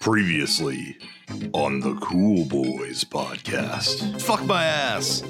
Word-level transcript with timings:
Previously 0.00 0.96
on 1.52 1.80
the 1.80 1.94
Cool 1.96 2.44
Boys 2.46 3.04
podcast. 3.04 4.20
Fuck 4.20 4.44
my 4.46 4.64
ass. 4.64 5.22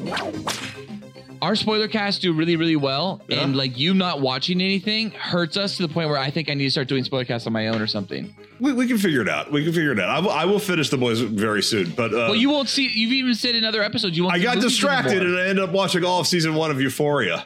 our 1.42 1.54
spoiler 1.56 1.88
casts 1.88 2.20
do 2.20 2.32
really 2.32 2.56
really 2.56 2.76
well 2.76 3.20
and 3.28 3.54
like 3.56 3.76
you 3.78 3.92
not 3.94 4.20
watching 4.20 4.60
anything 4.62 5.10
hurts 5.10 5.56
us 5.56 5.76
to 5.76 5.84
the 5.86 5.92
point 5.92 6.08
where 6.08 6.16
i 6.18 6.30
think 6.30 6.48
i 6.48 6.54
need 6.54 6.64
to 6.64 6.70
start 6.70 6.86
doing 6.86 7.02
spoiler 7.02 7.24
casts 7.24 7.48
on 7.48 7.52
my 7.52 7.66
own 7.66 7.82
or 7.82 7.86
something 7.88 8.32
We, 8.60 8.72
we 8.72 8.86
can 8.86 8.96
figure 8.96 9.22
it 9.22 9.28
out. 9.28 9.50
We 9.50 9.64
can 9.64 9.72
figure 9.72 9.90
it 9.90 9.98
out. 9.98 10.08
I 10.08 10.20
will, 10.20 10.30
I 10.30 10.44
will 10.44 10.60
finish 10.60 10.88
the 10.88 10.96
boys 10.98 11.18
very 11.20 11.62
soon. 11.64 11.90
But 11.96 12.12
uh, 12.14 12.16
well 12.30 12.36
you 12.36 12.48
won't 12.48 12.68
see 12.68 12.88
you've 12.88 13.12
even 13.12 13.34
said 13.34 13.56
in 13.56 13.64
other 13.64 13.82
episodes 13.82 14.16
you 14.16 14.22
won't 14.22 14.36
I 14.36 14.38
see 14.38 14.44
got 14.44 14.54
movies 14.56 14.70
distracted 14.70 15.16
anymore. 15.22 15.28
and 15.34 15.38
I 15.38 15.46
ended 15.48 15.64
up 15.64 15.72
watching 15.72 16.04
all 16.04 16.20
of 16.20 16.26
season 16.28 16.54
one 16.54 16.70
of 16.70 16.80
Euphoria. 16.80 17.44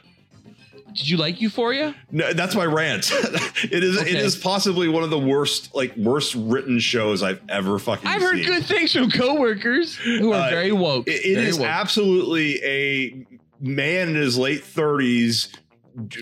Did 0.96 1.08
you 1.08 1.16
like 1.16 1.40
euphoria 1.40 1.94
No, 2.10 2.32
that's 2.32 2.54
my 2.54 2.64
rant. 2.64 3.10
it 3.12 3.84
is. 3.84 3.96
It 3.96 4.02
Okay. 4.02 4.16
is 4.18 4.34
possibly 4.36 4.88
one 4.88 5.02
of 5.02 5.10
the 5.10 5.18
worst, 5.18 5.74
like 5.74 5.96
worst 5.96 6.34
written 6.36 6.78
shows 6.78 7.22
I've 7.22 7.40
ever 7.48 7.78
fucking. 7.78 8.06
Seen. 8.06 8.14
I've 8.16 8.22
heard 8.22 8.44
good 8.44 8.64
things 8.64 8.92
from 8.92 9.10
coworkers 9.10 9.94
who 9.96 10.32
are 10.32 10.46
Uh, 10.46 10.50
very 10.50 10.72
woke 10.72 11.06
It, 11.08 11.24
it 11.24 11.34
very 11.34 11.46
is 11.48 11.58
woke. 11.58 11.68
absolutely 11.68 12.62
a 12.64 13.26
man 13.60 14.08
in 14.10 14.14
his 14.16 14.36
late 14.38 14.64
thirties 14.64 15.48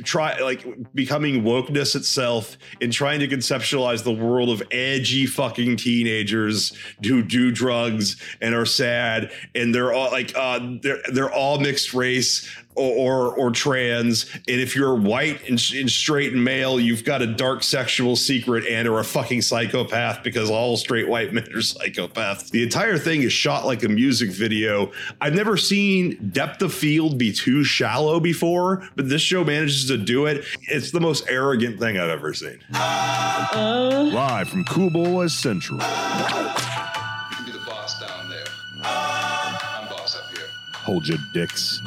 try 0.04 0.38
like 0.38 0.64
becoming 0.94 1.42
wokeness 1.42 1.96
itself 1.96 2.56
and 2.80 2.92
trying 2.92 3.18
to 3.18 3.26
conceptualize 3.26 4.04
the 4.04 4.12
world 4.12 4.48
of 4.48 4.62
edgy 4.70 5.26
fucking 5.26 5.76
teenagers 5.76 6.72
who 7.04 7.24
do 7.24 7.50
drugs 7.50 8.16
and 8.40 8.54
are 8.54 8.64
sad 8.66 9.32
and 9.56 9.74
they're 9.74 9.92
all 9.92 10.12
like 10.12 10.32
uh 10.36 10.60
they're 10.80 11.00
they're 11.12 11.32
all 11.32 11.58
mixed 11.58 11.92
race 11.92 12.48
or 12.74 13.04
or, 13.04 13.34
or 13.34 13.50
trans. 13.50 14.30
And 14.32 14.60
if 14.60 14.74
you're 14.74 14.94
white 14.94 15.48
and, 15.48 15.60
and 15.74 15.90
straight 15.90 16.32
and 16.32 16.42
male 16.42 16.80
you've 16.80 17.04
got 17.04 17.22
a 17.22 17.26
dark 17.26 17.62
sexual 17.62 18.16
secret 18.16 18.64
and 18.66 18.88
are 18.88 18.98
a 18.98 19.04
fucking 19.04 19.42
psychopath 19.42 20.22
because 20.22 20.50
all 20.50 20.76
straight 20.76 21.08
white 21.08 21.32
men 21.32 21.44
are 21.44 21.58
psychopaths. 21.58 22.50
The 22.50 22.62
entire 22.62 22.98
thing 22.98 23.22
is 23.22 23.32
shot 23.32 23.66
like 23.66 23.82
a 23.82 23.88
music 23.88 24.30
video. 24.30 24.92
I've 25.20 25.34
never 25.34 25.56
seen 25.56 26.30
depth 26.32 26.62
of 26.62 26.72
field 26.72 27.18
be 27.18 27.32
too 27.32 27.64
shallow 27.64 28.20
before 28.20 28.88
but 28.96 29.08
this 29.08 29.22
show 29.22 29.44
manages 29.44 29.86
to 29.86 29.96
do 29.96 30.26
it. 30.26 30.44
It's 30.62 30.90
the 30.90 31.00
most 31.00 31.24
arrogant 31.28 31.78
thing 31.78 31.98
i've 31.98 32.10
ever 32.10 32.32
seen. 32.34 32.58
Live 32.72 34.48
from 34.48 34.64
Cool 34.64 34.90
Boys 34.90 35.32
Central. 35.32 35.78
You 35.78 35.84
can 35.84 37.44
be 37.46 37.52
the 37.52 37.64
boss 37.66 38.00
down 38.00 38.28
there. 38.30 38.44
I'm 38.82 39.88
boss 39.88 40.16
up 40.16 40.36
here. 40.36 40.48
Hold 40.74 41.06
your 41.06 41.18
dicks 41.32 41.80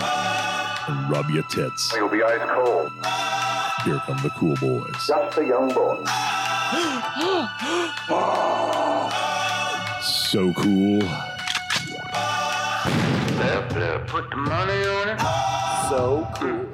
and 0.88 1.10
rub 1.10 1.30
your 1.30 1.44
tits. 1.44 1.94
You'll 1.96 2.10
be 2.10 2.24
ice 2.24 2.40
cold. 2.50 2.92
Here 3.84 4.02
come 4.06 4.22
the 4.24 4.30
Cool 4.36 4.56
Boys. 4.56 5.08
Just 5.08 5.38
a 5.38 5.46
young 5.46 5.74
boy. 5.74 6.04
So 10.02 10.54
cool. 10.54 11.02
Put 14.08 14.30
the 14.30 14.38
money 14.38 14.86
on 14.88 15.10
it. 15.10 15.20
So 15.90 16.28
cool. 16.36 16.66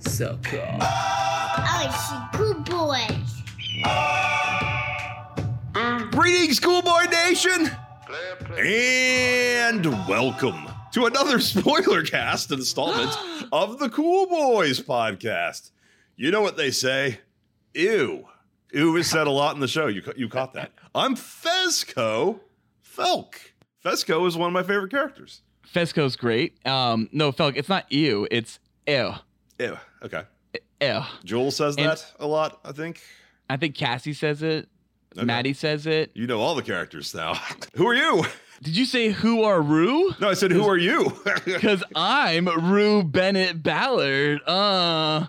so 0.00 0.38
cool 0.42 0.78
I 0.80 1.90
see 1.92 2.38
good 2.38 2.64
boys. 2.64 3.42
Greetings, 6.10 6.58
Cool 6.58 6.80
Boy 6.82 7.04
Nation, 7.10 7.70
and 8.58 9.84
welcome 10.08 10.73
to 10.94 11.06
another 11.06 11.38
spoiler 11.40 12.02
cast 12.02 12.50
installment 12.50 13.12
of 13.52 13.78
the 13.78 13.88
Cool 13.90 14.26
Boys 14.26 14.80
podcast. 14.80 15.70
You 16.16 16.30
know 16.30 16.42
what 16.42 16.56
they 16.56 16.70
say? 16.70 17.20
Ew. 17.74 18.26
Ew 18.72 18.96
is 18.96 19.08
said 19.10 19.26
a 19.26 19.30
lot 19.30 19.54
in 19.54 19.60
the 19.60 19.68
show. 19.68 19.86
You, 19.86 20.02
you 20.16 20.28
caught 20.28 20.52
that. 20.54 20.72
I'm 20.94 21.14
Fezco 21.16 22.40
Felk. 22.96 23.34
Fezco 23.84 24.26
is 24.26 24.36
one 24.36 24.48
of 24.48 24.52
my 24.52 24.62
favorite 24.62 24.90
characters. 24.90 25.42
fezco's 25.72 26.14
great 26.16 26.54
um 26.66 27.08
no 27.10 27.32
felk 27.32 27.54
it's 27.56 27.68
not 27.68 27.90
ew, 27.90 28.26
it's 28.30 28.58
ew 28.86 29.12
Ew. 29.58 29.76
Okay. 30.04 30.22
ew 30.80 31.00
Joel 31.24 31.50
says 31.50 31.76
And- 31.76 31.86
that 31.86 32.12
a 32.20 32.26
lot, 32.26 32.60
I 32.64 32.70
think. 32.72 33.00
i 33.50 33.56
think 33.56 33.74
cassie 33.74 34.12
says 34.14 34.42
it 34.42 34.68
Okay. 35.16 35.24
maddie 35.26 35.52
says 35.52 35.86
it 35.86 36.10
You 36.14 36.26
know 36.26 36.40
all 36.40 36.54
the 36.54 36.62
characters 36.62 37.14
now. 37.14 37.34
Who 37.74 37.86
are 37.88 37.94
you? 37.94 38.24
Did 38.64 38.76
you 38.76 38.84
say 38.84 39.10
who 39.10 39.42
are 39.44 39.60
rue 39.62 40.14
No, 40.20 40.28
I 40.28 40.34
said, 40.34 40.50
who 40.50 40.64
are 40.66 40.76
you? 40.76 41.12
Because 41.44 41.84
I'm 41.94 42.46
Rue 42.48 43.02
Bennett 43.04 43.62
Ballard. 43.62 44.40
Uh, 44.46 45.26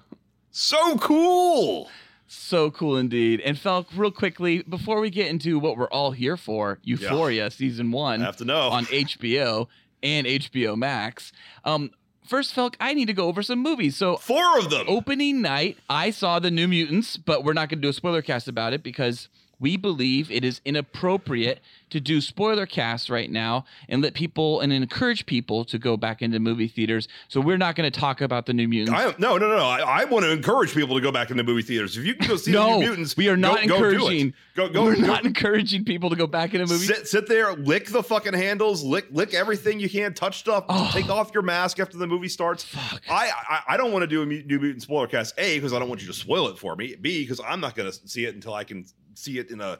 so 0.51 0.97
cool. 0.97 1.89
so 2.27 2.71
cool 2.71 2.97
indeed. 2.97 3.41
And 3.41 3.57
Felk, 3.57 3.85
real 3.95 4.11
quickly, 4.11 4.63
before 4.63 4.99
we 4.99 5.09
get 5.09 5.27
into 5.27 5.59
what 5.59 5.77
we're 5.77 5.89
all 5.89 6.11
here 6.11 6.37
for, 6.37 6.79
Euphoria 6.83 7.51
season 7.51 7.91
one 7.91 8.21
I 8.21 8.25
have 8.25 8.37
to 8.37 8.45
know. 8.45 8.69
on 8.69 8.85
HBO 8.85 9.67
and 10.01 10.25
HBO 10.25 10.77
Max. 10.77 11.31
Um, 11.63 11.91
first, 12.27 12.55
Felk, 12.55 12.75
I 12.79 12.93
need 12.93 13.05
to 13.07 13.13
go 13.13 13.27
over 13.27 13.43
some 13.43 13.59
movies. 13.59 13.97
So 13.97 14.17
Four 14.17 14.59
of 14.59 14.69
them. 14.69 14.85
opening 14.87 15.41
night, 15.41 15.77
I 15.89 16.11
saw 16.11 16.39
the 16.39 16.51
New 16.51 16.67
Mutants, 16.67 17.17
but 17.17 17.43
we're 17.43 17.53
not 17.53 17.69
going 17.69 17.79
to 17.79 17.85
do 17.85 17.89
a 17.89 17.93
spoiler 17.93 18.21
cast 18.21 18.47
about 18.47 18.71
it 18.73 18.81
because 18.83 19.27
we 19.59 19.77
believe 19.77 20.29
it 20.31 20.43
is 20.43 20.61
inappropriate 20.65 21.59
to 21.89 21.99
do 21.99 22.19
spoiler 22.19 22.65
casts 22.65 23.09
right 23.09 23.29
now 23.31 23.65
and 23.87 24.01
let 24.01 24.13
people 24.13 24.59
and 24.59 24.73
encourage 24.73 25.25
people 25.25 25.63
to 25.65 25.77
go 25.77 25.95
back 25.95 26.21
into 26.21 26.39
movie 26.39 26.67
theaters. 26.67 27.07
So 27.27 27.39
we're 27.39 27.57
not 27.57 27.75
going 27.75 27.89
to 27.89 27.99
talk 27.99 28.21
about 28.21 28.45
the 28.47 28.53
New 28.53 28.67
Mutants. 28.67 28.91
I, 28.99 29.13
no, 29.19 29.37
no, 29.37 29.47
no, 29.47 29.57
no. 29.57 29.65
I, 29.65 30.01
I 30.01 30.05
want 30.05 30.25
to 30.25 30.31
encourage 30.31 30.73
people 30.73 30.95
to 30.95 31.01
go 31.01 31.11
back 31.11 31.31
into 31.31 31.43
movie 31.43 31.61
theaters. 31.61 31.95
If 31.95 32.05
you 32.05 32.15
can 32.15 32.27
go 32.27 32.35
see 32.35 32.51
the 32.51 32.63
New 32.67 32.79
Mutants, 32.79 33.15
we 33.15 33.29
are 33.29 33.37
not 33.37 33.65
go, 33.67 33.79
go 33.79 33.79
do 33.79 33.85
it. 33.85 33.93
encouraging. 33.93 34.33
Go, 34.55 34.69
go, 34.69 34.83
we're 34.83 34.95
go- 34.95 35.01
not 35.01 35.25
encouraging 35.25 35.85
people 35.85 36.09
to 36.09 36.15
go 36.15 36.27
back 36.27 36.53
into 36.53 36.65
movies. 36.65 36.87
Sit, 36.87 37.07
sit 37.07 37.27
there, 37.27 37.53
lick 37.53 37.87
the 37.87 38.01
fucking 38.03 38.33
handles, 38.33 38.83
lick, 38.83 39.05
lick 39.11 39.33
everything 39.33 39.79
you 39.79 39.89
can, 39.89 40.13
touch 40.13 40.39
stuff, 40.39 40.65
Oh. 40.69 40.89
take 40.93 41.09
off 41.09 41.31
your 41.33 41.43
mask 41.43 41.79
after 41.79 41.97
the 41.97 42.07
movie 42.07 42.29
starts. 42.29 42.65
I, 43.09 43.31
I, 43.49 43.61
I 43.69 43.77
don't 43.77 43.91
want 43.91 44.03
to 44.03 44.07
do 44.07 44.21
a 44.21 44.25
New 44.25 44.59
Mutant 44.59 44.81
spoiler 44.81 45.07
cast. 45.07 45.33
A, 45.37 45.57
because 45.57 45.71
I 45.73 45.79
don't 45.79 45.87
want 45.89 46.01
you 46.01 46.07
to 46.07 46.13
spoil 46.13 46.47
it 46.47 46.57
for 46.57 46.75
me. 46.75 46.95
B, 46.99 47.21
because 47.23 47.39
I'm 47.45 47.59
not 47.59 47.75
going 47.75 47.91
to 47.91 48.07
see 48.07 48.25
it 48.25 48.33
until 48.35 48.53
I 48.53 48.63
can 48.63 48.85
see 49.15 49.39
it 49.39 49.51
in 49.51 49.61
a 49.61 49.79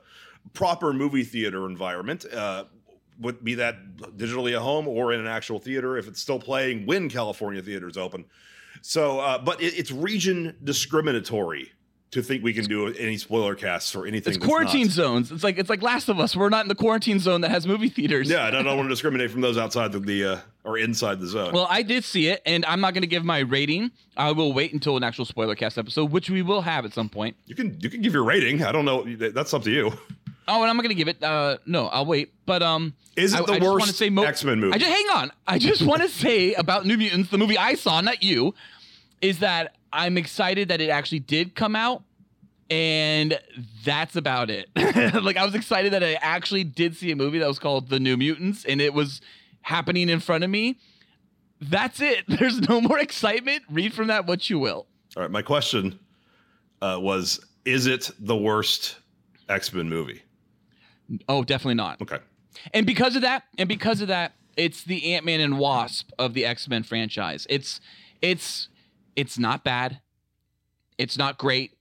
proper 0.54 0.94
movie 0.94 1.24
theater 1.24 1.66
environment. 1.66 2.26
Uh, 2.32 2.66
would 3.20 3.44
be 3.44 3.56
that 3.56 3.96
digitally 4.18 4.54
at 4.54 4.62
home 4.62 4.88
or 4.88 5.14
in 5.14 5.20
an 5.22 5.28
actual 5.28 5.58
theater 5.58 5.98
if 5.98 6.08
it's 6.08 6.20
still 6.20 6.40
playing 6.40 6.86
when 6.86 7.10
California 7.10 7.62
theaters 7.62 7.96
open. 7.96 8.26
So, 8.82 9.20
uh, 9.20 9.38
but 9.38 9.62
it, 9.62 9.74
it's 9.78 9.92
region 9.92 10.58
discriminatory 10.64 11.72
to 12.12 12.22
think 12.22 12.44
we 12.44 12.54
can 12.54 12.66
do 12.66 12.88
any 12.94 13.18
spoiler 13.18 13.56
casts 13.56 13.92
for 13.92 14.06
anything. 14.06 14.34
It's 14.36 14.44
quarantine 14.46 14.84
not. 14.88 14.92
zones. 14.92 15.32
It's 15.32 15.44
like 15.44 15.58
it's 15.58 15.70
like 15.70 15.82
Last 15.82 16.08
of 16.08 16.20
Us. 16.20 16.36
We're 16.36 16.50
not 16.50 16.64
in 16.64 16.70
the 16.70 16.76
quarantine 16.76 17.20
zone 17.20 17.42
that 17.42 17.52
has 17.52 17.68
movie 17.68 17.90
theaters. 17.90 18.30
Yeah, 18.30 18.48
and 18.48 18.56
I 18.56 18.62
don't 18.64 18.78
want 18.78 18.88
to 18.88 18.94
discriminate 18.94 19.32
from 19.32 19.42
those 19.42 19.58
outside 19.58 19.92
the, 19.92 20.00
the 20.00 20.24
uh, 20.26 20.40
or 20.64 20.78
inside 20.78 21.20
the 21.20 21.28
zone. 21.28 21.52
Well, 21.54 21.68
I 21.70 21.82
did 21.82 22.04
see 22.04 22.28
it, 22.28 22.42
and 22.46 22.64
I'm 22.66 22.80
not 22.80 22.94
going 22.94 23.02
to 23.02 23.08
give 23.08 23.26
my 23.26 23.40
rating. 23.40 23.92
I 24.16 24.32
will 24.32 24.54
wait 24.54 24.72
until 24.72 24.96
an 24.98 25.04
actual 25.04 25.26
spoiler 25.26 25.56
cast 25.56 25.78
episode, 25.78 26.12
which 26.12 26.30
we 26.30 26.42
will 26.42 26.62
have 26.62 26.86
at 26.86 26.94
some 26.94 27.10
point. 27.10 27.36
you 27.48 27.56
can 27.56 27.78
you 27.82 27.90
can 27.90 28.02
give 28.02 28.14
your 28.14 28.24
rating. 28.24 28.64
I 28.64 28.72
don't 28.72 28.86
know. 28.86 29.04
That's 29.04 29.54
up 29.54 29.64
to 29.64 29.72
you. 29.72 29.92
Oh, 30.48 30.62
and 30.62 30.70
I'm 30.70 30.78
not 30.78 30.84
going 30.84 30.90
to 30.90 30.96
give 30.96 31.08
it. 31.08 31.24
Uh, 31.24 31.58
no, 31.66 31.88
I'll 31.88 32.06
wait. 32.06 32.32
But 32.46 32.62
um, 32.62 32.94
Is 33.16 33.34
it 33.34 33.42
I- 33.42 33.46
the 33.46 33.54
I 33.54 33.60
just 33.60 33.72
worst 33.74 33.96
say 33.96 34.10
mo- 34.12 34.22
X-Men 34.24 34.60
movie? 34.60 34.74
I 34.74 34.78
just 34.78 34.92
hang 34.92 35.06
on. 35.16 35.32
I 35.48 35.58
just 35.58 35.82
want 35.82 36.04
to 36.04 36.08
say 36.24 36.54
about 36.54 36.86
New 36.86 36.98
Mutants, 36.98 37.32
the 37.32 37.40
movie 37.40 37.58
I 37.58 37.74
saw, 37.74 38.00
not 38.00 38.22
you, 38.22 38.54
is 39.22 39.40
that 39.40 39.75
I'm 39.96 40.18
excited 40.18 40.68
that 40.68 40.82
it 40.82 40.90
actually 40.90 41.20
did 41.20 41.56
come 41.56 41.76
out. 41.76 42.04
And 42.70 43.40
that's 43.84 44.16
about 44.16 44.50
it. 44.50 44.70
like 44.76 45.38
I 45.38 45.46
was 45.46 45.54
excited 45.54 45.94
that 45.94 46.04
I 46.04 46.14
actually 46.16 46.64
did 46.64 46.96
see 46.96 47.12
a 47.12 47.16
movie 47.16 47.38
that 47.38 47.48
was 47.48 47.60
called 47.60 47.90
The 47.90 48.00
New 48.00 48.18
Mutants 48.18 48.66
and 48.66 48.82
it 48.82 48.94
was 48.94 49.22
happening 49.62 50.10
in 50.10 50.20
front 50.20 50.44
of 50.44 50.50
me. 50.50 50.80
That's 51.62 52.02
it. 52.02 52.26
There's 52.28 52.68
no 52.68 52.82
more 52.82 53.00
excitement. 53.00 53.64
Read 53.70 53.94
from 53.94 54.08
that 54.08 54.26
what 54.26 54.50
you 54.50 54.60
will. 54.60 54.88
All 55.16 55.22
right. 55.22 55.32
My 55.32 55.42
question 55.44 56.00
uh, 56.82 56.98
was: 57.00 57.40
Is 57.66 57.88
it 57.88 58.12
the 58.20 58.36
worst 58.36 58.98
X 59.48 59.72
Men 59.74 59.88
movie? 59.88 60.24
Oh, 61.30 61.44
definitely 61.44 61.76
not. 61.76 62.02
Okay. 62.02 62.20
And 62.74 62.86
because 62.86 63.16
of 63.16 63.22
that, 63.22 63.44
and 63.58 63.70
because 63.70 64.02
of 64.02 64.08
that, 64.08 64.34
it's 64.58 64.84
the 64.84 65.14
Ant 65.14 65.26
Man 65.26 65.40
and 65.40 65.60
Wasp 65.60 66.12
of 66.18 66.34
the 66.34 66.46
X 66.46 66.68
Men 66.68 66.84
franchise. 66.84 67.46
It's 67.50 67.80
it's 68.22 68.70
it's 69.16 69.38
not 69.38 69.64
bad. 69.64 70.00
It's 70.98 71.18
not 71.18 71.38
great. 71.38 71.78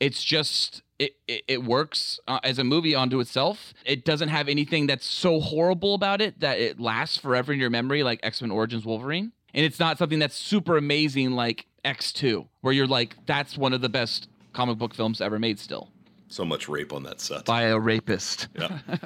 It's 0.00 0.22
just 0.22 0.82
it 0.98 1.16
it, 1.26 1.42
it 1.48 1.64
works 1.64 2.20
uh, 2.28 2.38
as 2.44 2.58
a 2.58 2.64
movie 2.64 2.94
onto 2.94 3.20
itself. 3.20 3.72
It 3.84 4.04
doesn't 4.04 4.28
have 4.28 4.48
anything 4.48 4.86
that's 4.86 5.06
so 5.06 5.40
horrible 5.40 5.94
about 5.94 6.20
it 6.20 6.40
that 6.40 6.58
it 6.58 6.78
lasts 6.80 7.16
forever 7.16 7.52
in 7.52 7.58
your 7.60 7.70
memory, 7.70 8.02
like 8.02 8.20
X 8.22 8.40
Men 8.42 8.50
Origins 8.50 8.84
Wolverine. 8.84 9.32
And 9.54 9.64
it's 9.64 9.78
not 9.78 9.98
something 9.98 10.18
that's 10.18 10.34
super 10.36 10.76
amazing 10.76 11.32
like 11.32 11.66
X 11.84 12.12
Two, 12.12 12.48
where 12.60 12.72
you're 12.74 12.86
like, 12.88 13.16
that's 13.26 13.56
one 13.56 13.72
of 13.72 13.80
the 13.80 13.88
best 13.88 14.28
comic 14.52 14.78
book 14.78 14.94
films 14.94 15.20
ever 15.20 15.38
made. 15.38 15.58
Still 15.60 15.90
So 16.28 16.44
much 16.44 16.68
rape 16.68 16.92
on 16.92 17.02
that 17.04 17.20
set. 17.20 17.44
by 17.44 17.62
a 17.64 17.78
rapist. 17.78 18.48
Yeah. 18.58 18.78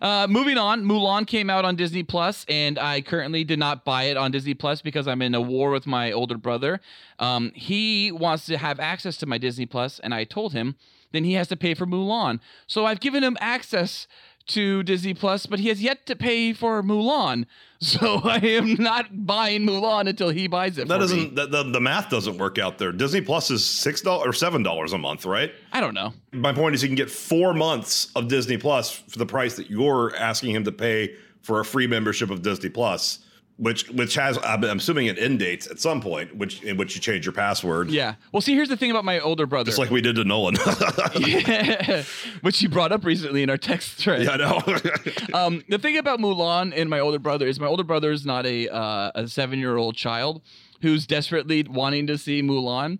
Uh, 0.00 0.26
moving 0.28 0.58
on, 0.58 0.84
Mulan 0.84 1.26
came 1.26 1.50
out 1.50 1.64
on 1.64 1.76
Disney 1.76 2.02
Plus, 2.02 2.44
and 2.48 2.78
I 2.78 3.00
currently 3.00 3.44
did 3.44 3.58
not 3.58 3.84
buy 3.84 4.04
it 4.04 4.16
on 4.16 4.30
Disney 4.30 4.54
Plus 4.54 4.82
because 4.82 5.08
I'm 5.08 5.22
in 5.22 5.34
a 5.34 5.40
war 5.40 5.70
with 5.70 5.86
my 5.86 6.12
older 6.12 6.38
brother. 6.38 6.80
Um, 7.18 7.52
he 7.54 8.12
wants 8.12 8.46
to 8.46 8.58
have 8.58 8.80
access 8.80 9.16
to 9.18 9.26
my 9.26 9.38
Disney 9.38 9.66
Plus, 9.66 9.98
and 9.98 10.14
I 10.14 10.24
told 10.24 10.52
him 10.52 10.76
then 11.12 11.24
he 11.24 11.34
has 11.34 11.48
to 11.48 11.56
pay 11.56 11.74
for 11.74 11.86
Mulan. 11.86 12.40
So 12.66 12.84
I've 12.84 13.00
given 13.00 13.24
him 13.24 13.36
access 13.40 14.06
to 14.48 14.82
Disney 14.82 15.14
Plus, 15.14 15.46
but 15.46 15.58
he 15.58 15.68
has 15.68 15.82
yet 15.82 16.06
to 16.06 16.16
pay 16.16 16.52
for 16.52 16.82
Mulan. 16.82 17.46
So 17.80 18.20
I 18.24 18.38
am 18.38 18.74
not 18.74 19.24
buying 19.24 19.62
Mulan 19.64 20.08
until 20.08 20.30
he 20.30 20.48
buys 20.48 20.78
it. 20.78 20.88
That 20.88 20.98
doesn't 20.98 21.36
the, 21.36 21.46
the, 21.46 21.62
the 21.62 21.80
math 21.80 22.10
doesn't 22.10 22.36
work 22.36 22.58
out 22.58 22.76
there. 22.76 22.90
Disney 22.90 23.20
Plus 23.20 23.52
is 23.52 23.64
six 23.64 24.00
dollars 24.00 24.26
or 24.26 24.32
seven 24.32 24.64
dollars 24.64 24.92
a 24.92 24.98
month, 24.98 25.24
right? 25.24 25.52
I 25.72 25.80
don't 25.80 25.94
know. 25.94 26.12
My 26.32 26.52
point 26.52 26.74
is, 26.74 26.82
you 26.82 26.88
can 26.88 26.96
get 26.96 27.08
four 27.08 27.54
months 27.54 28.10
of 28.16 28.26
Disney 28.26 28.56
Plus 28.58 28.90
for 28.90 29.20
the 29.20 29.26
price 29.26 29.54
that 29.54 29.70
you're 29.70 30.12
asking 30.16 30.56
him 30.56 30.64
to 30.64 30.72
pay 30.72 31.14
for 31.40 31.60
a 31.60 31.64
free 31.64 31.86
membership 31.86 32.30
of 32.30 32.42
Disney 32.42 32.68
Plus, 32.68 33.20
which 33.58 33.88
which 33.90 34.14
has 34.14 34.38
I'm 34.42 34.62
assuming 34.64 35.08
an 35.08 35.18
end 35.18 35.40
date 35.40 35.66
at 35.66 35.78
some 35.80 36.00
point, 36.00 36.34
which 36.36 36.62
in 36.62 36.76
which 36.76 36.94
you 36.94 37.00
change 37.00 37.26
your 37.26 37.32
password. 37.32 37.90
Yeah. 37.90 38.14
Well, 38.32 38.40
see, 38.40 38.54
here's 38.54 38.68
the 38.68 38.76
thing 38.76 38.90
about 38.90 39.04
my 39.04 39.18
older 39.20 39.46
brother, 39.46 39.66
Just 39.66 39.78
like 39.78 39.90
we 39.90 40.00
did 40.00 40.16
to 40.16 40.24
Nolan. 40.24 40.54
which 42.40 42.62
you 42.62 42.68
brought 42.68 42.92
up 42.92 43.04
recently 43.04 43.42
in 43.42 43.50
our 43.50 43.56
text 43.56 43.92
thread. 43.98 44.22
yeah, 44.22 44.30
I 44.30 44.36
know. 44.36 44.62
Um, 45.34 45.62
the 45.68 45.78
thing 45.78 45.98
about 45.98 46.20
Mulan 46.20 46.72
and 46.74 46.88
my 46.88 47.00
older 47.00 47.18
brother 47.18 47.46
is 47.46 47.60
my 47.60 47.66
older 47.66 47.84
brother 47.84 48.10
is 48.10 48.24
not 48.24 48.46
a 48.46 48.68
uh, 48.68 49.10
a 49.14 49.28
seven 49.28 49.58
year 49.58 49.76
old 49.76 49.94
child 49.96 50.40
who's 50.80 51.06
desperately 51.06 51.62
wanting 51.64 52.06
to 52.06 52.16
see 52.16 52.42
Mulan, 52.42 52.98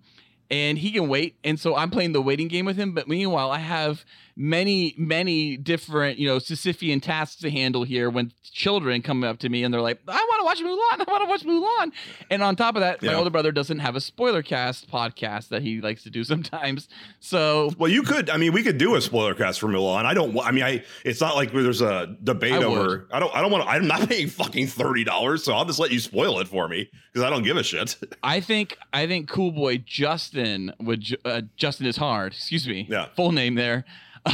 and 0.51 0.77
he 0.77 0.91
can 0.91 1.07
wait. 1.07 1.37
And 1.43 1.59
so 1.59 1.75
I'm 1.75 1.89
playing 1.89 2.13
the 2.13 2.21
waiting 2.21 2.47
game 2.47 2.65
with 2.65 2.77
him. 2.77 2.93
But 2.93 3.07
meanwhile, 3.07 3.49
I 3.51 3.59
have 3.59 4.05
many 4.39 4.95
many 4.97 5.57
different 5.57 6.17
you 6.17 6.25
know 6.25 6.37
Sisyphean 6.37 7.01
tasks 7.01 7.41
to 7.41 7.51
handle 7.51 7.83
here 7.83 8.09
when 8.09 8.31
children 8.41 9.01
come 9.01 9.23
up 9.23 9.37
to 9.39 9.49
me 9.49 9.63
and 9.63 9.73
they're 9.73 9.81
like, 9.81 9.99
I 10.07 10.13
want 10.15 10.39
to 10.39 10.45
watch 10.45 10.59
Mulan. 10.59 11.07
I 11.07 11.11
want 11.11 11.23
to 11.23 11.29
watch 11.29 11.43
Mulan. 11.43 11.91
And 12.29 12.41
on 12.41 12.55
top 12.55 12.75
of 12.75 12.81
that, 12.81 13.03
my 13.03 13.13
older 13.13 13.29
brother 13.29 13.51
doesn't 13.51 13.79
have 13.79 13.95
a 13.95 14.01
spoiler 14.01 14.41
cast 14.41 14.89
podcast 14.89 15.49
that 15.49 15.61
he 15.61 15.81
likes 15.81 16.03
to 16.03 16.09
do 16.09 16.23
sometimes. 16.33 16.87
So 17.19 17.71
well, 17.77 17.91
you 17.91 18.01
could. 18.01 18.29
I 18.29 18.37
mean, 18.37 18.53
we 18.53 18.63
could 18.63 18.77
do 18.77 18.95
a 18.95 19.01
spoiler 19.01 19.33
cast 19.33 19.59
for 19.59 19.67
Mulan. 19.67 20.05
I 20.05 20.13
don't. 20.13 20.37
I 20.39 20.51
mean, 20.51 20.63
I. 20.63 20.83
It's 21.03 21.19
not 21.19 21.35
like 21.35 21.51
there's 21.51 21.81
a 21.81 22.15
debate 22.23 22.53
I 22.53 22.63
over. 22.63 22.87
would. 22.89 23.07
I 23.11 23.19
don't. 23.19 23.35
I 23.35 23.41
don't 23.41 23.51
want. 23.51 23.65
to 23.65 23.69
I'm 23.69 23.87
not 23.87 24.07
paying 24.07 24.29
fucking 24.29 24.67
thirty 24.67 25.03
dollars, 25.03 25.43
so 25.43 25.53
I'll 25.53 25.65
just 25.65 25.79
let 25.79 25.91
you 25.91 25.99
spoil 25.99 26.39
it 26.39 26.47
for 26.47 26.67
me 26.69 26.89
because 27.11 27.25
I 27.25 27.29
don't 27.29 27.43
give 27.43 27.57
a 27.57 27.63
shit. 27.63 27.97
I 28.23 28.39
think 28.39 28.77
I 28.93 29.05
think 29.05 29.27
Cool 29.27 29.51
Boy 29.51 29.79
Justin 29.79 30.73
would 30.79 31.05
uh, 31.25 31.41
Justin 31.57 31.87
is 31.87 31.97
hard. 31.97 32.33
Excuse 32.33 32.67
me. 32.67 32.87
Yeah. 32.89 33.07
Full 33.15 33.33
name 33.33 33.55
there. 33.55 33.85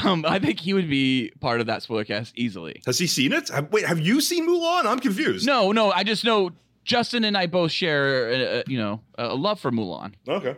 Um, 0.04 0.26
I 0.28 0.40
think 0.40 0.60
he 0.60 0.74
would 0.74 0.90
be 0.90 1.32
part 1.40 1.62
of 1.62 1.68
that 1.68 1.84
spoiler 1.84 2.06
cast 2.06 2.38
easily. 2.38 2.82
Has 2.86 3.00
he 3.00 3.08
seen 3.08 3.34
it? 3.34 3.50
Have, 3.50 3.72
wait, 3.72 3.86
have 3.86 4.00
you 4.00 4.22
seen 4.22 4.48
Mulan? 4.48 4.86
I'm 4.86 5.00
confused. 5.00 5.46
No, 5.46 5.72
no. 5.72 5.92
I 5.92 6.04
just 6.04 6.24
know 6.24 6.52
Justin 6.84 7.24
and 7.24 7.38
I 7.38 7.48
both 7.48 7.72
share, 7.72 8.30
uh, 8.30 8.38
uh, 8.60 8.64
you 8.68 8.78
know, 8.78 9.02
a 9.18 9.36
love 9.36 9.60
for 9.60 9.72
Mulan. 9.72 10.14
Okay. 10.28 10.56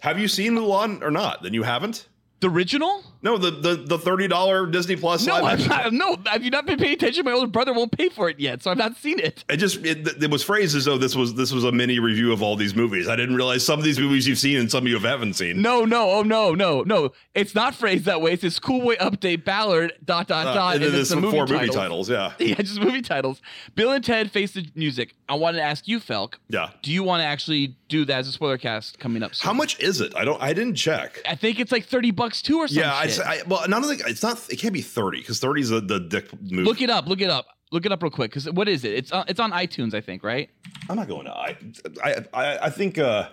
Have 0.00 0.18
you 0.18 0.28
seen 0.28 0.52
Mulan 0.52 1.02
or 1.02 1.10
not? 1.10 1.42
Then 1.42 1.54
you 1.54 1.62
haven't. 1.62 2.08
The 2.40 2.48
original? 2.48 3.02
No, 3.20 3.36
the 3.36 3.50
the, 3.50 3.74
the 3.74 3.98
thirty 3.98 4.28
dollar 4.28 4.64
Disney 4.66 4.94
Plus. 4.94 5.26
No, 5.26 5.42
live 5.42 5.60
I've 5.60 5.68
not, 5.68 5.92
no. 5.92 6.16
Have 6.30 6.44
you 6.44 6.50
not 6.50 6.66
been 6.66 6.78
paying 6.78 6.92
attention? 6.94 7.24
My 7.24 7.32
older 7.32 7.48
brother 7.48 7.72
won't 7.72 7.90
pay 7.90 8.08
for 8.10 8.28
it 8.30 8.38
yet, 8.38 8.62
so 8.62 8.70
I've 8.70 8.76
not 8.78 8.96
seen 8.96 9.18
it. 9.18 9.42
It 9.48 9.56
just 9.56 9.84
it, 9.84 10.22
it 10.22 10.30
was 10.30 10.44
phrased 10.44 10.76
as 10.76 10.84
though 10.84 10.96
this 10.98 11.16
was 11.16 11.34
this 11.34 11.50
was 11.50 11.64
a 11.64 11.72
mini 11.72 11.98
review 11.98 12.32
of 12.32 12.40
all 12.40 12.54
these 12.54 12.76
movies. 12.76 13.08
I 13.08 13.16
didn't 13.16 13.34
realize 13.34 13.64
some 13.66 13.80
of 13.80 13.84
these 13.84 13.98
movies 13.98 14.28
you've 14.28 14.38
seen 14.38 14.56
and 14.58 14.70
some 14.70 14.86
you 14.86 15.00
haven't 15.00 15.34
seen. 15.34 15.60
No, 15.60 15.84
no, 15.84 16.10
oh 16.12 16.22
no, 16.22 16.54
no, 16.54 16.82
no. 16.82 17.10
It's 17.34 17.56
not 17.56 17.74
phrased 17.74 18.04
that 18.04 18.20
way. 18.22 18.34
It's 18.34 18.42
this 18.42 18.60
Cool 18.60 18.82
Boy 18.82 18.94
update 18.96 19.44
Ballard 19.44 19.94
dot 20.04 20.28
dot 20.28 20.46
Uh, 20.46 20.54
dot. 20.54 20.74
and 20.74 20.82
then 20.84 20.88
it's 20.90 20.94
there's 20.96 21.08
some 21.08 21.20
movie 21.22 21.36
four 21.38 21.46
movie 21.48 21.58
titles. 21.70 22.06
titles. 22.08 22.10
Yeah, 22.10 22.32
Yeah, 22.38 22.54
just 22.62 22.80
movie 22.80 23.02
titles. 23.02 23.42
Bill 23.74 23.90
and 23.90 24.04
Ted 24.04 24.30
Face 24.30 24.52
the 24.52 24.64
Music. 24.76 25.16
I 25.28 25.34
wanted 25.34 25.58
to 25.58 25.64
ask 25.64 25.88
you, 25.88 25.98
Felk. 25.98 26.34
yeah. 26.48 26.70
Do 26.82 26.92
you 26.92 27.02
want 27.02 27.20
to 27.22 27.24
actually 27.26 27.74
do 27.88 28.04
that 28.04 28.20
as 28.20 28.28
a 28.28 28.32
spoiler 28.32 28.58
cast 28.58 29.00
coming 29.00 29.24
up? 29.24 29.34
Soon? 29.34 29.44
How 29.46 29.52
much 29.54 29.80
is 29.80 30.00
it? 30.00 30.14
I 30.14 30.24
don't. 30.24 30.40
I 30.40 30.52
didn't 30.52 30.76
check. 30.76 31.20
I 31.28 31.34
think 31.34 31.58
it's 31.58 31.72
like 31.72 31.84
thirty 31.86 32.12
bucks 32.12 32.27
too, 32.32 32.58
or 32.58 32.68
something. 32.68 32.84
Yeah, 32.84 33.06
say, 33.06 33.22
I, 33.24 33.42
well, 33.46 33.68
not 33.68 33.82
only 33.82 33.96
it's 34.06 34.22
not. 34.22 34.40
It 34.50 34.56
can't 34.56 34.74
be 34.74 34.82
thirty 34.82 35.18
because 35.18 35.40
thirty 35.40 35.60
is 35.60 35.70
the 35.70 35.80
the 35.80 36.00
dick 36.00 36.30
movie. 36.40 36.64
Look 36.64 36.80
it 36.80 36.90
up. 36.90 37.06
Look 37.06 37.20
it 37.20 37.30
up. 37.30 37.46
Look 37.70 37.84
it 37.84 37.92
up 37.92 38.02
real 38.02 38.10
quick. 38.10 38.30
Because 38.30 38.50
what 38.50 38.68
is 38.68 38.84
it? 38.84 38.92
It's 38.92 39.12
on, 39.12 39.24
it's 39.28 39.40
on 39.40 39.52
iTunes, 39.52 39.94
I 39.94 40.00
think, 40.00 40.22
right? 40.22 40.48
I'm 40.88 40.96
not 40.96 41.08
going 41.08 41.26
to. 41.26 41.32
I 41.32 41.56
I 42.02 42.24
I, 42.32 42.58
I 42.66 42.70
think 42.70 42.98
uh, 42.98 43.28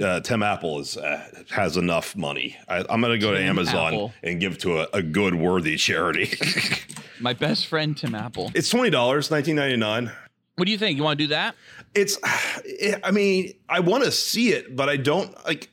uh, 0.00 0.20
Tim 0.20 0.42
Apple 0.42 0.80
is 0.80 0.96
uh, 0.96 1.44
has 1.50 1.76
enough 1.76 2.16
money. 2.16 2.56
I, 2.68 2.84
I'm 2.88 3.00
going 3.00 3.12
to 3.12 3.18
go 3.18 3.32
to 3.32 3.40
Amazon 3.40 3.94
Apple. 3.94 4.12
and 4.22 4.40
give 4.40 4.58
to 4.58 4.80
a, 4.80 4.88
a 4.92 5.02
good, 5.02 5.34
worthy 5.34 5.76
charity. 5.76 6.36
My 7.20 7.32
best 7.32 7.66
friend 7.66 7.96
Tim 7.96 8.14
Apple. 8.14 8.50
it's 8.54 8.70
twenty 8.70 8.90
dollars, 8.90 9.30
nineteen 9.30 9.56
ninety 9.56 9.76
nine. 9.76 10.10
What 10.56 10.66
do 10.66 10.70
you 10.72 10.78
think? 10.78 10.98
You 10.98 11.02
want 11.02 11.18
to 11.18 11.24
do 11.24 11.28
that? 11.28 11.54
It's. 11.94 12.18
It, 12.64 13.00
I 13.04 13.10
mean, 13.10 13.54
I 13.68 13.80
want 13.80 14.04
to 14.04 14.12
see 14.12 14.52
it, 14.52 14.74
but 14.76 14.88
I 14.88 14.96
don't 14.96 15.32
like 15.44 15.68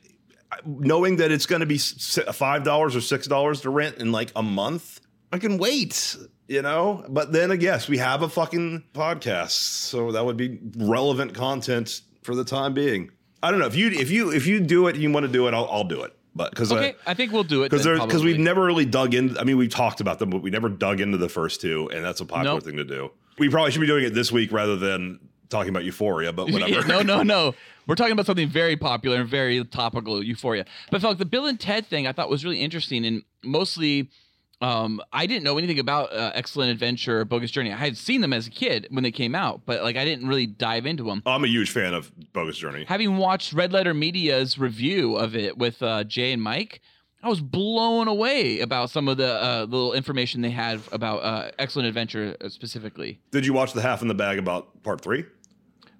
knowing 0.64 1.16
that 1.16 1.30
it's 1.32 1.46
going 1.46 1.60
to 1.60 1.66
be 1.66 1.78
five 1.78 2.64
dollars 2.64 2.94
or 2.96 3.00
six 3.00 3.26
dollars 3.26 3.60
to 3.62 3.70
rent 3.70 3.98
in 3.98 4.12
like 4.12 4.32
a 4.36 4.42
month. 4.42 5.00
I 5.32 5.38
can 5.38 5.58
wait. 5.58 6.16
You 6.48 6.62
know, 6.62 7.04
but 7.08 7.30
then 7.32 7.50
uh, 7.52 7.54
I 7.54 7.56
guess 7.56 7.88
we 7.88 7.98
have 7.98 8.22
a 8.22 8.28
fucking 8.28 8.82
podcast, 8.92 9.50
so 9.50 10.10
that 10.12 10.24
would 10.24 10.36
be 10.36 10.58
relevant 10.76 11.32
content 11.32 12.00
for 12.22 12.34
the 12.34 12.44
time 12.44 12.74
being. 12.74 13.12
I 13.40 13.52
don't 13.52 13.60
know 13.60 13.66
if 13.66 13.76
you 13.76 13.88
if 13.90 14.10
you 14.10 14.30
if 14.32 14.46
you 14.48 14.58
do 14.58 14.88
it, 14.88 14.96
you 14.96 15.10
want 15.12 15.26
to 15.26 15.32
do 15.32 15.46
it, 15.46 15.54
I'll, 15.54 15.68
I'll 15.70 15.84
do 15.84 16.02
it. 16.02 16.12
But 16.34 16.50
because 16.50 16.72
uh, 16.72 16.76
Okay, 16.76 16.94
I 17.06 17.14
think 17.14 17.32
we'll 17.32 17.44
do 17.44 17.62
it. 17.62 17.70
because 17.70 17.86
because 17.86 18.24
we've 18.24 18.38
never 18.38 18.64
really 18.64 18.84
dug 18.84 19.14
in. 19.14 19.38
I 19.38 19.44
mean, 19.44 19.56
we've 19.58 19.70
talked 19.70 20.00
about 20.00 20.18
them, 20.18 20.30
but 20.30 20.42
we 20.42 20.50
never 20.50 20.68
dug 20.68 21.00
into 21.00 21.18
the 21.18 21.28
first 21.28 21.60
two, 21.60 21.88
and 21.92 22.04
that's 22.04 22.20
a 22.20 22.24
popular 22.26 22.54
Nope. 22.56 22.64
thing 22.64 22.76
to 22.76 22.84
do. 22.84 23.12
We 23.38 23.48
probably 23.48 23.70
should 23.70 23.80
be 23.80 23.86
doing 23.86 24.04
it 24.04 24.12
this 24.14 24.30
week 24.32 24.50
rather 24.52 24.74
than 24.76 25.20
talking 25.50 25.70
about 25.70 25.84
Euphoria. 25.84 26.32
But 26.32 26.50
whatever. 26.52 26.86
no, 26.86 27.02
no, 27.02 27.22
no. 27.22 27.54
We're 27.86 27.96
talking 27.96 28.12
about 28.12 28.26
something 28.26 28.48
very 28.48 28.76
popular 28.76 29.18
and 29.20 29.28
very 29.28 29.64
topical, 29.64 30.22
Euphoria. 30.22 30.64
But 30.90 31.02
Felk, 31.02 31.18
the 31.18 31.24
Bill 31.24 31.46
and 31.46 31.58
Ted 31.58 31.86
thing 31.86 32.06
I 32.06 32.12
thought 32.12 32.30
was 32.30 32.44
really 32.44 32.60
interesting 32.62 33.04
and 33.04 33.22
mostly. 33.42 34.10
Um, 34.62 35.00
I 35.10 35.24
didn't 35.24 35.42
know 35.44 35.56
anything 35.56 35.78
about 35.78 36.12
uh, 36.12 36.32
Excellent 36.34 36.70
Adventure 36.70 37.20
or 37.20 37.24
Bogus 37.24 37.50
Journey. 37.50 37.72
I 37.72 37.76
had 37.76 37.96
seen 37.96 38.20
them 38.20 38.34
as 38.34 38.46
a 38.46 38.50
kid 38.50 38.86
when 38.90 39.02
they 39.02 39.10
came 39.10 39.34
out, 39.34 39.62
but 39.64 39.82
like 39.82 39.96
I 39.96 40.04
didn't 40.04 40.28
really 40.28 40.44
dive 40.46 40.84
into 40.84 41.02
them. 41.04 41.22
I'm 41.24 41.44
a 41.44 41.48
huge 41.48 41.70
fan 41.70 41.94
of 41.94 42.12
Bogus 42.34 42.58
Journey. 42.58 42.84
having 42.86 43.16
watched 43.16 43.54
Red 43.54 43.72
Letter 43.72 43.94
Media's 43.94 44.58
review 44.58 45.16
of 45.16 45.34
it 45.34 45.56
with 45.56 45.82
uh, 45.82 46.04
Jay 46.04 46.30
and 46.30 46.42
Mike, 46.42 46.82
I 47.22 47.30
was 47.30 47.40
blown 47.40 48.06
away 48.06 48.60
about 48.60 48.90
some 48.90 49.08
of 49.08 49.16
the 49.16 49.32
uh, 49.32 49.66
little 49.66 49.94
information 49.94 50.42
they 50.42 50.50
had 50.50 50.80
about 50.92 51.18
uh, 51.22 51.50
Excellent 51.58 51.88
Adventure 51.88 52.36
uh, 52.38 52.50
specifically. 52.50 53.18
Did 53.30 53.46
you 53.46 53.54
watch 53.54 53.72
the 53.72 53.80
half 53.80 54.02
in 54.02 54.08
the 54.08 54.14
bag 54.14 54.38
about 54.38 54.82
part 54.82 55.00
three? 55.00 55.24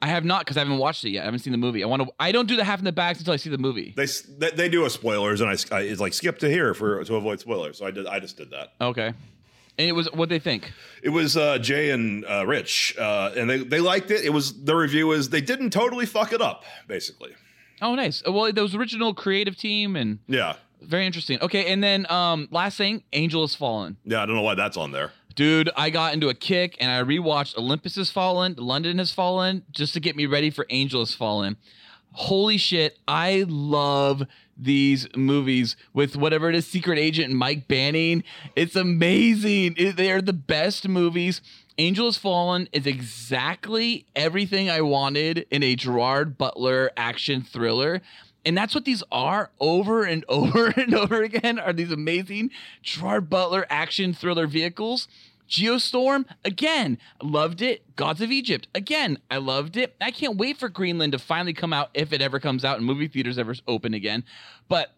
I 0.03 0.07
have 0.09 0.25
not 0.25 0.41
because 0.45 0.57
I 0.57 0.61
haven't 0.61 0.79
watched 0.79 1.05
it 1.05 1.11
yet. 1.11 1.23
I 1.23 1.25
haven't 1.27 1.41
seen 1.41 1.53
the 1.53 1.59
movie. 1.59 1.83
I 1.83 1.87
want 1.87 2.03
to. 2.03 2.09
I 2.19 2.33
don't 2.33 2.47
do 2.49 2.57
the 2.57 2.65
half 2.65 2.79
in 2.79 2.85
the 2.85 2.93
bags 2.93 3.19
until 3.19 3.35
I 3.35 3.37
see 3.37 3.51
the 3.51 3.59
movie. 3.59 3.93
They 3.97 4.07
they, 4.39 4.51
they 4.51 4.69
do 4.69 4.85
a 4.87 4.91
spoilers, 4.91 5.41
and 5.41 5.51
I, 5.51 5.57
I 5.77 5.81
it's 5.83 6.01
like 6.01 6.15
skip 6.15 6.39
to 6.39 6.49
here 6.49 6.73
for 6.75 7.05
to 7.05 7.15
avoid 7.17 7.41
spoilers. 7.41 7.79
So 7.79 7.87
I 7.87 7.91
did 7.91 8.07
I 8.07 8.19
just 8.19 8.37
did 8.37 8.51
that. 8.51 8.73
Okay. 8.81 9.13
And 9.79 9.89
it 9.89 9.93
was 9.93 10.11
what 10.13 10.29
they 10.29 10.39
think. 10.39 10.73
It 11.03 11.09
was 11.11 11.37
uh, 11.39 11.57
Jay 11.59 11.91
and 11.91 12.25
uh, 12.27 12.45
Rich, 12.47 12.97
uh, 12.99 13.33
and 13.37 13.49
they 13.49 13.59
they 13.59 13.81
liked 13.81 14.11
it. 14.11 14.25
It 14.25 14.31
was 14.31 14.65
the 14.65 14.75
review 14.75 15.13
is 15.13 15.29
they 15.31 15.41
didn't 15.41 15.71
totally 15.71 16.07
fuck 16.07 16.33
it 16.33 16.41
up, 16.43 16.65
basically. 16.87 17.33
Oh, 17.83 17.95
nice. 17.95 18.23
Uh, 18.27 18.33
Well, 18.33 18.53
there 18.53 18.63
was 18.63 18.75
original 18.75 19.15
creative 19.15 19.57
team 19.57 19.97
and 19.97 20.19
Yeah, 20.27 20.57
very 20.83 21.07
interesting. 21.07 21.39
Okay, 21.41 21.73
and 21.73 21.83
then 21.83 22.11
um, 22.11 22.49
last 22.51 22.77
thing, 22.77 23.03
Angel 23.15 23.43
has 23.43 23.55
Fallen. 23.55 23.97
yeah. 24.05 24.23
I 24.23 24.27
don't 24.27 24.35
know 24.37 24.43
why 24.43 24.55
that's 24.55 24.77
on 24.77 24.93
there. 24.93 25.13
Dude, 25.41 25.71
I 25.75 25.89
got 25.89 26.13
into 26.13 26.29
a 26.29 26.35
kick 26.35 26.77
and 26.81 26.91
I 26.91 27.03
rewatched 27.03 27.57
Olympus 27.57 27.97
Has 27.97 28.11
Fallen, 28.11 28.57
London 28.59 28.99
Has 28.99 29.11
Fallen, 29.11 29.63
just 29.71 29.95
to 29.95 29.99
get 30.01 30.15
me 30.15 30.27
ready 30.27 30.51
for 30.51 30.67
Angel 30.69 31.01
Has 31.01 31.15
Fallen. 31.15 31.57
Holy 32.13 32.59
shit, 32.59 32.99
I 33.09 33.47
love 33.49 34.25
these 34.55 35.09
movies 35.17 35.77
with 35.95 36.15
whatever 36.15 36.51
it 36.51 36.57
is, 36.57 36.67
Secret 36.67 36.99
Agent 36.99 37.33
Mike 37.33 37.69
Banning. 37.69 38.23
It's 38.55 38.77
amazing. 38.77 39.77
It- 39.79 39.97
they're 39.97 40.21
the 40.21 40.35
best 40.35 40.87
movies. 40.87 41.41
Angel 41.79 42.05
Has 42.05 42.19
Fallen 42.19 42.69
is 42.75 42.87
exactly 42.87 44.05
everything 44.15 44.69
I 44.69 44.83
wanted 44.83 45.47
in 45.51 45.63
a 45.63 45.75
Gerard 45.75 46.37
Butler 46.37 46.91
action 46.99 47.41
thriller. 47.41 48.03
And 48.45 48.57
that's 48.57 48.75
what 48.75 48.85
these 48.85 49.03
are 49.13 49.51
over 49.59 50.05
and 50.05 50.23
over 50.29 50.69
and 50.69 50.95
over 50.95 51.23
again 51.23 51.59
are 51.59 51.73
these 51.73 51.93
amazing 51.93 52.51
Gerard 52.83 53.31
Butler 53.31 53.67
action 53.71 54.13
thriller 54.13 54.47
vehicles. 54.47 55.09
Geostorm, 55.51 56.25
again, 56.45 56.97
loved 57.21 57.61
it. 57.61 57.97
Gods 57.97 58.21
of 58.21 58.31
Egypt, 58.31 58.69
again, 58.75 59.19
I 59.31 59.39
loved 59.39 59.77
it. 59.77 59.97
I 60.01 60.13
can't 60.13 60.37
wait 60.37 60.59
for 60.59 60.69
Greenland 60.69 61.13
to 61.13 61.19
finally 61.19 61.53
come 61.53 61.73
out 61.73 61.91
if 61.93 62.13
it 62.13 62.23
ever 62.23 62.39
comes 62.39 62.65
out 62.65 62.79
and 62.79 62.87
movie 62.87 63.09
theaters 63.09 63.37
ever 63.37 63.55
open 63.67 63.93
again. 63.93 64.25
But 64.69 64.95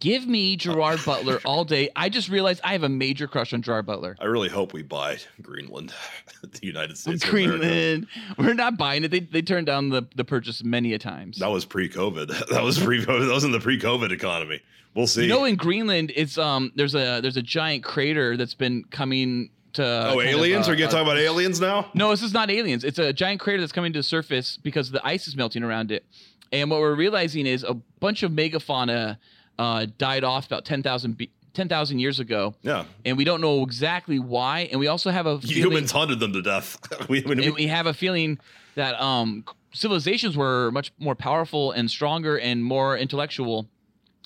give 0.00 0.26
me 0.26 0.56
Gerard 0.56 1.00
Butler 1.06 1.40
all 1.44 1.64
day. 1.64 1.88
I 1.94 2.08
just 2.08 2.28
realized 2.28 2.60
I 2.64 2.72
have 2.72 2.82
a 2.82 2.88
major 2.88 3.28
crush 3.28 3.52
on 3.52 3.62
Gerard 3.62 3.86
Butler. 3.86 4.16
I 4.20 4.24
really 4.24 4.48
hope 4.48 4.72
we 4.72 4.82
buy 4.82 5.18
Greenland, 5.40 5.94
the 6.42 6.66
United 6.66 6.98
States. 6.98 7.24
Greenland. 7.24 8.08
We're 8.36 8.54
not 8.54 8.76
buying 8.76 9.04
it. 9.04 9.12
They, 9.12 9.20
they 9.20 9.42
turned 9.42 9.68
down 9.68 9.90
the, 9.90 10.06
the 10.16 10.24
purchase 10.24 10.64
many 10.64 10.94
a 10.94 10.98
times. 10.98 11.38
That 11.38 11.50
was 11.50 11.64
pre-COVID. 11.64 12.48
That 12.56 12.62
was 12.62 12.78
pre-COVID. 12.78 13.28
That 13.28 13.34
was 13.34 13.44
in 13.44 13.52
the 13.52 13.60
pre-COVID 13.60 14.10
economy. 14.10 14.62
We'll 14.94 15.06
see. 15.06 15.22
You 15.24 15.28
know, 15.28 15.44
in 15.44 15.56
Greenland, 15.56 16.10
it's 16.16 16.38
um 16.38 16.72
there's 16.74 16.94
a 16.94 17.20
there's 17.20 17.36
a 17.36 17.42
giant 17.42 17.84
crater 17.84 18.36
that's 18.36 18.54
been 18.54 18.84
coming 18.84 19.50
to. 19.76 19.84
oh, 19.84 20.16
kind 20.16 20.20
of, 20.20 20.26
aliens? 20.26 20.68
uh, 20.68 20.70
Are 20.70 20.74
you 20.74 20.80
gonna 20.80 20.88
uh, 20.88 20.92
talk 20.98 21.02
about 21.02 21.18
aliens 21.18 21.60
now? 21.60 21.90
No, 21.94 22.10
this 22.10 22.22
is 22.22 22.32
not 22.32 22.50
aliens. 22.50 22.84
It's 22.84 22.98
a 22.98 23.12
giant 23.12 23.40
crater 23.40 23.60
that's 23.60 23.72
coming 23.72 23.92
to 23.94 23.98
the 24.00 24.02
surface 24.02 24.56
because 24.56 24.90
the 24.90 25.04
ice 25.06 25.26
is 25.28 25.36
melting 25.36 25.62
around 25.62 25.90
it. 25.92 26.04
And 26.52 26.70
what 26.70 26.80
we're 26.80 26.94
realizing 26.94 27.46
is 27.46 27.64
a 27.64 27.74
bunch 27.74 28.22
of 28.22 28.30
megafauna 28.32 29.18
uh, 29.58 29.86
died 29.98 30.22
off 30.24 30.46
about 30.46 30.64
10,000 30.64 31.16
be- 31.16 31.30
10,000 31.54 31.98
years 31.98 32.20
ago. 32.20 32.54
Yeah. 32.62 32.84
And 33.04 33.16
we 33.16 33.24
don't 33.24 33.40
know 33.40 33.62
exactly 33.62 34.18
why. 34.18 34.68
And 34.70 34.78
we 34.78 34.86
also 34.88 35.10
have 35.10 35.26
a 35.26 35.38
feeling, 35.40 35.72
Humans 35.72 35.90
hunted 35.92 36.20
them 36.20 36.32
to 36.34 36.42
death. 36.42 36.78
we, 37.08 37.22
we- 37.22 37.46
and 37.46 37.54
we 37.54 37.66
have 37.68 37.86
a 37.86 37.94
feeling 37.94 38.38
that 38.74 39.00
um, 39.00 39.44
civilizations 39.72 40.36
were 40.36 40.70
much 40.70 40.92
more 40.98 41.14
powerful 41.14 41.72
and 41.72 41.90
stronger 41.90 42.38
and 42.38 42.62
more 42.62 42.96
intellectual 42.96 43.68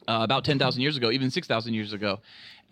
uh, 0.09 0.21
about 0.23 0.45
10,000 0.45 0.83
years 0.83 0.97
ago, 0.97 1.11
even 1.12 1.30
6,000 1.30 1.73
years 1.73 1.92
ago, 1.92 2.21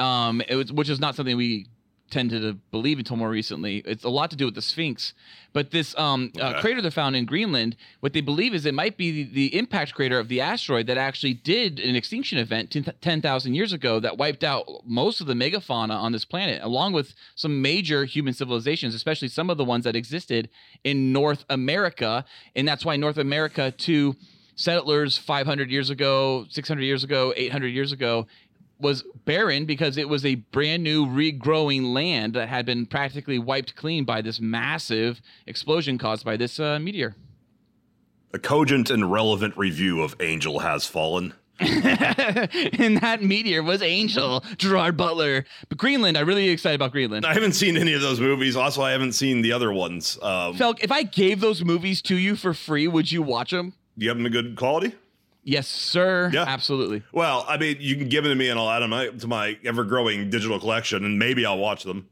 um, 0.00 0.40
it 0.48 0.56
was, 0.56 0.72
which 0.72 0.88
is 0.88 0.98
not 0.98 1.14
something 1.14 1.36
we 1.36 1.66
tended 2.10 2.42
to 2.42 2.54
believe 2.70 2.98
until 2.98 3.16
more 3.16 3.30
recently. 3.30 3.78
It's 3.78 4.04
a 4.04 4.08
lot 4.08 4.30
to 4.30 4.36
do 4.36 4.44
with 4.46 4.54
the 4.54 4.62
Sphinx. 4.62 5.14
But 5.52 5.70
this 5.70 5.96
um, 5.98 6.30
uh, 6.38 6.48
Okay. 6.50 6.60
crater 6.60 6.82
they 6.82 6.90
found 6.90 7.16
in 7.16 7.24
Greenland, 7.24 7.76
what 8.00 8.12
they 8.12 8.20
believe 8.20 8.54
is 8.54 8.66
it 8.66 8.74
might 8.74 8.96
be 8.96 9.10
the, 9.24 9.32
the 9.32 9.58
impact 9.58 9.94
crater 9.94 10.18
of 10.18 10.28
the 10.28 10.40
asteroid 10.40 10.86
that 10.88 10.98
actually 10.98 11.34
did 11.34 11.80
an 11.80 11.96
extinction 11.96 12.38
event 12.38 12.70
10 12.70 12.84
10,000 13.00 13.54
years 13.54 13.72
ago 13.72 13.98
that 14.00 14.18
wiped 14.18 14.44
out 14.44 14.66
most 14.84 15.20
of 15.20 15.26
the 15.26 15.34
megafauna 15.34 15.90
on 15.98 16.12
this 16.12 16.24
planet, 16.24 16.62
along 16.62 16.92
with 16.92 17.14
some 17.34 17.62
major 17.62 18.04
human 18.04 18.34
civilizations, 18.34 18.94
especially 18.94 19.28
some 19.28 19.48
of 19.50 19.56
the 19.56 19.64
ones 19.64 19.84
that 19.84 19.96
existed 19.96 20.48
in 20.84 21.12
North 21.12 21.44
America. 21.50 22.24
And 22.54 22.68
that's 22.68 22.84
why 22.84 22.96
North 22.96 23.18
America, 23.18 23.70
to 23.70 24.16
settlers 24.54 25.16
500 25.16 25.70
years 25.70 25.88
ago, 25.88 26.46
600 26.50 26.82
years 26.82 27.04
ago, 27.04 27.32
800 27.36 27.68
years 27.68 27.92
ago, 27.92 28.26
was 28.80 29.02
barren 29.24 29.64
because 29.64 29.96
it 29.96 30.08
was 30.08 30.24
a 30.24 30.36
brand 30.36 30.82
new 30.82 31.06
regrowing 31.06 31.92
land 31.92 32.34
that 32.34 32.48
had 32.48 32.64
been 32.66 32.86
practically 32.86 33.38
wiped 33.38 33.74
clean 33.76 34.04
by 34.04 34.22
this 34.22 34.40
massive 34.40 35.20
explosion 35.46 35.98
caused 35.98 36.24
by 36.24 36.36
this 36.36 36.58
uh, 36.60 36.78
meteor. 36.78 37.14
a 38.32 38.38
cogent 38.38 38.90
and 38.90 39.10
relevant 39.10 39.56
review 39.56 40.02
of 40.02 40.14
Angel 40.20 40.60
Has 40.60 40.86
Fallen. 40.86 41.34
and 41.60 42.98
that 42.98 43.18
meteor 43.20 43.64
was 43.64 43.82
Angel 43.82 44.44
Gerard 44.58 44.96
Butler. 44.96 45.44
But 45.68 45.76
Greenland, 45.76 46.16
I'm 46.16 46.28
really 46.28 46.50
excited 46.50 46.76
about 46.76 46.92
Greenland. 46.92 47.26
I 47.26 47.34
haven't 47.34 47.54
seen 47.54 47.76
any 47.76 47.94
of 47.94 48.00
those 48.00 48.20
movies. 48.20 48.54
Also, 48.54 48.80
I 48.80 48.92
haven't 48.92 49.12
seen 49.12 49.42
the 49.42 49.50
other 49.50 49.72
ones. 49.72 50.16
Um, 50.22 50.54
Felk, 50.54 50.78
if 50.84 50.92
I 50.92 51.02
gave 51.02 51.40
those 51.40 51.64
movies 51.64 52.00
to 52.02 52.16
you 52.16 52.36
for 52.36 52.54
free, 52.54 52.86
would 52.86 53.10
you 53.10 53.22
watch 53.22 53.50
them? 53.50 53.72
do 53.98 54.04
you 54.04 54.10
have 54.10 54.18
them 54.18 54.26
in 54.26 54.30
good 54.30 54.54
quality? 54.54 54.94
Yes, 55.48 55.66
sir. 55.66 56.30
Yeah. 56.32 56.44
Absolutely. 56.46 57.02
Well, 57.12 57.44
I 57.48 57.56
mean, 57.56 57.78
you 57.80 57.96
can 57.96 58.08
give 58.08 58.24
them 58.24 58.32
to 58.32 58.36
me 58.36 58.50
and 58.50 58.58
I'll 58.60 58.68
add 58.70 58.80
them 58.80 59.18
to 59.18 59.26
my 59.26 59.56
ever 59.64 59.82
growing 59.84 60.28
digital 60.28 60.60
collection 60.60 61.04
and 61.04 61.18
maybe 61.18 61.46
I'll 61.46 61.56
watch 61.58 61.84
them. 61.84 62.08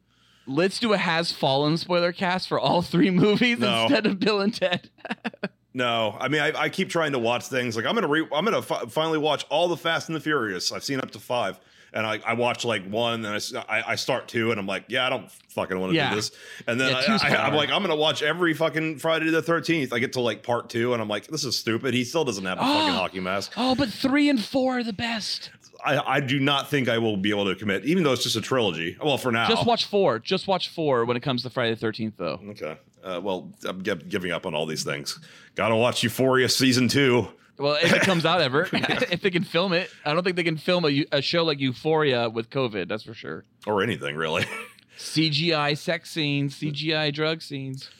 Let's 0.47 0.78
do 0.78 0.93
a 0.93 0.97
Has 0.97 1.33
Fallen 1.33 1.76
spoiler 1.76 2.12
cast 2.12 2.49
for 2.49 2.59
all 2.59 2.81
three 2.81 3.11
movies 3.11 3.59
No. 3.59 3.83
instead 3.83 4.07
of 4.07 4.19
Bill 4.21 4.40
and 4.40 4.55
Ted. 4.55 4.88
No, 5.75 6.16
I 6.19 6.28
mean, 6.28 6.40
I, 6.40 6.59
I 6.59 6.69
keep 6.71 6.88
trying 6.88 7.12
to 7.12 7.19
watch 7.19 7.49
things 7.49 7.76
like 7.76 7.85
I'm 7.85 7.95
gonna 7.95 8.09
re- 8.09 8.26
I'm 8.33 8.47
gonna 8.47 8.62
fi- 8.62 8.87
finally 8.87 9.19
watch 9.19 9.45
all 9.50 9.69
the 9.69 9.76
Fast 9.76 10.09
and 10.09 10.16
the 10.16 10.21
Furious. 10.21 10.73
I've 10.73 10.83
seen 10.83 11.00
up 11.00 11.11
to 11.11 11.19
five, 11.19 11.61
and 11.96 12.06
I, 12.06 12.20
I 12.24 12.34
watch 12.34 12.64
like 12.64 12.84
one, 12.88 13.24
and 13.24 13.42
I, 13.68 13.82
I 13.88 13.94
start 13.96 14.28
two, 14.28 14.50
and 14.50 14.60
I'm 14.60 14.66
like, 14.66 14.84
yeah, 14.88 15.06
I 15.06 15.10
don't 15.10 15.30
fucking 15.48 15.78
want 15.80 15.90
to 15.92 15.96
Yeah. 15.96 16.10
do 16.10 16.16
this. 16.16 16.30
And 16.66 16.78
then 16.80 16.90
Yeah, 16.92 17.18
I, 17.22 17.36
I'm 17.48 17.54
like, 17.54 17.70
I'm 17.70 17.82
gonna 17.82 17.96
watch 17.96 18.22
every 18.22 18.52
fucking 18.54 18.98
Friday 18.98 19.30
the 19.30 19.42
13th. 19.42 19.92
I 19.92 19.98
get 19.98 20.12
to 20.12 20.20
like 20.20 20.42
part 20.42 20.68
two, 20.68 20.92
and 20.92 21.00
I'm 21.02 21.08
like, 21.08 21.26
this 21.28 21.44
is 21.44 21.58
stupid. 21.58 21.94
He 21.94 22.04
still 22.04 22.24
doesn't 22.24 22.44
have 22.44 22.58
a 22.58 22.60
fucking 22.60 22.94
hockey 22.94 23.20
mask. 23.20 23.52
oh, 23.56 23.74
but 23.74 23.88
three 23.88 24.28
and 24.28 24.42
four 24.42 24.78
are 24.78 24.84
the 24.84 24.92
best. 24.92 25.50
I, 25.84 26.16
I 26.16 26.20
do 26.20 26.40
not 26.40 26.68
think 26.68 26.88
I 26.88 26.98
will 26.98 27.16
be 27.16 27.30
able 27.30 27.44
to 27.46 27.54
commit, 27.54 27.84
even 27.84 28.02
though 28.02 28.12
it's 28.12 28.22
just 28.24 28.34
a 28.36 28.40
trilogy. 28.40 28.96
Well, 29.02 29.18
for 29.18 29.30
now, 29.30 29.48
Just 29.48 29.66
watch 29.66 29.84
four. 29.84 30.18
Just 30.18 30.48
watch 30.48 30.70
four 30.70 31.04
when 31.04 31.16
it 31.16 31.20
comes 31.22 31.42
to 31.44 31.50
Friday 31.50 31.74
the 31.74 31.80
Thirteenth, 31.80 32.14
though. 32.16 32.40
Okay. 32.50 32.76
Uh, 33.04 33.20
well, 33.22 33.52
I'm 33.64 33.82
gi- 33.82 33.94
giving 34.08 34.32
up 34.32 34.46
on 34.46 34.54
all 34.54 34.66
these 34.66 34.82
things. 34.84 35.18
Gotta 35.54 35.76
watch 35.76 36.02
Euphoria 36.02 36.48
season 36.48 36.88
two. 36.88 37.28
Well, 37.58 37.78
if 37.82 37.92
it 37.92 38.02
comes 38.02 38.26
out 38.26 38.40
ever, 38.40 38.68
if 38.72 39.22
they 39.22 39.30
can 39.30 39.44
film 39.44 39.72
it, 39.72 39.90
I 40.04 40.12
don't 40.12 40.22
think 40.22 40.36
they 40.36 40.44
can 40.44 40.58
film 40.58 40.84
a, 40.84 41.04
a 41.12 41.22
show 41.22 41.44
like 41.44 41.60
Euphoria 41.60 42.28
with 42.28 42.50
COVID. 42.50 42.88
That's 42.88 43.02
for 43.02 43.14
sure. 43.14 43.44
or 43.66 43.82
anything 43.82 44.16
really. 44.16 44.44
CGI 44.98 45.76
sex 45.76 46.10
scenes, 46.10 46.58
CGI 46.58 47.12
drug 47.12 47.42
scenes, 47.42 47.90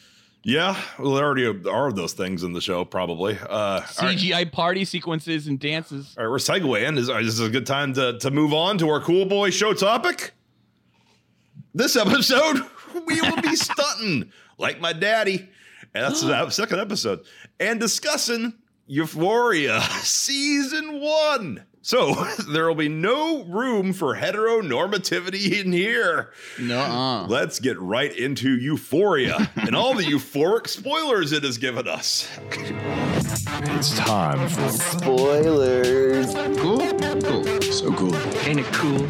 yeah, 0.47 0.81
well, 1.01 1.15
there 1.15 1.25
already 1.25 1.69
are 1.69 1.91
those 1.91 2.13
things 2.13 2.45
in 2.45 2.53
the 2.53 2.61
show, 2.61 2.85
probably. 2.85 3.37
Uh, 3.37 3.49
all 3.51 3.81
right. 3.81 4.17
CGI 4.17 4.53
party 4.53 4.85
sequences 4.85 5.49
and 5.49 5.59
dances. 5.59 6.15
All 6.17 6.23
right, 6.25 6.31
we're 6.31 6.37
segueing. 6.37 6.97
Is, 6.99 7.09
is 7.09 7.39
this 7.39 7.49
a 7.49 7.51
good 7.51 7.67
time 7.67 7.93
to, 7.95 8.17
to 8.21 8.31
move 8.31 8.55
on 8.55 8.79
to 8.79 8.89
our 8.89 9.01
cool 9.01 9.27
boy 9.27 9.51
show 9.51 9.73
topic? 9.73 10.35
This 11.75 11.97
episode, 11.97 12.61
we 13.09 13.21
will 13.21 13.43
be 13.43 13.57
stunting 13.57 14.31
like 14.57 14.81
my 14.81 14.93
daddy. 14.93 15.49
And 15.93 16.05
that's 16.05 16.21
the 16.21 16.49
second 16.51 16.79
episode. 16.79 17.25
And 17.59 17.81
discussing 17.81 18.53
Euphoria 18.87 19.81
season 20.03 21.01
one. 21.01 21.65
So 21.83 22.15
there 22.53 22.67
will 22.67 22.75
be 22.75 22.89
no 22.89 23.45
room 23.45 23.93
for 23.93 24.17
heteronormativity 24.17 25.61
in 25.65 25.73
here. 25.73 26.33
No, 26.59 27.27
Let's 27.29 27.61
get 27.61 27.79
right 27.81 28.15
into 28.17 28.57
Euphoria 28.57 29.51
and 29.55 29.77
all 29.77 29.95
the 29.95 30.03
euphoric 30.05 30.67
spoilers 30.67 31.31
it 31.33 31.45
has 31.45 31.59
given 31.59 31.87
us. 31.87 32.29
It's 32.51 33.97
time 33.97 34.49
for 34.49 34.69
Spoilers. 34.69 36.35
Cool? 36.59 36.79
Cool. 37.21 37.63
So 37.63 37.93
Cool. 37.93 38.17
Ain't 38.47 38.61
it 38.61 38.67
cool? 38.73 39.07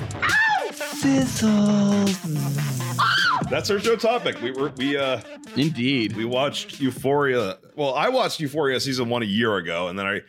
That's 3.48 3.70
our 3.70 3.78
show 3.78 3.94
topic. 3.94 4.40
We 4.42 4.50
were 4.50 4.72
we 4.76 4.96
uh 4.96 5.20
indeed. 5.56 6.16
we 6.16 6.24
watched 6.24 6.80
Euphoria. 6.80 7.58
Well, 7.76 7.94
I 7.94 8.08
watched 8.08 8.40
Euphoria 8.40 8.80
season 8.80 9.08
one 9.08 9.22
a 9.22 9.26
year 9.26 9.56
ago, 9.56 9.88
and 9.88 9.98
then 9.98 10.06
I 10.06 10.20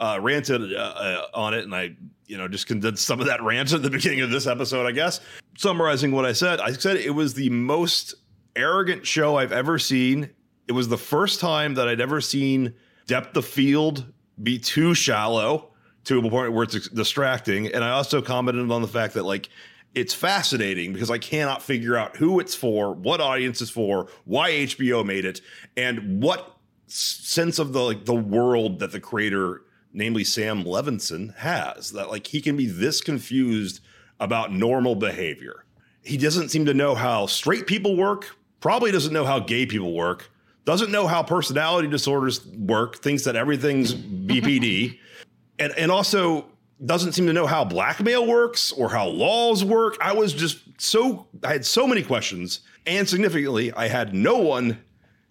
uh, 0.00 0.18
ranted 0.20 0.74
uh, 0.74 0.76
uh, 0.76 1.26
on 1.34 1.52
it, 1.52 1.64
and 1.64 1.74
I 1.74 1.94
you 2.26 2.38
know 2.38 2.48
just 2.48 2.66
condensed 2.66 3.04
some 3.04 3.20
of 3.20 3.26
that 3.26 3.42
rant 3.44 3.72
at 3.72 3.82
the 3.82 3.90
beginning 3.90 4.22
of 4.22 4.30
this 4.30 4.46
episode. 4.46 4.86
I 4.86 4.92
guess 4.92 5.20
summarizing 5.58 6.12
what 6.12 6.24
I 6.24 6.32
said, 6.32 6.60
I 6.60 6.72
said 6.72 6.96
it 6.96 7.14
was 7.14 7.34
the 7.34 7.50
most 7.50 8.14
arrogant 8.56 9.06
show 9.06 9.36
I've 9.36 9.52
ever 9.52 9.78
seen. 9.78 10.30
It 10.66 10.72
was 10.72 10.88
the 10.88 10.98
first 10.98 11.40
time 11.40 11.74
that 11.74 11.88
I'd 11.88 12.00
ever 12.00 12.20
seen 12.22 12.72
depth 13.06 13.36
of 13.36 13.44
field 13.44 14.10
be 14.42 14.58
too 14.58 14.94
shallow 14.94 15.72
to 16.04 16.18
a 16.18 16.30
point 16.30 16.52
where 16.52 16.64
it's 16.64 16.88
distracting. 16.88 17.66
And 17.68 17.84
I 17.84 17.90
also 17.90 18.22
commented 18.22 18.70
on 18.70 18.82
the 18.82 18.88
fact 18.88 19.14
that 19.14 19.24
like 19.24 19.50
it's 19.94 20.14
fascinating 20.14 20.92
because 20.92 21.10
I 21.10 21.18
cannot 21.18 21.62
figure 21.62 21.96
out 21.96 22.16
who 22.16 22.40
it's 22.40 22.54
for, 22.54 22.92
what 22.92 23.20
audience 23.20 23.60
it's 23.60 23.70
for, 23.70 24.08
why 24.24 24.50
HBO 24.50 25.04
made 25.04 25.24
it, 25.24 25.40
and 25.76 26.22
what 26.22 26.56
sense 26.86 27.58
of 27.58 27.72
the 27.72 27.80
like 27.80 28.04
the 28.04 28.14
world 28.14 28.78
that 28.78 28.92
the 28.92 29.00
creator, 29.00 29.62
namely 29.92 30.24
Sam 30.24 30.64
Levinson, 30.64 31.36
has. 31.36 31.92
That 31.92 32.10
like 32.10 32.26
he 32.26 32.40
can 32.40 32.56
be 32.56 32.66
this 32.66 33.00
confused 33.00 33.80
about 34.18 34.52
normal 34.52 34.94
behavior. 34.94 35.64
He 36.02 36.16
doesn't 36.16 36.48
seem 36.48 36.64
to 36.66 36.74
know 36.74 36.94
how 36.94 37.26
straight 37.26 37.66
people 37.66 37.96
work, 37.96 38.36
probably 38.60 38.90
doesn't 38.92 39.12
know 39.12 39.24
how 39.24 39.40
gay 39.40 39.66
people 39.66 39.92
work, 39.92 40.30
doesn't 40.64 40.90
know 40.90 41.06
how 41.06 41.22
personality 41.22 41.88
disorders 41.88 42.44
work, 42.46 42.96
thinks 42.96 43.24
that 43.24 43.36
everything's 43.36 43.94
BPD 43.94 44.98
and 45.58 45.72
and 45.76 45.90
also 45.90 46.46
doesn't 46.84 47.12
seem 47.12 47.26
to 47.26 47.32
know 47.32 47.46
how 47.46 47.64
blackmail 47.64 48.26
works 48.26 48.72
or 48.72 48.90
how 48.90 49.06
laws 49.06 49.64
work. 49.64 49.96
I 50.00 50.12
was 50.12 50.32
just 50.32 50.58
so 50.78 51.26
I 51.44 51.52
had 51.52 51.64
so 51.64 51.86
many 51.86 52.02
questions, 52.02 52.60
and 52.86 53.08
significantly, 53.08 53.72
I 53.72 53.88
had 53.88 54.14
no 54.14 54.38
one 54.38 54.78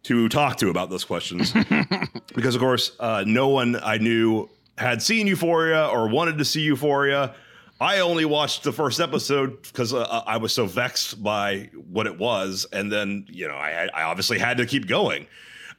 to 0.03 0.29
talk 0.29 0.57
to 0.57 0.69
about 0.69 0.89
those 0.89 1.03
questions 1.03 1.53
because, 2.35 2.55
of 2.55 2.61
course, 2.61 2.93
uh, 2.99 3.23
no 3.27 3.49
one 3.49 3.75
I 3.75 3.97
knew 3.97 4.49
had 4.77 5.01
seen 5.01 5.27
Euphoria 5.27 5.87
or 5.87 6.07
wanted 6.09 6.37
to 6.39 6.45
see 6.45 6.61
Euphoria. 6.61 7.35
I 7.79 7.99
only 7.99 8.25
watched 8.25 8.63
the 8.63 8.71
first 8.71 8.99
episode 8.99 9.61
because 9.63 9.93
uh, 9.93 10.23
I 10.25 10.37
was 10.37 10.53
so 10.53 10.65
vexed 10.65 11.21
by 11.21 11.69
what 11.91 12.07
it 12.07 12.17
was, 12.17 12.65
and 12.71 12.91
then 12.91 13.25
you 13.29 13.47
know 13.47 13.55
I, 13.55 13.89
I 13.93 14.03
obviously 14.03 14.39
had 14.39 14.57
to 14.57 14.65
keep 14.65 14.87
going. 14.87 15.27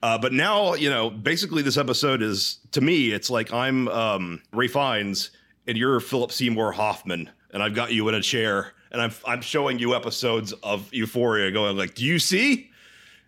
Uh, 0.02 0.18
but 0.18 0.32
now, 0.32 0.74
you 0.74 0.90
know, 0.90 1.10
basically 1.10 1.62
this 1.62 1.76
episode 1.76 2.22
is 2.22 2.58
to 2.72 2.80
me, 2.80 3.12
it's 3.12 3.30
like 3.30 3.52
I'm 3.52 3.86
um, 3.88 4.42
Ralph 4.52 4.72
Fiennes 4.72 5.30
and 5.66 5.76
you're 5.76 6.00
Philip 6.00 6.32
Seymour 6.32 6.72
Hoffman, 6.72 7.30
and 7.50 7.62
I've 7.62 7.74
got 7.74 7.92
you 7.92 8.08
in 8.08 8.14
a 8.14 8.22
chair, 8.22 8.72
and 8.90 9.00
I'm 9.00 9.12
I'm 9.26 9.40
showing 9.40 9.78
you 9.78 9.94
episodes 9.94 10.52
of 10.62 10.92
Euphoria, 10.92 11.50
going 11.50 11.76
like, 11.76 11.94
"Do 11.94 12.04
you 12.04 12.18
see? 12.18 12.70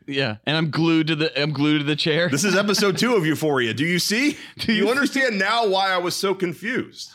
Yeah, 0.06 0.36
and 0.44 0.56
I'm 0.56 0.70
glued 0.70 1.06
to 1.08 1.16
the 1.16 1.40
I'm 1.40 1.52
glued 1.52 1.78
to 1.78 1.84
the 1.84 1.96
chair. 1.96 2.28
This 2.28 2.44
is 2.44 2.56
episode 2.56 2.98
two 2.98 3.14
of 3.14 3.24
Euphoria. 3.24 3.72
Do 3.72 3.84
you 3.84 3.98
see? 3.98 4.36
Do 4.58 4.72
you, 4.72 4.90
understand 4.90 5.38
now 5.38 5.66
why 5.66 5.90
I 5.90 5.98
was 5.98 6.14
so 6.14 6.34
confused? 6.34 7.12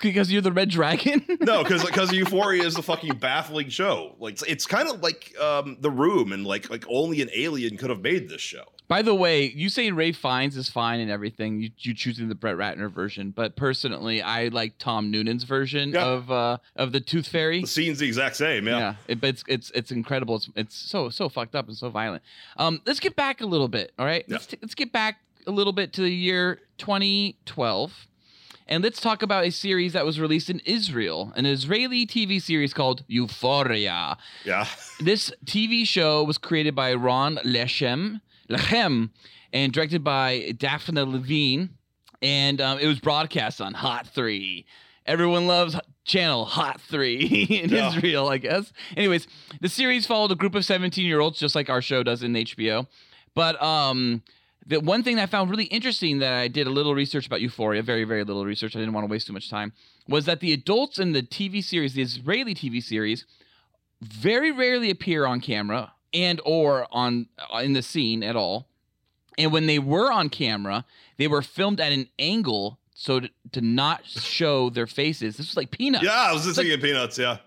because 0.00 0.30
you're 0.30 0.42
the 0.42 0.52
red 0.52 0.68
dragon. 0.70 1.24
No, 1.40 1.62
because 1.62 1.84
because 1.84 2.12
Euphoria 2.12 2.64
is 2.64 2.76
a 2.76 2.82
fucking 2.82 3.16
baffling 3.18 3.68
show. 3.68 4.14
Like 4.18 4.34
it's, 4.34 4.42
it's 4.42 4.66
kind 4.66 4.88
of 4.88 5.02
like 5.02 5.34
um, 5.40 5.76
The 5.80 5.90
Room, 5.90 6.32
and 6.32 6.46
like 6.46 6.68
like 6.70 6.84
only 6.88 7.22
an 7.22 7.30
alien 7.34 7.76
could 7.76 7.90
have 7.90 8.00
made 8.00 8.28
this 8.28 8.40
show. 8.40 8.64
By 8.88 9.02
the 9.02 9.14
way, 9.14 9.44
you 9.44 9.68
say 9.68 9.90
Ralph 9.90 10.16
Fiennes 10.16 10.56
is 10.56 10.68
fine 10.70 10.98
and 11.00 11.10
everything. 11.10 11.60
You 11.60 11.70
you 11.78 11.92
choosing 11.94 12.28
the 12.28 12.34
Brett 12.34 12.56
Ratner 12.56 12.90
version, 12.90 13.30
but 13.30 13.54
personally, 13.54 14.22
I 14.22 14.48
like 14.48 14.78
Tom 14.78 15.10
Noonan's 15.12 15.44
version 15.44 15.90
Yeah. 15.90 16.06
of 16.06 16.30
uh 16.30 16.58
of 16.74 16.92
the 16.92 17.00
Tooth 17.00 17.28
Fairy. 17.28 17.60
The 17.60 17.66
scene's 17.66 17.98
the 17.98 18.06
exact 18.06 18.36
same. 18.36 18.66
Yeah. 18.66 18.78
Yeah, 18.78 18.94
it, 19.06 19.20
but 19.20 19.28
it's 19.28 19.44
it's 19.46 19.70
it's 19.72 19.90
incredible. 19.92 20.36
It's 20.36 20.48
it's 20.56 20.74
so 20.76 21.10
so 21.10 21.28
fucked 21.28 21.54
up 21.54 21.68
and 21.68 21.76
so 21.76 21.90
violent. 21.90 22.22
Um, 22.56 22.80
let's 22.86 22.98
get 23.00 23.14
back 23.14 23.40
a 23.42 23.46
little 23.46 23.68
bit. 23.68 23.92
All 23.98 24.06
right, 24.06 24.24
let's 24.28 24.46
t- 24.46 24.58
let's 24.62 24.74
get 24.74 24.90
back 24.90 25.18
a 25.46 25.50
little 25.50 25.72
bit 25.74 25.92
to 25.94 26.00
the 26.02 26.10
year 26.10 26.60
2012, 26.78 28.06
And 28.66 28.84
let's 28.84 29.00
talk 29.00 29.22
about 29.22 29.44
a 29.44 29.50
series 29.50 29.94
that 29.94 30.04
was 30.04 30.20
released 30.20 30.50
in 30.50 30.60
Israel, 30.66 31.32
an 31.36 31.46
Israeli 31.46 32.06
TV 32.06 32.40
series 32.40 32.74
called 32.74 33.02
Euphoria. 33.08 34.18
Yeah. 34.44 34.66
This 35.00 35.32
TV 35.46 35.86
show 35.86 36.22
was 36.22 36.36
created 36.38 36.74
by 36.74 36.92
Ron 36.94 37.36
Leshem, 37.44 38.20
Leshem 38.48 39.10
and 39.52 39.72
directed 39.72 40.02
by 40.04 40.52
Daphne 40.56 41.02
Levine. 41.02 41.70
And 42.20 42.60
um, 42.60 42.78
it 42.78 42.86
was 42.86 42.98
broadcast 42.98 43.60
on 43.60 43.74
Hot 43.74 44.06
3. 44.08 44.66
Everyone 45.06 45.46
loves 45.46 45.76
channel 46.04 46.44
Hot 46.44 46.80
3 46.80 47.46
in 47.50 47.70
Yeah. 47.70 47.88
Israel, 47.88 48.28
I 48.28 48.38
guess. 48.38 48.72
Anyways, 48.96 49.26
the 49.60 49.68
series 49.68 50.06
followed 50.06 50.32
a 50.32 50.34
group 50.34 50.54
of 50.54 50.64
17 50.64 51.04
year 51.06 51.20
olds, 51.20 51.38
just 51.38 51.54
like 51.54 51.70
our 51.70 51.80
show 51.82 52.02
does 52.02 52.22
in 52.22 52.32
HBO. 52.32 52.86
But 53.34 53.62
um, 53.62 54.22
the 54.66 54.80
one 54.80 55.02
thing 55.02 55.16
that 55.16 55.22
I 55.22 55.26
found 55.26 55.48
really 55.50 55.64
interesting 55.66 56.18
that 56.18 56.32
I 56.32 56.48
did 56.48 56.66
a 56.66 56.70
little 56.70 56.94
research 56.94 57.26
about 57.26 57.40
Euphoria, 57.40 57.82
very, 57.82 58.04
very 58.04 58.24
little 58.24 58.44
research, 58.44 58.74
I 58.74 58.80
didn't 58.80 58.94
want 58.94 59.06
to 59.06 59.10
waste 59.10 59.26
too 59.28 59.32
much 59.32 59.48
time, 59.48 59.72
was 60.08 60.24
that 60.24 60.40
the 60.40 60.52
adults 60.52 60.98
in 60.98 61.12
the 61.12 61.22
TV 61.22 61.62
series, 61.62 61.94
the 61.94 62.02
Israeli 62.02 62.54
TV 62.54 62.82
series, 62.82 63.24
very 64.02 64.50
rarely 64.50 64.90
appear 64.90 65.24
on 65.24 65.40
camera 65.40 65.92
and 66.12 66.40
or 66.44 66.86
on 66.90 67.26
uh, 67.52 67.58
in 67.58 67.72
the 67.72 67.82
scene 67.82 68.22
at 68.22 68.36
all. 68.36 68.66
And 69.36 69.52
when 69.52 69.66
they 69.66 69.78
were 69.78 70.10
on 70.10 70.28
camera, 70.30 70.84
they 71.16 71.28
were 71.28 71.42
filmed 71.42 71.80
at 71.80 71.92
an 71.92 72.08
angle 72.18 72.78
so 72.98 73.20
to, 73.20 73.30
to 73.52 73.60
not 73.60 74.04
show 74.06 74.70
their 74.70 74.88
faces. 74.88 75.36
This 75.36 75.46
was 75.46 75.56
like 75.56 75.70
peanuts. 75.70 76.04
Yeah, 76.04 76.10
I 76.10 76.32
was 76.32 76.44
just 76.44 76.56
thinking 76.56 76.80
peanuts. 76.80 77.16
Yeah. 77.16 77.38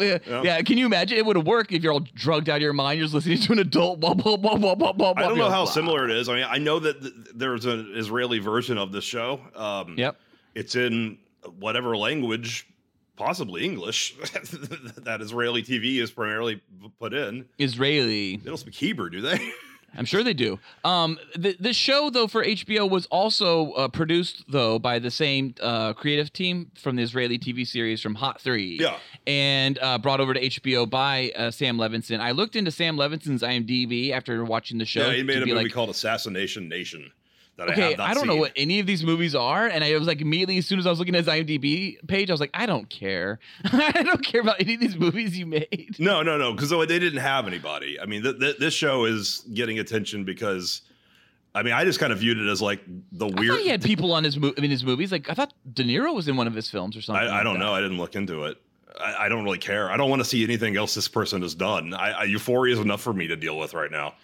Yeah. 0.00 0.42
Yeah. 0.42 0.62
can 0.62 0.78
you 0.78 0.86
imagine? 0.86 1.18
It 1.18 1.26
would 1.26 1.36
have 1.36 1.46
worked 1.46 1.70
if 1.72 1.82
you're 1.82 1.92
all 1.92 2.00
drugged 2.14 2.48
out 2.48 2.56
of 2.56 2.62
your 2.62 2.72
mind. 2.72 2.98
You're 2.98 3.04
just 3.08 3.14
listening 3.14 3.40
to 3.40 3.52
an 3.52 3.58
adult. 3.58 3.98
Wah, 3.98 4.14
wah, 4.14 4.36
wah, 4.36 4.56
wah, 4.56 4.74
wah, 4.74 4.92
wah, 4.96 5.12
I 5.14 5.22
don't 5.28 5.36
know 5.36 5.50
how 5.50 5.64
Blah. 5.64 5.72
similar 5.72 6.08
it 6.08 6.16
is. 6.16 6.30
I 6.30 6.36
mean, 6.36 6.46
I 6.48 6.56
know 6.56 6.78
that 6.78 7.02
th- 7.02 7.12
there's 7.34 7.66
an 7.66 7.92
Israeli 7.94 8.38
version 8.38 8.78
of 8.78 8.90
this 8.90 9.04
show. 9.04 9.38
Um, 9.54 9.96
Yep. 9.98 10.16
It's 10.54 10.76
in 10.76 11.18
whatever 11.58 11.94
language, 11.94 12.66
possibly 13.22 13.64
English, 13.64 14.14
that 14.98 15.18
Israeli 15.20 15.62
TV 15.62 15.98
is 15.98 16.10
primarily 16.10 16.60
put 16.98 17.14
in. 17.14 17.46
Israeli. 17.58 18.36
They 18.36 18.48
don't 18.48 18.56
speak 18.56 18.74
Hebrew, 18.74 19.10
do 19.10 19.20
they? 19.20 19.52
I'm 19.94 20.06
sure 20.06 20.22
they 20.22 20.32
do. 20.32 20.58
Um, 20.84 21.18
the 21.36 21.54
the 21.60 21.74
show 21.74 22.08
though 22.08 22.26
for 22.26 22.42
HBO 22.42 22.88
was 22.88 23.04
also 23.06 23.72
uh, 23.72 23.88
produced 23.88 24.44
though 24.48 24.78
by 24.78 24.98
the 24.98 25.10
same 25.10 25.54
uh, 25.60 25.92
creative 25.92 26.32
team 26.32 26.70
from 26.74 26.96
the 26.96 27.02
Israeli 27.02 27.38
TV 27.38 27.66
series 27.66 28.00
from 28.00 28.14
Hot 28.14 28.40
Three. 28.40 28.78
Yeah. 28.80 28.96
And 29.26 29.78
uh, 29.82 29.98
brought 29.98 30.20
over 30.20 30.32
to 30.32 30.40
HBO 30.40 30.88
by 30.88 31.30
uh, 31.36 31.50
Sam 31.50 31.76
Levinson. 31.76 32.20
I 32.20 32.30
looked 32.30 32.56
into 32.56 32.70
Sam 32.70 32.96
Levinson's 32.96 33.42
IMDb 33.42 34.12
after 34.12 34.42
watching 34.44 34.78
the 34.78 34.86
show. 34.86 35.08
yeah, 35.08 35.16
he 35.16 35.22
made 35.22 35.36
a 35.36 35.40
movie 35.40 35.52
like, 35.52 35.72
called 35.72 35.90
Assassination 35.90 36.68
Nation. 36.68 37.12
That 37.58 37.68
I 37.68 37.72
Okay, 37.72 37.88
have 37.90 37.98
not 37.98 38.08
I 38.10 38.14
don't 38.14 38.26
know 38.26 38.36
what 38.36 38.52
any 38.56 38.80
of 38.80 38.86
these 38.86 39.04
movies 39.04 39.34
are, 39.34 39.66
and 39.66 39.84
I 39.84 39.96
was 39.98 40.06
like 40.06 40.20
immediately 40.22 40.56
as 40.58 40.66
soon 40.66 40.78
as 40.78 40.86
I 40.86 40.90
was 40.90 40.98
looking 40.98 41.14
at 41.14 41.24
his 41.24 41.28
IMDb 41.28 41.96
page, 42.08 42.30
I 42.30 42.32
was 42.32 42.40
like, 42.40 42.50
I 42.54 42.64
don't 42.64 42.88
care. 42.88 43.38
I 43.64 44.02
don't 44.02 44.24
care 44.24 44.40
about 44.40 44.56
any 44.60 44.74
of 44.74 44.80
these 44.80 44.96
movies 44.96 45.36
you 45.36 45.44
made. 45.44 45.96
No, 45.98 46.22
no, 46.22 46.38
no, 46.38 46.52
because 46.54 46.70
they 46.70 46.98
didn't 46.98 47.20
have 47.20 47.46
anybody. 47.46 48.00
I 48.00 48.06
mean, 48.06 48.22
th- 48.22 48.38
th- 48.40 48.56
this 48.58 48.72
show 48.72 49.04
is 49.04 49.40
getting 49.52 49.78
attention 49.80 50.24
because, 50.24 50.80
I 51.54 51.62
mean, 51.62 51.74
I 51.74 51.84
just 51.84 52.00
kind 52.00 52.10
of 52.12 52.20
viewed 52.20 52.38
it 52.38 52.48
as 52.48 52.62
like 52.62 52.80
the 53.12 53.26
I 53.28 53.30
weird. 53.38 53.52
thought 53.52 53.60
he 53.60 53.68
had 53.68 53.82
people 53.82 54.12
on 54.14 54.24
his 54.24 54.38
mo- 54.38 54.54
in 54.56 54.70
his 54.70 54.82
movies. 54.82 55.12
Like 55.12 55.28
I 55.28 55.34
thought 55.34 55.52
De 55.74 55.84
Niro 55.84 56.14
was 56.14 56.28
in 56.28 56.36
one 56.36 56.46
of 56.46 56.54
his 56.54 56.70
films 56.70 56.96
or 56.96 57.02
something. 57.02 57.22
I, 57.22 57.26
I 57.28 57.34
like 57.36 57.44
don't 57.44 57.54
that. 57.54 57.58
know. 57.66 57.74
I 57.74 57.80
didn't 57.82 57.98
look 57.98 58.16
into 58.16 58.44
it. 58.44 58.56
I, 58.98 59.26
I 59.26 59.28
don't 59.28 59.44
really 59.44 59.58
care. 59.58 59.90
I 59.90 59.98
don't 59.98 60.08
want 60.08 60.20
to 60.20 60.24
see 60.28 60.42
anything 60.42 60.76
else 60.78 60.94
this 60.94 61.08
person 61.08 61.42
has 61.42 61.54
done. 61.54 61.92
I, 61.92 62.10
I, 62.12 62.24
Euphoria 62.24 62.72
is 62.74 62.80
enough 62.80 63.02
for 63.02 63.12
me 63.12 63.26
to 63.26 63.36
deal 63.36 63.58
with 63.58 63.74
right 63.74 63.90
now. 63.90 64.14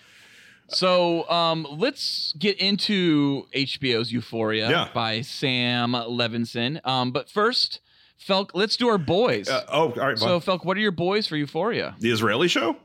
So 0.69 1.29
um, 1.31 1.67
let's 1.71 2.35
get 2.39 2.59
into 2.59 3.47
HBO's 3.55 4.13
Euphoria 4.13 4.69
Yeah. 4.71 4.89
by 4.93 5.23
Sam 5.23 5.93
Levinson. 5.93 6.85
Um, 6.87 7.11
but 7.11 7.31
first, 7.31 7.81
Felk, 8.21 8.51
let's 8.55 8.77
do 8.77 8.89
our 8.89 8.99
boys. 8.99 9.49
Uh, 9.49 9.65
oh, 9.69 9.91
all 9.93 9.95
right. 9.95 10.19
so. 10.19 10.41
Felk, 10.41 10.65
what 10.65 10.77
are 10.77 10.81
your 10.81 10.91
boys 10.93 11.27
for 11.27 11.37
Euphoria? 11.37 11.97
the 12.01 12.11
Israeli 12.11 12.49
show. 12.49 12.77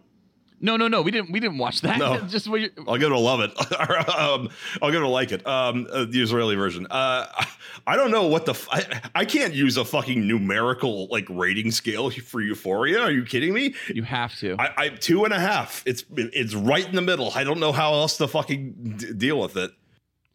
No, 0.64 0.78
no, 0.78 0.88
no. 0.88 1.02
We 1.02 1.12
didn't. 1.12 1.30
We 1.30 1.42
didn't 1.42 1.58
watch 1.58 1.82
that. 1.82 2.00
No. 2.00 2.22
Just 2.30 2.48
what 2.48 2.62
I'll 2.88 2.98
give 2.98 3.12
it 3.12 3.12
a 3.12 3.20
love 3.20 3.42
it. 3.42 3.52
um, 4.18 4.50
I'll 4.82 4.92
give 4.92 5.02
it 5.02 5.06
a 5.06 5.10
like 5.10 5.34
it. 5.34 5.46
Um, 5.46 5.88
uh, 5.92 6.06
the 6.06 6.22
Israeli 6.22 6.56
version. 6.56 6.88
Uh, 6.90 7.28
I 7.88 7.98
don't 7.98 8.12
know 8.12 8.28
what 8.28 8.46
the. 8.46 8.54
F- 8.54 8.70
I, 8.72 9.02
I 9.14 9.26
can't 9.26 9.54
use 9.54 9.76
a 9.76 9.84
fucking 9.84 10.26
numerical 10.26 11.08
like 11.08 11.28
rating 11.30 11.70
scale 11.72 12.10
for 12.10 12.40
Euphoria. 12.40 13.02
Are 13.02 13.12
you 13.12 13.26
kidding 13.26 13.54
me? 13.54 13.76
you 13.94 14.04
have 14.04 14.38
to. 14.38 14.56
I, 14.58 14.74
I 14.78 14.90
two 14.90 15.26
and 15.26 15.34
a 15.34 15.40
half. 15.40 15.84
It's 15.86 16.06
it's 16.16 16.56
right 16.56 16.88
in 16.88 16.96
the 16.96 17.02
middle. 17.02 17.34
I 17.36 17.44
don't 17.44 17.60
know 17.60 17.74
how 17.74 17.94
else 17.96 18.16
to 18.18 18.28
fucking 18.30 18.96
d- 18.98 19.14
deal 19.14 19.42
with 19.42 19.58
it. 19.58 19.72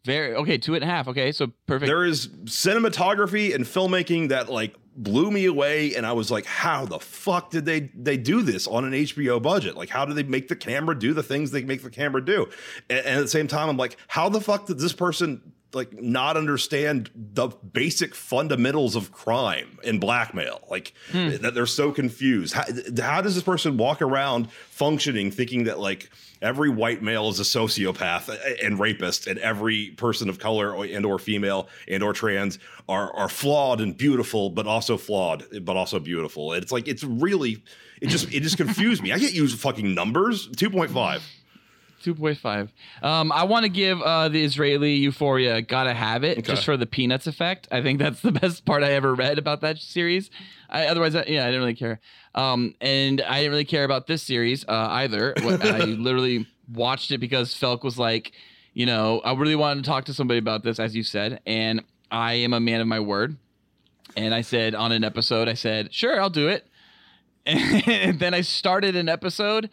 Very 0.05 0.35
okay. 0.35 0.59
Two 0.59 0.75
and 0.75 0.83
a 0.83 0.87
half. 0.87 1.07
Okay, 1.07 1.31
so 1.31 1.51
perfect. 1.65 1.87
There 1.87 2.05
is 2.05 2.27
cinematography 2.45 3.55
and 3.55 3.65
filmmaking 3.65 4.29
that 4.29 4.47
like 4.47 4.75
blew 4.99 5.31
me 5.31 5.45
away, 5.45 5.95
and 5.95 6.05
I 6.05 6.11
was 6.11 6.29
like, 6.29 6.45
how 6.45 6.85
the 6.85 6.99
fuck 6.99 7.49
did 7.49 7.65
they 7.65 7.89
they 7.95 8.17
do 8.17 8.41
this 8.41 8.67
on 8.67 8.85
an 8.85 8.91
HBO 8.91 9.41
budget? 9.41 9.75
Like, 9.75 9.89
how 9.89 10.05
do 10.05 10.13
they 10.13 10.23
make 10.23 10.47
the 10.49 10.55
camera 10.55 10.97
do 10.97 11.13
the 11.13 11.23
things 11.23 11.51
they 11.51 11.63
make 11.63 11.81
the 11.81 11.89
camera 11.89 12.23
do? 12.23 12.47
And, 12.89 12.99
and 12.99 13.17
at 13.17 13.21
the 13.21 13.27
same 13.27 13.47
time, 13.47 13.69
I'm 13.69 13.77
like, 13.77 13.97
how 14.07 14.29
the 14.29 14.41
fuck 14.41 14.67
did 14.67 14.79
this 14.79 14.93
person 14.93 15.53
like 15.73 15.93
not 16.01 16.35
understand 16.37 17.11
the 17.15 17.47
basic 17.47 18.15
fundamentals 18.15 18.95
of 18.95 19.11
crime 19.11 19.77
and 19.85 20.01
blackmail. 20.01 20.61
Like 20.69 20.93
hmm. 21.11 21.29
that 21.37 21.53
they're 21.53 21.65
so 21.65 21.91
confused. 21.91 22.53
How, 22.53 22.63
how 22.99 23.21
does 23.21 23.35
this 23.35 23.43
person 23.43 23.77
walk 23.77 24.01
around 24.01 24.51
functioning 24.51 25.31
thinking 25.31 25.65
that 25.65 25.79
like 25.79 26.09
every 26.41 26.69
white 26.69 27.01
male 27.03 27.29
is 27.29 27.39
a 27.39 27.43
sociopath 27.43 28.29
uh, 28.29 28.33
uh, 28.33 28.53
and 28.63 28.79
rapist 28.79 29.27
and 29.27 29.37
every 29.39 29.91
person 29.91 30.29
of 30.29 30.39
color 30.39 30.83
and 30.85 31.05
or 31.05 31.19
female 31.19 31.67
and 31.87 32.01
or 32.01 32.13
trans 32.13 32.57
are 32.87 33.13
are 33.13 33.29
flawed 33.29 33.81
and 33.81 33.97
beautiful 33.97 34.49
but 34.49 34.65
also 34.65 34.97
flawed 34.97 35.45
but 35.63 35.75
also 35.75 35.99
beautiful? 35.99 36.53
It's 36.53 36.71
like 36.71 36.87
it's 36.87 37.03
really 37.03 37.63
it 38.01 38.07
just 38.07 38.33
it 38.33 38.41
just 38.41 38.57
confused 38.57 39.03
me. 39.03 39.13
I 39.13 39.19
can't 39.19 39.33
use 39.33 39.53
fucking 39.53 39.93
numbers. 39.93 40.47
2.5 40.49 41.21
Two 42.01 42.15
point 42.15 42.37
five. 42.37 42.71
Um, 43.01 43.31
I 43.31 43.43
want 43.43 43.63
to 43.63 43.69
give 43.69 44.01
uh, 44.01 44.29
the 44.29 44.43
Israeli 44.43 44.93
Euphoria 44.95 45.61
"Gotta 45.61 45.93
Have 45.93 46.23
It" 46.23 46.39
Okay. 46.39 46.47
just 46.53 46.63
for 46.65 46.77
the 46.77 46.85
Peanuts 46.85 47.27
effect. 47.27 47.67
I 47.71 47.81
think 47.81 47.99
that's 47.99 48.21
the 48.21 48.31
best 48.41 48.65
part 48.65 48.83
I 48.83 48.93
ever 48.93 49.13
read 49.13 49.37
about 49.37 49.61
that 49.61 49.77
series. 49.79 50.29
I, 50.69 50.85
otherwise, 50.87 51.15
I, 51.15 51.25
yeah, 51.27 51.43
I 51.43 51.47
didn't 51.47 51.61
really 51.61 51.75
care. 51.75 51.99
Um, 52.35 52.75
and 52.79 53.21
I 53.21 53.39
didn't 53.39 53.51
really 53.51 53.65
care 53.65 53.83
about 53.83 54.07
this 54.07 54.23
series 54.23 54.63
uh, 54.67 54.87
either. 54.91 55.35
I 55.37 55.79
literally 55.97 56.47
watched 56.71 57.11
it 57.11 57.17
because 57.17 57.53
Felk 57.53 57.83
was 57.83 57.97
like, 57.97 58.31
you 58.73 58.85
know, 58.85 59.19
I 59.25 59.33
really 59.33 59.55
wanted 59.55 59.83
to 59.83 59.89
talk 59.89 60.05
to 60.05 60.13
somebody 60.13 60.37
about 60.37 60.63
this, 60.63 60.79
as 60.79 60.95
you 60.95 61.03
said, 61.03 61.41
and 61.45 61.83
I 62.11 62.33
am 62.33 62.53
a 62.53 62.59
man 62.59 62.81
of 62.81 62.87
my 62.87 62.99
word. 62.99 63.37
And 64.15 64.33
I 64.33 64.41
said 64.41 64.73
on 64.75 64.91
an 64.91 65.03
episode, 65.03 65.47
I 65.47 65.53
said, 65.53 65.93
sure, 65.93 66.19
I'll 66.21 66.29
do 66.29 66.47
it. 66.47 66.65
And 67.45 68.19
then 68.19 68.33
I 68.35 68.41
started 68.41 68.95
an 68.95 69.09
episode, 69.09 69.69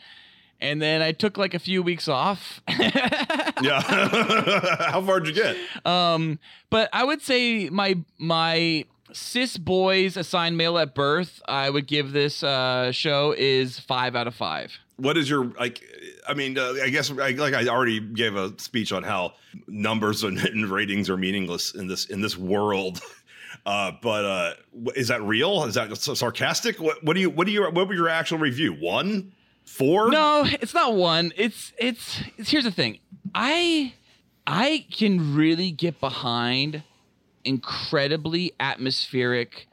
and 0.60 0.80
then 0.80 1.02
I 1.02 1.12
took 1.12 1.36
like 1.38 1.54
a 1.54 1.58
few 1.58 1.82
weeks 1.82 2.08
off. 2.08 2.60
yeah. 2.68 3.80
How 4.90 5.02
far 5.02 5.20
did 5.20 5.36
you 5.36 5.42
get? 5.42 5.56
Um, 5.86 6.38
but 6.70 6.88
I 6.92 7.04
would 7.04 7.22
say 7.22 7.68
my 7.70 7.98
my 8.18 8.84
cis 9.12 9.56
boys 9.56 10.16
assigned 10.16 10.56
male 10.56 10.78
at 10.78 10.94
birth, 10.94 11.40
I 11.48 11.70
would 11.70 11.86
give 11.86 12.12
this 12.12 12.42
uh, 12.42 12.92
show 12.92 13.34
is 13.36 13.78
five 13.78 14.16
out 14.16 14.26
of 14.26 14.34
five. 14.34 14.72
what 14.96 15.16
is 15.16 15.28
your 15.28 15.44
like 15.60 15.82
i 16.26 16.32
mean 16.34 16.56
uh, 16.58 16.72
i 16.82 16.88
guess 16.88 17.10
I, 17.10 17.30
like 17.32 17.52
i 17.52 17.66
already 17.68 18.00
gave 18.00 18.34
a 18.34 18.58
speech 18.58 18.92
on 18.92 19.02
how 19.02 19.34
numbers 19.68 20.24
and, 20.24 20.38
and 20.38 20.66
ratings 20.70 21.10
are 21.10 21.16
meaningless 21.18 21.74
in 21.74 21.86
this 21.86 22.06
in 22.06 22.20
this 22.20 22.36
world. 22.36 23.00
Uh 23.64 23.90
but 24.00 24.24
uh 24.24 24.52
is 24.94 25.08
that 25.08 25.20
real? 25.22 25.64
Is 25.64 25.74
that 25.74 25.96
sarcastic? 25.96 26.78
What 26.78 27.02
what 27.02 27.14
do 27.14 27.20
you 27.20 27.30
what 27.30 27.46
do 27.48 27.52
you 27.52 27.64
what 27.64 27.88
were 27.88 27.94
your 27.94 28.08
actual 28.08 28.38
review? 28.38 28.74
One 28.74 29.32
four 29.66 30.10
No, 30.10 30.44
it's 30.46 30.72
not 30.74 30.94
one. 30.94 31.32
It's 31.36 31.72
it's, 31.78 32.22
it's 32.38 32.50
here's 32.50 32.64
the 32.64 32.70
thing. 32.70 32.98
I 33.34 33.92
I 34.46 34.86
can 34.90 35.34
really 35.34 35.70
get 35.70 36.00
behind 36.00 36.82
incredibly 37.44 38.52
atmospheric 38.58 39.68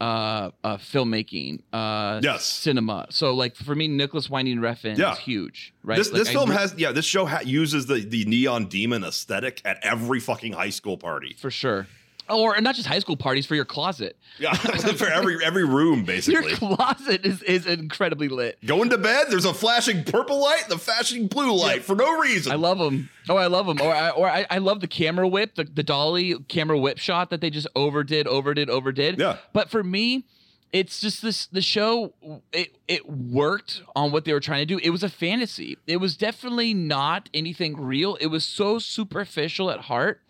uh, 0.00 0.50
uh 0.64 0.78
filmmaking 0.78 1.60
uh 1.74 2.20
Yes. 2.22 2.46
cinema 2.46 3.06
so 3.10 3.34
like 3.34 3.54
for 3.54 3.74
me 3.74 3.86
nicolas 3.86 4.30
winding 4.30 4.56
refn 4.56 4.96
Yeah. 4.96 5.12
is 5.12 5.18
huge 5.18 5.74
right 5.84 5.98
this, 5.98 6.10
Like, 6.10 6.20
this 6.22 6.30
film 6.32 6.48
re- 6.48 6.56
has 6.56 6.74
yeah 6.78 6.90
this 6.92 7.04
show 7.04 7.26
ha- 7.26 7.42
uses 7.44 7.84
the 7.84 7.96
the 8.00 8.24
neon 8.24 8.64
demon 8.66 9.04
aesthetic 9.04 9.60
at 9.62 9.78
every 9.82 10.18
fucking 10.18 10.54
high 10.54 10.70
school 10.70 10.96
party 10.96 11.36
for 11.38 11.50
sure 11.50 11.86
or 12.30 12.60
not 12.60 12.74
just 12.74 12.86
high 12.86 12.98
school 12.98 13.16
parties 13.16 13.46
for 13.46 13.54
your 13.54 13.64
closet 13.64 14.16
yeah 14.38 14.52
for 14.54 15.08
every 15.08 15.44
every 15.44 15.64
room 15.64 16.04
basically. 16.06 16.48
your 16.50 16.56
closet 16.56 17.24
is 17.26 17.42
is 17.42 17.66
incredibly 17.66 18.28
lit 18.28 18.58
going 18.64 18.88
to 18.90 18.98
bed 18.98 19.26
there's 19.30 19.44
a 19.44 19.54
flashing 19.54 20.04
purple 20.04 20.40
light 20.40 20.64
the 20.68 20.78
flashing 20.78 21.26
blue 21.26 21.52
light 21.54 21.82
for 21.84 21.94
no 21.94 22.18
reason 22.18 22.52
I 22.52 22.56
love 22.56 22.78
them. 22.78 23.08
Oh, 23.28 23.36
I 23.36 23.46
love 23.46 23.66
them. 23.66 23.80
Or 23.80 23.94
I, 23.94 24.10
or 24.10 24.28
I, 24.28 24.46
I 24.50 24.58
love 24.58 24.80
the 24.80 24.88
camera 24.88 25.28
whip, 25.28 25.54
the, 25.54 25.64
the 25.64 25.82
dolly 25.82 26.36
camera 26.48 26.78
whip 26.78 26.98
shot 26.98 27.30
that 27.30 27.40
they 27.40 27.50
just 27.50 27.68
overdid, 27.76 28.26
overdid, 28.26 28.68
overdid. 28.68 29.20
Yeah. 29.20 29.36
But 29.52 29.70
for 29.70 29.84
me, 29.84 30.24
it's 30.72 31.00
just 31.00 31.22
this 31.22 31.46
the 31.46 31.60
show. 31.60 32.12
It 32.52 32.76
it 32.88 33.08
worked 33.08 33.82
on 33.94 34.12
what 34.12 34.24
they 34.24 34.32
were 34.32 34.40
trying 34.40 34.66
to 34.66 34.66
do. 34.66 34.80
It 34.82 34.90
was 34.90 35.02
a 35.02 35.08
fantasy. 35.08 35.78
It 35.86 35.98
was 35.98 36.16
definitely 36.16 36.74
not 36.74 37.28
anything 37.34 37.76
real. 37.76 38.16
It 38.20 38.26
was 38.28 38.44
so 38.44 38.78
superficial 38.78 39.70
at 39.70 39.80
heart. 39.80 40.20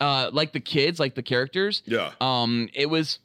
Uh, 0.00 0.30
like 0.32 0.52
the 0.52 0.60
kids, 0.60 0.98
like 0.98 1.14
the 1.14 1.22
characters. 1.22 1.82
Yeah. 1.86 2.12
Um, 2.20 2.68
it 2.74 2.86
was 2.86 3.18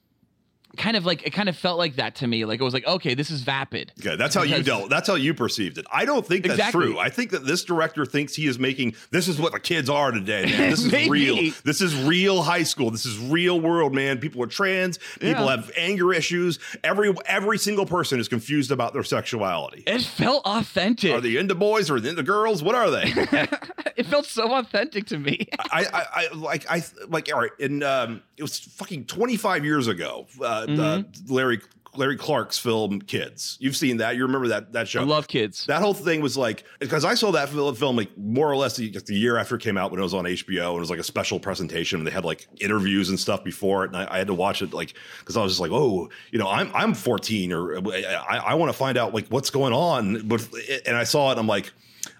kind 0.77 0.95
of 0.97 1.05
like 1.05 1.25
it 1.25 1.31
kind 1.31 1.49
of 1.49 1.57
felt 1.57 1.77
like 1.77 1.95
that 1.95 2.15
to 2.17 2.27
me. 2.27 2.45
Like 2.45 2.59
it 2.59 2.63
was 2.63 2.73
like, 2.73 2.85
okay, 2.87 3.13
this 3.13 3.31
is 3.31 3.41
vapid. 3.41 3.91
Okay, 3.99 4.15
that's 4.15 4.35
how 4.35 4.43
you 4.43 4.61
dealt. 4.63 4.89
That's 4.89 5.07
how 5.07 5.15
you 5.15 5.33
perceived 5.33 5.77
it. 5.77 5.85
I 5.91 6.05
don't 6.05 6.25
think 6.25 6.43
that's 6.43 6.55
Exactly. 6.59 6.85
true. 6.87 6.99
I 6.99 7.09
think 7.09 7.31
that 7.31 7.45
this 7.45 7.63
director 7.63 8.05
thinks 8.05 8.35
he 8.35 8.47
is 8.47 8.59
making. 8.59 8.95
This 9.11 9.27
is 9.27 9.39
what 9.39 9.51
the 9.53 9.59
kids 9.59 9.89
are 9.89 10.11
today. 10.11 10.45
Man. 10.45 10.69
This 10.71 10.85
is 10.85 10.93
real. 11.09 11.51
This 11.63 11.81
is 11.81 11.95
real 12.03 12.41
high 12.43 12.63
school. 12.63 12.91
This 12.91 13.05
is 13.05 13.17
real 13.19 13.59
world, 13.59 13.93
man. 13.93 14.19
People 14.19 14.41
are 14.43 14.47
trans. 14.47 14.97
People 15.19 15.45
Yeah. 15.45 15.51
have 15.57 15.71
anger 15.77 16.13
issues. 16.13 16.59
Every 16.83 17.13
every 17.25 17.57
single 17.57 17.85
person 17.85 18.19
is 18.19 18.27
confused 18.27 18.71
about 18.71 18.93
their 18.93 19.03
sexuality. 19.03 19.83
It 19.87 20.01
felt 20.01 20.45
authentic. 20.45 21.11
Are 21.13 21.21
they 21.21 21.37
into 21.37 21.55
boys 21.55 21.89
or 21.89 21.97
into 21.97 22.23
girls? 22.23 22.61
What 22.63 22.75
are 22.75 22.89
they? 22.91 23.03
it 23.95 24.05
felt 24.05 24.25
so 24.25 24.53
authentic 24.53 25.05
to 25.07 25.17
me. 25.19 25.47
I, 25.71 25.85
I, 25.85 26.05
I 26.13 26.33
like 26.33 26.69
I 26.69 26.83
like 27.07 27.29
all 27.33 27.39
right, 27.41 27.51
and 27.59 27.83
um, 27.83 28.21
it 28.37 28.43
was 28.43 28.59
fucking 28.59 29.05
25 29.05 29.63
years 29.65 29.87
ago. 29.87 30.27
Uh, 30.41 30.64
Mm-hmm. 30.67 30.79
uh, 30.79 31.33
Larry 31.33 31.61
Larry 31.97 32.17
Clark's 32.17 32.57
film 32.57 33.01
Kids. 33.01 33.57
You've 33.59 33.75
seen 33.75 33.97
that. 33.97 34.15
You 34.15 34.23
remember 34.23 34.47
that 34.49 34.73
that 34.73 34.87
show? 34.87 35.01
I 35.01 35.03
love 35.03 35.27
kids. 35.27 35.65
that 35.65 35.81
whole 35.81 35.93
thing 35.93 36.21
was 36.21 36.37
like 36.37 36.63
because 36.79 37.05
I 37.05 37.13
saw 37.13 37.31
that 37.31 37.49
film 37.49 37.95
like 37.95 38.15
more 38.17 38.49
or 38.49 38.55
less 38.55 38.75
the, 38.75 38.89
the 38.89 39.15
year 39.15 39.37
after 39.37 39.55
it 39.55 39.61
came 39.61 39.77
out 39.77 39.91
when 39.91 39.99
it 39.99 40.03
was 40.03 40.13
on 40.13 40.25
HBO 40.25 40.69
and 40.69 40.77
it 40.77 40.79
was 40.79 40.89
like 40.89 40.99
a 40.99 41.03
special 41.03 41.39
presentation 41.39 41.99
and 41.99 42.07
they 42.07 42.11
had 42.11 42.25
like 42.25 42.47
interviews 42.59 43.09
and 43.09 43.19
stuff 43.19 43.43
before 43.43 43.85
it 43.85 43.87
and 43.87 43.97
I, 43.97 44.15
I 44.15 44.17
had 44.17 44.27
to 44.27 44.33
watch 44.33 44.61
it 44.61 44.73
like 44.73 44.93
because 45.19 45.37
I 45.37 45.43
was 45.43 45.53
just 45.53 45.61
like 45.61 45.71
oh 45.71 46.09
you 46.31 46.39
know 46.39 46.49
I'm 46.49 46.71
I'm 46.73 46.93
14 46.93 47.51
or 47.51 47.77
I, 47.77 48.41
I 48.47 48.53
want 48.55 48.71
to 48.71 48.77
find 48.77 48.97
out 48.97 49.13
like 49.13 49.27
what's 49.27 49.49
going 49.49 49.73
on 49.73 50.27
but 50.27 50.45
and 50.85 50.95
I 50.95 51.03
saw 51.03 51.29
it 51.29 51.31
and 51.31 51.39
I'm 51.39 51.47
like 51.47 51.71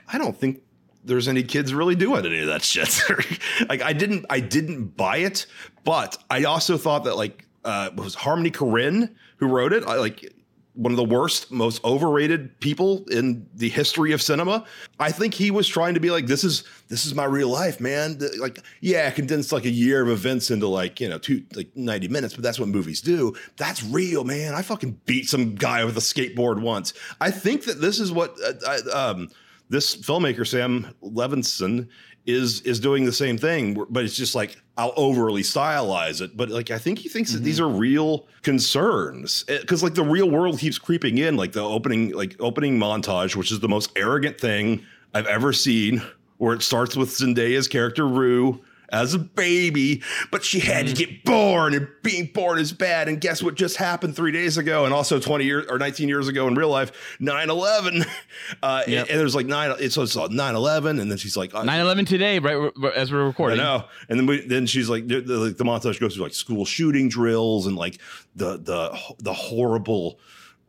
I 0.08 0.18
don't 0.18 0.38
think 0.38 0.62
there's 1.04 1.28
any 1.28 1.44
kids 1.44 1.74
really 1.74 1.96
doing 1.96 2.26
any 2.26 2.40
of 2.40 2.48
that 2.48 2.64
shit 2.64 3.00
like 3.70 3.82
I 3.82 3.94
didn't 3.94 4.26
I 4.30 4.40
didn't 4.40 4.98
buy 4.98 5.18
it 5.18 5.46
but 5.84 6.18
I 6.30 6.46
also 6.46 6.78
thought 6.78 7.04
that 7.04 7.16
like 7.16 7.46
uh 7.66 7.90
was 7.96 8.16
Harmony 8.16 8.52
Korine 8.52 9.14
who 9.38 9.48
wrote 9.48 9.74
it 9.74 9.84
I 9.86 9.96
like 9.96 10.34
one 10.76 10.92
of 10.92 10.98
the 10.98 11.06
worst, 11.06 11.52
most 11.52 11.84
overrated 11.86 12.60
people 12.60 13.06
in 13.10 13.48
the 13.56 13.70
history 13.70 14.12
of 14.12 14.22
cinema. 14.22 14.66
I 15.00 15.12
think 15.12 15.34
he 15.34 15.50
was 15.50 15.68
trying 15.68 15.94
to 15.94 16.02
be 16.02 16.12
like, 16.12 16.28
this 16.28 16.44
is 16.44 16.66
this 16.90 17.06
is 17.06 17.16
my 17.16 17.24
real 17.24 17.48
life, 17.48 17.80
man. 17.80 18.20
Like, 18.40 18.60
yeah, 18.82 19.08
I 19.08 19.12
condensed 19.12 19.52
like 19.52 19.64
a 19.66 19.70
year 19.70 20.02
of 20.02 20.10
events 20.10 20.52
into 20.52 20.68
like 20.68 21.00
you 21.00 21.08
know 21.10 21.18
two 21.18 21.44
like 21.56 21.70
ninety 21.76 22.08
minutes, 22.08 22.34
but 22.34 22.44
that's 22.44 22.60
what 22.60 22.68
movies 22.68 23.02
do. 23.02 23.34
That's 23.58 23.84
real, 23.84 24.26
man. 24.26 24.54
I 24.54 24.62
fucking 24.62 25.00
beat 25.06 25.30
some 25.30 25.56
guy 25.56 25.84
with 25.86 25.98
a 25.98 26.02
skateboard 26.02 26.62
once. 26.62 26.94
I 27.22 27.32
think 27.32 27.64
that 27.66 27.80
this 27.80 28.00
is 28.00 28.12
what 28.12 28.36
uh, 28.46 28.54
I, 28.68 28.76
um, 28.92 29.30
this 29.70 29.96
filmmaker 29.96 30.46
Sam 30.46 30.94
Levinson 31.02 31.88
is 32.26 32.62
is 32.62 32.80
doing 32.80 33.06
the 33.06 33.12
same 33.12 33.38
thing, 33.38 33.74
but 33.90 34.04
it's 34.04 34.16
just 34.16 34.36
like 34.36 34.62
I'll 34.78 34.94
overly 34.96 35.44
stylize 35.44 36.22
it. 36.22 36.36
But 36.36 36.50
like 36.50 36.72
I 36.72 36.78
think 36.78 37.00
he 37.00 37.10
thinks 37.10 37.32
that 37.34 37.44
these 37.44 37.60
mm-hmm. 37.60 37.76
are 37.76 37.80
real 37.80 38.28
concerns 38.42 39.46
eh, 39.48 39.60
because 39.60 39.84
like 39.84 39.94
the 39.94 40.04
real 40.04 40.30
world 40.30 40.60
keeps 40.60 40.78
creeping 40.78 41.18
in. 41.18 41.38
Like 41.38 41.52
the 41.52 41.64
opening 41.64 42.12
like 42.12 42.36
opening 42.40 42.80
montage, 42.80 43.36
which 43.36 43.52
is 43.52 43.60
the 43.60 43.70
most 43.70 43.92
arrogant 43.96 44.40
thing 44.40 44.84
I've 45.14 45.28
ever 45.28 45.54
seen, 45.54 46.02
where 46.38 46.54
it 46.54 46.62
starts 46.62 46.96
with 46.96 47.10
Zendaya's 47.10 47.68
character 47.68 48.08
Rue. 48.08 48.62
As 48.90 49.14
a 49.14 49.20
baby, 49.20 50.02
but 50.32 50.44
she 50.44 50.60
had 50.60 50.88
to 50.88 50.94
get 50.94 51.24
born, 51.24 51.74
and 51.74 51.88
being 52.04 52.30
born 52.34 52.60
is 52.60 52.72
bad. 52.72 53.08
And 53.08 53.20
guess 53.20 53.42
what 53.42 53.56
just 53.56 53.78
happened 53.78 54.16
three 54.16 54.32
days 54.32 54.58
ago, 54.58 54.86
and 54.86 54.94
also 54.94 55.20
20 55.20 55.44
years 55.44 55.66
or 55.70 55.78
19 55.80 56.08
years 56.08 56.28
ago 56.28 56.48
in 56.48 56.56
real 56.56 56.70
life, 56.70 56.92
9 57.20 57.50
11. 57.50 58.06
Uh, 58.62 58.84
Yep. 58.88 59.08
And 59.10 59.20
there's 59.20 59.34
like 59.36 59.48
9, 59.48 59.76
it's, 59.80 59.98
it's 59.98 60.16
9 60.16 60.56
11, 60.56 61.00
and 61.00 61.10
then 61.10 61.18
she's 61.18 61.36
like, 61.36 61.54
uh, 61.56 61.64
9/11 61.64 62.06
today, 62.08 62.40
right 62.40 62.72
as 62.96 63.12
we're 63.12 63.26
recording. 63.26 63.60
I 63.60 63.64
know. 63.64 63.86
And 64.10 64.20
then 64.20 64.26
we, 64.28 64.46
then 64.46 64.66
she's 64.68 64.90
like 64.90 65.08
the, 65.08 65.22
the, 65.22 65.38
like, 65.38 65.58
the 65.58 65.64
montage 65.64 66.00
goes 66.00 66.14
through 66.16 66.24
like 66.24 66.34
school 66.34 66.66
shooting 66.66 67.10
drills 67.10 67.66
and 67.66 67.76
like 67.76 68.00
the 68.36 68.58
the 68.58 68.98
the 69.20 69.34
horrible 69.34 70.20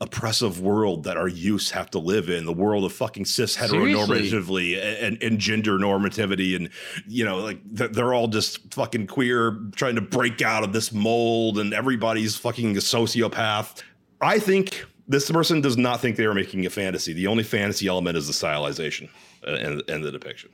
oppressive 0.00 0.60
world 0.60 1.04
that 1.04 1.16
our 1.16 1.28
youths 1.28 1.70
have 1.70 1.90
to 1.90 1.98
live 1.98 2.28
in 2.28 2.44
the 2.44 2.52
world 2.52 2.84
of 2.84 2.92
fucking 2.92 3.24
cis 3.24 3.56
heteronormatively 3.56 4.78
and, 5.02 5.22
and 5.22 5.38
gender 5.38 5.78
normativity 5.78 6.54
and 6.54 6.68
you 7.06 7.24
know 7.24 7.38
like 7.38 7.58
th- 7.76 7.92
they're 7.92 8.12
all 8.12 8.28
just 8.28 8.74
fucking 8.74 9.06
queer 9.06 9.58
trying 9.74 9.94
to 9.94 10.02
break 10.02 10.42
out 10.42 10.62
of 10.62 10.74
this 10.74 10.92
mold 10.92 11.58
and 11.58 11.72
everybody's 11.72 12.36
fucking 12.36 12.76
a 12.76 12.80
sociopath. 12.80 13.82
I 14.20 14.38
think 14.38 14.84
this 15.08 15.30
person 15.30 15.62
does 15.62 15.78
not 15.78 16.00
think 16.00 16.16
they 16.16 16.26
are 16.26 16.34
making 16.34 16.66
a 16.66 16.70
fantasy. 16.70 17.14
The 17.14 17.26
only 17.26 17.44
fantasy 17.44 17.86
element 17.86 18.18
is 18.18 18.26
the 18.26 18.34
stylization 18.34 19.08
uh, 19.46 19.52
and, 19.52 19.82
and 19.88 20.04
the 20.04 20.12
depiction 20.12 20.50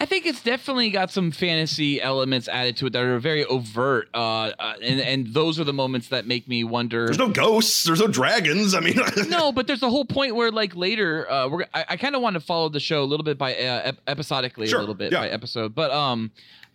I 0.00 0.04
think 0.04 0.26
it's 0.26 0.42
definitely 0.42 0.90
got 0.90 1.10
some 1.10 1.32
fantasy 1.32 2.00
elements 2.00 2.46
added 2.46 2.76
to 2.78 2.86
it 2.86 2.92
that 2.92 3.02
are 3.02 3.18
very 3.18 3.44
overt, 3.44 4.08
uh, 4.14 4.52
uh, 4.58 4.74
and 4.80 5.00
and 5.00 5.34
those 5.34 5.58
are 5.58 5.64
the 5.64 5.72
moments 5.72 6.08
that 6.08 6.24
make 6.24 6.46
me 6.46 6.62
wonder. 6.62 7.06
There's 7.06 7.18
no 7.18 7.30
ghosts. 7.30 7.82
There's 7.82 8.00
no 8.00 8.06
dragons. 8.06 8.74
I 8.74 8.80
mean, 8.80 8.98
no, 9.28 9.50
but 9.50 9.66
there's 9.66 9.82
a 9.82 9.90
whole 9.90 10.04
point 10.04 10.36
where 10.36 10.52
like 10.52 10.76
later, 10.76 11.28
uh, 11.30 11.48
we're 11.48 11.64
I, 11.74 11.84
I 11.90 11.96
kind 11.96 12.14
of 12.14 12.22
want 12.22 12.34
to 12.34 12.40
follow 12.40 12.68
the 12.68 12.78
show 12.80 13.02
a 13.02 13.06
little 13.06 13.24
bit 13.24 13.38
by 13.38 13.54
uh, 13.54 13.82
ep- 13.86 14.00
episodically, 14.06 14.68
Sure, 14.68 14.78
a 14.78 14.82
little 14.82 14.94
bit 14.94 15.10
yeah. 15.12 15.20
by 15.20 15.28
episode, 15.28 15.74
but 15.74 15.90
um. 15.90 16.30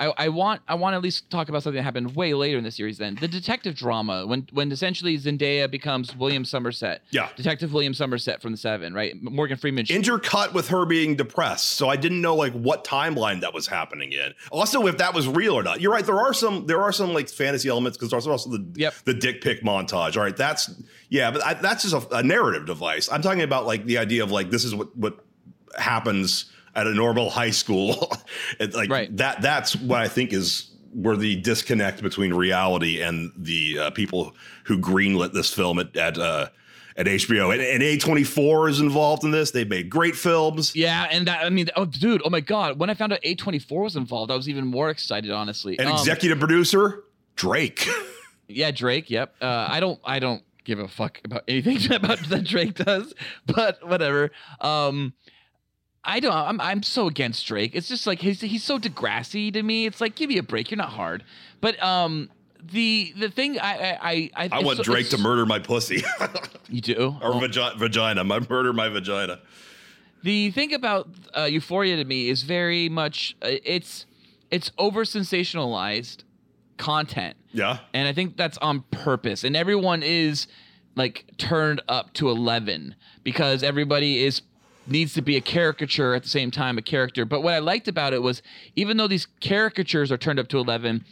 I, 0.10 0.26
I 0.26 0.30
want 0.30 0.62
I 0.68 0.76
want 0.76 0.94
to 0.94 0.98
at 0.98 1.04
least 1.04 1.30
talk 1.30 1.50
about 1.50 1.64
something 1.64 1.78
that 1.78 1.84
happened 1.84 2.16
way 2.16 2.34
later 2.34 2.58
in 2.58 2.64
the 2.64 2.72
series. 2.72 2.98
Then 2.98 3.16
the 3.20 3.28
detective 3.28 3.76
drama 3.76 4.26
when 4.28 4.48
when 4.52 4.72
essentially 4.72 5.18
Zendaya 5.18 5.70
becomes 5.70 6.16
William 6.16 6.46
Somerset, 6.46 7.02
Yeah. 7.12 7.30
Detective 7.36 7.74
William 7.74 7.94
Somerset 7.94 8.42
from 8.42 8.52
the 8.52 8.58
Seven, 8.58 8.94
right? 8.94 9.14
Morgan 9.22 9.58
Freeman. 9.58 9.86
intercut 9.86 10.54
with 10.54 10.68
her 10.70 10.86
being 10.86 11.16
depressed. 11.16 11.72
So 11.72 11.90
I 11.90 11.96
didn't 11.96 12.22
know 12.22 12.36
like 12.36 12.54
what 12.54 12.84
timeline 12.86 13.42
that 13.42 13.54
was 13.54 13.68
happening 13.68 14.12
in. 14.12 14.34
Also, 14.52 14.88
if 14.88 14.98
that 14.98 15.14
was 15.14 15.28
real 15.28 15.54
or 15.54 15.64
not. 15.64 15.82
You're 15.82 15.92
right. 15.92 16.06
There 16.06 16.20
are 16.20 16.34
some 16.34 16.66
there 16.68 16.82
are 16.82 16.92
some 16.92 17.14
like 17.14 17.30
fantasy 17.30 17.70
elements 17.70 17.98
because 17.98 18.12
there's 18.12 18.28
also 18.28 18.50
the 18.50 18.64
Yep. 18.76 18.94
the 19.06 19.14
dick 19.14 19.42
pic 19.42 19.62
montage. 19.62 20.18
All 20.18 20.24
right, 20.24 20.36
that's 20.36 20.70
yeah, 21.10 21.30
but 21.32 21.44
I, 21.46 21.54
that's 21.56 21.84
just 21.84 21.94
a, 22.12 22.18
a 22.18 22.24
narrative 22.24 22.66
device. 22.66 23.10
I'm 23.12 23.22
talking 23.22 23.42
about 23.44 23.66
like 23.66 23.86
the 23.86 23.98
idea 24.00 24.24
of 24.24 24.32
like 24.32 24.50
this 24.50 24.64
is 24.64 24.74
what 24.76 24.96
what 24.98 25.20
happens 25.78 26.52
at 26.76 26.88
a 26.88 26.94
normal 26.94 27.30
high 27.30 27.52
school. 27.52 28.12
Like 28.60 28.90
Right. 28.90 29.18
that 29.18 29.42
that's 29.42 29.76
what 29.76 30.02
I 30.02 30.08
think 30.08 30.34
is 30.34 30.70
where 30.94 31.16
the 31.18 31.36
disconnect 31.38 32.02
between 32.04 32.34
reality 32.34 33.02
and 33.02 33.32
the 33.36 33.80
uh, 33.80 33.90
people 33.92 34.36
who 34.66 34.78
greenlit 34.78 35.34
this 35.34 35.54
film 35.54 35.80
at 35.80 35.96
at 35.98 36.18
uh, 36.18 36.48
at 36.96 37.08
HBO 37.08 37.52
and, 37.52 37.62
and 37.62 37.82
A24 37.82 38.70
is 38.70 38.80
involved 38.80 39.24
in 39.24 39.32
this. 39.32 39.50
They 39.52 39.64
made 39.66 39.90
great 39.90 40.16
films. 40.16 40.76
Yeah, 40.76 41.08
and 41.10 41.28
that 41.28 41.44
I 41.46 41.50
mean, 41.50 41.68
oh, 41.76 41.86
dude, 41.86 42.22
oh 42.24 42.30
my 42.30 42.40
god, 42.42 42.78
when 42.80 42.90
I 42.92 42.94
found 42.94 43.12
out 43.14 43.22
A24 43.24 43.84
was 43.84 43.96
involved, 43.96 44.32
I 44.32 44.36
was 44.36 44.48
even 44.48 44.68
more 44.68 44.90
excited, 44.92 45.32
honestly. 45.32 45.80
An 45.80 45.88
Um, 45.88 45.94
executive 45.94 46.40
producer, 46.40 47.04
Drake. 47.36 47.88
Yeah, 48.50 48.72
Drake. 48.72 49.10
Yep. 49.10 49.36
Uh, 49.42 49.68
I 49.70 49.80
don't. 49.80 50.00
I 50.04 50.20
don't 50.20 50.44
give 50.66 50.78
a 50.78 50.88
fuck 50.88 51.20
about 51.24 51.44
anything 51.48 51.92
about 51.94 52.20
that 52.30 52.44
Drake 52.44 52.76
does, 52.76 53.14
but 53.48 53.86
whatever. 53.88 54.32
Um, 54.62 55.14
I 56.06 56.20
don't. 56.20 56.34
I'm. 56.34 56.60
I'm 56.62 56.84
so 56.84 57.08
against 57.08 57.46
Drake. 57.48 57.72
It's 57.74 57.88
just 57.88 58.06
like 58.06 58.20
he's 58.20 58.42
he's 58.42 58.64
so 58.64 58.78
Degrassi 58.80 59.54
to 59.54 59.64
me. 59.64 59.86
It's 59.86 60.02
like 60.02 60.16
give 60.16 60.30
me 60.30 60.38
a 60.38 60.44
break. 60.44 60.70
You're 60.70 60.78
not 60.78 60.90
hard. 60.90 61.24
But 61.62 61.82
um, 61.82 62.30
the 62.62 63.14
the 63.18 63.30
thing 63.30 63.58
I 63.60 63.98
I 64.02 64.30
I, 64.36 64.50
I 64.52 64.60
want 64.64 64.78
so- 64.78 64.84
Drake 64.84 65.10
to 65.10 65.18
murder 65.18 65.46
my 65.46 65.60
pussy 65.60 66.04
You 66.70 66.82
do. 66.82 67.16
or 67.22 67.34
Oh. 67.36 67.40
vagi- 67.40 67.78
vagina. 67.78 68.24
My 68.24 68.40
murder 68.50 68.74
my 68.74 68.90
vagina. 68.90 69.40
The 70.24 70.52
thing 70.52 70.74
about 70.74 71.08
uh, 71.38 71.44
Euphoria 71.44 71.96
to 71.98 72.06
me 72.06 72.30
is 72.30 72.44
very 72.44 72.90
much 72.90 73.36
uh, 73.42 73.48
it's 73.64 74.06
it's 74.52 74.72
over 74.78 75.04
sensationalized 75.06 76.24
content. 76.78 77.36
Yeah. 77.54 77.80
And 77.94 78.08
I 78.08 78.14
think 78.14 78.36
that's 78.38 78.58
on 78.60 78.82
purpose. 78.92 79.44
And 79.44 79.56
everyone 79.56 80.04
is 80.04 80.48
like 80.96 81.26
turned 81.38 81.82
up 81.88 82.14
to 82.14 82.30
11 82.30 82.96
because 83.24 83.64
everybody 83.64 84.24
is 84.24 84.42
needs 84.88 85.14
to 85.14 85.22
be 85.22 85.36
a 85.36 85.42
caricature 85.42 86.14
at 86.14 86.24
the 86.24 86.30
same 86.30 86.52
time 86.52 86.78
a 86.78 86.82
character. 86.82 87.26
But 87.26 87.42
what 87.42 87.54
I 87.54 87.60
liked 87.60 87.88
about 87.88 88.14
it 88.14 88.22
was 88.22 88.42
even 88.76 88.98
though 88.98 89.08
these 89.08 89.28
caricatures 89.42 90.12
are 90.12 90.18
turned 90.18 90.40
up 90.40 90.48
to 90.50 90.58
11, 90.58 91.06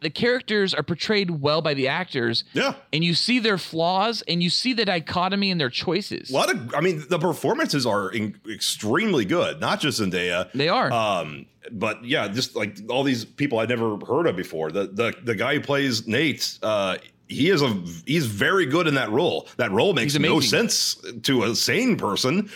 the 0.00 0.10
characters 0.10 0.74
are 0.74 0.82
portrayed 0.82 1.30
well 1.30 1.62
by 1.62 1.72
the 1.74 1.88
actors. 1.88 2.44
Yeah. 2.52 2.74
And 2.92 3.02
you 3.02 3.14
see 3.14 3.38
their 3.38 3.56
flaws 3.58 4.22
and 4.28 4.42
you 4.42 4.50
see 4.50 4.72
the 4.72 4.84
dichotomy 4.84 5.50
in 5.50 5.58
their 5.58 5.70
choices. 5.70 6.30
A 6.30 6.34
lot 6.34 6.54
of, 6.54 6.74
I 6.74 6.80
mean, 6.80 7.04
the 7.08 7.18
performances 7.18 7.86
are 7.86 8.10
in, 8.10 8.38
extremely 8.48 9.24
good. 9.24 9.60
Not 9.60 9.80
just 9.80 10.00
Zendaya. 10.00 10.52
They 10.52 10.68
are. 10.68 10.92
Um, 10.92 11.46
but 11.70 12.04
yeah, 12.04 12.28
just 12.28 12.54
like 12.54 12.78
all 12.90 13.02
these 13.02 13.24
people 13.24 13.58
I'd 13.58 13.70
never 13.70 13.96
heard 14.06 14.26
of 14.26 14.36
before. 14.36 14.70
The 14.70 14.86
the 14.86 15.14
the 15.22 15.34
guy 15.34 15.54
who 15.54 15.60
plays 15.60 16.06
Nate, 16.06 16.58
uh, 16.62 16.98
he 17.28 17.50
is 17.50 17.62
a 17.62 17.68
he's 18.06 18.26
very 18.26 18.66
good 18.66 18.86
in 18.86 18.94
that 18.94 19.10
role. 19.10 19.48
That 19.56 19.70
role 19.70 19.92
makes 19.92 20.18
no 20.18 20.40
sense 20.40 20.96
to 21.22 21.44
a 21.44 21.54
sane 21.54 21.96
person 21.96 22.50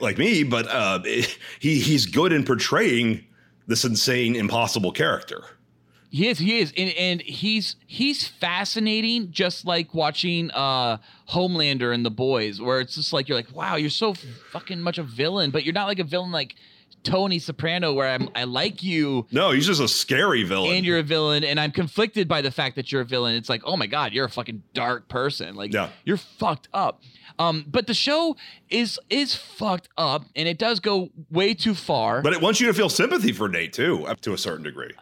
like 0.00 0.18
me, 0.18 0.42
but 0.42 0.66
uh, 0.68 1.00
he 1.60 1.80
he's 1.80 2.06
good 2.06 2.32
in 2.32 2.44
portraying 2.44 3.24
this 3.66 3.84
insane, 3.84 4.34
impossible 4.36 4.92
character. 4.92 5.44
He 6.12 6.26
is, 6.26 6.40
he 6.40 6.58
is, 6.58 6.72
and, 6.76 6.90
and 6.94 7.22
he's 7.22 7.76
he's 7.86 8.26
fascinating, 8.26 9.30
just 9.30 9.64
like 9.64 9.94
watching 9.94 10.50
uh 10.50 10.98
Homelander 11.28 11.94
and 11.94 12.04
the 12.04 12.10
Boys, 12.10 12.60
where 12.60 12.80
it's 12.80 12.96
just 12.96 13.12
like 13.12 13.28
you're 13.28 13.38
like, 13.38 13.54
wow, 13.54 13.76
you're 13.76 13.90
so 13.90 14.14
fucking 14.50 14.80
much 14.80 14.98
a 14.98 15.04
villain, 15.04 15.52
but 15.52 15.64
you're 15.64 15.72
not 15.74 15.86
like 15.86 16.00
a 16.00 16.04
villain 16.04 16.32
like 16.32 16.56
Tony 17.02 17.38
Soprano 17.38 17.92
where 17.92 18.08
I'm 18.08 18.28
I 18.34 18.44
like 18.44 18.82
you 18.82 19.26
No, 19.30 19.50
he's 19.52 19.66
just 19.66 19.80
a 19.80 19.88
scary 19.88 20.42
villain. 20.42 20.74
and 20.76 20.84
you're 20.86 20.98
a 20.98 21.02
villain 21.02 21.44
and 21.44 21.58
I'm 21.58 21.70
conflicted 21.72 22.28
by 22.28 22.42
the 22.42 22.50
fact 22.50 22.76
that 22.76 22.92
you're 22.92 23.00
a 23.02 23.04
villain. 23.06 23.34
It's 23.36 23.48
like, 23.48 23.62
"Oh 23.64 23.76
my 23.76 23.86
god, 23.86 24.12
you're 24.12 24.26
a 24.26 24.30
fucking 24.30 24.62
dark 24.74 25.08
person. 25.08 25.54
Like 25.54 25.72
Yeah. 25.72 25.88
you're 26.04 26.16
fucked 26.16 26.68
up." 26.74 27.02
Um 27.38 27.64
but 27.68 27.86
the 27.86 27.94
show 27.94 28.36
is 28.68 28.98
is 29.08 29.34
fucked 29.34 29.88
up 29.96 30.24
and 30.36 30.46
it 30.48 30.58
does 30.58 30.80
go 30.80 31.10
way 31.30 31.54
too 31.54 31.74
far. 31.74 32.22
but 32.22 32.32
it 32.32 32.40
wants 32.40 32.60
you 32.60 32.66
to 32.66 32.74
feel 32.74 32.88
sympathy 32.88 33.32
for 33.32 33.48
Nate 33.48 33.72
too, 33.72 34.06
up 34.06 34.20
to 34.22 34.32
a 34.32 34.38
certain 34.38 34.62
degree. 34.64 34.92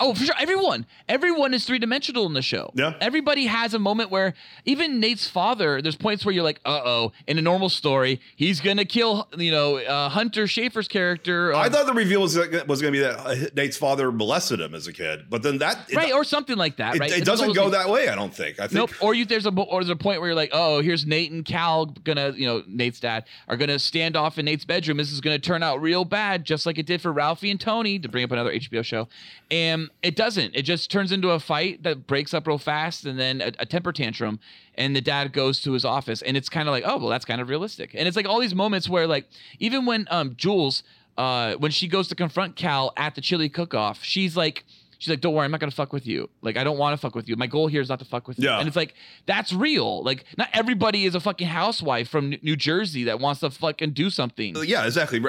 Oh, 0.00 0.14
for 0.14 0.24
sure. 0.24 0.34
Everyone, 0.38 0.86
everyone 1.08 1.54
is 1.54 1.64
three 1.64 1.78
dimensional 1.78 2.26
in 2.26 2.32
the 2.32 2.42
show. 2.42 2.72
Yeah. 2.74 2.94
Everybody 3.00 3.46
has 3.46 3.74
a 3.74 3.78
moment 3.78 4.10
where 4.10 4.34
even 4.64 5.00
Nate's 5.00 5.28
father. 5.28 5.80
There's 5.80 5.96
points 5.96 6.24
where 6.24 6.34
you're 6.34 6.44
like, 6.44 6.60
uh 6.64 6.80
oh. 6.84 7.12
In 7.26 7.38
a 7.38 7.42
normal 7.42 7.68
story, 7.68 8.20
he's 8.36 8.60
gonna 8.60 8.84
kill, 8.84 9.28
you 9.36 9.50
know, 9.50 9.76
uh, 9.78 10.08
Hunter 10.08 10.44
Schafer's 10.44 10.88
character. 10.88 11.54
uh, 11.54 11.58
I 11.58 11.68
thought 11.68 11.86
the 11.86 11.92
reveal 11.92 12.20
was, 12.20 12.36
was 12.36 12.82
going 12.82 12.92
to 12.92 12.98
be 12.98 12.98
that 13.00 13.18
uh, 13.18 13.48
Nate's 13.54 13.76
father 13.76 14.10
molested 14.10 14.60
him 14.60 14.74
as 14.74 14.86
a 14.86 14.92
kid, 14.92 15.26
but 15.30 15.42
then 15.42 15.58
that 15.58 15.78
it, 15.88 15.96
right 15.96 16.12
or 16.12 16.24
something 16.24 16.56
like 16.56 16.76
that. 16.76 16.96
it, 16.96 17.00
right. 17.00 17.10
it 17.10 17.18
It's 17.18 17.26
doesn't 17.26 17.54
go 17.54 17.70
that 17.70 17.88
way. 17.88 18.08
I 18.08 18.14
don't 18.14 18.34
think. 18.34 18.58
I 18.58 18.64
think 18.66 18.74
Nope. 18.74 18.90
Or 19.00 19.14
you 19.14 19.24
there's 19.24 19.46
a 19.46 19.50
or 19.50 19.80
there's 19.80 19.90
a 19.90 19.96
point 19.96 20.20
where 20.20 20.28
you're 20.28 20.36
like, 20.36 20.50
oh, 20.52 20.80
here's 20.80 21.06
Nate 21.06 21.30
and 21.30 21.44
Cal 21.44 21.86
gonna, 21.86 22.32
you 22.32 22.46
know, 22.46 22.62
Nate's 22.66 23.00
dad 23.00 23.24
are 23.48 23.56
gonna 23.56 23.78
stand 23.78 24.16
off 24.16 24.38
in 24.38 24.44
Nate's 24.44 24.64
bedroom. 24.64 24.96
This 24.96 25.12
is 25.12 25.20
gonna 25.20 25.38
turn 25.38 25.62
out 25.62 25.80
real 25.80 26.04
bad, 26.04 26.44
just 26.44 26.66
like 26.66 26.78
it 26.78 26.86
did 26.86 27.00
for 27.00 27.12
Ralphie 27.12 27.50
and 27.50 27.60
Tony, 27.60 27.98
to 27.98 28.08
bring 28.08 28.24
up 28.24 28.32
another 28.32 28.52
HBO 28.52 28.84
show. 28.84 29.08
And 29.50 29.83
it 30.02 30.16
doesn't. 30.16 30.54
It 30.54 30.62
just 30.62 30.90
turns 30.90 31.12
into 31.12 31.30
a 31.30 31.40
fight 31.40 31.82
that 31.82 32.06
breaks 32.06 32.34
up 32.34 32.46
real 32.46 32.58
fast, 32.58 33.04
and 33.06 33.18
then 33.18 33.40
a, 33.40 33.52
a 33.60 33.66
temper 33.66 33.92
tantrum. 33.92 34.40
And 34.74 34.94
the 34.94 35.00
dad 35.00 35.32
goes 35.32 35.60
to 35.62 35.72
his 35.72 35.84
office, 35.84 36.22
and 36.22 36.36
it's 36.36 36.48
kind 36.48 36.68
of 36.68 36.72
like, 36.72 36.84
oh, 36.86 36.98
well, 36.98 37.08
that's 37.08 37.24
kind 37.24 37.40
of 37.40 37.48
realistic. 37.48 37.94
And 37.94 38.08
it's 38.08 38.16
like 38.16 38.26
all 38.26 38.40
these 38.40 38.54
moments 38.54 38.88
where, 38.88 39.06
like, 39.06 39.28
even 39.58 39.86
when 39.86 40.06
um 40.10 40.34
Jules, 40.36 40.82
uh, 41.16 41.54
when 41.54 41.70
she 41.70 41.88
goes 41.88 42.08
to 42.08 42.14
confront 42.14 42.56
Cal 42.56 42.92
at 42.96 43.14
the 43.14 43.20
chili 43.20 43.48
cook-off, 43.48 44.02
she's 44.02 44.36
like. 44.36 44.64
She's 44.98 45.10
like, 45.10 45.20
don't 45.20 45.34
worry, 45.34 45.44
I'm 45.44 45.50
not 45.50 45.60
gonna 45.60 45.70
fuck 45.72 45.92
with 45.92 46.06
you. 46.06 46.28
Like, 46.42 46.56
I 46.56 46.64
don't 46.64 46.78
want 46.78 46.92
to 46.94 46.96
fuck 46.98 47.14
with 47.14 47.28
you. 47.28 47.36
My 47.36 47.46
goal 47.46 47.66
here 47.66 47.80
is 47.80 47.88
not 47.88 47.98
to 48.00 48.04
fuck 48.04 48.28
with 48.28 48.38
you. 48.38 48.44
Yeah. 48.48 48.58
And 48.58 48.66
it's 48.68 48.76
like, 48.76 48.94
that's 49.26 49.52
real. 49.52 50.02
Like, 50.02 50.24
not 50.38 50.48
everybody 50.52 51.04
is 51.04 51.14
a 51.14 51.20
fucking 51.20 51.48
housewife 51.48 52.08
from 52.08 52.30
New- 52.42 52.56
Jersey 52.56 53.04
that 53.04 53.20
wants 53.20 53.40
to 53.40 53.50
fucking 53.50 53.92
do 53.92 54.10
something. 54.10 54.54
yeah, 54.64 54.86
exactly. 54.86 55.20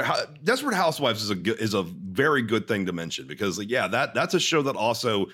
Desperate 0.44 0.76
Housewives 0.76 1.24
is 1.24 1.30
a 1.32 1.36
good, 1.36 1.60
is 1.60 1.74
a 1.74 1.84
very 1.84 2.42
good 2.42 2.68
thing 2.68 2.86
to 2.86 2.94
mention 2.94 3.28
because 3.28 3.58
like, 3.58 3.70
yeah, 3.70 3.88
that 3.88 4.14
that's 4.14 4.34
a 4.34 4.40
show 4.40 4.62
that 4.62 4.76
also 4.76 5.26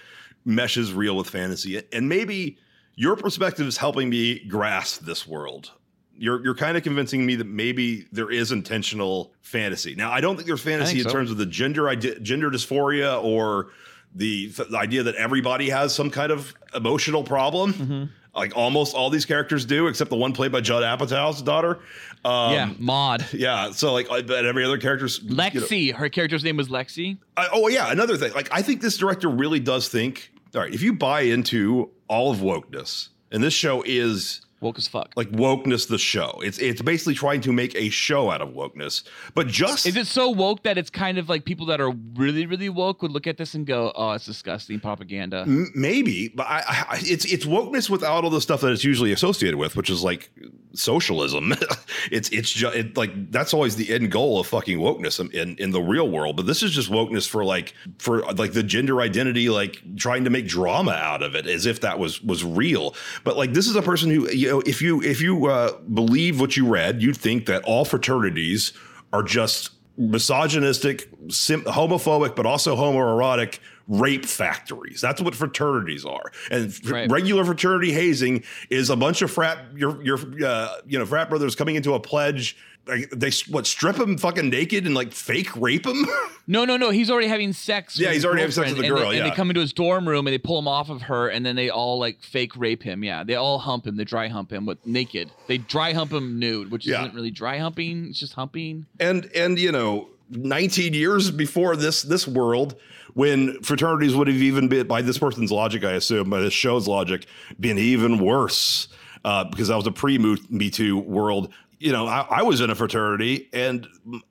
meshes 0.45 0.93
real 0.93 1.15
with 1.15 1.29
fantasy, 1.29 1.81
and 1.93 2.09
maybe 2.09 2.57
your 2.95 3.15
perspective 3.15 3.67
is 3.67 3.77
helping 3.77 4.09
me 4.09 4.39
grasp 4.45 5.01
this 5.01 5.27
world. 5.27 5.71
You're 6.17 6.43
you're 6.43 6.55
kind 6.55 6.77
of 6.77 6.83
convincing 6.83 7.25
me 7.25 7.35
that 7.35 7.47
maybe 7.47 8.05
there 8.11 8.29
is 8.29 8.51
intentional 8.51 9.33
fantasy. 9.41 9.95
Now, 9.95 10.11
I 10.11 10.21
don't 10.21 10.35
think 10.35 10.47
there's 10.47 10.61
fantasy 10.61 10.95
think 10.95 11.05
in 11.05 11.09
so. 11.09 11.15
terms 11.15 11.31
of 11.31 11.37
the 11.37 11.45
gender 11.45 11.89
ide- 11.89 12.23
gender 12.23 12.49
dysphoria 12.49 13.23
or 13.23 13.69
the, 14.15 14.47
the 14.47 14.77
idea 14.77 15.03
that 15.03 15.15
everybody 15.15 15.69
has 15.69 15.93
some 15.93 16.09
kind 16.09 16.31
of 16.31 16.53
emotional 16.73 17.23
problem. 17.23 17.73
Mm-hmm. 17.73 18.03
Like 18.33 18.55
almost 18.55 18.95
all 18.95 19.09
these 19.09 19.25
characters 19.25 19.65
do, 19.65 19.87
except 19.87 20.09
the 20.09 20.15
one 20.15 20.31
played 20.31 20.53
by 20.53 20.61
Judd 20.61 20.83
Apatow's 20.83 21.41
daughter. 21.41 21.79
Um, 22.23 22.53
yeah, 22.53 22.73
Maude. 22.79 23.25
yeah, 23.33 23.71
so 23.71 23.91
like, 23.91 24.09
I 24.09 24.21
bet 24.21 24.45
every 24.45 24.63
other 24.63 24.77
character's 24.77 25.19
you 25.21 25.35
know- 25.35 25.43
Lexi. 25.43 25.93
Her 25.93 26.07
character's 26.07 26.43
name 26.43 26.55
was 26.55 26.69
Lexi. 26.69 27.17
I- 27.35 27.49
oh 27.51 27.67
yeah, 27.67 27.91
another 27.91 28.15
thing. 28.15 28.31
Like, 28.31 28.47
I 28.51 28.61
think 28.61 28.81
this 28.81 28.95
director 28.97 29.27
really 29.27 29.59
does 29.59 29.89
think. 29.89 30.31
All 30.55 30.61
right, 30.61 30.73
if 30.73 30.81
you 30.81 30.93
buy 30.93 31.21
into 31.21 31.89
all 32.07 32.31
of 32.31 32.37
wokeness, 32.39 33.09
and 33.31 33.43
this 33.43 33.53
show 33.53 33.83
is 33.85 34.41
Woke 34.61 34.77
as 34.77 34.87
fuck. 34.87 35.13
like 35.15 35.31
wokeness, 35.31 35.87
the 35.87 35.97
show. 35.97 36.39
It's 36.43 36.59
it's 36.59 36.83
basically 36.83 37.15
trying 37.15 37.41
to 37.41 37.51
make 37.51 37.75
a 37.75 37.89
show 37.89 38.29
out 38.29 38.41
of 38.41 38.49
wokeness, 38.49 39.01
but 39.33 39.47
just 39.47 39.87
Is 39.87 39.95
it 39.95 40.05
so 40.05 40.29
woke 40.29 40.61
that 40.63 40.77
it's 40.77 40.91
kind 40.91 41.17
of 41.17 41.29
like 41.29 41.45
people 41.45 41.65
that 41.65 41.81
are 41.81 41.91
really, 42.13 42.45
really 42.45 42.69
woke 42.69 43.01
would 43.01 43.11
look 43.11 43.25
at 43.25 43.37
this 43.37 43.55
and 43.55 43.65
go, 43.65 43.91
"Oh, 43.95 44.11
it's 44.11 44.25
disgusting 44.25 44.79
propaganda." 44.79 45.41
M- 45.47 45.71
maybe, 45.73 46.29
but 46.29 46.45
I, 46.45 46.63
I, 46.67 46.99
it's 47.01 47.25
it's 47.25 47.45
wokeness 47.45 47.89
without 47.89 48.23
all 48.23 48.29
the 48.29 48.39
stuff 48.39 48.61
that 48.61 48.71
it's 48.71 48.83
usually 48.83 49.11
associated 49.11 49.57
with, 49.57 49.75
which 49.75 49.89
is 49.89 50.03
like 50.03 50.29
socialism. 50.73 51.53
it's 52.11 52.29
it's 52.29 52.51
just 52.51 52.75
it, 52.75 52.95
like 52.95 53.31
that's 53.31 53.53
always 53.55 53.75
the 53.75 53.91
end 53.91 54.11
goal 54.11 54.39
of 54.39 54.47
fucking 54.47 54.77
wokeness 54.77 55.19
in, 55.33 55.55
in 55.57 55.71
the 55.71 55.81
real 55.81 56.09
world. 56.09 56.35
But 56.35 56.45
this 56.45 56.61
is 56.61 56.71
just 56.71 56.91
wokeness 56.91 57.27
for 57.27 57.43
like 57.43 57.73
for 57.97 58.21
like 58.33 58.53
the 58.53 58.63
gender 58.63 59.01
identity, 59.01 59.49
like 59.49 59.81
trying 59.97 60.23
to 60.25 60.29
make 60.29 60.47
drama 60.47 60.91
out 60.91 61.23
of 61.23 61.35
it 61.35 61.47
as 61.47 61.65
if 61.65 61.81
that 61.81 61.99
was 61.99 62.21
was 62.21 62.43
real. 62.43 62.95
But 63.23 63.37
like 63.37 63.53
this 63.53 63.67
is 63.67 63.75
a 63.75 63.81
person 63.81 64.11
who 64.11 64.29
you 64.29 64.50
if 64.59 64.81
you 64.81 65.01
if 65.01 65.21
you 65.21 65.47
uh, 65.47 65.77
believe 65.93 66.39
what 66.39 66.55
you 66.57 66.67
read, 66.67 67.01
you'd 67.01 67.17
think 67.17 67.45
that 67.47 67.63
all 67.63 67.85
fraternities 67.85 68.73
are 69.13 69.23
just 69.23 69.71
misogynistic, 69.97 71.09
sim- 71.29 71.63
homophobic, 71.63 72.35
but 72.35 72.45
also 72.45 72.75
homoerotic 72.75 73.59
rape 73.87 74.25
factories. 74.25 75.01
That's 75.01 75.21
what 75.21 75.35
fraternities 75.35 76.05
are. 76.05 76.31
And 76.49 76.73
Right. 76.89 77.09
regular 77.11 77.43
fraternity 77.43 77.91
hazing 77.91 78.43
is 78.69 78.89
a 78.89 78.95
bunch 78.95 79.21
of 79.21 79.29
frat 79.31 79.59
your 79.75 80.01
your 80.03 80.17
uh, 80.45 80.75
you 80.85 80.97
know 80.97 81.05
frat 81.05 81.29
brothers 81.29 81.55
coming 81.55 81.75
into 81.75 81.93
a 81.93 81.99
pledge. 81.99 82.55
Like 82.87 83.09
they 83.11 83.31
what 83.49 83.67
strip 83.67 83.97
him 83.97 84.17
fucking 84.17 84.49
naked 84.49 84.85
and 84.85 84.95
like 84.95 85.13
fake 85.13 85.55
rape 85.55 85.85
him. 85.85 86.05
No, 86.47 86.65
no, 86.65 86.75
no. 86.75 86.89
He's 86.89 87.09
already 87.09 87.27
having 87.27 87.53
sex. 87.53 87.97
Yeah, 87.97 88.11
he's 88.11 88.25
already 88.25 88.41
having 88.41 88.51
sex 88.51 88.69
with 88.71 88.79
the 88.79 88.87
and 88.87 88.95
girl, 88.97 89.09
they- 89.11 89.19
And 89.19 89.31
they 89.31 89.33
come 89.35 89.49
into 89.51 89.61
his 89.61 89.71
dorm 89.71 90.05
room 90.09 90.27
and 90.27 90.33
they 90.33 90.39
pull 90.39 90.59
him 90.59 90.67
off 90.67 90.89
of 90.89 91.03
her, 91.03 91.29
and 91.29 91.45
then 91.45 91.55
they 91.55 91.69
all 91.69 91.97
like 91.99 92.19
fake 92.21 92.57
rape 92.57 92.83
him. 92.83 93.03
Yeah, 93.05 93.23
they 93.23 93.35
all 93.35 93.59
hump 93.59 93.85
him. 93.87 93.95
They 93.95 94.03
dry 94.03 94.27
hump 94.27 94.51
him 94.51 94.65
with 94.65 94.85
naked. 94.85 95.29
They 95.47 95.59
dry 95.59 95.93
hump 95.93 96.11
him 96.11 96.39
nude, 96.39 96.69
which 96.71 96.85
Yeah. 96.85 97.01
isn't 97.03 97.15
really 97.15 97.31
dry 97.31 97.59
humping. 97.59 98.07
It's 98.09 98.19
just 98.19 98.33
humping. 98.33 98.87
and 98.99 99.29
and 99.33 99.57
you 99.59 99.71
know 99.71 100.09
19 100.31 100.93
years 100.93 101.31
before 101.31 101.75
this 101.77 102.01
this 102.01 102.27
world 102.27 102.75
when 103.13 103.61
fraternities 103.61 104.15
would 104.15 104.27
have 104.27 104.37
even 104.41 104.67
been 104.67 104.87
by 104.87 105.01
this 105.01 105.17
person's 105.17 105.51
logic 105.51 105.83
i 105.83 105.91
assume 105.91 106.29
by 106.29 106.39
this 106.39 106.53
show's 106.53 106.87
logic 106.87 107.25
been 107.59 107.77
even 107.77 108.17
worse 108.17 108.87
uh, 109.25 109.43
because 109.43 109.67
that 109.67 109.75
was 109.75 109.85
a 109.87 109.91
pre 109.91 110.17
me 110.17 110.69
too 110.69 110.97
world 110.97 111.49
you 111.81 111.91
know 111.91 112.05
I, 112.07 112.25
I 112.29 112.43
was 112.43 112.61
in 112.61 112.69
a 112.69 112.75
fraternity 112.75 113.49
and 113.53 113.87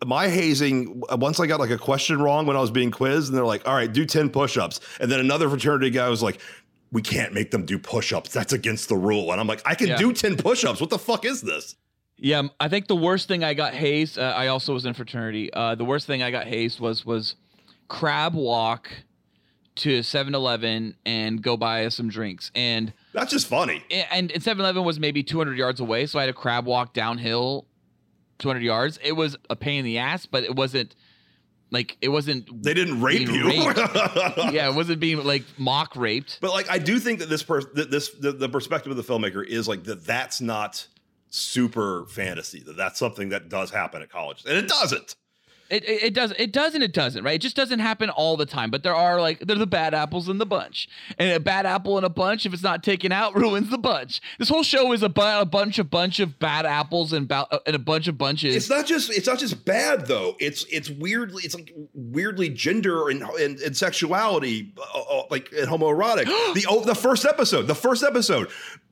my 0.06 0.28
hazing 0.28 1.02
once 1.12 1.40
i 1.40 1.46
got 1.46 1.58
like 1.60 1.70
a 1.70 1.78
question 1.78 2.20
wrong 2.22 2.46
when 2.46 2.56
i 2.56 2.60
was 2.60 2.70
being 2.70 2.90
quizzed 2.90 3.28
and 3.28 3.36
they're 3.36 3.44
like 3.44 3.66
all 3.68 3.74
right 3.74 3.92
do 3.92 4.04
10 4.06 4.30
push-ups 4.30 4.80
and 5.00 5.10
then 5.10 5.20
another 5.20 5.48
fraternity 5.48 5.90
guy 5.90 6.08
was 6.08 6.22
like 6.22 6.40
we 6.92 7.02
can't 7.02 7.32
make 7.34 7.50
them 7.50 7.64
do 7.66 7.78
push-ups 7.78 8.32
that's 8.32 8.52
against 8.52 8.88
the 8.88 8.96
rule 8.96 9.32
and 9.32 9.40
i'm 9.40 9.46
like 9.46 9.62
i 9.66 9.74
can 9.74 9.88
Yeah. 9.88 9.96
do 9.96 10.12
10 10.12 10.36
push-ups 10.36 10.80
what 10.80 10.90
the 10.90 10.98
fuck 10.98 11.24
is 11.24 11.40
this 11.42 11.76
Yeah, 12.18 12.42
I 12.60 12.68
think 12.68 12.86
the 12.86 12.96
worst 12.96 13.28
thing 13.28 13.42
I 13.44 13.54
got 13.54 13.72
hazed. 13.72 14.18
Uh, 14.18 14.34
I 14.36 14.48
also 14.48 14.74
was 14.74 14.84
in 14.84 14.92
fraternity. 14.92 15.50
Uh, 15.54 15.74
the 15.74 15.86
worst 15.86 16.06
thing 16.06 16.22
I 16.22 16.30
got 16.30 16.46
hazed 16.46 16.78
was 16.78 17.06
was 17.06 17.34
crab 17.88 18.34
walk 18.34 18.90
to 19.76 20.00
7-Eleven 20.00 20.96
and 21.06 21.40
go 21.42 21.56
buy 21.56 21.86
us 21.86 21.94
some 21.94 22.10
drinks. 22.10 22.50
And 22.54 22.92
that's 23.12 23.30
just 23.30 23.46
funny 23.46 23.84
and 23.90 24.30
and 24.30 24.42
7-Eleven 24.42 24.84
was 24.84 25.00
maybe 25.00 25.22
200 25.22 25.56
yards 25.56 25.80
away, 25.80 26.06
so 26.06 26.18
I 26.18 26.22
had 26.22 26.26
to 26.26 26.32
crab 26.32 26.66
walk 26.66 26.92
downhill 26.92 27.66
200 28.40 28.62
yards. 28.62 28.98
It 29.02 29.12
was 29.12 29.36
a 29.48 29.56
pain 29.56 29.80
in 29.80 29.84
the 29.84 29.98
ass, 29.98 30.26
but 30.26 30.44
it 30.44 30.56
wasn't 30.56 30.94
like 31.70 31.96
it 32.00 32.08
wasn't 32.08 32.62
they 32.62 32.74
didn't 32.74 33.00
rape 33.00 33.28
you 33.28 33.50
yeah, 33.50 34.68
it 34.68 34.74
wasn't 34.74 34.98
being 34.98 35.22
like 35.24 35.44
mock 35.56 35.94
raped. 35.94 36.38
But 36.40 36.50
like, 36.50 36.68
I 36.68 36.78
do 36.78 36.98
think 36.98 37.20
that 37.20 37.28
this 37.28 37.42
person, 37.42 37.70
that 37.74 37.90
this 37.90 38.10
the, 38.10 38.32
the 38.32 38.48
perspective 38.48 38.90
of 38.90 38.96
the 38.96 39.04
filmmaker 39.04 39.46
is 39.46 39.68
like 39.68 39.84
that. 39.84 40.04
That's 40.04 40.40
not 40.40 40.86
super 41.28 42.06
fantasy. 42.06 42.60
That 42.60 42.76
that's 42.76 42.98
something 42.98 43.28
that 43.28 43.48
does 43.48 43.70
happen 43.70 44.02
at 44.02 44.10
colleges, 44.10 44.46
and 44.46 44.56
it 44.56 44.68
doesn't. 44.68 45.14
It, 45.70 45.84
it, 45.88 46.02
it 46.02 46.14
does 46.14 46.32
it 46.38 46.52
does 46.52 46.74
and 46.74 46.82
it 46.82 46.92
doesn't 46.92 47.22
right. 47.22 47.36
It 47.36 47.42
just 47.42 47.56
doesn't 47.56 47.78
happen 47.78 48.10
all 48.10 48.36
the 48.36 48.46
time. 48.46 48.70
But 48.70 48.82
there 48.82 48.94
are 48.94 49.20
like 49.20 49.38
they're 49.38 49.56
the 49.56 49.66
bad 49.66 49.94
apples 49.94 50.28
in 50.28 50.38
the 50.38 50.46
bunch, 50.46 50.88
and 51.18 51.30
a 51.30 51.40
bad 51.40 51.64
apple 51.64 51.96
in 51.96 52.04
a 52.04 52.08
bunch 52.08 52.44
if 52.44 52.52
it's 52.52 52.62
not 52.62 52.82
taken 52.82 53.12
out 53.12 53.34
ruins 53.36 53.70
the 53.70 53.78
bunch. 53.78 54.20
This 54.38 54.48
whole 54.48 54.62
show 54.62 54.92
is 54.92 55.02
a, 55.02 55.08
bu- 55.08 55.40
a 55.40 55.44
bunch 55.44 55.78
of 55.78 55.90
bunch 55.90 56.18
of 56.20 56.38
bad 56.38 56.66
apples 56.66 57.12
and 57.12 57.28
ba- 57.28 57.46
and 57.66 57.76
a 57.76 57.78
bunch 57.78 58.08
of 58.08 58.18
bunches. 58.18 58.56
It's 58.56 58.68
not 58.68 58.86
just 58.86 59.10
it's 59.10 59.26
not 59.26 59.38
just 59.38 59.64
bad 59.64 60.06
though. 60.06 60.36
It's 60.40 60.64
it's 60.70 60.90
weirdly 60.90 61.44
it's 61.44 61.54
like 61.54 61.72
weirdly 61.94 62.48
gender 62.48 63.08
and 63.08 63.22
and, 63.22 63.58
and 63.60 63.76
sexuality 63.76 64.72
uh, 64.78 65.00
uh, 65.00 65.22
like 65.30 65.50
and 65.52 65.68
homoerotic. 65.68 66.24
the 66.54 66.66
oh, 66.68 66.84
the 66.84 66.94
first 66.94 67.24
episode, 67.24 67.66
the 67.66 67.74
first 67.74 68.02
episode, 68.02 68.48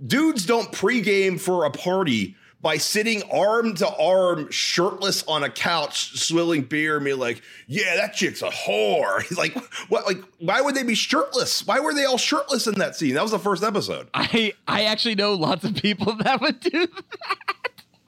dudes 0.07 0.47
don't 0.47 0.71
pregame 0.73 1.41
for 1.41 1.64
a 1.64 1.71
party. 1.71 2.37
By 2.61 2.77
sitting 2.79 3.23
arm 3.31 3.75
to 3.77 3.88
arm, 3.88 4.51
shirtless 4.51 5.23
on 5.29 5.44
a 5.44 5.49
couch, 5.51 6.18
swilling 6.18 6.62
beer, 6.62 6.97
and 6.97 7.05
being 7.05 7.18
like, 7.18 7.40
"Yeah, 7.68 7.94
that 7.97 8.14
chick's 8.14 8.42
a 8.42 8.51
whore." 8.51 9.23
He's 9.23 9.38
like, 9.44 9.57
"What? 9.88 10.07
Like, 10.07 10.21
why 10.40 10.61
would 10.61 10.75
they 10.75 10.83
be 10.83 10.97
shirtless? 10.97 11.64
Why 11.64 11.79
were 11.79 11.94
they 11.94 12.05
all 12.05 12.18
shirtless 12.18 12.66
in 12.66 12.75
that 12.81 12.97
scene?" 12.97 13.14
That 13.14 13.23
was 13.23 13.31
the 13.31 13.38
first 13.38 13.62
episode. 13.62 14.09
I 14.12 14.55
I 14.66 14.85
actually 14.85 15.14
know 15.14 15.35
lots 15.35 15.62
of 15.64 15.77
people 15.77 16.16
that 16.25 16.40
would 16.40 16.59
do 16.59 16.87
that. 16.88 17.05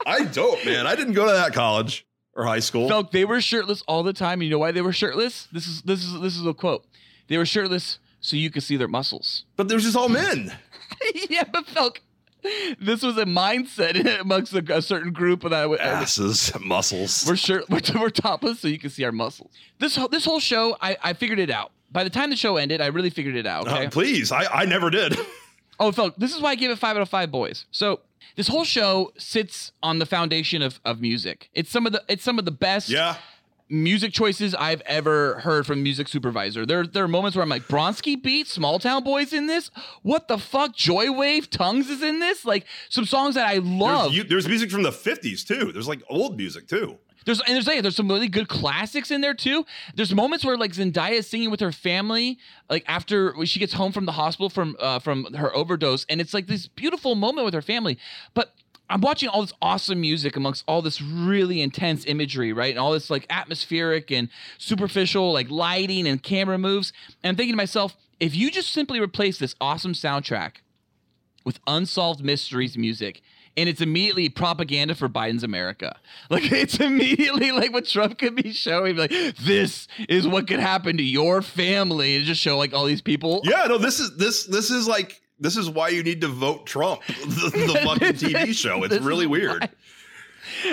I 0.07 0.25
don't, 0.25 0.65
man. 0.65 0.87
I 0.87 0.97
didn't 0.97 1.13
go 1.13 1.27
to 1.27 1.33
that 1.33 1.53
college 1.53 2.05
or 2.35 2.45
high 2.45 2.59
school. 2.61 2.89
Felk, 2.89 3.13
they 3.13 3.25
were 3.25 3.41
shirtless 3.41 3.83
all 3.87 4.03
the 4.03 4.13
time. 4.13 4.43
You 4.43 4.51
know 4.51 4.59
why 4.59 4.73
they 4.73 4.83
were 4.83 4.93
shirtless? 4.93 5.47
This 5.53 5.67
is 5.69 5.83
this 5.83 6.03
is 6.05 6.21
this 6.21 6.37
is 6.37 6.45
a 6.45 6.55
quote. 6.55 6.85
They 7.29 7.39
were 7.39 7.47
shirtless 7.47 7.99
so 8.21 8.37
you 8.37 8.51
could 8.51 8.63
see 8.65 8.77
their 8.77 8.89
muscles. 8.89 9.45
but 9.57 9.69
there's 9.69 9.85
just 9.85 9.97
all 9.97 10.09
men. 10.09 10.53
yeah, 11.31 11.45
but 11.53 11.67
Felk, 11.67 11.99
this 12.81 13.03
was 13.03 13.17
a 13.19 13.25
mindset 13.25 14.21
amongst 14.21 14.53
a, 14.55 14.77
a 14.77 14.83
certain 14.83 15.13
group 15.13 15.43
that 15.43 15.53
I 15.53 15.67
would. 15.67 15.81
I 15.81 15.95
would- 15.95 16.03
Asses, 16.03 16.53
muscles. 16.61 17.25
We're 17.27 17.37
sure 17.37 17.63
we're, 17.69 17.81
we're 18.01 18.11
topless, 18.11 18.61
so 18.61 18.69
you 18.69 18.79
can 18.79 18.91
see 18.91 19.05
our 19.05 19.13
muscles. 19.13 19.53
This 19.79 19.97
whole 19.97 20.09
this 20.09 20.25
whole 20.25 20.41
show, 20.41 20.77
I, 20.81 20.97
I 21.03 21.13
figured 21.13 21.39
it 21.39 21.51
out. 21.51 21.73
By 21.93 22.05
the 22.05 22.11
time 22.11 22.31
the 22.31 22.37
show 22.37 22.57
ended, 22.57 22.81
I 22.81 22.87
really 22.87 23.11
figured 23.11 23.35
it 23.37 23.47
out. 23.47 23.67
Okay. 23.67 23.87
Uh, 23.87 23.91
please, 23.91 24.31
I, 24.31 24.45
I 24.47 24.65
never 24.65 24.91
did. 24.91 25.17
Oh, 25.83 25.91
Phil, 25.93 26.13
this 26.19 26.35
is 26.37 26.43
why 26.43 26.51
I 26.51 26.55
give 26.57 26.71
it 26.71 26.79
five 26.79 26.95
out 26.97 27.01
of 27.01 27.09
five 27.09 27.31
boys. 27.31 27.65
So 27.71 28.01
this 28.37 28.49
whole 28.49 28.65
show 28.65 29.13
sits 29.17 29.73
on 29.83 29.99
the 29.99 30.05
foundation 30.05 30.61
of, 30.61 30.79
of 30.85 31.01
music. 31.01 31.49
It's 31.55 31.71
some 31.71 31.87
of 31.87 31.93
the 31.93 32.05
it's 32.07 32.23
some 32.23 32.39
of 32.39 32.45
the 32.45 32.51
best 32.51 32.91
yeah. 32.91 33.17
Music 33.71 34.13
choices 34.13 34.55
I've 34.55 34.83
ever 34.83 35.41
heard 35.41 35.67
from 35.67 35.83
music 35.83 36.09
supervisor. 36.09 36.67
There 36.67 36.87
there 36.87 37.05
are 37.05 37.09
moments 37.09 37.37
where 37.37 37.43
I'm 37.43 37.49
like, 37.49 37.69
Bronski 37.69 38.21
beat, 38.21 38.49
Small 38.49 38.79
Town 38.79 39.05
Boys 39.05 39.33
in 39.33 39.47
this? 39.47 39.71
What 40.03 40.29
the 40.29 40.39
fuck? 40.39 40.77
Joywave 40.77 41.49
Tongues 41.49 41.89
is 41.89 42.03
in 42.03 42.19
this? 42.19 42.45
Like 42.45 42.67
some 42.89 43.05
songs 43.05 43.37
that 43.37 43.47
I 43.47 43.59
love. 43.59 44.07
There's, 44.07 44.17
you, 44.17 44.25
there's 44.25 44.49
music 44.49 44.71
from 44.71 44.83
the 44.83 44.91
50s 44.91 45.47
too. 45.47 45.73
There's 45.73 45.89
like 45.89 46.03
old 46.09 46.37
music 46.37 46.67
too. 46.67 46.99
There's 47.25 47.41
and 47.41 47.55
there's 47.55 47.67
like, 47.67 47.83
there's 47.83 47.97
some 47.97 48.09
really 48.09 48.29
good 48.29 48.49
classics 48.49 49.11
in 49.11 49.21
there 49.21 49.35
too. 49.35 49.67
There's 49.95 50.15
moments 50.15 50.45
where 50.45 50.57
like 50.57 50.73
Zendaya 50.73 51.13
is 51.13 51.29
singing 51.29 51.51
with 51.51 51.61
her 51.61 51.73
family, 51.73 52.39
like 52.69 52.85
after 52.87 53.35
she 53.45 53.61
gets 53.61 53.73
home 53.73 53.93
from 53.93 54.07
the 54.07 54.13
hospital 54.13 54.49
from 54.49 54.77
uh, 54.81 54.99
from 54.99 55.33
her 55.35 55.55
overdose, 55.55 56.07
and 56.09 56.21
it's 56.21 56.35
like 56.35 56.47
this 56.47 56.67
beautiful 56.67 57.15
moment 57.15 57.45
with 57.45 57.55
her 57.55 57.63
family. 57.63 57.99
But 58.35 58.55
I'm 58.91 59.01
watching 59.01 59.29
all 59.29 59.43
this 59.43 59.53
awesome 59.63 60.01
music 60.01 60.37
amongst 60.37 60.65
all 60.67 60.83
this 60.83 61.01
really 61.01 61.63
intense 61.63 62.05
imagery, 62.07 62.53
right? 62.53 62.71
And 62.71 62.79
all 62.79 62.93
this 62.93 63.09
like 63.09 63.25
atmospheric 63.31 64.11
and 64.11 64.29
superficial 64.59 65.33
like 65.33 65.49
lighting 65.49 66.09
and 66.09 66.23
camera 66.23 66.59
moves. 66.59 66.93
And 67.23 67.31
I'm 67.31 67.37
thinking 67.37 67.53
to 67.53 67.57
myself, 67.57 67.97
if 68.19 68.35
you 68.35 68.51
just 68.51 68.73
simply 68.73 69.01
replace 69.01 69.39
this 69.39 69.55
awesome 69.61 69.93
soundtrack 69.93 70.57
with 71.45 71.61
unsolved 71.67 72.23
mysteries 72.23 72.77
music 72.77 73.23
and 73.57 73.69
it's 73.69 73.81
immediately 73.81 74.29
propaganda 74.29 74.95
for 74.95 75.09
Biden's 75.09 75.45
America. 75.45 75.99
Like 76.31 76.53
it's 76.53 76.79
immediately 76.79 77.51
like 77.51 77.73
what 77.73 77.87
Trump 77.87 78.19
could 78.19 78.37
be 78.37 78.53
showing, 78.53 78.97
like 78.97 79.13
this 79.41 79.89
is 80.09 80.29
what 80.29 80.47
could 80.47 80.61
happen 80.61 80.97
to 80.97 81.03
your 81.03 81.43
family, 81.43 82.17
and 82.17 82.25
just 82.25 82.41
show 82.41 82.57
like 82.57 82.73
all 82.73 82.85
these 82.85 83.03
people. 83.03 83.41
Yeah, 83.43 83.65
no, 83.69 83.77
this 83.79 83.99
is 83.99 84.17
this 84.17 84.45
this 84.45 84.71
is 84.71 84.87
like 84.87 85.21
this 85.41 85.57
is 85.57 85.69
why 85.71 85.89
you 85.89 86.03
need 86.03 86.21
to 86.21 86.29
vote 86.29 86.67
Trump, 86.67 87.01
the, 87.07 87.51
the 87.51 87.81
fucking 87.85 88.15
TV 88.15 88.55
show. 88.55 88.85
It's 88.85 88.99
really 88.99 89.27
weird. 89.27 89.63
why. 89.63 89.69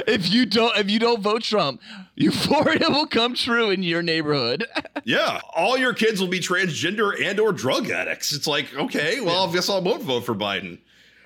If 0.07 0.29
you 0.33 0.45
don't, 0.45 0.75
if 0.77 0.89
you 0.89 0.97
don't 0.99 1.21
vote 1.21 1.43
Trump, 1.43 1.81
euphoria 2.15 2.85
will 2.89 3.05
come 3.07 3.35
true 3.35 3.69
in 3.69 3.83
your 3.83 4.01
neighborhood. 4.01 4.65
Yeah, 5.03 5.39
all 5.55 5.77
your 5.77 5.93
kids 5.93 6.19
will 6.19 6.27
be 6.29 6.39
transgender 6.39 7.13
and 7.23 7.39
or 7.39 7.51
drug 7.53 7.89
addicts. 7.89 8.33
It's 8.33 8.47
like, 8.47 8.73
okay, 8.75 9.21
well, 9.21 9.47
I 9.47 9.53
guess 9.53 9.69
I 9.69 9.79
won't 9.79 10.03
vote 10.03 10.25
for 10.25 10.35
Biden. 10.35 10.79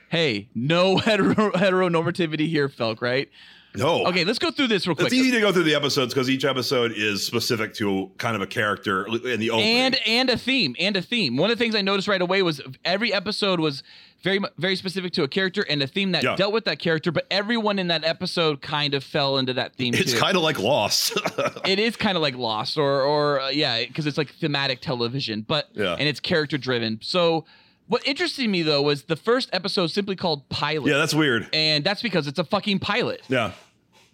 hey, 0.10 0.50
no 0.54 0.98
hetero 0.98 1.52
heteronormativity 1.52 2.48
here, 2.48 2.68
Felk. 2.68 3.02
Right? 3.02 3.30
No. 3.76 4.06
Okay, 4.08 4.26
let's 4.26 4.40
go 4.40 4.52
through 4.52 4.68
this 4.68 4.86
real 4.86 4.96
quick. 4.96 5.08
It's 5.08 5.14
easy 5.16 5.32
to 5.32 5.40
go 5.40 5.52
through 5.54 5.64
the 5.64 5.76
episodes 5.76 6.14
because 6.14 6.30
each 6.30 6.44
episode 6.44 6.92
is 6.96 7.26
specific 7.26 7.74
to 7.76 8.12
kind 8.18 8.36
of 8.36 8.42
a 8.42 8.48
character 8.48 9.06
in 9.08 9.40
the 9.40 9.50
opening. 9.50 9.68
and 9.78 9.98
and 10.08 10.30
a 10.30 10.38
theme 10.38 10.76
and 10.80 10.98
a 10.98 11.02
theme. 11.02 11.38
One 11.38 11.50
of 11.52 11.58
the 11.58 11.64
things 11.64 11.74
I 11.76 11.82
noticed 11.82 12.08
right 12.08 12.22
away 12.22 12.42
was 12.42 12.60
every 12.84 13.14
episode 13.14 13.60
was 13.62 13.82
very 14.24 14.40
very 14.58 14.76
specific 14.76 15.14
to 15.14 15.24
a 15.24 15.28
character 15.28 15.66
and 15.70 15.82
a 15.82 15.88
theme 15.88 16.12
that 16.12 16.24
Yeah. 16.24 16.36
dealt 16.36 16.54
with 16.54 16.66
that 16.66 16.80
character. 16.80 17.12
But 17.12 17.28
everyone 17.32 17.80
in 17.80 17.88
that 17.88 18.04
episode 18.04 18.62
kind 18.62 18.94
of 18.94 19.04
fell 19.04 19.38
into 19.38 19.54
that 19.54 19.76
theme. 19.76 19.94
it's 19.94 20.14
kind 20.14 20.36
of 20.36 20.44
like 20.44 20.60
Lost. 20.60 21.14
it 21.66 21.80
is 21.80 21.96
kind 21.96 22.18
of 22.18 22.22
like 22.22 22.36
Lost 22.36 22.78
or 22.78 23.02
or 23.02 23.40
uh, 23.40 23.50
yeah, 23.50 23.84
because 23.86 24.06
it's 24.06 24.18
like 24.18 24.30
thematic 24.34 24.82
television, 24.82 25.42
but 25.48 25.70
Yeah. 25.74 25.96
and 25.98 26.08
it's 26.10 26.20
character 26.20 26.58
driven. 26.58 27.00
So 27.02 27.46
what 27.92 28.08
interested 28.08 28.48
me 28.50 28.62
though 28.62 28.82
was 28.82 29.04
the 29.04 29.16
first 29.16 29.50
episode 29.54 29.88
simply 29.88 30.16
called 30.16 30.48
Pilot. 30.50 30.90
yeah, 30.90 30.98
that's 30.98 31.14
weird. 31.14 31.48
and 31.54 31.84
that's 31.84 32.02
because 32.02 32.26
it's 32.28 32.40
a 32.40 32.44
fucking 32.46 32.80
pilot. 32.80 33.22
Yeah. 33.28 33.52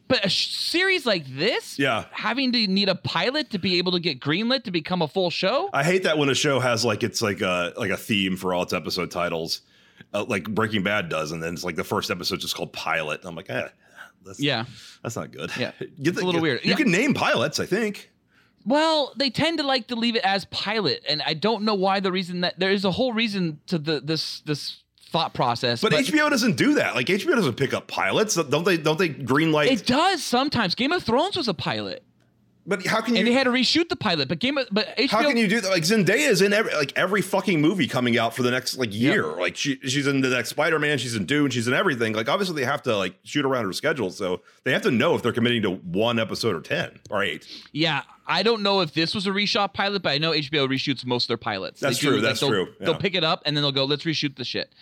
But 0.09 0.25
a 0.25 0.29
sh- 0.29 0.47
series 0.55 1.05
like 1.05 1.25
this, 1.27 1.77
Yeah. 1.77 2.05
having 2.11 2.51
to 2.53 2.65
need 2.67 2.87
a 2.89 2.95
pilot 2.95 3.49
to 3.51 3.57
be 3.59 3.77
able 3.77 3.91
to 3.91 3.99
get 3.99 4.19
greenlit 4.21 4.63
to 4.63 4.71
become 4.71 5.01
a 5.01 5.07
full 5.07 5.29
show. 5.29 5.69
I 5.73 5.83
hate 5.83 6.03
that 6.03 6.17
when 6.17 6.29
a 6.29 6.33
show 6.35 6.59
has 6.59 6.83
like 6.85 7.03
it's 7.03 7.21
like 7.21 7.41
a 7.41 7.73
like 7.77 7.91
a 7.91 7.97
theme 7.97 8.35
for 8.37 8.53
all 8.53 8.63
its 8.63 8.73
episode 8.73 9.11
titles, 9.11 9.61
uh, 10.13 10.23
like 10.27 10.45
Breaking 10.49 10.81
Bad 10.83 11.09
does, 11.09 11.31
and 11.33 11.43
then 11.43 11.53
it's 11.53 11.63
like 11.65 11.75
the 11.75 11.83
first 11.83 12.09
episode 12.09 12.39
just 12.39 12.55
called 12.55 12.71
Pilot. 12.73 13.21
I'm 13.25 13.35
like, 13.35 13.49
eh, 13.49 13.67
that's, 14.25 14.39
Yeah. 14.39 14.63
that's 15.03 15.15
not 15.17 15.31
good. 15.31 15.51
Yeah. 15.59 15.71
Get 15.79 15.89
It's 16.13 16.21
a 16.21 16.25
little 16.25 16.41
weird. 16.41 16.63
You 16.63 16.71
Yeah. 16.71 16.77
can 16.77 16.89
name 16.89 17.13
pilots, 17.13 17.59
I 17.59 17.65
think. 17.65 18.09
Well, 18.67 19.13
they 19.15 19.29
tend 19.29 19.59
to 19.59 19.63
like 19.63 19.87
to 19.87 19.95
leave 19.95 20.17
it 20.17 20.23
as 20.25 20.43
pilot, 20.45 21.03
and 21.07 21.21
I 21.25 21.33
don't 21.33 21.63
know 21.63 21.73
why. 21.73 22.01
The 22.01 22.11
reason 22.11 22.41
that 22.41 22.59
there 22.59 22.69
is 22.69 22.83
a 22.83 22.91
whole 22.91 23.13
reason 23.13 23.61
to 23.67 23.77
the 23.79 24.01
this 24.01 24.41
this 24.41 24.83
thought 25.09 25.33
process, 25.33 25.81
But, 25.81 25.93
HBO 25.93 26.29
doesn't 26.29 26.57
do 26.57 26.73
that. 26.73 26.93
Like 26.93 27.07
HBO 27.07 27.33
doesn't 27.33 27.55
pick 27.55 27.73
up 27.73 27.87
pilots, 27.87 28.35
don't 28.35 28.65
they? 28.65 28.75
Don't 28.75 28.99
they 28.99 29.07
green 29.07 29.53
light? 29.53 29.71
it 29.71 29.85
does 29.87 30.21
sometimes. 30.21 30.75
Game 30.75 30.91
of 30.91 31.01
Thrones 31.01 31.37
was 31.37 31.47
a 31.47 31.53
pilot, 31.53 32.03
but 32.67 32.85
how 32.85 32.99
can 32.99 33.15
you? 33.15 33.19
and 33.19 33.27
they 33.27 33.31
had 33.31 33.45
to 33.45 33.49
reshoot 33.49 33.87
the 33.87 33.95
pilot. 33.95 34.27
But 34.27 34.39
Game 34.39 34.57
of 34.57 34.67
but 34.71 34.95
HBO 34.97 35.07
how 35.09 35.21
can 35.21 35.37
you 35.37 35.47
do 35.47 35.61
that? 35.61 35.71
Like 35.71 35.83
Zendaya 35.83 36.27
is 36.29 36.41
in 36.41 36.51
every 36.51 36.73
like 36.75 36.91
every 36.97 37.21
fucking 37.21 37.61
movie 37.61 37.87
coming 37.87 38.17
out 38.17 38.35
for 38.35 38.43
the 38.43 38.51
next 38.51 38.77
like 38.77 38.93
year. 38.93 39.25
Like 39.25 39.55
she 39.55 39.79
she's 39.83 40.05
in 40.05 40.19
the 40.21 40.29
next 40.29 40.49
Spider 40.49 40.77
Man, 40.77 40.97
she's 40.97 41.15
in 41.15 41.25
Dune, 41.25 41.49
she's 41.49 41.67
in 41.67 41.73
everything. 41.73 42.13
Like 42.13 42.27
obviously 42.27 42.61
they 42.61 42.65
have 42.65 42.81
to 42.83 42.97
like 42.97 43.15
shoot 43.23 43.45
around 43.45 43.65
her 43.65 43.73
schedule, 43.73 44.11
so 44.11 44.41
they 44.65 44.73
have 44.73 44.81
to 44.81 44.91
know 44.91 45.15
if 45.15 45.23
they're 45.23 45.31
committing 45.31 45.61
to 45.61 45.71
one 45.71 46.19
episode 46.19 46.55
or 46.55 46.61
ten 46.61 46.99
or 47.09 47.23
eight. 47.23 47.47
Yeah, 47.71 48.01
I 48.27 48.43
don't 48.43 48.61
know 48.61 48.81
if 48.81 48.93
this 48.93 49.15
was 49.15 49.25
a 49.27 49.31
reshot 49.31 49.73
pilot, 49.73 50.03
but 50.03 50.09
I 50.11 50.17
know 50.17 50.31
HBO 50.31 50.67
reshoots 50.67 51.05
most 51.05 51.23
of 51.25 51.27
their 51.29 51.37
pilots. 51.37 51.79
That's 51.79 51.97
They 51.97 52.01
do, 52.01 52.11
true, 52.11 52.21
that's 52.21 52.39
true, 52.41 52.67
They'll 52.81 52.95
pick 52.95 53.15
it 53.15 53.23
up 53.23 53.43
and 53.45 53.55
then 53.55 53.63
they'll 53.63 53.71
go, 53.71 53.85
"Let's 53.85 54.03
reshoot 54.03 54.35
the 54.35 54.43
shit." 54.45 54.73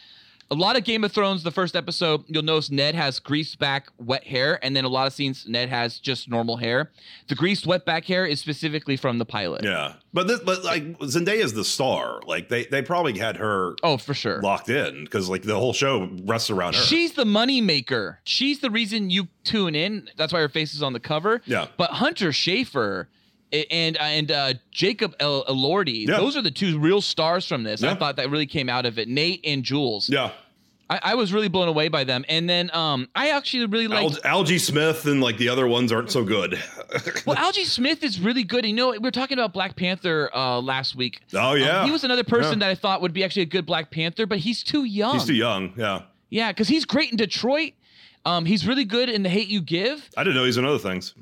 A 0.51 0.55
lot 0.55 0.77
of 0.77 0.83
Game 0.83 1.03
of 1.03 1.11
Thrones, 1.11 1.41
the 1.41 1.49
first 1.51 1.75
episode, 1.75 2.23
you'll 2.27 2.43
notice 2.43 2.69
Ned 2.69 2.93
has 2.93 3.17
greased 3.19 3.57
back, 3.57 3.87
wet 3.97 4.23
hair, 4.25 4.59
and 4.63 4.75
then 4.75 4.85
a 4.85 4.87
lot 4.87 5.07
of 5.07 5.13
scenes 5.13 5.47
Ned 5.47 5.69
has 5.69 5.97
just 5.97 6.29
normal 6.29 6.57
hair. 6.57 6.91
The 7.29 7.33
greased, 7.35 7.65
wet 7.65 7.83
back 7.83 8.05
hair 8.05 8.27
is 8.27 8.41
specifically 8.41 8.95
from 8.95 9.17
the 9.17 9.25
pilot. 9.25 9.63
Yeah, 9.63 9.93
but 10.13 10.27
this, 10.27 10.41
but 10.41 10.63
like 10.63 10.83
Zendaya 10.99 11.39
is 11.43 11.53
the 11.53 11.63
star. 11.63 12.21
Like 12.27 12.49
they 12.49 12.65
they 12.65 12.83
probably 12.83 13.17
had 13.17 13.37
her 13.37 13.75
Oh, 13.81 13.97
for 13.97 14.13
sure. 14.13 14.39
locked 14.41 14.69
in 14.69 15.03
because 15.05 15.29
like 15.29 15.41
the 15.41 15.55
whole 15.57 15.73
show 15.73 16.09
rests 16.25 16.51
around 16.51 16.75
her. 16.75 16.81
She's 16.81 17.13
the 17.13 17.25
money 17.25 17.59
maker. 17.59 18.19
She's 18.23 18.59
the 18.59 18.69
reason 18.69 19.09
you 19.09 19.29
tune 19.45 19.73
in. 19.73 20.09
That's 20.15 20.31
why 20.31 20.41
her 20.41 20.49
face 20.49 20.75
is 20.75 20.83
on 20.83 20.93
the 20.93 20.99
cover. 20.99 21.41
Yeah. 21.45 21.69
But 21.75 21.89
Hunter 21.89 22.29
Schafer 22.29 23.07
and 23.53 23.97
and 23.97 24.31
uh, 24.31 24.53
Jacob 24.71 25.15
El- 25.19 25.45
Elordi, 25.45 26.07
Yeah. 26.07 26.17
those 26.17 26.35
are 26.37 26.41
the 26.41 26.51
two 26.51 26.79
real 26.79 27.01
stars 27.01 27.47
from 27.47 27.63
this. 27.63 27.83
I 27.83 27.95
thought 27.95 28.15
that 28.17 28.29
really 28.29 28.45
came 28.47 28.69
out 28.69 28.85
of 28.85 28.97
it. 28.99 29.07
Nate 29.07 29.41
and 29.45 29.63
Jules. 29.63 30.09
yeah, 30.09 30.31
I, 30.89 30.99
I 31.01 31.15
was 31.15 31.31
really 31.33 31.47
blown 31.47 31.67
away 31.67 31.87
by 31.87 32.03
them. 32.03 32.25
And 32.29 32.47
then 32.49 32.69
um, 32.73 33.07
I 33.15 33.29
actually 33.29 33.65
really 33.65 33.87
liked. 33.87 34.19
Al- 34.25 34.43
Algee 34.43 34.59
Smith 34.59 35.05
and 35.05 35.21
like 35.21 35.37
the 35.37 35.49
other 35.49 35.67
ones 35.67 35.91
aren't 35.91 36.11
so 36.11 36.23
good. 36.23 36.53
well, 37.25 37.35
Algee 37.37 37.65
Smith 37.65 38.03
is 38.03 38.19
really 38.19 38.43
good. 38.43 38.65
You 38.65 38.73
know, 38.73 38.91
we 38.91 38.99
were 38.99 39.11
talking 39.11 39.37
about 39.37 39.53
Black 39.53 39.75
Panther 39.75 40.29
uh, 40.35 40.59
last 40.61 40.95
week. 40.95 41.21
oh 41.33 41.53
Um, 41.53 41.57
yeah, 41.59 41.85
he 41.85 41.91
was 41.91 42.03
another 42.03 42.23
person 42.23 42.59
Yeah. 42.59 42.67
that 42.67 42.69
I 42.71 42.75
thought 42.75 43.01
would 43.01 43.13
be 43.13 43.23
actually 43.23 43.43
a 43.43 43.47
good 43.47 43.65
Black 43.65 43.89
Panther, 43.89 44.25
but 44.27 44.39
he's 44.39 44.63
too 44.63 44.83
young. 44.83 45.13
He's 45.15 45.25
too 45.25 45.33
young. 45.33 45.73
Yeah, 45.77 46.01
Yeah, 46.29 46.51
because 46.51 46.67
he's 46.67 46.85
great 46.85 47.09
in 47.11 47.17
Detroit. 47.17 47.73
Um, 48.25 48.45
he's 48.45 48.65
really 48.65 48.85
good 48.85 49.09
in 49.09 49.21
The 49.23 49.29
Hate 49.29 49.47
You 49.49 49.61
Give. 49.61 50.07
I 50.17 50.23
didn't 50.23 50.35
know 50.35 50.45
he's 50.45 50.57
in 50.57 50.65
other 50.65 50.79
things. 50.79 51.13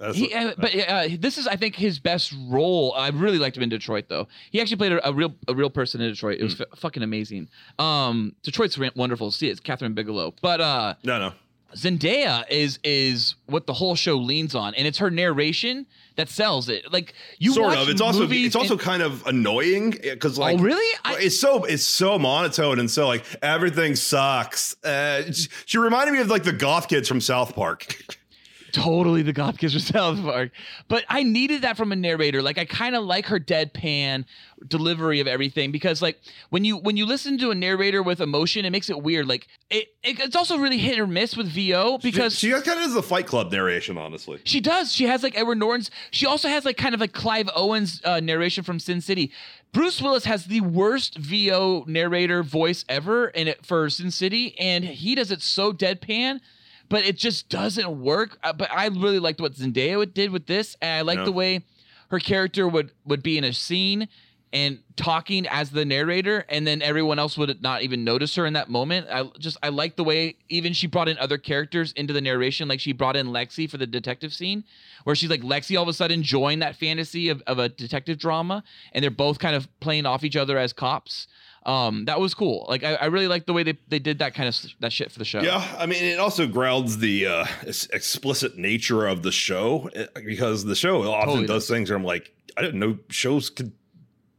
Uh, 0.00 0.12
He, 0.12 0.34
uh, 0.34 0.54
but 0.58 0.74
uh, 0.74 1.08
this 1.18 1.38
is, 1.38 1.46
I 1.46 1.54
think, 1.56 1.76
his 1.76 1.98
best 2.00 2.34
role. 2.48 2.92
I 2.96 3.08
really 3.10 3.38
liked 3.38 3.56
him 3.56 3.62
in 3.62 3.68
Detroit, 3.68 4.06
though. 4.08 4.26
He 4.50 4.60
actually 4.60 4.76
played 4.78 4.92
a, 4.92 5.08
a 5.08 5.12
real, 5.12 5.34
a 5.46 5.54
real 5.54 5.70
person 5.70 6.00
in 6.00 6.10
Detroit. 6.10 6.38
It 6.40 6.42
was 6.44 6.56
Hmm. 6.56 6.64
f- 6.72 6.78
fucking 6.80 7.02
amazing. 7.04 7.48
Um, 7.78 8.34
Detroit's 8.42 8.76
wonderful 8.96 9.30
to 9.30 9.36
see. 9.36 9.48
It's 9.48 9.60
Kathryn 9.60 9.94
Bigelow, 9.94 10.34
but 10.42 10.60
uh, 10.60 10.94
no, 11.04 11.18
no. 11.18 11.32
Zendaya 11.74 12.44
is 12.50 12.78
is 12.82 13.34
what 13.46 13.66
the 13.66 13.74
whole 13.74 13.94
show 13.94 14.16
leans 14.16 14.54
on, 14.54 14.74
and 14.74 14.86
it's 14.86 14.98
her 14.98 15.10
narration 15.10 15.86
that 16.16 16.28
sells 16.28 16.68
it. 16.68 16.90
Like 16.92 17.14
you 17.38 17.52
sort 17.52 17.68
watch 17.68 17.78
of. 17.78 17.88
It's 17.90 18.00
also 18.00 18.26
it's 18.30 18.56
also 18.56 18.74
and- 18.74 18.80
kind 18.80 19.02
of 19.02 19.26
annoying 19.26 19.90
because 20.02 20.38
like 20.38 20.58
Oh, 20.58 20.62
really? 20.62 20.98
I- 21.04 21.18
it's 21.20 21.38
so 21.38 21.64
it's 21.64 21.84
so 21.84 22.18
monotone 22.18 22.78
and 22.78 22.90
so 22.90 23.06
like 23.06 23.24
everything 23.42 23.96
sucks. 23.96 24.76
Uh, 24.84 25.30
she 25.66 25.78
reminded 25.78 26.12
me 26.12 26.20
of 26.20 26.28
like 26.28 26.42
the 26.44 26.52
goth 26.52 26.88
kids 26.88 27.06
from 27.06 27.20
South 27.20 27.54
Park. 27.54 28.02
totally 28.72 29.22
the 29.22 29.32
goth 29.32 29.58
kids 29.58 29.72
from 29.74 29.80
South 29.80 30.22
Park. 30.22 30.50
But 30.88 31.04
I 31.08 31.22
needed 31.22 31.62
that 31.62 31.76
from 31.76 31.92
a 31.92 31.96
narrator. 31.96 32.42
Like 32.42 32.58
I 32.58 32.64
kind 32.64 32.94
of 32.94 33.04
like 33.04 33.26
her 33.26 33.40
deadpan 33.40 34.24
delivery 34.66 35.20
of 35.20 35.26
everything 35.26 35.70
because 35.70 36.02
like 36.02 36.18
when 36.50 36.64
you 36.64 36.76
when 36.76 36.96
you 36.96 37.06
listen 37.06 37.38
to 37.38 37.50
a 37.50 37.54
narrator 37.54 38.02
with 38.02 38.20
emotion, 38.20 38.64
it 38.64 38.70
makes 38.70 38.90
it 38.90 39.02
weird. 39.02 39.26
Like 39.26 39.48
it, 39.70 39.88
it 40.02 40.20
it's 40.20 40.36
also 40.36 40.58
really 40.58 40.78
hit 40.78 40.98
or 40.98 41.06
miss 41.06 41.36
with 41.36 41.48
VO 41.48 41.98
because 41.98 42.38
she, 42.38 42.48
she 42.48 42.52
kind 42.52 42.78
of 42.78 42.84
does 42.84 42.94
the 42.94 43.02
Fight 43.02 43.26
Club 43.26 43.52
narration, 43.52 43.98
honestly. 43.98 44.40
She 44.44 44.60
does. 44.60 44.92
She 44.92 45.04
has 45.04 45.22
like 45.22 45.36
Edward 45.36 45.58
Norton's. 45.58 45.90
She 46.10 46.26
also 46.26 46.48
has 46.48 46.64
like 46.64 46.76
kind 46.76 46.94
of 46.94 47.00
like 47.00 47.12
Clive 47.12 47.48
Owen's 47.54 48.00
uh, 48.04 48.20
narration 48.20 48.64
from 48.64 48.80
Sin 48.80 49.00
City. 49.00 49.32
Bruce 49.72 50.00
Willis 50.00 50.24
has 50.24 50.46
the 50.46 50.62
worst 50.62 51.18
VO 51.18 51.84
narrator 51.86 52.42
voice 52.42 52.84
ever 52.88 53.28
in 53.28 53.48
it 53.48 53.66
for 53.66 53.90
Sin 53.90 54.10
City, 54.10 54.58
and 54.58 54.84
he 54.84 55.14
does 55.14 55.30
it 55.30 55.42
so 55.42 55.72
deadpan, 55.72 56.40
but 56.88 57.04
it 57.04 57.16
just 57.16 57.48
doesn't 57.48 58.00
work. 58.00 58.38
Uh, 58.42 58.52
but 58.52 58.70
I 58.72 58.86
really 58.88 59.18
liked 59.18 59.40
what 59.40 59.52
Zendaya 59.54 60.12
did 60.12 60.30
with 60.30 60.46
this, 60.46 60.76
and 60.80 60.90
I 60.90 61.00
like 61.02 61.18
Yeah. 61.18 61.24
the 61.24 61.32
way 61.32 61.64
her 62.10 62.18
character 62.18 62.66
would 62.68 62.92
would 63.04 63.22
be 63.22 63.38
in 63.38 63.44
a 63.44 63.52
scene. 63.52 64.08
and 64.50 64.78
talking 64.96 65.46
as 65.46 65.68
the 65.72 65.84
narrator 65.84 66.42
and 66.48 66.66
then 66.66 66.80
everyone 66.80 67.18
else 67.18 67.36
would 67.36 67.60
not 67.62 67.82
even 67.82 68.02
notice 68.02 68.34
her 68.34 68.46
in 68.46 68.54
that 68.54 68.70
moment 68.70 69.06
i 69.12 69.22
just 69.38 69.58
i 69.62 69.68
like 69.68 69.94
the 69.96 70.02
way 70.02 70.34
even 70.48 70.72
she 70.72 70.86
brought 70.86 71.06
in 71.06 71.18
other 71.18 71.36
characters 71.36 71.92
into 71.92 72.14
the 72.14 72.20
narration 72.22 72.66
like 72.66 72.80
she 72.80 72.92
brought 72.94 73.14
in 73.14 73.26
lexi 73.26 73.68
for 73.70 73.76
the 73.76 73.86
detective 73.86 74.32
scene 74.32 74.64
where 75.04 75.14
she's 75.14 75.28
like 75.28 75.42
lexi 75.42 75.76
all 75.76 75.82
of 75.82 75.88
a 75.88 75.92
sudden 75.92 76.22
joined 76.22 76.62
that 76.62 76.74
fantasy 76.74 77.28
of, 77.28 77.42
of 77.46 77.58
a 77.58 77.68
detective 77.68 78.16
drama 78.18 78.64
and 78.92 79.02
they're 79.02 79.10
both 79.10 79.38
kind 79.38 79.54
of 79.54 79.68
playing 79.80 80.06
off 80.06 80.24
each 80.24 80.34
other 80.36 80.56
as 80.56 80.72
cops 80.72 81.26
um 81.68 82.04
that 82.06 82.18
was 82.18 82.34
cool 82.34 82.66
like 82.68 82.82
i, 82.82 82.94
I 82.94 83.04
really 83.06 83.28
like 83.28 83.46
the 83.46 83.52
way 83.52 83.62
they, 83.62 83.78
they 83.88 83.98
did 83.98 84.18
that 84.18 84.34
kind 84.34 84.48
of 84.48 84.56
that 84.80 84.92
shit 84.92 85.12
for 85.12 85.18
the 85.18 85.24
show 85.24 85.42
Yeah, 85.42 85.64
I 85.78 85.86
mean, 85.86 86.02
it 86.02 86.18
also 86.18 86.46
grounds 86.46 86.98
the 86.98 87.26
uh, 87.26 87.46
explicit 87.92 88.58
nature 88.58 89.06
of 89.06 89.22
the 89.22 89.32
show 89.32 89.88
eh, 89.94 90.06
because 90.24 90.64
the 90.64 90.74
show 90.74 91.02
often 91.10 91.28
Totally 91.28 91.46
does 91.46 91.68
things 91.68 91.90
where 91.90 91.96
I'm 91.96 92.04
like, 92.04 92.32
I 92.56 92.62
didn't 92.62 92.80
know 92.80 92.98
shows 93.08 93.50
could. 93.50 93.72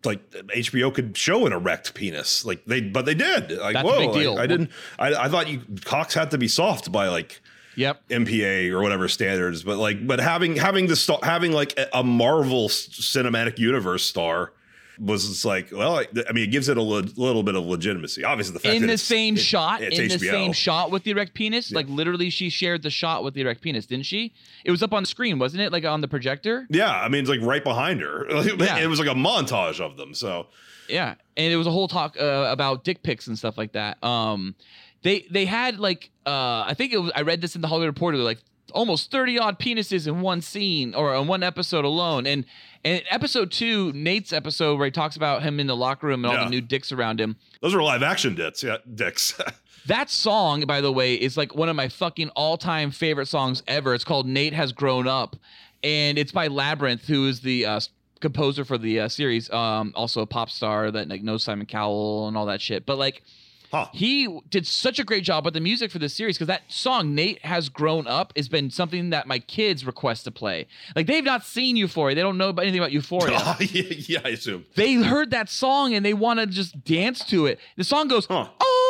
Like 0.06 0.30
HBO 0.32 0.94
could 0.94 1.18
show 1.18 1.46
an 1.46 1.52
erect 1.52 1.94
penis, 1.94 2.46
like 2.46 2.64
they, 2.64 2.80
but 2.80 3.06
they 3.06 3.16
did. 3.16 3.52
Like, 3.52 3.74
That's 3.74 3.86
whoa! 3.86 3.98
big 3.98 4.10
like, 4.12 4.20
deal. 4.20 4.40
I 4.40 4.48
didn't. 4.48 4.72
I, 4.98 5.14
I 5.14 5.28
thought 5.28 5.50
you 5.50 5.62
cocks 5.84 6.14
had 6.14 6.32
to 6.32 6.38
be 6.38 6.48
soft 6.48 6.90
by 6.90 7.10
like 7.10 7.42
yep 7.76 8.02
MPA 8.08 8.70
or 8.72 8.82
whatever 8.82 9.10
standards, 9.10 9.62
but 9.62 9.78
like, 9.78 10.08
but 10.08 10.22
having 10.22 10.56
having 10.56 10.88
the 10.88 10.96
star, 10.96 11.20
having 11.22 11.52
like 11.52 11.78
a, 11.78 11.90
a 11.92 12.04
Marvel 12.04 12.70
cinematic 12.70 13.60
universe 13.60 14.06
star 14.06 14.54
was 15.00 15.46
like, 15.46 15.70
well, 15.72 15.98
I, 16.00 16.08
I 16.28 16.34
mean, 16.34 16.44
it 16.44 16.52
gives 16.52 16.70
it 16.70 16.78
a 16.78 16.82
li- 16.82 17.12
little 17.16 17.44
bit 17.44 17.56
of 17.56 17.64
legitimacy. 17.66 18.24
Obviously, 18.24 18.54
the 18.54 18.60
fact 18.60 18.72
that 18.72 18.76
in 18.82 18.88
the 18.88 18.98
same 18.98 19.36
it- 19.36 19.40
shot 19.40 19.82
it's 19.82 19.98
in 19.98 20.08
the 20.10 20.20
same 20.20 20.52
shot 20.54 20.92
with 20.92 21.04
the 21.04 21.12
erect 21.12 21.34
penis 21.34 21.72
like 21.72 21.88
literally 21.88 22.30
she 22.30 22.50
shared 22.50 22.84
the 22.84 22.90
shot 22.90 23.24
with 23.24 23.34
the 23.34 23.42
erect 23.42 23.62
penis 23.62 23.86
didn't 23.86 24.06
she 24.06 24.34
it 24.66 24.72
was 24.72 24.84
up 24.84 24.94
on 24.94 25.04
the 25.04 25.08
screen 25.08 25.40
wasn't 25.40 25.62
it 25.62 25.72
like 25.72 25.86
on 25.86 26.02
the 26.02 26.08
projector 26.08 26.66
Yeah, 26.70 26.92
I 26.92 27.08
mean, 27.10 27.22
it's 27.22 27.30
like 27.30 27.42
right 27.42 27.64
behind 27.64 28.02
her. 28.02 28.26
Yeah. 28.60 28.78
It 28.80 28.88
was 28.88 29.00
like 29.00 29.08
a 29.10 29.14
montage 29.14 29.80
of 29.80 29.96
them. 29.98 30.14
So 30.14 30.48
Yeah, 30.90 31.16
and 31.38 31.54
it 31.54 31.56
was 31.58 31.68
a 31.68 31.72
whole 31.72 31.88
talk 31.88 32.18
uh, 32.20 32.48
about 32.50 32.84
dick 32.84 33.04
pics 33.04 33.28
and 33.28 33.38
stuff 33.38 33.58
like 33.58 33.72
that. 33.74 34.04
Um, 34.04 34.56
they 35.02 35.26
they 35.32 35.46
had 35.46 35.80
like 35.80 36.10
uh, 36.26 36.64
I 36.68 36.74
think 36.76 36.92
it 36.94 36.98
was 36.98 37.12
I 37.16 37.22
read 37.22 37.42
this 37.42 37.56
in 37.56 37.62
the 37.62 37.68
Hollywood 37.68 37.88
Reporter. 37.96 38.18
Like 38.18 38.40
almost 38.72 39.12
thirty 39.12 39.38
odd 39.38 39.60
penises 39.60 40.08
in 40.08 40.22
one 40.22 40.42
scene 40.42 40.94
or 40.94 41.16
in 41.16 41.28
one 41.28 41.44
episode 41.44 41.86
alone. 41.86 42.26
And 42.28 42.46
and 42.84 43.04
episode 43.10 43.52
two, 43.52 43.92
Nate's 43.94 44.32
episode 44.32 44.78
where 44.78 44.86
he 44.86 44.92
talks 44.92 45.16
about 45.16 45.44
him 45.44 45.60
in 45.60 45.68
the 45.68 45.76
locker 45.76 46.08
room 46.08 46.24
and 46.24 46.34
all 46.34 46.46
the 46.46 46.50
new 46.50 46.62
dicks 46.62 46.92
around 46.92 47.20
him. 47.20 47.36
those 47.62 47.74
are 47.76 47.84
live 47.84 48.04
action 48.04 48.36
dicks. 48.36 48.64
Yeah, 48.64 48.78
dicks. 48.94 49.40
That 49.86 50.10
song, 50.12 50.66
by 50.68 50.82
the 50.82 50.92
way, 50.92 51.16
is 51.16 51.36
like 51.36 51.56
one 51.56 51.68
of 51.68 51.76
my 51.76 51.88
fucking 51.88 52.30
all 52.36 52.58
time 52.58 52.92
favorite 52.92 53.28
songs 53.28 53.64
ever. 53.66 53.96
It's 53.96 54.04
called 54.04 54.28
Nate 54.28 54.54
Has 54.54 54.72
Grown 54.72 55.08
Up, 55.08 55.36
and 55.82 56.20
it's 56.20 56.32
by 56.32 56.48
Labrinth, 56.48 57.06
who 57.06 57.28
is 57.28 57.40
the 57.40 57.66
uh, 57.66 57.80
composer 58.20 58.66
for 58.66 58.78
the 58.78 59.00
uh, 59.00 59.08
series. 59.10 59.50
Um, 59.50 59.94
also 59.96 60.22
a 60.22 60.28
pop 60.28 60.52
star 60.52 60.92
that 60.92 61.08
like 61.08 61.24
knows 61.24 61.44
Simon 61.44 61.66
Cowell 61.66 62.28
and 62.28 62.38
all 62.38 62.46
that 62.48 62.62
shit. 62.62 62.86
But 62.86 63.00
like, 63.00 63.24
Huh. 63.72 63.88
he 63.94 64.40
did 64.50 64.66
such 64.66 64.98
a 65.00 65.04
great 65.04 65.24
job 65.24 65.46
with 65.46 65.54
the 65.54 65.60
music 65.60 65.92
for 65.92 66.00
this 66.00 66.14
series 66.16 66.38
because 66.38 66.48
that 66.48 66.64
song 66.70 67.14
Nate 67.14 67.44
Has 67.46 67.70
Grown 67.70 68.08
Up 68.08 68.34
has 68.36 68.50
been 68.50 68.72
something 68.72 69.12
that 69.12 69.28
my 69.28 69.38
kids 69.40 69.86
request 69.86 70.24
to 70.26 70.32
play. 70.32 70.66
Like 70.96 71.06
they've 71.08 71.24
not 71.24 71.46
seen 71.46 71.76
Euphoria, 71.76 72.16
they 72.16 72.22
don't 72.22 72.38
know 72.38 72.50
about 72.50 72.64
anything 72.64 72.80
about 72.80 72.92
Euphoria. 72.92 73.38
Oh, 73.46 73.56
yeah, 73.60 73.84
yeah, 74.08 74.20
I 74.26 74.30
assume. 74.30 74.66
they 74.76 74.94
heard 74.94 75.32
that 75.32 75.50
song 75.50 75.94
and 75.94 76.04
they 76.06 76.14
want 76.14 76.40
to 76.40 76.46
just 76.48 76.84
dance 76.84 77.24
to 77.26 77.46
it. 77.46 77.60
The 77.78 77.84
song 77.84 78.08
goes, 78.08 78.26
Huh. 78.26 78.48
oh, 78.60 78.89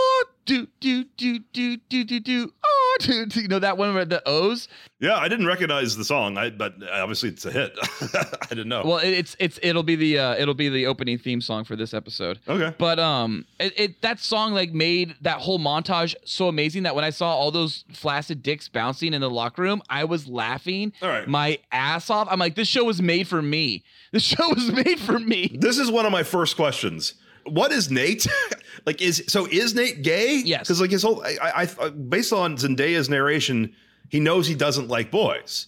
do, 0.49 0.67
do, 0.79 1.03
do, 1.15 1.39
do, 1.53 1.77
do, 1.77 2.03
do, 2.03 2.19
do, 2.19 2.53
oh, 2.65 2.97
do, 3.01 3.25
do. 3.27 3.41
You 3.41 3.47
know 3.47 3.59
that 3.59 3.77
one 3.77 3.93
with 3.93 4.09
the 4.09 4.27
O's? 4.27 4.67
Yeah, 4.99 5.15
I 5.15 5.27
didn't 5.27 5.45
recognize 5.45 5.95
the 5.95 6.03
song, 6.03 6.39
I, 6.39 6.49
but 6.49 6.73
obviously 6.91 7.29
it's 7.29 7.45
a 7.45 7.51
hit. 7.51 7.77
I 8.15 8.47
didn't 8.49 8.67
know. 8.67 8.81
Well, 8.83 8.97
it, 8.97 9.09
it's, 9.09 9.35
it's, 9.39 9.59
it'll 9.61 9.83
be 9.83 9.95
the, 9.95 10.17
uh, 10.17 10.35
it'll 10.37 10.55
be 10.55 10.67
the 10.69 10.87
opening 10.87 11.19
theme 11.19 11.39
song 11.39 11.65
for 11.65 11.75
this 11.75 11.93
episode. 11.93 12.39
okay. 12.47 12.73
But 12.79 12.97
um, 12.97 13.45
it, 13.59 13.79
it 13.79 14.01
that 14.01 14.19
song 14.19 14.53
like 14.53 14.73
made 14.73 15.15
that 15.21 15.39
whole 15.39 15.59
montage 15.59 16.15
so 16.25 16.47
amazing 16.47 16.83
that 16.83 16.95
when 16.95 17.03
I 17.03 17.11
saw 17.11 17.35
all 17.35 17.51
those 17.51 17.85
flaccid 17.93 18.41
dicks 18.41 18.67
bouncing 18.67 19.13
in 19.13 19.21
the 19.21 19.29
locker 19.29 19.61
room, 19.61 19.83
I 19.87 20.05
was 20.05 20.27
laughing 20.27 20.93
right. 20.99 21.27
my 21.27 21.59
ass 21.71 22.09
off. 22.09 22.27
I'm 22.31 22.39
like, 22.39 22.55
this 22.55 22.67
show 22.67 22.85
was 22.85 23.03
made 23.03 23.27
for 23.27 23.41
me. 23.43 23.83
This 24.11 24.23
show 24.35 24.49
was 24.49 24.71
made 24.71 24.99
for 24.99 25.19
me. 25.19 25.57
This 25.59 25.77
is 25.77 25.91
one 25.91 26.07
of 26.07 26.11
my 26.11 26.23
first 26.23 26.55
questions. 26.55 27.13
What 27.45 27.71
is 27.71 27.89
Nate? 27.89 28.27
like, 28.85 29.01
is 29.01 29.23
so 29.27 29.45
is 29.45 29.75
Nate 29.75 30.01
gay? 30.01 30.41
Yes. 30.43 30.61
Because 30.61 30.81
like 30.81 30.91
his 30.91 31.03
whole, 31.03 31.23
I, 31.23 31.37
I, 31.41 31.69
I, 31.81 31.89
based 31.89 32.33
on 32.33 32.57
Zendaya's 32.57 33.09
narration, 33.09 33.73
he 34.09 34.19
knows 34.19 34.47
he 34.47 34.55
doesn't 34.55 34.87
like 34.87 35.11
boys, 35.11 35.67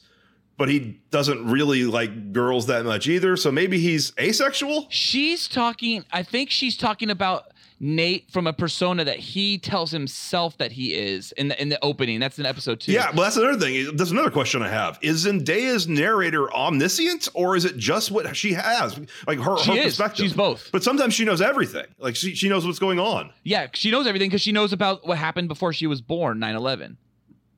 but 0.58 0.70
he 0.70 1.00
doesn't 1.12 1.46
really 1.50 1.86
like 1.86 2.34
girls 2.34 2.68
that 2.68 2.86
much 2.86 3.08
either. 3.08 3.38
So 3.38 3.52
maybe 3.52 3.80
he's 3.80 4.14
asexual. 4.20 4.88
She's 4.90 5.48
talking. 5.48 6.06
I 6.12 6.24
think 6.24 6.50
she's 6.50 6.78
talking 6.78 7.10
about 7.10 7.51
Nate 7.84 8.30
from 8.30 8.46
a 8.46 8.54
persona 8.54 9.04
that 9.04 9.18
he 9.18 9.58
tells 9.58 9.90
himself 9.90 10.56
that 10.60 10.72
he 10.72 10.94
is 10.94 11.32
in 11.32 11.48
the 11.48 11.60
in 11.60 11.70
the 11.70 11.84
opening. 11.84 12.20
That's 12.20 12.38
in 12.38 12.46
episode 12.46 12.80
two. 12.80 12.92
Yeah, 12.92 13.08
well, 13.12 13.24
that's 13.24 13.38
another 13.38 13.58
thing. 13.60 13.96
That's 13.98 14.12
another 14.12 14.30
question 14.30 14.62
I 14.62 14.70
have. 14.70 15.00
Is 15.02 15.26
Zendaya's 15.26 15.88
narrator 15.88 16.54
omniscient, 16.54 17.28
or 17.34 17.56
is 17.56 17.66
it 17.66 17.78
just 17.78 18.12
what 18.12 18.36
she 18.36 18.54
has, 18.54 19.00
like 19.26 19.40
her, 19.40 19.58
She 19.58 19.72
her 19.72 19.78
is. 19.80 19.84
perspective? 19.98 20.26
She's 20.26 20.34
both. 20.34 20.70
But 20.72 20.84
sometimes 20.84 21.16
she 21.16 21.26
knows 21.26 21.42
everything. 21.42 21.86
Like 21.98 22.16
she, 22.16 22.36
she 22.36 22.50
knows 22.50 22.68
what's 22.68 22.78
going 22.80 23.00
on. 23.00 23.34
Yeah, 23.44 23.68
she 23.74 23.90
knows 23.90 24.06
everything 24.06 24.30
because 24.30 24.42
she 24.42 24.52
knows 24.52 24.72
about 24.74 25.08
what 25.08 25.18
happened 25.18 25.48
before 25.48 25.74
she 25.74 25.88
was 25.88 26.02
born, 26.02 26.38
9-11. 26.38 26.98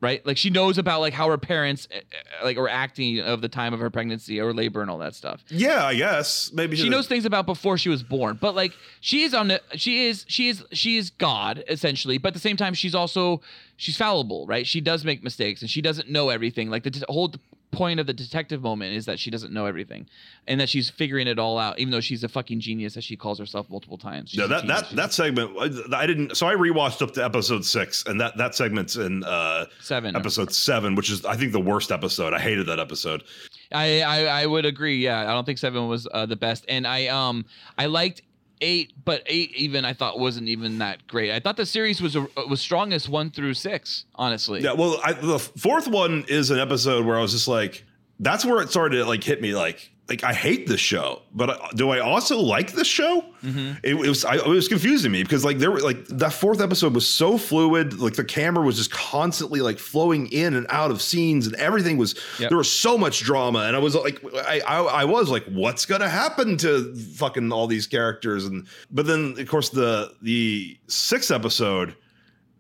Right? 0.04 0.26
Like 0.26 0.36
she 0.36 0.50
knows 0.50 0.78
about 0.78 1.00
like 1.00 1.14
how 1.14 1.30
her 1.30 1.38
parents 1.38 1.88
uh, 1.90 1.98
uh, 1.98 2.44
like 2.44 2.58
were 2.58 2.68
acting 2.68 3.22
of 3.22 3.40
the 3.40 3.48
time 3.48 3.74
of 3.74 3.80
her 3.80 3.90
pregnancy 3.90 4.40
or 4.42 4.54
labor 4.54 4.82
and 4.82 4.92
all 4.92 4.98
that 4.98 5.16
stuff. 5.16 5.42
Yeah, 5.48 5.86
I 5.86 5.96
guess 5.96 6.52
maybe 6.54 6.76
She 6.76 6.90
knows 6.90 7.08
things 7.08 7.24
about 7.24 7.46
before 7.46 7.78
she 7.78 7.88
was 7.88 8.04
born, 8.04 8.38
but 8.40 8.54
like 8.54 8.74
she 9.00 9.24
is 9.24 9.34
on 9.34 9.48
the 9.48 9.62
she 9.76 10.08
is 10.08 10.26
she 10.28 10.50
is 10.50 10.64
she 10.74 10.98
is 10.98 11.10
God 11.10 11.64
essentially, 11.70 12.18
but 12.18 12.28
at 12.28 12.34
the 12.34 12.42
same 12.42 12.58
time 12.58 12.74
she's 12.74 12.94
also 12.94 13.42
she's 13.78 13.96
fallible, 13.96 14.46
right? 14.46 14.68
She 14.68 14.82
does 14.82 15.06
make 15.06 15.24
mistakes 15.24 15.62
and 15.62 15.70
she 15.70 15.82
doesn't 15.82 16.10
know 16.10 16.28
everything. 16.30 16.70
Like 16.70 16.84
the 16.84 17.06
whole 17.08 17.34
point 17.74 18.00
of 18.00 18.08
the 18.08 18.14
detective 18.14 18.62
moment 18.62 18.96
is 18.96 19.06
that 19.06 19.20
she 19.20 19.30
doesn't 19.30 19.52
know 19.52 19.66
everything 19.66 20.08
and 20.48 20.60
that 20.62 20.70
she's 20.70 20.90
figuring 20.90 21.28
it 21.28 21.38
all 21.40 21.58
out 21.58 21.78
even 21.80 21.92
though 21.92 22.00
she's 22.00 22.24
a 22.24 22.30
fucking 22.30 22.60
genius 22.60 22.96
as 22.96 23.04
she 23.04 23.18
calls 23.18 23.40
herself 23.40 23.70
multiple 23.70 23.98
times. 23.98 24.30
She's 24.30 24.40
Yeah, 24.40 24.48
that 24.48 24.68
that 24.68 24.90
that 24.92 25.14
segment 25.14 25.52
I 25.94 26.08
didn't. 26.08 26.38
So 26.38 26.48
I 26.48 26.56
rewatched 26.56 27.02
up 27.02 27.14
to 27.16 27.24
episode 27.24 27.66
six, 27.66 28.06
and 28.06 28.22
that 28.22 28.38
that 28.38 28.56
segment's 28.56 28.96
in 28.96 29.24
uh, 29.24 29.66
seven. 29.82 30.16
episode 30.16 30.54
seven, 30.54 30.96
which 30.96 31.12
is 31.12 31.26
I 31.26 31.36
think 31.36 31.52
the 31.52 31.60
worst 31.60 31.92
episode. 31.92 32.34
I 32.34 32.40
hated 32.40 32.68
that 32.68 32.80
episode. 32.80 33.24
I, 33.72 34.02
I 34.02 34.26
I 34.26 34.46
would 34.46 34.66
agree. 34.66 34.98
Yeah, 34.98 35.22
I 35.22 35.34
don't 35.34 35.46
think 35.46 35.58
seven 35.58 35.88
was 35.88 36.08
uh, 36.14 36.26
the 36.26 36.36
best, 36.36 36.66
and 36.70 36.86
I 36.86 37.08
um 37.08 37.46
I 37.78 37.88
liked 37.88 38.22
eight, 38.64 38.94
but 39.04 39.22
eight 39.28 39.54
even 39.56 39.86
I 39.86 39.94
thought 39.94 40.18
wasn't 40.18 40.48
even 40.48 40.80
that 40.80 41.06
great. 41.06 41.32
I 41.32 41.40
thought 41.40 41.58
the 41.58 41.66
series 41.66 42.02
was 42.02 42.16
a, 42.16 42.26
was 42.50 42.62
strongest 42.62 43.10
one 43.10 43.30
through 43.30 43.54
six. 43.54 44.06
Honestly, 44.16 44.62
Yeah, 44.62 44.74
well, 44.74 45.00
I, 45.04 45.14
the 45.14 45.38
fourth 45.38 45.88
one 45.88 46.26
is 46.28 46.50
an 46.50 46.60
episode 46.60 47.06
where 47.06 47.18
I 47.18 47.22
was 47.22 47.34
just 47.34 47.48
like, 47.48 47.84
that's 48.20 48.46
where 48.46 48.62
it 48.62 48.70
started 48.70 48.98
to 48.98 49.06
like 49.06 49.24
hit 49.24 49.42
me 49.42 49.54
like. 49.54 49.92
Like 50.10 50.24
I 50.24 50.34
hate 50.34 50.68
this 50.68 50.82
show, 50.82 51.22
but 51.34 51.76
do 51.78 51.90
I 51.92 52.00
also 52.00 52.38
like 52.38 52.74
this 52.74 52.88
show? 52.88 53.24
Mm-hmm. 53.42 53.74
It, 53.84 53.96
it 53.96 54.10
was 54.10 54.26
I, 54.26 54.36
it 54.36 54.46
was 54.48 54.68
confusing 54.68 55.14
me 55.14 55.24
because 55.24 55.46
like 55.46 55.60
there 55.60 55.72
were 55.72 55.80
like 55.80 56.06
that 56.08 56.34
fourth 56.34 56.60
episode 56.60 56.94
was 56.94 57.08
so 57.08 57.38
fluid, 57.38 58.00
like 58.00 58.14
the 58.16 58.26
camera 58.26 58.66
was 58.66 58.76
just 58.76 58.92
constantly 58.92 59.62
like 59.62 59.80
flowing 59.80 60.28
in 60.28 60.56
and 60.56 60.68
out 60.70 60.92
of 60.92 61.02
scenes, 61.02 61.48
and 61.48 61.56
everything 61.56 61.98
was 61.98 62.16
Yep. 62.38 62.50
there 62.50 62.58
was 62.58 62.70
so 62.70 62.98
much 62.98 63.22
drama, 63.22 63.60
and 63.60 63.78
I 63.78 63.80
was 63.80 63.96
like 63.96 64.22
I, 64.46 64.60
I 64.68 64.80
I 64.82 65.06
was 65.06 65.30
like, 65.30 65.46
what's 65.46 65.86
gonna 65.86 66.10
happen 66.10 66.58
to 66.58 66.94
fucking 67.16 67.54
all 67.54 67.68
these 67.68 67.88
characters? 67.88 68.46
And 68.46 68.68
but 68.92 69.06
then 69.06 69.36
of 69.40 69.48
course 69.48 69.70
the 69.70 70.14
the 70.22 70.78
sixth 70.88 71.32
episode 71.32 71.96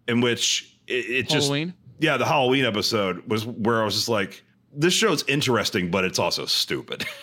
in 0.07 0.21
which 0.21 0.77
it, 0.87 0.93
it 0.93 1.29
just 1.29 1.51
yeah, 1.99 2.17
the 2.17 2.25
Halloween 2.25 2.65
episode 2.65 3.29
was 3.29 3.45
where 3.45 3.81
I 3.81 3.85
was 3.85 3.95
just 3.95 4.09
like, 4.09 4.43
this 4.73 4.93
show's 4.93 5.23
interesting, 5.27 5.91
but 5.91 6.03
it's 6.03 6.19
also 6.19 6.45
stupid. 6.45 7.05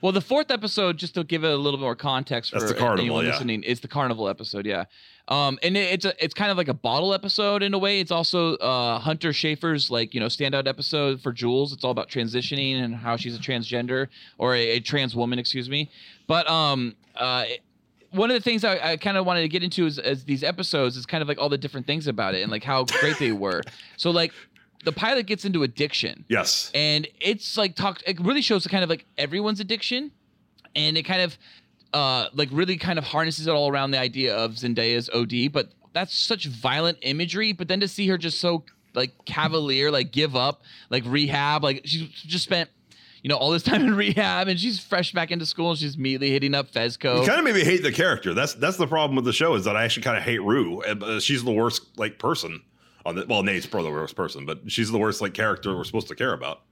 Well, 0.00 0.12
the 0.12 0.20
fourth 0.20 0.50
episode, 0.50 0.96
just 0.96 1.14
to 1.14 1.24
give 1.24 1.44
it 1.44 1.50
a 1.50 1.56
little 1.56 1.80
more 1.80 1.96
context 1.96 2.52
for 2.52 2.60
That's 2.60 2.72
the 2.72 2.78
carnival, 2.78 3.00
anyone 3.04 3.24
yeah. 3.24 3.32
listening, 3.32 3.62
is 3.64 3.80
the 3.80 3.88
carnival 3.88 4.28
episode. 4.28 4.64
Yeah, 4.64 4.84
um, 5.26 5.58
and 5.62 5.76
it, 5.76 5.92
it's 5.92 6.04
a 6.04 6.24
it's 6.24 6.34
kind 6.34 6.50
of 6.50 6.56
like 6.56 6.68
a 6.68 6.74
bottle 6.74 7.12
episode 7.12 7.62
in 7.62 7.74
a 7.74 7.78
way. 7.78 8.00
It's 8.00 8.12
also 8.12 8.54
uh, 8.56 8.98
Hunter 9.00 9.30
Schafer's 9.30 9.90
like 9.90 10.14
you 10.14 10.20
know 10.20 10.26
standout 10.26 10.66
episode 10.68 11.20
for 11.20 11.32
Jules. 11.32 11.72
It's 11.72 11.84
all 11.84 11.90
about 11.90 12.08
transitioning 12.08 12.82
and 12.82 12.94
how 12.94 13.16
she's 13.16 13.36
a 13.36 13.40
transgender 13.40 14.08
or 14.38 14.54
a, 14.54 14.60
a 14.76 14.80
trans 14.80 15.16
woman, 15.16 15.38
excuse 15.38 15.68
me. 15.68 15.90
But 16.26 16.48
um, 16.48 16.94
uh, 17.16 17.44
it- 17.48 17.60
one 18.10 18.30
of 18.30 18.34
the 18.34 18.40
things 18.40 18.64
I, 18.64 18.92
I 18.92 18.96
kind 18.96 19.18
of 19.18 19.26
wanted 19.26 19.42
to 19.42 19.48
get 19.48 19.62
into 19.62 19.84
is, 19.84 19.98
is 19.98 20.24
these 20.24 20.42
episodes 20.42 20.96
is 20.96 21.04
kind 21.04 21.20
of 21.20 21.28
like 21.28 21.36
all 21.36 21.50
the 21.50 21.58
different 21.58 21.86
things 21.86 22.06
about 22.06 22.34
it 22.34 22.40
and 22.42 22.50
like 22.50 22.64
how 22.64 22.84
great 22.84 23.18
they 23.18 23.32
were. 23.32 23.60
So 23.98 24.10
like 24.10 24.32
the 24.84 24.92
pilot 24.92 25.26
gets 25.26 25.44
into 25.44 25.62
addiction 25.62 26.24
yes. 26.28 26.70
and 26.74 27.06
it's 27.20 27.56
like 27.56 27.74
talked 27.74 28.02
it 28.06 28.18
really 28.20 28.42
shows 28.42 28.62
the 28.62 28.68
kind 28.68 28.84
of 28.84 28.90
like 28.90 29.04
everyone's 29.16 29.60
addiction 29.60 30.10
and 30.76 30.96
it 30.96 31.02
kind 31.02 31.22
of 31.22 31.38
uh 31.92 32.28
like 32.34 32.48
really 32.52 32.76
kind 32.76 32.98
of 32.98 33.04
harnesses 33.04 33.46
it 33.46 33.50
all 33.50 33.70
around 33.70 33.90
the 33.90 33.98
idea 33.98 34.36
of 34.36 34.52
Zendaya's 34.52 35.10
OD 35.12 35.52
but 35.52 35.70
that's 35.92 36.14
such 36.14 36.46
violent 36.46 36.98
imagery 37.02 37.52
but 37.52 37.68
then 37.68 37.80
to 37.80 37.88
see 37.88 38.06
her 38.08 38.18
just 38.18 38.40
so 38.40 38.64
like 38.94 39.12
cavalier 39.24 39.90
like 39.90 40.12
give 40.12 40.36
up 40.36 40.62
like 40.90 41.02
rehab 41.06 41.64
like 41.64 41.82
she's 41.84 42.08
just 42.08 42.44
spent 42.44 42.70
you 43.22 43.28
know, 43.28 43.36
all 43.36 43.50
this 43.50 43.62
time 43.64 43.82
in 43.82 43.94
rehab, 43.94 44.48
and 44.48 44.58
she's 44.58 44.78
fresh 44.78 45.12
back 45.12 45.30
into 45.30 45.46
school, 45.46 45.70
and 45.70 45.78
she's 45.78 45.96
immediately 45.96 46.30
hitting 46.30 46.54
up 46.54 46.70
Fezco. 46.70 47.22
It 47.22 47.26
kind 47.26 47.38
of 47.38 47.44
made 47.44 47.54
me 47.54 47.64
hate 47.64 47.82
the 47.82 47.92
character. 47.92 48.34
That's 48.34 48.54
that's 48.54 48.76
the 48.76 48.86
problem 48.86 49.16
with 49.16 49.24
the 49.24 49.32
show 49.32 49.54
is 49.54 49.64
that 49.64 49.76
I 49.76 49.84
actually 49.84 50.04
kind 50.04 50.16
of 50.16 50.22
hate 50.22 50.42
Rue. 50.42 50.82
Uh, 50.82 51.20
she's 51.20 51.44
the 51.44 51.52
worst 51.52 51.82
like 51.98 52.18
person 52.18 52.62
on 53.08 53.14
the 53.14 53.26
well, 53.28 53.42
Nate's 53.42 53.66
probably 53.66 53.90
the 53.90 53.96
worst 53.96 54.14
person, 54.14 54.44
but 54.46 54.60
she's 54.70 54.90
the 54.90 54.98
worst 54.98 55.20
like 55.20 55.34
character 55.34 55.76
we're 55.76 55.84
supposed 55.84 56.08
to 56.08 56.14
care 56.14 56.32
about. 56.32 56.62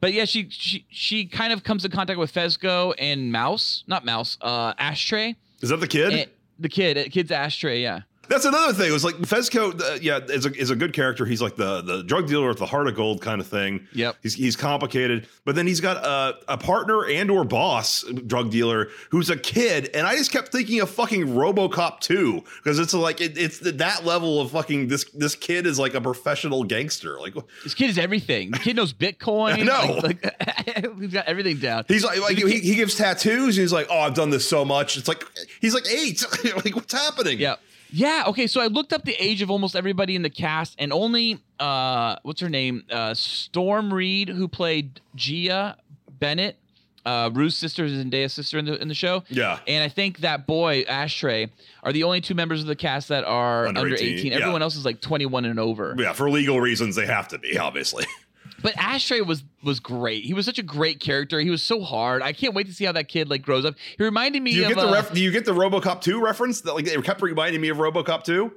But 0.00 0.12
yeah, 0.12 0.26
she 0.26 0.48
she 0.50 0.86
she 0.90 1.26
kind 1.26 1.52
of 1.52 1.64
comes 1.64 1.84
in 1.84 1.90
contact 1.90 2.18
with 2.18 2.32
Fezco 2.32 2.94
and 2.98 3.32
Mouse, 3.32 3.82
not 3.86 4.04
Mouse, 4.04 4.36
uh, 4.42 4.74
Ashtray, 4.78 5.36
Is 5.62 5.70
that 5.70 5.78
the 5.80 5.88
kid? 5.88 6.12
and 6.12 6.30
the 6.58 6.68
kid, 6.68 6.98
uh, 6.98 7.04
kid's 7.10 7.30
Ashtray, 7.30 7.82
yeah. 7.82 8.00
That's 8.28 8.44
another 8.44 8.72
thing. 8.72 8.88
It 8.88 8.92
was 8.92 9.04
like 9.04 9.14
Fezco, 9.16 9.80
uh, 9.80 9.98
yeah, 10.00 10.18
is 10.18 10.46
a, 10.46 10.52
is 10.54 10.70
a 10.70 10.76
good 10.76 10.92
character. 10.92 11.24
He's 11.24 11.42
like 11.42 11.56
the 11.56 11.80
the 11.82 12.02
drug 12.02 12.26
dealer 12.26 12.48
with 12.48 12.58
the 12.58 12.66
heart 12.66 12.88
of 12.88 12.94
gold 12.94 13.20
kind 13.20 13.40
of 13.40 13.46
thing. 13.46 13.86
Yep. 13.92 14.16
He's 14.22 14.34
he's 14.34 14.56
complicated, 14.56 15.28
but 15.44 15.54
then 15.54 15.66
he's 15.66 15.80
got 15.80 15.96
a, 16.04 16.38
a 16.48 16.58
partner 16.58 17.04
and 17.06 17.30
or 17.30 17.44
boss 17.44 18.04
drug 18.26 18.50
dealer 18.50 18.88
who's 19.10 19.30
a 19.30 19.36
kid, 19.36 19.90
and 19.94 20.06
I 20.06 20.16
just 20.16 20.32
kept 20.32 20.52
thinking 20.52 20.80
of 20.80 20.90
fucking 20.90 21.26
RoboCop 21.28 22.00
2 22.00 22.42
because 22.62 22.78
it's 22.78 22.94
like 22.94 23.20
it, 23.20 23.36
it's 23.38 23.58
that 23.60 24.04
level 24.04 24.40
of 24.40 24.50
fucking 24.50 24.88
this 24.88 25.04
this 25.12 25.34
kid 25.34 25.66
is 25.66 25.78
like 25.78 25.94
a 25.94 26.00
professional 26.00 26.64
gangster. 26.64 27.18
Like 27.20 27.34
This 27.64 27.74
kid 27.74 27.90
is 27.90 27.98
everything. 27.98 28.50
The 28.50 28.58
kid 28.58 28.76
knows 28.76 28.92
Bitcoin. 28.92 29.56
Know. 29.66 29.98
Like, 30.02 30.24
like, 30.24 30.96
he's 31.00 31.12
got 31.12 31.26
everything 31.26 31.56
down. 31.58 31.84
he's 31.88 32.04
like 32.04 32.20
like 32.20 32.36
he, 32.36 32.60
he 32.60 32.74
gives 32.76 32.94
tattoos. 32.94 33.56
And 33.56 33.62
he's 33.62 33.72
like, 33.72 33.88
oh, 33.90 33.98
I've 33.98 34.14
done 34.14 34.30
this 34.30 34.48
so 34.48 34.64
much. 34.64 34.96
It's 34.96 35.08
like 35.08 35.24
he's 35.60 35.74
like 35.74 35.86
eight. 35.90 36.22
like 36.64 36.74
what's 36.74 36.92
happening? 36.92 37.38
Yeah. 37.38 37.56
Yeah. 37.90 38.24
Okay. 38.28 38.46
So 38.46 38.60
I 38.60 38.66
looked 38.66 38.92
up 38.92 39.04
the 39.04 39.14
age 39.18 39.42
of 39.42 39.50
almost 39.50 39.76
everybody 39.76 40.16
in 40.16 40.22
the 40.22 40.30
cast, 40.30 40.74
and 40.78 40.92
only 40.92 41.38
uh, 41.60 42.16
what's 42.22 42.40
her 42.40 42.48
name? 42.48 42.84
Uh, 42.90 43.14
Storm 43.14 43.92
Reed, 43.92 44.28
who 44.28 44.48
played 44.48 45.00
Gia 45.14 45.76
Bennett, 46.18 46.56
uh, 47.04 47.30
Rue's 47.32 47.56
sister, 47.56 47.86
Zendaya's 47.88 48.32
sister 48.32 48.58
in 48.58 48.64
the 48.64 48.80
in 48.80 48.88
the 48.88 48.94
show. 48.94 49.22
Yeah. 49.28 49.60
And 49.68 49.84
I 49.84 49.88
think 49.88 50.18
that 50.18 50.46
boy 50.46 50.84
Ashtray 50.88 51.50
are 51.82 51.92
the 51.92 52.02
only 52.04 52.20
two 52.20 52.34
members 52.34 52.60
of 52.60 52.66
the 52.66 52.76
cast 52.76 53.08
that 53.08 53.24
are 53.24 53.68
Under 53.68 53.80
under, 53.82 53.94
18, 53.94 54.18
18. 54.18 54.32
yeah. 54.32 54.38
Everyone 54.38 54.62
else 54.62 54.74
is 54.76 54.84
like 54.84 55.00
21 55.00 55.44
and 55.44 55.60
over. 55.60 55.94
Yeah, 55.98 56.12
for 56.12 56.28
legal 56.28 56.60
reasons, 56.60 56.96
they 56.96 57.06
have 57.06 57.28
to 57.28 57.38
be 57.38 57.56
obviously. 57.58 58.04
But 58.62 58.74
Ashtray 58.78 59.20
was 59.20 59.44
was 59.62 59.80
great. 59.80 60.24
He 60.24 60.32
was 60.34 60.46
such 60.46 60.58
a 60.58 60.62
great 60.62 61.00
character. 61.00 61.40
He 61.40 61.50
was 61.50 61.62
so 61.62 61.82
hard. 61.82 62.22
I 62.22 62.32
can't 62.32 62.54
wait 62.54 62.66
to 62.68 62.72
see 62.72 62.84
how 62.84 62.92
that 62.92 63.08
kid 63.08 63.28
like 63.28 63.42
grows 63.42 63.64
up. 63.64 63.74
He 63.98 64.04
reminded 64.04 64.42
me 64.42 64.52
Do 64.52 64.56
you 64.58 64.62
of 64.64 64.68
get 64.70 64.78
the 64.78 64.88
uh, 64.88 64.92
ref- 64.92 65.12
do 65.12 65.20
you 65.20 65.30
get 65.30 65.44
the 65.44 65.52
RoboCop 65.52 66.00
2 66.00 66.22
reference? 66.22 66.62
That 66.62 66.74
like 66.74 66.86
it 66.86 67.04
kept 67.04 67.20
reminding 67.22 67.60
me 67.60 67.68
of 67.68 67.76
RoboCop 67.76 68.24
2. 68.24 68.52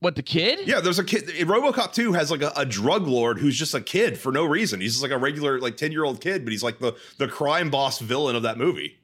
what 0.00 0.16
the 0.16 0.22
kid? 0.22 0.66
Yeah, 0.66 0.80
there's 0.80 0.98
a 0.98 1.04
kid. 1.04 1.26
RoboCop 1.28 1.92
2 1.92 2.12
has 2.14 2.30
like 2.30 2.42
a, 2.42 2.52
a 2.56 2.66
drug 2.66 3.06
lord 3.06 3.38
who's 3.38 3.56
just 3.56 3.74
a 3.74 3.80
kid 3.80 4.18
for 4.18 4.32
no 4.32 4.44
reason. 4.44 4.80
He's 4.80 4.92
just 4.92 5.02
like 5.02 5.12
a 5.12 5.18
regular 5.18 5.60
like 5.60 5.76
10 5.76 5.92
year 5.92 6.04
old 6.04 6.20
kid, 6.20 6.44
but 6.44 6.50
he's 6.52 6.62
like 6.64 6.78
the 6.80 6.94
the 7.18 7.28
crime 7.28 7.70
boss 7.70 8.00
villain 8.00 8.34
of 8.36 8.42
that 8.42 8.58
movie. 8.58 8.98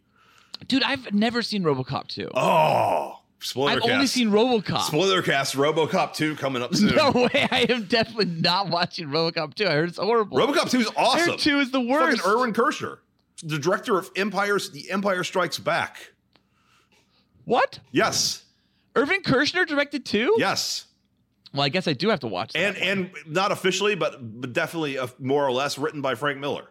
Dude, 0.67 0.83
I've 0.83 1.15
never 1.15 1.41
seen 1.43 1.63
RoboCop 1.63 2.09
2. 2.09 2.33
Oh, 2.35 3.20
spoiler 3.41 3.71
I've 3.73 3.81
cast. 3.81 3.91
only 3.93 4.07
seen 4.07 4.31
RoboCop. 4.31 4.83
spoiler 4.83 5.23
cast. 5.23 5.55
RoboCop 5.57 6.15
2 6.15 6.37
coming 6.37 6.63
up 6.63 6.75
soon. 6.77 6.95
No 6.95 7.11
way! 7.13 7.49
I 7.51 7.67
am 7.69 7.85
definitely 7.85 8.27
not 8.27 8.69
watching 8.71 9.09
RoboCop 9.09 9.55
2. 9.55 9.67
I 9.67 9.71
heard 9.73 9.89
it's 9.91 9.99
horrible. 9.99 10.37
RoboCop 10.39 10.71
2 10.71 10.81
is 10.81 10.91
awesome. 10.97 11.31
heard 11.31 11.39
2 11.39 11.59
is 11.61 11.71
the 11.71 11.81
worst. 11.81 12.23
Fucking. 12.23 12.33
Irvin 12.41 12.53
Kershner, 12.53 12.99
the 13.43 13.59
director 13.59 13.99
of 13.99 14.11
Empire's 14.17 14.71
The 14.71 14.91
Empire 14.91 15.25
Strikes 15.25 15.59
Back. 15.59 16.13
what? 17.45 17.79
Yes, 17.93 18.45
Irvin 18.97 19.23
Kershner 19.23 19.67
directed 19.67 20.05
2? 20.05 20.37
yes, 20.39 20.87
Well, 21.55 21.63
I 21.63 21.69
guess 21.69 21.87
I 21.89 21.93
do 21.93 22.09
have 22.11 22.21
to 22.21 22.27
watch 22.27 22.53
that. 22.53 22.59
and 22.59 22.77
and 22.77 23.11
not 23.27 23.53
officially, 23.53 23.95
but 23.95 24.19
but 24.41 24.53
definitely 24.53 24.99
uh, 24.99 25.07
more 25.19 25.45
or 25.47 25.53
less 25.53 25.79
written 25.79 26.01
by 26.03 26.15
Frank 26.15 26.39
Miller. 26.39 26.65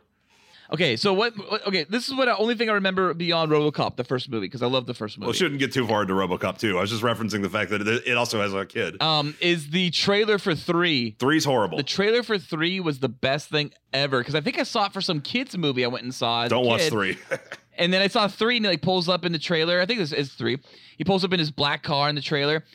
Okay, 0.72 0.96
so 0.96 1.14
what? 1.14 1.34
Okay, 1.68 1.86
this 1.90 2.08
is 2.08 2.16
what 2.16 2.26
the 2.26 2.38
only 2.38 2.56
thing 2.56 2.70
I 2.70 2.74
remember 2.74 3.14
beyond 3.14 3.52
RoboCop, 3.52 3.96
the 3.96 4.04
first 4.04 4.30
movie, 4.30 4.48
because 4.48 4.62
I 4.62 4.68
love 4.68 4.86
the 4.86 4.94
first 4.94 5.18
movie. 5.18 5.28
Well, 5.28 5.34
shouldn't 5.34 5.60
get 5.60 5.74
too 5.74 5.88
far 5.88 6.04
into 6.04 6.14
RoboCop 6.14 6.58
too. 6.60 6.78
I 6.78 6.82
was 6.82 6.90
just 6.90 7.04
referencing 7.04 7.42
the 7.42 7.50
fact 7.50 7.72
that 7.72 7.88
it, 7.88 8.18
also 8.18 8.42
has 8.42 8.54
a 8.54 8.66
kid. 8.66 9.02
um, 9.02 9.36
is 9.40 9.70
the 9.70 9.90
trailer 9.92 10.38
for 10.38 10.56
three. 10.56 11.16
Three's 11.20 11.46
horrible. 11.46 11.78
The 11.78 11.84
trailer 11.84 12.24
for 12.24 12.38
three 12.38 12.80
was 12.80 13.00
the 13.00 13.10
best 13.10 13.50
thing 13.50 13.72
ever 13.94 14.20
because 14.20 14.36
I 14.36 14.42
think 14.42 14.60
I 14.60 14.64
saw 14.64 14.86
it 14.86 14.94
for 14.94 15.02
some 15.02 15.22
kids 15.22 15.58
movie 15.58 15.84
I 15.86 15.88
went 15.88 16.04
and 16.04 16.14
saw. 16.14 16.48
Don't 16.48 16.66
watch 16.66 16.82
kid. 16.82 16.92
three. 16.92 17.18
And 17.80 17.94
then 17.94 18.02
I 18.02 18.08
saw 18.08 18.28
three, 18.28 18.58
and 18.58 18.66
he 18.66 18.72
like 18.72 18.82
pulls 18.82 19.08
up 19.08 19.24
in 19.24 19.32
the 19.32 19.40
trailer. 19.40 19.80
I 19.80 19.86
think 19.86 20.00
this 20.00 20.12
is 20.12 20.34
three. 20.34 20.58
He 20.98 21.06
pulls 21.06 21.24
up 21.24 21.32
in 21.32 21.40
his 21.40 21.50
black 21.50 21.82
car 21.82 22.10
in 22.10 22.16
the 22.16 22.22
trailer, 22.22 22.66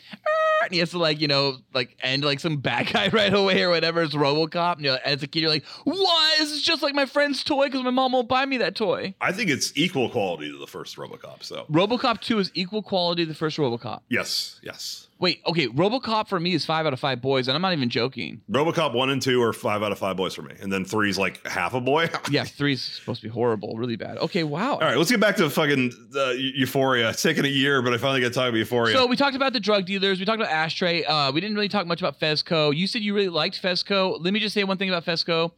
and 0.65 0.73
he 0.73 0.79
has 0.81 0.91
to 0.91 0.99
like 0.99 1.21
you 1.21 1.29
know 1.29 1.57
like 1.73 1.97
end 2.01 2.25
like 2.25 2.41
some 2.41 2.57
bad 2.59 2.87
guy 2.93 3.09
right 3.09 3.33
away 3.33 3.63
or 3.63 3.71
whatever. 3.71 4.03
It's 4.03 4.15
RoboCop, 4.15 4.77
and 4.77 4.85
you're, 4.85 4.99
as 5.05 5.23
a 5.23 5.27
kid 5.27 5.41
you're 5.41 5.51
like, 5.51 5.65
what? 5.85 6.39
This 6.39 6.51
is 6.53 6.63
just 6.63 6.83
like 6.83 6.95
my 6.95 7.07
friend's 7.07 7.45
toy 7.45 7.67
because 7.67 7.83
my 7.83 7.91
mom 7.91 8.13
won't 8.13 8.29
buy 8.29 8.45
me 8.47 8.59
that 8.59 8.75
toy. 8.75 9.15
I 9.21 9.33
think 9.33 9.51
it's 9.51 9.73
equal 9.77 10.09
quality 10.11 10.51
to 10.51 10.59
the 10.59 10.67
first 10.67 10.97
RoboCop. 10.97 11.43
So 11.43 11.67
RoboCop 11.71 12.21
two 12.21 12.39
is 12.39 12.51
equal 12.55 12.83
quality 12.83 13.25
to 13.25 13.29
the 13.29 13.35
first 13.35 13.59
RoboCop. 13.59 14.01
yes, 14.09 14.61
yes. 14.63 15.04
Wait, 15.21 15.41
okay, 15.47 15.69
RoboCop 15.69 16.29
for 16.29 16.41
me 16.41 16.55
is 16.55 16.67
five 16.67 16.87
out 16.87 16.93
of 16.93 16.99
five 17.01 17.23
boys, 17.23 17.47
and 17.47 17.55
I'm 17.55 17.63
not 17.63 17.73
even 17.73 17.89
joking. 17.89 18.43
RoboCop 18.51 18.95
one 18.95 19.11
and 19.11 19.23
two 19.23 19.41
are 19.43 19.53
five 19.53 19.83
out 19.83 19.93
of 19.93 19.99
five 19.99 20.17
boys 20.17 20.35
for 20.35 20.43
me, 20.43 20.55
and 20.61 20.73
then 20.73 20.85
three's 20.85 21.17
like 21.17 21.47
half 21.47 21.73
a 21.75 21.81
boy. 21.81 22.11
Yeah, 22.31 22.45
three's 22.45 22.83
supposed 22.83 23.21
to 23.23 23.29
be 23.29 23.33
horrible, 23.33 23.77
really 23.77 23.95
bad. 23.97 24.19
Okay, 24.19 24.43
wow. 24.43 24.73
All 24.73 24.81
right, 24.81 24.97
let's 24.99 25.11
get 25.11 25.21
back 25.21 25.37
to 25.37 25.49
fucking 25.49 25.93
uh, 26.17 26.31
Euphoria. 26.31 27.11
It's 27.11 27.23
taken 27.23 27.45
a 27.45 27.49
year, 27.49 27.81
but 27.81 27.93
I 27.95 27.99
finally 27.99 28.21
got 28.21 28.29
to 28.29 28.35
talk 28.35 28.49
about 28.49 28.59
Euphoria. 28.59 28.93
So 28.97 29.07
we 29.07 29.15
talked 29.17 29.37
about 29.37 29.53
the 29.53 29.61
drug 29.61 29.87
dealers. 29.87 30.19
We 30.19 30.25
talked 30.27 30.41
about 30.41 30.51
Ashtray. 30.53 31.05
Uh, 31.05 31.31
we 31.33 31.41
didn't 31.41 31.55
really 31.55 31.69
talk 31.69 31.87
much 31.87 32.01
about 32.03 32.19
Fezco. 32.19 32.75
You 32.77 32.87
said 32.89 33.03
you 33.03 33.15
really 33.15 33.29
liked 33.29 33.63
Fezco. 33.63 34.19
Let 34.21 34.33
me 34.35 34.41
just 34.41 34.53
say 34.55 34.65
one 34.65 34.79
thing 34.79 34.89
about 34.89 35.05
Fezco. 35.05 35.53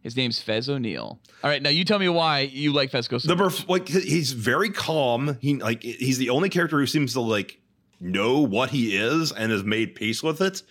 His 0.00 0.16
name's 0.16 0.40
Fez 0.40 0.68
O'Neill. 0.68 1.18
All 1.42 1.50
right, 1.50 1.60
now 1.60 1.70
you 1.70 1.84
tell 1.84 1.98
me 1.98 2.08
why 2.08 2.40
you 2.40 2.72
like 2.72 2.92
Fezco 2.92 3.20
so 3.20 3.26
the 3.28 3.34
much. 3.36 3.66
perf- 3.66 3.68
like 3.68 3.88
he's 3.88 4.32
very 4.32 4.70
calm. 4.70 5.36
He 5.40 5.56
like 5.56 5.82
he's 5.82 6.18
the 6.18 6.30
only 6.30 6.48
character 6.48 6.78
who 6.78 6.86
seems 6.86 7.14
to 7.14 7.20
like 7.20 7.60
know 8.00 8.40
what 8.40 8.70
he 8.70 8.96
is 8.96 9.32
and 9.32 9.50
has 9.52 9.64
made 9.64 9.94
peace 9.94 10.22
with 10.22 10.40
it. 10.40 10.62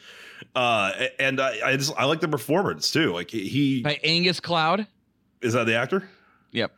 Uh, 0.55 0.91
and 1.19 1.39
I, 1.41 1.57
I 1.65 1.77
just 1.77 1.93
I 1.97 2.05
like 2.05 2.21
the 2.21 2.27
performance 2.27 2.91
too. 2.91 3.13
Like 3.13 3.29
he, 3.31 3.81
By 3.81 3.99
Angus 4.03 4.39
Cloud. 4.39 4.87
is 5.41 5.53
that 5.53 5.65
the 5.65 5.75
actor. 5.75 6.07
Yep. 6.51 6.71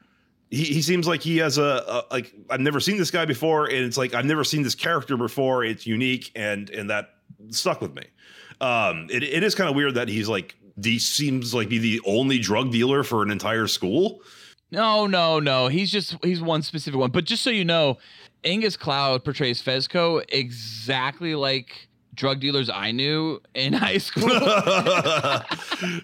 he, 0.49 0.63
he 0.65 0.81
seems 0.81 1.07
like 1.07 1.21
he 1.21 1.37
has 1.37 1.57
a, 1.57 1.83
a 1.87 2.03
like 2.11 2.33
I've 2.49 2.61
never 2.61 2.79
seen 2.79 2.97
this 2.97 3.11
guy 3.11 3.25
before, 3.25 3.65
and 3.65 3.85
it's 3.85 3.97
like 3.97 4.13
I've 4.13 4.25
never 4.25 4.43
seen 4.43 4.63
this 4.63 4.75
character 4.75 5.17
before. 5.17 5.63
It's 5.63 5.85
unique, 5.85 6.31
and 6.35 6.69
and 6.69 6.89
that 6.89 7.15
stuck 7.49 7.81
with 7.81 7.93
me. 7.93 8.03
Um, 8.61 9.07
it, 9.09 9.23
it 9.23 9.43
is 9.43 9.55
kind 9.55 9.69
of 9.69 9.75
weird 9.75 9.95
that 9.95 10.07
he's 10.07 10.27
like 10.29 10.55
he 10.81 10.97
seems 10.99 11.53
like 11.53 11.67
be 11.69 11.77
the 11.79 12.01
only 12.05 12.39
drug 12.39 12.71
dealer 12.71 13.03
for 13.03 13.21
an 13.23 13.29
entire 13.31 13.67
school. 13.67 14.21
No, 14.71 15.05
no, 15.07 15.39
no. 15.39 15.67
He's 15.67 15.91
just 15.91 16.15
he's 16.23 16.41
one 16.41 16.61
specific 16.61 16.99
one. 16.99 17.11
But 17.11 17.25
just 17.25 17.43
so 17.43 17.49
you 17.49 17.65
know, 17.65 17.97
Angus 18.43 18.77
Cloud 18.77 19.23
portrays 19.23 19.61
Fezco 19.61 20.23
exactly 20.29 21.35
like 21.35 21.87
drug 22.13 22.39
dealers 22.39 22.69
I 22.69 22.91
knew 22.91 23.41
in 23.53 23.73
high 23.85 23.97
school. 23.97 24.27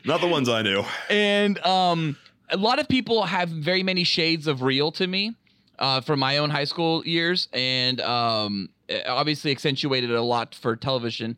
Not 0.05 0.21
the 0.21 0.27
ones 0.29 0.49
I 0.49 0.61
knew. 0.61 0.83
and 1.09 1.57
um, 1.59 2.17
a 2.49 2.57
lot 2.57 2.79
of 2.79 2.88
people 2.88 3.23
have 3.23 3.49
very 3.49 3.83
many 3.83 4.03
shades 4.03 4.47
of 4.47 4.61
real 4.61 4.91
to 4.93 5.07
me 5.07 5.36
uh, 5.79 6.01
from 6.01 6.19
my 6.19 6.38
own 6.38 6.49
high 6.49 6.63
school 6.65 7.05
years, 7.05 7.47
and 7.53 7.99
um, 8.01 8.69
obviously 9.07 9.51
accentuated 9.51 10.11
a 10.11 10.21
lot 10.21 10.55
for 10.55 10.75
television. 10.75 11.38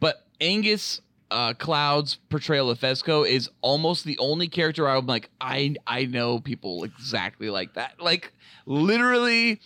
But 0.00 0.24
Angus 0.40 1.00
uh, 1.30 1.52
Cloud's 1.54 2.16
portrayal 2.28 2.70
of 2.70 2.78
Fezco 2.78 3.28
is 3.28 3.50
almost 3.60 4.04
the 4.04 4.16
only 4.18 4.48
character 4.48 4.88
I'm 4.88 5.06
like, 5.06 5.30
I 5.40 5.74
I 5.86 6.04
know 6.06 6.38
people 6.38 6.84
exactly 6.84 7.50
like 7.50 7.74
that, 7.74 8.00
like 8.00 8.32
literally. 8.66 9.60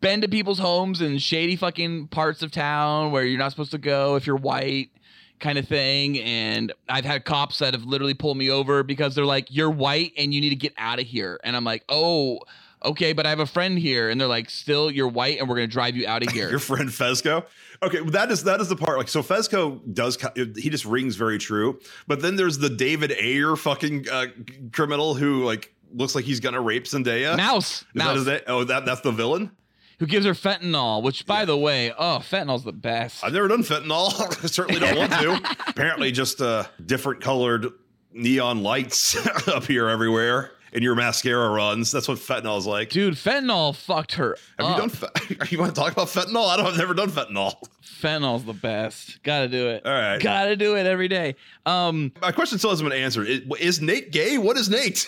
Been 0.00 0.20
to 0.22 0.28
people's 0.28 0.58
homes 0.58 1.00
in 1.00 1.18
shady 1.18 1.56
fucking 1.56 2.08
parts 2.08 2.42
of 2.42 2.50
town 2.50 3.12
where 3.12 3.24
you're 3.24 3.38
not 3.38 3.52
supposed 3.52 3.70
to 3.70 3.78
go 3.78 4.16
if 4.16 4.26
you're 4.26 4.36
white 4.36 4.90
kind 5.38 5.56
of 5.56 5.68
thing. 5.68 6.18
And 6.18 6.72
I've 6.88 7.04
had 7.04 7.24
cops 7.24 7.60
that 7.60 7.74
have 7.74 7.84
literally 7.84 8.14
pulled 8.14 8.36
me 8.36 8.50
over 8.50 8.82
because 8.82 9.14
they're 9.14 9.24
like, 9.24 9.46
"You're 9.50 9.70
white 9.70 10.12
and 10.18 10.34
you 10.34 10.40
need 10.40 10.50
to 10.50 10.56
get 10.56 10.74
out 10.78 10.98
of 10.98 11.06
here." 11.06 11.38
And 11.44 11.54
I'm 11.54 11.64
like, 11.64 11.84
"Oh, 11.88 12.40
okay, 12.84 13.12
but 13.12 13.24
I 13.24 13.30
have 13.30 13.38
a 13.38 13.46
friend 13.46 13.78
here." 13.78 14.10
And 14.10 14.20
they're 14.20 14.28
like, 14.28 14.50
"Still, 14.50 14.90
you're 14.90 15.08
white, 15.08 15.38
and 15.38 15.48
we're 15.48 15.54
gonna 15.54 15.68
drive 15.68 15.96
you 15.96 16.08
out 16.08 16.22
of 16.26 16.32
here." 16.32 16.50
Your 16.50 16.58
friend 16.58 16.88
Fezco. 16.88 17.44
Okay, 17.80 18.00
that 18.10 18.32
is 18.32 18.42
that 18.44 18.60
is 18.60 18.68
the 18.68 18.76
part. 18.76 18.98
Like, 18.98 19.08
so 19.08 19.22
Fezco 19.22 19.80
does 19.94 20.18
he 20.34 20.70
just 20.70 20.84
rings 20.84 21.14
very 21.14 21.38
true, 21.38 21.78
but 22.08 22.20
then 22.20 22.34
there's 22.34 22.58
the 22.58 22.70
David 22.70 23.12
Ayer 23.12 23.54
fucking 23.54 24.08
uh, 24.10 24.26
criminal 24.72 25.14
who 25.14 25.44
like 25.44 25.72
looks 25.94 26.14
like 26.16 26.24
he's 26.24 26.40
gonna 26.40 26.60
rape 26.60 26.84
Zendaya. 26.84 27.36
Mouse, 27.36 27.82
Is 27.82 27.86
that 27.94 28.04
mouse, 28.16 28.26
name? 28.26 28.40
Oh, 28.48 28.64
that 28.64 28.84
that's 28.84 29.02
the 29.02 29.12
villain. 29.12 29.52
Who 29.98 30.06
gives 30.06 30.24
her 30.26 30.32
fentanyl? 30.32 31.02
Which, 31.02 31.26
by 31.26 31.44
the 31.44 31.56
way, 31.56 31.92
oh, 31.92 32.18
fentanyl's 32.22 32.64
the 32.64 32.72
best. 32.72 33.24
I've 33.24 33.32
never 33.32 33.48
done 33.48 33.62
fentanyl. 33.62 34.12
I 34.44 34.46
certainly 34.46 34.80
don't 34.80 34.96
want 34.96 35.12
to. 35.12 35.56
Apparently, 35.68 36.12
just 36.12 36.40
uh, 36.40 36.64
different 36.84 37.20
colored 37.20 37.66
neon 38.12 38.62
lights 38.62 39.16
up 39.48 39.64
here 39.64 39.88
everywhere, 39.88 40.52
and 40.72 40.82
your 40.82 40.94
mascara 40.94 41.50
runs. 41.50 41.90
That's 41.92 42.08
what 42.08 42.18
fentanyl 42.18 42.58
is 42.58 42.66
like. 42.66 42.90
Dude, 42.90 43.14
fentanyl 43.14 43.74
fucked 43.74 44.14
her. 44.14 44.36
Have 44.58 44.66
up. 44.68 44.76
you 44.76 44.80
done? 44.82 44.90
Fe- 44.90 45.36
you 45.50 45.58
want 45.58 45.74
to 45.74 45.80
talk 45.80 45.92
about 45.92 46.08
fentanyl? 46.08 46.48
I 46.48 46.56
don't. 46.56 46.66
I've 46.66 46.78
never 46.78 46.94
done 46.94 47.10
fentanyl. 47.10 47.54
Fentanyl's 47.82 48.44
the 48.44 48.52
best. 48.52 49.22
Gotta 49.24 49.48
do 49.48 49.68
it. 49.70 49.84
All 49.84 49.92
right. 49.92 50.20
Gotta 50.20 50.54
do 50.56 50.76
it 50.76 50.86
every 50.86 51.08
day. 51.08 51.34
Um, 51.66 52.12
My 52.22 52.30
question 52.32 52.58
still 52.58 52.70
hasn't 52.70 52.88
been 52.88 52.98
answered. 53.00 53.26
Is, 53.28 53.40
is 53.58 53.80
Nate 53.80 54.12
gay? 54.12 54.38
What 54.38 54.56
is 54.56 54.70
Nate? 54.70 55.06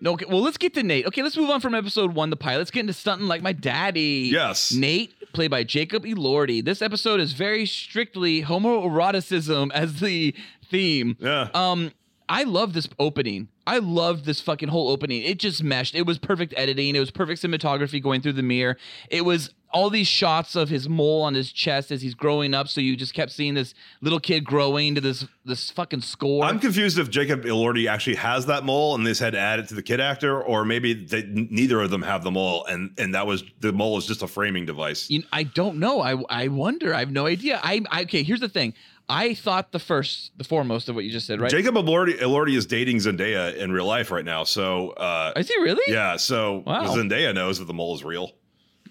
No, 0.00 0.12
okay, 0.12 0.26
well, 0.28 0.42
let's 0.42 0.58
get 0.58 0.74
to 0.74 0.82
Nate. 0.82 1.06
Okay, 1.06 1.22
let's 1.22 1.36
move 1.36 1.50
on 1.50 1.60
from 1.60 1.74
episode 1.74 2.14
one, 2.14 2.30
the 2.30 2.36
pilot. 2.36 2.58
Let's 2.58 2.70
get 2.70 2.80
into 2.80 2.92
stunting 2.92 3.26
like 3.26 3.42
my 3.42 3.52
daddy. 3.52 4.28
Yes. 4.32 4.72
Nate, 4.72 5.32
played 5.32 5.50
by 5.50 5.64
Jacob 5.64 6.04
Elordi. 6.04 6.64
This 6.64 6.82
episode 6.82 7.20
is 7.20 7.32
very 7.32 7.66
strictly 7.66 8.42
homoeroticism 8.42 9.72
as 9.72 10.00
the 10.00 10.34
theme. 10.70 11.16
Yeah. 11.18 11.48
Um, 11.54 11.92
I 12.28 12.42
love 12.42 12.72
this 12.72 12.88
opening. 12.98 13.48
I 13.66 13.78
loved 13.78 14.24
this 14.24 14.40
fucking 14.40 14.68
whole 14.68 14.88
opening. 14.88 15.22
It 15.22 15.38
just 15.38 15.62
meshed. 15.62 15.94
It 15.94 16.02
was 16.06 16.18
perfect 16.18 16.54
editing. 16.56 16.94
It 16.94 17.00
was 17.00 17.10
perfect 17.10 17.42
cinematography 17.42 18.02
going 18.02 18.20
through 18.20 18.34
the 18.34 18.42
mirror. 18.42 18.76
It 19.10 19.24
was 19.24 19.50
all 19.72 19.90
these 19.90 20.06
shots 20.06 20.56
of 20.56 20.68
his 20.68 20.88
mole 20.88 21.22
on 21.22 21.34
his 21.34 21.52
chest 21.52 21.90
as 21.90 22.00
he's 22.00 22.14
growing 22.14 22.54
up. 22.54 22.68
So 22.68 22.80
you 22.80 22.96
just 22.96 23.14
kept 23.14 23.32
seeing 23.32 23.54
this 23.54 23.74
little 24.00 24.20
kid 24.20 24.44
growing 24.44 24.94
to 24.94 25.00
this 25.00 25.26
this 25.44 25.70
fucking 25.70 26.00
score. 26.00 26.44
I'm 26.44 26.58
confused 26.58 26.98
if 26.98 27.10
Jacob 27.10 27.44
Elordi 27.44 27.88
actually 27.88 28.16
has 28.16 28.46
that 28.46 28.64
mole 28.64 28.94
and 28.94 29.06
they 29.06 29.12
to 29.12 29.38
add 29.38 29.58
it 29.58 29.68
to 29.68 29.74
the 29.74 29.82
kid 29.82 30.00
actor, 30.00 30.42
or 30.42 30.64
maybe 30.64 30.94
they, 30.94 31.22
neither 31.24 31.80
of 31.80 31.90
them 31.90 32.02
have 32.02 32.22
the 32.24 32.30
mole, 32.30 32.64
and 32.66 32.90
and 32.98 33.14
that 33.14 33.26
was 33.26 33.44
the 33.60 33.72
mole 33.72 33.98
is 33.98 34.06
just 34.06 34.22
a 34.22 34.26
framing 34.26 34.66
device. 34.66 35.10
You- 35.10 35.24
I 35.32 35.42
don't 35.42 35.78
know. 35.78 36.00
I 36.00 36.16
I 36.30 36.48
wonder. 36.48 36.94
I 36.94 37.00
have 37.00 37.10
no 37.10 37.26
idea. 37.26 37.60
I, 37.62 37.82
I 37.90 38.02
okay. 38.02 38.22
Here's 38.22 38.40
the 38.40 38.48
thing. 38.48 38.74
I 39.08 39.34
thought 39.34 39.70
the 39.70 39.78
first, 39.78 40.32
the 40.36 40.42
foremost 40.42 40.88
of 40.88 40.96
what 40.96 41.04
you 41.04 41.12
just 41.12 41.28
said, 41.28 41.40
right? 41.40 41.48
Jacob 41.48 41.76
Elordi, 41.76 42.18
Elordi 42.18 42.56
is 42.56 42.66
dating 42.66 42.96
Zendaya 42.96 43.54
in 43.56 43.70
real 43.70 43.86
life 43.86 44.10
right 44.10 44.24
now, 44.24 44.42
so 44.42 44.90
uh, 44.90 45.32
Is 45.36 45.46
he 45.48 45.56
really? 45.60 45.92
yeah, 45.92 46.16
so 46.16 46.64
Wow. 46.66 46.86
Zendaya 46.92 47.32
knows 47.32 47.60
that 47.60 47.66
the 47.66 47.72
mole 47.72 47.94
is 47.94 48.02
real. 48.02 48.32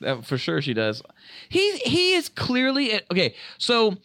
Uh, 0.04 0.22
for 0.22 0.38
sure 0.38 0.62
she 0.62 0.74
does. 0.74 1.02
He 1.50 1.78
he 1.80 2.14
is 2.14 2.30
clearly 2.30 3.00
okay. 3.12 3.36
So, 3.58 3.98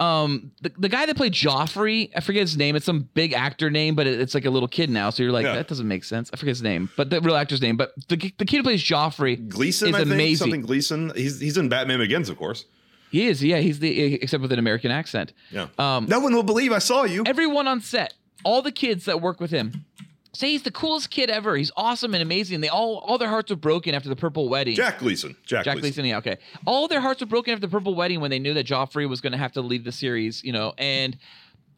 um, 0.00 0.50
the, 0.60 0.72
the 0.78 0.88
guy 0.88 1.06
that 1.06 1.16
played 1.16 1.32
Joffrey, 1.32 2.10
I 2.16 2.20
forget 2.20 2.40
his 2.42 2.56
name. 2.56 2.74
It's 2.76 2.86
some 2.86 3.08
big 3.14 3.32
actor 3.34 3.70
name, 3.70 3.94
but 3.94 4.06
it- 4.06 4.20
it's 4.20 4.34
like 4.34 4.44
a 4.44 4.50
little 4.50 4.68
kid 4.68 4.90
now. 4.90 5.10
So 5.10 5.22
you're 5.22 5.30
like, 5.32 5.44
Yeah. 5.44 5.54
that 5.54 5.68
doesn't 5.68 5.86
make 5.86 6.02
sense. 6.04 6.30
I 6.32 6.36
forget 6.36 6.50
his 6.52 6.62
name, 6.62 6.90
but 6.96 7.10
the 7.10 7.20
real 7.20 7.36
actor's 7.36 7.60
name. 7.62 7.76
But 7.76 7.92
the 8.08 8.16
the 8.38 8.44
kid 8.44 8.56
who 8.58 8.62
plays 8.64 8.82
Joffrey 8.82 9.48
Gleeson, 9.48 9.88
is 9.90 9.94
I 9.94 9.98
think 9.98 10.12
amazing. 10.12 10.36
something 10.36 10.62
Gleeson. 10.62 11.12
He's 11.14 11.38
he's 11.40 11.56
in 11.56 11.68
Batman 11.68 11.98
Begins, 11.98 12.28
of 12.28 12.36
course. 12.36 12.64
He 13.10 13.26
is. 13.26 13.44
Yeah, 13.44 13.58
he's 13.58 13.78
the 13.78 14.14
except 14.14 14.40
with 14.42 14.52
an 14.52 14.58
American 14.58 14.90
accent. 14.90 15.32
Yeah. 15.50 15.66
Um, 15.78 16.06
no 16.08 16.18
one 16.20 16.34
will 16.34 16.42
believe 16.42 16.72
I 16.72 16.78
saw 16.78 17.04
you. 17.04 17.22
everyone 17.26 17.68
on 17.68 17.80
set, 17.82 18.14
all 18.42 18.62
the 18.62 18.72
kids 18.72 19.04
that 19.04 19.20
work 19.20 19.38
with 19.38 19.50
him, 19.50 19.84
say 20.34 20.50
he's 20.50 20.62
the 20.62 20.70
coolest 20.70 21.10
kid 21.10 21.30
ever. 21.30 21.56
He's 21.56 21.70
awesome 21.76 22.14
and 22.14 22.22
amazing. 22.22 22.60
They 22.60 22.68
all 22.68 22.98
all 22.98 23.18
their 23.18 23.28
hearts 23.28 23.50
were 23.50 23.56
broken 23.56 23.94
after 23.94 24.08
the 24.08 24.16
purple 24.16 24.48
wedding. 24.48 24.74
Jack 24.74 24.98
Gleeson. 24.98 25.36
Jack, 25.44 25.64
Jack 25.64 25.74
Gleeson. 25.74 26.02
Gleeson, 26.02 26.04
yeah, 26.06 26.18
okay. 26.18 26.38
All 26.66 26.88
their 26.88 27.00
hearts 27.00 27.20
were 27.20 27.26
broken 27.26 27.52
after 27.52 27.66
the 27.66 27.70
purple 27.70 27.94
wedding 27.94 28.20
when 28.20 28.30
they 28.30 28.38
knew 28.38 28.54
that 28.54 28.66
Joffrey 28.66 29.08
was 29.08 29.20
going 29.20 29.32
to 29.32 29.38
have 29.38 29.52
to 29.52 29.60
leave 29.60 29.84
the 29.84 29.92
series, 29.92 30.42
you 30.42 30.52
know, 30.52 30.72
and 30.78 31.16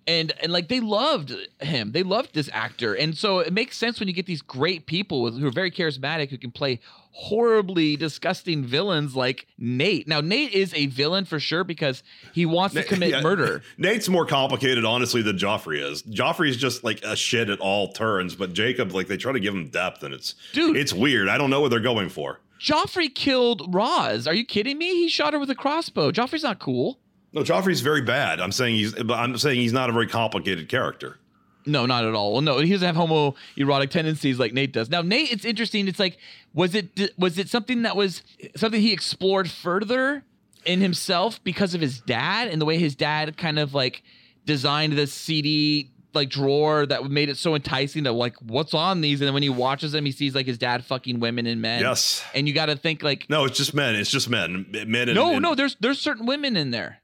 and 0.06 0.32
and 0.42 0.52
like 0.52 0.68
they 0.68 0.80
loved 0.80 1.34
him, 1.60 1.92
they 1.92 2.02
loved 2.02 2.34
this 2.34 2.50
actor, 2.52 2.94
and 2.94 3.16
so 3.16 3.38
it 3.38 3.52
makes 3.52 3.76
sense 3.76 3.98
when 4.00 4.08
you 4.08 4.14
get 4.14 4.26
these 4.26 4.42
great 4.42 4.86
people 4.86 5.22
with, 5.22 5.38
who 5.38 5.46
are 5.46 5.50
very 5.52 5.70
charismatic 5.70 6.30
who 6.30 6.38
can 6.38 6.50
play 6.50 6.80
horribly 7.16 7.96
disgusting 7.96 8.64
villains 8.64 9.14
like 9.14 9.46
Nate. 9.56 10.08
Now 10.08 10.20
Nate 10.20 10.52
is 10.52 10.74
a 10.74 10.86
villain 10.86 11.24
for 11.24 11.38
sure 11.38 11.62
because 11.64 12.02
he 12.32 12.44
wants 12.44 12.74
to 12.74 12.82
commit 12.82 13.10
Yeah, 13.10 13.20
murder. 13.20 13.62
Nate's 13.78 14.08
more 14.08 14.26
complicated, 14.26 14.84
honestly, 14.84 15.22
than 15.22 15.38
Joffrey 15.38 15.80
is. 15.80 16.02
Joffrey's 16.02 16.56
just 16.56 16.82
like 16.82 17.02
a 17.04 17.14
shit 17.14 17.50
at 17.50 17.60
all 17.60 17.92
turns, 17.92 18.34
but 18.34 18.52
Jacob, 18.52 18.92
like 18.92 19.06
they 19.06 19.16
try 19.16 19.32
to 19.32 19.40
give 19.40 19.54
him 19.54 19.68
depth, 19.68 20.02
and 20.02 20.12
it's 20.12 20.34
Dude. 20.52 20.76
it's 20.76 20.92
weird. 20.92 21.28
I 21.28 21.38
don't 21.38 21.50
know 21.50 21.60
what 21.60 21.70
they're 21.70 21.80
going 21.80 22.08
for. 22.08 22.40
Joffrey 22.60 23.14
killed 23.14 23.74
Ros. 23.74 24.26
Are 24.26 24.34
you 24.34 24.44
kidding 24.44 24.78
me? 24.78 24.88
He 24.88 25.08
shot 25.08 25.34
her 25.34 25.38
with 25.38 25.50
a 25.50 25.54
crossbow. 25.54 26.10
Joffrey's 26.10 26.42
not 26.42 26.58
cool. 26.58 26.98
No, 27.34 27.42
Joffrey's 27.42 27.80
very 27.80 28.00
bad. 28.02 28.40
I'm 28.40 28.52
saying 28.52 28.76
he's, 28.76 28.94
but 28.94 29.14
I'm 29.14 29.36
saying 29.36 29.58
he's 29.60 29.72
not 29.72 29.90
a 29.90 29.92
very 29.92 30.06
complicated 30.06 30.68
character. 30.68 31.18
No, 31.66 31.84
not 31.86 32.04
at 32.04 32.14
all. 32.14 32.32
Well, 32.32 32.42
no, 32.42 32.58
he 32.58 32.70
doesn't 32.70 32.94
have 32.94 32.96
homoerotic 33.08 33.90
tendencies 33.90 34.38
like 34.38 34.52
Nate 34.52 34.72
does. 34.72 34.88
Now, 34.90 35.02
Nate, 35.02 35.32
it's 35.32 35.44
interesting. 35.44 35.88
It's 35.88 35.98
like, 35.98 36.18
was 36.52 36.74
it 36.74 37.10
was 37.18 37.38
it 37.38 37.48
something 37.48 37.82
that 37.82 37.96
was 37.96 38.22
something 38.54 38.80
he 38.80 38.92
explored 38.92 39.50
further 39.50 40.22
in 40.64 40.80
himself 40.80 41.42
because 41.42 41.74
of 41.74 41.80
his 41.80 42.00
dad 42.00 42.48
and 42.48 42.60
the 42.60 42.64
way 42.66 42.78
his 42.78 42.94
dad 42.94 43.36
kind 43.36 43.58
of 43.58 43.74
like 43.74 44.02
designed 44.46 44.92
this 44.92 45.12
CD 45.12 45.90
like 46.12 46.30
drawer 46.30 46.86
that 46.86 47.04
made 47.10 47.28
it 47.28 47.36
so 47.36 47.54
enticing 47.56 48.04
to 48.04 48.12
like 48.12 48.36
what's 48.40 48.72
on 48.72 49.00
these 49.00 49.20
and 49.20 49.26
then 49.26 49.34
when 49.34 49.42
he 49.42 49.48
watches 49.48 49.90
them 49.92 50.04
he 50.04 50.12
sees 50.12 50.32
like 50.34 50.46
his 50.46 50.56
dad 50.58 50.84
fucking 50.84 51.18
women 51.18 51.44
and 51.44 51.60
men 51.60 51.80
Yes. 51.80 52.22
and 52.36 52.46
you 52.46 52.54
got 52.54 52.66
to 52.66 52.76
think 52.76 53.02
like 53.02 53.28
No, 53.28 53.44
it's 53.46 53.58
just 53.58 53.74
men. 53.74 53.96
It's 53.96 54.10
just 54.10 54.30
men. 54.30 54.64
Men. 54.86 55.08
And, 55.08 55.14
no 55.16 55.32
and- 55.32 55.42
no 55.42 55.54
there's 55.56 55.76
there's 55.80 55.98
certain 56.00 56.24
women 56.26 56.56
in 56.56 56.70
there 56.70 57.00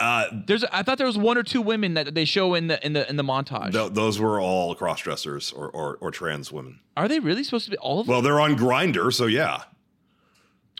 Uh, 0.00 0.26
there's 0.46 0.64
I 0.64 0.82
thought 0.82 0.98
there 0.98 1.06
was 1.06 1.16
one 1.16 1.38
or 1.38 1.44
two 1.44 1.62
women 1.62 1.94
that 1.94 2.14
they 2.14 2.24
show 2.24 2.54
in 2.54 2.66
the 2.66 2.84
in 2.84 2.94
the 2.94 3.08
in 3.08 3.16
the 3.16 3.22
montage 3.22 3.72
th- 3.72 3.92
those 3.92 4.18
were 4.18 4.40
all 4.40 4.74
cross 4.74 5.00
dressers 5.02 5.52
or, 5.52 5.68
or 5.68 5.98
or 6.00 6.10
trans 6.10 6.50
women. 6.50 6.80
are 6.96 7.06
they 7.06 7.20
really 7.20 7.44
supposed 7.44 7.64
to 7.66 7.70
be 7.70 7.76
all 7.78 8.00
of 8.00 8.06
them 8.06 8.12
Well, 8.12 8.20
they're 8.22 8.40
on 8.40 8.56
Grindr, 8.56 9.12
so 9.14 9.26
yeah. 9.26 9.62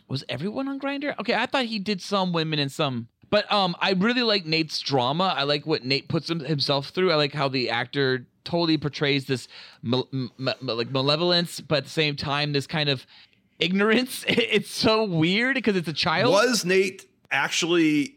was 0.08 0.24
everyone 0.28 0.66
on 0.68 0.80
Grindr? 0.80 1.16
Okay, 1.20 1.34
I 1.34 1.46
thought 1.46 1.66
he 1.66 1.78
did 1.78 2.02
some 2.02 2.32
women 2.32 2.58
and 2.58 2.70
some. 2.72 3.08
But 3.30 3.50
um, 3.50 3.74
I 3.80 3.92
really 3.92 4.22
like 4.22 4.46
Nate's 4.46 4.78
drama. 4.80 5.34
I 5.36 5.42
like 5.44 5.66
what 5.66 5.84
Nate 5.84 6.08
puts 6.08 6.28
himself 6.28 6.88
through. 6.90 7.10
I 7.10 7.14
like 7.16 7.32
how 7.32 7.48
the 7.48 7.70
actor 7.70 8.26
totally 8.44 8.78
portrays 8.78 9.26
this 9.26 9.48
mal- 9.82 10.08
m- 10.12 10.30
m- 10.38 10.54
like 10.62 10.90
malevolence, 10.90 11.60
but 11.60 11.78
at 11.78 11.84
the 11.84 11.90
same 11.90 12.14
time, 12.16 12.52
this 12.52 12.66
kind 12.66 12.88
of 12.88 13.06
ignorance. 13.58 14.24
It's 14.28 14.70
so 14.70 15.04
weird 15.04 15.54
because 15.54 15.74
it's 15.76 15.88
a 15.88 15.92
child. 15.92 16.32
Was 16.32 16.64
Nate 16.64 17.06
actually 17.30 18.16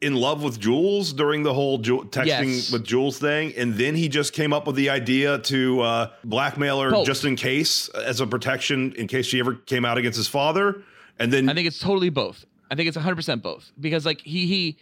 in 0.00 0.14
love 0.14 0.42
with 0.42 0.60
Jules 0.60 1.12
during 1.12 1.42
the 1.42 1.54
whole 1.54 1.78
Ju- 1.78 2.06
texting 2.10 2.26
Yes. 2.56 2.70
with 2.72 2.84
Jules 2.84 3.18
thing, 3.18 3.54
and 3.56 3.74
then 3.74 3.94
he 3.94 4.08
just 4.08 4.32
came 4.34 4.52
up 4.52 4.66
with 4.66 4.76
the 4.76 4.90
idea 4.90 5.38
to 5.40 5.80
uh, 5.80 6.10
blackmail 6.24 6.80
her 6.82 6.90
Both. 6.90 7.06
just 7.06 7.24
in 7.24 7.34
case, 7.36 7.88
as 7.90 8.20
a 8.20 8.26
protection, 8.26 8.92
in 8.96 9.06
case 9.06 9.26
she 9.26 9.40
ever 9.40 9.54
came 9.54 9.84
out 9.86 9.96
against 9.98 10.16
his 10.18 10.28
father, 10.28 10.82
and 11.18 11.32
then 11.32 11.48
I 11.48 11.54
think 11.54 11.66
it's 11.66 11.78
totally 11.80 12.10
both. 12.10 12.44
I 12.70 12.74
think 12.74 12.88
it's 12.88 12.96
100% 12.96 13.40
both 13.42 13.70
because 13.80 14.04
like 14.04 14.20
he 14.20 14.46
he 14.46 14.76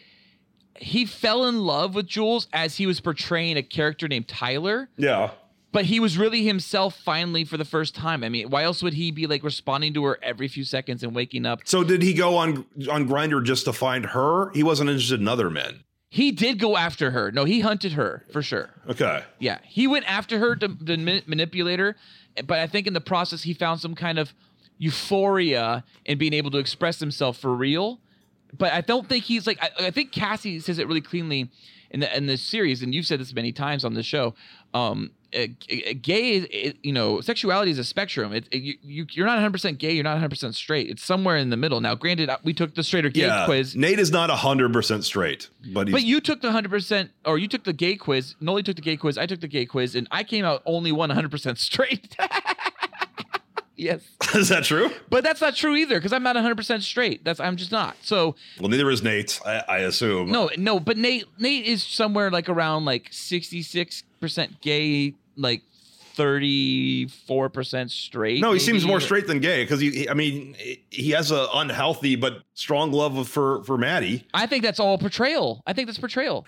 he 0.80 1.06
fell 1.06 1.44
in 1.44 1.60
love 1.60 1.94
with 1.94 2.06
Jules 2.08 2.48
as 2.52 2.76
he 2.76 2.86
was 2.86 3.00
portraying 3.00 3.56
a 3.56 3.62
character 3.62 4.08
named 4.08 4.26
Tyler. 4.26 4.88
yeah, 4.96 5.30
but 5.74 5.86
he 5.86 5.98
was 5.98 6.16
really 6.16 6.44
himself 6.44 6.96
finally 6.96 7.44
for 7.44 7.56
the 7.56 7.64
first 7.64 7.96
time. 7.96 8.22
I 8.22 8.28
mean, 8.28 8.48
why 8.48 8.62
else 8.62 8.80
would 8.80 8.94
he 8.94 9.10
be 9.10 9.26
like 9.26 9.42
responding 9.42 9.92
to 9.94 10.04
her 10.04 10.20
every 10.22 10.46
few 10.46 10.62
seconds 10.62 11.02
and 11.02 11.16
waking 11.16 11.44
up? 11.44 11.62
So 11.64 11.82
did 11.82 12.00
he 12.00 12.14
go 12.14 12.36
on 12.36 12.64
on 12.88 13.08
Grindr 13.08 13.44
just 13.44 13.64
to 13.64 13.72
find 13.72 14.06
her? 14.06 14.52
He 14.52 14.62
wasn't 14.62 14.88
interested 14.88 15.20
in 15.20 15.26
other 15.26 15.50
men. 15.50 15.82
He 16.10 16.30
did 16.30 16.60
go 16.60 16.76
after 16.76 17.10
her. 17.10 17.32
No, 17.32 17.44
he 17.44 17.58
hunted 17.58 17.94
her 17.94 18.24
for 18.30 18.40
sure. 18.40 18.70
Okay. 18.88 19.24
Yeah, 19.40 19.58
he 19.64 19.88
went 19.88 20.08
after 20.08 20.38
her 20.38 20.54
to, 20.54 20.68
to 20.68 20.96
manipulate 21.26 21.80
her, 21.80 21.96
but 22.46 22.60
I 22.60 22.68
think 22.68 22.86
in 22.86 22.92
the 22.92 23.00
process 23.00 23.42
he 23.42 23.52
found 23.52 23.80
some 23.80 23.96
kind 23.96 24.20
of 24.20 24.32
euphoria 24.78 25.82
in 26.04 26.18
being 26.18 26.34
able 26.34 26.52
to 26.52 26.58
express 26.58 27.00
himself 27.00 27.36
for 27.36 27.52
real. 27.52 27.98
But 28.56 28.72
I 28.72 28.80
don't 28.80 29.08
think 29.08 29.24
he's 29.24 29.44
like. 29.44 29.60
I, 29.60 29.86
I 29.86 29.90
think 29.90 30.12
Cassie 30.12 30.60
says 30.60 30.78
it 30.78 30.86
really 30.86 31.00
cleanly 31.00 31.50
in 31.90 31.98
the 31.98 32.16
in 32.16 32.26
this 32.26 32.42
series, 32.42 32.80
and 32.80 32.94
you've 32.94 33.06
said 33.06 33.18
this 33.18 33.34
many 33.34 33.50
times 33.50 33.84
on 33.84 33.94
the 33.94 34.04
show. 34.04 34.34
Um, 34.72 35.10
gay 36.02 36.30
is, 36.34 36.46
it, 36.50 36.76
you 36.82 36.92
know, 36.92 37.20
sexuality 37.20 37.70
is 37.70 37.78
a 37.78 37.84
spectrum. 37.84 38.32
It, 38.32 38.46
it- 38.50 38.62
you, 38.62 38.74
you 38.82 39.06
you're 39.10 39.26
not 39.26 39.34
100 39.34 39.50
percent 39.52 39.78
gay. 39.78 39.92
You're 39.92 40.04
not 40.04 40.12
100 40.12 40.28
percent 40.30 40.54
straight. 40.54 40.88
It's 40.88 41.04
somewhere 41.04 41.36
in 41.36 41.50
the 41.50 41.56
middle. 41.56 41.80
Now, 41.80 41.94
granted, 41.94 42.28
uh, 42.30 42.38
we 42.44 42.54
took 42.54 42.74
the 42.74 42.82
straight 42.82 43.04
or 43.04 43.10
gay 43.10 43.22
Yeah. 43.26 43.44
quiz. 43.46 43.74
Nate 43.76 43.98
is 43.98 44.10
not 44.10 44.30
hundred 44.30 44.72
percent 44.72 45.04
straight, 45.04 45.48
but 45.72 45.88
he's 45.88 45.92
But 45.94 46.02
you 46.04 46.20
took 46.20 46.40
the 46.40 46.52
hundred 46.52 46.70
percent, 46.70 47.10
or 47.24 47.38
you 47.38 47.48
took 47.48 47.64
the 47.64 47.72
gay 47.72 47.96
quiz. 47.96 48.34
Noli 48.40 48.62
took 48.62 48.76
the 48.76 48.82
gay 48.82 48.96
quiz. 48.96 49.18
I 49.18 49.26
took 49.26 49.40
the 49.40 49.48
gay 49.48 49.66
quiz, 49.66 49.94
and 49.94 50.06
I 50.10 50.22
came 50.24 50.44
out 50.44 50.62
only 50.66 50.92
one 50.92 51.10
hundred 51.10 51.30
percent 51.30 51.58
straight. 51.58 52.16
yes, 53.76 54.00
is 54.34 54.48
that 54.50 54.64
true? 54.64 54.90
but 55.10 55.24
that's 55.24 55.40
not 55.40 55.54
true 55.56 55.74
either 55.76 55.96
because 55.96 56.12
I'm 56.12 56.22
not 56.22 56.36
hundred 56.36 56.56
percent 56.56 56.82
straight. 56.82 57.24
That's 57.24 57.40
I'm 57.40 57.56
just 57.56 57.72
not. 57.72 57.96
So 58.02 58.36
Well, 58.60 58.68
neither 58.68 58.90
is 58.90 59.02
Nate. 59.02 59.40
I, 59.44 59.62
I 59.68 59.78
assume. 59.78 60.30
no, 60.30 60.50
no. 60.56 60.78
But 60.80 60.96
Nate, 60.96 61.24
Nate 61.38 61.66
is 61.66 61.82
somewhere 61.82 62.30
like 62.30 62.48
around 62.48 62.84
like 62.84 63.08
sixty 63.10 63.62
six 63.62 64.04
percent 64.20 64.60
gay, 64.60 65.14
like 65.36 65.62
thirty 66.14 67.06
four 67.08 67.48
percent 67.48 67.90
straight. 67.90 68.40
No, 68.40 68.48
he 68.48 68.54
maybe, 68.54 68.60
seems 68.64 68.86
more 68.86 68.98
or- 68.98 69.00
straight 69.00 69.26
than 69.26 69.40
gay 69.40 69.64
because 69.64 69.80
he, 69.80 69.90
he- 69.90 70.08
I 70.08 70.14
mean, 70.14 70.56
he 70.90 71.10
has 71.10 71.30
a 71.30 71.46
unhealthy 71.54 72.16
but 72.16 72.42
strong 72.54 72.92
love 72.92 73.28
for 73.28 73.62
for 73.64 73.76
Maddie. 73.76 74.26
I 74.32 74.46
think 74.46 74.62
that's 74.62 74.80
all 74.80 74.98
portrayal. 74.98 75.62
I 75.66 75.72
think 75.72 75.88
that's 75.88 75.98
portrayal. 75.98 76.46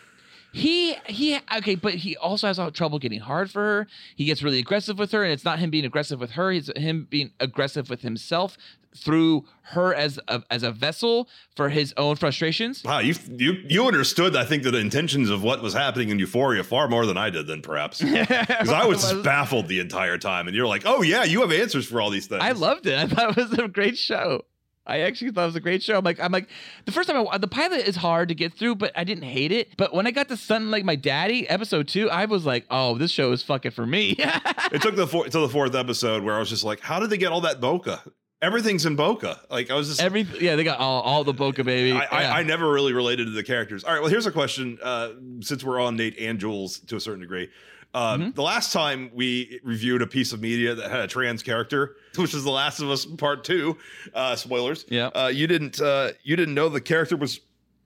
He 0.53 0.95
he 1.07 1.39
okay, 1.59 1.75
but 1.75 1.95
he 1.95 2.17
also 2.17 2.47
has 2.47 2.59
trouble 2.73 2.99
getting 2.99 3.21
hard 3.21 3.51
for 3.51 3.61
her. 3.61 3.87
He 4.15 4.25
gets 4.25 4.43
really 4.43 4.59
aggressive 4.59 4.99
with 4.99 5.13
her, 5.13 5.23
and 5.23 5.33
it's 5.33 5.45
not 5.45 5.59
him 5.59 5.71
being 5.71 5.85
aggressive 5.85 6.19
with 6.21 6.31
her. 6.33 6.51
It's 6.53 6.71
him 6.77 7.07
being 7.11 7.33
aggressive 7.41 7.91
with 7.91 8.01
himself 8.03 8.57
through 8.97 9.45
her 9.63 9.95
as 9.95 10.19
a, 10.29 10.43
as 10.51 10.63
a 10.63 10.73
vessel 10.73 11.29
for 11.55 11.69
his 11.69 11.93
own 11.97 12.17
frustrations. 12.17 12.83
Wow, 12.85 13.01
you 13.01 13.15
you 13.37 13.53
you 13.69 13.87
understood. 13.87 14.37
I 14.37 14.45
think 14.45 14.63
the 14.63 14.77
intentions 14.77 15.31
of 15.31 15.43
what 15.43 15.63
was 15.63 15.75
happening 15.75 16.11
in 16.11 16.19
Euphoria 16.19 16.65
far 16.65 16.89
more 16.89 17.07
than 17.07 17.17
I 17.17 17.31
did, 17.31 17.47
then 17.47 17.63
perhaps 17.63 18.01
because 18.03 18.71
I 18.71 18.85
was 18.87 19.13
baffled 19.23 19.69
the 19.69 19.81
entire 19.81 20.19
time. 20.19 20.47
And 20.47 20.57
you're 20.57 20.67
like, 20.67 20.83
oh 20.85 21.03
yeah, 21.03 21.25
you 21.25 21.41
have 21.41 21.53
answers 21.53 21.87
for 21.87 22.01
all 22.01 22.11
these 22.11 22.27
things. 22.27 22.43
I 22.43 22.53
loved 22.53 22.87
it. 22.87 22.99
I 22.99 23.07
thought 23.07 23.37
it 23.37 23.51
was 23.51 23.59
a 23.59 23.69
great 23.69 23.99
show. 23.99 24.45
I 24.87 25.01
actually 25.01 25.33
thought 25.33 25.43
it 25.43 25.47
was 25.47 25.57
a 25.57 25.61
great 25.61 25.83
show. 25.83 25.99
I'm 25.99 26.05
like, 26.05 26.21
I'm 26.21 26.31
like, 26.31 26.49
the 26.85 26.93
first 26.93 27.09
time 27.09 27.27
I 27.31 27.39
the 27.39 27.49
pilot 27.49 27.89
is 27.89 27.97
hard 27.97 28.29
to 28.29 28.35
get 28.35 28.55
through, 28.55 28.77
but 28.77 28.93
I 28.95 29.05
didn't 29.05 29.25
hate 29.25 29.51
it. 29.51 29.77
But 29.77 29.93
when 29.93 30.07
I 30.07 30.13
got 30.13 30.29
to 30.29 30.37
Son 30.37 30.71
Like 30.71 30.85
My 30.85 30.95
Daddy, 30.95 31.49
episode 31.49 31.89
two, 31.89 32.09
I 32.09 32.27
was 32.27 32.47
like, 32.47 32.65
oh, 32.71 32.97
this 32.97 33.11
show 33.11 33.33
is 33.33 33.43
fucking 33.43 33.73
for 33.73 33.87
me. 33.87 34.17
It 34.73 34.83
took 34.83 34.97
the 34.97 35.07
four, 35.07 35.25
to 35.25 35.39
the 35.39 35.49
fourth 35.49 35.75
episode 35.75 36.25
where 36.25 36.35
I 36.35 36.39
was 36.41 36.51
just 36.51 36.65
like, 36.65 36.81
how 36.81 36.99
did 36.99 37.09
they 37.09 37.17
get 37.17 37.31
all 37.31 37.43
that 37.43 37.61
bokeh? 37.61 38.01
Everything's 38.43 38.85
in 38.85 38.97
bokeh. 38.97 39.37
Like 39.51 39.71
I 39.71 39.75
was 39.75 39.89
just 39.89 40.01
Every 40.01 40.23
yeah, 40.23 40.57
they 40.57 40.65
got 40.65 40.79
all, 40.79 41.01
all 41.03 41.25
the 41.25 41.33
bokeh 41.35 41.65
baby. 41.65 41.93
I, 41.93 42.01
Yeah. 42.03 42.09
I, 42.35 42.41
I 42.41 42.43
never 42.43 42.71
really 42.71 42.93
related 42.93 43.25
to 43.27 43.31
the 43.33 43.43
characters. 43.43 43.83
All 43.85 43.93
right, 43.93 44.01
well, 44.01 44.11
here's 44.11 44.27
a 44.27 44.33
question. 44.33 44.79
Uh, 44.83 45.11
since 45.41 45.65
we're 45.65 45.81
on 45.81 45.97
Nate 45.97 46.19
and 46.19 46.39
Jules 46.39 46.81
to 46.81 46.97
a 46.97 47.01
certain 47.01 47.21
degree, 47.21 47.49
uh, 47.95 48.17
Mm-hmm. 48.19 48.31
the 48.33 48.43
last 48.43 48.73
time 48.75 49.11
we 49.15 49.59
reviewed 49.65 50.03
a 50.03 50.07
piece 50.07 50.33
of 50.35 50.41
media 50.43 50.75
that 50.75 50.91
had 50.91 51.01
a 51.01 51.07
trans 51.07 51.43
character, 51.43 51.97
which 52.17 52.35
is 52.35 52.45
The 52.45 52.51
Last 52.51 52.81
of 52.81 52.91
Us 52.91 53.07
Part 53.07 53.43
Two, 53.43 53.79
uh, 54.13 54.37
spoilers. 54.37 54.85
Yeah. 54.89 55.07
uh, 55.09 55.29
you 55.29 55.47
didn't 55.47 55.81
uh, 55.81 56.11
you 56.23 56.37
didn't 56.37 56.55
know 56.55 56.69
the 56.69 56.81
character 56.83 57.17
was 57.17 57.41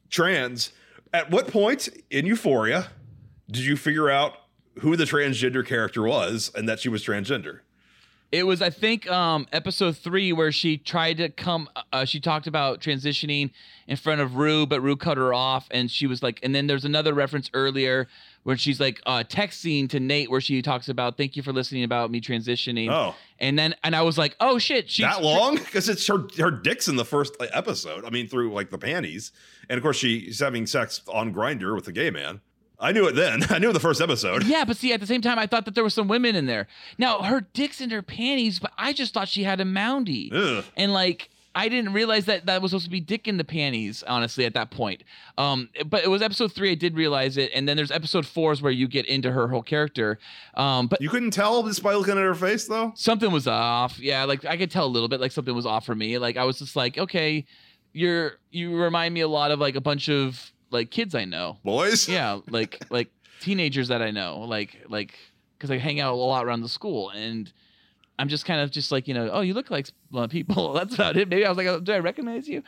trans. 0.08 0.72
At 1.12 1.30
what 1.30 1.46
point 1.48 1.88
in 2.10 2.26
Euphoria 2.26 2.88
did 3.50 3.62
you 3.64 3.76
figure 3.76 4.10
out 4.10 4.34
who 4.80 4.96
the 4.96 5.04
transgender 5.04 5.64
character 5.66 6.02
was 6.02 6.50
and 6.54 6.68
that 6.68 6.80
she 6.80 6.88
was 6.88 7.04
transgender? 7.04 7.60
It 8.32 8.46
was, 8.46 8.62
I 8.62 8.70
think, 8.70 9.10
um, 9.10 9.48
episode 9.52 9.96
three 9.96 10.32
where 10.32 10.52
she 10.52 10.78
tried 10.78 11.16
to 11.16 11.30
come. 11.30 11.68
Uh, 11.92 12.04
she 12.04 12.20
talked 12.20 12.46
about 12.46 12.80
transitioning 12.80 13.50
in 13.88 13.96
front 13.96 14.20
of 14.20 14.36
Rue, 14.36 14.66
but 14.66 14.80
Rue 14.80 14.96
cut 14.96 15.16
her 15.16 15.34
off, 15.34 15.66
and 15.72 15.90
she 15.90 16.06
was 16.06 16.22
like. 16.22 16.38
And 16.42 16.54
then 16.54 16.68
there's 16.68 16.84
another 16.84 17.12
reference 17.12 17.50
earlier 17.54 18.06
where 18.44 18.56
she's 18.56 18.78
like 18.78 19.00
uh, 19.04 19.24
texting 19.28 19.88
to 19.90 20.00
Nate, 20.00 20.30
where 20.30 20.40
she 20.40 20.62
talks 20.62 20.88
about 20.88 21.16
"Thank 21.16 21.36
you 21.36 21.42
for 21.42 21.52
listening 21.52 21.82
about 21.82 22.12
me 22.12 22.20
transitioning." 22.20 22.88
Oh. 22.88 23.16
and 23.40 23.58
then 23.58 23.74
and 23.82 23.96
I 23.96 24.02
was 24.02 24.16
like, 24.16 24.36
"Oh 24.38 24.58
shit, 24.58 24.88
she's 24.88 25.06
that 25.06 25.22
long 25.22 25.56
because 25.56 25.88
it's 25.88 26.06
her 26.06 26.26
her 26.38 26.52
dick's 26.52 26.86
in 26.86 26.96
the 26.96 27.04
first 27.04 27.36
episode 27.52 28.04
i 28.04 28.10
mean 28.10 28.28
through 28.28 28.52
like 28.52 28.70
the 28.70 28.78
panties 28.78 29.32
and 29.68 29.76
of 29.76 29.82
course 29.82 29.96
she's 29.96 30.40
having 30.40 30.66
sex 30.66 31.00
on 31.12 31.32
Grindr 31.34 31.74
with 31.74 31.88
a 31.88 31.92
gay 31.92 32.10
man 32.10 32.40
i 32.80 32.92
knew 32.92 33.06
it 33.06 33.14
then 33.14 33.40
i 33.50 33.58
knew 33.58 33.72
the 33.72 33.80
first 33.80 34.00
episode 34.00 34.44
Yeah, 34.44 34.64
but 34.64 34.76
see, 34.76 34.92
at 34.92 35.00
the 35.00 35.06
same 35.06 35.20
time, 35.20 35.38
I 35.38 35.46
thought 35.46 35.64
that 35.66 35.74
there 35.74 35.84
were 35.84 35.90
some 35.90 36.08
women 36.08 36.34
in 36.34 36.46
there. 36.46 36.66
Now, 36.98 37.22
her 37.22 37.42
dick's 37.52 37.80
in 37.80 37.90
her 37.90 38.02
panties, 38.02 38.58
but 38.58 38.72
I 38.78 38.92
just 38.92 39.14
thought 39.14 39.28
she 39.28 39.44
had 39.44 39.60
a 39.60 39.64
mountie. 39.64 40.32
Ugh. 40.32 40.64
And 40.76 40.92
like, 40.92 41.30
I 41.54 41.68
didn't 41.68 41.92
realize 41.92 42.26
that 42.26 42.46
that 42.46 42.62
was 42.62 42.70
supposed 42.70 42.84
to 42.86 42.90
be 42.90 43.00
dick 43.00 43.26
in 43.28 43.36
the 43.36 43.44
panties, 43.44 44.02
honestly, 44.06 44.44
at 44.44 44.54
that 44.54 44.70
point. 44.70 45.02
Um, 45.36 45.68
but 45.86 46.04
it 46.04 46.08
was 46.08 46.22
episode 46.22 46.52
three, 46.52 46.70
I 46.70 46.74
did 46.74 46.94
realize 46.94 47.36
it. 47.36 47.50
And 47.54 47.68
then 47.68 47.76
there's 47.76 47.90
episode 47.90 48.26
four 48.26 48.52
is 48.52 48.62
where 48.62 48.72
you 48.72 48.86
get 48.88 49.06
into 49.06 49.30
her 49.32 49.48
whole 49.48 49.62
character. 49.62 50.18
Um, 50.54 50.86
but 50.86 51.00
you 51.00 51.08
couldn't 51.10 51.32
tell 51.32 51.62
just 51.64 51.82
by 51.82 51.94
looking 51.94 52.12
at 52.16 52.24
her 52.24 52.34
face 52.34 52.66
though 52.66 52.92
something 52.96 53.30
was 53.32 53.46
off. 53.46 53.98
Yeah, 53.98 54.24
like 54.24 54.44
I 54.44 54.56
could 54.56 54.70
tell 54.70 54.86
a 54.86 54.92
little 54.94 55.08
bit 55.08 55.20
like 55.20 55.32
something 55.32 55.54
was 55.54 55.66
off 55.66 55.84
for 55.86 55.94
me. 55.94 56.18
Like 56.18 56.36
I 56.36 56.44
was 56.44 56.58
just 56.58 56.76
like, 56.76 56.98
okay, 56.98 57.44
you're 57.92 58.32
you 58.50 58.76
remind 58.76 59.12
me 59.14 59.20
a 59.20 59.28
lot 59.28 59.50
of 59.50 59.58
like 59.58 59.74
a 59.76 59.80
bunch 59.80 60.08
of 60.08 60.52
like 60.70 60.90
kids 60.90 61.14
I 61.14 61.24
know. 61.24 61.58
Boys? 61.64 62.08
Yeah 62.08 62.40
like 62.48 62.82
like 62.90 63.10
teenagers 63.40 63.88
that 63.88 64.02
i 64.02 64.10
know 64.10 64.40
like 64.40 64.76
like 64.88 65.14
because 65.56 65.70
i 65.70 65.78
hang 65.78 65.98
out 65.98 66.12
a 66.12 66.16
lot 66.16 66.44
around 66.44 66.60
the 66.60 66.68
school 66.68 67.08
and 67.08 67.50
i'm 68.18 68.28
just 68.28 68.44
kind 68.44 68.60
of 68.60 68.70
just 68.70 68.92
like 68.92 69.08
you 69.08 69.14
know 69.14 69.30
oh 69.32 69.40
you 69.40 69.54
look 69.54 69.70
like 69.70 69.88
uh, 70.14 70.26
people. 70.26 70.72
That's 70.74 70.94
about 70.94 71.16
it. 71.16 71.28
Maybe 71.28 71.46
i 71.46 71.48
was 71.48 71.56
like 71.56 71.66
oh, 71.66 71.80
do 71.80 71.92
i 71.92 71.98
recognize 72.00 72.46
you? 72.48 72.62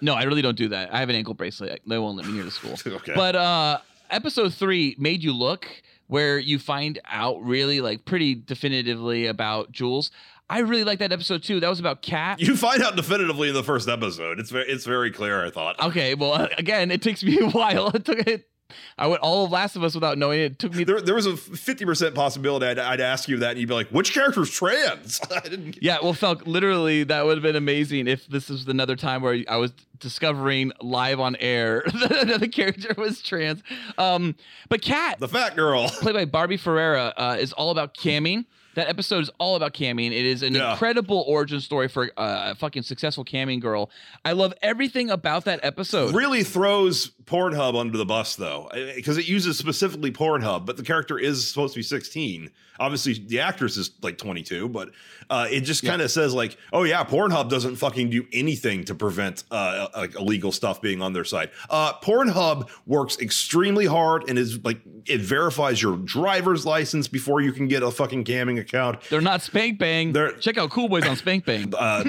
No 0.00 0.14
i 0.14 0.24
really 0.24 0.42
don't 0.42 0.56
do 0.56 0.68
that. 0.68 0.92
I 0.92 0.98
have 0.98 1.08
an 1.10 1.14
ankle 1.14 1.34
bracelet. 1.34 1.80
They 1.86 1.98
won't 1.98 2.16
let 2.16 2.26
me 2.26 2.32
near 2.32 2.44
the 2.44 2.50
school. 2.50 2.74
Okay. 2.86 3.12
but 3.14 3.36
uh 3.36 3.78
episode 4.10 4.52
three 4.52 4.96
made 4.98 5.22
you 5.22 5.32
look 5.32 5.68
where 6.08 6.38
you 6.40 6.58
find 6.58 6.98
out 7.08 7.40
really 7.44 7.80
like 7.80 8.04
pretty 8.04 8.34
definitively 8.34 9.26
about 9.26 9.70
jules 9.70 10.10
i 10.50 10.58
really 10.58 10.84
like 10.84 10.98
that 10.98 11.12
episode 11.12 11.42
too. 11.42 11.60
That 11.60 11.68
was 11.68 11.80
about 11.80 12.02
Kat 12.02 12.40
you 12.40 12.56
find 12.56 12.82
out 12.82 12.96
definitively 12.96 13.48
in 13.48 13.54
the 13.54 13.64
first 13.64 13.88
episode. 13.88 14.38
It's 14.38 14.50
very 14.50 14.68
it's 14.68 14.84
very 14.84 15.10
clear 15.10 15.44
i 15.44 15.50
thought. 15.50 15.80
Okay 15.80 16.14
well 16.14 16.32
uh, 16.34 16.48
again 16.58 16.90
it 16.90 17.02
takes 17.02 17.22
me 17.22 17.38
a 17.40 17.50
while. 17.50 17.88
It 17.88 18.04
took 18.04 18.18
it 18.26 18.50
I 18.98 19.06
went 19.06 19.22
all 19.22 19.44
of 19.44 19.50
Last 19.50 19.76
of 19.76 19.84
Us 19.84 19.94
without 19.94 20.18
knowing 20.18 20.40
it. 20.40 20.52
It 20.52 20.58
took 20.58 20.74
me 20.74 20.84
there, 20.84 21.00
there 21.00 21.14
was 21.14 21.26
a 21.26 21.32
50% 21.32 22.14
possibility 22.14 22.66
I'd, 22.66 22.78
I'd 22.78 23.00
ask 23.00 23.28
you 23.28 23.38
that 23.38 23.52
and 23.52 23.60
you'd 23.60 23.68
be 23.68 23.74
like 23.74 23.88
which 23.88 24.12
character's 24.12 24.50
trans? 24.50 25.20
I 25.34 25.40
didn't 25.40 25.82
Yeah, 25.82 25.98
well, 26.02 26.14
Felk, 26.14 26.46
literally, 26.46 27.04
that 27.04 27.24
would 27.24 27.36
have 27.36 27.42
been 27.42 27.56
amazing 27.56 28.06
if 28.06 28.26
this 28.26 28.48
was 28.48 28.66
another 28.68 28.96
time 28.96 29.22
where 29.22 29.42
I 29.48 29.56
was 29.56 29.72
discovering 29.98 30.72
live 30.80 31.20
on 31.20 31.36
air 31.36 31.82
that 32.08 32.38
the 32.40 32.48
character 32.48 32.94
was 32.96 33.22
trans. 33.22 33.62
Um, 33.98 34.36
but 34.68 34.82
Kat, 34.82 35.18
the 35.18 35.28
fat 35.28 35.56
girl. 35.56 35.88
played 35.88 36.14
by 36.14 36.24
Barbie 36.24 36.56
Ferreira, 36.56 37.12
uh, 37.16 37.36
is 37.38 37.52
all 37.52 37.70
about 37.70 37.94
camming. 37.94 38.46
That 38.76 38.88
episode 38.88 39.22
is 39.22 39.30
all 39.38 39.56
about 39.56 39.74
camming. 39.74 40.06
It 40.08 40.24
is 40.24 40.42
an 40.42 40.54
Yeah. 40.54 40.72
incredible 40.72 41.24
origin 41.26 41.60
story 41.60 41.88
for 41.88 42.12
uh, 42.16 42.50
a 42.52 42.54
fucking 42.54 42.82
successful 42.84 43.24
camming 43.24 43.60
girl. 43.60 43.90
I 44.24 44.32
love 44.32 44.54
everything 44.62 45.10
about 45.10 45.44
that 45.46 45.60
episode. 45.64 46.14
really 46.14 46.44
throws 46.44 47.10
Pornhub 47.24 47.78
under 47.78 47.98
the 47.98 48.04
bus 48.04 48.36
though, 48.36 48.70
because 48.94 49.18
it 49.18 49.28
uses 49.28 49.58
specifically 49.58 50.12
Pornhub, 50.12 50.66
but 50.66 50.76
the 50.76 50.82
character 50.84 51.18
is 51.18 51.48
supposed 51.48 51.74
to 51.74 51.78
be 51.80 51.82
16. 51.82 52.50
Obviously, 52.80 53.12
the 53.26 53.38
actress 53.40 53.76
is 53.76 53.90
like 54.02 54.18
22, 54.18 54.68
but 54.70 54.90
uh, 55.28 55.46
it 55.50 55.60
just 55.60 55.84
kind 55.84 56.00
of 56.02 56.10
says 56.10 56.34
like, 56.34 56.56
oh 56.72 56.82
yeah, 56.82 57.04
Pornhub 57.04 57.48
doesn't 57.50 57.76
fucking 57.76 58.10
do 58.10 58.26
anything 58.32 58.82
to 58.86 58.94
prevent 58.94 59.44
uh, 59.50 59.86
like 59.94 60.14
illegal 60.16 60.50
stuff 60.50 60.80
being 60.80 61.00
on 61.02 61.12
their 61.12 61.24
site. 61.24 61.50
Uh, 61.68 61.92
Pornhub 62.00 62.68
works 62.86 63.18
extremely 63.20 63.86
hard 63.86 64.28
and 64.28 64.38
is 64.38 64.58
like 64.64 64.80
it 65.06 65.20
verifies 65.20 65.80
your 65.80 65.96
driver's 65.98 66.66
license 66.66 67.06
before 67.06 67.40
you 67.40 67.52
can 67.52 67.68
get 67.68 67.82
a 67.82 67.90
fucking 67.90 68.24
camming 68.24 68.58
account. 68.58 69.00
They're 69.10 69.20
not 69.20 69.42
Spank 69.42 69.78
Bang. 69.78 70.12
They're- 70.12 70.32
Check 70.38 70.58
out 70.58 70.70
Cool 70.70 70.88
Boys 70.88 71.06
on 71.06 71.16
Spank 71.16 71.44
Bang. 71.44 71.72
Uh, 71.80 72.04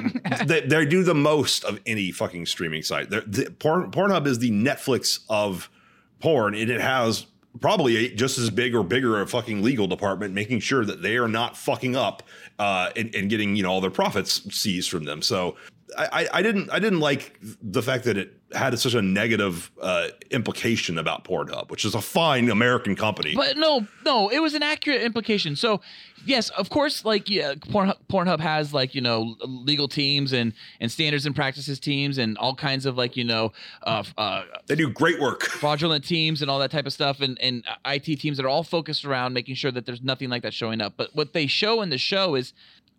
they, 0.45 0.61
they 0.61 0.85
do 0.85 1.03
the 1.03 1.13
most 1.13 1.63
of 1.65 1.79
any 1.85 2.11
fucking 2.11 2.45
streaming 2.45 2.81
site. 2.81 3.09
They're, 3.09 3.21
the, 3.21 3.51
porn, 3.51 3.91
Pornhub 3.91 4.25
is 4.25 4.39
the 4.39 4.51
Netflix 4.51 5.19
of 5.29 5.69
porn, 6.19 6.55
and 6.55 6.69
it 6.69 6.79
has 6.81 7.25
probably 7.59 8.09
just 8.09 8.37
as 8.37 8.49
big 8.49 8.73
or 8.73 8.83
bigger 8.83 9.21
a 9.21 9.27
fucking 9.27 9.61
legal 9.61 9.87
department 9.87 10.33
making 10.33 10.59
sure 10.59 10.85
that 10.85 11.01
they 11.01 11.17
are 11.17 11.27
not 11.27 11.57
fucking 11.57 11.95
up 11.95 12.23
uh, 12.59 12.89
and, 12.95 13.13
and 13.13 13.29
getting 13.29 13.55
you 13.55 13.63
know 13.63 13.69
all 13.69 13.81
their 13.81 13.91
profits 13.91 14.41
seized 14.55 14.89
from 14.89 15.03
them. 15.03 15.21
So 15.21 15.55
I, 15.97 16.27
I, 16.33 16.41
didn't 16.41 16.69
I 16.71 16.79
didn't 16.79 16.99
like 16.99 17.37
the 17.41 17.81
fact 17.81 18.05
that 18.05 18.17
it 18.17 18.33
had 18.53 18.77
such 18.77 18.93
a 18.93 19.01
negative 19.01 19.71
uh, 19.81 20.07
implication 20.29 20.97
about 20.97 21.23
Pornhub, 21.23 21.69
which 21.69 21.85
is 21.85 21.95
a 21.95 22.01
fine 22.01 22.49
American 22.49 22.95
company. 22.95 23.33
But 23.35 23.57
no, 23.57 23.87
no, 24.05 24.29
it 24.29 24.39
was 24.39 24.53
an 24.53 24.63
accurate 24.63 25.01
implication. 25.01 25.55
So, 25.55 25.81
yes, 26.25 26.49
of 26.51 26.69
course, 26.69 27.05
like 27.05 27.29
yeah, 27.29 27.55
Pornhub, 27.55 27.97
Pornhub 28.09 28.39
has 28.39 28.73
like 28.73 28.95
you 28.95 29.01
know 29.01 29.35
legal 29.41 29.87
teams 29.87 30.33
and 30.33 30.53
and 30.79 30.91
standards 30.91 31.25
and 31.25 31.35
practices 31.35 31.79
teams 31.79 32.17
and 32.17 32.37
all 32.37 32.55
kinds 32.55 32.85
of 32.85 32.97
like 32.97 33.17
you 33.17 33.23
know 33.23 33.51
uh, 33.83 34.03
uh, 34.17 34.43
they 34.67 34.75
do 34.75 34.89
great 34.89 35.19
work. 35.19 35.43
fraudulent 35.61 36.05
teams 36.05 36.41
and 36.41 36.49
all 36.49 36.59
that 36.59 36.71
type 36.71 36.85
of 36.85 36.93
stuff 36.93 37.21
and 37.21 37.39
and 37.41 37.63
IT 37.85 38.19
teams 38.19 38.37
that 38.37 38.45
are 38.45 38.49
all 38.49 38.63
focused 38.63 39.05
around 39.05 39.33
making 39.33 39.55
sure 39.55 39.71
that 39.71 39.85
there's 39.85 40.01
nothing 40.01 40.29
like 40.29 40.43
that 40.43 40.53
showing 40.53 40.81
up. 40.81 40.93
But 40.97 41.15
what 41.15 41.33
they 41.33 41.47
show 41.47 41.81
in 41.81 41.89
the 41.89 41.97
show 41.97 42.35
is 42.35 42.53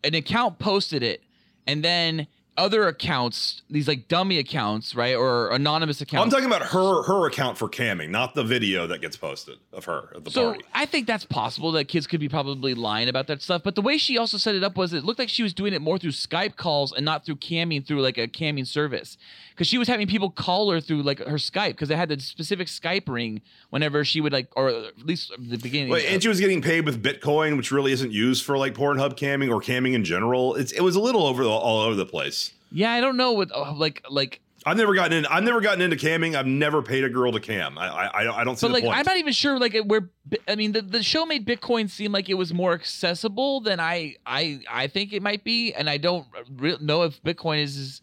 an 0.05 0.15
account 0.15 0.59
posted 0.59 1.03
it, 1.03 1.23
and 1.67 1.85
then 1.85 2.27
other 2.57 2.87
accounts, 2.87 3.63
these 3.71 3.89
like 3.89 4.09
dummy 4.09 4.39
accounts, 4.39 4.95
right, 4.95 5.15
or 5.15 5.51
anonymous 5.51 6.03
oh, 6.03 6.05
accounts. 6.05 6.25
I'm 6.25 6.31
talking 6.31 6.55
about 6.55 6.69
her 6.69 7.03
her 7.05 7.27
account 7.27 7.57
for 7.57 7.69
camming, 7.69 8.11
not 8.11 8.35
the 8.35 8.45
video 8.45 8.87
that 8.89 9.01
gets 9.01 9.17
posted 9.17 9.59
of 9.73 9.87
her 9.87 10.11
at 10.15 10.25
the 10.25 10.31
So 10.31 10.51
party. 10.51 10.65
I 10.75 10.85
think 10.85 11.07
that's 11.07 11.25
possible 11.25 11.73
that 11.73 11.87
kids 11.87 12.07
could 12.07 12.21
be 12.21 12.29
probably 12.29 12.75
lying 12.75 13.09
about 13.09 13.27
that 13.29 13.41
stuff. 13.41 13.63
But 13.63 13.75
the 13.75 13.83
way 13.83 13.97
she 13.97 14.19
also 14.19 14.37
set 14.37 14.55
it 14.55 14.63
up 14.63 14.77
was 14.77 14.93
it 14.93 15.05
looked 15.05 15.19
like 15.19 15.31
she 15.31 15.43
was 15.43 15.55
doing 15.55 15.73
it 15.73 15.81
more 15.81 15.99
through 15.99 16.11
Skype 16.11 16.57
calls 16.57 16.93
and 16.93 17.05
not 17.05 17.25
through 17.25 17.37
camming 17.37 17.87
through 17.87 18.03
like 18.03 18.19
a 18.19 18.29
camming 18.29 18.67
service. 18.67 19.17
Because 19.51 19.67
she 19.67 19.79
was 19.79 19.89
having 19.89 20.07
people 20.07 20.31
call 20.31 20.71
her 20.71 20.81
through 20.81 21.03
like 21.03 21.21
her 21.21 21.37
Skype 21.37 21.71
because 21.71 21.89
they 21.89 21.97
had 21.97 22.11
the 22.11 22.21
specific 22.21 22.69
Skype 22.69 23.09
ring 23.09 23.41
whenever 23.71 24.05
she 24.05 24.21
would 24.21 24.33
like, 24.33 24.49
or 24.57 24.69
at 24.69 25.07
least 25.07 25.33
the 25.39 25.57
beginning. 25.57 25.91
Wait, 25.91 26.07
and 26.07 26.23
she 26.23 26.29
was 26.29 26.41
getting 26.41 26.61
paid 26.61 26.85
with 26.85 27.03
Bitcoin, 27.03 27.57
which 27.57 27.73
really 27.73 27.93
isn't 27.93 28.13
used 28.13 28.45
for 28.45 28.59
like 28.59 28.75
Pornhub 28.75 29.17
camming 29.17 29.51
or 29.51 29.61
camming 29.61 29.95
in 29.95 30.05
general. 30.05 30.55
It's 30.55 30.73
it 30.73 30.83
was 30.83 30.97
a 30.97 31.01
little 31.01 31.27
over 31.27 31.43
the, 31.43 31.51
all 31.51 31.81
over 31.81 31.95
the 31.95 32.07
place. 32.07 32.43
Yeah, 32.73 32.93
I 32.93 33.01
don't 33.01 33.17
know 33.17 33.33
what 33.33 33.51
uh, 33.55 33.73
like 33.75 34.05
like. 34.09 34.41
I've 34.65 34.77
never 34.77 34.95
gotten 34.95 35.13
in. 35.13 35.27
I've 35.27 35.43
never 35.43 35.61
gotten 35.61 35.81
into 35.81 35.97
camming. 35.97 36.37
I've 36.37 36.47
never 36.47 36.83
paid 36.83 37.03
a 37.03 37.09
girl 37.09 37.33
to 37.33 37.41
cam. 37.41 37.77
I 37.77 37.89
I, 37.89 38.41
I 38.41 38.45
don't 38.45 38.57
see 38.57 38.67
But 38.67 38.69
the 38.69 38.75
like, 38.75 38.85
point. 38.85 38.97
I'm 38.97 39.05
not 39.05 39.17
even 39.17 39.33
sure. 39.33 39.59
Like, 39.59 39.77
where 39.87 40.09
I 40.47 40.55
mean, 40.55 40.71
the, 40.73 40.83
the 40.83 41.03
show 41.03 41.27
made 41.27 41.45
Bitcoin 41.47 41.91
seem 41.91 42.13
like 42.13 42.29
it 42.29 42.35
was 42.35 42.55
more 42.55 42.73
accessible 42.73 43.61
than 43.61 43.81
I 43.81 44.17
I 44.25 44.61
I 44.71 44.87
think 44.87 45.13
it 45.13 45.23
might 45.23 45.43
be, 45.43 45.75
and 45.75 45.91
I 45.91 45.97
don't 45.97 46.27
re- 46.57 46.79
know 46.81 47.03
if 47.03 47.21
Bitcoin 47.25 47.61
is 47.63 47.77
is, 47.77 48.03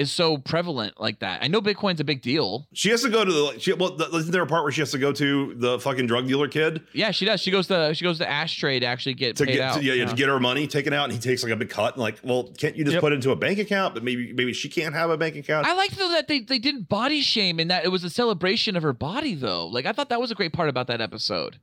is 0.00 0.10
so 0.10 0.38
prevalent 0.38 0.98
like 0.98 1.18
that. 1.18 1.42
I 1.42 1.48
know 1.48 1.60
Bitcoin's 1.60 2.00
a 2.00 2.04
big 2.04 2.22
deal. 2.22 2.66
she 2.72 2.88
has 2.88 3.02
to 3.02 3.10
go 3.10 3.24
to 3.24 3.30
the. 3.30 3.58
She, 3.60 3.72
well, 3.74 3.96
th- 3.96 4.08
isn't 4.12 4.32
there 4.32 4.42
a 4.42 4.46
part 4.46 4.62
where 4.64 4.72
she 4.72 4.80
has 4.80 4.90
to 4.92 4.98
go 4.98 5.12
to 5.12 5.54
the 5.54 5.78
fucking 5.78 6.06
drug 6.06 6.26
dealer 6.26 6.48
kid 6.48 6.82
Yeah, 6.94 7.10
she 7.10 7.26
does. 7.26 7.40
She 7.40 7.50
goes 7.50 7.66
to 7.66 7.92
she 7.94 8.04
goes 8.04 8.18
to 8.18 8.28
Ashtray 8.28 8.80
to 8.80 8.86
actually 8.86 9.14
get 9.14 9.36
to 9.36 9.44
paid 9.44 9.52
get 9.56 9.60
out. 9.60 9.76
to, 9.78 9.84
yeah, 9.84 10.06
to 10.06 10.14
get 10.16 10.28
her 10.28 10.40
money 10.40 10.66
taken 10.66 10.92
out, 10.92 11.04
and 11.04 11.12
he 11.12 11.18
takes 11.18 11.42
like 11.42 11.52
a 11.52 11.56
big 11.56 11.68
cut. 11.68 11.94
And 11.94 12.02
like, 12.02 12.18
well, 12.24 12.44
can't 12.56 12.74
you 12.76 12.84
just 12.84 12.94
Yep. 12.94 13.00
put 13.02 13.12
it 13.12 13.16
into 13.16 13.30
a 13.30 13.36
bank 13.36 13.58
account? 13.58 13.92
But 13.94 14.02
maybe 14.02 14.32
maybe 14.32 14.52
she 14.54 14.68
can't 14.68 14.94
have 14.94 15.10
a 15.10 15.16
bank 15.18 15.36
account. 15.36 15.66
I 15.66 15.74
liked 15.74 15.96
though 15.98 16.08
that 16.10 16.26
they, 16.28 16.40
they 16.40 16.58
didn't 16.58 16.88
body 16.88 17.20
shame 17.20 17.60
and 17.60 17.70
that 17.70 17.84
it 17.84 17.88
was 17.88 18.02
a 18.02 18.10
celebration 18.10 18.76
of 18.76 18.82
her 18.82 18.92
body 18.94 19.34
though. 19.34 19.66
Like 19.66 19.84
I 19.84 19.92
thought 19.92 20.08
that 20.08 20.20
was 20.20 20.30
a 20.30 20.34
great 20.34 20.52
part 20.54 20.68
about 20.70 20.86
that 20.86 21.00
episode. 21.00 21.58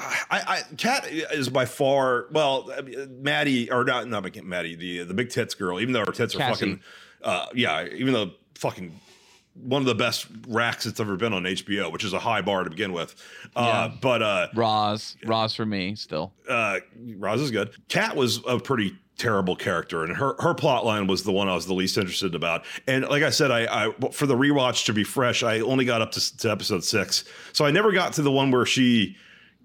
I, 0.00 0.20
I 0.30 0.62
Kat 0.76 1.06
is 1.10 1.48
by 1.48 1.64
far 1.64 2.26
well, 2.30 2.70
Maddie 3.08 3.70
or 3.70 3.82
not 3.84 4.06
not 4.08 4.44
Maddie 4.44 4.76
the 4.76 5.04
the 5.04 5.14
big 5.14 5.30
tits 5.30 5.54
girl. 5.54 5.80
Even 5.80 5.92
though 5.92 6.04
her 6.04 6.12
tits 6.12 6.34
are 6.34 6.38
Cassie. 6.38 6.54
fucking 6.66 6.80
uh, 7.22 7.46
yeah, 7.54 7.86
even 7.92 8.12
though 8.14 8.30
fucking 8.54 8.98
one 9.54 9.82
of 9.82 9.86
the 9.86 9.94
best 9.94 10.26
racks 10.46 10.84
that's 10.84 11.00
ever 11.00 11.16
been 11.16 11.32
on 11.32 11.42
HBO, 11.42 11.90
which 11.90 12.04
is 12.04 12.12
a 12.12 12.18
high 12.18 12.40
bar 12.42 12.62
to 12.64 12.70
begin 12.70 12.92
with. 12.92 13.14
Uh, 13.56 13.88
Yeah. 13.90 13.96
But 14.00 14.22
uh, 14.22 14.48
Ros, 14.54 15.16
Ros 15.24 15.54
for 15.54 15.66
me 15.66 15.96
still. 15.96 16.32
uh, 16.48 16.78
Ros 17.16 17.40
is 17.40 17.50
good. 17.50 17.70
Kat 17.88 18.14
was 18.16 18.40
a 18.46 18.58
pretty 18.60 18.96
terrible 19.16 19.56
character, 19.56 20.04
and 20.04 20.16
her 20.16 20.36
her 20.38 20.54
plot 20.54 20.84
line 20.84 21.08
was 21.08 21.24
the 21.24 21.32
one 21.32 21.48
I 21.48 21.54
was 21.56 21.66
the 21.66 21.74
least 21.74 21.98
interested 21.98 22.36
about. 22.36 22.64
And 22.86 23.04
like 23.08 23.24
I 23.24 23.30
said, 23.30 23.50
I, 23.50 23.86
I 23.86 23.92
for 24.12 24.26
the 24.26 24.36
rewatch 24.36 24.84
to 24.86 24.92
be 24.92 25.02
fresh, 25.02 25.42
I 25.42 25.58
only 25.58 25.84
got 25.84 26.02
up 26.02 26.12
to, 26.12 26.36
to 26.38 26.50
episode 26.52 26.84
six, 26.84 27.24
so 27.52 27.64
I 27.64 27.72
never 27.72 27.90
got 27.90 28.12
to 28.12 28.22
the 28.22 28.30
one 28.30 28.52
where 28.52 28.64
she 28.66 29.16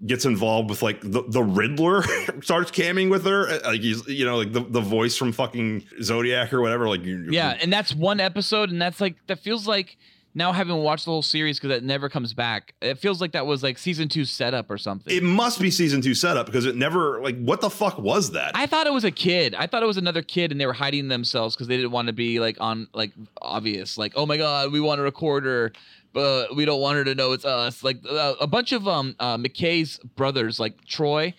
gets 0.06 0.24
involved 0.24 0.68
with 0.70 0.82
like 0.82 1.00
the, 1.00 1.24
the 1.28 1.42
Riddler 1.42 2.02
starts 2.42 2.70
camming 2.70 3.10
with 3.10 3.24
her, 3.24 3.48
uh, 3.48 3.60
like 3.64 3.80
he's 3.80 4.06
you 4.06 4.24
know 4.24 4.36
like 4.36 4.52
the, 4.52 4.60
the 4.60 4.80
voice 4.80 5.16
from 5.16 5.32
fucking 5.32 5.84
Zodiac 6.02 6.52
or 6.52 6.60
whatever. 6.60 6.88
Like 6.88 7.04
you, 7.04 7.30
Yeah, 7.30 7.56
and 7.60 7.72
that's 7.72 7.94
one 7.94 8.20
episode, 8.20 8.70
and 8.70 8.80
that's 8.80 9.00
like 9.00 9.16
that 9.26 9.38
feels 9.38 9.66
like 9.66 9.96
now 10.34 10.52
having 10.52 10.76
watched 10.76 11.04
the 11.04 11.12
whole 11.12 11.22
series 11.22 11.58
because 11.58 11.76
it 11.76 11.84
never 11.84 12.08
comes 12.08 12.34
back. 12.34 12.74
It 12.82 12.98
feels 12.98 13.20
like 13.20 13.32
that 13.32 13.46
was 13.46 13.62
like 13.62 13.78
season 13.78 14.08
two 14.08 14.24
setup 14.24 14.70
or 14.70 14.78
something. 14.78 15.14
It 15.14 15.22
must 15.22 15.60
be 15.60 15.70
season 15.70 16.00
two 16.00 16.14
setup 16.14 16.46
because 16.46 16.66
it 16.66 16.76
never 16.76 17.22
like 17.22 17.38
what 17.38 17.60
the 17.60 17.70
fuck 17.70 17.98
was 17.98 18.32
that? 18.32 18.52
I 18.54 18.66
thought 18.66 18.86
it 18.86 18.92
was 18.92 19.04
a 19.04 19.12
kid. 19.12 19.54
I 19.54 19.66
thought 19.66 19.82
it 19.82 19.86
was 19.86 19.96
another 19.96 20.22
kid, 20.22 20.50
and 20.50 20.60
they 20.60 20.66
were 20.66 20.72
hiding 20.72 21.08
themselves 21.08 21.54
because 21.54 21.68
they 21.68 21.76
didn't 21.76 21.92
want 21.92 22.08
to 22.08 22.12
be 22.12 22.40
like 22.40 22.56
on 22.60 22.88
like 22.92 23.12
obvious. 23.40 23.96
Like, 23.96 24.12
oh 24.16 24.26
my 24.26 24.36
god, 24.36 24.72
we 24.72 24.80
want 24.80 24.98
to 24.98 25.02
record 25.02 25.44
her, 25.44 25.72
but 26.14 26.56
we 26.56 26.64
don't 26.64 26.80
want 26.80 26.96
her 26.96 27.04
to 27.04 27.14
know 27.14 27.32
it's 27.32 27.44
us. 27.44 27.84
Like 27.84 27.98
uh, 28.08 28.34
a 28.40 28.46
bunch 28.46 28.72
of 28.72 28.88
um 28.88 29.14
uh, 29.20 29.36
McKay's 29.36 29.98
brothers, 30.16 30.58
like 30.58 30.82
Troy, 30.86 31.34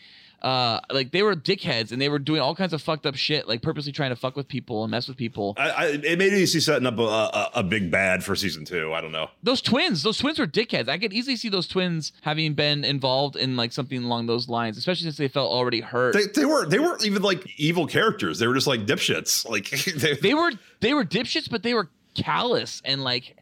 uh, 0.45 0.79
like 0.91 1.11
they 1.11 1.23
were 1.23 1.35
dickheads, 1.35 1.91
and 1.91 1.99
they 1.99 2.07
were 2.07 2.19
doing 2.19 2.39
all 2.39 2.53
kinds 2.53 2.71
of 2.71 2.79
fucked 2.79 3.07
up 3.07 3.15
shit, 3.15 3.47
like 3.47 3.63
purposely 3.63 3.91
trying 3.91 4.11
to 4.11 4.15
fuck 4.15 4.35
with 4.35 4.47
people 4.47 4.83
and 4.83 4.91
mess 4.91 5.07
with 5.07 5.17
people. 5.17 5.55
I, 5.57 5.69
I, 5.69 5.85
it 6.03 6.19
made 6.19 6.33
me 6.33 6.45
see 6.45 6.59
setting 6.59 6.85
up 6.85 6.99
a, 6.99 7.01
a, 7.01 7.51
a 7.55 7.63
big 7.63 7.89
bad 7.89 8.23
for 8.23 8.35
season 8.35 8.63
two. 8.63 8.93
I 8.93 9.01
don't 9.01 9.11
know. 9.11 9.29
those 9.41 9.59
twins, 9.59 10.03
those 10.03 10.19
twins 10.19 10.37
were 10.37 10.45
dickheads. 10.45 10.87
I 10.87 10.99
could 10.99 11.13
easily 11.13 11.35
see 11.35 11.49
those 11.49 11.67
twins 11.67 12.11
having 12.21 12.53
been 12.53 12.83
involved 12.83 13.35
in 13.35 13.57
like 13.57 13.71
something 13.71 14.03
along 14.03 14.27
those 14.27 14.47
lines, 14.47 14.77
especially 14.77 15.05
since 15.05 15.17
they 15.17 15.29
felt 15.29 15.51
already 15.51 15.81
hurt. 15.81 16.13
They, 16.13 16.27
they 16.27 16.45
were 16.45 16.67
they 16.67 16.77
weren't 16.77 17.03
even 17.03 17.23
like 17.23 17.43
evil 17.57 17.87
characters. 17.87 18.37
They 18.37 18.45
were 18.45 18.53
just 18.53 18.67
like 18.67 18.85
dipshits. 18.85 19.49
Like 19.49 19.69
they, 19.95 20.13
they 20.13 20.33
were 20.35 20.51
they 20.81 20.93
were 20.93 21.05
dipshits, 21.05 21.49
but 21.49 21.63
they 21.63 21.73
were 21.73 21.89
callous 22.13 22.81
and 22.85 23.03
like 23.03 23.35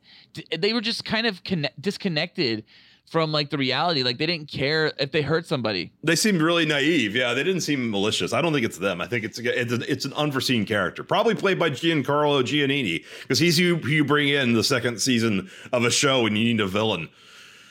they 0.58 0.74
were 0.74 0.82
just 0.82 1.06
kind 1.06 1.28
of 1.28 1.44
conne- 1.44 1.70
disconnected 1.80 2.64
from 3.12 3.32
like 3.32 3.50
the 3.50 3.58
reality. 3.58 4.02
Like 4.04 4.18
they 4.18 4.26
didn't 4.26 4.50
care 4.50 4.94
if 5.00 5.12
they 5.12 5.22
hurt 5.22 5.46
somebody. 5.46 5.92
they 6.04 6.16
seemed 6.16 6.42
really 6.42 6.66
naive. 6.66 7.16
Yeah, 7.16 7.34
they 7.34 7.44
didn't 7.44 7.62
seem 7.62 7.90
malicious. 7.92 8.34
I 8.34 8.42
don't 8.42 8.54
think 8.54 8.66
it's 8.66 8.78
them. 8.78 9.02
I 9.02 9.08
think 9.08 9.26
it's 9.26 9.40
it's, 9.40 9.74
an- 9.74 9.86
it's 9.88 10.06
an 10.06 10.14
unforeseen 10.14 10.66
character, 10.66 11.04
probably 11.04 11.36
played 11.36 11.60
by 11.60 11.70
Giancarlo 11.70 12.42
Giannini, 12.44 13.04
because 13.22 13.40
he's 13.40 13.58
who, 13.58 13.76
who 13.76 13.90
you 13.90 14.06
bring 14.06 14.30
in 14.30 14.54
the 14.54 14.64
second 14.64 15.00
season 15.02 15.50
of 15.72 15.84
a 15.86 15.92
show 15.92 16.26
and 16.26 16.38
you 16.38 16.46
need 16.46 16.60
a 16.62 16.68
villain. 16.68 17.10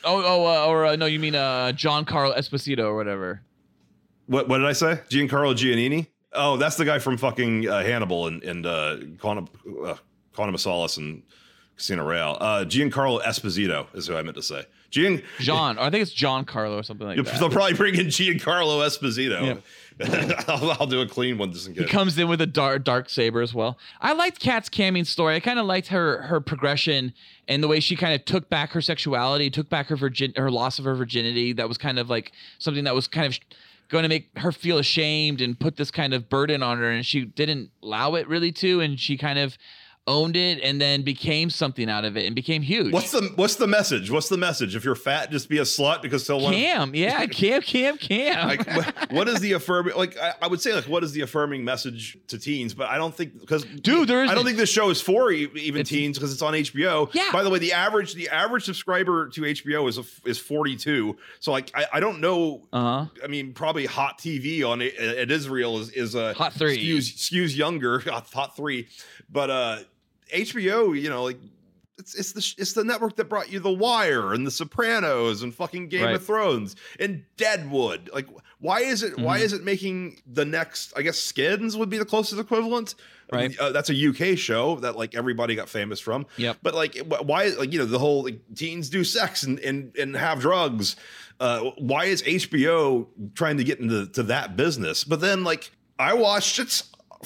Oh, 0.05 0.21
oh, 0.25 0.45
uh, 0.45 0.67
or 0.67 0.85
uh, 0.85 0.95
no, 0.97 1.05
you 1.05 1.19
mean 1.19 1.35
uh, 1.35 1.71
John 1.71 2.03
Carl 2.05 2.33
Esposito 2.33 2.79
or 2.85 2.95
whatever. 2.95 3.41
What 4.27 4.47
what 4.47 4.59
did 4.59 4.67
I 4.67 4.73
say? 4.73 4.99
Giancarlo 5.09 5.53
Giannini? 5.55 6.07
Oh, 6.33 6.57
that's 6.57 6.77
the 6.77 6.85
guy 6.85 6.99
from 6.99 7.17
fucking 7.17 7.67
uh, 7.69 7.83
Hannibal 7.83 8.27
and 8.27 8.43
and 8.43 8.65
uh, 8.65 8.97
Quantum 9.19 9.47
uh, 9.85 9.95
Quantum 10.33 10.55
of 10.55 10.61
Solace 10.61 10.97
and 10.97 11.23
Casino 11.77 12.03
Royale. 12.05 12.37
Uh, 12.39 12.65
Giancarlo 12.65 13.21
Esposito 13.23 13.87
is 13.95 14.07
who 14.07 14.15
I 14.15 14.21
meant 14.21 14.37
to 14.37 14.43
say. 14.43 14.65
Gian. 14.89 15.23
John, 15.39 15.79
I 15.79 15.89
think 15.89 16.03
it's 16.03 16.13
John 16.13 16.45
Carlo 16.45 16.77
or 16.77 16.83
something 16.83 17.07
like 17.07 17.17
that. 17.17 17.39
They'll 17.39 17.49
probably 17.49 17.73
bring 17.73 17.95
in 17.95 18.07
Giancarlo 18.07 18.85
Esposito. 18.85 19.59
I'll, 20.47 20.71
I'll 20.71 20.87
do 20.87 21.01
a 21.01 21.07
clean 21.07 21.37
one 21.37 21.51
just 21.51 21.67
in 21.67 21.73
He 21.73 21.85
comes 21.85 22.17
in 22.17 22.27
with 22.27 22.41
a 22.41 22.47
dark 22.47 22.83
dark 22.83 23.09
saber 23.09 23.41
as 23.41 23.53
well. 23.53 23.77
I 24.01 24.13
liked 24.13 24.39
Kat's 24.39 24.69
camming 24.69 25.05
story. 25.05 25.35
I 25.35 25.39
kind 25.39 25.59
of 25.59 25.65
liked 25.65 25.87
her 25.87 26.23
her 26.23 26.39
progression 26.39 27.13
and 27.47 27.61
the 27.63 27.67
way 27.67 27.79
she 27.79 27.95
kind 27.95 28.13
of 28.13 28.23
took 28.25 28.49
back 28.49 28.71
her 28.71 28.81
sexuality, 28.81 29.49
took 29.49 29.69
back 29.69 29.87
her 29.87 29.95
virgin 29.95 30.33
her 30.35 30.51
loss 30.51 30.79
of 30.79 30.85
her 30.85 30.95
virginity. 30.95 31.53
That 31.53 31.67
was 31.67 31.77
kind 31.77 31.99
of 31.99 32.09
like 32.09 32.31
something 32.59 32.83
that 32.83 32.95
was 32.95 33.07
kind 33.07 33.27
of 33.27 33.39
going 33.89 34.03
to 34.03 34.09
make 34.09 34.29
her 34.37 34.51
feel 34.51 34.77
ashamed 34.77 35.41
and 35.41 35.59
put 35.59 35.77
this 35.77 35.91
kind 35.91 36.13
of 36.13 36.29
burden 36.29 36.63
on 36.63 36.79
her 36.79 36.89
and 36.89 37.05
she 37.05 37.25
didn't 37.25 37.69
allow 37.83 38.15
it 38.15 38.27
really 38.27 38.51
to 38.51 38.79
and 38.79 38.99
she 38.99 39.17
kind 39.17 39.37
of 39.37 39.57
owned 40.05 40.35
it 40.35 40.59
and 40.61 40.81
then 40.81 41.01
became 41.01 41.49
something 41.49 41.89
out 41.89 42.03
of 42.03 42.17
it 42.17 42.25
and 42.25 42.35
became 42.35 42.61
huge. 42.61 42.91
What's 42.91 43.11
the 43.11 43.31
what's 43.35 43.55
the 43.55 43.67
message? 43.67 44.11
What's 44.11 44.27
the 44.27 44.37
message? 44.37 44.75
If 44.75 44.83
you're 44.83 44.95
fat, 44.95 45.31
just 45.31 45.47
be 45.47 45.59
a 45.59 45.63
slut 45.63 46.01
because 46.01 46.25
so 46.25 46.39
Cam, 46.39 46.93
yeah, 46.93 47.25
Cam, 47.27 47.61
Cam, 47.61 47.97
Cam. 47.97 48.47
like 48.47 48.67
what, 48.75 49.11
what 49.11 49.27
is 49.29 49.39
the 49.39 49.53
affirming 49.53 49.95
like 49.95 50.17
I, 50.17 50.33
I 50.41 50.47
would 50.47 50.59
say 50.61 50.73
like 50.73 50.85
what 50.85 51.03
is 51.03 51.13
the 51.13 51.21
affirming 51.21 51.63
message 51.63 52.17
to 52.27 52.37
teens 52.37 52.73
but 52.73 52.89
i 52.89 52.97
don't 52.97 53.15
think 53.15 53.39
because 53.39 53.63
Dude, 53.63 54.07
there 54.09 54.23
i 54.23 54.33
don't 54.35 54.43
think 54.45 54.57
this 54.57 54.69
show 54.71 54.89
is 54.89 54.99
for 55.01 55.31
e- 55.31 55.49
even 55.55 55.81
It's- 55.81 55.89
teens 55.89 56.17
because 56.17 56.33
it's 56.33 56.41
on 56.41 56.53
hbo 56.53 57.13
Yeah. 57.13 57.29
by 57.31 57.43
the 57.43 57.49
way 57.49 57.59
the 57.59 57.73
average 57.73 58.13
the 58.13 58.29
average 58.29 58.63
subscriber 58.65 59.29
to 59.29 59.41
hbo 59.41 59.87
is 59.87 59.97
a, 59.97 60.03
is 60.25 60.37
42 60.39 61.15
so 61.39 61.51
like 61.51 61.71
i, 61.75 61.85
I 61.93 61.99
don't 61.99 62.19
know 62.19 62.67
uh-huh. 62.73 63.05
i 63.23 63.27
mean 63.27 63.53
probably 63.53 63.85
hot 63.85 64.19
tv 64.19 64.67
on 64.67 64.81
it 64.81 64.95
at 64.97 65.31
israel 65.31 65.79
is 65.79 65.89
is 65.91 66.15
a 66.15 66.33
Hot 66.33 66.53
three. 66.53 66.77
skews, 66.77 67.13
skews 67.15 67.55
younger 67.55 67.99
hot, 68.09 68.27
hot 68.33 68.55
three 68.55 68.87
but 69.29 69.49
uh 69.49 69.79
hbo 70.33 70.99
you 70.99 71.09
know 71.09 71.23
like 71.23 71.37
it's, 71.99 72.15
it's 72.15 72.31
the 72.33 72.55
it's 72.61 72.73
the 72.73 72.83
network 72.83 73.15
that 73.17 73.25
brought 73.29 73.51
you 73.51 73.59
The 73.59 73.71
Wire 73.71 74.33
and 74.33 74.47
The 74.47 74.51
Sopranos 74.51 75.43
and 75.43 75.53
fucking 75.53 75.89
Game 75.89 76.05
Right. 76.05 76.15
of 76.15 76.25
Thrones 76.25 76.75
and 76.99 77.23
Deadwood. 77.37 78.09
Like, 78.11 78.27
why 78.59 78.79
is 78.79 79.03
it 79.03 79.15
why 79.19 79.39
Mhm. 79.39 79.43
is 79.43 79.53
it 79.53 79.63
making 79.63 80.19
the 80.25 80.43
next? 80.43 80.91
I 80.97 81.03
guess 81.03 81.19
Skins 81.19 81.77
would 81.77 81.91
be 81.91 81.99
the 81.99 82.03
closest 82.05 82.41
equivalent. 82.41 82.95
Right. 83.31 83.55
Uh, 83.59 83.71
that's 83.71 83.91
a 83.91 83.93
UK 83.95 84.35
show 84.35 84.77
that 84.77 84.97
like 84.97 85.13
everybody 85.13 85.53
got 85.53 85.69
famous 85.69 85.99
from. 85.99 86.25
Yeah, 86.35 86.53
But 86.63 86.73
like, 86.73 86.97
why? 87.21 87.49
Like, 87.49 87.71
you 87.71 87.77
know, 87.77 87.85
the 87.85 87.99
whole 87.99 88.23
like, 88.23 88.39
teens 88.55 88.89
do 88.89 89.03
sex 89.03 89.43
and 89.43 89.59
and 89.59 89.95
and 89.95 90.15
have 90.17 90.39
drugs. 90.39 90.95
Uh, 91.39 91.59
why 91.77 92.05
is 92.05 92.23
HBO 92.23 93.07
trying 93.35 93.57
to 93.57 93.63
get 93.63 93.79
into 93.79 94.07
to 94.07 94.23
that 94.23 94.55
business? 94.57 95.03
But 95.03 95.21
then 95.21 95.43
like, 95.43 95.69
I 95.99 96.15
watched 96.15 96.57
it 96.57 96.81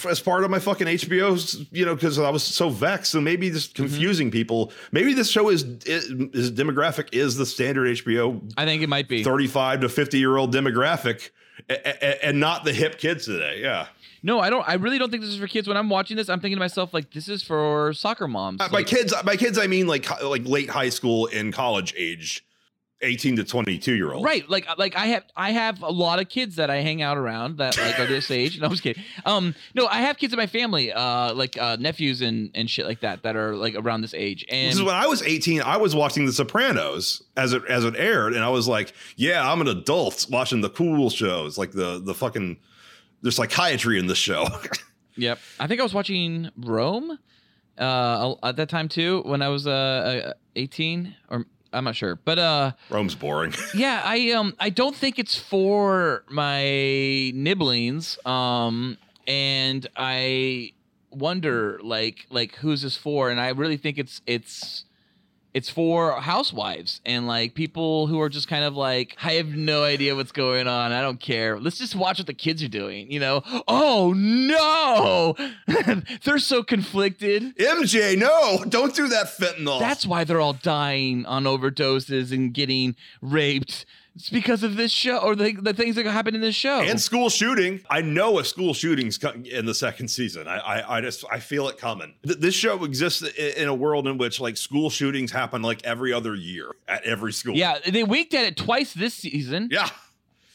as 0.05 0.19
part 0.19 0.43
of 0.43 0.49
my 0.51 0.59
fucking 0.59 0.87
HBO's, 0.87 1.65
you 1.71 1.85
know, 1.85 1.95
because 1.95 2.19
I 2.19 2.29
was 2.29 2.43
so 2.43 2.69
vexed. 2.69 3.15
and 3.15 3.23
maybe 3.23 3.49
just 3.49 3.73
Mm-hmm. 3.73 3.83
confusing 3.83 4.31
people. 4.31 4.71
Maybe 4.91 5.13
this 5.13 5.29
show 5.29 5.49
is, 5.49 5.63
is 5.85 6.05
is 6.33 6.51
demographic 6.51 7.09
is 7.13 7.35
the 7.37 7.45
standard 7.45 7.87
HBO 7.97 8.41
I 8.57 8.65
think 8.65 8.81
it 8.83 8.89
might 8.89 9.07
be. 9.07 9.23
35 9.23 9.81
to 9.81 9.89
50 9.89 10.17
year 10.19 10.37
old 10.37 10.53
demographic 10.53 11.29
a- 11.69 11.73
a- 11.87 12.25
and 12.25 12.39
not 12.39 12.63
the 12.63 12.73
hip 12.73 12.97
kids 12.99 13.25
today. 13.25 13.59
Yeah. 13.61 13.87
No, 14.23 14.39
I 14.39 14.49
don't. 14.49 14.67
I 14.67 14.73
really 14.73 14.97
don't 14.97 15.09
think 15.11 15.21
this 15.21 15.31
is 15.31 15.37
for 15.37 15.47
kids. 15.47 15.67
When 15.67 15.77
I'm 15.77 15.89
watching 15.89 16.17
this, 16.17 16.27
I'm 16.27 16.39
thinking 16.39 16.57
to 16.57 16.59
myself 16.59 16.93
like, 16.93 17.11
this 17.11 17.29
is 17.29 17.43
for 17.43 17.93
soccer 17.93 18.27
moms. 18.27 18.59
Uh, 18.59 18.67
by 18.69 18.83
kids, 18.83 19.13
by 19.23 19.35
kids, 19.37 19.57
I 19.59 19.67
mean 19.67 19.85
like 19.87 20.09
like 20.23 20.43
late 20.45 20.69
high 20.71 20.89
school 20.89 21.29
and 21.31 21.53
college 21.53 21.93
age, 21.95 22.43
18 23.01 23.35
to 23.35 23.43
22 23.43 23.93
year 23.93 24.11
old. 24.11 24.25
right? 24.25 24.47
Like, 24.49 24.67
like 24.77 24.95
I 24.95 25.07
have, 25.07 25.23
I 25.35 25.51
have 25.51 25.81
a 25.83 25.91
lot 25.91 26.19
of 26.19 26.29
kids 26.29 26.55
that 26.55 26.69
I 26.69 26.77
hang 26.77 27.01
out 27.01 27.17
around 27.17 27.57
that 27.57 27.77
like 27.77 27.99
are 27.99 28.07
this 28.07 28.31
age. 28.31 28.59
No, 28.59 28.65
I'm 28.65 28.71
just 28.71 28.83
kidding. 28.83 29.03
Um, 29.25 29.53
no, 29.75 29.85
I 29.87 30.01
have 30.01 30.17
kids 30.17 30.33
in 30.33 30.37
my 30.37 30.47
family, 30.47 30.91
uh, 30.91 31.33
like 31.33 31.57
uh, 31.57 31.77
nephews 31.79 32.21
and 32.21 32.49
and 32.55 32.69
shit 32.69 32.85
like 32.85 33.01
that 33.01 33.23
that 33.23 33.35
are 33.35 33.55
like 33.55 33.75
around 33.75 34.01
this 34.01 34.13
age. 34.13 34.45
And 34.49 34.71
This 34.71 34.77
is 34.77 34.83
when 34.83 34.95
I 34.95 35.05
was 35.07 35.21
18. 35.21 35.61
I 35.61 35.77
was 35.77 35.95
watching 35.95 36.25
The 36.25 36.33
Sopranos 36.33 37.21
as 37.35 37.53
it 37.53 37.63
as 37.69 37.85
it 37.85 37.95
aired, 37.97 38.33
and 38.33 38.43
I 38.43 38.49
was 38.49 38.67
like, 38.67 38.93
"Yeah, 39.15 39.49
I'm 39.49 39.61
an 39.61 39.67
adult 39.67 40.25
watching 40.31 40.61
the 40.61 40.69
cool 40.69 41.09
shows, 41.09 41.57
like 41.57 41.71
the 41.71 41.99
the 42.03 42.13
fucking 42.13 42.57
there's 43.21 43.35
psychiatry 43.35 43.99
in 43.99 44.07
this 44.07 44.17
show." 44.17 44.47
Yep. 45.19 45.39
I 45.59 45.65
think 45.65 45.79
I 45.79 45.83
was 45.83 45.95
watching 45.95 46.51
Rome 46.57 47.17
uh, 47.77 48.35
at 48.43 48.55
that 48.57 48.69
time 48.69 48.87
too 48.87 49.23
when 49.25 49.41
I 49.41 49.49
was 49.49 49.65
uh, 49.65 49.71
uh 50.29 50.33
18 50.55 51.15
or 51.29 51.45
I'm 51.78 51.84
not 51.84 51.95
sure. 51.95 52.15
But 52.15 52.39
uh 52.39 52.71
Rome's 52.89 53.15
boring. 53.15 53.53
yeah, 53.73 54.01
I 54.03 54.32
um 54.32 54.55
I 54.59 54.69
don't 54.69 54.95
think 54.95 55.19
it's 55.19 55.38
for 55.38 56.23
my 56.30 57.32
nibblings. 57.34 58.17
Um 58.25 58.97
and 59.28 59.88
I 59.95 60.73
wonder 61.11 61.80
like 61.84 62.25
like 62.30 62.55
who's 62.55 62.82
this 62.82 62.97
for 62.97 63.30
and 63.30 63.39
I 63.39 63.49
really 63.49 63.78
think 63.78 63.97
it's 63.97 64.21
it's 64.25 64.86
it's 65.53 65.69
for 65.69 66.19
housewives 66.21 67.01
and 67.05 67.27
like 67.27 67.53
people 67.53 68.07
who 68.07 68.21
are 68.21 68.29
just 68.29 68.47
kind 68.47 68.63
of 68.63 68.75
like 68.75 69.17
I 69.23 69.33
have 69.33 69.47
no 69.47 69.83
idea 69.83 70.15
what's 70.15 70.31
going 70.31 70.67
on. 70.67 70.91
I 70.91 71.01
don't 71.01 71.19
care. 71.19 71.59
Let's 71.59 71.77
just 71.77 71.95
watch 71.95 72.19
what 72.19 72.27
the 72.27 72.33
kids 72.33 72.61
are 72.63 72.67
doing, 72.67 73.11
you 73.11 73.19
know? 73.19 73.41
Oh 73.67 74.13
no. 74.15 75.35
They're 76.23 76.39
so 76.39 76.63
conflicted. 76.63 77.57
MJ, 77.57 78.17
no, 78.17 78.63
don't 78.69 78.93
do 78.93 79.07
that 79.07 79.27
fentanyl. 79.27 79.79
That's 79.79 80.05
why 80.05 80.23
they're 80.23 80.41
all 80.41 80.53
dying 80.53 81.25
on 81.25 81.45
overdoses 81.45 82.31
and 82.31 82.53
getting 82.53 82.95
raped. 83.21 83.85
It's 84.18 84.30
because 84.30 84.63
of 84.63 84.76
this 84.76 84.91
show 84.91 85.18
or 85.20 85.36
the, 85.36 85.53
the 85.53 85.74
things 85.74 85.95
that 85.95 86.05
happen 86.07 86.34
in 86.36 86.41
this 86.41 86.55
show. 86.55 86.82
and 86.82 86.99
school 86.99 87.30
shooting. 87.30 87.82
I 87.89 88.01
know 88.01 88.39
a 88.39 88.43
school 88.43 88.74
shooting's 88.74 89.20
in 89.24 89.65
the 89.68 89.76
second 89.76 90.07
season. 90.07 90.47
I, 90.47 90.57
I, 90.57 90.97
I 90.97 91.01
just, 91.01 91.24
I 91.32 91.39
feel 91.39 91.68
it 91.70 91.78
coming. 91.78 92.15
Th- 92.26 92.38
This 92.39 92.55
show 92.55 92.84
exists 92.84 93.22
in 93.22 93.68
a 93.68 93.76
world 93.76 94.07
in 94.07 94.18
which 94.18 94.39
like 94.39 94.57
school 94.57 94.89
shootings 94.89 95.32
happen 95.32 95.61
like 95.61 95.86
every 95.86 96.11
other 96.13 96.34
year 96.36 96.76
at 96.88 97.03
every 97.03 97.32
school. 97.32 97.55
yeah, 97.55 97.78
they 97.88 98.03
winked 98.03 98.34
at 98.34 98.45
it 98.45 98.57
twice 98.57 98.93
this 98.93 99.13
season. 99.13 99.70
yeah. 99.72 99.89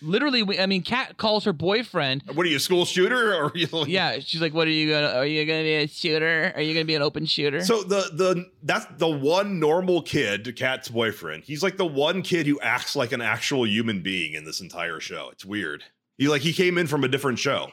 Literally, 0.03 0.43
we- 0.43 0.59
I 0.59 0.67
mean, 0.67 0.83
Kat 0.83 1.17
calls 1.17 1.45
her 1.45 1.53
boyfriend. 1.53 2.23
What 2.35 2.45
are 2.45 2.49
you, 2.49 2.57
a 2.57 2.61
school 2.61 2.85
shooter? 2.85 3.35
Or 3.35 3.45
are 3.47 3.53
you 3.55 3.67
like, 3.73 3.89
Yeah, 3.89 4.19
she's 4.21 4.41
like, 4.41 4.53
"What 4.53 4.67
are 4.67 4.71
you 4.71 4.91
gonna? 4.91 5.09
Are 5.19 5.25
you 5.27 5.45
gonna 5.47 5.63
be 5.63 5.75
a 5.75 5.87
shooter? 5.87 6.53
Are 6.55 6.61
you 6.61 6.75
gonna 6.75 6.85
be 6.85 6.95
an 6.95 7.03
open 7.03 7.25
shooter?" 7.27 7.63
So 7.65 7.83
the 7.83 8.11
the 8.13 8.51
that's 8.63 8.87
the 8.99 9.09
one 9.09 9.59
normal 9.61 10.03
kid, 10.03 10.55
Kat's 10.57 10.89
boyfriend. 10.89 11.45
He's 11.45 11.63
like 11.63 11.77
the 11.77 11.87
one 11.87 12.23
kid 12.23 12.47
who 12.47 12.61
acts 12.61 12.95
like 12.97 13.13
an 13.13 13.21
actual 13.23 13.67
human 13.67 14.03
being 14.03 14.35
in 14.35 14.45
this 14.45 14.61
entire 14.61 15.01
show. 15.01 15.29
It's 15.33 15.45
weird. 15.45 15.85
He 16.19 16.29
like 16.29 16.43
he 16.43 16.53
came 16.53 16.77
in 16.79 16.87
from 16.87 17.05
a 17.05 17.09
different 17.09 17.39
show. 17.39 17.73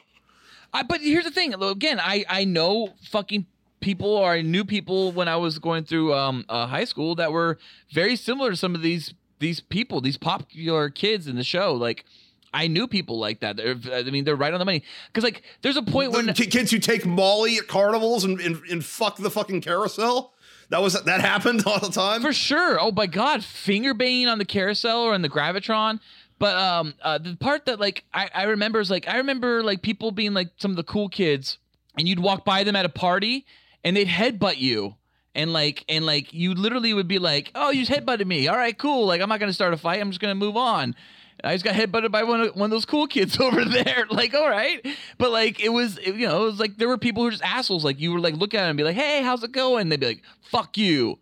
I, 0.72 0.82
but 0.84 1.00
here's 1.00 1.24
the 1.24 1.30
thing. 1.30 1.52
Again, 1.54 1.98
I 2.00 2.24
I 2.28 2.44
know 2.44 2.94
fucking 3.10 3.46
people 3.80 4.08
or 4.14 4.32
I 4.32 4.42
knew 4.42 4.64
people 4.64 5.10
when 5.10 5.26
I 5.26 5.36
was 5.36 5.58
going 5.58 5.84
through 5.84 6.14
um 6.14 6.44
uh, 6.48 6.66
high 6.66 6.84
school 6.84 7.14
that 7.16 7.32
were 7.32 7.58
very 7.92 8.14
similar 8.14 8.50
to 8.50 8.56
some 8.56 8.74
of 8.74 8.82
these 8.82 9.14
these 9.40 9.60
people, 9.60 10.00
these 10.00 10.16
popular 10.16 10.88
kids 10.88 11.26
in 11.26 11.36
the 11.36 11.44
show. 11.44 11.74
Like 11.74 12.04
I 12.52 12.66
knew 12.66 12.86
people 12.86 13.18
like 13.18 13.40
that. 13.40 13.56
They're, 13.56 13.76
I 13.92 14.02
mean, 14.04 14.24
they're 14.24 14.36
right 14.36 14.52
on 14.52 14.58
the 14.58 14.64
money. 14.64 14.82
Because 15.08 15.24
like, 15.24 15.42
there's 15.62 15.76
a 15.76 15.82
point 15.82 16.12
when 16.12 16.32
kids 16.34 16.70
who 16.70 16.78
take 16.78 17.06
Molly 17.06 17.56
at 17.56 17.66
carnivals 17.68 18.24
and, 18.24 18.40
and 18.40 18.62
and 18.70 18.84
fuck 18.84 19.16
the 19.16 19.30
fucking 19.30 19.60
carousel. 19.60 20.34
That 20.68 20.82
was 20.82 21.00
that 21.02 21.20
happened 21.20 21.64
all 21.66 21.80
the 21.80 21.90
time. 21.90 22.22
For 22.22 22.32
sure. 22.32 22.80
Oh 22.80 22.92
my 22.92 23.06
god, 23.06 23.44
finger 23.44 23.94
banging 23.94 24.28
on 24.28 24.38
the 24.38 24.44
carousel 24.44 25.02
or 25.02 25.14
in 25.14 25.22
the 25.22 25.28
gravitron. 25.28 26.00
But 26.38 26.56
um, 26.56 26.94
uh, 27.02 27.18
the 27.18 27.36
part 27.36 27.66
that 27.66 27.78
like 27.78 28.04
I, 28.14 28.30
I 28.34 28.42
remember 28.44 28.80
is 28.80 28.90
like 28.90 29.06
I 29.06 29.18
remember 29.18 29.62
like 29.62 29.82
people 29.82 30.10
being 30.10 30.32
like 30.32 30.50
some 30.56 30.70
of 30.70 30.76
the 30.76 30.84
cool 30.84 31.08
kids, 31.08 31.58
and 31.98 32.08
you'd 32.08 32.20
walk 32.20 32.44
by 32.44 32.64
them 32.64 32.76
at 32.76 32.84
a 32.84 32.90
party, 32.90 33.46
and 33.84 33.96
they'd 33.96 34.08
headbutt 34.08 34.58
you, 34.58 34.94
and 35.34 35.52
like 35.52 35.84
and 35.88 36.04
like 36.06 36.32
you 36.34 36.54
literally 36.54 36.92
would 36.94 37.08
be 37.08 37.18
like, 37.18 37.50
oh, 37.54 37.70
you 37.70 37.84
just 37.84 37.92
headbutted 38.00 38.26
me. 38.26 38.48
All 38.48 38.56
right, 38.56 38.76
cool. 38.76 39.06
Like 39.06 39.20
I'm 39.20 39.28
not 39.28 39.40
gonna 39.40 39.52
start 39.52 39.72
a 39.74 39.76
fight. 39.76 40.00
I'm 40.00 40.10
just 40.10 40.20
gonna 40.20 40.34
move 40.34 40.56
on. 40.56 40.94
I 41.42 41.54
just 41.54 41.64
got 41.64 41.74
headbutted 41.74 42.10
by 42.10 42.22
one 42.24 42.42
of, 42.42 42.54
one 42.54 42.66
of 42.66 42.70
those 42.70 42.84
cool 42.84 43.06
kids 43.06 43.40
over 43.40 43.64
there. 43.64 44.06
Like, 44.10 44.34
all 44.34 44.48
right, 44.50 44.84
but 45.18 45.30
like 45.30 45.60
it 45.60 45.70
was, 45.70 45.96
it- 45.98 46.14
you 46.16 46.26
know, 46.26 46.42
it 46.42 46.46
was 46.46 46.60
like 46.60 46.76
there 46.76 46.88
were 46.88 46.98
people 46.98 47.22
who 47.22 47.26
were 47.28 47.30
just 47.30 47.42
assholes. 47.44 47.84
Like 47.84 47.98
you 48.00 48.12
were 48.12 48.20
like 48.20 48.34
look 48.34 48.52
at 48.54 48.60
them 48.62 48.70
and 48.70 48.76
be 48.76 48.84
like, 48.84 48.96
hey, 48.96 49.22
how's 49.22 49.42
it 49.42 49.52
going? 49.52 49.88
They'd 49.88 50.00
be 50.00 50.06
like, 50.06 50.22
fuck 50.42 50.76
you. 50.76 51.18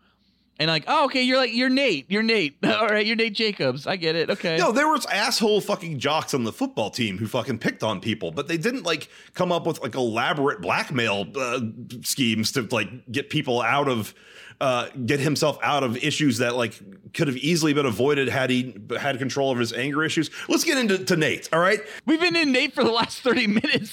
And 0.61 0.69
like, 0.69 0.85
oh, 0.89 1.05
okay, 1.05 1.23
you're 1.23 1.37
like, 1.37 1.53
you're 1.55 1.69
Nate. 1.69 2.11
You're 2.11 2.25
Nate. 2.25 2.57
All 2.65 2.89
right, 2.89 3.07
you're 3.07 3.15
Nate 3.17 3.35
Jacobs. 3.35 3.87
I 3.87 3.97
get 3.97 4.17
it. 4.17 4.29
Okay. 4.29 4.57
No, 4.57 4.73
there 4.73 4.89
was 4.89 5.07
asshole 5.07 5.61
fucking 5.61 5.99
jocks 6.01 6.35
on 6.35 6.43
the 6.45 6.53
football 6.53 6.91
team 6.91 7.17
who 7.19 7.27
fucking 7.29 7.59
picked 7.59 7.83
on 7.85 8.01
people, 8.01 8.33
but 8.33 8.49
they 8.49 8.57
didn't 8.59 8.83
like 8.83 9.09
come 9.35 9.53
up 9.53 9.67
with 9.67 9.81
like 9.81 9.95
elaborate 9.95 10.61
blackmail 10.61 11.27
uh, 11.37 11.61
schemes 12.03 12.51
to 12.53 12.63
like 12.73 12.89
get 13.13 13.31
people 13.31 13.61
out 13.63 13.89
of 13.89 14.15
uh, 14.61 14.89
get 15.07 15.21
himself 15.21 15.57
out 15.63 15.85
of 15.85 15.97
issues 15.99 16.39
that 16.39 16.57
like 16.57 16.81
could 17.15 17.29
have 17.29 17.37
easily 17.37 17.73
been 17.73 17.87
avoided 17.87 18.29
had 18.29 18.51
he 18.51 18.75
had 18.99 19.17
control 19.19 19.53
of 19.53 19.59
his 19.59 19.73
anger 19.73 20.03
issues. 20.03 20.31
Let's 20.49 20.65
get 20.65 20.77
into 20.79 20.99
to 21.05 21.17
Nate. 21.17 21.49
All 21.53 21.61
right, 21.61 21.81
We've 22.07 22.21
been 22.21 22.35
in 22.35 22.51
Nate 22.51 22.75
for 22.75 22.83
the 22.83 22.91
last 22.91 23.21
30 23.21 23.47
minutes. 23.47 23.93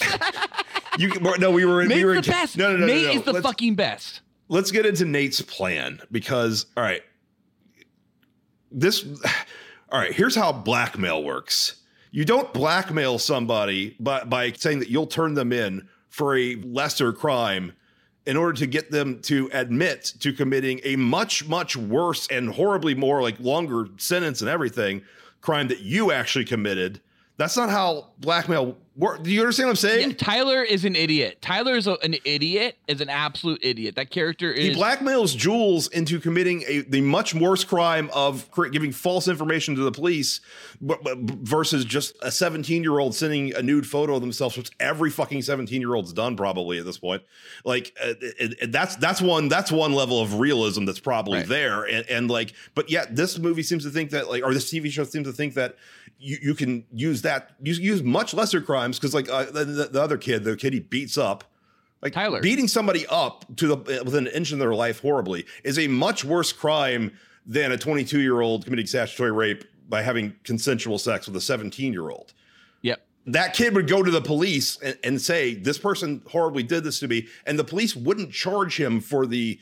you 0.98 1.12
no, 1.38 1.52
we 1.52 1.66
were 1.66 1.84
in. 1.84 1.90
Nate's 1.90 1.98
we 2.00 2.06
were 2.06 2.14
the 2.14 2.18
in, 2.20 2.24
best. 2.26 2.58
No, 2.58 2.72
no, 2.72 2.78
no, 2.78 2.86
Nate 2.88 3.04
no, 3.04 3.12
no. 3.14 3.20
is 3.20 3.24
the 3.26 3.34
Let's- 3.34 3.46
fucking 3.46 3.76
best. 3.76 4.22
Let's 4.48 4.72
get 4.72 4.86
into 4.86 5.06
Nate's 5.06 5.42
plan 5.42 6.02
because 6.12 6.66
all 6.76 6.84
right, 6.84 7.02
this 8.72 9.06
all 9.90 10.00
right, 10.00 10.14
here's 10.14 10.36
how 10.36 10.52
blackmail 10.52 11.24
works. 11.24 11.82
You 12.12 12.24
don't 12.26 12.54
blackmail 12.54 13.20
somebody 13.20 13.96
by, 14.00 14.24
by 14.24 14.52
saying 14.54 14.80
that 14.80 14.90
you'll 14.90 15.08
turn 15.08 15.34
them 15.34 15.52
in 15.52 15.88
for 16.10 16.38
a 16.38 16.56
lesser 16.56 17.12
crime 17.12 17.74
in 18.26 18.38
order 18.38 18.54
to 18.54 18.66
get 18.66 18.90
them 18.90 19.22
to 19.24 19.50
admit 19.54 20.14
to 20.22 20.34
committing 20.34 20.80
a 20.84 20.96
much, 20.96 21.48
much 21.48 21.76
worse 21.76 22.28
and 22.28 22.50
horribly 22.50 22.96
more 22.96 23.22
like 23.22 23.40
longer 23.40 23.88
sentence 23.98 24.42
and 24.42 24.50
everything 24.50 25.02
crime 25.42 25.68
that 25.68 25.82
you 25.82 26.12
actually 26.12 26.46
committed. 26.46 27.02
That's 27.38 27.58
not 27.58 27.70
how 27.70 28.14
blackmail. 28.20 28.78
Do 28.98 29.30
you 29.30 29.42
understand 29.42 29.68
what 29.68 29.72
I'm 29.72 29.76
saying? 29.76 30.10
Yeah, 30.12 30.16
Tyler 30.16 30.64
is 30.64 30.86
an 30.86 30.96
idiot. 30.96 31.42
Tyler 31.42 31.76
is 31.76 31.86
a, 31.86 31.98
an 32.02 32.16
idiot, 32.24 32.78
is 32.88 33.02
an 33.02 33.10
absolute 33.10 33.60
idiot. 33.62 33.96
That 33.96 34.10
character 34.10 34.50
is. 34.52 34.74
He 34.76 34.82
blackmails 34.82 35.36
Jules 35.36 35.88
into 35.90 36.18
committing 36.20 36.64
a 36.66 36.80
the 36.82 37.02
much 37.02 37.34
worse 37.36 37.66
crime 37.66 38.10
of 38.14 38.50
giving 38.72 38.94
false 38.94 39.28
information 39.28 39.76
to 39.76 39.82
the 39.82 39.92
police, 39.92 40.40
but, 40.80 41.04
but 41.04 41.18
versus 41.18 41.84
just 41.84 42.16
a 42.22 42.32
17 42.32 42.84
year 42.84 43.00
old 43.00 43.14
sending 43.14 43.54
a 43.56 43.62
nude 43.62 43.86
photo 43.86 44.16
of 44.16 44.22
themselves, 44.22 44.56
which 44.56 44.70
every 44.80 45.10
fucking 45.12 45.42
17 45.42 45.82
year 45.82 45.94
old's 45.94 46.14
done 46.14 46.38
probably 46.38 46.80
at 46.80 46.86
this 46.86 46.98
point. 46.98 47.22
Like 47.66 47.94
uh, 48.02 48.14
it- 48.22 48.56
it- 48.62 48.72
that's 48.72 48.96
that's 48.96 49.22
one 49.22 49.50
that's 49.50 49.72
one 49.74 49.92
level 49.94 50.22
of 50.22 50.40
realism 50.40 50.86
that's 50.86 51.02
probably 51.02 51.40
Right. 51.40 51.48
there, 51.50 51.84
and, 51.84 52.10
and 52.10 52.32
like, 52.32 52.54
but 52.76 52.90
yet 52.90 53.14
this 53.16 53.38
movie 53.38 53.64
seems 53.64 53.84
to 53.84 53.90
think 53.90 54.12
that 54.12 54.30
like, 54.30 54.42
or 54.44 54.54
this 54.54 54.72
TV 54.72 54.90
show 54.90 55.04
seems 55.04 55.28
to 55.28 55.34
think 55.34 55.56
that. 55.56 55.76
You, 56.18 56.38
you 56.42 56.56
can 56.56 56.86
use 56.92 57.22
that 57.24 57.52
use 57.62 57.80
use 57.80 58.02
much 58.02 58.34
lesser 58.34 58.62
crimes 58.62 58.98
because 58.98 59.14
like 59.14 59.30
uh, 59.30 59.46
the, 59.46 59.66
the, 59.66 59.86
the 59.86 60.02
other 60.02 60.18
kid 60.18 60.44
the 60.44 60.56
kid 60.56 60.74
he 60.74 60.80
beats 60.80 61.18
up 61.18 61.44
like 62.02 62.14
Tyler. 62.14 62.40
beating 62.40 62.68
somebody 62.68 63.06
up 63.08 63.46
to 63.58 63.68
the 63.68 64.04
within 64.04 64.28
an 64.28 64.34
inch 64.34 64.52
of 64.52 64.60
their 64.60 64.74
life 64.74 65.02
horribly 65.02 65.46
is 65.64 65.78
a 65.78 65.88
much 65.88 66.24
worse 66.24 66.54
crime 66.54 67.12
than 67.46 67.72
a 67.72 67.78
22 67.78 68.20
year 68.20 68.42
old 68.42 68.64
committing 68.64 68.88
statutory 68.88 69.32
rape 69.32 69.66
by 69.88 70.02
having 70.02 70.36
consensual 70.44 70.98
sex 70.98 71.28
with 71.28 71.36
a 71.36 71.42
17 71.42 71.94
year 71.94 72.10
old. 72.10 72.34
Yep. 72.82 73.06
That 73.28 73.54
kid 73.54 73.76
would 73.76 73.88
go 73.88 74.04
to 74.04 74.12
the 74.12 74.22
police 74.22 74.78
and, 74.82 74.98
and 75.04 75.22
say, 75.22 75.56
This 75.56 75.78
person 75.78 76.22
horribly 76.28 76.64
did 76.64 76.84
this 76.84 77.00
to 77.00 77.08
me. 77.08 77.28
And 77.46 77.58
the 77.58 77.64
police 77.64 77.96
wouldn't 77.96 78.32
charge 78.32 78.80
him 78.80 79.00
for 79.00 79.26
the 79.26 79.60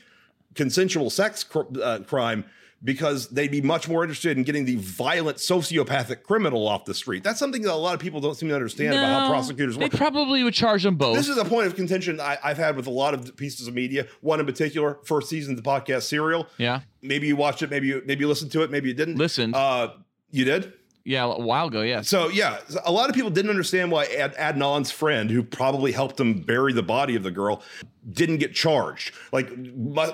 consensual 0.54 1.10
sex 1.10 1.44
cr- 1.44 1.62
uh, 1.82 2.00
crime 2.06 2.44
because 2.82 3.28
they'd 3.28 3.50
be 3.50 3.60
much 3.62 3.88
more 3.88 4.02
interested 4.02 4.36
in 4.36 4.42
getting 4.44 4.64
the 4.64 4.76
violent 4.76 5.38
sociopathic 5.38 6.22
criminal 6.22 6.66
off 6.68 6.84
the 6.84 6.94
street. 6.94 7.22
That's 7.24 7.38
something 7.38 7.62
that 7.62 7.72
a 7.72 7.74
lot 7.74 7.94
of 7.94 8.00
people 8.00 8.20
don't 8.20 8.34
seem 8.34 8.48
to 8.50 8.54
understand 8.54 8.92
about 8.94 9.06
how 9.06 9.24
No, 9.26 9.30
prosecutors 9.30 9.76
They 9.76 9.84
work. 9.86 9.92
probably 9.92 10.42
would 10.44 10.54
charge 10.54 10.82
them 10.82 10.96
both. 10.96 11.16
This 11.16 11.28
is 11.28 11.38
a 11.38 11.44
point 11.44 11.66
of 11.66 11.76
contention 11.76 12.20
I, 12.20 12.38
I've 12.42 12.58
had 12.58 12.76
with 12.76 12.86
a 12.86 12.90
lot 12.90 13.14
of 13.14 13.36
pieces 13.36 13.66
of 13.68 13.74
media. 13.74 14.06
One 14.20 14.40
in 14.40 14.46
particular, 14.46 14.98
first 15.04 15.28
season 15.28 15.56
of 15.56 15.62
the 15.62 15.68
podcast 15.68 16.02
Serial. 16.02 16.46
yeah. 16.58 16.80
Maybe 17.02 17.26
you 17.26 17.36
watched 17.36 17.62
it, 17.62 17.70
maybe 17.70 17.86
you 17.86 18.02
maybe 18.06 18.20
you 18.22 18.28
listened 18.28 18.50
to 18.52 18.62
it, 18.62 18.70
maybe 18.70 18.88
you 18.88 18.94
didn't. 18.94 19.16
Listen. 19.16 19.52
Uh, 19.54 19.88
you 20.30 20.44
did. 20.44 20.72
Yeah, 21.06 21.24
a 21.24 21.38
while 21.38 21.66
ago, 21.66 21.82
Yeah. 21.82 22.00
So 22.00 22.28
yeah, 22.28 22.60
a 22.84 22.90
lot 22.90 23.10
of 23.10 23.14
people 23.14 23.30
didn't 23.30 23.50
understand 23.50 23.90
why 23.90 24.06
Ad- 24.06 24.34
Adnan's 24.36 24.90
friend, 24.90 25.30
who 25.30 25.42
probably 25.42 25.92
helped 25.92 26.18
him 26.18 26.40
bury 26.40 26.72
the 26.72 26.82
body 26.82 27.14
of 27.14 27.22
the 27.22 27.30
girl, 27.30 27.62
didn't 28.10 28.38
get 28.38 28.54
charged. 28.54 29.14
Like 29.30 29.50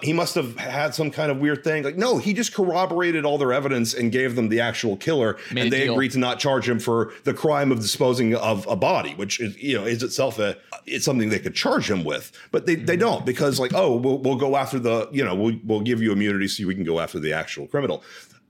he 0.02 0.12
must 0.12 0.34
have 0.34 0.56
had 0.56 0.92
some 0.92 1.12
kind 1.12 1.30
of 1.30 1.38
weird 1.38 1.62
thing. 1.62 1.84
Like 1.84 1.96
no, 1.96 2.18
he 2.18 2.32
just 2.32 2.52
corroborated 2.54 3.24
all 3.24 3.38
their 3.38 3.52
evidence 3.52 3.94
and 3.94 4.10
gave 4.10 4.34
them 4.34 4.48
the 4.48 4.60
actual 4.60 4.96
killer, 4.96 5.38
Made 5.52 5.62
and 5.62 5.72
they 5.72 5.84
deal. 5.84 5.92
agreed 5.92 6.10
to 6.12 6.18
not 6.18 6.40
charge 6.40 6.68
him 6.68 6.80
for 6.80 7.12
the 7.22 7.34
crime 7.34 7.70
of 7.70 7.78
disposing 7.78 8.34
of 8.34 8.66
a 8.66 8.74
body, 8.76 9.14
which 9.14 9.38
is 9.38 9.56
you 9.62 9.78
know 9.78 9.84
is 9.84 10.02
itself 10.02 10.40
a 10.40 10.56
it's 10.86 11.04
something 11.04 11.28
they 11.28 11.38
could 11.38 11.54
charge 11.54 11.88
him 11.88 12.02
with, 12.02 12.32
but 12.50 12.66
they, 12.66 12.74
they 12.74 12.94
mm-hmm. 12.94 13.00
don't 13.00 13.26
because 13.26 13.60
like 13.60 13.72
oh 13.74 13.94
we'll, 13.94 14.18
we'll 14.18 14.36
go 14.36 14.56
after 14.56 14.80
the 14.80 15.08
you 15.12 15.24
know 15.24 15.36
we'll, 15.36 15.56
we'll 15.64 15.80
give 15.80 16.02
you 16.02 16.10
immunity 16.10 16.48
so 16.48 16.66
we 16.66 16.74
can 16.74 16.84
go 16.84 16.98
after 16.98 17.20
the 17.20 17.32
actual 17.32 17.68
criminal. 17.68 18.02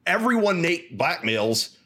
Everyone 0.07 0.63
Nate 0.63 0.97
blackmails 0.97 1.77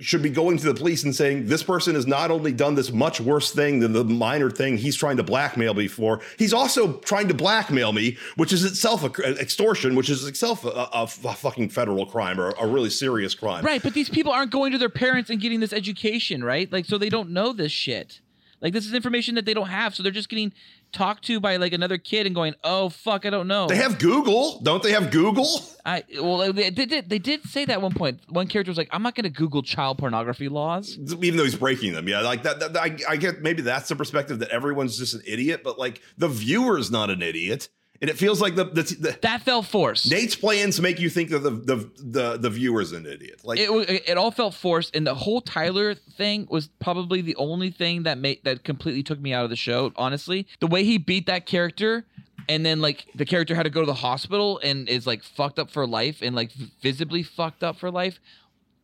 should 0.00 0.22
be 0.22 0.30
going 0.30 0.56
to 0.58 0.64
the 0.64 0.74
police 0.74 1.04
and 1.04 1.14
saying 1.14 1.46
this 1.46 1.62
person 1.62 1.94
has 1.94 2.06
not 2.06 2.30
only 2.30 2.52
done 2.52 2.74
this 2.74 2.92
much 2.92 3.20
worse 3.20 3.52
thing 3.52 3.78
than 3.78 3.92
the 3.92 4.04
minor 4.04 4.50
thing 4.50 4.76
he's 4.76 4.96
trying 4.96 5.16
to 5.16 5.22
blackmail 5.22 5.72
me 5.72 5.86
for, 5.86 6.20
he's 6.36 6.52
also 6.52 6.94
trying 6.98 7.28
to 7.28 7.34
blackmail 7.34 7.92
me, 7.92 8.16
which 8.36 8.52
is 8.52 8.64
itself 8.64 9.04
a, 9.04 9.40
extortion, 9.40 9.94
which 9.94 10.10
is 10.10 10.26
itself 10.26 10.64
a, 10.64 10.68
a, 10.68 11.02
a 11.02 11.06
fucking 11.06 11.68
federal 11.68 12.06
crime 12.06 12.40
or 12.40 12.50
a 12.60 12.66
really 12.66 12.90
serious 12.90 13.34
crime. 13.34 13.64
Right, 13.64 13.82
but 13.82 13.94
these 13.94 14.08
people 14.08 14.32
aren't 14.32 14.50
going 14.50 14.72
to 14.72 14.78
their 14.78 14.88
parents 14.88 15.30
and 15.30 15.40
getting 15.40 15.60
this 15.60 15.72
education, 15.72 16.42
right? 16.42 16.70
Like, 16.72 16.86
so 16.86 16.98
they 16.98 17.08
don't 17.08 17.30
know 17.30 17.52
this 17.52 17.72
shit. 17.72 18.20
Like, 18.60 18.72
this 18.72 18.86
is 18.86 18.94
information 18.94 19.34
that 19.36 19.44
they 19.44 19.54
don't 19.54 19.68
have, 19.68 19.94
so 19.94 20.02
they're 20.02 20.10
just 20.10 20.28
getting 20.28 20.52
talked 20.94 21.24
to 21.24 21.40
by 21.40 21.56
like 21.56 21.72
another 21.72 21.98
kid 21.98 22.26
and 22.26 22.34
going, 22.34 22.54
"Oh 22.64 22.88
fuck, 22.88 23.26
I 23.26 23.30
don't 23.30 23.48
know." 23.48 23.66
They 23.66 23.76
have 23.76 23.98
Google, 23.98 24.60
don't 24.60 24.82
they 24.82 24.92
have 24.92 25.10
Google? 25.10 25.46
I 25.84 26.04
well, 26.14 26.52
they 26.52 26.70
did. 26.70 26.88
They, 26.88 27.00
they 27.02 27.18
did 27.18 27.42
say 27.44 27.64
that 27.66 27.74
at 27.74 27.82
one 27.82 27.92
point. 27.92 28.20
One 28.28 28.46
character 28.46 28.70
was 28.70 28.78
like, 28.78 28.88
"I'm 28.92 29.02
not 29.02 29.14
going 29.14 29.24
to 29.24 29.30
Google 29.30 29.62
child 29.62 29.98
pornography 29.98 30.48
laws." 30.48 30.96
Even 31.20 31.36
though 31.36 31.44
he's 31.44 31.56
breaking 31.56 31.92
them, 31.92 32.08
yeah, 32.08 32.20
like 32.20 32.44
that. 32.44 32.60
that 32.60 32.76
I, 32.76 32.96
I 33.08 33.16
get 33.16 33.42
maybe 33.42 33.62
that's 33.62 33.88
the 33.88 33.96
perspective 33.96 34.38
that 34.38 34.48
everyone's 34.48 34.96
just 34.96 35.14
an 35.14 35.22
idiot, 35.26 35.62
but 35.62 35.78
like 35.78 36.00
the 36.16 36.28
viewer's 36.28 36.90
not 36.90 37.10
an 37.10 37.20
idiot, 37.22 37.68
and 38.04 38.10
it 38.10 38.18
feels 38.18 38.38
like 38.38 38.54
the 38.54 38.64
the, 38.64 38.82
the 38.82 39.18
That 39.22 39.40
felt 39.40 39.64
forced. 39.64 40.10
Nate's 40.10 40.34
plans 40.34 40.78
make 40.78 41.00
you 41.00 41.08
think 41.08 41.30
that 41.30 41.38
the 41.38 41.48
the 41.48 41.90
the, 41.96 42.36
the 42.36 42.50
viewer's 42.50 42.92
an 42.92 43.06
idiot. 43.06 43.40
Like 43.44 43.58
it, 43.58 43.70
it 44.06 44.18
all 44.18 44.30
felt 44.30 44.52
forced, 44.52 44.94
and 44.94 45.06
the 45.06 45.14
whole 45.14 45.40
Tyler 45.40 45.94
thing 45.94 46.46
was 46.50 46.68
probably 46.80 47.22
the 47.22 47.34
only 47.36 47.70
thing 47.70 48.02
that 48.02 48.18
made 48.18 48.44
that 48.44 48.62
completely 48.62 49.02
took 49.02 49.18
me 49.18 49.32
out 49.32 49.44
of 49.44 49.48
the 49.48 49.56
show. 49.56 49.90
Honestly, 49.96 50.46
the 50.60 50.66
way 50.66 50.84
he 50.84 50.98
beat 50.98 51.24
that 51.28 51.46
character, 51.46 52.04
and 52.46 52.66
then 52.66 52.82
like 52.82 53.06
the 53.14 53.24
character 53.24 53.54
had 53.54 53.62
to 53.62 53.70
go 53.70 53.80
to 53.80 53.86
the 53.86 53.94
hospital 53.94 54.60
and 54.62 54.86
is 54.86 55.06
like 55.06 55.22
fucked 55.22 55.58
up 55.58 55.70
for 55.70 55.86
life, 55.86 56.18
and 56.20 56.36
like 56.36 56.52
visibly 56.82 57.22
fucked 57.22 57.64
up 57.64 57.76
for 57.76 57.90
life, 57.90 58.20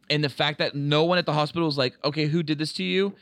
and 0.09 0.25
the 0.25 0.31
fact 0.31 0.61
that 0.61 0.75
no 0.75 1.05
one 1.05 1.19
at 1.19 1.27
the 1.27 1.35
hospital 1.35 1.67
was 1.67 1.77
like, 1.77 1.93
okay, 2.03 2.25
who 2.25 2.43
did 2.43 2.57
this 2.57 2.73
to 2.73 2.83
you? 2.83 3.13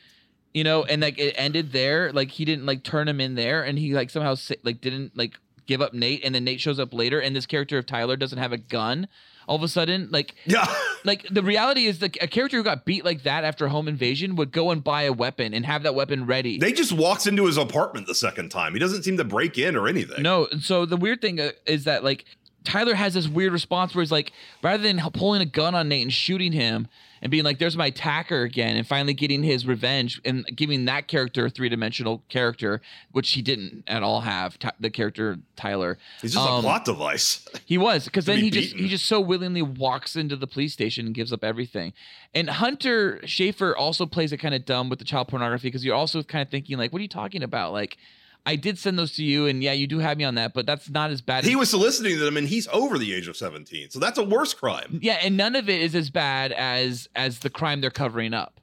You 0.53 0.63
know, 0.63 0.85
and 0.85 1.01
like 1.01 1.19
it 1.19 1.35
ended 1.37 1.73
there. 1.73 2.13
Like 2.13 2.31
he 2.31 2.45
didn't 2.45 2.65
like 2.65 2.83
turn 2.83 3.09
him 3.09 3.19
in 3.19 3.35
there, 3.35 3.63
and 3.63 3.77
he 3.77 3.93
like 3.93 4.09
somehow 4.09 4.35
like 4.63 4.79
didn't 4.79 5.17
like 5.17 5.37
give 5.69 5.81
up 5.81 5.93
Nate, 5.93 6.25
and 6.25 6.33
then 6.33 6.43
Nate 6.43 6.59
shows 6.59 6.79
up 6.79 6.93
later, 6.93 7.21
and 7.21 7.35
this 7.35 7.45
character 7.45 7.77
of 7.77 7.85
Tyler 7.85 8.17
doesn't 8.17 8.39
have 8.39 8.51
a 8.51 8.57
gun. 8.57 9.07
All 9.47 9.55
of 9.55 9.63
a 9.63 9.67
sudden, 9.67 10.09
like 10.11 10.35
yeah, 10.45 10.65
like 11.05 11.25
the 11.29 11.41
reality 11.41 11.85
is 11.85 11.99
that 11.99 12.17
a 12.21 12.27
character 12.27 12.57
who 12.57 12.63
got 12.63 12.85
beat 12.85 13.05
like 13.05 13.23
that 13.23 13.43
after 13.43 13.67
home 13.67 13.87
invasion 13.87 14.35
would 14.35 14.51
go 14.51 14.71
and 14.71 14.83
buy 14.83 15.03
a 15.03 15.13
weapon 15.13 15.53
and 15.53 15.65
have 15.65 15.83
that 15.83 15.95
weapon 15.95 16.25
ready. 16.25 16.57
They 16.59 16.73
just 16.73 16.91
walks 16.91 17.25
into 17.25 17.45
his 17.45 17.57
apartment 17.57 18.07
the 18.07 18.15
second 18.15 18.49
time. 18.49 18.73
He 18.73 18.79
doesn't 18.79 19.03
seem 19.03 19.17
to 19.17 19.23
break 19.23 19.57
in 19.57 19.75
or 19.75 19.87
anything. 19.87 20.21
No, 20.21 20.47
so 20.59 20.85
the 20.85 20.97
weird 20.97 21.21
thing 21.21 21.39
uh, 21.39 21.51
is 21.65 21.85
that 21.85 22.03
like 22.03 22.25
Tyler 22.63 22.95
has 22.95 23.13
this 23.13 23.27
weird 23.27 23.53
response 23.53 23.95
where 23.95 24.01
he's 24.01 24.11
like, 24.11 24.31
rather 24.61 24.83
than 24.83 24.99
pulling 25.13 25.41
a 25.41 25.45
gun 25.45 25.75
on 25.75 25.87
Nate 25.89 26.03
and 26.03 26.13
shooting 26.13 26.51
him 26.51 26.87
and 27.21 27.31
being 27.31 27.43
like, 27.43 27.59
"There's 27.59 27.75
my 27.75 27.87
attacker 27.87 28.43
again," 28.43 28.77
and 28.77 28.87
finally 28.87 29.13
getting 29.13 29.43
his 29.43 29.65
revenge 29.65 30.21
and 30.23 30.45
giving 30.55 30.85
that 30.85 31.07
character 31.07 31.45
a 31.45 31.49
three 31.49 31.69
dimensional 31.69 32.23
character, 32.29 32.81
which 33.11 33.31
he 33.31 33.41
didn't 33.41 33.83
at 33.87 34.03
all 34.03 34.21
have. 34.21 34.57
The 34.79 34.89
character 34.89 35.39
Tyler, 35.55 35.97
He's 36.21 36.33
just 36.33 36.47
Um, 36.47 36.59
a 36.59 36.61
plot 36.61 36.85
device. 36.85 37.45
he 37.65 37.77
was 37.77 38.05
because 38.05 38.25
then 38.25 38.37
be 38.37 38.43
he 38.43 38.49
just 38.49 38.75
he 38.75 38.87
just 38.87 39.05
so 39.05 39.19
willingly 39.19 39.61
walks 39.61 40.15
into 40.15 40.35
the 40.35 40.47
police 40.47 40.73
station 40.73 41.05
and 41.05 41.15
gives 41.15 41.33
up 41.33 41.43
everything. 41.43 41.93
And 42.33 42.49
Hunter 42.49 43.19
Schafer 43.23 43.73
also 43.77 44.05
plays 44.05 44.31
it 44.31 44.37
kind 44.37 44.55
of 44.55 44.65
dumb 44.65 44.89
with 44.89 44.99
the 44.99 45.05
child 45.05 45.27
pornography 45.27 45.67
because 45.67 45.83
you're 45.83 45.95
also 45.95 46.23
kind 46.23 46.41
of 46.41 46.49
thinking 46.49 46.77
like, 46.77 46.93
"What 46.93 46.99
are 46.99 47.03
you 47.03 47.09
talking 47.09 47.43
about?" 47.43 47.73
Like. 47.73 47.97
I 48.45 48.55
did 48.55 48.77
send 48.77 48.97
those 48.97 49.13
to 49.13 49.23
you, 49.23 49.45
and 49.45 49.61
yeah, 49.61 49.73
you 49.73 49.85
do 49.85 49.99
have 49.99 50.17
me 50.17 50.23
on 50.23 50.35
that, 50.35 50.53
but 50.53 50.65
that's 50.65 50.89
not 50.89 51.11
as 51.11 51.21
bad. 51.21 51.43
He 51.43 51.51
as, 51.51 51.57
was 51.57 51.69
soliciting 51.69 52.19
them, 52.19 52.37
and 52.37 52.47
he's 52.47 52.67
over 52.69 52.97
the 52.97 53.13
age 53.13 53.27
of 53.27 53.37
17. 53.37 53.89
So 53.89 53.99
that's 53.99 54.17
a 54.17 54.23
worse 54.23 54.53
crime. 54.53 54.99
yeah, 55.01 55.19
and 55.21 55.37
none 55.37 55.55
of 55.55 55.69
it 55.69 55.81
is 55.81 55.95
as 55.95 56.09
bad 56.09 56.51
as 56.53 57.07
as 57.15 57.39
the 57.39 57.49
crime 57.49 57.81
they're 57.81 57.91
covering 57.91 58.33
up, 58.33 58.59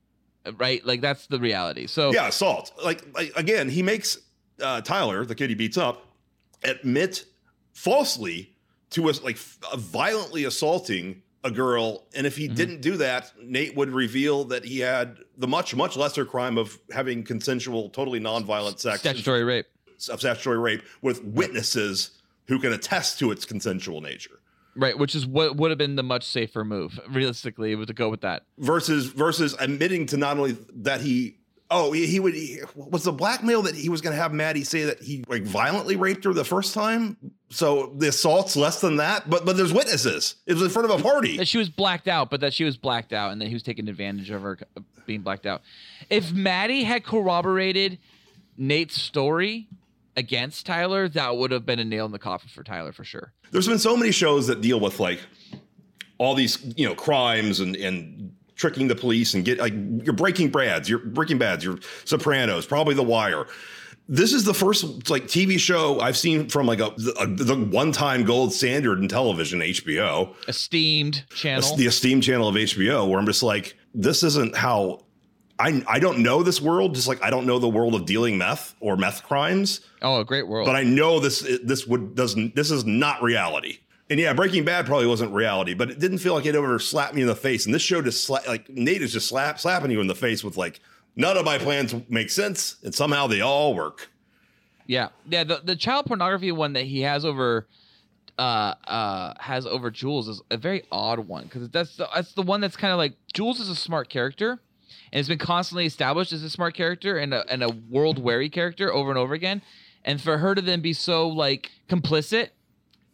right? 0.56 0.84
Like 0.84 1.00
that's 1.00 1.26
the 1.26 1.38
reality. 1.38 1.86
So 1.86 2.12
Yeah, 2.12 2.28
assault. 2.28 2.72
Like, 2.82 3.04
like 3.14 3.32
again, 3.36 3.68
he 3.68 3.82
makes 3.82 4.18
uh, 4.60 4.80
Tyler, 4.80 5.24
the 5.24 5.34
kid 5.34 5.50
he 5.50 5.54
beats 5.54 5.76
up, 5.76 6.06
admit 6.64 7.24
falsely 7.72 8.56
to 8.90 9.08
us 9.08 9.22
like 9.22 9.36
violently 9.36 10.44
assaulting 10.44 11.22
a 11.46 11.50
girl. 11.50 12.04
And 12.14 12.26
if 12.26 12.36
he 12.36 12.46
mm-hmm. 12.46 12.54
didn't 12.54 12.80
do 12.80 12.96
that, 12.98 13.32
Nate 13.40 13.76
would 13.76 13.90
reveal 13.90 14.44
that 14.46 14.64
he 14.64 14.80
had 14.80 15.18
the 15.38 15.46
much 15.46 15.74
much 15.74 15.96
lesser 15.96 16.24
crime 16.24 16.58
of 16.58 16.78
having 16.92 17.22
consensual, 17.22 17.88
totally 17.88 18.20
nonviolent 18.20 18.80
sex 18.80 19.00
statutory 19.00 19.44
rape. 19.44 19.66
of 20.10 20.18
statutory 20.18 20.58
rape 20.58 20.82
with 21.00 21.22
witnesses 21.24 22.10
who 22.48 22.58
can 22.58 22.72
attest 22.72 23.18
to 23.20 23.30
its 23.30 23.44
consensual 23.44 24.00
nature. 24.00 24.40
Right, 24.74 24.98
which 24.98 25.14
is 25.14 25.26
what 25.26 25.56
would 25.56 25.70
have 25.70 25.78
been 25.78 25.96
the 25.96 26.02
much 26.02 26.24
safer 26.24 26.62
move, 26.62 27.00
realistically, 27.08 27.74
was 27.76 27.86
to 27.86 27.94
go 27.94 28.10
with 28.10 28.20
that. 28.20 28.42
versus 28.58 29.06
versus 29.06 29.56
admitting 29.58 30.04
to 30.06 30.16
not 30.16 30.36
only 30.36 30.52
that 30.74 31.00
he 31.00 31.38
oh 31.70 31.92
he, 31.92 32.06
he 32.06 32.20
would 32.20 32.34
he, 32.34 32.60
was 32.74 33.04
the 33.04 33.12
blackmail 33.12 33.62
that 33.62 33.74
he 33.74 33.88
was 33.88 34.00
going 34.00 34.14
to 34.14 34.20
have 34.20 34.32
Maddie 34.32 34.64
say 34.64 34.84
that 34.84 35.00
he 35.02 35.24
like 35.28 35.42
violently 35.42 35.96
raped 35.96 36.24
her 36.24 36.32
the 36.32 36.44
first 36.44 36.74
time. 36.74 37.16
So 37.50 37.94
the 37.96 38.08
assault's 38.08 38.56
less 38.56 38.80
than 38.80 38.96
that, 38.96 39.28
but 39.30 39.44
but 39.44 39.56
there's 39.56 39.72
witnesses. 39.72 40.36
It 40.46 40.54
was 40.54 40.62
in 40.62 40.70
front 40.70 40.90
of 40.90 40.98
a 40.98 41.02
party. 41.02 41.36
that 41.36 41.48
she 41.48 41.58
was 41.58 41.68
blacked 41.68 42.08
out, 42.08 42.30
but 42.30 42.40
that 42.40 42.52
she 42.52 42.64
was 42.64 42.76
blacked 42.76 43.12
out, 43.12 43.32
and 43.32 43.40
that 43.40 43.48
he 43.48 43.54
was 43.54 43.62
taking 43.62 43.88
advantage 43.88 44.30
of 44.30 44.42
her 44.42 44.58
being 45.06 45.22
blacked 45.22 45.46
out. 45.46 45.62
If 46.10 46.32
Maddie 46.32 46.84
had 46.84 47.04
corroborated 47.04 47.98
Nate's 48.56 49.00
story 49.00 49.68
against 50.16 50.66
Tyler, 50.66 51.08
that 51.10 51.36
would 51.36 51.50
have 51.52 51.64
been 51.66 51.78
a 51.78 51.84
nail 51.84 52.06
in 52.06 52.12
the 52.12 52.18
coffin 52.18 52.48
for 52.48 52.64
Tyler 52.64 52.92
for 52.92 53.04
sure. 53.04 53.32
There's 53.52 53.68
been 53.68 53.78
so 53.78 53.96
many 53.96 54.10
shows 54.10 54.46
that 54.48 54.60
deal 54.60 54.80
with 54.80 54.98
like 54.98 55.20
all 56.18 56.34
these 56.34 56.58
you 56.76 56.88
know 56.88 56.94
crimes 56.94 57.60
and 57.60 57.76
and 57.76 58.34
tricking 58.56 58.88
the 58.88 58.94
police 58.96 59.34
and 59.34 59.44
get 59.44 59.58
like 59.58 59.74
you're 59.74 60.14
Breaking 60.14 60.50
Bad's, 60.50 60.88
your 60.88 60.98
Breaking 60.98 61.38
bads, 61.38 61.64
you're 61.64 61.78
Sopranos, 62.04 62.66
probably 62.66 62.94
The 62.94 63.02
Wire. 63.02 63.46
This 64.08 64.32
is 64.32 64.44
the 64.44 64.54
first 64.54 65.10
like 65.10 65.24
TV 65.24 65.58
show 65.58 66.00
I've 66.00 66.16
seen 66.16 66.48
from 66.48 66.66
like 66.66 66.80
a, 66.80 66.94
a 67.18 67.26
the 67.26 67.68
one 67.70 67.92
time 67.92 68.24
gold 68.24 68.52
standard 68.52 68.98
in 69.00 69.08
television, 69.08 69.60
HBO. 69.60 70.34
Esteemed 70.48 71.24
channel. 71.30 71.76
the 71.76 71.86
esteemed 71.86 72.22
channel 72.22 72.48
of 72.48 72.54
HBO, 72.54 73.08
where 73.08 73.18
I'm 73.18 73.26
just 73.26 73.42
like, 73.42 73.76
this 73.94 74.22
isn't 74.22 74.56
how 74.56 75.06
I 75.58 75.82
I 75.88 75.98
don't 75.98 76.20
know 76.20 76.42
this 76.42 76.60
world, 76.60 76.94
just 76.94 77.08
like 77.08 77.22
I 77.22 77.30
don't 77.30 77.46
know 77.46 77.58
the 77.58 77.68
world 77.68 77.94
of 77.94 78.06
dealing 78.06 78.38
meth 78.38 78.74
or 78.80 78.96
meth 78.96 79.22
crimes, 79.24 79.80
oh, 80.02 80.20
a 80.20 80.24
great 80.24 80.46
world. 80.46 80.66
but 80.66 80.76
I 80.76 80.82
know 80.84 81.18
this 81.18 81.40
this 81.64 81.86
would 81.86 82.14
doesn't 82.14 82.54
this 82.54 82.70
is 82.70 82.84
not 82.84 83.22
reality. 83.22 83.78
And 84.08 84.20
yeah, 84.20 84.32
Breaking 84.32 84.64
Bad 84.64 84.86
probably 84.86 85.06
wasn't 85.06 85.32
reality, 85.32 85.74
but 85.74 85.90
it 85.90 85.98
didn't 85.98 86.18
feel 86.18 86.34
like 86.34 86.46
it 86.46 86.54
ever 86.54 86.78
slapped 86.78 87.14
me 87.14 87.22
in 87.22 87.26
the 87.26 87.34
face. 87.34 87.66
And 87.66 87.74
this 87.74 87.82
show 87.82 88.00
just 88.00 88.28
sla- 88.28 88.46
like 88.46 88.68
Nate 88.68 89.02
is 89.02 89.12
just 89.12 89.28
slap 89.28 89.58
slapping 89.58 89.90
you 89.90 90.00
in 90.00 90.06
the 90.06 90.14
face 90.14 90.44
with 90.44 90.56
like 90.56 90.80
none 91.16 91.36
of 91.36 91.44
my 91.44 91.58
plans 91.58 91.94
make 92.08 92.30
sense, 92.30 92.76
and 92.84 92.94
somehow 92.94 93.26
they 93.26 93.40
all 93.40 93.74
work. 93.74 94.10
Yeah, 94.86 95.08
yeah. 95.28 95.42
The 95.42 95.60
the 95.64 95.74
child 95.74 96.06
pornography 96.06 96.52
one 96.52 96.74
that 96.74 96.84
he 96.84 97.00
has 97.00 97.24
over, 97.24 97.66
uh, 98.38 98.74
uh, 98.86 99.34
has 99.40 99.66
over 99.66 99.90
Jules 99.90 100.28
is 100.28 100.40
a 100.52 100.56
very 100.56 100.84
odd 100.92 101.18
one 101.20 101.44
because 101.44 101.68
that's 101.70 101.96
the, 101.96 102.08
that's 102.14 102.32
the 102.34 102.42
one 102.42 102.60
that's 102.60 102.76
kind 102.76 102.92
of 102.92 102.98
like 102.98 103.14
Jules 103.32 103.58
is 103.58 103.68
a 103.68 103.74
smart 103.74 104.08
character, 104.08 104.60
and 105.10 105.18
it's 105.18 105.28
been 105.28 105.38
constantly 105.38 105.84
established 105.86 106.32
as 106.32 106.44
a 106.44 106.50
smart 106.50 106.74
character 106.74 107.18
and 107.18 107.34
a 107.34 107.44
and 107.50 107.64
a 107.64 107.70
world 107.90 108.20
weary 108.20 108.48
character 108.48 108.92
over 108.92 109.10
and 109.10 109.18
over 109.18 109.34
again, 109.34 109.62
and 110.04 110.20
for 110.20 110.38
her 110.38 110.54
to 110.54 110.62
then 110.62 110.80
be 110.80 110.92
so 110.92 111.26
like 111.26 111.72
complicit 111.88 112.50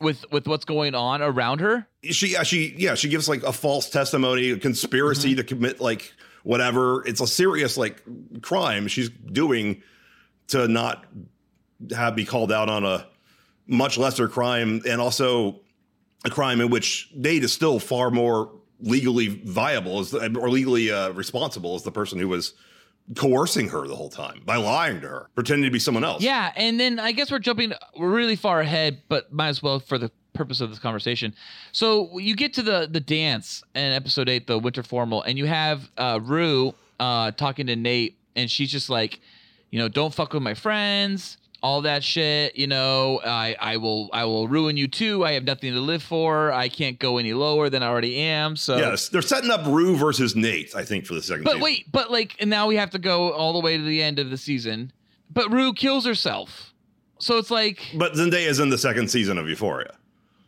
with 0.03 0.25
with 0.31 0.47
what's 0.47 0.65
going 0.65 0.95
on 0.95 1.23
around 1.23 1.61
her. 1.61 1.87
she 2.03 2.33
yeah, 2.33 2.43
she 2.43 2.75
yeah 2.77 2.95
she 2.95 3.09
gives 3.09 3.29
like 3.29 3.43
a 3.43 3.53
false 3.53 3.89
testimony 3.89 4.51
a 4.51 4.59
conspiracy 4.59 5.35
to 5.37 5.45
commit 5.45 5.81
like 5.81 6.13
whatever 6.43 7.07
it's 7.07 7.21
a 7.21 7.27
serious 7.27 7.77
like 7.77 8.03
crime 8.43 8.89
she's 8.89 9.09
doing 9.09 9.83
to 10.49 10.67
not 10.69 11.07
have 11.95 12.17
be 12.17 12.25
called 12.25 12.53
out 12.53 12.69
on 12.69 12.85
a 12.85 13.07
much 13.67 13.97
lesser 13.97 14.29
crime 14.29 14.83
and 14.89 15.01
also 15.01 15.61
a 16.25 16.31
crime 16.31 16.61
in 16.61 16.69
which 16.71 17.11
Nate 17.15 17.45
is 17.45 17.53
still 17.53 17.79
far 17.79 18.11
more 18.11 18.53
legally 18.81 19.29
viable 19.29 20.01
as 20.01 20.11
the, 20.11 20.39
or 20.39 20.51
legally 20.51 20.91
uh, 20.91 21.11
responsible 21.11 21.75
as 21.75 21.83
the 21.83 21.93
person 21.93 22.19
who 22.19 22.29
was 22.29 22.55
coercing 23.17 23.69
her 23.69 23.87
the 23.87 23.95
whole 23.97 24.09
time 24.09 24.41
by 24.45 24.57
lying 24.57 25.01
to 25.01 25.09
her 25.09 25.29
pretending 25.35 25.65
to 25.65 25.71
be 25.71 25.79
someone 25.79 26.05
else 26.05 26.23
Yeah, 26.23 26.53
and 26.57 26.79
then 26.79 26.99
I 26.99 27.13
guess 27.13 27.31
we're 27.31 27.39
jumping 27.41 27.73
really 27.99 28.37
far 28.37 28.61
ahead, 28.61 29.03
but 29.09 29.33
might 29.33 29.49
as 29.49 29.63
well 29.63 29.81
for 29.81 29.99
the 29.99 30.11
purpose 30.33 30.61
of 30.61 30.71
this 30.71 30.79
conversation. 30.79 31.35
So 31.73 32.19
you 32.19 32.35
get 32.35 32.55
to 32.55 32.63
the 32.63 32.89
the 32.91 33.01
dance 33.01 33.63
in 33.75 33.93
episode 33.93 34.29
eight, 34.29 34.47
the 34.47 34.59
winter 34.59 34.83
formal, 34.83 35.23
and 35.23 35.37
you 35.37 35.47
have 35.47 35.91
uh, 35.99 36.21
Rue 36.23 36.75
uh, 37.01 37.33
talking 37.33 37.67
to 37.67 37.77
Nate, 37.77 38.17
and 38.37 38.51
she's 38.51 38.71
just 38.71 38.89
like, 38.89 39.21
you 39.71 39.79
know, 39.79 39.89
don't 39.89 40.15
fuck 40.15 40.33
with 40.33 40.43
my 40.43 40.55
friends, 40.55 41.37
all 41.63 41.83
that 41.83 42.03
shit. 42.05 42.57
You 42.57 42.67
know, 42.67 43.21
I 43.25 43.57
I 43.61 43.77
will 43.77 44.11
I 44.13 44.25
will 44.25 44.49
ruin 44.49 44.77
you 44.77 44.89
too. 44.89 45.25
I 45.25 45.33
have 45.33 45.45
nothing 45.45 45.73
to 45.73 45.81
live 45.81 46.03
for. 46.03 46.53
I 46.53 46.69
can't 46.69 46.99
go 46.99 47.19
any 47.19 47.33
lower 47.33 47.71
than 47.71 47.83
I 47.83 47.87
already 47.87 48.17
am. 48.19 48.57
So 48.57 48.77
yes 48.77 49.09
they're 49.09 49.23
setting 49.23 49.51
up 49.51 49.65
Rue 49.67 49.97
versus 49.97 50.35
Nate 50.37 50.75
I 50.75 50.85
think 50.85 51.07
for 51.07 51.15
the 51.15 51.23
second 51.23 51.45
But 51.45 51.53
season. 51.53 51.63
wait, 51.63 51.93
but 51.93 52.11
like, 52.11 52.37
and 52.41 52.51
now 52.51 52.67
we 52.67 52.77
have 52.77 52.91
to 52.91 52.99
go 52.99 53.33
all 53.33 53.53
the 53.53 53.61
way 53.61 53.77
to 53.77 53.83
the 53.83 54.03
end 54.03 54.19
of 54.19 54.31
the 54.31 54.37
season. 54.39 54.93
But 55.31 55.51
Rue 55.51 55.73
kills 55.73 56.05
herself. 56.05 56.75
So 57.19 57.39
it's 57.39 57.51
like, 57.51 57.81
But 57.95 58.15
Zendaya 58.15 58.47
is 58.49 58.59
in 58.59 58.69
the 58.69 58.77
second 58.79 59.09
season 59.09 59.39
of 59.39 59.49
Euphoria. 59.49 59.95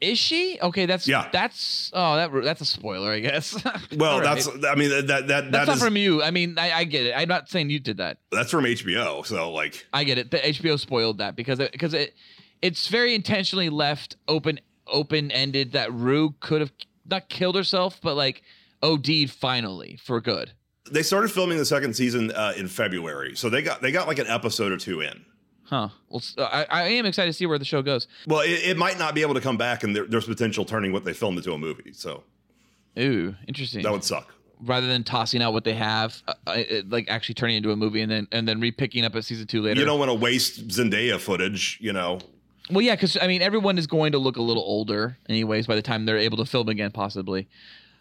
Is 0.01 0.19
she? 0.19 0.59
Okay, 0.61 0.87
that's 0.87 1.07
Yeah. 1.07 1.29
That's 1.33 1.91
oh, 1.93 2.17
that 2.17 2.45
that's 2.45 2.61
a 2.61 2.65
spoiler, 2.65 3.11
I 3.13 3.21
guess. 3.21 3.55
Well, 3.97 4.21
right. 4.21 4.35
that's 4.35 4.49
I 4.67 4.75
mean 4.75 4.91
that 4.91 5.07
that 5.07 5.29
that, 5.29 5.53
that's 5.53 5.67
that 5.67 5.67
not 5.67 5.79
from 5.79 5.97
you. 5.97 6.23
I 6.23 6.31
mean, 6.31 6.59
I, 6.59 6.73
I 6.73 6.85
get 6.85 7.07
it. 7.07 7.15
I'm 7.17 7.29
not 7.29 7.49
saying 7.49 7.71
you 7.71 7.79
did 7.79 7.99
that. 7.99 8.19
that's 8.31 8.51
from 8.51 8.65
HBO. 8.65 9.25
So 9.25 9.53
like 9.53 9.87
I 9.93 10.05
get 10.05 10.19
it. 10.19 10.31
The 10.31 10.39
HBO 10.39 10.79
spoiled 10.79 11.19
that 11.19 11.37
because 11.37 11.61
it, 11.61 11.73
because 11.73 11.95
it 11.95 12.15
it's 12.63 12.89
very 12.89 13.15
intentionally 13.15 13.69
left 13.69 14.17
open 14.27 14.61
open 14.87 15.31
ended 15.31 15.73
that 15.73 15.93
Rue 15.93 16.35
could 16.41 16.61
have 16.61 16.73
not 17.07 17.29
killed 17.29 17.57
herself, 17.57 18.01
but 18.03 18.15
like 18.15 18.43
OD'd 18.83 19.31
finally 19.31 19.99
for 20.03 20.21
good. 20.21 20.53
they 20.91 21.03
started 21.03 21.31
filming 21.31 21.59
the 21.59 21.65
second 21.65 21.95
season 21.95 22.31
uh, 22.33 22.53
in 22.57 22.69
February, 22.69 23.37
so 23.37 23.49
they 23.49 23.63
got 23.63 23.81
they 23.83 23.93
got 23.93 24.07
like 24.07 24.19
an 24.19 24.27
episode 24.27 24.73
or 24.73 24.77
two 24.77 25.01
in. 25.01 25.25
Huh. 25.65 25.89
Well, 26.09 26.23
I, 26.39 26.67
I 26.71 26.83
am 26.89 27.07
excited 27.07 27.31
to 27.31 27.33
see 27.33 27.47
where 27.47 27.59
the 27.59 27.65
show 27.65 27.81
goes. 27.83 28.07
Well, 28.27 28.41
it, 28.41 28.51
it 28.65 28.77
might 28.77 28.99
not 28.99 29.15
be 29.15 29.23
able 29.23 29.35
to 29.35 29.41
come 29.41 29.57
back, 29.57 29.83
and 29.83 29.97
there, 29.97 30.05
there's 30.05 30.27
potential 30.27 30.65
turning 30.65 30.93
what 30.93 31.05
they 31.05 31.13
filmed 31.15 31.39
into 31.39 31.53
a 31.53 31.59
movie. 31.59 31.93
So 31.93 32.23
Ooh, 32.99 33.35
interesting. 33.49 33.83
that 33.83 33.91
would 33.93 34.05
suck. 34.05 34.33
rather 34.63 34.87
than 34.87 35.03
tossing 35.05 35.43
out 35.43 35.53
what 35.53 35.65
they 35.65 35.75
have, 35.75 36.23
uh, 36.29 36.35
uh, 36.47 36.51
it- 36.57 36.89
like 36.91 37.09
actually 37.09 37.35
turning 37.35 37.57
into 37.57 37.71
a 37.73 37.77
movie 37.77 38.03
and 38.03 38.11
then 38.13 38.29
and 38.31 38.47
then 38.47 38.61
repicking 38.61 39.05
up 39.05 39.17
at 39.17 39.25
season 39.25 39.47
two 39.47 39.63
later. 39.63 39.81
You 39.81 39.87
don't 39.87 39.99
want 39.99 40.11
to 40.11 40.15
waste 40.15 40.69
Zendaya 40.69 41.19
footage, 41.19 41.79
you 41.81 41.93
know. 41.93 42.19
well, 42.71 42.83
yeah, 42.83 42.95
because 42.95 43.17
I 43.21 43.27
mean, 43.27 43.41
everyone 43.43 43.79
is 43.79 43.87
going 43.87 44.13
to 44.13 44.19
look 44.19 44.37
a 44.37 44.43
little 44.43 44.63
older, 44.63 45.17
anyways, 45.29 45.67
by 45.67 45.75
the 45.77 45.83
time 45.83 46.05
they're 46.05 46.19
able 46.19 46.37
to 46.39 46.45
film 46.47 46.69
again, 46.69 46.91
possibly. 46.93 47.49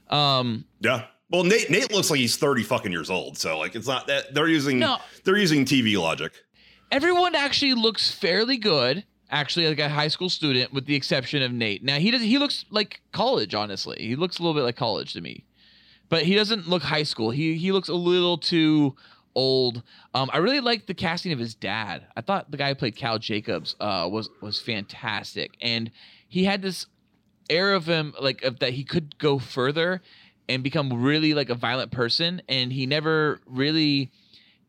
Um, 0.10 0.66
Yeah. 0.80 1.06
Well, 1.30 1.44
Nate 1.44 1.70
Nate 1.72 1.92
looks 1.92 2.12
like 2.12 2.20
he's 2.20 2.36
thirty 2.38 2.62
fucking 2.62 2.92
years 2.92 3.10
old. 3.10 3.38
So 3.38 3.58
like 3.58 3.74
it's 3.76 3.88
not 3.88 4.06
that 4.08 4.34
they're 4.36 4.48
using 4.50 4.78
No. 4.80 4.98
they're 5.24 5.38
using 5.38 5.66
TV 5.66 5.98
logic. 6.00 6.34
Everyone 6.94 7.34
actually 7.34 7.74
looks 7.74 8.12
fairly 8.12 8.58
good. 8.58 9.04
Actually, 9.32 9.68
like 9.68 9.80
a 9.80 9.90
high 9.90 10.10
school 10.10 10.30
student, 10.30 10.72
with 10.72 10.86
the 10.86 10.94
exception 10.94 11.42
of 11.42 11.52
Nate. 11.52 11.84
Now 11.84 11.98
he 11.98 12.12
does. 12.12 12.22
He 12.22 12.38
looks 12.38 12.66
like 12.70 13.02
college. 13.12 13.56
Honestly, 13.56 13.98
he 14.00 14.16
looks 14.16 14.38
a 14.38 14.44
little 14.44 14.54
bit 14.54 14.62
like 14.62 14.76
college 14.76 15.14
to 15.14 15.22
me, 15.22 15.44
but 16.08 16.22
he 16.22 16.36
doesn't 16.36 16.70
look 16.70 16.84
high 16.84 17.02
school. 17.02 17.32
He 17.32 17.58
he 17.58 17.72
looks 17.72 17.90
a 17.90 17.96
little 17.96 18.38
too 18.38 18.96
old. 19.34 19.82
Um, 20.14 20.30
I 20.32 20.38
really 20.38 20.60
liked 20.60 20.86
the 20.86 20.94
casting 20.94 21.32
of 21.32 21.40
his 21.40 21.56
dad. 21.56 22.06
I 22.16 22.22
thought 22.22 22.52
the 22.52 22.58
guy 22.58 22.70
who 22.70 22.76
played 22.76 22.96
Cal 22.96 23.18
Jacobs 23.18 23.76
uh, 23.80 24.08
was 24.12 24.30
was 24.40 24.62
fantastic, 24.62 25.58
and 25.60 25.90
he 26.28 26.44
had 26.44 26.62
this 26.62 26.86
air 27.50 27.74
of 27.74 27.88
him 27.88 28.14
like 28.22 28.44
of 28.44 28.60
that 28.60 28.74
he 28.74 28.84
could 28.84 29.18
go 29.18 29.40
further 29.40 30.04
and 30.48 30.62
become 30.62 30.94
really 31.02 31.34
like 31.34 31.50
a 31.50 31.56
violent 31.56 31.92
person, 31.92 32.44
and 32.48 32.72
he 32.72 32.86
never 32.86 33.40
really 33.48 34.12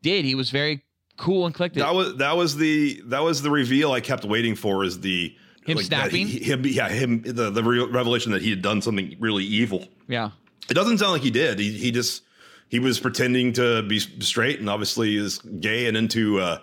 did. 0.01 0.25
He 0.25 0.33
was 0.33 0.49
very 0.49 0.85
cool 1.17 1.45
and 1.45 1.53
collected. 1.55 1.81
That 1.81 1.93
was 1.95 2.15
that 2.17 2.35
was 2.37 2.55
the 2.57 3.01
that 3.05 3.19
was 3.23 3.41
the 3.41 3.51
reveal 3.51 3.91
I 3.91 4.01
kept 4.01 4.25
waiting 4.25 4.55
for. 4.55 4.83
Is 4.83 4.99
the 4.99 5.35
Him 5.65 5.77
that 5.77 5.85
snapping? 5.85 6.27
he- 6.27 6.39
him, 6.43 6.65
yeah, 6.65 6.89
him. 6.89 7.21
The 7.21 7.49
the 7.49 7.63
re- 7.63 7.85
revelation 7.85 8.31
that 8.33 8.41
he 8.41 8.49
had 8.49 8.61
done 8.61 8.81
something 8.81 9.15
really 9.19 9.43
evil. 9.43 9.87
yeah. 10.07 10.31
It 10.69 10.73
doesn't 10.73 10.97
sound 10.97 11.11
like 11.11 11.21
he 11.21 11.29
did. 11.31 11.59
He 11.59 11.71
he 11.73 11.91
just 11.91 12.23
he 12.69 12.79
was 12.79 12.99
pretending 12.99 13.53
to 13.53 13.83
be 13.83 13.99
straight, 13.99 14.59
and 14.59 14.67
obviously 14.69 15.15
is 15.15 15.37
gay 15.37 15.85
and 15.87 15.95
into 15.95 16.39
uh, 16.39 16.57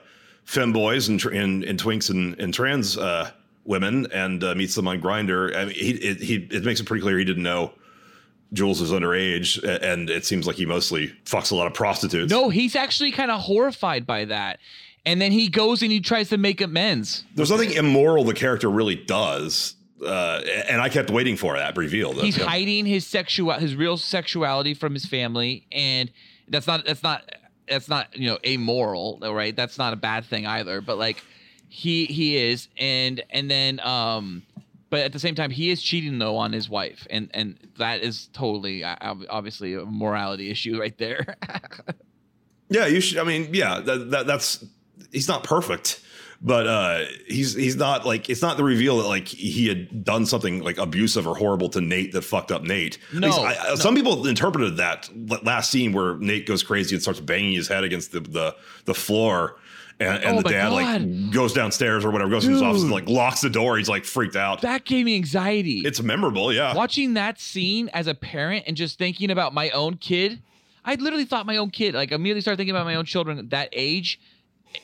femboys 0.47 1.09
and, 1.09 1.24
and 1.35 1.65
and 1.65 1.79
twinks 1.81 2.11
and, 2.11 2.39
and 2.41 2.53
trans 2.53 2.99
uh, 2.99 3.31
women, 3.65 4.07
and 4.12 4.43
uh, 4.43 4.55
meets 4.57 4.74
them 4.74 4.89
on 4.89 5.01
Grindr. 5.01 5.55
I 5.57 5.66
mean, 5.66 5.74
he 5.74 5.91
it, 5.93 6.20
he 6.20 6.35
it 6.51 6.65
makes 6.65 6.81
it 6.81 6.85
pretty 6.87 7.03
clear 7.03 7.16
he 7.19 7.24
didn't 7.24 7.45
know 7.45 7.73
Jules 8.53 8.81
is 8.81 8.91
underage, 8.93 9.62
and 9.83 10.11
it 10.11 10.24
seems 10.27 10.47
like 10.47 10.57
he 10.57 10.66
mostly 10.66 11.09
fucks 11.24 11.51
a 11.53 11.55
lot 11.55 11.66
of 11.66 11.74
prostitutes. 11.74 12.31
No, 12.31 12.49
he's 12.51 12.77
actually 12.77 13.11
kind 13.12 13.31
of 13.31 13.41
horrified 13.41 14.07
by 14.07 14.27
that. 14.27 14.59
And 15.05 15.20
then 15.20 15.33
he 15.33 15.49
goes 15.49 15.83
and 15.83 15.91
he 15.91 16.01
tries 16.01 16.29
to 16.29 16.39
make 16.39 16.61
amends. 16.61 17.24
there's 17.35 17.51
nothing 17.51 17.73
immoral 17.73 18.24
the 18.24 18.35
character 18.35 18.70
really 18.70 18.95
does. 18.95 19.74
Uh, 20.05 20.41
and 20.69 20.81
I 20.81 20.89
kept 20.89 21.11
waiting 21.11 21.37
for 21.37 21.57
that 21.57 21.77
reveal. 21.77 22.12
He's 22.12 22.37
Yeah. 22.37 22.45
hiding 22.47 22.87
his 22.87 23.07
sexual 23.07 23.53
his 23.55 23.74
real 23.77 23.97
sexuality 23.97 24.74
from 24.74 24.95
his 24.95 25.07
family 25.07 25.65
and 25.73 26.11
that's 26.49 26.66
not 26.66 26.85
that's 26.85 27.03
not 27.05 27.23
that's 27.69 27.89
not, 27.89 28.16
you 28.16 28.27
know, 28.29 28.39
amoral, 28.45 29.19
right? 29.23 29.55
That's 29.55 29.79
not 29.79 29.93
a 29.93 29.97
bad 29.97 30.24
thing 30.24 30.45
either, 30.47 30.81
but 30.81 30.99
like 30.99 31.23
he 31.69 32.05
he 32.07 32.37
is 32.37 32.69
and 32.77 33.23
and 33.31 33.51
then 33.51 33.81
um 33.81 34.43
but 34.93 35.01
at 35.01 35.12
the 35.14 35.19
same 35.19 35.35
time 35.35 35.51
he 35.51 35.70
is 35.70 35.82
cheating 35.82 36.19
though 36.19 36.36
on 36.36 36.52
his 36.52 36.69
wife 36.69 37.06
and 37.09 37.31
and 37.32 37.56
that 37.78 38.02
is 38.02 38.28
totally 38.35 38.85
uh, 38.85 38.94
obviously 39.31 39.73
a 39.73 39.86
morality 39.86 40.51
issue 40.51 40.78
right 40.85 40.97
there. 40.98 41.35
Yeah, 42.69 42.86
you 42.86 43.01
should. 43.01 43.19
I 43.19 43.24
mean, 43.24 43.48
yeah, 43.52 43.81
that, 43.81 44.10
that 44.10 44.27
that's 44.27 44.64
he's 45.10 45.28
not 45.28 45.44
perfect, 45.44 46.01
but 46.40 46.66
uh, 46.66 47.05
he's 47.27 47.55
he's 47.55 47.77
not 47.77 48.06
like 48.06 48.31
it's 48.31 48.40
not 48.43 48.56
the 48.56 48.64
reveal 48.64 48.98
that 48.98 49.09
like 49.09 49.28
he 49.28 49.69
had 49.69 50.05
done 50.05 50.24
something 50.27 50.62
like 50.62 50.78
abusive 50.78 51.27
or 51.27 51.35
horrible 51.36 51.69
to 51.70 51.81
Nate 51.81 52.12
that 52.12 52.23
fucked 52.23 52.51
up 52.52 52.62
Nate. 52.62 52.98
No, 53.12 53.28
I- 53.31 53.74
Some 53.74 53.94
people 53.94 54.27
interpreted 54.27 54.77
that 54.78 55.09
last 55.43 55.70
scene 55.70 55.93
where 55.93 56.16
Nate 56.19 56.47
goes 56.47 56.62
crazy 56.62 56.94
and 56.94 57.02
starts 57.02 57.20
banging 57.20 57.52
his 57.52 57.69
head 57.69 57.85
against 57.85 58.12
the 58.12 58.20
the, 58.20 58.56
the 58.86 58.94
floor. 58.94 59.56
And, 60.01 60.23
and 60.24 60.39
Oh 60.39 60.43
the 60.43 60.48
dad 60.48 60.70
God. 60.70 61.02
like 61.02 61.31
goes 61.32 61.52
downstairs 61.52 62.05
or 62.05 62.10
whatever, 62.10 62.31
goes 62.31 62.44
to 62.44 62.51
his 62.51 62.62
office 62.62 62.82
and 62.82 62.90
like 62.90 63.09
locks 63.09 63.40
the 63.40 63.51
door. 63.51 63.77
He's 63.78 63.89
like 63.89 64.05
freaked 64.05 64.36
out. 64.36 64.62
that 64.62 64.85
gave 64.85 65.05
me 65.06 65.14
anxiety. 65.16 65.82
it's 65.85 66.02
memorable, 66.02 66.52
yeah. 66.52 66.74
watching 66.74 67.14
that 67.14 67.40
scene 67.40 67.89
as 67.93 68.06
a 68.06 68.14
parent 68.14 68.64
and 68.66 68.77
just 68.77 68.98
thinking 68.98 69.31
about 69.31 69.55
my 69.55 69.70
own 69.70 69.97
kid 69.97 70.40
i 70.85 70.94
literally 70.97 71.24
thought 71.24 71.47
my 71.47 71.56
own 71.56 71.70
kid 71.70 71.94
like 71.94 72.10
immediately 72.10 72.40
started 72.40 72.56
thinking 72.56 72.74
about 72.74 72.85
my 72.85 72.97
own 72.97 73.05
children 73.05 73.39
at 73.39 73.51
that 73.51 73.69
age 73.73 74.19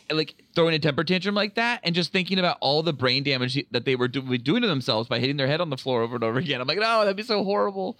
eh, 0.09 0.14
like 0.14 0.36
throwing 0.55 0.72
a 0.74 0.78
temper 0.78 1.02
tantrum 1.02 1.35
like 1.35 1.56
that 1.56 1.80
and 1.82 1.93
just 1.94 2.12
thinking 2.12 2.39
about 2.39 2.56
all 2.60 2.85
the 2.85 2.93
brain 2.93 3.24
damage 3.24 3.59
that 3.72 3.85
they 3.85 3.97
were 3.97 4.06
do- 4.06 4.39
doing 4.39 4.62
to 4.62 4.68
themselves 4.68 5.09
by 5.09 5.18
hitting 5.18 5.36
their 5.36 5.48
head 5.48 5.60
on 5.60 5.70
the 5.70 5.76
floor 5.76 6.02
over 6.02 6.14
and 6.14 6.22
over 6.22 6.39
again 6.39 6.60
i'm 6.60 6.68
like 6.68 6.78
no 6.78 7.01
that'd 7.01 7.16
be 7.16 7.22
so 7.24 7.43
horrible 7.43 7.98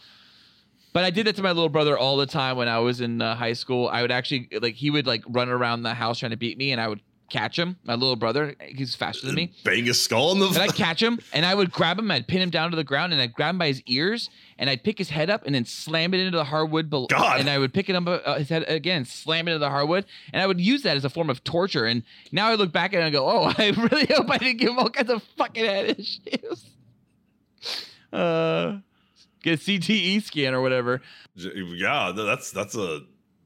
but 0.99 1.05
I 1.05 1.11
did 1.11 1.29
that 1.29 1.37
to 1.37 1.45
my 1.45 1.53
little 1.53 1.69
brother 1.69 1.97
all 1.97 2.16
the 2.16 2.27
time 2.27 2.57
when 2.57 2.66
I 2.66 2.81
was 2.81 3.01
in 3.01 3.23
uh, 3.23 3.37
high 3.37 3.53
school. 3.53 3.87
I 3.87 4.03
would 4.03 4.11
actually 4.11 4.49
like 4.61 4.75
he 4.75 4.91
would 4.91 5.07
like 5.07 5.23
run 5.29 5.49
around 5.49 5.85
the 5.85 5.95
house 5.95 6.19
trying 6.19 6.33
to 6.33 6.37
beat 6.37 6.59
me, 6.59 6.73
and 6.73 6.81
I 6.81 6.89
would 6.89 7.01
catch 7.31 7.57
him. 7.57 7.77
My 7.85 7.95
little 7.95 8.16
brother, 8.16 8.57
he's 8.61 8.97
faster 8.97 9.25
than 9.29 9.37
me. 9.37 9.53
Bang 9.65 9.85
his 9.85 10.01
skull 10.01 10.33
in 10.33 10.41
the. 10.41 10.49
And 10.49 10.59
I'd 10.59 10.75
catch 10.75 11.01
him 11.01 11.20
and 11.33 11.47
I 11.47 11.55
would 11.55 11.70
grab 11.70 12.01
him, 12.01 12.11
I'd 12.11 12.27
pin 12.27 12.43
him 12.43 12.51
down 12.51 12.73
to 12.73 12.77
the 12.77 12.83
ground 12.83 13.12
and 13.12 13.23
I'd 13.23 13.33
grab 13.33 13.51
him 13.51 13.59
by 13.59 13.69
his 13.69 13.81
ears 13.87 14.29
and 14.59 14.69
I'd 14.69 14.83
pick 14.83 14.99
his 14.99 15.11
head 15.11 15.31
up 15.31 15.47
and 15.47 15.55
then 15.55 15.66
slam 15.66 16.15
it 16.15 16.19
into 16.19 16.37
the 16.37 16.43
hardwood 16.43 16.91
below. 16.91 17.07
God. 17.07 17.39
And 17.39 17.49
I 17.49 17.59
would 17.59 17.73
pick 17.73 17.89
it 17.89 17.95
up 17.95 18.09
uh, 18.09 18.35
his 18.35 18.49
head 18.49 18.65
again, 18.66 19.05
slam 19.05 19.47
it 19.47 19.53
into 19.53 19.61
the 19.61 19.70
hardwood. 19.70 20.05
And 20.33 20.43
I 20.43 20.49
would 20.49 20.61
use 20.61 20.83
that 20.83 20.97
as 20.97 21.05
a 21.05 21.11
form 21.11 21.31
of 21.31 21.45
torture. 21.45 21.85
And 21.85 22.03
now 22.33 22.49
I 22.49 22.57
look 22.57 22.73
back 22.73 22.93
at 22.93 22.97
it 22.97 23.05
and 23.05 23.07
I 23.07 23.11
go, 23.11 23.25
oh, 23.25 23.53
I 23.57 23.70
really 23.70 24.07
hope 24.07 24.29
I 24.31 24.39
didn't 24.39 24.59
give 24.59 24.70
him 24.70 24.79
all 24.81 24.91
kinds 24.91 25.11
of 25.11 25.23
fucking 25.37 25.65
head 25.65 25.97
issues. 25.97 26.65
Uh, 28.12 28.79
get 29.43 29.55
a 29.60 29.62
CTE 29.62 30.23
scan 30.23 30.55
or 30.55 30.60
whatever. 30.60 31.01
yeah, 31.36 32.12
that's 32.15 32.51
that's 32.51 32.74
a, 32.74 33.02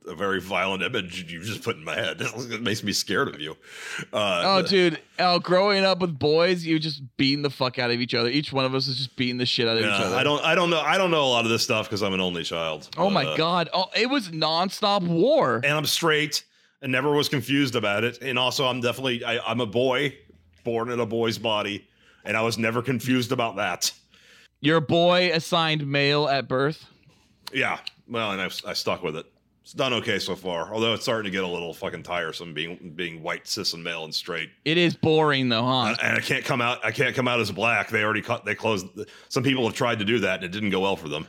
a 0.07 0.15
very 0.15 0.41
violent 0.41 0.83
image 0.83 1.31
you 1.33 1.43
just 1.43 1.63
put 1.63 1.77
in 1.77 1.85
my 1.85 1.95
head. 1.95 2.21
It 2.37 2.61
makes 2.63 2.83
me 2.83 2.93
scared 2.93 3.29
of 3.29 3.41
you. 3.41 3.57
Uh, 4.13 4.43
Oh, 4.45 4.63
dude. 4.63 4.99
Oh, 5.19 5.39
growing 5.39 5.85
up 5.85 6.01
with 6.01 6.19
boys, 6.19 6.65
you 6.65 6.79
just 6.79 7.03
beating 7.17 7.43
the 7.43 7.51
fuck 7.51 7.79
out 7.79 7.91
of 7.91 8.01
each 8.01 8.15
other. 8.15 8.29
Each 8.29 8.53
one 8.53 8.65
of 8.65 8.75
us 8.75 8.89
is 8.89 8.97
just 8.97 9.15
beating 9.17 9.37
the 9.39 9.47
shit 9.47 9.69
out 9.69 9.77
of 9.77 9.83
each 9.85 9.89
other. 9.91 10.17
I 10.17 10.23
don't. 10.25 10.43
I 10.45 10.55
don't 10.55 10.71
know. 10.71 10.81
I 10.81 10.99
don't 10.99 11.11
know 11.13 11.23
a 11.25 11.31
lot 11.31 11.45
of 11.45 11.51
this 11.51 11.63
stuff 11.63 11.87
because 11.89 12.03
I'm 12.03 12.15
an 12.15 12.21
only 12.21 12.43
child. 12.43 12.89
Oh 12.97 13.11
my 13.11 13.25
Uh, 13.25 13.37
god! 13.37 13.69
Oh, 13.73 13.87
it 13.97 14.11
was 14.11 14.29
nonstop 14.31 15.07
war. 15.07 15.57
And 15.65 15.73
I'm 15.73 15.87
straight 15.87 16.45
and 16.81 16.91
never 16.91 17.13
was 17.13 17.29
confused 17.29 17.77
about 17.77 18.03
it. 18.03 18.19
And 18.23 18.39
also, 18.39 18.67
I'm 18.67 18.81
definitely. 18.81 19.25
I, 19.25 19.39
I'm 19.39 19.61
a 19.61 19.67
boy, 19.67 20.17
born 20.65 20.91
in 20.91 20.99
a 20.99 21.07
boy's 21.07 21.39
body, 21.39 21.87
and 22.25 22.37
I 22.37 22.43
was 22.43 22.59
never 22.59 22.83
confused 22.83 23.31
about 23.31 23.55
that. 23.57 23.93
Your 24.63 24.81
boy 24.81 25.31
assigned 25.35 25.87
male 25.87 26.29
at 26.29 26.49
birth. 26.49 26.87
Yeah. 27.53 27.79
Well, 28.09 28.31
and 28.31 28.41
I, 28.41 28.47
I 28.67 28.73
stuck 28.73 29.03
with 29.03 29.17
it. 29.17 29.27
It's 29.63 29.73
done 29.73 29.93
okay 29.95 30.19
so 30.19 30.35
far. 30.35 30.73
Although 30.73 30.95
it's 30.95 31.03
starting 31.03 31.31
to 31.31 31.37
get 31.37 31.45
a 31.45 31.49
little 31.49 31.75
fucking 31.75 32.03
tiresome 32.05 32.55
being 32.55 32.93
being 32.97 33.23
white, 33.23 33.47
cis, 33.47 33.75
and 33.75 33.83
male 33.85 34.05
and 34.05 34.15
straight. 34.15 34.51
It 34.65 34.77
is 34.79 34.95
boring 34.97 35.49
though, 35.49 35.65
huh? 35.65 35.87
And- 35.89 35.99
and 36.03 36.17
I 36.17 36.21
can't 36.21 36.45
come 36.45 36.61
out. 36.61 36.85
I 36.85 36.91
can't 36.93 37.15
come 37.15 37.29
out 37.29 37.41
as 37.41 37.51
black. 37.53 37.89
They 37.91 38.03
already 38.03 38.23
cut. 38.23 38.45
They 38.45 38.55
closed. 38.55 38.87
Some 39.29 39.43
people 39.43 39.65
have 39.67 39.75
tried 39.75 39.99
to 39.99 40.05
do 40.05 40.21
that, 40.21 40.37
and 40.37 40.45
it 40.45 40.53
didn't 40.53 40.71
go 40.71 40.81
well 40.81 40.97
for 40.97 41.09
them. 41.09 41.27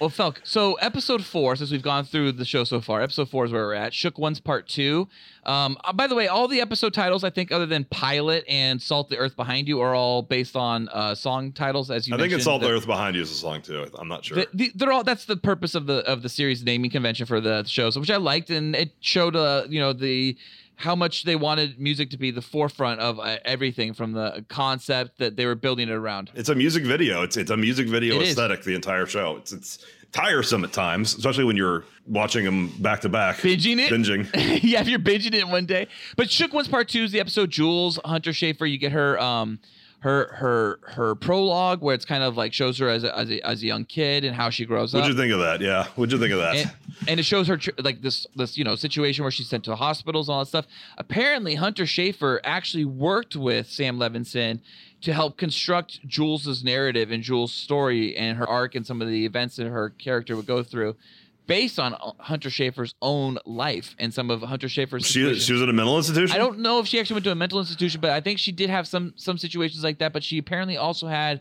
Well, 0.00 0.10
Felk. 0.10 0.38
So 0.42 0.74
episode 0.74 1.24
four, 1.24 1.54
since 1.56 1.70
we've 1.70 1.82
gone 1.82 2.04
through 2.04 2.32
the 2.32 2.44
show 2.44 2.64
so 2.64 2.80
far, 2.80 3.00
episode 3.00 3.28
four 3.30 3.44
is 3.44 3.52
where 3.52 3.64
we're 3.64 3.74
at. 3.74 3.94
Shook 3.94 4.18
One's 4.18 4.40
part 4.40 4.68
two. 4.68 5.08
Um, 5.46 5.78
uh, 5.84 5.92
by 5.92 6.06
the 6.08 6.14
way, 6.14 6.26
all 6.26 6.48
the 6.48 6.60
episode 6.60 6.92
titles, 6.92 7.22
I 7.22 7.30
think, 7.30 7.52
other 7.52 7.64
than 7.64 7.84
Pilot 7.84 8.44
and 8.48 8.82
Salt 8.82 9.08
the 9.08 9.16
Earth 9.16 9.36
Behind 9.36 9.68
You, 9.68 9.80
are 9.80 9.94
all 9.94 10.22
based 10.22 10.56
on 10.56 10.88
uh, 10.88 11.14
song 11.14 11.52
titles. 11.52 11.90
As 11.90 12.08
you 12.08 12.14
I 12.14 12.18
think 12.18 12.32
it's 12.32 12.44
Salt 12.44 12.60
the 12.62 12.68
The- 12.68 12.74
Earth 12.74 12.86
Behind 12.86 13.14
You 13.14 13.22
is 13.22 13.30
a 13.30 13.34
song 13.34 13.62
too. 13.62 13.86
I'm 13.98 14.08
not 14.08 14.24
sure. 14.24 14.38
The, 14.38 14.48
the, 14.52 14.72
they're 14.74 14.92
all. 14.92 15.04
That's 15.04 15.26
the 15.26 15.36
purpose 15.36 15.74
of 15.74 15.86
the 15.86 15.98
of 16.10 16.22
the 16.22 16.28
series 16.28 16.64
naming 16.64 16.90
convention 16.90 17.24
for 17.26 17.40
the 17.40 17.62
shows, 17.64 17.98
which 17.98 18.10
I 18.10 18.16
liked, 18.16 18.50
and 18.50 18.74
it 18.74 18.92
showed 19.00 19.36
uh 19.36 19.64
you 19.68 19.80
know 19.80 19.92
the 19.92 20.36
how 20.76 20.94
much 20.96 21.24
they 21.24 21.36
wanted 21.36 21.78
music 21.78 22.10
to 22.10 22.16
be 22.18 22.30
the 22.30 22.42
forefront 22.42 23.00
of 23.00 23.18
uh, 23.20 23.38
everything 23.44 23.94
from 23.94 24.12
the 24.12 24.44
concept 24.48 25.18
that 25.18 25.36
they 25.36 25.46
were 25.46 25.54
building 25.54 25.88
it 25.88 25.92
around. 25.94 26.30
It's 26.34 26.48
a 26.48 26.54
music 26.54 26.84
video. 26.84 27.22
It's 27.22 27.36
it's 27.36 27.50
a 27.50 27.56
music 27.56 27.88
video 27.88 28.16
It 28.16 28.22
is. 28.22 28.28
aesthetic. 28.30 28.62
The 28.64 28.74
entire 28.74 29.06
show. 29.06 29.36
It's 29.36 29.52
it's 29.52 29.84
tiresome 30.12 30.64
at 30.64 30.72
times, 30.72 31.14
especially 31.14 31.44
when 31.44 31.56
you're 31.56 31.84
watching 32.06 32.44
them 32.44 32.68
back 32.78 33.00
to 33.02 33.08
back. 33.08 33.36
Binging 33.38 33.78
it? 33.78 33.90
Binging. 33.92 34.28
yeah, 34.62 34.80
if 34.80 34.88
you're 34.88 34.98
binging 34.98 35.34
it 35.34 35.46
one 35.48 35.66
day. 35.66 35.88
But 36.16 36.30
Shook 36.30 36.52
One's 36.52 36.68
part 36.68 36.88
two 36.88 37.02
is 37.04 37.12
the 37.12 37.20
episode 37.20 37.50
Jules 37.50 37.98
Hunter 38.04 38.30
Schafer. 38.30 38.70
You 38.70 38.78
get 38.78 38.92
her 38.92 39.18
um 39.20 39.58
her 40.04 40.34
her 40.34 40.80
her 40.82 41.14
prologue 41.14 41.80
where 41.80 41.94
it's 41.94 42.04
kind 42.04 42.22
of 42.22 42.36
like 42.36 42.52
shows 42.52 42.76
her 42.76 42.90
as 42.90 43.04
a, 43.04 43.18
as 43.18 43.30
a, 43.30 43.40
as 43.40 43.62
a 43.62 43.66
young 43.66 43.86
kid 43.86 44.22
and 44.22 44.36
how 44.36 44.50
she 44.50 44.66
grows 44.66 44.94
up. 44.94 45.00
What'd 45.00 45.16
you 45.16 45.18
think 45.18 45.32
of 45.32 45.38
that? 45.38 45.62
Yeah. 45.62 45.86
What'd 45.96 46.12
you 46.12 46.18
think 46.18 46.34
of 46.34 46.40
that? 46.40 46.56
and, 46.56 46.70
and 47.08 47.20
it 47.20 47.22
shows 47.22 47.48
her 47.48 47.56
tr- 47.56 47.70
like 47.78 48.02
this 48.02 48.26
this 48.36 48.58
you 48.58 48.64
know 48.64 48.74
situation 48.76 49.24
where 49.24 49.30
she's 49.30 49.48
sent 49.48 49.64
to 49.64 49.74
hospitals 49.74 50.28
and 50.28 50.34
all 50.34 50.40
that 50.40 50.48
stuff. 50.48 50.66
Apparently, 50.98 51.54
Hunter 51.54 51.84
Schafer 51.84 52.38
actually 52.44 52.84
worked 52.84 53.34
with 53.34 53.66
Sam 53.70 53.98
Levinson 53.98 54.60
to 55.00 55.14
help 55.14 55.38
construct 55.38 56.06
Jules's 56.06 56.62
narrative 56.62 57.10
and 57.10 57.22
Jules' 57.22 57.54
story 57.54 58.14
and 58.14 58.36
her 58.36 58.46
arc 58.46 58.74
and 58.74 58.86
some 58.86 59.00
of 59.00 59.08
the 59.08 59.24
events 59.24 59.56
that 59.56 59.68
her 59.68 59.88
character 59.88 60.36
would 60.36 60.46
go 60.46 60.62
through, 60.62 60.96
based 61.46 61.78
on 61.78 61.94
Hunter 62.18 62.48
Schafer's 62.48 62.94
own 63.02 63.38
life 63.44 63.94
and 63.98 64.12
some 64.12 64.30
of 64.30 64.42
Hunter 64.42 64.68
Schafer's. 64.68 65.06
she 65.06 65.34
she 65.38 65.52
was 65.52 65.62
in 65.62 65.68
a 65.68 65.72
mental 65.72 65.96
institution. 65.96 66.34
I 66.34 66.38
don't 66.38 66.60
know 66.60 66.78
if 66.80 66.86
she 66.86 66.98
actually 66.98 67.14
went 67.14 67.24
to 67.24 67.32
a 67.32 67.36
mental 67.36 67.58
institution, 67.58 68.00
but 68.00 68.10
I 68.10 68.20
think 68.20 68.38
she 68.38 68.52
did 68.52 68.70
have 68.70 68.86
some 68.86 69.12
some 69.16 69.38
situations 69.38 69.84
like 69.84 69.98
that. 69.98 70.12
But 70.12 70.24
she 70.24 70.38
apparently 70.38 70.76
also 70.76 71.06
had 71.06 71.40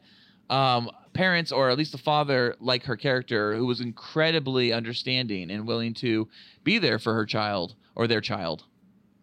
um, 0.49 0.89
parents, 1.13 1.51
or 1.51 1.69
at 1.69 1.77
least 1.77 1.91
the 1.91 1.97
father, 1.97 2.55
like 2.59 2.83
her 2.83 2.97
character, 2.97 3.55
who 3.55 3.65
was 3.65 3.81
incredibly 3.81 4.73
understanding 4.73 5.51
and 5.51 5.67
willing 5.67 5.93
to 5.95 6.27
be 6.63 6.77
there 6.77 6.99
for 6.99 7.13
her 7.13 7.25
child 7.25 7.75
or 7.95 8.07
their 8.07 8.21
child. 8.21 8.63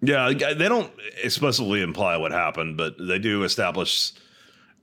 Yeah, 0.02 0.32
they 0.32 0.68
don't 0.68 0.90
explicitly 1.22 1.82
imply 1.82 2.16
what 2.16 2.32
happened, 2.32 2.78
but 2.78 2.94
they 2.98 3.18
do 3.18 3.42
establish 3.44 4.12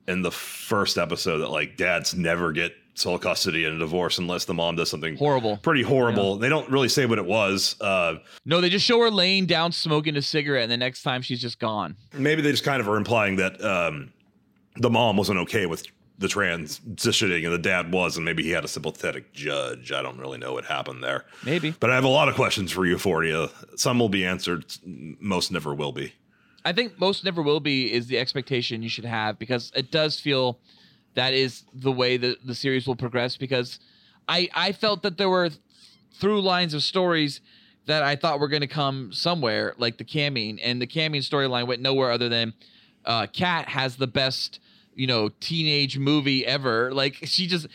in 0.08 0.22
the 0.22 0.32
first 0.32 0.98
episode 0.98 1.40
that 1.40 1.50
like 1.50 1.76
dads 1.76 2.14
never 2.14 2.52
get 2.52 2.74
sole 2.98 3.20
custody 3.20 3.64
in 3.66 3.74
a 3.76 3.78
divorce 3.80 4.18
unless 4.18 4.46
the 4.46 4.54
mom 4.54 4.76
does 4.76 4.90
something 4.90 5.16
Horrible. 5.18 5.58
pretty 5.58 5.84
horrible. 5.84 6.38
They 6.38 6.50
don't 6.50 6.70
really 6.70 6.90
say 6.90 7.06
what 7.06 7.20
it 7.20 7.26
was. 7.26 7.76
Uh, 7.80 8.16
No, 8.46 8.60
they 8.62 8.70
just 8.70 8.86
show 8.86 9.00
her 9.02 9.12
laying 9.12 9.46
down 9.46 9.72
smoking 9.72 10.16
a 10.16 10.22
cigarette, 10.22 10.64
and 10.64 10.72
the 10.72 10.78
next 10.78 11.04
time 11.04 11.22
she's 11.22 11.42
just 11.42 11.60
gone. 11.60 11.96
maybe 12.14 12.42
they 12.42 12.52
just 12.52 12.64
kind 12.64 12.82
of 12.82 12.90
are 12.90 12.98
implying 12.98 13.36
that 13.38 13.64
um, 13.64 14.12
the 14.78 14.90
mom 14.90 15.18
wasn't 15.18 15.38
okay 15.40 15.66
with 15.66 15.86
the 16.20 16.28
transitioning 16.28 17.46
and 17.46 17.54
the 17.54 17.60
dad 17.60 17.92
was, 17.92 18.16
and 18.18 18.26
maybe 18.26 18.42
he 18.44 18.50
had 18.50 18.66
a 18.66 18.68
sympathetic 18.68 19.34
judge. 19.34 19.92
I 19.92 20.02
don't 20.02 20.18
really 20.18 20.40
know 20.40 20.54
what 20.54 20.66
happened 20.66 21.04
there. 21.04 21.26
Maybe. 21.46 21.76
But 21.80 21.92
I 21.92 21.96
have 21.96 22.04
a 22.04 22.08
lot 22.10 22.28
of 22.28 22.34
questions 22.36 22.72
for 22.72 22.86
Euphoria. 22.86 23.50
Some 23.76 24.00
will 24.00 24.10
be 24.10 24.26
answered, 24.26 24.66
most 24.84 25.52
never 25.52 25.76
will 25.76 25.92
be. 25.92 26.14
I 26.66 26.74
think 26.74 27.00
most 27.00 27.24
never 27.24 27.42
will 27.44 27.60
be 27.60 27.94
is 27.94 28.08
the 28.08 28.18
expectation 28.18 28.82
you 28.82 28.90
should 28.90 29.06
have 29.06 29.38
because 29.40 29.72
it 29.76 29.92
does 29.92 30.20
feel 30.20 30.60
that 31.18 31.34
is 31.34 31.64
the 31.74 31.92
way 31.92 32.16
that 32.16 32.46
the 32.46 32.54
series 32.54 32.86
will 32.86 32.96
progress 32.96 33.38
because 33.38 33.80
I 34.30 34.50
I 34.54 34.72
felt 34.72 35.02
that 35.02 35.18
there 35.18 35.30
were 35.30 35.50
through 36.14 36.42
lines 36.42 36.76
of 36.76 36.84
stories 36.84 37.42
that 37.88 38.04
I 38.04 38.16
thought 38.16 38.40
were 38.40 38.48
going 38.48 38.62
to 38.62 38.68
come 38.68 39.12
somewhere, 39.12 39.74
like 39.80 39.98
the 39.98 40.04
Camming, 40.04 40.60
and 40.62 40.80
the 40.80 40.86
Camming 40.86 41.28
storyline 41.28 41.66
went 41.66 41.82
nowhere 41.82 42.12
other 42.12 42.30
than 42.30 42.54
uh, 43.04 43.26
Kat 43.34 43.68
has 43.70 43.96
the 43.96 44.06
best, 44.06 44.60
you 44.94 45.08
know, 45.08 45.30
teenage 45.40 45.98
movie 45.98 46.46
ever. 46.46 46.94
Like 46.94 47.16
she 47.24 47.48
just 47.48 47.66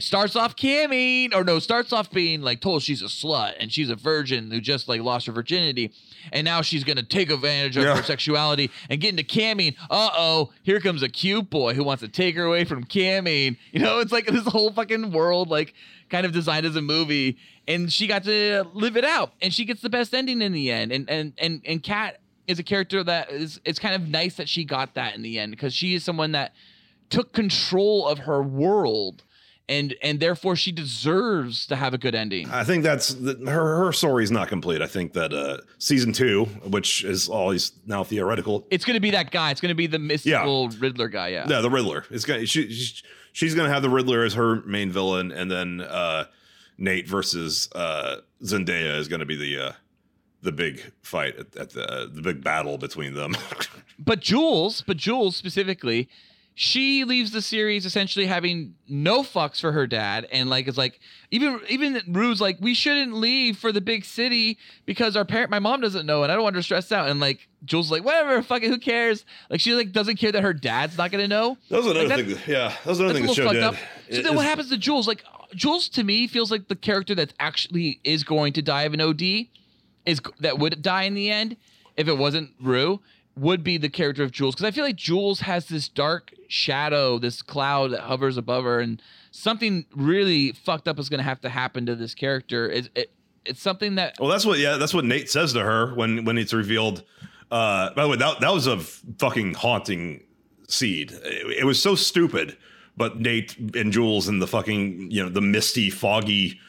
starts 0.00 0.34
off 0.36 0.56
camming, 0.56 1.34
or 1.34 1.44
no, 1.44 1.58
starts 1.58 1.92
off 1.92 2.10
being 2.10 2.42
like 2.42 2.60
told 2.60 2.82
she's 2.82 3.02
a 3.02 3.06
slut 3.06 3.54
and 3.60 3.72
she's 3.72 3.90
a 3.90 3.94
virgin 3.96 4.50
who 4.50 4.60
just 4.60 4.88
like 4.88 5.00
lost 5.02 5.26
her 5.26 5.32
virginity, 5.32 5.92
and 6.32 6.44
now 6.44 6.62
she's 6.62 6.84
gonna 6.84 7.02
take 7.02 7.30
advantage 7.30 7.76
of 7.76 7.84
Yeah. 7.84 7.96
her 7.96 8.02
sexuality 8.02 8.70
and 8.88 9.00
get 9.00 9.10
into 9.10 9.22
camming. 9.22 9.76
Uh 9.90 10.10
oh, 10.16 10.52
here 10.62 10.80
comes 10.80 11.02
a 11.02 11.08
cute 11.08 11.48
boy 11.50 11.74
who 11.74 11.84
wants 11.84 12.02
to 12.02 12.08
take 12.08 12.34
her 12.36 12.44
away 12.44 12.64
from 12.64 12.84
camming. 12.84 13.56
You 13.72 13.80
know, 13.80 14.00
it's 14.00 14.12
like 14.12 14.26
this 14.26 14.46
whole 14.46 14.72
fucking 14.72 15.12
world 15.12 15.48
like 15.48 15.74
kind 16.08 16.26
of 16.26 16.32
designed 16.32 16.66
as 16.66 16.74
a 16.76 16.82
movie, 16.82 17.36
and 17.68 17.92
she 17.92 18.06
got 18.06 18.24
to 18.24 18.64
live 18.74 18.96
it 18.96 19.04
out, 19.04 19.32
and 19.40 19.52
she 19.54 19.64
gets 19.64 19.80
the 19.80 19.90
best 19.90 20.12
ending 20.12 20.42
in 20.42 20.52
the 20.52 20.70
end, 20.70 20.90
and 20.92 21.08
and 21.08 21.32
and 21.38 21.62
and 21.64 21.82
Kat 21.82 22.20
is 22.48 22.58
a 22.58 22.62
character 22.64 23.04
that 23.04 23.30
is 23.30 23.60
it's 23.64 23.78
kind 23.78 23.94
of 23.94 24.08
nice 24.08 24.34
that 24.36 24.48
she 24.48 24.64
got 24.64 24.94
that 24.94 25.14
in 25.14 25.22
the 25.22 25.38
end 25.38 25.52
because 25.52 25.72
she 25.72 25.94
is 25.94 26.02
someone 26.02 26.32
that 26.32 26.52
took 27.10 27.32
control 27.32 28.06
of 28.08 28.20
her 28.20 28.42
world 28.42 29.22
and 29.70 29.94
and 30.02 30.20
therefore 30.20 30.56
she 30.56 30.72
deserves 30.72 31.66
to 31.66 31.76
have 31.76 31.94
a 31.94 31.98
good 31.98 32.14
ending 32.14 32.50
I 32.50 32.64
think 32.64 32.82
that's 32.82 33.14
the, 33.14 33.34
her. 33.46 33.84
Her 33.84 33.92
story 33.92 34.24
is 34.24 34.30
not 34.30 34.48
complete. 34.48 34.82
I 34.82 34.86
think 34.86 35.12
that 35.14 35.32
uh, 35.32 35.58
season 35.78 36.12
two, 36.12 36.44
which 36.66 37.04
is 37.04 37.28
always 37.28 37.72
now 37.86 38.04
theoretical, 38.04 38.66
it's 38.70 38.84
going 38.84 38.94
to 38.94 39.00
be 39.00 39.12
that 39.12 39.30
guy 39.30 39.50
it's 39.50 39.60
going 39.60 39.70
to 39.70 39.74
be 39.74 39.86
the 39.86 39.98
mystical 39.98 40.68
riddler 40.80 41.08
guy 41.08 41.28
yeah 41.28 41.46
Yeah, 41.48 41.60
the 41.60 41.70
Riddler. 41.70 42.04
It's 42.10 42.24
gonna 42.24 42.44
she, 42.44 42.68
she's 42.68 43.02
she's 43.32 43.54
gonna 43.54 43.70
have 43.70 43.82
the 43.82 43.90
Riddler 43.90 44.24
as 44.24 44.34
her 44.34 44.62
main 44.62 44.90
villain, 44.90 45.30
and 45.30 45.50
then 45.50 45.80
uh, 45.80 46.24
Nate 46.76 47.08
versus 47.08 47.68
uh, 47.74 48.16
Zendaya 48.42 48.98
is 48.98 49.08
gonna 49.08 49.26
be 49.26 49.36
the 49.36 49.68
uh, 49.68 49.72
the 50.42 50.52
big 50.52 50.92
fight 51.02 51.36
at, 51.36 51.56
at 51.56 51.70
the 51.70 51.84
uh, 51.84 52.06
the 52.10 52.22
big 52.22 52.42
battle 52.42 52.78
between 52.78 53.14
them. 53.14 53.36
but 53.98 54.20
jules 54.20 54.82
but 54.86 54.96
jules 54.96 55.36
specifically 55.36 56.08
she 56.62 57.04
leaves 57.04 57.30
the 57.30 57.40
series 57.40 57.86
essentially 57.86 58.26
having 58.26 58.74
no 58.86 59.22
fucks 59.22 59.58
for 59.62 59.72
her 59.72 59.86
dad 59.86 60.28
and 60.30 60.50
like 60.50 60.68
it's 60.68 60.76
like 60.76 61.00
even 61.30 61.58
even 61.70 61.98
rue's 62.08 62.38
like 62.38 62.58
we 62.60 62.74
shouldn't 62.74 63.14
leave 63.14 63.56
for 63.56 63.72
the 63.72 63.80
big 63.80 64.04
city 64.04 64.58
because 64.84 65.16
our 65.16 65.24
parent 65.24 65.50
my 65.50 65.58
mom 65.58 65.80
doesn't 65.80 66.04
know 66.04 66.22
and 66.22 66.30
i 66.30 66.34
don't 66.34 66.44
want 66.44 66.54
her 66.54 66.60
stressed 66.60 66.92
out 66.92 67.08
and 67.08 67.18
like 67.18 67.48
jules 67.64 67.90
like 67.90 68.04
whatever 68.04 68.42
fuck 68.42 68.62
it 68.62 68.68
who 68.68 68.76
cares 68.76 69.24
like 69.48 69.58
she 69.58 69.72
like 69.72 69.90
doesn't 69.90 70.16
care 70.16 70.30
that 70.30 70.42
her 70.42 70.52
dad's 70.52 70.98
not 70.98 71.10
gonna 71.10 71.26
know 71.26 71.56
that 71.70 71.78
was 71.78 71.86
another 71.86 72.08
Like, 72.08 72.26
thing. 72.26 72.34
That, 72.34 72.46
yeah, 72.46 72.68
that 72.68 72.86
was 72.86 73.00
another 73.00 73.14
thing 73.14 73.22
the 73.22 73.28
That's 73.28 73.38
a 73.38 73.42
show 73.42 73.48
little 73.48 73.70
did. 73.70 73.78
fucked 73.78 73.82
up. 73.82 73.88
So 74.12 74.18
It 74.18 74.22
then 74.24 74.36
what 74.36 74.44
happens 74.44 74.68
to 74.68 74.76
Jules? 74.76 75.08
Like 75.08 75.24
Jules 75.54 75.88
to 75.90 76.04
me 76.04 76.26
feels 76.26 76.50
like 76.50 76.68
the 76.68 76.76
character 76.76 77.14
that 77.14 77.32
actually 77.40 78.00
is 78.04 78.22
going 78.22 78.52
to 78.52 78.60
die 78.60 78.82
of 78.82 78.92
an 78.92 79.00
OD 79.00 79.22
is 80.04 80.20
that 80.40 80.58
would 80.58 80.82
die 80.82 81.04
in 81.04 81.14
the 81.14 81.30
end 81.30 81.56
if 81.96 82.06
it 82.06 82.18
wasn't 82.18 82.50
Rue 82.60 83.00
would 83.36 83.62
be 83.62 83.76
the 83.78 83.88
character 83.88 84.22
of 84.22 84.32
Jules 84.32 84.54
because 84.54 84.66
I 84.66 84.70
feel 84.70 84.84
like 84.84 84.96
Jules 84.96 85.40
has 85.40 85.66
this 85.66 85.88
dark 85.88 86.32
shadow, 86.48 87.18
this 87.18 87.42
cloud 87.42 87.92
that 87.92 88.00
hovers 88.00 88.36
above 88.36 88.64
her, 88.64 88.80
and 88.80 89.00
something 89.30 89.86
really 89.94 90.52
fucked 90.52 90.88
up 90.88 90.98
is 90.98 91.08
going 91.08 91.18
to 91.18 91.24
have 91.24 91.40
to 91.42 91.48
happen 91.48 91.86
to 91.86 91.94
this 91.94 92.14
character. 92.14 92.68
Is 92.68 92.90
it? 92.94 93.12
It's 93.46 93.62
something 93.62 93.94
that 93.94 94.16
Well, 94.20 94.28
that's 94.28 94.44
what 94.44 94.58
yeah, 94.58 94.76
that's 94.76 94.92
what 94.92 95.04
Nate 95.04 95.30
says 95.30 95.52
to 95.54 95.62
her 95.62 95.94
when 95.94 96.24
when 96.24 96.36
it's 96.36 96.52
revealed. 96.52 97.04
Uh, 97.50 97.92
by 97.94 98.02
the 98.02 98.08
way, 98.08 98.16
that 98.16 98.40
that 98.40 98.52
was 98.52 98.66
a 98.66 98.78
fucking 98.78 99.54
haunting 99.54 100.22
seed. 100.68 101.12
It, 101.12 101.60
it 101.60 101.64
was 101.64 101.80
so 101.80 101.94
stupid, 101.94 102.56
but 102.96 103.18
Nate 103.18 103.56
and 103.74 103.92
Jules 103.92 104.28
and 104.28 104.42
the 104.42 104.46
fucking 104.46 105.10
you 105.10 105.22
know 105.22 105.30
the 105.30 105.40
misty, 105.40 105.88
foggy 105.88 106.60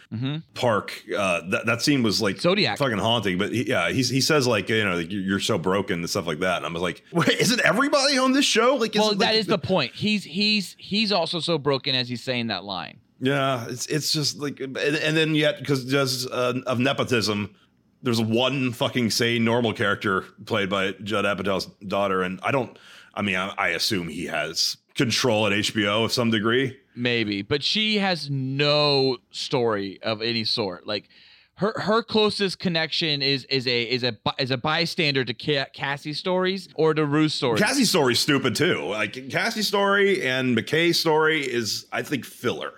park. 0.53 1.03
Uh, 1.15 1.41
that 1.49 1.65
that 1.65 1.81
scene 1.81 2.03
was 2.03 2.21
like 2.21 2.35
Mm-hmm. 2.35 2.41
Zodiac. 2.41 2.77
fucking 2.77 2.97
haunting. 2.97 3.38
But 3.38 3.51
he, 3.51 3.67
yeah, 3.69 3.89
he's, 3.91 4.09
he 4.09 4.21
says 4.21 4.47
like 4.47 4.69
you 4.69 4.83
know 4.83 4.97
like, 4.97 5.11
you're 5.11 5.39
so 5.39 5.57
broken 5.57 5.99
and 5.99 6.09
stuff 6.09 6.27
like 6.27 6.39
that. 6.39 6.57
And 6.57 6.65
I 6.65 6.69
was 6.69 6.81
like, 6.81 7.03
wait, 7.11 7.29
isn't 7.29 7.61
everybody 7.61 8.17
on 8.17 8.33
this 8.33 8.45
show 8.45 8.75
like? 8.75 8.93
well, 8.95 9.09
that 9.15 9.17
like, 9.19 9.35
is 9.35 9.47
the 9.47 9.57
point. 9.57 9.93
He's 9.93 10.23
he's 10.23 10.75
he's 10.77 11.11
also 11.11 11.39
so 11.39 11.57
broken 11.57 11.95
as 11.95 12.09
he's 12.09 12.23
saying 12.23 12.47
that 12.47 12.63
line. 12.63 12.99
Yeah, 13.19 13.67
it's 13.69 13.85
it's 13.85 14.11
just 14.11 14.39
like, 14.39 14.59
and, 14.59 14.75
and 14.77 15.15
then 15.15 15.35
yet 15.35 15.59
because 15.59 15.85
just 15.85 16.27
uh, 16.31 16.55
of 16.65 16.79
nepotism, 16.79 17.55
there's 18.01 18.19
one 18.19 18.71
fucking 18.73 19.11
sane 19.11 19.43
normal 19.45 19.73
character 19.73 20.25
played 20.45 20.69
by 20.69 20.93
Judd 21.03 21.25
Apatow's 21.25 21.67
daughter, 21.88 22.23
and 22.23 22.39
I 22.43 22.51
don't. 22.51 22.77
I 23.13 23.21
mean, 23.21 23.35
I, 23.35 23.53
I 23.57 23.67
assume 23.69 24.07
he 24.07 24.25
has 24.25 24.77
control 24.95 25.45
at 25.45 25.53
HBO 25.53 26.05
of 26.05 26.11
some 26.11 26.31
degree. 26.31 26.77
Maybe 26.95 27.41
but 27.41 27.63
she 27.63 27.97
has 27.97 28.30
no 28.30 29.18
story 29.31 30.01
of 30.03 30.22
any 30.22 30.43
sort 30.43 30.85
like 30.85 31.07
her 31.55 31.73
her 31.81 32.01
closest 32.01 32.59
connection 32.59 33.22
is 33.22 33.45
is 33.45 33.68
a 33.68 33.84
is 33.84 34.03
a 34.03 34.18
is 34.39 34.49
a 34.51 34.57
bystander 34.57 35.23
to 35.23 35.34
Ca- 35.34 35.69
Cassie's 35.73 36.18
stories 36.18 36.68
or 36.76 36.93
to 36.95 37.05
Rue's 37.05 37.34
stories. 37.35 37.61
Cassie's 37.61 37.89
story's 37.89 38.19
stupid 38.19 38.55
too. 38.55 38.84
Like 38.84 39.30
Cassie's 39.30 39.68
story 39.68 40.26
and 40.26 40.57
McKay's 40.57 40.99
story 40.99 41.41
is, 41.41 41.85
I 41.91 42.01
think, 42.01 42.26
filler. 42.26 42.73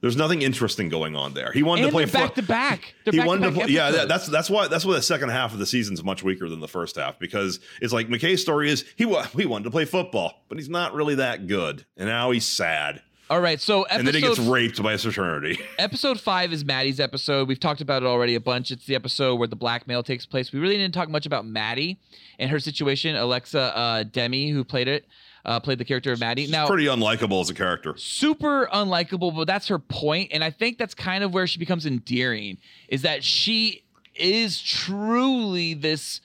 There's 0.00 0.14
nothing 0.16 0.42
interesting 0.42 0.88
going 0.88 1.16
on 1.16 1.34
there. 1.34 1.50
He 1.50 1.64
wanted 1.64 1.86
and 1.86 1.90
to 1.90 1.92
play 1.92 2.04
back 2.04 2.28
fo- 2.28 2.40
to 2.40 2.46
back. 2.46 2.94
They're 3.04 3.12
he 3.12 3.18
back 3.18 3.26
wanted 3.26 3.46
to 3.46 3.52
play, 3.52 3.66
yeah, 3.70 3.90
that, 3.90 4.06
that's 4.08 4.28
that's 4.28 4.48
why 4.48 4.68
that's 4.68 4.84
why 4.84 4.94
the 4.94 5.02
second 5.02 5.30
half 5.30 5.52
of 5.52 5.58
the 5.58 5.66
season's 5.66 6.04
much 6.04 6.22
weaker 6.22 6.48
than 6.48 6.60
the 6.60 6.68
first 6.68 6.94
half 6.94 7.18
because 7.18 7.58
it's 7.82 7.92
like 7.92 8.06
McKay's 8.08 8.40
story 8.40 8.70
is 8.70 8.84
he 8.94 9.04
wa- 9.04 9.24
he 9.36 9.46
wanted 9.46 9.64
to 9.64 9.70
play 9.72 9.84
football, 9.84 10.44
but 10.48 10.58
he's 10.58 10.68
not 10.68 10.94
really 10.94 11.16
that 11.16 11.48
good, 11.48 11.84
and 11.96 12.08
now 12.08 12.30
he's 12.30 12.46
sad, 12.46 13.02
all 13.30 13.40
right. 13.40 13.60
So 13.60 13.84
and 13.86 14.06
then 14.06 14.14
he 14.14 14.20
gets 14.20 14.38
raped 14.38 14.82
by 14.82 14.92
his 14.92 15.02
fraternity. 15.02 15.58
episode 15.78 16.20
five 16.20 16.52
is 16.52 16.64
Maddie's 16.64 17.00
episode. 17.00 17.48
We've 17.48 17.60
talked 17.60 17.80
about 17.80 18.02
it 18.02 18.06
already 18.06 18.34
a 18.34 18.40
bunch. 18.40 18.70
It's 18.70 18.86
the 18.86 18.94
episode 18.94 19.36
where 19.36 19.48
the 19.48 19.56
blackmail 19.56 20.02
takes 20.02 20.26
place. 20.26 20.52
We 20.52 20.60
really 20.60 20.76
didn't 20.76 20.94
talk 20.94 21.08
much 21.08 21.26
about 21.26 21.46
Maddie 21.46 21.98
and 22.38 22.50
her 22.50 22.58
situation. 22.58 23.16
Alexa 23.16 23.76
uh, 23.76 24.02
Demie, 24.04 24.50
who 24.50 24.64
played 24.64 24.88
it, 24.88 25.06
uh, 25.44 25.60
played 25.60 25.78
the 25.78 25.84
character 25.84 26.12
of 26.12 26.20
Maddie. 26.20 26.46
Now, 26.46 26.66
Pretty 26.66 26.86
unlikable 26.86 27.40
as 27.40 27.50
a 27.50 27.54
character. 27.54 27.94
super 27.96 28.68
unlikable, 28.72 29.34
but 29.34 29.46
that's 29.46 29.68
her 29.68 29.78
point, 29.78 30.30
and 30.32 30.42
I 30.42 30.50
think 30.50 30.78
that's 30.78 30.94
kind 30.94 31.22
of 31.22 31.32
where 31.34 31.46
she 31.46 31.58
becomes 31.58 31.86
endearing. 31.86 32.58
Is 32.88 33.02
that 33.02 33.24
she 33.24 33.84
is 34.14 34.60
truly 34.60 35.74
this 35.74 36.20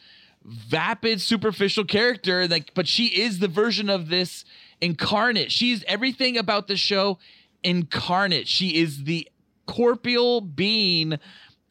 vapid, 0.46 1.22
superficial 1.22 1.86
character, 1.86 2.48
like, 2.48 2.74
but 2.74 2.88
she 2.88 3.06
is 3.08 3.40
the 3.40 3.48
version 3.48 3.90
of 3.90 4.10
this 4.10 4.46
incarnate. 4.84 5.52
She's 5.52 5.84
everything 5.88 6.38
about 6.38 6.68
the 6.68 6.76
show 6.76 7.18
incarnate. 7.64 8.48
She 8.48 8.76
is 8.82 9.06
the 9.06 9.28
corporeal 9.66 10.42
being 10.42 11.18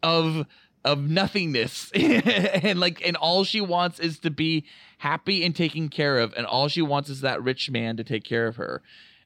of 0.03 0.47
of 0.85 1.09
nothingness 1.09 1.93
and 1.95 2.81
like 2.81 3.07
and 3.07 3.17
all 3.17 3.45
she 3.45 3.61
wants 3.61 4.01
is 4.01 4.19
to 4.19 4.31
be 4.31 4.65
happy 4.99 5.45
and 5.45 5.55
taken 5.55 5.89
care 5.89 6.19
of 6.19 6.33
and 6.37 6.45
all 6.45 6.67
she 6.67 6.83
wants 6.83 7.09
is 7.09 7.21
that 7.21 7.41
rich 7.41 7.71
man 7.71 7.97
to 7.97 8.03
take 8.03 8.25
care 8.25 8.49
of 8.49 8.57
her 8.57 8.83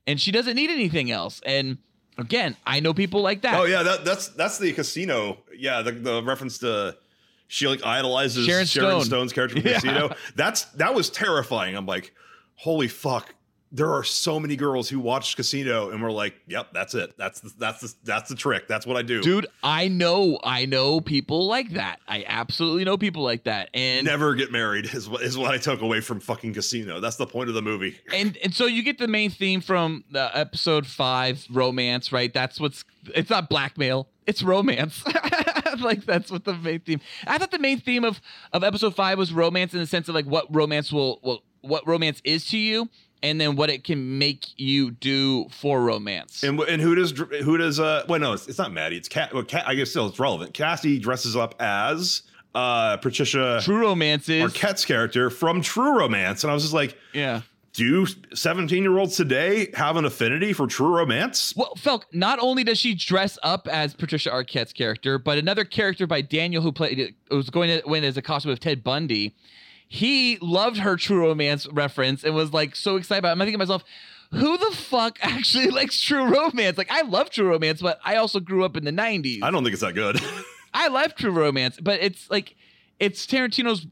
and 0.07 0.21
she 0.21 0.31
doesn't 0.31 0.55
need 0.55 0.69
anything 0.69 1.11
else 1.11 1.41
and 1.47 1.79
again 2.19 2.57
i 2.67 2.79
know 2.79 2.93
people 2.93 3.23
like 3.23 3.41
that 3.41 3.59
Oh 3.59 3.65
yeah, 3.65 3.83
that, 3.85 4.05
that's 4.05 4.29
that's 4.31 4.59
the 4.59 4.71
casino. 4.73 5.39
Yeah, 5.57 5.81
the, 5.81 5.93
the 5.93 6.23
reference 6.23 6.59
to 6.59 6.99
she 7.49 7.67
like 7.69 7.83
idolizes 7.87 8.45
Sharon 8.45 8.67
Sharon, 8.67 9.01
Stone's 9.03 9.33
character 9.33 9.59
from 9.59 9.67
Yeah. 9.71 9.75
Casino. 9.81 10.15
That's 10.35 10.65
that 10.73 10.95
was 10.95 11.09
terrifying. 11.09 11.75
I'm 11.75 11.87
like, 11.87 12.13
holy 12.57 12.89
fuck. 12.89 13.35
There 13.73 13.93
are 13.93 14.05
so 14.05 14.41
many 14.41 14.57
girls 14.57 14.89
who 14.89 15.01
watched 15.01 15.37
Casino 15.37 15.91
and 15.91 16.03
were 16.03 16.13
like, 16.13 16.35
"Yep, 16.47 16.69
that's 16.73 16.95
it. 16.95 17.17
That's 17.19 17.41
the, 17.41 17.53
that's 17.59 17.81
the, 17.81 17.95
that's 18.05 18.29
the 18.29 18.37
trick. 18.37 18.69
That's 18.69 18.87
what 18.87 18.97
I 18.97 19.03
do." 19.03 19.17
dude 19.27 19.47
i 19.63 19.89
know 19.89 20.39
i 20.45 20.67
know 20.67 21.01
people 21.01 21.47
like 21.47 21.71
that 21.71 21.99
i 22.07 22.25
absolutely 22.29 22.85
know 22.85 22.97
people 22.97 23.23
like 23.23 23.45
that 23.45 23.69
and 23.75 24.07
never 24.07 24.35
get 24.35 24.53
married 24.53 24.87
is 24.95 25.09
what 25.09 25.23
is 25.23 25.37
what 25.37 25.53
I 25.53 25.59
took 25.59 25.81
away 25.81 26.01
from 26.01 26.21
fucking 26.21 26.55
Casino. 26.55 27.01
That's 27.01 27.17
the 27.17 27.27
point 27.27 27.49
of 27.49 27.55
the 27.55 27.63
movie. 27.63 27.99
and 28.13 28.37
and 28.39 28.55
so 28.55 28.67
you 28.67 28.83
get 28.83 28.99
the 28.99 29.09
main 29.09 29.31
theme 29.31 29.61
from 29.61 30.05
the 30.11 30.31
episode 30.37 30.87
five 30.87 31.47
romance 31.51 32.13
right 32.13 32.33
that's 32.33 32.61
what's 32.61 32.85
it's 33.15 33.31
not 33.31 33.49
blackmail 33.49 34.09
it's 34.27 34.43
romance 34.43 35.05
like 35.81 36.05
that's 36.05 36.31
what 36.31 36.45
the 36.45 36.55
main 36.55 36.81
theme 36.81 37.01
i 37.27 37.39
thought 37.39 37.51
the 37.51 37.59
main 37.59 37.79
theme 37.79 38.05
of 38.05 38.21
of 38.53 38.65
episode 38.65 38.95
five 38.95 39.19
was 39.19 39.33
romance 39.33 39.75
in 39.75 39.81
the 39.81 39.87
sense 39.87 40.09
of 40.09 40.15
like 40.15 40.27
what 40.27 40.47
romance 40.55 40.93
will 40.93 41.21
will 41.23 41.43
what 41.61 41.87
romance 41.87 42.21
is 42.25 42.45
to 42.47 42.59
you 42.59 42.89
and 43.23 43.41
then 43.41 43.57
what 43.57 43.71
it 43.71 43.85
can 43.85 44.19
make 44.19 44.47
you 44.57 44.91
do 44.91 45.49
for 45.51 45.83
romance 45.83 46.43
And 46.43 46.59
and 46.61 46.81
who 46.81 46.95
does 46.95 47.13
who 47.43 47.57
does 47.57 47.81
uh? 47.81 48.05
Well, 48.09 48.21
no, 48.21 48.33
it's, 48.33 48.49
it's 48.49 48.59
not 48.59 48.73
Maddie. 48.73 48.97
It's 48.97 49.09
Kat. 49.09 49.33
Well, 49.33 49.45
Kat. 49.45 49.65
I 49.67 49.75
guess 49.75 49.91
still 49.91 50.07
it's 50.07 50.19
relevant. 50.19 50.55
Cassie 50.55 50.99
dresses 50.99 51.37
up 51.37 51.55
as 51.61 52.23
uh 52.55 52.97
Patricia 52.99 53.61
true 53.63 53.81
romances 53.81 54.43
Arquette's 54.43 54.85
character 54.85 55.31
from 55.31 55.61
True 55.61 55.99
Romance, 55.99 56.45
and 56.45 56.51
I 56.51 56.55
was 56.55 56.63
just 56.63 56.75
like, 56.75 56.97
yeah 57.13 57.43
do 57.77 58.07
17 58.35 58.83
year 58.83 58.97
olds 58.97 59.17
today 59.17 59.69
have 59.75 59.97
an 59.97 60.07
affinity 60.07 60.55
for 60.55 60.67
True 60.67 60.97
Romance? 60.97 61.55
Well, 61.55 61.75
Felk, 61.77 62.05
not 62.11 62.39
only 62.41 62.65
does 62.65 62.79
she 62.79 62.95
dress 62.95 63.39
up 63.43 63.69
as 63.69 63.95
Patricia 63.95 64.31
Arquette's 64.31 64.73
character, 64.73 65.19
but 65.19 65.37
another 65.37 65.65
character 65.65 66.07
by 66.07 66.23
Daniel 66.23 66.63
who 66.63 66.73
played 66.73 67.15
was 67.31 67.51
going 67.51 67.69
to 67.69 67.87
win 67.87 68.03
as 68.03 68.17
a 68.17 68.23
costume 68.23 68.51
of 68.51 68.61
Ted 68.61 68.83
Bundy. 68.83 69.35
He 69.89 70.39
loved 70.41 70.79
her 70.79 70.97
True 70.97 71.21
Romance 71.21 71.67
reference 71.69 72.25
and 72.25 72.35
was 72.35 72.53
like 72.53 72.75
so 72.75 72.97
excited 72.97 73.21
about 73.21 73.29
it. 73.29 73.33
I'm 73.33 73.39
thinking 73.39 73.55
to 73.55 73.59
myself, 73.59 73.85
who 74.33 74.59
the 74.59 74.77
fuck 74.77 75.19
actually 75.23 75.69
likes 75.69 76.01
True 76.01 76.25
Romance? 76.25 76.77
Like 76.77 76.91
I 76.91 77.03
love 77.03 77.31
True 77.31 77.49
Romance, 77.49 77.81
but 77.81 78.01
I 78.05 78.17
also 78.17 78.41
grew 78.41 78.65
up 78.65 78.77
in 78.77 78.85
the 78.85 78.91
'90s. 78.91 79.43
I 79.43 79.51
don't 79.51 79.63
think 79.63 79.73
it's 79.75 79.83
that 79.83 79.95
good. 79.95 80.21
I 80.75 80.89
love 80.89 81.15
True 81.15 81.31
Romance, 81.31 81.79
but 81.81 82.01
it's 82.03 82.29
like 82.31 82.57
it's 82.99 83.27
Tarantino's. 83.27 83.87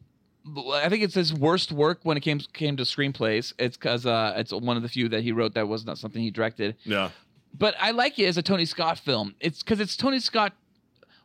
I 0.75 0.91
think 0.91 1.03
it's 1.03 1.15
his 1.15 1.33
worst 1.33 1.73
work 1.73 2.01
when 2.03 2.17
it 2.19 2.21
came 2.21 2.39
came 2.53 2.77
to 2.77 2.83
screenplays. 2.83 3.55
It's 3.59 3.77
because 3.77 4.05
uh, 4.05 4.35
it's 4.37 4.53
one 4.53 4.77
of 4.77 4.83
the 4.83 4.89
few 4.91 5.09
that 5.09 5.23
he 5.23 5.33
wrote 5.33 5.55
that 5.55 5.69
was 5.69 5.87
not 5.87 5.97
something 5.99 6.21
he 6.21 6.31
directed. 6.31 6.77
yeah. 6.85 7.11
But 7.57 7.77
I 7.81 7.93
like 7.93 8.19
it 8.19 8.27
as 8.27 8.37
a 8.37 8.43
Tony 8.43 8.65
Scott 8.65 8.99
film. 8.99 9.37
It's 9.39 9.63
because 9.63 9.79
it's 9.79 9.97
Tony 9.97 10.19
Scott 10.19 10.55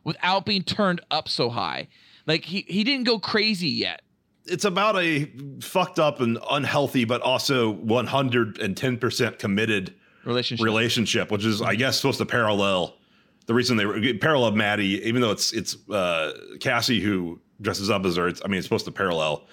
without 0.04 0.46
being 0.46 0.62
turned 0.62 1.00
up 1.10 1.28
so 1.28 1.50
high. 1.50 1.88
Like 2.24 2.44
he 2.44 2.64
he 2.68 2.84
didn't 2.84 3.04
go 3.04 3.18
crazy 3.18 3.68
yet. 3.68 4.02
It's 4.50 4.64
about 4.64 4.96
a 4.98 5.30
fucked 5.60 5.98
up 5.98 6.20
and 6.20 6.38
unhealthy, 6.50 7.04
but 7.04 7.20
also 7.22 7.74
110% 7.74 9.38
committed 9.38 9.94
Relationship. 10.24 10.64
relationship, 10.64 11.30
which 11.30 11.44
is, 11.44 11.62
I 11.62 11.74
guess, 11.74 11.96
supposed 11.96 12.18
to 12.18 12.26
parallel 12.26 12.96
the 13.46 13.54
reason 13.54 13.76
they 13.76 13.84
were 13.86 14.00
parallel 14.20 14.52
Maddie, 14.52 15.02
even 15.04 15.20
though 15.22 15.32
it's 15.32 15.52
it's 15.52 15.76
uh, 15.90 16.32
Cassie 16.60 17.00
who 17.00 17.40
dresses 17.60 17.90
up 17.90 18.04
as 18.04 18.14
her. 18.14 18.28
It's, 18.28 18.40
I 18.44 18.48
mean, 18.48 18.58
it's 18.58 18.66
supposed 18.66 18.84
to 18.84 18.92
parallel 18.92 19.44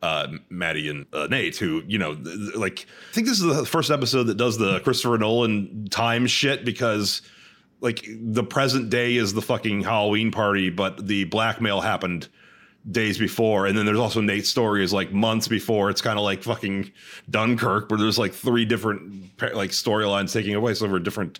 uh, 0.00 0.28
Maddie 0.48 0.88
and 0.88 1.04
uh, 1.12 1.26
Nate, 1.30 1.56
who 1.58 1.82
you 1.86 1.98
know, 1.98 2.14
th- 2.14 2.24
th- 2.24 2.54
like 2.54 2.86
I 3.10 3.14
think 3.14 3.26
this 3.26 3.40
is 3.40 3.44
the 3.44 3.66
first 3.66 3.90
episode 3.90 4.24
that 4.24 4.36
does 4.38 4.56
the 4.56 4.80
Christopher 4.80 5.18
Nolan 5.18 5.88
time 5.90 6.26
shit 6.26 6.64
because 6.64 7.20
like 7.82 8.06
the 8.08 8.44
present 8.44 8.88
day 8.88 9.16
is 9.16 9.34
the 9.34 9.42
fucking 9.42 9.82
Halloween 9.82 10.30
party, 10.30 10.70
but 10.70 11.06
the 11.06 11.24
blackmail 11.24 11.82
happened 11.82 12.28
days 12.90 13.16
before 13.16 13.66
and 13.66 13.78
then 13.78 13.86
there's 13.86 13.98
also 13.98 14.20
nate's 14.20 14.48
story 14.48 14.82
is 14.82 14.92
like 14.92 15.12
months 15.12 15.46
before 15.46 15.88
it's 15.88 16.00
kind 16.00 16.18
of 16.18 16.24
like 16.24 16.42
fucking 16.42 16.90
dunkirk 17.30 17.88
where 17.88 17.98
there's 17.98 18.18
like 18.18 18.32
three 18.32 18.64
different 18.64 19.24
like 19.54 19.70
storylines 19.70 20.32
taking 20.32 20.58
place 20.60 20.82
over 20.82 20.98
different 20.98 21.38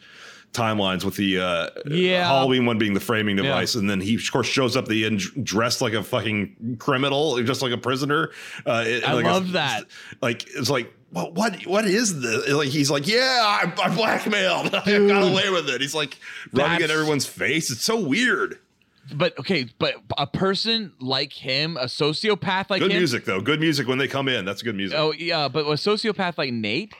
timelines 0.53 1.03
with 1.05 1.17
the 1.17 1.41
uh 1.41 1.69
Yeah. 1.87 2.27
halloween 2.29 2.65
one 2.65 2.79
being 2.79 2.95
the 2.95 3.01
framing 3.01 3.35
device 3.37 3.75
and 3.75 3.91
then 3.91 4.01
he 4.01 4.15
of 4.15 4.31
course 4.31 4.47
shows 4.47 4.77
up 4.77 4.87
the 4.87 5.05
end 5.05 5.21
dressed 5.43 5.81
like 5.81 5.95
a 5.95 6.03
fucking 6.05 6.77
criminal 6.79 7.43
just 7.43 7.61
like 7.61 7.73
a 7.73 7.79
prisoner 7.79 8.31
uh 8.65 8.85
it- 8.87 9.03
I 9.05 9.15
like 9.15 9.25
a- 9.25 9.29
love 9.33 9.53
that. 9.53 9.87
like 10.21 10.47
it's 10.55 10.71
like 10.71 10.93
what 11.11 11.35
what 11.35 11.67
what 11.67 11.85
is 11.85 12.21
this? 12.23 12.49
Like 12.51 12.69
he's 12.71 12.91
like, 12.91 13.07
yeah, 13.07 13.21
I, 13.45 13.71
I 13.83 13.95
blackmailed. 13.95 14.75
I 14.75 15.07
got 15.07 15.31
away 15.31 15.51
with 15.51 15.69
it. 15.69 15.83
He's 15.83 15.95
like 15.95 16.17
rubbing 16.55 16.83
in 16.87 16.91
everyone's 16.91 17.27
face. 17.27 17.71
It's 17.71 17.83
so 17.85 18.01
weird. 18.01 18.59
But 19.15 19.39
okay, 19.41 19.67
but 19.79 19.97
a 20.17 20.27
person 20.27 20.93
like 21.01 21.33
him, 21.33 21.77
a 21.77 21.87
sociopath 21.87 22.71
like 22.71 22.81
Good 22.81 22.93
him. 22.93 22.99
music 22.99 23.25
though. 23.25 23.41
Good 23.41 23.61
music 23.61 23.89
when 23.89 23.99
they 23.99 24.09
come 24.09 24.29
in. 24.29 24.45
That's 24.45 24.63
good 24.63 24.77
music. 24.77 24.97
Oh 24.99 25.13
yeah, 25.13 25.49
but 25.49 25.65
a 25.65 25.71
sociopath 25.73 26.39
like 26.39 26.53
Nate 26.53 26.95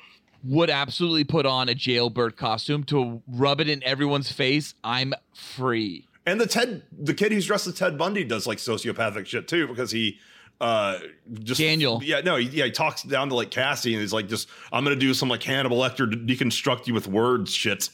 would 0.45 0.71
absolutely 0.71 1.25
put 1.25 1.47
on 1.47 1.69
a 1.69 1.75
jailbird 1.75 2.37
costume 2.37 2.83
to 2.85 3.23
rub 3.29 3.61
it 3.61 3.69
in 3.69 3.83
everyone's 3.85 4.33
face. 4.33 4.75
I'm 4.83 5.15
free. 5.33 6.09
And 6.27 6.41
the 6.41 6.47
Ted, 6.47 6.83
the 6.97 7.15
kid 7.15 7.33
who's 7.33 7.47
dressed 7.47 7.67
as 7.67 7.75
Ted 7.75 7.97
Bundy 7.99 8.25
does 8.25 8.47
like 8.47 8.59
sociopathic 8.59 9.27
shit 9.27 9.49
too 9.49 9.67
because 9.69 9.91
he 9.93 10.19
uh 10.63 10.99
just 11.43 11.61
Daniel. 11.61 12.01
yeah 12.05 12.21
no 12.21 12.37
he, 12.37 12.47
yeah 12.49 12.65
he 12.67 12.71
talks 12.71 13.03
down 13.03 13.29
to 13.29 13.35
like 13.35 13.51
cassie 13.51 13.93
and 13.93 14.01
he's 14.01 14.13
like 14.13 14.29
just 14.29 14.49
i'm 14.73 14.85
gonna 14.85 14.95
do 14.97 15.13
some 15.13 15.29
like 15.29 15.43
hannibal 15.43 15.77
lecter 15.77 16.07
deconstruct 16.27 16.87
you 16.87 16.95
with 16.95 17.09
words 17.09 17.53
shit 17.53 17.91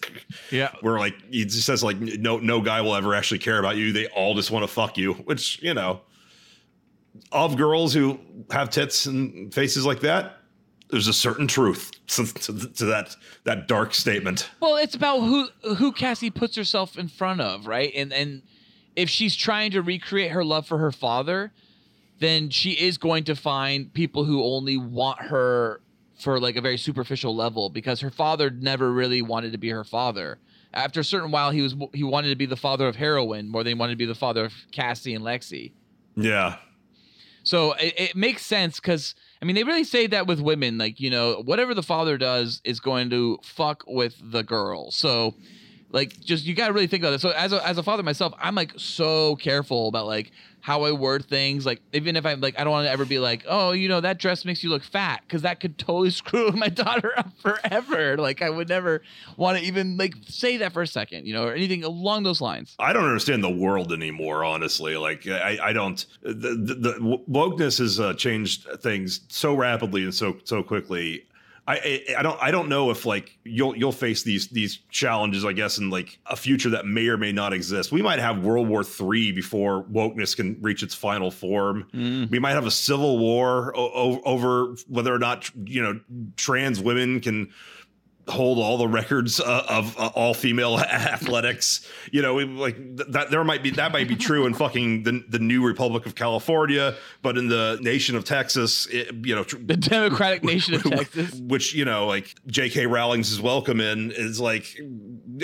Yeah. 0.51 0.70
where 0.82 0.99
like 0.99 1.15
he 1.31 1.45
just 1.47 1.65
says 1.65 1.82
like 1.82 1.99
no 1.99 2.36
no 2.39 2.61
guy 2.61 2.81
will 2.82 2.95
ever 2.95 3.15
actually 3.15 3.39
care 3.39 3.59
about 3.59 3.77
you 3.77 3.93
they 3.93 4.07
all 4.09 4.35
just 4.35 4.51
want 4.51 4.65
to 4.65 4.69
fuck 4.69 4.99
you 4.99 5.15
which 5.15 5.61
you 5.62 5.73
know 5.73 6.03
of 7.32 7.57
girls 7.57 7.95
who 7.95 8.20
have 8.51 8.70
tits 8.70 9.07
and 9.07 9.53
faces 9.53 9.85
like 9.86 10.01
that 10.01 10.36
there's 10.90 11.09
a 11.09 11.12
certain 11.12 11.47
truth 11.47 11.90
to, 12.07 12.27
to, 12.27 12.69
to 12.74 12.85
that 12.86 13.16
that 13.45 13.66
dark 13.69 13.95
statement 13.95 14.49
Well, 14.61 14.77
it's 14.77 14.95
about 14.95 15.20
who 15.20 15.49
who 15.77 15.93
Cassie 15.93 16.31
puts 16.31 16.57
herself 16.57 16.97
in 16.99 17.09
front 17.09 17.40
of, 17.40 17.66
right? 17.66 17.93
And 17.95 18.12
and 18.12 18.43
if 18.97 19.09
she's 19.11 19.36
trying 19.36 19.70
to 19.73 19.82
recreate 19.82 20.31
her 20.32 20.43
love 20.45 20.66
for 20.66 20.78
her 20.78 20.90
father, 20.93 21.53
then 22.19 22.51
she 22.51 22.73
is 22.73 22.99
going 22.99 23.24
to 23.24 23.36
find 23.36 23.93
people 23.93 24.24
who 24.24 24.43
only 24.43 24.77
want 24.77 25.20
her 25.20 25.81
for 26.19 26.40
like 26.40 26.57
a 26.57 26.61
very 26.61 26.77
superficial 26.77 27.35
level 27.35 27.70
because 27.70 28.01
her 28.01 28.11
father 28.11 28.51
never 28.51 28.93
really 28.93 29.23
wanted 29.23 29.53
to 29.53 29.59
be 29.59 29.69
her 29.70 29.85
father. 29.85 30.39
After 30.74 31.01
a 31.01 31.05
certain 31.05 31.31
while, 31.31 31.51
he 31.51 31.62
was 31.62 31.74
he 31.95 32.05
wanted 32.05 32.28
to 32.31 32.36
be 32.36 32.47
the 32.47 32.57
father 32.57 32.86
of 32.89 32.97
heroin 32.97 33.49
more 33.49 33.65
than 33.65 33.70
he 33.70 33.78
wanted 33.78 33.93
to 33.93 33.97
be 33.97 34.05
the 34.07 34.15
father 34.15 34.45
of 34.45 34.53
Cassie 34.73 35.15
and 35.15 35.24
Lexi. 35.24 35.73
yeah 36.16 36.57
So 37.45 37.73
it, 37.74 37.95
it 37.97 38.16
makes 38.16 38.45
sense 38.45 38.78
because 38.81 39.15
I 39.40 39.45
mean 39.45 39.55
they 39.55 39.65
really 39.65 39.85
say 39.85 40.07
that 40.09 40.27
with 40.27 40.40
women, 40.40 40.77
like 40.77 41.01
you 41.01 41.09
know 41.09 41.43
whatever 41.45 41.73
the 41.73 41.82
father 41.82 42.19
does 42.19 42.61
is 42.65 42.81
going 42.81 43.11
to 43.11 43.39
fuck 43.43 43.85
with 43.86 44.16
the 44.20 44.43
girl. 44.43 44.90
So 44.90 45.35
like 45.90 46.20
just 46.20 46.44
you 46.44 46.55
gotta 46.55 46.73
really 46.73 46.86
think 46.86 47.02
about 47.02 47.15
it. 47.15 47.20
So 47.20 47.31
as 47.31 47.52
a 47.52 47.66
as 47.66 47.78
a 47.78 47.82
father 47.82 48.02
myself, 48.02 48.35
I'm 48.39 48.55
like 48.55 48.73
so 48.77 49.36
careful 49.36 49.89
about 49.89 50.06
like 50.06 50.32
how 50.60 50.82
I 50.82 50.93
word 50.93 51.24
things. 51.24 51.65
Like 51.65 51.81
even 51.93 52.16
if 52.16 52.27
I'm 52.27 52.40
like 52.40 52.59
I 52.59 52.65
don't 52.65 52.73
want 52.73 52.86
to 52.86 52.90
ever 52.90 53.05
be 53.05 53.19
like 53.19 53.44
oh 53.48 53.73
you 53.73 53.89
know 53.89 54.01
that 54.01 54.19
dress 54.19 54.44
makes 54.44 54.62
you 54.62 54.70
look 54.70 54.82
fat 54.82 55.23
because 55.27 55.43
that 55.43 55.60
could 55.60 55.78
totally 55.78 56.10
screw 56.19 56.51
my 56.52 56.69
daughter 56.69 57.12
up 57.16 57.31
forever. 57.39 58.16
Like 58.19 58.43
I 58.43 58.51
would 58.51 58.69
never 58.69 59.02
want 59.36 59.59
to 59.59 59.65
even 59.65 59.97
like 59.97 60.15
say 60.27 60.59
that 60.59 60.73
for 60.73 60.82
a 60.82 60.86
second, 60.86 61.27
you 61.27 61.32
know, 61.32 61.44
or 61.44 61.55
anything 61.55 61.85
along 61.85 62.24
those 62.24 62.40
lines. 62.40 62.74
I 62.78 62.93
don't 62.93 63.05
understand 63.05 63.43
the 63.43 63.51
world 63.51 63.93
anymore, 63.93 64.44
honestly. 64.44 64.97
Like 64.97 65.27
I, 65.27 65.59
I 65.62 65.73
don't. 65.73 66.05
The, 66.23 66.32
the, 66.32 66.74
the 66.74 67.23
wokeness 67.28 67.78
has 67.78 67.98
uh, 67.98 68.15
changed 68.15 68.69
things 68.82 69.20
so 69.28 69.55
rapidly 69.55 70.05
and 70.05 70.15
so 70.15 70.36
so 70.44 70.62
quickly. 70.62 71.24
I, 71.69 72.03
I 72.16 72.23
don't 72.23 72.43
I 72.43 72.51
don't 72.51 72.70
know 72.70 72.90
if 72.90 73.05
like 73.05 73.39
you'll 73.45 73.77
you'll 73.77 73.93
face 73.93 74.23
these 74.23 74.49
these 74.49 74.78
challenges 74.90 75.45
I 75.45 75.53
guess 75.53 75.77
in 75.77 75.90
like 75.90 76.19
a 76.24 76.35
future 76.35 76.70
that 76.70 76.86
may 76.86 77.09
or 77.09 77.19
may 77.19 77.31
not 77.31 77.53
exist. 77.53 77.93
We 77.93 78.01
might 78.01 78.20
have 78.20 78.43
World 78.43 78.69
War 78.69 78.82
III 78.82 79.32
before 79.32 79.85
wokeness 79.85 80.35
can 80.35 80.57
reach 80.62 80.82
its 80.82 80.95
final 80.95 81.31
form. 81.31 81.86
Mm. 81.93 82.31
We 82.31 82.39
might 82.39 82.53
have 82.53 82.65
a 82.65 82.70
civil 82.70 83.19
war 83.19 83.77
o- 83.77 84.23
over 84.24 84.77
whether 84.89 85.15
or 85.15 85.19
not 85.19 85.51
you 85.66 85.82
know 85.82 86.01
trans 86.36 86.81
women 86.81 87.20
can 87.20 87.51
hold 88.29 88.59
all 88.59 88.79
the 88.79 88.89
records 88.89 89.41
uh, 89.41 89.65
of 89.69 89.99
uh, 89.99 90.11
all 90.15 90.35
female 90.35 90.79
athletics. 90.81 91.87
You 92.13 92.23
know, 92.23 92.35
we, 92.35 92.45
like 92.45 92.77
th- 92.77 93.09
that. 93.11 93.31
There 93.31 93.43
might 93.45 93.63
be 93.63 93.71
that 93.71 93.93
might 93.93 94.09
be 94.09 94.17
true 94.17 94.47
in 94.47 94.55
fucking 94.55 95.03
the 95.03 95.25
the 95.29 95.39
new 95.39 95.65
Republic 95.67 96.07
of 96.07 96.15
California, 96.15 96.95
but 97.23 97.37
in 97.39 97.49
the 97.49 97.79
nation 97.81 98.17
of 98.17 98.25
Texas, 98.25 98.87
it, 98.87 99.15
you 99.27 99.35
know. 99.35 99.45
Tr- 99.45 99.57
The 99.59 99.77
Democratic 99.77 100.45
Nation 100.45 100.75
of 100.75 100.83
Texas. 100.85 101.35
which 101.41 101.75
you 101.75 101.85
know, 101.85 102.07
like 102.07 102.35
J.K. 102.47 102.87
Rowling's 102.87 103.31
is 103.31 103.41
welcome 103.41 103.81
in 103.81 104.11
is 104.11 104.41
like, 104.41 104.79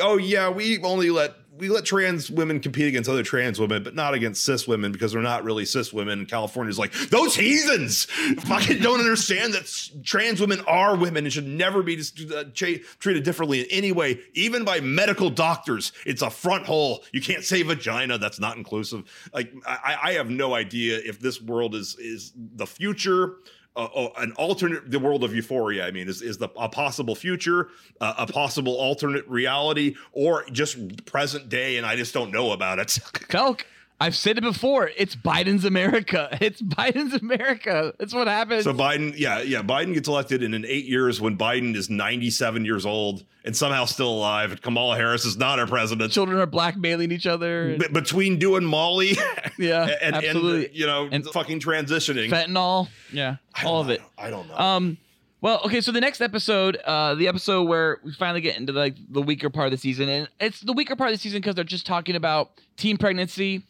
oh 0.00 0.16
yeah, 0.16 0.48
we 0.48 0.78
only 0.82 1.10
let 1.10 1.34
we 1.56 1.68
let 1.68 1.84
trans 1.84 2.30
women 2.30 2.60
compete 2.60 2.88
against 2.88 3.08
other 3.08 3.22
trans 3.22 3.60
women, 3.60 3.82
but 3.82 3.94
not 3.94 4.14
against 4.14 4.44
cis 4.44 4.66
women 4.66 4.92
because 4.92 5.12
they're 5.12 5.22
not 5.22 5.44
really 5.44 5.64
cis 5.64 5.92
women. 5.92 6.26
California's 6.26 6.78
like 6.78 6.92
those 7.10 7.34
heathens 7.36 8.04
fucking 8.40 8.80
don't 8.80 9.00
understand 9.00 9.54
that 9.54 9.90
trans 10.04 10.40
women 10.40 10.60
are 10.66 10.96
women 10.96 11.24
and 11.24 11.32
should 11.32 11.46
never 11.46 11.82
be 11.82 11.96
just, 11.96 12.20
uh, 12.32 12.44
treated 12.54 13.22
differently 13.22 13.60
in 13.60 13.66
any 13.70 13.92
way, 13.92 14.18
even 14.34 14.64
by 14.64 14.80
medical 14.80 15.30
doctors. 15.30 15.92
It's 16.04 16.22
a 16.22 16.30
front 16.30 16.66
hole. 16.66 17.04
You 17.12 17.20
can't 17.20 17.44
say 17.44 17.62
vagina. 17.62 18.18
That's 18.18 18.40
not 18.40 18.56
inclusive. 18.56 19.04
Like 19.32 19.52
I, 19.66 19.98
I 20.02 20.12
have 20.12 20.30
no 20.30 20.54
idea 20.54 21.00
if 21.04 21.20
this 21.20 21.40
world 21.40 21.74
is 21.74 21.96
is 21.98 22.32
the 22.36 22.66
future 22.66 23.36
an 23.76 24.32
alternate 24.32 24.90
the 24.90 24.98
world 24.98 25.24
of 25.24 25.34
euphoria 25.34 25.86
i 25.86 25.90
mean 25.90 26.08
is, 26.08 26.22
is 26.22 26.38
the 26.38 26.48
a 26.56 26.68
possible 26.68 27.14
future 27.14 27.68
uh, 28.00 28.14
a 28.18 28.26
possible 28.26 28.74
alternate 28.74 29.26
reality 29.26 29.94
or 30.12 30.44
just 30.52 31.04
present 31.06 31.48
day 31.48 31.76
and 31.76 31.86
i 31.86 31.96
just 31.96 32.14
don't 32.14 32.30
know 32.30 32.52
about 32.52 32.78
it. 32.78 32.88
Felk, 32.88 33.64
I've 34.00 34.16
said 34.16 34.36
it 34.38 34.42
before. 34.42 34.90
It's 34.96 35.14
Biden's 35.16 35.64
America. 35.64 36.28
It's 36.40 36.60
Biden's 36.60 37.14
America. 37.14 37.94
That's 37.98 38.12
what 38.12 38.26
happens. 38.26 38.64
so 38.64 38.74
biden 38.74 39.14
yeah 39.16 39.40
yeah 39.40 39.62
biden 39.62 39.94
gets 39.94 40.08
elected 40.08 40.42
and 40.42 40.54
in 40.54 40.64
eight 40.66 40.84
years 40.84 41.20
when 41.20 41.38
biden 41.38 41.74
is 41.76 41.88
97 41.88 42.64
years 42.64 42.84
old 42.84 43.24
and 43.44 43.56
somehow 43.56 43.84
still 43.84 44.10
alive 44.10 44.50
and 44.52 44.60
kamala 44.62 44.96
harris 44.96 45.24
is 45.24 45.36
not 45.36 45.58
our 45.58 45.66
president 45.66 46.12
Children 46.12 46.38
are 46.38 46.46
blackmailing 46.46 47.12
each 47.12 47.26
other. 47.26 47.76
B- 47.78 47.86
between 47.92 48.38
doing 48.38 48.64
molly 48.64 49.16
Yeah, 49.58 49.84
and, 49.84 50.14
and 50.16 50.24
absolutely. 50.24 50.70
you 50.76 50.86
know 50.86 51.08
And- 51.10 51.24
fucking 51.26 51.60
transitioning 51.60 52.28
Fentanyl. 52.30 52.88
Yeah, 53.12 53.36
all 53.64 53.80
of 53.80 53.90
it. 53.90 54.00
i 54.18 54.28
don't 54.30 54.48
know 54.48 54.56
Um, 54.56 54.98
well, 55.40 55.60
okay. 55.66 55.82
So 55.82 55.92
the 55.92 56.00
next 56.00 56.22
episode, 56.22 56.76
uh, 56.86 57.16
the 57.16 57.28
episode 57.28 57.64
where 57.64 57.98
we 58.02 58.12
finally 58.14 58.40
get 58.40 58.56
into 58.56 58.72
like 58.72 58.96
the 59.10 59.20
weaker 59.20 59.50
part 59.50 59.66
of 59.66 59.72
the 59.72 59.76
season, 59.76 60.08
and 60.08 60.26
it's 60.40 60.60
the 60.60 60.72
weaker 60.72 60.96
part 60.96 61.10
of 61.10 61.14
the 61.16 61.20
season 61.20 61.42
because 61.42 61.54
they're 61.54 61.64
just 61.64 61.84
talking 61.84 62.16
about 62.16 62.52
teen 62.78 62.96
pregnancy. 62.96 63.62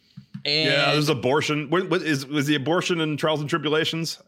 And 0.45 0.69
yeah 0.71 0.91
there's 0.91 1.09
abortion 1.09 1.69
what, 1.69 1.89
what 1.89 2.01
is 2.01 2.25
was 2.25 2.45
the 2.45 2.55
abortion 2.55 3.01
in 3.01 3.17
trials 3.17 3.41
and 3.41 3.49
tribulations 3.49 4.19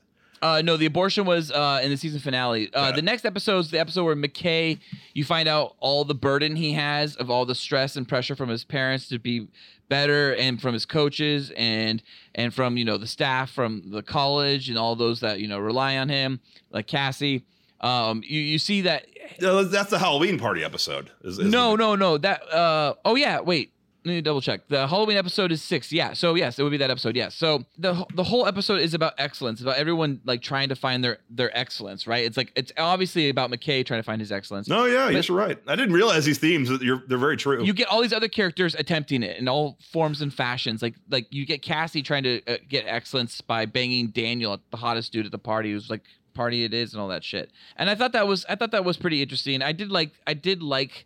Uh, 0.42 0.62
no, 0.64 0.78
the 0.78 0.86
abortion 0.86 1.26
was 1.26 1.52
uh, 1.52 1.80
in 1.84 1.90
the 1.90 1.98
season 1.98 2.20
finale. 2.20 2.70
Uh, 2.72 2.88
Okay. 2.90 2.98
The 2.98 3.02
next 3.02 3.26
episode 3.26 3.58
is 3.60 3.72
the 3.72 3.80
episode 3.80 4.04
where 4.06 4.16
McKay, 4.16 4.78
you 5.16 5.24
find 5.26 5.50
out 5.50 5.76
all 5.80 6.04
the 6.06 6.14
burden 6.14 6.56
he 6.56 6.74
has 6.74 7.16
of 7.16 7.32
all 7.32 7.44
the 7.48 7.56
stress 7.56 7.96
and 7.96 8.08
pressure 8.08 8.36
from 8.36 8.48
his 8.50 8.64
parents 8.64 9.08
to 9.10 9.18
be 9.18 9.48
better, 9.90 10.36
and 10.36 10.62
from 10.62 10.74
his 10.76 10.86
coaches, 10.86 11.52
and 11.58 12.04
and 12.36 12.54
from 12.54 12.78
you 12.78 12.86
know 12.86 12.98
the 13.00 13.08
staff 13.08 13.50
from 13.50 13.90
the 13.90 14.04
college 14.04 14.70
and 14.70 14.78
all 14.78 14.96
those 14.96 15.22
that 15.22 15.40
you 15.40 15.48
know 15.48 15.58
rely 15.58 15.98
on 15.98 16.08
him, 16.10 16.40
like 16.70 16.86
Cassie. 16.86 17.44
Um, 17.82 18.22
you 18.24 18.40
you 18.40 18.60
see 18.60 18.82
that 18.82 19.08
that's 19.40 19.90
the 19.90 19.98
Halloween 20.00 20.38
party 20.38 20.64
episode. 20.64 21.10
is- 21.24 21.40
is 21.40 21.52
no, 21.52 21.72
the- 21.72 21.78
no, 21.78 21.96
no. 21.96 22.18
That. 22.20 22.42
Uh. 22.54 22.94
Oh 23.06 23.16
yeah. 23.16 23.40
Wait. 23.40 23.72
Let 24.08 24.14
me 24.16 24.22
double 24.22 24.40
check. 24.42 24.68
The 24.70 24.88
Halloween 24.88 25.18
episode 25.18 25.52
is 25.52 25.62
six. 25.62 25.92
Yeah. 25.92 26.14
So 26.14 26.36
yes, 26.36 26.58
it 26.58 26.64
would 26.64 26.70
be 26.72 26.78
that 26.78 26.90
episode. 26.90 27.16
Yes. 27.16 27.36
So 27.36 27.66
the 27.78 28.06
the 28.14 28.24
whole 28.24 28.48
episode 28.48 28.80
is 28.80 28.94
about 28.94 29.14
excellence, 29.18 29.60
about 29.62 29.76
everyone 29.78 30.22
like 30.24 30.42
trying 30.42 30.70
to 30.70 30.76
find 30.76 31.04
their 31.04 31.18
their 31.30 31.56
excellence. 31.58 32.08
Right. 32.08 32.24
It's 32.26 32.38
like 32.38 32.54
it's 32.56 32.72
obviously 32.78 33.28
about 33.28 33.52
McKay 33.52 33.86
trying 33.86 34.00
to 34.00 34.04
find 34.04 34.22
his 34.22 34.32
excellence. 34.32 34.70
No, 34.70 34.86
yeah, 34.86 35.08
But- 35.08 35.14
yes, 35.16 35.28
you're 35.28 35.38
right. 35.38 35.58
I 35.68 35.76
didn't 35.76 35.94
realize 35.94 36.24
these 36.24 36.38
themes. 36.38 36.70
You're, 36.82 37.04
they're 37.08 37.18
very 37.18 37.36
true. 37.36 37.66
You 37.66 37.74
get 37.74 37.90
all 37.90 38.02
these 38.02 38.14
other 38.14 38.30
characters 38.30 38.76
attempting 38.76 39.24
it 39.24 39.38
in 39.38 39.50
all 39.50 39.78
forms 39.92 40.22
and 40.22 40.34
fashions. 40.34 40.82
Like 40.82 40.96
like 41.10 41.28
you 41.30 41.46
get 41.46 41.62
Cassie 41.62 42.02
trying 42.02 42.24
to 42.24 42.42
uh, 42.48 42.58
get 42.70 42.86
excellence 42.88 43.42
by 43.42 43.66
banging 43.66 44.08
Daniel, 44.12 44.58
the 44.72 44.78
hottest 44.78 45.12
dude 45.12 45.26
at 45.26 45.34
the 45.34 45.38
party, 45.38 45.74
who's 45.74 45.90
like 45.90 46.04
party 46.34 46.64
it 46.64 46.74
is 46.74 46.94
and 46.94 47.02
all 47.02 47.10
that 47.10 47.26
shit. 47.26 47.52
And 47.76 47.90
I 47.90 47.96
thought 47.96 48.14
that 48.14 48.26
was 48.26 48.46
I 48.48 48.56
thought 48.56 48.72
that 48.72 48.86
was 48.86 48.96
pretty 48.96 49.22
interesting. 49.22 49.62
I 49.62 49.74
did 49.74 49.92
like 49.92 50.12
I 50.26 50.34
did 50.34 50.64
like 50.64 51.06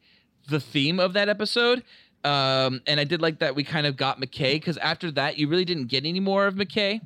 the 0.49 0.59
theme 0.59 0.99
of 0.99 1.13
that 1.13 1.29
episode. 1.29 1.83
Um, 2.23 2.81
and 2.85 2.99
I 2.99 3.03
did 3.03 3.21
like 3.21 3.39
that 3.39 3.55
we 3.55 3.63
kind 3.63 3.87
of 3.87 3.97
got 3.97 4.19
McKay 4.19 4.53
because 4.53 4.77
after 4.77 5.09
that 5.11 5.37
you 5.37 5.47
really 5.47 5.65
didn't 5.65 5.87
get 5.87 6.05
any 6.05 6.19
more 6.19 6.45
of 6.45 6.55
McKay 6.55 7.01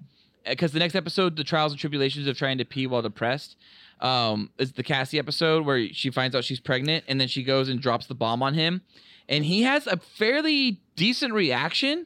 because 0.46 0.72
the 0.72 0.80
next 0.80 0.96
episode, 0.96 1.36
the 1.36 1.44
trials 1.44 1.72
and 1.72 1.80
tribulations 1.80 2.28
of 2.28 2.38
trying 2.38 2.58
to 2.58 2.66
pee 2.66 2.88
while 2.88 3.02
depressed, 3.02 3.56
um, 4.02 4.50
is 4.58 4.74
the 4.74 4.84
Cassie 4.84 5.20
episode 5.20 5.66
where 5.66 5.88
she 5.94 6.12
finds 6.12 6.36
out 6.36 6.44
she's 6.44 6.60
pregnant 6.60 7.06
and 7.08 7.20
then 7.20 7.28
she 7.28 7.44
goes 7.44 7.70
and 7.70 7.80
drops 7.80 8.08
the 8.08 8.16
bomb 8.16 8.44
on 8.44 8.54
him, 8.54 8.82
and 9.28 9.46
he 9.46 9.64
has 9.64 9.88
a 9.88 9.98
fairly 9.98 10.82
decent 10.96 11.34
reaction. 11.34 12.06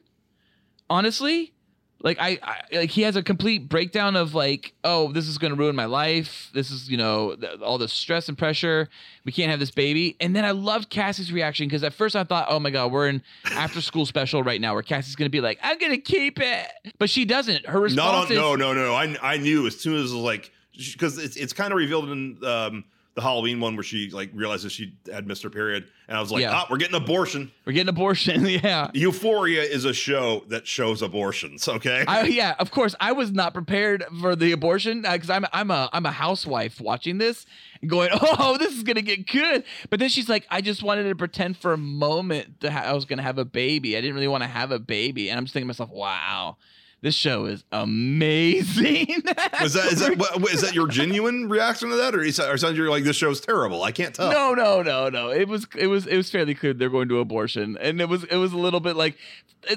Honestly, 0.88 1.52
like 2.02 2.18
I, 2.18 2.38
I 2.42 2.76
like 2.76 2.90
he 2.90 3.02
has 3.02 3.16
a 3.16 3.22
complete 3.22 3.68
breakdown 3.68 4.16
of 4.16 4.34
like, 4.34 4.72
oh, 4.84 5.12
this 5.12 5.28
is 5.28 5.38
gonna 5.38 5.54
ruin 5.54 5.76
my 5.76 5.84
life. 5.84 6.50
This 6.54 6.70
is 6.70 6.88
you 6.88 6.96
know 6.96 7.36
th- 7.36 7.60
all 7.60 7.78
the 7.78 7.88
stress 7.88 8.28
and 8.28 8.38
pressure. 8.38 8.88
We 9.24 9.32
can't 9.32 9.50
have 9.50 9.60
this 9.60 9.70
baby. 9.70 10.16
And 10.20 10.34
then 10.34 10.44
I 10.44 10.52
loved 10.52 10.88
Cassie's 10.88 11.32
reaction 11.32 11.66
because 11.66 11.84
at 11.84 11.92
first 11.92 12.16
I 12.16 12.24
thought, 12.24 12.46
oh 12.48 12.58
my 12.58 12.70
god, 12.70 12.90
we're 12.90 13.08
in 13.08 13.22
after 13.52 13.80
school 13.80 14.06
special 14.06 14.42
right 14.42 14.60
now 14.60 14.74
where 14.74 14.82
Cassie's 14.82 15.16
gonna 15.16 15.30
be 15.30 15.40
like, 15.40 15.58
I'm 15.62 15.78
gonna 15.78 15.98
keep 15.98 16.40
it, 16.40 16.66
but 16.98 17.10
she 17.10 17.24
doesn't. 17.24 17.66
Her 17.66 17.80
response 17.80 18.12
Not 18.12 18.14
on, 18.14 18.32
is, 18.32 18.38
no, 18.38 18.56
no, 18.56 18.72
no. 18.72 18.94
I 18.94 19.16
I 19.22 19.36
knew 19.36 19.66
as 19.66 19.78
soon 19.78 19.94
as 19.96 20.10
it 20.10 20.14
was 20.14 20.24
like 20.24 20.50
because 20.72 21.18
it's 21.18 21.36
it's 21.36 21.52
kind 21.52 21.72
of 21.72 21.76
revealed 21.76 22.08
in 22.10 22.44
um, 22.44 22.84
the 23.14 23.22
Halloween 23.22 23.58
one 23.60 23.74
where 23.76 23.82
she 23.82 24.08
like 24.10 24.30
realizes 24.32 24.72
she 24.72 24.94
had 25.12 25.26
missed 25.26 25.42
her 25.42 25.50
period, 25.50 25.84
and 26.06 26.16
I 26.16 26.20
was 26.20 26.30
like, 26.30 26.42
Yeah. 26.42 26.52
ah, 26.54 26.66
we're 26.70 26.76
getting 26.76 26.94
abortion. 26.94 27.50
We're 27.64 27.72
getting 27.72 27.88
abortion. 27.88 28.46
yeah. 28.48 28.90
Euphoria 28.94 29.62
is 29.62 29.84
a 29.84 29.92
show 29.92 30.44
that 30.48 30.66
shows 30.66 31.02
abortions. 31.02 31.66
Okay, 31.68 32.04
I, 32.06 32.22
yeah, 32.26 32.54
of 32.58 32.70
course. 32.70 32.94
I 33.00 33.12
was 33.12 33.32
not 33.32 33.52
prepared 33.52 34.04
for 34.20 34.36
the 34.36 34.52
abortion 34.52 35.02
because 35.02 35.28
I'm 35.30 35.44
I'm 35.52 35.70
a 35.70 35.90
I'm 35.92 36.06
a 36.06 36.12
housewife 36.12 36.80
watching 36.80 37.18
this 37.18 37.46
and 37.80 37.90
going, 37.90 38.10
oh, 38.12 38.56
this 38.58 38.76
is 38.76 38.84
gonna 38.84 39.02
get 39.02 39.26
good. 39.26 39.64
But 39.90 39.98
then 39.98 40.08
she's 40.08 40.28
like, 40.28 40.46
I 40.50 40.60
just 40.60 40.82
wanted 40.82 41.08
to 41.08 41.16
pretend 41.16 41.56
for 41.56 41.72
a 41.72 41.78
moment 41.78 42.60
that 42.60 42.86
I 42.86 42.92
was 42.92 43.04
gonna 43.06 43.22
have 43.22 43.38
a 43.38 43.44
baby. 43.44 43.96
I 43.96 44.00
didn't 44.00 44.14
really 44.14 44.28
want 44.28 44.44
to 44.44 44.48
have 44.48 44.70
a 44.70 44.78
baby, 44.78 45.30
and 45.30 45.36
I'm 45.38 45.44
just 45.44 45.52
thinking 45.52 45.66
to 45.66 45.68
myself, 45.68 45.90
wow, 45.90 46.56
this 47.02 47.14
show 47.14 47.46
is 47.46 47.64
amazing. 47.72 49.22
was 49.62 49.72
that 49.72 49.92
is 49.92 50.00
that 50.00 50.18
what, 50.18 50.52
is 50.52 50.60
that 50.60 50.74
your 50.74 50.86
genuine 50.86 51.48
reaction 51.48 51.88
to 51.88 51.96
that, 51.96 52.14
or 52.14 52.22
is 52.22 52.36
that, 52.36 52.50
or 52.50 52.58
sounds 52.58 52.76
you're 52.76 52.90
like 52.90 53.04
this 53.04 53.16
show's 53.16 53.40
terrible? 53.40 53.82
I 53.82 53.92
can't 53.92 54.14
tell. 54.14 54.30
No, 54.30 54.52
no, 54.54 54.82
no, 54.82 55.08
no. 55.08 55.30
It 55.30 55.48
was 55.48 55.66
it 55.76 55.86
was 55.86 56.06
it 56.06 56.16
was 56.16 56.30
fairly 56.30 56.54
clear 56.54 56.74
they're 56.74 56.90
going 56.90 57.08
to 57.08 57.18
abortion, 57.18 57.78
and 57.80 58.00
it 58.00 58.08
was 58.08 58.24
it 58.24 58.36
was 58.36 58.52
a 58.52 58.58
little 58.58 58.80
bit 58.80 58.96
like 58.96 59.16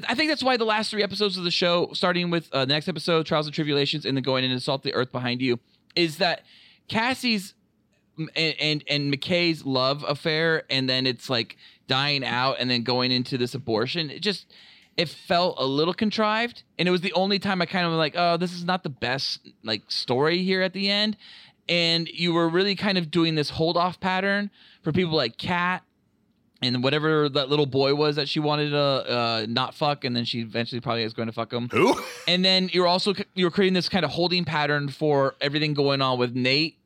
I 0.07 0.15
think 0.15 0.29
that's 0.29 0.43
why 0.43 0.57
the 0.57 0.65
last 0.65 0.91
three 0.91 1.03
episodes 1.03 1.37
of 1.37 1.43
the 1.43 1.51
show, 1.51 1.89
starting 1.93 2.29
with 2.29 2.49
uh, 2.51 2.65
the 2.65 2.73
next 2.73 2.87
episode, 2.87 3.25
Trials 3.25 3.45
and 3.45 3.55
Tribulations, 3.55 4.05
and 4.05 4.17
then 4.17 4.23
going 4.23 4.43
and 4.43 4.53
assault 4.53 4.83
the 4.83 4.93
Earth 4.93 5.11
Behind 5.11 5.41
You, 5.41 5.59
is 5.95 6.17
that 6.17 6.43
Cassie's 6.87 7.53
and, 8.17 8.55
and 8.59 8.83
and 8.89 9.13
McKay's 9.13 9.65
love 9.65 10.03
affair, 10.07 10.63
and 10.69 10.89
then 10.89 11.05
it's 11.05 11.29
like 11.29 11.57
dying 11.87 12.25
out, 12.25 12.57
and 12.59 12.69
then 12.69 12.83
going 12.83 13.11
into 13.11 13.37
this 13.37 13.53
abortion. 13.55 14.09
It 14.09 14.21
just 14.21 14.45
it 14.97 15.09
felt 15.09 15.55
a 15.59 15.65
little 15.65 15.93
contrived, 15.93 16.63
and 16.77 16.87
it 16.87 16.91
was 16.91 17.01
the 17.01 17.13
only 17.13 17.39
time 17.39 17.61
I 17.61 17.65
kind 17.65 17.85
of 17.85 17.93
like, 17.93 18.13
oh, 18.15 18.37
this 18.37 18.53
is 18.53 18.63
not 18.63 18.83
the 18.83 18.89
best 18.89 19.39
like 19.63 19.83
story 19.89 20.43
here 20.43 20.61
at 20.61 20.73
the 20.73 20.89
end. 20.89 21.17
And 21.67 22.07
you 22.09 22.33
were 22.33 22.49
really 22.49 22.75
kind 22.75 22.97
of 22.97 23.09
doing 23.09 23.35
this 23.35 23.49
hold 23.49 23.77
off 23.77 23.99
pattern 23.99 24.51
for 24.83 24.91
people 24.91 25.15
like 25.15 25.37
Kat 25.37 25.83
and 26.61 26.83
whatever 26.83 27.29
that 27.29 27.49
little 27.49 27.65
boy 27.65 27.95
was 27.95 28.15
that 28.15 28.29
she 28.29 28.39
wanted 28.39 28.69
to 28.71 28.77
uh, 28.79 29.45
not 29.49 29.73
fuck, 29.73 30.03
and 30.03 30.15
then 30.15 30.25
she 30.25 30.39
eventually 30.39 30.81
probably 30.81 31.03
is 31.03 31.13
going 31.13 31.27
to 31.27 31.33
fuck 31.33 31.51
him. 31.51 31.69
Who? 31.71 31.95
And 32.25 32.45
then 32.45 32.69
you're 32.71 32.87
also 32.87 33.13
you're 33.33 33.51
creating 33.51 33.73
this 33.73 33.89
kind 33.89 34.05
of 34.05 34.11
holding 34.11 34.45
pattern 34.45 34.87
for 34.87 35.35
everything 35.41 35.73
going 35.73 36.01
on 36.01 36.17
with 36.17 36.33
Nate, 36.33 36.77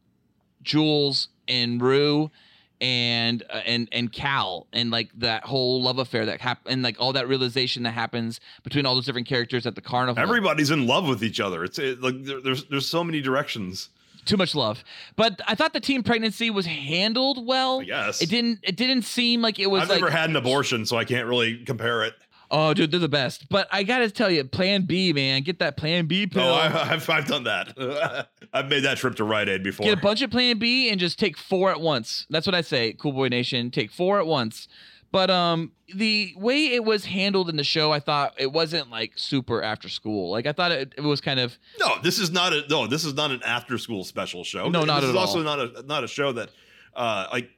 Jules, 0.63 1.27
and 1.47 1.79
Rue, 1.79 2.31
and 2.79 3.43
uh, 3.49 3.61
and 3.65 3.87
and 3.91 4.11
Cal, 4.11 4.67
and 4.71 4.91
like 4.91 5.09
that 5.17 5.43
whole 5.43 5.81
love 5.81 5.97
affair 5.99 6.25
that 6.25 6.41
happened, 6.41 6.73
and 6.73 6.83
like 6.83 6.97
all 6.99 7.13
that 7.13 7.27
realization 7.27 7.83
that 7.83 7.91
happens 7.91 8.39
between 8.63 8.85
all 8.85 8.95
those 8.95 9.05
different 9.05 9.27
characters 9.27 9.65
at 9.65 9.75
the 9.75 9.81
carnival. 9.81 10.21
Everybody's 10.21 10.71
in 10.71 10.85
love 10.87 11.07
with 11.07 11.23
each 11.23 11.39
other. 11.39 11.63
It's 11.63 11.79
it, 11.79 12.01
like 12.01 12.23
there, 12.23 12.41
there's 12.41 12.65
there's 12.65 12.87
so 12.87 13.03
many 13.03 13.21
directions. 13.21 13.89
too 14.25 14.37
much 14.37 14.53
love. 14.53 14.83
But 15.15 15.41
I 15.47 15.55
thought 15.55 15.73
the 15.73 15.79
teen 15.79 16.03
pregnancy 16.03 16.49
was 16.49 16.65
handled 16.65 17.45
well. 17.47 17.81
Yes, 17.81 18.21
it 18.21 18.29
didn't. 18.29 18.59
It 18.63 18.75
didn't 18.75 19.03
seem 19.03 19.41
like 19.41 19.57
it 19.57 19.67
was 19.67 19.83
I've 19.83 19.89
like 19.89 20.01
never 20.01 20.11
had 20.11 20.29
an 20.29 20.35
abortion, 20.35 20.85
so 20.85 20.97
I 20.97 21.05
can't 21.05 21.27
really 21.27 21.57
compare 21.63 22.03
it. 22.03 22.13
Oh, 22.51 22.73
dude, 22.73 22.91
they're 22.91 22.99
the 22.99 23.09
best. 23.09 23.49
But 23.49 23.67
I 23.71 23.83
gotta 23.83 24.09
tell 24.09 24.29
you, 24.31 24.43
Plan 24.43 24.83
B, 24.83 25.13
man, 25.13 25.43
get 25.43 25.59
that 25.59 25.77
Plan 25.77 26.05
B 26.07 26.27
pill. 26.27 26.43
Oh, 26.43 26.53
I, 26.53 26.91
I've 26.93 27.09
I've 27.09 27.27
done 27.27 27.43
that. 27.45 28.27
I've 28.53 28.69
made 28.69 28.83
that 28.83 28.97
trip 28.97 29.15
to 29.15 29.23
Rite 29.23 29.49
Aid 29.49 29.63
before. 29.63 29.85
Get 29.85 29.97
a 29.97 30.01
bunch 30.01 30.21
of 30.21 30.31
Plan 30.31 30.57
B 30.59 30.89
and 30.89 30.99
just 30.99 31.19
take 31.19 31.37
four 31.37 31.69
at 31.71 31.81
once. 31.81 32.25
That's 32.29 32.45
what 32.47 32.55
I 32.55 32.61
say, 32.61 32.93
Cool 32.93 33.13
Boy 33.13 33.27
Nation. 33.27 33.71
Take 33.71 33.91
four 33.91 34.19
at 34.19 34.27
once. 34.27 34.67
But 35.09 35.29
um, 35.29 35.71
the 35.95 36.33
way 36.35 36.65
it 36.67 36.83
was 36.83 37.05
handled 37.05 37.49
in 37.49 37.55
the 37.55 37.63
show, 37.63 37.93
I 37.93 37.99
thought 38.01 38.33
it 38.37 38.51
wasn't 38.51 38.89
like 38.91 39.13
super 39.15 39.63
after 39.63 39.87
school. 39.87 40.29
Like 40.31 40.45
I 40.45 40.51
thought 40.51 40.71
it, 40.71 40.93
it 40.97 41.01
was 41.01 41.21
kind 41.21 41.39
of 41.39 41.57
No, 41.79 41.99
this 42.03 42.19
is 42.19 42.29
not 42.29 42.51
a 42.53 42.67
no. 42.69 42.87
This 42.87 43.05
is 43.05 43.13
not 43.13 43.31
an 43.31 43.41
after 43.43 43.77
school 43.77 44.03
special 44.03 44.43
show. 44.43 44.67
No, 44.69 44.79
this 44.81 44.87
not 44.87 45.03
is 45.03 45.09
at 45.11 45.15
also 45.15 45.37
all. 45.39 45.43
not 45.45 45.59
a 45.59 45.83
not 45.83 46.03
a 46.03 46.07
show 46.07 46.33
that 46.33 46.49
uh 46.93 47.27
like 47.31 47.49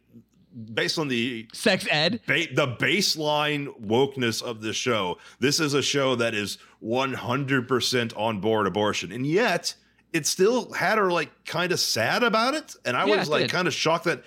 based 0.73 0.97
on 0.97 1.07
the 1.07 1.47
sex 1.53 1.85
ed. 1.89 2.21
ba- 2.25 2.53
the 2.53 2.67
baseline 2.79 3.67
wokeness 3.85 4.41
of 4.41 4.61
the 4.61 4.73
show. 4.73 5.17
This 5.39 5.59
is 5.59 5.73
a 5.73 5.81
show 5.81 6.15
that 6.15 6.33
is 6.33 6.57
100% 6.83 8.17
on 8.17 8.39
board 8.39 8.67
abortion. 8.67 9.11
And 9.11 9.25
yet 9.25 9.75
it 10.13 10.25
still 10.25 10.71
had 10.73 10.97
her 10.97 11.11
like 11.11 11.29
kind 11.45 11.71
of 11.71 11.79
sad 11.79 12.23
about 12.23 12.53
it. 12.55 12.75
And 12.85 12.97
I 12.97 13.05
Yeah, 13.05 13.17
was 13.17 13.29
like 13.29 13.49
kind 13.49 13.67
of 13.67 13.73
shocked 13.73 14.05
that 14.05 14.23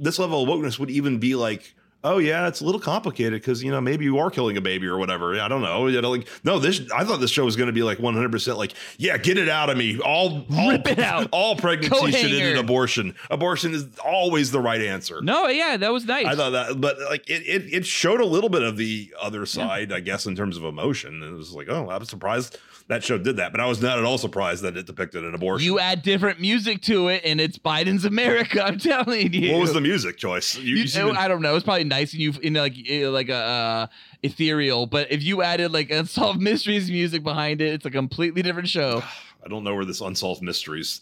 this 0.00 0.18
level 0.18 0.42
of 0.42 0.48
wokeness 0.48 0.78
would 0.78 0.90
even 0.90 1.18
be 1.18 1.34
like 1.34 1.74
Oh 2.02 2.16
yeah, 2.16 2.48
it's 2.48 2.62
a 2.62 2.64
little 2.64 2.80
complicated 2.80 3.40
because 3.40 3.62
you 3.62 3.70
know 3.70 3.80
maybe 3.80 4.04
you 4.04 4.18
are 4.18 4.30
killing 4.30 4.56
a 4.56 4.60
baby 4.60 4.86
or 4.86 4.96
whatever. 4.96 5.38
I 5.38 5.48
don't 5.48 5.60
know. 5.60 5.86
You 5.86 6.00
know, 6.00 6.10
like 6.10 6.26
no, 6.44 6.58
this 6.58 6.80
I 6.94 7.04
thought 7.04 7.20
this 7.20 7.30
show 7.30 7.44
was 7.44 7.56
going 7.56 7.66
to 7.66 7.74
be 7.74 7.82
like 7.82 7.98
100 7.98 8.32
percent 8.32 8.56
like 8.56 8.72
yeah, 8.96 9.18
get 9.18 9.36
it 9.36 9.48
out 9.50 9.68
of 9.68 9.76
me. 9.76 9.98
All, 10.00 10.46
all 10.56 10.70
Rip 10.70 10.86
it 10.88 10.98
out. 10.98 11.28
All 11.32 11.56
pregnancy 11.56 12.12
should 12.12 12.32
end 12.32 12.56
in 12.56 12.56
abortion. 12.56 13.14
Abortion 13.30 13.74
is 13.74 13.86
always 14.04 14.50
the 14.50 14.60
right 14.60 14.80
answer. 14.80 15.20
No, 15.20 15.48
yeah, 15.48 15.76
that 15.76 15.92
was 15.92 16.04
nice. 16.06 16.26
I 16.26 16.34
thought 16.34 16.50
that, 16.50 16.80
but 16.80 16.98
like 17.08 17.28
it, 17.28 17.42
it, 17.46 17.72
it 17.72 17.86
showed 17.86 18.20
a 18.20 18.24
little 18.24 18.48
bit 18.48 18.62
of 18.62 18.76
the 18.76 19.12
other 19.20 19.44
side, 19.44 19.92
I 19.92 20.00
guess, 20.00 20.26
in 20.26 20.34
terms 20.34 20.56
of 20.56 20.64
emotion. 20.64 21.22
And 21.22 21.34
it 21.34 21.36
was 21.36 21.52
like, 21.52 21.68
oh, 21.68 21.88
I 21.88 21.98
was 21.98 22.08
surprised 22.08 22.58
that 22.90 23.02
show 23.02 23.16
did 23.16 23.36
that, 23.38 23.50
but 23.52 23.60
I 23.60 23.66
was 23.66 23.80
not 23.80 23.98
at 23.98 24.04
all 24.04 24.18
surprised 24.18 24.62
that 24.64 24.76
it 24.76 24.84
depicted 24.84 25.24
an 25.24 25.34
abortion. 25.34 25.64
you 25.64 25.78
add 25.78 26.02
different 26.02 26.40
music 26.40 26.82
to 26.82 27.08
it, 27.08 27.22
and 27.24 27.40
it's 27.40 27.56
Biden's 27.56 28.04
America. 28.04 28.62
I'm 28.66 28.78
telling 28.78 29.32
you. 29.32 29.52
what 29.52 29.60
was 29.62 29.72
the 29.72 29.80
music 29.80 30.18
choice? 30.18 30.56
You, 30.56 30.76
You- 30.76 30.82
you 30.82 30.86
to- 30.88 31.10
I 31.12 31.26
don't 31.28 31.40
know. 31.40 31.54
It's 31.56 31.64
probably 31.64 31.84
nice 31.84 32.12
and 32.12 32.20
you 32.20 32.34
in 32.42 32.54
like 32.54 32.74
eh, 32.88 33.08
like 33.08 33.28
a 33.30 33.34
uh, 33.34 33.86
ethereal, 34.22 34.86
but 34.86 35.10
if 35.10 35.22
you 35.22 35.42
added 35.42 35.72
like 35.72 35.90
unsolved 35.90 36.40
mysteries 36.50 36.90
music 36.90 37.22
behind 37.22 37.60
it, 37.60 37.72
it's 37.74 37.86
a 37.86 37.90
completely 37.90 38.42
different 38.42 38.68
show. 38.68 39.02
I 39.44 39.48
don't 39.48 39.64
know 39.64 39.74
where 39.74 39.86
this 39.86 40.02
unsolved 40.02 40.42
mysteries 40.42 41.00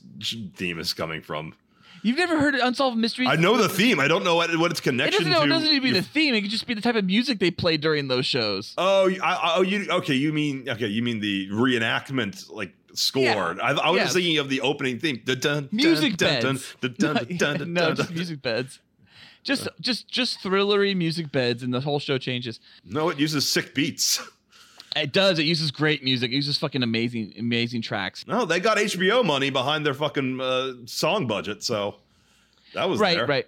theme 0.55 0.79
is 0.79 0.93
coming 0.95 1.23
from. 1.23 1.55
You've 2.03 2.17
never 2.19 2.39
heard 2.41 2.55
of 2.55 2.61
unsolved 2.63 2.97
mysteries? 2.97 3.29
I 3.31 3.37
know 3.37 3.57
the 3.57 3.69
theme. 3.69 3.99
I 4.01 4.09
don't 4.09 4.25
know 4.25 4.35
what, 4.37 4.57
what 4.59 4.71
its 4.71 4.81
It 4.81 4.85
connection 4.85 5.25
doesn't, 5.25 5.39
to. 5.41 5.45
it 5.45 5.49
doesn't 5.49 5.69
need 5.69 5.77
to 5.77 5.81
be 5.83 5.91
the 5.93 6.03
theme. 6.03 6.35
It 6.35 6.43
could 6.43 6.51
just 6.51 6.67
be 6.67 6.75
the 6.75 6.81
type 6.81 6.95
of 6.97 7.05
music 7.05 7.39
they 7.39 7.51
played 7.51 7.81
during 7.81 8.09
those 8.09 8.27
shows. 8.27 8.75
Oh, 8.79 9.11
I, 9.11 9.17
I- 9.35 9.53
oh, 9.57 9.63
you 9.63 9.87
okay? 9.91 10.15
You 10.15 10.33
mean 10.33 10.69
okay? 10.69 10.87
You 10.87 11.03
mean 11.03 11.21
the 11.21 11.49
reenactment 11.51 12.51
like 12.53 12.73
score? 12.95 13.23
Yeah. 13.23 13.55
I, 13.63 13.73
I 13.73 13.91
was 13.91 13.97
Yeah. 13.99 14.03
just 14.05 14.15
thinking 14.15 14.39
of 14.39 14.49
the 14.49 14.61
opening 14.61 14.99
theme. 14.99 15.21
Dun, 15.25 15.39
dun, 15.41 15.69
Music 15.73 16.17
dun, 16.17 16.43
beds. 16.43 16.75
dun, 16.81 16.95
dun, 16.99 17.15
dun, 17.15 17.37
dun, 17.37 17.59
dun, 17.59 17.73
no, 17.73 17.95
just 17.95 18.09
dun. 18.09 18.15
music 18.17 18.43
beds. 18.43 18.81
Just, 19.45 19.69
just, 19.81 20.09
just 20.09 20.41
thrillery 20.43 20.95
music 20.97 21.33
beds, 21.33 21.63
and 21.63 21.73
the 21.73 21.81
whole 21.81 21.99
show 22.01 22.19
changes. 22.19 22.61
No, 22.85 23.09
it 23.09 23.19
uses 23.19 23.49
sick 23.49 23.75
beats. 23.75 24.21
It 24.97 25.13
does. 25.13 25.39
It 25.39 25.45
uses 25.45 25.71
great 25.71 26.03
music. 26.03 26.31
It 26.33 26.37
uses 26.37 26.59
fucking 26.59 26.83
amazing, 26.83 27.35
amazing 27.39 27.83
tracks. 27.83 28.27
No, 28.27 28.45
they 28.45 28.59
got 28.61 28.79
HBO 28.79 29.25
money 29.25 29.51
behind 29.51 29.85
their 29.87 29.95
fucking 29.95 30.41
uh, 30.41 30.73
song 30.87 31.27
budget, 31.27 31.63
so 31.63 31.97
that 32.75 32.89
was 32.89 32.99
right 33.01 33.17
there. 33.19 33.27
right 33.27 33.47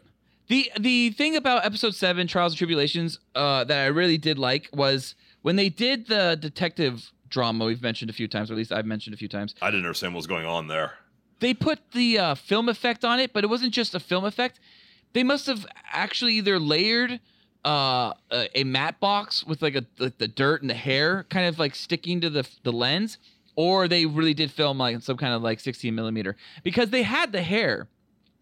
the 0.49 0.71
the 0.81 1.11
thing 1.11 1.37
about 1.37 1.65
episode 1.65 1.95
7 1.95 2.27
trials 2.27 2.53
and 2.53 2.59
tribulations 2.59 3.19
uh 3.35 3.63
that 3.65 3.83
i 3.85 3.87
really 3.87 4.17
did 4.19 4.39
like 4.39 4.69
was 4.73 5.15
when 5.43 5.57
they 5.57 5.69
did 5.69 6.07
the 6.09 6.37
detective 6.41 7.13
drama 7.29 7.67
we've 7.67 7.83
mentioned 7.83 8.09
a 8.11 8.15
few 8.15 8.27
times 8.27 8.51
or 8.51 8.55
at 8.55 8.57
least 8.57 8.73
i've 8.73 8.87
mentioned 8.87 9.13
a 9.15 9.17
few 9.19 9.29
times 9.29 9.55
I 9.61 9.67
didn't 9.71 9.85
understand 9.85 10.15
what 10.15 10.19
was 10.19 10.27
going 10.27 10.47
on 10.47 10.67
there. 10.69 10.95
they 11.41 11.53
put 11.55 11.79
the 11.93 12.19
uh, 12.19 12.35
film 12.35 12.69
effect 12.69 13.05
on 13.05 13.21
it, 13.21 13.33
but 13.35 13.45
it 13.45 13.49
wasn't 13.49 13.73
just 13.75 13.95
a 13.95 14.01
film 14.01 14.25
effect. 14.25 14.59
They 15.13 15.23
must 15.23 15.47
have 15.47 15.67
actually 15.93 16.35
either 16.35 16.59
layered 16.59 17.21
uh, 17.65 18.13
a, 18.31 18.61
a 18.61 18.65
matte 18.65 19.01
box 19.01 19.45
with 19.45 19.63
like 19.63 19.75
a 19.75 19.85
like 19.99 20.19
the 20.19 20.29
dirt 20.29 20.63
and 20.63 20.71
the 20.71 20.75
hair 20.75 21.27
kind 21.31 21.47
of 21.47 21.59
like 21.59 21.75
sticking 21.75 22.21
to 22.21 22.31
the 22.31 22.49
the 22.63 22.73
lens, 22.73 23.19
or 23.57 23.89
they 23.89 24.07
really 24.07 24.35
did 24.35 24.51
film 24.51 24.79
like 24.79 25.03
some 25.03 25.17
kind 25.17 25.35
of 25.35 25.43
like 25.43 25.61
16 25.61 25.95
millimeter 25.95 26.37
because 26.63 26.91
they 26.91 27.03
had 27.03 27.33
the 27.33 27.43
hair 27.43 27.89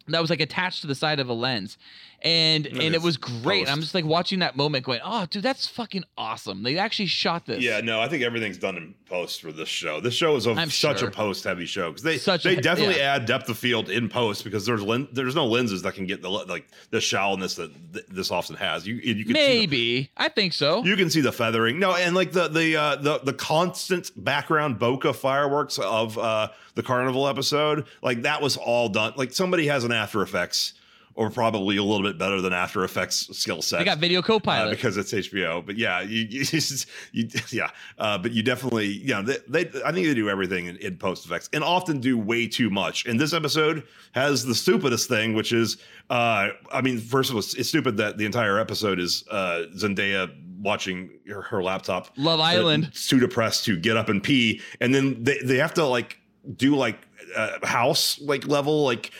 that 0.06 0.20
was 0.20 0.30
like 0.30 0.40
attached 0.40 0.80
to 0.82 0.86
the 0.86 0.94
side 0.94 1.20
of 1.20 1.28
a 1.28 1.32
lens 1.32 1.78
and 2.22 2.66
and 2.66 2.94
it 2.94 3.00
was 3.02 3.16
great 3.16 3.64
post. 3.66 3.72
i'm 3.72 3.80
just 3.80 3.94
like 3.94 4.04
watching 4.04 4.40
that 4.40 4.56
moment 4.56 4.84
going 4.84 5.00
oh 5.04 5.24
dude 5.30 5.42
that's 5.42 5.66
fucking 5.68 6.02
awesome 6.16 6.62
they 6.62 6.76
actually 6.76 7.06
shot 7.06 7.46
this 7.46 7.62
Yeah, 7.62 7.80
no, 7.80 8.00
I 8.00 8.08
think 8.08 8.22
everything's 8.24 8.58
done 8.58 8.76
in 8.76 8.94
post 9.08 9.40
for 9.40 9.52
this 9.52 9.68
show. 9.68 10.00
This 10.00 10.12
show 10.14 10.36
is 10.36 10.46
a, 10.46 10.70
such 10.70 10.98
sure. 11.00 11.08
a 11.08 11.10
post 11.10 11.44
heavy 11.44 11.64
show 11.64 11.88
because 11.90 12.02
they 12.02 12.18
Such 12.18 12.42
they 12.42 12.56
he- 12.56 12.60
definitely 12.60 12.96
yeah. 12.98 13.14
add 13.14 13.24
depth 13.26 13.48
of 13.48 13.56
field 13.56 13.88
in 13.88 14.08
post 14.08 14.44
because 14.44 14.66
there's 14.66 14.82
len- 14.82 15.08
there's 15.12 15.34
no 15.34 15.46
lenses 15.46 15.82
that 15.82 15.94
can 15.94 16.06
get 16.06 16.20
the 16.22 16.28
like 16.28 16.68
the 16.90 17.00
shallowness 17.00 17.54
that 17.56 17.70
th- 17.94 18.04
this 18.10 18.30
often 18.30 18.56
has. 18.56 18.86
You 18.86 18.96
you 18.96 19.24
can 19.24 19.34
see 19.34 19.40
the- 19.40 19.58
maybe 19.60 20.10
i 20.16 20.28
think 20.28 20.52
so 20.52 20.84
you 20.84 20.96
can 20.96 21.08
see 21.10 21.20
the 21.20 21.32
feathering. 21.32 21.78
No, 21.78 21.94
and 21.94 22.14
like 22.14 22.32
the 22.32 22.48
the 22.48 22.76
uh, 22.76 22.96
the 22.96 23.18
the 23.20 23.32
constant 23.32 24.10
background 24.22 24.78
bokeh 24.78 25.14
fireworks 25.16 25.78
of 25.78 26.18
uh, 26.18 26.48
the 26.74 26.82
carnival 26.82 27.26
episode, 27.28 27.86
like 28.02 28.22
that 28.22 28.42
was 28.42 28.56
all 28.56 28.88
done. 28.88 29.12
Like 29.16 29.32
somebody 29.32 29.66
has 29.68 29.84
an 29.84 29.92
After 29.92 30.20
Effects 30.22 30.74
or 31.18 31.30
probably 31.30 31.76
a 31.76 31.82
little 31.82 32.06
bit 32.06 32.16
better 32.16 32.40
than 32.40 32.52
After 32.52 32.84
Effects 32.84 33.26
skill 33.36 33.60
set. 33.60 33.80
they 33.80 33.84
got 33.84 33.98
video 33.98 34.22
uh, 34.68 34.70
because 34.70 34.96
it's 34.96 35.12
HBO. 35.12 35.66
But 35.66 35.76
yeah, 35.76 36.00
you, 36.00 36.28
you, 36.30 36.64
you 37.10 37.28
yeah, 37.50 37.70
uh, 37.98 38.18
but 38.18 38.30
you 38.30 38.44
definitely, 38.44 38.86
yeah, 39.04 39.22
they, 39.22 39.38
they, 39.48 39.82
I 39.82 39.90
think 39.90 40.06
they 40.06 40.14
do 40.14 40.30
everything 40.30 40.66
in, 40.66 40.76
in 40.76 40.96
post 40.96 41.26
effects 41.26 41.50
and 41.52 41.64
often 41.64 41.98
do 41.98 42.16
way 42.16 42.46
too 42.46 42.70
much. 42.70 43.04
And 43.04 43.18
this 43.18 43.32
episode 43.32 43.82
has 44.12 44.44
the 44.44 44.54
stupidest 44.54 45.08
thing, 45.08 45.34
which 45.34 45.52
is, 45.52 45.78
uh, 46.08 46.50
I 46.70 46.82
mean, 46.82 47.00
first 47.00 47.30
of 47.30 47.34
all, 47.34 47.40
it's, 47.40 47.68
stupid 47.68 47.96
that 47.96 48.16
the 48.16 48.24
entire 48.24 48.60
episode 48.60 49.00
is 49.00 49.24
uh, 49.28 49.64
Zendaya 49.74 50.32
watching 50.60 51.10
her, 51.26 51.42
her 51.42 51.64
laptop, 51.64 52.10
Love 52.16 52.38
Island. 52.38 52.92
too 52.94 53.18
depressed 53.18 53.64
to 53.64 53.76
get 53.76 53.96
up 53.96 54.08
and 54.08 54.22
pee, 54.22 54.62
and 54.80 54.94
then 54.94 55.22
they 55.24 55.38
they 55.44 55.56
have 55.58 55.74
to 55.74 55.84
like 55.84 56.18
do 56.56 56.76
like 56.76 56.98
uh, 57.36 57.58
house 57.66 58.18
like 58.20 58.46
level 58.46 58.84
like 58.84 59.10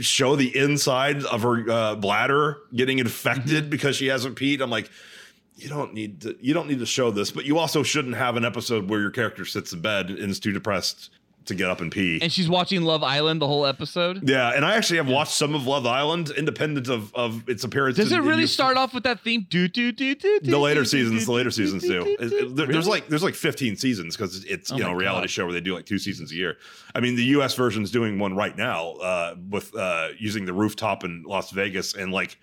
show 0.00 0.36
the 0.36 0.56
inside 0.56 1.22
of 1.24 1.42
her 1.42 1.70
uh, 1.70 1.94
bladder 1.96 2.58
getting 2.74 2.98
infected 2.98 3.64
Mm-hmm. 3.64 3.70
because 3.70 3.96
she 3.96 4.06
hasn't 4.06 4.36
peed. 4.36 4.60
I'm 4.60 4.70
like, 4.70 4.90
you 5.56 5.68
don't 5.68 5.94
need 5.94 6.20
to 6.22 6.36
you 6.40 6.52
don't 6.54 6.68
need 6.68 6.80
to 6.80 6.86
show 6.86 7.10
this, 7.10 7.30
but 7.30 7.44
you 7.46 7.58
also 7.58 7.82
shouldn't 7.82 8.16
have 8.16 8.36
an 8.36 8.44
episode 8.44 8.90
where 8.90 9.00
your 9.00 9.10
character 9.10 9.44
sits 9.44 9.72
in 9.72 9.80
bed 9.80 10.10
and 10.10 10.30
is 10.30 10.38
too 10.40 10.52
depressed 10.52 11.10
to 11.46 11.54
get 11.54 11.70
up 11.70 11.80
and 11.80 11.90
pee. 11.90 12.18
and 12.22 12.30
she's 12.32 12.48
watching 12.48 12.82
love 12.82 13.02
island 13.02 13.40
the 13.40 13.46
whole 13.46 13.66
episode 13.66 14.28
yeah, 14.28 14.50
and 14.54 14.64
I 14.64 14.74
actually 14.76 14.98
have 14.98 15.08
watched 15.08 15.32
some 15.32 15.54
of 15.54 15.66
Love 15.66 15.86
Island, 15.86 16.30
independent 16.36 16.88
of 16.88 17.14
of 17.14 17.48
its 17.48 17.64
appearance. 17.64 17.96
does 17.96 18.12
in- 18.12 18.18
it 18.18 18.22
really 18.22 18.46
start 18.46 18.76
off 18.76 18.92
with 18.94 19.04
that 19.04 19.20
theme 19.20 19.46
do 19.48 19.68
do 19.68 19.92
do 19.92 20.14
do 20.14 20.40
the 20.40 20.58
later 20.58 20.84
seasons 20.84 21.26
the 21.26 21.32
later 21.32 21.50
seasons 21.50 21.82
do 21.82 22.04
It- 22.20 22.32
it- 22.32 22.56
there- 22.56 22.66
there's 22.66 22.86
like 22.88 23.08
there's 23.08 23.22
like 23.22 23.34
15 23.34 23.76
seasons 23.76 24.16
because 24.16 24.44
it's 24.44 24.70
Oh 24.72 24.76
you 24.76 24.82
know 24.84 24.90
a 24.90 24.96
reality 24.96 25.28
show 25.28 25.44
where 25.44 25.52
they 25.54 25.60
do 25.60 25.74
like 25.74 25.86
two 25.86 25.98
seasons 25.98 26.32
a 26.32 26.34
year 26.34 26.56
i 26.94 27.00
mean 27.00 27.16
the 27.16 27.24
us 27.24 27.54
version's 27.54 27.90
doing 27.90 28.18
one 28.18 28.34
right 28.34 28.56
now 28.56 28.90
uh 28.94 29.34
with 29.50 29.74
uh 29.76 30.08
using 30.18 30.44
the 30.46 30.52
rooftop 30.52 31.04
in 31.04 31.22
las 31.26 31.50
vegas 31.50 31.94
and 31.94 32.12
like 32.12 32.38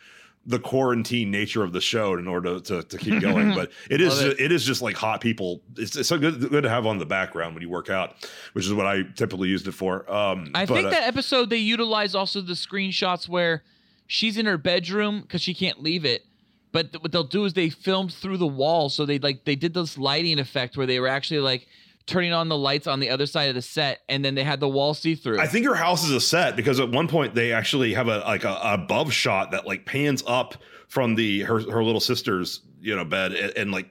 the 0.46 0.60
quarantine 0.60 1.32
nature 1.32 1.64
of 1.64 1.72
the 1.72 1.80
show 1.80 2.16
in 2.16 2.28
order 2.28 2.60
to, 2.60 2.84
to 2.84 2.98
keep 2.98 3.22
going 3.22 3.54
but 3.56 3.72
it 3.90 4.02
is 4.02 4.20
it. 4.22 4.40
it 4.40 4.52
is 4.52 4.66
just 4.66 4.82
like 4.82 4.96
hot 4.96 5.22
people 5.22 5.62
it's, 5.78 5.96
it's 5.96 6.10
so 6.10 6.18
good, 6.18 6.50
good 6.50 6.64
to 6.64 6.70
have 6.70 6.86
on 6.86 6.98
the 6.98 7.06
background 7.06 7.56
when 7.56 7.62
you 7.62 7.70
work 7.70 7.90
out 7.90 8.16
which 8.52 8.66
is 8.66 8.74
what 8.74 8.86
i 8.86 9.04
typically 9.16 9.48
used 9.48 9.68
it 9.68 9.72
for 9.72 10.10
um 10.12 10.52
I 10.54 10.66
but, 10.66 10.76
think 10.76 10.88
uh, 10.88 10.90
that 10.92 11.04
episode 11.04 11.50
they 11.50 11.58
utilize 11.58 12.14
also 12.14 12.42
the 12.42 12.54
screenshots 12.54 13.30
where 13.30 13.64
she's 14.08 14.38
in 14.38 14.46
her 14.46 14.58
bedroom 14.58 15.22
because 15.22 15.42
she 15.42 15.54
can't 15.54 15.82
leave 15.82 16.06
it. 16.06 16.26
But 16.72 16.92
th- 16.92 17.02
what 17.02 17.12
they'll 17.12 17.24
do 17.24 17.46
is 17.46 17.54
they 17.54 17.70
filmed 17.70 18.14
through 18.14 18.38
the 18.38 18.48
wall, 18.48 18.90
so 18.90 19.06
they 19.06 19.20
like 19.20 19.46
they 19.46 19.56
did 19.56 19.74
this 19.74 19.98
lighting 19.98 20.40
effect 20.40 20.76
where 20.78 20.88
they 20.88 21.00
were 21.00 21.08
actually 21.08 21.40
like 21.40 21.68
turning 22.06 22.34
on 22.34 22.50
the 22.50 22.58
lights 22.58 22.88
on 22.88 23.00
the 23.00 23.10
other 23.10 23.26
side 23.26 23.50
of 23.50 23.56
the 23.56 23.62
set, 23.62 24.02
and 24.10 24.24
then 24.24 24.36
they 24.36 24.44
had 24.44 24.60
the 24.60 24.68
wall 24.70 24.94
see 24.94 25.16
through. 25.16 25.40
I 25.40 25.48
think 25.48 25.66
her 25.66 25.76
house 25.76 26.04
is 26.04 26.12
a 26.12 26.20
set 26.22 26.56
because 26.56 26.80
at 26.80 26.90
one 26.90 27.08
point 27.08 27.34
they 27.36 27.52
actually 27.54 27.94
have 27.94 28.08
a 28.08 28.20
like 28.20 28.44
a, 28.44 28.50
a 28.64 28.74
above 28.76 29.14
shot 29.14 29.52
that 29.52 29.66
like 29.66 29.86
pans 29.86 30.24
up 30.28 30.56
from 30.88 31.16
the 31.16 31.42
her 31.42 31.60
her 31.72 31.84
little 31.84 32.02
sister's 32.02 32.62
you 32.82 32.96
know 32.96 33.06
bed 33.06 33.34
and, 33.34 33.58
and 33.58 33.72
like 33.72 33.90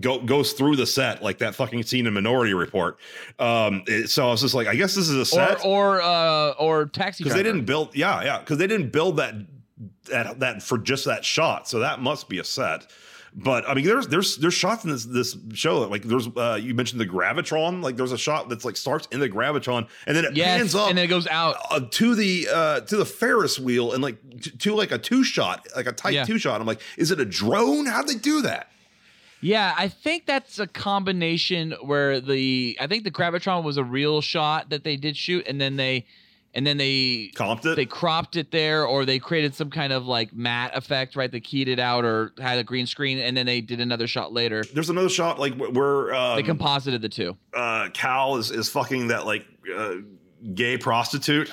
go 0.00 0.20
goes 0.20 0.52
through 0.52 0.76
the 0.76 0.86
set 0.86 1.22
like 1.22 1.38
that 1.38 1.54
fucking 1.54 1.82
scene 1.82 2.06
in 2.06 2.14
Minority 2.14 2.54
Report. 2.54 2.98
Um, 3.38 3.82
it- 3.86 4.08
so 4.08 4.28
I 4.28 4.30
was 4.30 4.40
just 4.40 4.54
like, 4.54 4.66
I 4.66 4.74
guess 4.74 4.94
this 4.94 5.08
is 5.08 5.16
a 5.16 5.26
set 5.26 5.64
or 5.64 6.00
uh 6.00 6.50
or 6.52 6.86
taxi 6.86 7.24
because 7.24 7.36
they 7.36 7.42
didn't 7.42 7.64
build 7.66 7.94
yeah 7.96 8.22
yeah 8.22 8.38
because 8.38 8.58
they 8.58 8.66
didn't 8.66 8.90
build 8.90 9.16
that 9.18 9.34
that 10.10 10.40
that 10.40 10.62
for 10.62 10.78
just 10.78 11.04
that 11.04 11.24
shot 11.24 11.68
so 11.68 11.80
that 11.80 12.00
must 12.00 12.28
be 12.28 12.38
a 12.38 12.44
set 12.44 12.90
but 13.34 13.66
i 13.68 13.74
mean 13.74 13.84
there's 13.86 14.06
there's 14.08 14.36
there's 14.36 14.52
shots 14.54 14.84
in 14.84 14.90
this 14.90 15.04
this 15.04 15.36
show 15.54 15.80
that, 15.80 15.90
like 15.90 16.02
there's 16.02 16.28
uh 16.36 16.58
you 16.60 16.74
mentioned 16.74 17.00
the 17.00 17.06
gravitron 17.06 17.82
like 17.82 17.96
there's 17.96 18.12
a 18.12 18.18
shot 18.18 18.48
that's 18.48 18.64
like 18.64 18.76
starts 18.76 19.08
in 19.10 19.20
the 19.20 19.28
gravitron 19.28 19.86
and 20.06 20.16
then 20.16 20.24
it 20.24 20.36
yes, 20.36 20.58
pans 20.58 20.74
up 20.74 20.88
and 20.90 20.98
then 20.98 21.04
it 21.06 21.08
goes 21.08 21.26
out. 21.28 21.56
uh, 21.70 21.80
to 21.90 22.14
the 22.14 22.46
uh 22.52 22.80
to 22.80 22.96
the 22.96 23.06
Ferris 23.06 23.58
wheel 23.58 23.92
and 23.92 24.02
like 24.02 24.16
to, 24.42 24.58
to 24.58 24.74
like 24.74 24.92
a 24.92 24.98
two 24.98 25.24
shot 25.24 25.66
like 25.74 25.86
a 25.86 25.92
tight 25.92 26.12
Yeah. 26.14 26.24
two 26.24 26.38
shot 26.38 26.60
I'm 26.60 26.66
like 26.66 26.80
is 26.98 27.10
it 27.10 27.20
a 27.20 27.24
drone 27.24 27.86
how'd 27.86 28.06
they 28.08 28.14
do 28.16 28.42
that 28.42 28.68
Yeah, 29.40 29.74
I 29.76 29.88
think 29.88 30.26
that's 30.26 30.58
a 30.58 30.66
combination 30.66 31.72
where 31.82 32.20
the 32.20 32.76
I 32.80 32.86
think 32.86 33.04
the 33.04 33.10
gravitron 33.10 33.64
was 33.64 33.76
a 33.76 33.84
real 33.84 34.20
shot 34.20 34.68
that 34.70 34.84
they 34.84 34.96
did 34.96 35.16
shoot, 35.16 35.46
and 35.48 35.60
then 35.60 35.76
they 35.76 36.04
and 36.54 36.66
then 36.66 36.76
they 36.76 37.30
comped 37.34 37.64
it 37.64 37.76
they 37.76 37.86
cropped 37.86 38.36
it 38.36 38.50
there, 38.50 38.84
or 38.86 39.04
they 39.04 39.18
created 39.18 39.54
some 39.54 39.70
kind 39.70 39.92
of 39.92 40.06
like 40.06 40.34
matte 40.34 40.76
effect, 40.76 41.16
right? 41.16 41.30
They 41.32 41.40
keyed 41.40 41.68
it 41.68 41.78
out 41.78 42.04
or 42.04 42.32
had 42.38 42.58
a 42.58 42.64
green 42.64 42.86
screen, 42.86 43.18
and 43.18 43.36
then 43.36 43.46
they 43.46 43.60
did 43.60 43.80
another 43.80 44.06
shot 44.06 44.32
later. 44.32 44.62
there's 44.74 44.90
another 44.90 45.08
shot 45.08 45.38
like 45.38 45.54
wh- 45.54 45.74
where 45.74 46.14
um, 46.14 46.36
They 46.36 46.42
composited 46.42 47.00
the 47.02 47.08
two. 47.08 47.36
uh, 47.54 47.88
Cal 47.94 48.36
is 48.36 48.50
is 48.50 48.68
fucking 48.68 49.08
that 49.08 49.24
like 49.26 49.46
uh, 49.74 49.94
gay 50.54 50.76
prostitute 50.76 51.50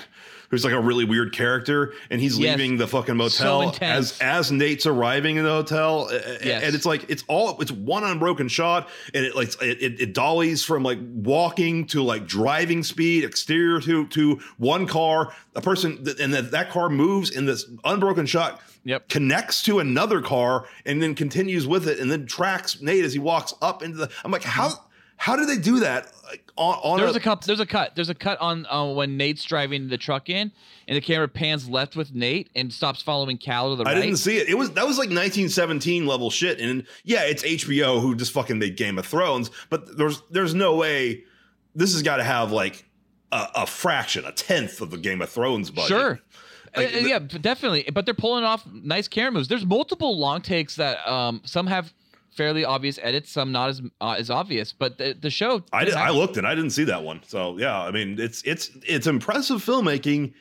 who's 0.50 0.64
like 0.66 0.74
a 0.74 0.80
really 0.80 1.06
weird 1.06 1.32
character, 1.34 1.94
and 2.10 2.20
he's 2.20 2.38
Yes. 2.38 2.58
leaving 2.58 2.78
the 2.78 2.88
fucking 2.88 3.16
motel 3.18 3.62
intense. 3.64 4.20
as 4.20 4.48
as 4.48 4.52
Nate's 4.52 4.86
arriving 4.86 5.38
in 5.38 5.44
the 5.44 5.50
hotel, 5.52 6.10
Yes. 6.12 6.64
and 6.64 6.76
it's 6.76 6.86
like 6.86 7.10
it's 7.10 7.24
all 7.28 7.60
it's 7.62 7.72
one 7.72 8.04
unbroken 8.04 8.48
shot, 8.48 8.90
and 9.14 9.26
it 9.26 9.36
like 9.36 9.50
it, 9.62 9.82
it, 9.82 10.02
it 10.02 10.14
dollies 10.14 10.64
from 10.64 10.84
like 10.84 11.00
walking 11.14 11.86
to 11.88 12.02
like 12.04 12.26
driving 12.28 12.84
speed, 12.84 13.24
exterior 13.24 13.80
to 13.82 14.08
to 14.08 14.40
one 14.58 14.86
car, 14.88 15.34
a 15.56 15.62
person, 15.62 16.06
and 16.20 16.34
that 16.34 16.52
that 16.52 16.70
car 16.72 16.90
moves 16.90 17.30
in 17.30 17.46
this 17.46 17.66
unbroken 17.84 18.26
shot. 18.26 18.62
Yep. 18.86 19.10
Connects 19.10 19.62
to 19.64 19.80
another 19.80 20.22
car 20.22 20.66
and 20.86 21.04
then 21.04 21.14
continues 21.14 21.68
with 21.68 21.88
it, 21.88 22.00
and 22.00 22.10
then 22.10 22.26
tracks 22.26 22.82
Nate 22.82 23.04
as 23.04 23.14
he 23.14 23.20
walks 23.20 23.54
up 23.62 23.84
into 23.84 23.98
the. 23.98 24.10
I'm 24.24 24.32
like, 24.32 24.44
how 24.44 24.72
how 25.18 25.36
do 25.36 25.46
they 25.46 25.58
do 25.58 25.82
that? 25.82 26.12
Like, 26.26 26.49
on 26.60 26.76
on 26.84 27.00
There's 27.00 27.16
a 27.16 27.20
cut. 27.20 27.42
There's 27.42 27.60
a 27.60 27.66
cut. 27.66 27.96
There's 27.96 28.10
a 28.10 28.16
cut 28.16 28.40
on 28.40 28.66
uh, 28.68 28.86
when 28.94 29.18
Nate's 29.18 29.44
driving 29.44 29.88
the 29.88 29.98
truck 29.98 30.30
in, 30.30 30.52
and 30.88 30.98
the 30.98 31.02
camera 31.02 31.28
pans 31.28 31.70
left 31.70 31.96
with 31.96 32.14
Nate 32.14 32.50
and 32.56 32.72
stops 32.72 33.02
following 33.02 33.38
Cal 33.38 33.72
to 33.72 33.76
the 33.78 33.84
I 33.84 33.94
right. 33.94 33.98
I 33.98 34.02
didn't 34.02 34.18
see 34.18 34.38
it. 34.38 34.50
It 34.50 34.56
was 34.56 34.72
that 34.72 34.86
was 34.86 34.98
like 34.98 35.10
1917 35.10 36.06
level 36.06 36.30
shit. 36.30 36.60
And 36.60 36.86
yeah, 37.04 37.24
it's 37.24 37.44
HBO 37.44 38.02
who 38.02 38.14
just 38.16 38.32
fucking 38.34 38.60
made 38.60 38.76
Game 38.76 39.00
of 39.00 39.06
Thrones, 39.06 39.50
but 39.70 39.98
there's 39.98 40.22
there's 40.30 40.54
no 40.54 40.76
way 40.76 41.24
this 41.76 41.94
has 41.94 42.04
got 42.04 42.18
to 42.18 42.24
have 42.24 42.52
like 42.52 42.86
a, 43.32 43.48
a 43.56 43.66
fraction, 43.66 44.26
a 44.26 44.32
tenth 44.32 44.82
of 44.82 44.92
the 44.92 44.98
Game 44.98 45.22
of 45.22 45.30
Thrones 45.30 45.72
budget. 45.72 45.90
Sure. 45.90 46.20
Like, 46.76 46.94
Uh, 46.94 47.00
yeah, 47.00 47.20
definitely. 47.20 47.90
But 47.92 48.06
they're 48.06 48.14
pulling 48.14 48.44
off 48.44 48.66
nice 48.72 49.08
camera 49.08 49.32
moves. 49.32 49.48
There's 49.48 49.66
multiple 49.66 50.18
long 50.18 50.42
takes 50.42 50.76
that 50.76 51.08
um, 51.10 51.42
some 51.46 51.68
have 51.68 51.94
fairly 52.40 52.64
obvious 52.64 52.98
edits, 53.04 53.30
some 53.30 53.52
not 53.52 53.70
as 53.70 53.82
uh, 54.00 54.16
as 54.18 54.30
obvious. 54.30 54.72
But 54.72 54.98
the, 54.98 55.14
the 55.14 55.30
show, 55.30 55.62
I 55.74 55.84
did, 55.84 55.96
I 55.96 56.12
looked 56.12 56.38
and 56.38 56.48
I 56.48 56.56
didn't 56.56 56.70
see 56.70 56.86
that 56.86 57.04
one. 57.04 57.20
So 57.28 57.58
yeah, 57.58 57.78
I 57.78 57.92
mean 57.92 58.18
it's 58.18 58.42
it's 58.44 58.72
it's 58.88 59.08
impressive 59.08 59.64
filmmaking 59.64 60.34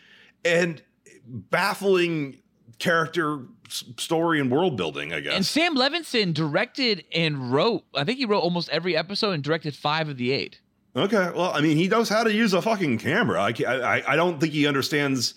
and 0.44 0.80
baffling 1.26 2.38
character 2.78 3.40
story 3.68 4.40
and 4.40 4.48
world 4.48 4.76
building. 4.76 5.12
I 5.12 5.18
guess. 5.18 5.34
And 5.34 5.44
Sam 5.44 5.76
Levinson 5.76 6.32
directed 6.32 7.04
and 7.12 7.52
wrote. 7.52 7.82
I 7.96 8.04
think 8.04 8.18
he 8.18 8.26
wrote 8.26 8.42
almost 8.42 8.68
every 8.68 8.96
episode 8.96 9.32
and 9.32 9.42
directed 9.42 9.74
five 9.74 10.08
of 10.08 10.16
the 10.18 10.30
eight. 10.30 10.60
Okay, 10.94 11.30
well, 11.34 11.52
I 11.52 11.60
mean, 11.60 11.76
he 11.76 11.88
knows 11.88 12.08
how 12.08 12.22
to 12.22 12.32
use 12.32 12.54
a 12.54 12.62
fucking 12.62 12.98
camera. 12.98 13.40
I, 13.40 13.52
I, 13.66 14.12
I 14.12 14.16
don't 14.16 14.40
think 14.40 14.52
he 14.52 14.66
understands 14.66 15.34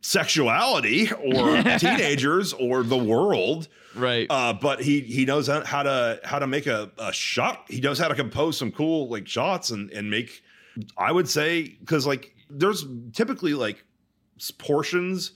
sexuality 0.00 1.10
or 1.12 1.62
teenagers 1.78 2.52
or 2.52 2.82
the 2.82 2.96
world, 2.98 3.68
Right. 3.94 4.26
uh, 4.30 4.52
but 4.54 4.80
he 4.80 5.00
he 5.00 5.24
knows 5.24 5.48
how 5.48 5.82
to 5.82 6.20
how 6.24 6.38
to 6.38 6.46
make 6.46 6.66
a, 6.66 6.90
a 6.98 7.12
shot. 7.12 7.64
He 7.68 7.80
knows 7.80 7.98
how 7.98 8.08
to 8.08 8.14
compose 8.14 8.56
some 8.56 8.72
cool 8.72 9.08
like 9.08 9.26
shots 9.26 9.70
and 9.70 9.90
and 9.90 10.10
make. 10.10 10.42
I 10.96 11.12
would 11.12 11.28
say 11.28 11.76
because 11.80 12.06
like 12.06 12.34
there's 12.48 12.84
typically 13.12 13.54
like 13.54 13.84
portions 14.58 15.32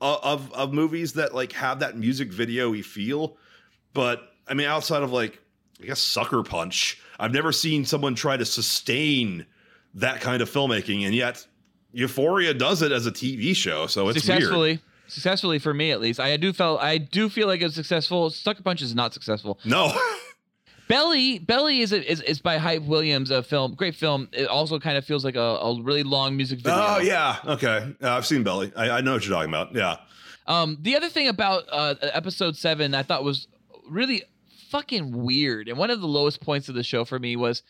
of, 0.00 0.18
of 0.22 0.52
of 0.52 0.72
movies 0.72 1.14
that 1.14 1.34
like 1.34 1.52
have 1.52 1.80
that 1.80 1.96
music 1.96 2.32
video 2.32 2.70
y 2.70 2.82
feel, 2.82 3.36
but 3.92 4.22
I 4.46 4.54
mean 4.54 4.66
outside 4.66 5.02
of 5.02 5.12
like 5.12 5.40
I 5.82 5.86
guess 5.86 6.00
Sucker 6.00 6.42
Punch, 6.42 7.00
I've 7.18 7.32
never 7.32 7.52
seen 7.52 7.84
someone 7.84 8.14
try 8.14 8.36
to 8.36 8.44
sustain 8.44 9.46
that 9.94 10.20
kind 10.20 10.42
of 10.42 10.50
filmmaking, 10.50 11.04
and 11.04 11.14
yet 11.14 11.46
Euphoria 11.92 12.54
does 12.54 12.82
it 12.82 12.92
as 12.92 13.06
a 13.06 13.12
TV 13.12 13.54
show, 13.54 13.86
so 13.86 14.08
it's 14.08 14.18
successfully. 14.18 14.70
weird. 14.70 14.80
Successfully 15.08 15.58
for 15.58 15.74
me 15.74 15.90
at 15.90 16.00
least. 16.00 16.20
I 16.20 16.36
do 16.36 16.52
felt 16.52 16.80
I 16.82 16.98
do 16.98 17.28
feel 17.28 17.46
like 17.48 17.60
it 17.60 17.64
was 17.64 17.74
successful. 17.74 18.30
Sucker 18.30 18.62
Punch 18.62 18.82
is 18.82 18.94
not 18.94 19.12
successful. 19.14 19.58
No, 19.64 19.92
Belly, 20.88 21.38
Belly 21.38 21.80
is, 21.80 21.92
a, 21.92 22.10
is 22.10 22.20
is 22.22 22.40
by 22.40 22.56
Hype 22.58 22.82
Williams, 22.82 23.30
a 23.30 23.42
film, 23.42 23.74
great 23.74 23.94
film. 23.94 24.28
It 24.32 24.46
also 24.48 24.78
kind 24.78 24.96
of 24.96 25.04
feels 25.04 25.24
like 25.24 25.36
a, 25.36 25.40
a 25.40 25.82
really 25.82 26.02
long 26.02 26.36
music 26.36 26.60
video. 26.60 26.78
oh 26.78 26.98
yeah, 26.98 27.36
okay. 27.46 27.94
Uh, 28.02 28.10
I've 28.10 28.26
seen 28.26 28.42
Belly. 28.42 28.72
I, 28.76 28.90
I 28.90 29.00
know 29.02 29.12
what 29.14 29.26
you're 29.26 29.34
talking 29.34 29.50
about. 29.50 29.74
Yeah, 29.74 29.96
Um, 30.46 30.78
the 30.80 30.96
other 30.96 31.08
thing 31.10 31.28
about 31.28 31.64
uh, 31.70 31.94
episode 32.00 32.56
seven 32.56 32.94
I 32.94 33.02
thought 33.02 33.22
was 33.22 33.48
really 33.88 34.22
fucking 34.70 35.12
weird, 35.12 35.68
and 35.68 35.76
one 35.76 35.90
of 35.90 36.00
the 36.00 36.06
lowest 36.06 36.40
points 36.40 36.68
of 36.70 36.74
the 36.74 36.82
show 36.82 37.04
for 37.04 37.18
me 37.18 37.36
was 37.36 37.62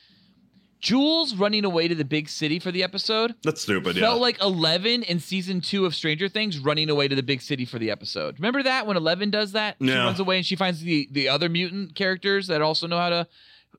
Jules 0.81 1.35
running 1.35 1.65
away 1.65 1.89
to 1.89 1.95
the 1.95 2.05
big 2.05 2.29
city 2.29 2.59
for 2.59 2.71
the 2.71 2.83
episode. 2.83 3.35
that's 3.43 3.63
stupid. 3.63 3.97
Yeah, 3.97 4.03
Felt 4.03 4.21
like 4.21 4.41
Eleven 4.41 5.03
in 5.03 5.19
season 5.21 5.61
two 5.61 5.87
of 5.87 5.95
Stranger 5.95 6.29
Things 6.29 6.59
running 6.59 6.89
away 6.91 7.09
to 7.09 7.15
the 7.17 7.23
big 7.23 7.41
city 7.43 7.65
for 7.65 7.79
the 7.79 7.91
episode. 7.91 8.39
Remember 8.39 8.63
that 8.63 8.87
when 8.87 8.97
Eleven 8.97 9.31
does 9.31 9.53
that? 9.53 9.77
She 9.81 9.89
Yeah. 9.89 10.05
runs 10.05 10.21
away 10.21 10.37
and 10.37 10.47
she 10.47 10.57
finds 10.57 10.81
the 10.81 11.09
the 11.11 11.29
other 11.29 11.49
mutant 11.49 11.95
characters 11.95 12.47
that 12.47 12.63
also 12.63 12.87
know 12.87 12.99
how 12.99 13.09
to 13.11 13.27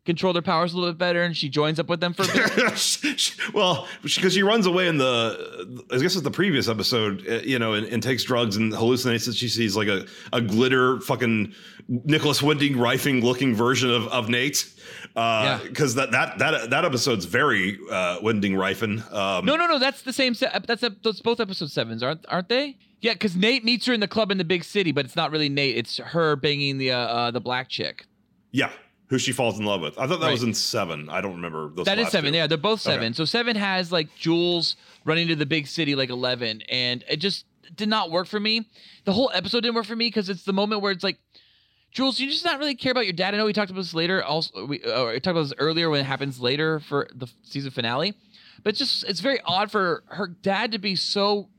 control 0.05 0.33
their 0.33 0.41
powers 0.41 0.73
a 0.73 0.75
little 0.77 0.91
bit 0.91 0.97
better, 0.97 1.23
and 1.23 1.35
she 1.35 1.49
joins 1.49 1.79
up 1.79 1.87
with 1.87 1.99
them 1.99 2.13
for 2.13 2.23
a 2.23 2.25
bit. 2.27 3.35
well, 3.53 3.87
because 4.01 4.33
she 4.33 4.41
runs 4.43 4.65
away 4.65 4.87
in 4.87 4.97
the, 4.97 5.83
I 5.91 5.97
guess 5.97 6.15
it's 6.15 6.21
the 6.21 6.31
previous 6.31 6.67
episode, 6.67 7.25
uh, 7.27 7.35
you 7.43 7.59
know, 7.59 7.73
and, 7.73 7.85
and 7.87 8.01
takes 8.01 8.23
drugs 8.23 8.55
and 8.55 8.71
hallucinates 8.73 9.25
that 9.25 9.35
she 9.35 9.49
sees 9.49 9.75
like 9.75 9.87
a, 9.87 10.05
a 10.33 10.41
glitter 10.41 10.99
fucking 11.01 11.53
Nicolas 11.87 12.41
Winding 12.41 12.75
Refn 12.75 13.21
looking 13.21 13.53
version 13.53 13.91
of, 13.91 14.07
of 14.07 14.29
Nate. 14.29 14.65
Yeah. 15.15 15.59
Because 15.63 15.95
that, 15.95 16.11
that 16.11 16.37
that 16.39 16.69
that 16.69 16.85
episode's 16.85 17.25
very 17.25 17.77
uh, 17.91 18.19
Winding 18.21 18.53
Refn. 18.53 18.99
Um, 19.13 19.45
No, 19.45 19.55
no, 19.55 19.67
no. 19.67 19.79
That's 19.79 20.01
the 20.01 20.13
same. 20.13 20.33
Se- 20.33 20.49
that's 20.65 20.83
ep- 20.83 21.01
those 21.03 21.21
both 21.21 21.39
episode 21.39 21.71
sevens, 21.71 22.01
aren't 22.03 22.25
aren't 22.29 22.49
they? 22.49 22.77
Yeah, 23.01 23.13
because 23.13 23.35
Nate 23.35 23.63
meets 23.63 23.85
her 23.85 23.93
in 23.93 24.01
the 24.01 24.07
club 24.07 24.29
in 24.31 24.37
the 24.37 24.43
big 24.43 24.63
city, 24.63 24.91
but 24.91 25.05
it's 25.05 25.15
not 25.15 25.31
really 25.31 25.47
Nate. 25.49 25.77
It's 25.77 25.97
her 25.97 26.35
banging 26.35 26.77
the 26.77 26.91
uh, 26.91 26.97
uh 26.97 27.31
the 27.31 27.39
black 27.41 27.69
chick. 27.69 28.05
Yeah, 28.51 28.71
who 29.07 29.17
she 29.17 29.31
falls 29.31 29.57
in 29.59 29.65
love 29.65 29.81
with. 29.81 29.97
I 29.97 30.05
thought 30.07 30.19
that 30.19 30.25
Right. 30.27 30.31
was 30.31 30.43
in 30.43 30.53
seven. 30.53 31.09
I 31.09 31.21
don't 31.21 31.35
remember 31.35 31.69
those. 31.69 31.85
That 31.85 31.99
is 31.99 32.09
seven. 32.09 32.31
two. 32.33 32.37
Yeah, 32.37 32.47
they're 32.47 32.57
both 32.57 32.81
seven. 32.81 33.05
Okay. 33.07 33.13
So 33.13 33.25
seven 33.25 33.55
has 33.55 33.91
like 33.91 34.13
Jules 34.15 34.75
running 35.05 35.27
to 35.29 35.35
the 35.35 35.45
big 35.45 35.67
city 35.67 35.95
like 35.95 36.09
eleven, 36.09 36.61
and 36.69 37.03
it 37.09 37.17
just 37.17 37.45
did 37.75 37.87
not 37.87 38.11
work 38.11 38.27
for 38.27 38.39
me. 38.39 38.67
The 39.05 39.13
whole 39.13 39.31
episode 39.33 39.61
didn't 39.61 39.75
work 39.75 39.85
for 39.85 39.95
me 39.95 40.07
because 40.07 40.27
it's 40.29 40.43
the 40.43 40.53
moment 40.53 40.81
where 40.81 40.91
it's 40.91 41.03
like. 41.03 41.19
Jules, 41.91 42.19
you 42.19 42.29
just 42.29 42.45
not 42.45 42.59
really 42.59 42.75
care 42.75 42.91
about 42.91 43.05
your 43.05 43.13
dad. 43.13 43.33
I 43.33 43.37
know 43.37 43.45
we 43.45 43.53
talked 43.53 43.71
about 43.71 43.81
this 43.81 43.93
later. 43.93 44.23
Also, 44.23 44.65
we, 44.65 44.81
uh, 44.83 45.07
we 45.07 45.13
talked 45.13 45.27
about 45.27 45.43
this 45.43 45.53
earlier 45.57 45.89
when 45.89 46.01
it 46.01 46.05
happens 46.05 46.39
later 46.39 46.79
for 46.79 47.07
the 47.13 47.27
season 47.43 47.71
finale. 47.71 48.13
But 48.63 48.71
it's 48.71 48.79
just 48.79 49.03
it's 49.05 49.21
very 49.21 49.39
odd 49.45 49.71
for 49.71 50.03
her 50.07 50.27
dad 50.27 50.71
to 50.73 50.79
be 50.79 50.95
so 50.95 51.49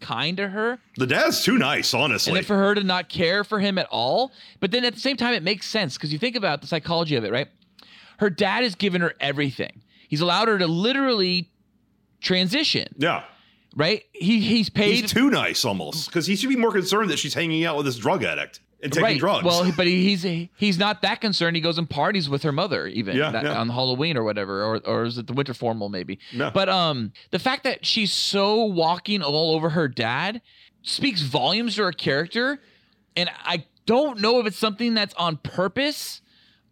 kind 0.00 0.36
to 0.36 0.48
her 0.48 0.78
The 0.98 1.06
dad's 1.06 1.42
too 1.42 1.58
nice, 1.58 1.94
honestly. 1.94 2.30
and 2.30 2.36
then 2.36 2.44
for 2.44 2.56
her 2.56 2.74
to 2.74 2.84
not 2.84 3.08
care 3.08 3.42
for 3.42 3.58
him 3.58 3.78
at 3.78 3.86
all. 3.90 4.32
But 4.60 4.70
then 4.70 4.84
at 4.84 4.94
the 4.94 5.00
same 5.00 5.16
time, 5.16 5.34
it 5.34 5.42
makes 5.42 5.66
sense 5.66 5.96
because 5.96 6.12
you 6.12 6.18
think 6.18 6.36
about 6.36 6.60
the 6.60 6.66
psychology 6.66 7.16
of 7.16 7.24
it, 7.24 7.32
right? 7.32 7.48
Her 8.18 8.30
dad 8.30 8.62
has 8.62 8.74
given 8.74 9.00
her 9.00 9.14
everything. 9.20 9.82
He's 10.08 10.20
allowed 10.20 10.48
her 10.48 10.58
to 10.58 10.66
literally 10.66 11.50
transition, 12.20 12.94
yeah. 12.96 13.24
right? 13.74 14.04
He 14.12 14.40
he's 14.40 14.70
paid 14.70 15.00
He's 15.00 15.12
too 15.12 15.30
nice 15.30 15.64
almost 15.64 16.08
because 16.08 16.26
he 16.26 16.36
should 16.36 16.50
be 16.50 16.56
more 16.56 16.72
concerned 16.72 17.10
that 17.10 17.18
she's 17.18 17.34
hanging 17.34 17.64
out 17.64 17.76
with 17.76 17.86
this 17.86 17.96
drug 17.96 18.22
addict 18.22 18.60
and 18.84 18.92
taking 18.92 19.04
right. 19.04 19.18
drugs. 19.18 19.44
Well, 19.44 19.72
but 19.76 19.86
he's 19.86 20.22
he's 20.22 20.78
not 20.78 21.02
that 21.02 21.20
concerned. 21.20 21.56
He 21.56 21.62
goes 21.62 21.78
and 21.78 21.88
parties 21.90 22.28
with 22.28 22.42
her 22.44 22.52
mother, 22.52 22.86
even 22.86 23.16
Yeah, 23.16 23.30
that- 23.32 23.44
yeah. 23.44 23.58
on 23.58 23.70
Halloween 23.70 24.16
or 24.16 24.22
whatever, 24.22 24.62
or 24.62 24.80
or 24.86 25.04
is 25.04 25.18
it 25.18 25.26
the 25.26 25.32
winter 25.32 25.54
formal 25.54 25.88
maybe? 25.88 26.18
No. 26.32 26.50
But 26.52 26.68
um, 26.68 27.12
the 27.30 27.38
fact 27.38 27.64
that 27.64 27.84
she's 27.84 28.12
so 28.12 28.64
walking 28.64 29.22
all 29.22 29.54
over 29.54 29.70
her 29.70 29.88
dad 29.88 30.40
speaks 30.82 31.22
volumes 31.22 31.76
to 31.76 31.82
her 31.84 31.92
character, 31.92 32.60
and 33.16 33.30
I 33.44 33.64
don't 33.86 34.20
know 34.20 34.38
if 34.38 34.46
it's 34.46 34.58
something 34.58 34.94
that's 34.94 35.14
on 35.14 35.38
purpose 35.38 36.20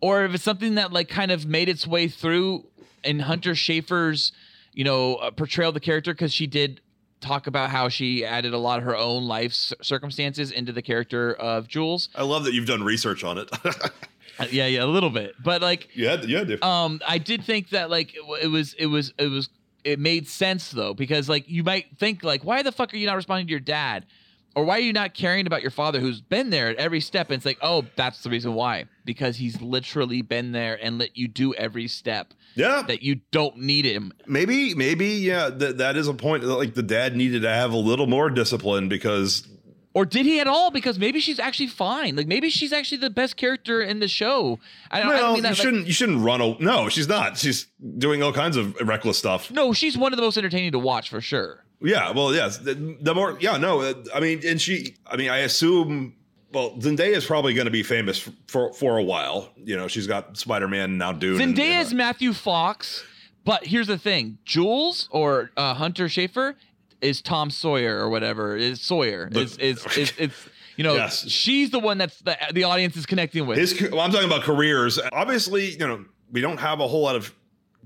or 0.00 0.24
if 0.24 0.34
it's 0.34 0.44
something 0.44 0.74
that 0.74 0.92
like 0.92 1.08
kind 1.08 1.30
of 1.30 1.46
made 1.46 1.68
its 1.68 1.86
way 1.86 2.08
through 2.08 2.66
in 3.04 3.20
Hunter 3.20 3.52
Schafer's, 3.52 4.32
you 4.74 4.84
know, 4.84 5.14
uh, 5.16 5.30
portrayal 5.30 5.68
of 5.68 5.74
the 5.74 5.80
character 5.80 6.12
because 6.12 6.32
she 6.32 6.46
did 6.46 6.80
talk 7.22 7.46
about 7.46 7.70
how 7.70 7.88
she 7.88 8.24
added 8.24 8.52
a 8.52 8.58
lot 8.58 8.78
of 8.78 8.84
her 8.84 8.96
own 8.96 9.26
life 9.26 9.52
circumstances 9.54 10.50
into 10.50 10.72
the 10.72 10.82
character 10.82 11.32
of 11.32 11.68
Jules. 11.68 12.08
I 12.14 12.24
love 12.24 12.44
that 12.44 12.52
you've 12.52 12.66
done 12.66 12.82
research 12.82 13.24
on 13.24 13.38
it. 13.38 13.50
Uh, 14.38 14.46
yeah, 14.50 14.66
yeah, 14.66 14.82
a 14.82 14.86
little 14.86 15.10
bit, 15.10 15.34
but 15.44 15.60
like, 15.60 15.90
you 15.92 16.08
had, 16.08 16.24
you 16.24 16.42
to. 16.42 16.66
um, 16.66 17.02
I 17.06 17.18
did 17.18 17.44
think 17.44 17.68
that 17.68 17.90
like 17.90 18.14
it, 18.14 18.22
it 18.44 18.46
was, 18.46 18.72
it 18.78 18.86
was, 18.86 19.12
it 19.18 19.26
was, 19.26 19.50
it 19.84 19.98
made 19.98 20.26
sense 20.26 20.70
though 20.70 20.94
because 20.94 21.28
like 21.28 21.46
you 21.50 21.62
might 21.62 21.98
think 21.98 22.24
like, 22.24 22.42
why 22.42 22.62
the 22.62 22.72
fuck 22.72 22.94
are 22.94 22.96
you 22.96 23.06
not 23.06 23.16
responding 23.16 23.46
to 23.46 23.50
your 23.50 23.60
dad? 23.60 24.06
Or 24.54 24.64
why 24.64 24.76
are 24.76 24.80
you 24.80 24.92
not 24.92 25.14
caring 25.14 25.46
about 25.46 25.62
your 25.62 25.70
father 25.70 26.00
who's 26.00 26.20
been 26.20 26.50
there 26.50 26.68
at 26.68 26.76
every 26.76 27.00
step? 27.00 27.28
And 27.28 27.36
it's 27.36 27.46
like, 27.46 27.58
oh, 27.62 27.84
that's 27.96 28.22
the 28.22 28.30
reason 28.30 28.54
why. 28.54 28.84
Because 29.04 29.36
he's 29.36 29.60
literally 29.62 30.22
been 30.22 30.52
there 30.52 30.78
and 30.82 30.98
let 30.98 31.16
you 31.16 31.26
do 31.26 31.54
every 31.54 31.88
step 31.88 32.34
yeah, 32.54 32.82
that 32.86 33.02
you 33.02 33.16
don't 33.30 33.56
need 33.58 33.84
him. 33.84 34.12
maybe, 34.26 34.74
maybe, 34.74 35.06
yeah. 35.08 35.48
That 35.50 35.78
that 35.78 35.96
is 35.96 36.08
a 36.08 36.14
point. 36.14 36.42
that, 36.42 36.54
Like 36.54 36.74
the 36.74 36.82
dad 36.82 37.16
needed 37.16 37.42
to 37.42 37.48
have 37.48 37.72
a 37.72 37.76
little 37.76 38.06
more 38.06 38.30
discipline 38.30 38.88
because 38.88 39.46
Or 39.94 40.04
did 40.06 40.24
he 40.26 40.40
at 40.40 40.46
all? 40.46 40.70
Because 40.70 40.98
maybe 40.98 41.20
she's 41.20 41.38
actually 41.38 41.66
fine. 41.68 42.16
Like 42.16 42.26
maybe 42.26 42.48
she's 42.50 42.72
actually 42.72 42.98
the 42.98 43.10
best 43.10 43.36
character 43.36 43.82
in 43.82 44.00
the 44.00 44.08
show. 44.08 44.58
I 44.90 45.00
don't, 45.00 45.12
I 45.12 45.18
don't 45.18 45.26
mean 45.28 45.36
you 45.36 45.42
that. 45.42 45.48
like- 45.50 45.56
shouldn't 45.58 45.86
you 45.86 45.92
shouldn't 45.92 46.20
run. 46.24 46.40
A, 46.40 46.58
no, 46.60 46.88
she's 46.88 47.08
not. 47.08 47.36
She's 47.38 47.66
doing 47.98 48.22
all 48.22 48.32
kinds 48.32 48.56
of 48.56 48.74
reckless 48.80 49.18
stuff. 49.18 49.50
no, 49.50 49.72
she's 49.72 49.96
one 49.98 50.12
of 50.12 50.16
the 50.16 50.22
most 50.22 50.36
entertaining 50.38 50.72
to 50.72 50.78
watch 50.78 51.08
for 51.10 51.20
sure. 51.20 51.64
Yeah, 51.84 52.12
well, 52.12 52.32
yes. 52.32 52.58
The, 52.58 52.74
the 53.00 53.12
more, 53.12 53.36
yeah, 53.40 53.56
no. 53.56 53.80
uh, 53.80 53.94
I 54.14 54.20
mean, 54.20 54.40
and 54.46 54.60
she, 54.60 54.94
I 55.04 55.16
mean, 55.16 55.30
I 55.30 55.38
assume. 55.38 56.14
Well, 56.52 56.72
Zendaya 56.78 57.14
is 57.14 57.24
probably 57.24 57.54
going 57.54 57.64
to 57.66 57.70
be 57.70 57.82
famous 57.82 58.18
for, 58.18 58.32
for 58.46 58.72
for 58.72 58.98
a 58.98 59.02
while. 59.02 59.50
You 59.56 59.76
know, 59.76 59.88
she's 59.88 60.06
got 60.06 60.36
Spider 60.36 60.68
Man 60.68 60.98
now. 60.98 61.12
Dune. 61.12 61.38
Zendaya 61.38 61.80
is 61.80 61.94
Matthew 61.94 62.32
Fox, 62.32 63.04
but 63.44 63.66
here's 63.66 63.86
the 63.86 63.98
thing: 63.98 64.38
Jules 64.44 65.08
or 65.10 65.50
uh, 65.56 65.74
Hunter 65.74 66.06
Schafer 66.06 66.54
is 67.00 67.20
Tom 67.22 67.50
Sawyer 67.50 67.98
or 67.98 68.08
whatever. 68.10 68.56
Is 68.56 68.80
Sawyer? 68.80 69.28
But- 69.32 69.42
Is 69.42 69.56
is 69.58 69.86
is 69.96 70.12
it's 70.18 70.48
you 70.76 70.84
know 70.84 70.94
Yes. 70.94 71.28
she's 71.28 71.70
the 71.70 71.78
one 71.78 71.98
that's 71.98 72.18
the, 72.20 72.36
the 72.52 72.64
audience 72.64 72.96
is 72.96 73.06
connecting 73.06 73.46
with. 73.46 73.58
His, 73.58 73.80
well, 73.90 74.00
I'm 74.00 74.10
talking 74.12 74.26
about 74.28 74.42
careers. 74.42 74.98
Obviously, 75.12 75.70
you 75.70 75.78
know, 75.78 76.04
we 76.30 76.40
don't 76.40 76.58
have 76.58 76.80
a 76.80 76.86
whole 76.88 77.02
lot 77.02 77.16
of 77.16 77.34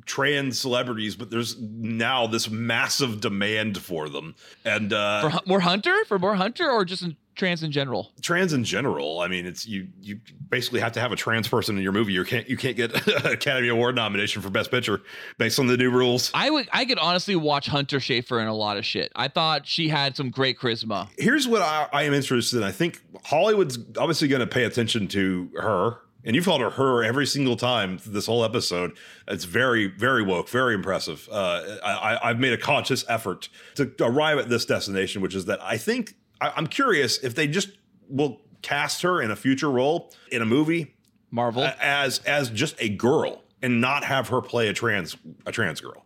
trans 0.04 0.58
celebrities, 0.60 1.16
but 1.16 1.30
there's 1.30 1.58
now 1.60 2.26
this 2.28 2.48
massive 2.48 3.20
demand 3.20 3.78
for 3.78 4.08
them, 4.08 4.34
and 4.64 4.92
uh, 4.92 5.30
for 5.30 5.40
more 5.46 5.60
Hunter 5.60 5.94
for 6.06 6.18
more 6.18 6.34
Hunter 6.36 6.68
or 6.70 6.84
just 6.84 7.02
in 7.02 7.16
trans 7.36 7.62
in 7.62 7.70
general. 7.70 8.12
trans 8.22 8.52
in 8.52 8.64
general. 8.64 9.20
I 9.20 9.28
mean, 9.28 9.46
it's 9.46 9.66
you. 9.66 9.88
You 10.00 10.18
basically 10.48 10.80
have 10.80 10.92
to 10.92 11.00
have 11.00 11.12
a 11.12 11.16
trans 11.16 11.46
person 11.48 11.76
in 11.76 11.82
your 11.82 11.92
movie. 11.92 12.12
You 12.12 12.24
can't. 12.24 12.48
You 12.48 12.56
can't 12.56 12.76
get 12.76 12.92
an 13.06 13.26
Academy 13.32 13.68
Award 13.68 13.94
nomination 13.94 14.42
for 14.42 14.50
Best 14.50 14.70
Picture 14.70 15.02
based 15.38 15.58
on 15.58 15.66
the 15.66 15.76
new 15.76 15.90
rules. 15.90 16.30
I 16.34 16.50
would 16.50 16.68
I 16.72 16.84
could 16.84 16.98
honestly 16.98 17.36
watch 17.36 17.66
Hunter 17.68 17.98
Schafer 17.98 18.40
in 18.42 18.48
a 18.48 18.54
lot 18.54 18.76
of 18.76 18.84
shit. 18.84 19.12
I 19.14 19.28
thought 19.28 19.66
she 19.66 19.88
had 19.88 20.16
some 20.16 20.30
great 20.30 20.58
charisma. 20.58 21.08
here's 21.18 21.46
what 21.46 21.62
I, 21.62 21.88
I 21.92 22.02
am 22.04 22.14
interested 22.14 22.56
in. 22.58 22.62
I 22.64 22.72
think 22.72 23.00
Hollywood's 23.24 23.78
obviously 23.98 24.28
going 24.28 24.40
to 24.40 24.46
pay 24.46 24.64
attention 24.64 25.06
to 25.08 25.50
her. 25.60 25.98
And 26.24 26.34
you've 26.34 26.44
called 26.44 26.60
her 26.60 26.70
her 26.70 27.04
every 27.04 27.24
single 27.24 27.56
time 27.56 28.00
this 28.04 28.26
whole 28.26 28.44
episode. 28.44 28.96
It's 29.28 29.44
very, 29.44 29.86
very 29.86 30.24
woke, 30.24 30.48
very 30.48 30.74
impressive. 30.74 31.28
Uh, 31.30 31.62
I, 31.84 31.92
I- 32.16 32.30
I've 32.30 32.40
made 32.40 32.52
a 32.52 32.58
conscious 32.58 33.04
effort 33.08 33.48
to 33.76 33.92
arrive 34.00 34.38
at 34.38 34.48
this 34.48 34.64
destination, 34.64 35.22
which 35.22 35.36
is 35.36 35.44
that 35.44 35.62
I 35.62 35.76
think 35.76 36.16
I, 36.40 36.52
I'm 36.56 36.66
curious 36.66 37.18
if 37.18 37.34
they 37.34 37.46
just 37.48 37.70
will 38.08 38.40
cast 38.62 39.02
her 39.02 39.20
in 39.22 39.30
a 39.30 39.36
future 39.36 39.70
role 39.70 40.12
in 40.30 40.42
a 40.42 40.46
movie 40.46 40.94
Marvel. 41.30 41.64
as 41.80 42.18
as 42.20 42.50
just 42.50 42.74
a 42.80 42.88
girl 42.88 43.42
and 43.62 43.80
not 43.80 44.04
have 44.04 44.28
her 44.28 44.40
play 44.40 44.68
a 44.68 44.72
trans 44.72 45.16
a 45.46 45.52
trans 45.52 45.80
girl. 45.80 46.04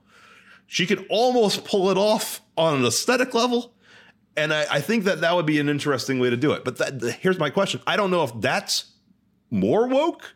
She 0.66 0.86
could 0.86 1.04
almost 1.10 1.64
pull 1.64 1.90
it 1.90 1.96
off 1.96 2.40
on 2.56 2.76
an 2.76 2.84
aesthetic 2.86 3.34
level, 3.34 3.74
and 4.36 4.54
I, 4.54 4.66
I 4.70 4.80
think 4.80 5.02
that 5.04 5.20
that 5.22 5.34
would 5.34 5.46
be 5.46 5.58
an 5.58 5.68
interesting 5.68 6.20
way 6.20 6.30
to 6.30 6.36
do 6.36 6.52
it. 6.52 6.64
But 6.64 6.76
that, 6.78 7.00
the- 7.00 7.12
here's 7.12 7.38
my 7.38 7.50
question: 7.50 7.80
I 7.86 7.96
don't 7.96 8.10
know 8.10 8.22
if 8.22 8.32
that's 8.40 8.92
more 9.50 9.88
woke 9.88 10.34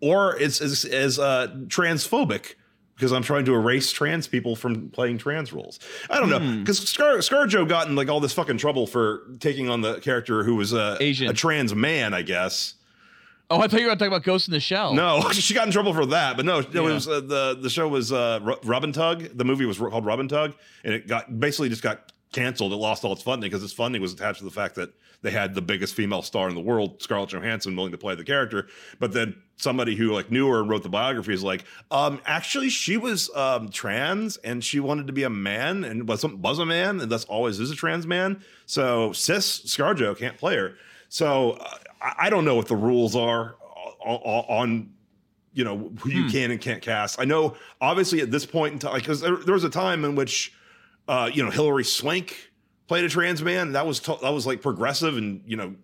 or 0.00 0.36
it's 0.36 0.60
as 0.60 0.84
as 0.84 1.18
uh, 1.20 1.48
transphobic. 1.66 2.54
Because 3.02 3.12
I'm 3.12 3.24
trying 3.24 3.44
to 3.46 3.54
erase 3.56 3.90
trans 3.90 4.28
people 4.28 4.54
from 4.54 4.88
playing 4.90 5.18
trans 5.18 5.52
roles. 5.52 5.80
I 6.08 6.20
don't 6.20 6.30
know. 6.30 6.38
Because 6.60 6.78
Scar 6.88 7.16
ScarJo 7.16 7.68
got 7.68 7.88
in 7.88 7.96
like 7.96 8.08
all 8.08 8.20
this 8.20 8.32
fucking 8.32 8.58
trouble 8.58 8.86
for 8.86 9.22
taking 9.40 9.68
on 9.68 9.80
the 9.80 9.98
character 9.98 10.44
who 10.44 10.54
was 10.54 10.72
a, 10.72 10.96
Asian. 11.00 11.28
a 11.28 11.32
trans 11.32 11.74
man, 11.74 12.14
I 12.14 12.22
guess. 12.22 12.74
oh, 13.50 13.56
I 13.60 13.62
thought 13.66 13.72
you 13.80 13.86
were 13.86 13.88
going 13.88 13.98
to 13.98 14.04
talk 14.04 14.06
about 14.06 14.22
Ghost 14.22 14.46
in 14.46 14.52
the 14.52 14.60
Shell. 14.60 14.94
No, 14.94 15.20
she 15.32 15.52
got 15.52 15.66
in 15.66 15.72
trouble 15.72 15.92
for 15.94 16.06
that. 16.06 16.36
But 16.36 16.46
no, 16.46 16.60
Yeah. 16.60 16.66
it 16.74 16.80
was 16.80 17.08
uh, 17.08 17.18
the 17.20 17.58
the 17.60 17.68
show 17.68 17.88
was 17.88 18.12
uh, 18.12 18.38
and 18.84 18.94
Tug. 18.94 19.36
The 19.36 19.44
movie 19.44 19.66
was 19.66 19.78
called 19.78 20.06
Rub 20.06 20.20
and 20.20 20.30
Tug, 20.30 20.54
and 20.84 20.94
it 20.94 21.08
got 21.08 21.40
basically 21.40 21.70
just 21.70 21.82
got 21.82 22.12
canceled. 22.32 22.72
It 22.72 22.76
lost 22.76 23.04
all 23.04 23.12
its 23.12 23.22
funding 23.22 23.50
because 23.50 23.62
its 23.62 23.72
funding 23.72 24.02
was 24.02 24.12
attached 24.12 24.38
to 24.38 24.44
the 24.44 24.50
fact 24.50 24.74
that 24.76 24.92
they 25.22 25.30
had 25.30 25.54
the 25.54 25.62
biggest 25.62 25.94
female 25.94 26.22
star 26.22 26.48
in 26.48 26.54
the 26.54 26.60
world, 26.60 27.00
Scarlett 27.00 27.30
Johansson, 27.30 27.76
willing 27.76 27.92
to 27.92 27.98
play 27.98 28.14
the 28.14 28.24
character. 28.24 28.66
But 28.98 29.12
then 29.12 29.40
somebody 29.56 29.94
who 29.94 30.12
like 30.12 30.30
knew 30.30 30.48
her 30.48 30.60
and 30.60 30.68
wrote 30.68 30.82
the 30.82 30.88
biography 30.88 31.32
is 31.32 31.44
like, 31.44 31.64
um, 31.90 32.20
actually, 32.26 32.70
she 32.70 32.96
was 32.96 33.30
um, 33.36 33.68
trans 33.68 34.36
and 34.38 34.64
she 34.64 34.80
wanted 34.80 35.06
to 35.06 35.12
be 35.12 35.22
a 35.22 35.30
man 35.30 35.84
and 35.84 36.08
was 36.08 36.24
was 36.24 36.58
a 36.58 36.66
man 36.66 37.00
and 37.00 37.10
thus 37.10 37.24
always 37.26 37.60
is 37.60 37.70
a 37.70 37.76
trans 37.76 38.06
man. 38.06 38.42
So 38.66 39.12
cis 39.12 39.60
ScarJo 39.60 40.18
can't 40.18 40.36
play 40.36 40.56
her. 40.56 40.74
So 41.08 41.52
uh, 41.52 41.78
I, 42.00 42.30
don't 42.30 42.44
know 42.44 42.56
what 42.56 42.66
the 42.66 42.76
rules 42.76 43.14
are 43.14 43.56
on, 44.00 44.16
on 44.48 44.92
you 45.52 45.62
know 45.62 45.92
who 46.00 46.10
you 46.10 46.30
can 46.30 46.50
and 46.50 46.60
can't 46.60 46.82
cast. 46.82 47.20
I 47.20 47.24
know 47.24 47.54
obviously 47.80 48.22
at 48.22 48.30
this 48.30 48.46
point 48.46 48.72
in 48.72 48.78
time 48.80 48.94
because 48.94 49.20
there, 49.20 49.36
there 49.36 49.54
was 49.54 49.64
a 49.64 49.70
time 49.70 50.04
in 50.04 50.16
which 50.16 50.52
uh, 51.08 51.30
you 51.32 51.42
know 51.44 51.50
Hilary 51.50 51.84
Swank 51.84 52.52
played 52.88 53.04
a 53.04 53.08
trans 53.08 53.42
man. 53.42 53.72
That 53.72 53.86
was 53.86 54.00
that 54.00 54.32
was 54.32 54.46
like 54.46 54.62
progressive 54.62 55.16
and 55.16 55.42
you 55.46 55.56
know 55.56 55.74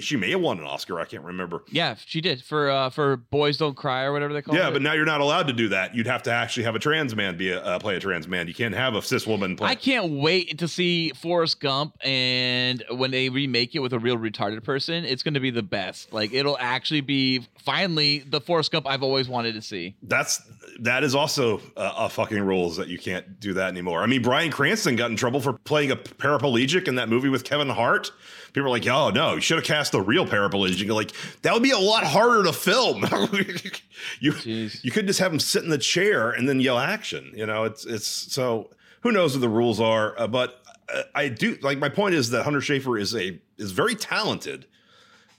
she 0.00 0.16
may 0.16 0.30
have 0.30 0.40
won 0.40 0.58
an 0.58 0.64
Oscar. 0.64 1.00
I 1.00 1.04
can't 1.04 1.22
remember. 1.22 1.62
Yeah, 1.70 1.96
she 2.04 2.20
did 2.20 2.42
for 2.42 2.70
uh 2.70 2.90
for 2.90 3.16
Boys 3.16 3.56
Don't 3.56 3.76
Cry 3.76 4.04
or 4.04 4.12
whatever 4.12 4.32
they 4.32 4.42
call 4.42 4.54
it. 4.54 4.58
Yeah, 4.58 4.70
but 4.70 4.82
now 4.82 4.92
you're 4.92 5.04
not 5.04 5.20
allowed 5.20 5.46
to 5.48 5.52
do 5.52 5.68
that. 5.68 5.94
You'd 5.94 6.06
have 6.06 6.22
to 6.24 6.32
actually 6.32 6.64
have 6.64 6.74
a 6.74 6.78
trans 6.78 7.14
man 7.14 7.36
be 7.36 7.50
a, 7.50 7.62
uh, 7.62 7.78
play 7.78 7.96
a 7.96 8.00
trans 8.00 8.26
man. 8.26 8.48
You 8.48 8.54
can't 8.54 8.74
have 8.74 8.94
a 8.94 9.02
cis 9.02 9.26
woman 9.26 9.56
play. 9.56 9.68
I 9.68 9.74
can't 9.74 10.12
wait 10.12 10.58
to 10.58 10.68
see 10.68 11.10
Forrest 11.10 11.60
Gump 11.60 11.96
and 12.02 12.84
when 12.90 13.10
they 13.10 13.28
remake 13.28 13.74
it 13.74 13.80
with 13.80 13.92
a 13.92 13.98
real 13.98 14.16
retarded 14.16 14.62
person, 14.64 15.04
it's 15.04 15.22
going 15.22 15.34
to 15.34 15.40
be 15.40 15.50
the 15.50 15.62
best. 15.62 16.12
Like 16.12 16.32
it'll 16.32 16.58
actually 16.58 17.00
be 17.00 17.46
finally 17.58 18.20
the 18.20 18.40
Forrest 18.40 18.72
Gump 18.72 18.86
I've 18.86 19.02
always 19.02 19.28
wanted 19.28 19.54
to 19.54 19.62
see. 19.62 19.96
That's 20.02 20.42
that 20.80 21.04
is 21.04 21.14
also 21.14 21.58
a, 21.76 21.92
a 21.98 22.08
fucking 22.08 22.40
rules 22.42 22.76
that 22.76 22.88
you 22.88 22.98
can't 22.98 23.40
do 23.40 23.54
that 23.54 23.68
anymore. 23.68 24.02
I 24.02 24.06
mean, 24.06 24.22
Bryan 24.22 24.50
Cranston 24.50 24.96
got 24.96 25.10
in 25.10 25.16
trouble 25.16 25.40
for 25.40 25.52
playing 25.52 25.90
a 25.90 25.96
paraplegic 25.96 26.88
in 26.88 26.96
that 26.96 27.08
movie 27.08 27.28
with 27.28 27.44
Kevin 27.44 27.68
Hart. 27.68 28.10
People 28.52 28.68
are 28.68 28.70
like, 28.70 28.86
"Oh 28.86 29.10
no, 29.10 29.34
you 29.36 29.40
should 29.40 29.56
have 29.56 29.64
cast 29.64 29.92
the 29.92 30.00
real 30.00 30.26
paraplegic." 30.26 30.84
You're 30.84 30.94
like, 30.94 31.12
that 31.42 31.54
would 31.54 31.62
be 31.62 31.70
a 31.70 31.78
lot 31.78 32.04
harder 32.04 32.42
to 32.44 32.52
film. 32.52 33.02
you 34.20 34.32
Jeez. 34.32 34.84
you 34.84 34.90
could 34.90 35.06
just 35.06 35.20
have 35.20 35.32
him 35.32 35.40
sit 35.40 35.64
in 35.64 35.70
the 35.70 35.78
chair 35.78 36.30
and 36.30 36.48
then 36.48 36.60
yell 36.60 36.78
action. 36.78 37.32
You 37.34 37.46
know, 37.46 37.64
it's 37.64 37.84
it's 37.86 38.06
so 38.06 38.70
who 39.00 39.12
knows 39.12 39.34
what 39.34 39.40
the 39.40 39.48
rules 39.48 39.80
are. 39.80 40.18
Uh, 40.18 40.26
but 40.26 40.62
uh, 40.92 41.02
I 41.14 41.28
do 41.28 41.56
like 41.62 41.78
my 41.78 41.88
point 41.88 42.14
is 42.14 42.30
that 42.30 42.44
Hunter 42.44 42.60
Schafer 42.60 43.00
is 43.00 43.14
a 43.14 43.40
is 43.56 43.72
very 43.72 43.94
talented, 43.94 44.66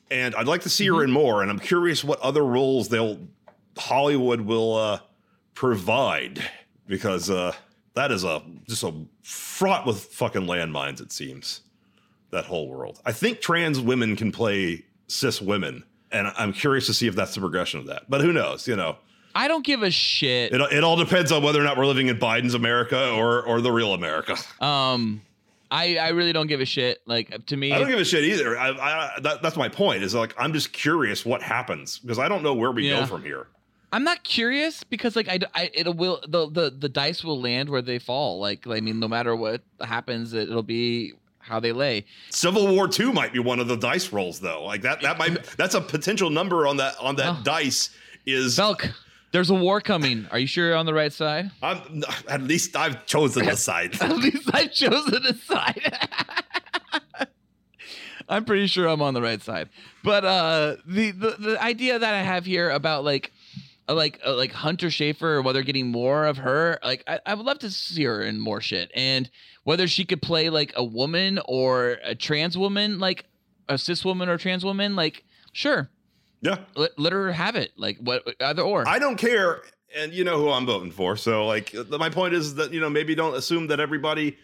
and 0.09 0.33
I'd 0.35 0.47
like 0.47 0.61
to 0.61 0.69
see 0.69 0.87
her 0.87 1.03
in 1.03 1.11
more. 1.11 1.41
And 1.41 1.51
I'm 1.51 1.59
curious 1.59 2.03
what 2.03 2.19
other 2.21 2.43
roles 2.43 2.89
they'll 2.89 3.19
Hollywood 3.77 4.41
will 4.41 4.75
uh, 4.75 4.99
provide 5.53 6.43
because 6.87 7.29
uh, 7.29 7.53
that 7.93 8.11
is 8.11 8.23
a 8.23 8.41
just 8.67 8.83
a 8.83 8.93
fraught 9.21 9.85
with 9.85 10.05
fucking 10.05 10.43
landmines. 10.43 11.01
It 11.01 11.11
seems 11.11 11.61
that 12.33 12.45
whole 12.45 12.67
world. 12.67 13.01
I 13.05 13.11
think 13.13 13.41
trans 13.41 13.79
women 13.79 14.15
can 14.15 14.31
play 14.31 14.83
cis 15.07 15.41
women, 15.41 15.83
and 16.11 16.27
I'm 16.37 16.53
curious 16.53 16.85
to 16.87 16.93
see 16.93 17.07
if 17.07 17.15
that's 17.15 17.33
the 17.33 17.39
progression 17.41 17.79
of 17.79 17.87
that. 17.87 18.09
But 18.09 18.21
who 18.21 18.31
knows? 18.33 18.67
You 18.67 18.75
know, 18.75 18.97
I 19.35 19.47
don't 19.47 19.65
give 19.65 19.81
a 19.83 19.89
shit. 19.91 20.53
it, 20.53 20.61
it 20.71 20.83
all 20.83 20.95
depends 20.95 21.31
on 21.31 21.41
whether 21.43 21.59
or 21.59 21.63
not 21.63 21.77
we're 21.77 21.85
living 21.87 22.07
in 22.07 22.17
Biden's 22.19 22.53
America 22.53 23.11
or 23.11 23.41
or 23.43 23.61
the 23.61 23.71
real 23.71 23.93
America. 23.93 24.35
Um 24.61 25.21
I 25.71 25.97
I 25.97 26.09
really 26.09 26.33
don't 26.33 26.45
give 26.47 26.61
a 26.61 26.65
shit. 26.65 26.99
Like 27.07 27.45
to 27.47 27.57
me 27.57 27.73
I 27.73 27.79
don't 27.79 27.87
give 27.89 27.99
a 27.99 28.05
shit 28.05 28.23
either. 28.25 28.57
I, 28.59 28.69
I 28.69 29.19
that, 29.21 29.41
that's 29.41 29.55
my 29.57 29.69
point. 29.69 30.03
Is 30.03 30.13
like 30.13 30.35
I'm 30.37 30.53
just 30.53 30.71
curious 30.73 31.25
what 31.25 31.41
happens 31.41 31.97
because 31.97 32.19
I 32.19 32.27
don't 32.29 32.43
know 32.43 32.53
where 32.53 32.71
we 32.71 32.87
Yeah. 32.87 32.99
go 32.99 33.05
from 33.07 33.23
here. 33.23 33.47
I'm 33.91 34.03
not 34.03 34.23
curious 34.23 34.83
because 34.83 35.15
like 35.15 35.27
I, 35.27 35.39
I 35.55 35.71
it 35.73 35.95
will 35.95 36.19
the, 36.27 36.49
the 36.49 36.69
the 36.69 36.89
dice 36.89 37.23
will 37.23 37.39
land 37.41 37.69
where 37.69 37.81
they 37.81 37.97
fall. 37.99 38.39
Like 38.39 38.67
I 38.67 38.81
mean 38.81 38.99
no 38.99 39.07
matter 39.07 39.35
what 39.35 39.61
happens 39.81 40.33
it, 40.33 40.49
it'll 40.49 40.61
be 40.63 41.13
how 41.43 41.59
they 41.59 41.71
lay. 41.71 42.05
Civil 42.29 42.67
War 42.73 42.87
Two 42.87 43.11
might 43.13 43.33
be 43.33 43.39
one 43.39 43.59
of 43.59 43.67
the 43.67 43.75
dice 43.77 44.11
rolls 44.11 44.39
though. 44.39 44.63
Like 44.63 44.81
that 44.83 45.01
that 45.01 45.17
might 45.17 45.43
that's 45.57 45.75
a 45.75 45.81
potential 45.81 46.29
number 46.29 46.65
on 46.67 46.77
that 46.77 46.95
on 46.99 47.15
that 47.17 47.37
Oh. 47.39 47.41
dice. 47.43 47.89
Is 48.25 48.55
Belk, 48.55 48.87
there's 49.31 49.49
a 49.49 49.53
war 49.53 49.81
coming. 49.81 50.27
Are 50.31 50.39
you 50.39 50.47
sure 50.47 50.67
you're 50.69 50.77
on 50.77 50.85
the 50.85 50.93
right 50.93 51.11
side? 51.11 51.51
I'm, 51.61 52.03
at 52.29 52.41
least 52.41 52.75
I've 52.77 53.05
chosen 53.05 53.45
the 53.45 53.57
side. 53.57 53.95
At 54.01 54.15
least 54.17 54.49
I've 54.53 54.71
chosen 54.71 55.25
a 55.25 55.33
side. 55.33 55.97
I'm 58.29 58.45
pretty 58.45 58.67
sure 58.67 58.87
I'm 58.87 59.01
on 59.01 59.13
the 59.13 59.21
right 59.21 59.41
side. 59.41 59.67
But 60.03 60.23
uh, 60.23 60.75
the, 60.85 61.11
the 61.11 61.35
the 61.37 61.61
idea 61.61 61.99
that 61.99 62.13
I 62.13 62.21
have 62.21 62.45
here 62.45 62.69
about 62.69 63.03
like 63.03 63.33
like 63.87 64.19
uh, 64.25 64.35
like 64.35 64.51
Hunter 64.51 64.87
Schafer 64.87 65.23
or 65.23 65.41
whether 65.41 65.63
getting 65.63 65.87
more 65.87 66.25
of 66.25 66.37
her, 66.37 66.79
like 66.83 67.03
I, 67.07 67.19
I 67.25 67.33
would 67.33 67.45
love 67.45 67.59
to 67.59 67.71
see 67.71 68.03
her 68.05 68.21
in 68.21 68.39
more 68.39 68.61
shit, 68.61 68.91
and 68.95 69.29
whether 69.63 69.87
she 69.87 70.05
could 70.05 70.21
play 70.21 70.49
like 70.49 70.73
a 70.75 70.83
woman 70.83 71.39
or 71.45 71.97
a 72.03 72.15
trans 72.15 72.57
woman, 72.57 72.99
like 72.99 73.25
a 73.67 73.77
cis 73.77 74.05
woman 74.05 74.29
or 74.29 74.37
trans 74.37 74.63
woman, 74.63 74.95
like 74.95 75.23
sure, 75.51 75.89
Yeah, 76.41 76.59
let, 76.75 76.97
let 76.97 77.13
her 77.13 77.31
have 77.31 77.55
it, 77.55 77.71
like 77.77 77.97
what 77.97 78.23
either 78.39 78.61
or. 78.61 78.87
I 78.87 78.99
don't 78.99 79.17
care, 79.17 79.61
and 79.95 80.13
you 80.13 80.23
know 80.23 80.37
who 80.37 80.49
I'm 80.49 80.65
voting 80.65 80.91
for. 80.91 81.17
So, 81.17 81.45
like, 81.45 81.75
my 81.89 82.09
point 82.09 82.33
is 82.33 82.55
that 82.55 82.71
you 82.71 82.79
know 82.79 82.89
maybe 82.89 83.15
don't 83.15 83.35
assume 83.35 83.67
that 83.67 83.79
everybody 83.79 84.37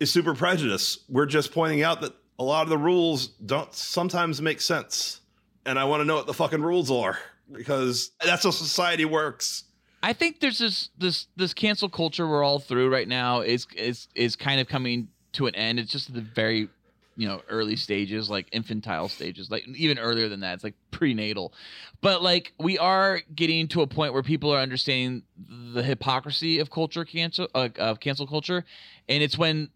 is 0.00 0.10
super 0.10 0.34
prejudiced. 0.34 1.04
We're 1.08 1.26
just 1.26 1.52
pointing 1.52 1.82
out 1.82 2.00
that 2.00 2.14
a 2.38 2.44
lot 2.44 2.62
of 2.62 2.70
the 2.70 2.78
rules 2.78 3.28
don't 3.28 3.72
sometimes 3.74 4.40
make 4.40 4.62
sense, 4.62 5.20
and 5.66 5.78
I 5.78 5.84
want 5.84 6.00
to 6.00 6.04
know 6.06 6.16
what 6.16 6.26
the 6.26 6.34
fucking 6.34 6.62
rules 6.62 6.90
are 6.90 7.18
because 7.50 8.10
that's 8.24 8.44
how 8.44 8.50
society 8.50 9.04
works. 9.04 9.64
I 10.02 10.12
think 10.12 10.40
there's 10.40 10.58
this 10.58 10.90
this 10.98 11.26
this 11.36 11.54
cancel 11.54 11.88
culture 11.88 12.26
we're 12.26 12.42
all 12.42 12.58
through 12.58 12.90
right 12.90 13.06
now 13.06 13.40
is 13.40 13.66
is 13.76 14.08
is 14.14 14.36
kind 14.36 14.60
of 14.60 14.68
coming 14.68 15.08
to 15.32 15.46
an 15.46 15.54
end. 15.54 15.78
It's 15.78 15.92
just 15.92 16.12
the 16.12 16.20
very 16.20 16.68
you 17.16 17.28
know 17.28 17.40
early 17.48 17.76
stages, 17.76 18.28
like 18.28 18.48
infantile 18.52 19.08
stages, 19.08 19.50
like 19.50 19.66
even 19.68 19.98
earlier 19.98 20.28
than 20.28 20.40
that. 20.40 20.54
It's 20.54 20.64
like 20.64 20.74
prenatal, 20.90 21.52
but 22.00 22.22
like 22.22 22.52
we 22.58 22.78
are 22.78 23.20
getting 23.34 23.68
to 23.68 23.82
a 23.82 23.86
point 23.86 24.12
where 24.12 24.22
people 24.22 24.52
are 24.52 24.60
understanding 24.60 25.22
the 25.46 25.82
hypocrisy 25.82 26.58
of 26.58 26.70
culture 26.70 27.04
cancel 27.04 27.48
uh, 27.54 27.68
of 27.78 28.00
cancel 28.00 28.26
culture, 28.26 28.64
and 29.08 29.22
it's 29.22 29.38
when. 29.38 29.70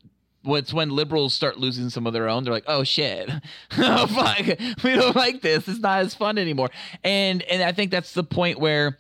It's 0.46 0.72
when 0.72 0.90
liberals 0.90 1.34
start 1.34 1.58
losing 1.58 1.90
some 1.90 2.06
of 2.06 2.12
their 2.12 2.28
own. 2.28 2.44
They're 2.44 2.52
like, 2.52 2.64
"Oh 2.66 2.84
shit, 2.84 3.28
oh 3.78 4.06
fuck, 4.06 4.58
we 4.84 4.94
don't 4.94 5.16
like 5.16 5.42
this. 5.42 5.66
It's 5.68 5.80
not 5.80 6.00
as 6.00 6.14
fun 6.14 6.38
anymore." 6.38 6.70
And 7.02 7.42
and 7.42 7.62
I 7.62 7.72
think 7.72 7.90
that's 7.90 8.14
the 8.14 8.24
point 8.24 8.58
where 8.58 8.98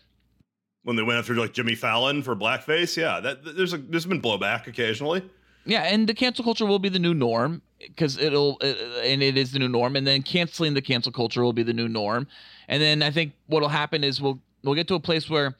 When 0.82 0.96
they 0.96 1.02
went 1.02 1.18
after 1.18 1.34
like 1.34 1.52
Jimmy 1.52 1.74
Fallon 1.74 2.22
for 2.22 2.34
blackface, 2.34 2.96
yeah, 2.96 3.20
that 3.20 3.56
there's 3.56 3.72
a 3.72 3.78
there's 3.78 4.06
been 4.06 4.22
blowback 4.22 4.66
occasionally. 4.66 5.22
Yeah, 5.64 5.82
and 5.82 6.08
the 6.08 6.14
cancel 6.14 6.44
culture 6.44 6.64
will 6.64 6.78
be 6.78 6.88
the 6.88 7.00
new 7.00 7.12
norm 7.12 7.60
because 7.80 8.16
it'll 8.18 8.56
uh, 8.62 8.66
and 9.02 9.22
it 9.22 9.36
is 9.36 9.52
the 9.52 9.58
new 9.58 9.68
norm, 9.68 9.96
and 9.96 10.06
then 10.06 10.22
canceling 10.22 10.74
the 10.74 10.82
cancel 10.82 11.12
culture 11.12 11.42
will 11.42 11.52
be 11.52 11.64
the 11.64 11.72
new 11.72 11.88
norm, 11.88 12.28
and 12.68 12.80
then 12.82 13.02
I 13.02 13.10
think 13.10 13.32
what'll 13.46 13.68
happen 13.68 14.04
is 14.04 14.20
we'll 14.20 14.38
we'll 14.62 14.74
get 14.74 14.88
to 14.88 14.94
a 14.94 15.00
place 15.00 15.28
where 15.28 15.56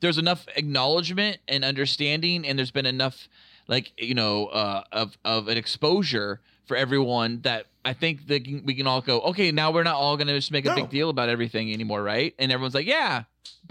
there's 0.00 0.18
enough 0.18 0.46
acknowledgement 0.56 1.38
and 1.48 1.64
understanding, 1.64 2.46
and 2.46 2.58
there's 2.58 2.70
been 2.70 2.86
enough 2.86 3.28
like 3.68 3.92
you 3.96 4.14
know 4.14 4.46
uh, 4.46 4.84
of 4.92 5.16
of 5.24 5.48
an 5.48 5.56
exposure 5.56 6.40
for 6.66 6.76
everyone 6.76 7.40
that 7.42 7.66
I 7.84 7.92
think 7.92 8.28
that 8.28 8.46
we 8.64 8.74
can 8.74 8.86
all 8.86 9.00
go 9.00 9.20
okay. 9.22 9.50
Now 9.52 9.70
we're 9.72 9.82
not 9.82 9.96
all 9.96 10.16
gonna 10.16 10.34
just 10.34 10.52
make 10.52 10.64
a 10.64 10.68
No. 10.68 10.74
big 10.76 10.90
deal 10.90 11.10
about 11.10 11.28
everything 11.28 11.72
anymore, 11.72 12.02
right? 12.02 12.34
And 12.38 12.52
everyone's 12.52 12.74
like, 12.74 12.86
yeah. 12.86 13.24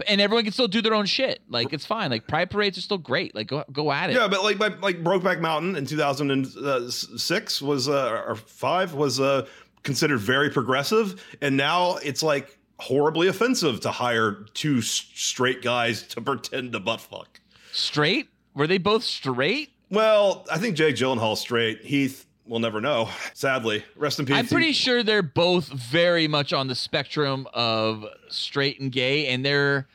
And 0.06 0.20
everyone 0.20 0.44
can 0.44 0.52
still 0.52 0.68
do 0.68 0.80
their 0.82 0.94
own 0.94 1.06
shit. 1.06 1.40
Like 1.48 1.72
it's 1.72 1.84
fine. 1.86 2.10
Like 2.10 2.26
pride 2.26 2.50
parades 2.50 2.76
are 2.78 2.82
still 2.82 2.98
great. 2.98 3.34
Like 3.34 3.46
go 3.48 3.64
go 3.72 3.90
at 3.92 4.10
it. 4.10 4.16
Yeah, 4.16 4.28
but 4.28 4.42
like 4.42 4.58
my, 4.58 4.68
like 4.80 5.02
Brokeback 5.02 5.40
Mountain 5.40 5.76
in 5.76 5.86
2006 5.86 7.62
was 7.62 7.88
uh, 7.88 8.22
or 8.26 8.34
five 8.36 8.94
was 8.94 9.20
uh, 9.20 9.46
considered 9.82 10.18
very 10.18 10.50
progressive, 10.50 11.22
and 11.40 11.56
now 11.56 11.96
it's 11.96 12.22
like 12.22 12.58
horribly 12.78 13.28
offensive 13.28 13.80
to 13.80 13.90
hire 13.90 14.44
two 14.54 14.80
straight 14.82 15.62
guys 15.62 16.02
to 16.08 16.20
pretend 16.20 16.72
to 16.72 16.80
butt 16.80 17.00
fuck. 17.00 17.40
Straight? 17.72 18.28
Were 18.54 18.66
they 18.66 18.78
both 18.78 19.02
straight? 19.04 19.71
Well, 19.92 20.46
I 20.50 20.56
think 20.56 20.74
Jake 20.74 20.96
Gyllenhaal's 20.96 21.40
straight. 21.40 21.82
Heath, 21.82 22.24
we'll 22.46 22.60
never 22.60 22.80
know. 22.80 23.10
Sadly, 23.34 23.84
rest 23.94 24.18
in 24.18 24.24
peace. 24.24 24.36
I'm 24.36 24.46
pretty 24.46 24.72
sure 24.72 25.02
they're 25.02 25.22
both 25.22 25.68
very 25.68 26.26
much 26.26 26.54
on 26.54 26.66
the 26.66 26.74
spectrum 26.74 27.46
of 27.52 28.06
straight 28.30 28.80
and 28.80 28.90
gay, 28.90 29.26
and 29.26 29.44
they're 29.44 29.86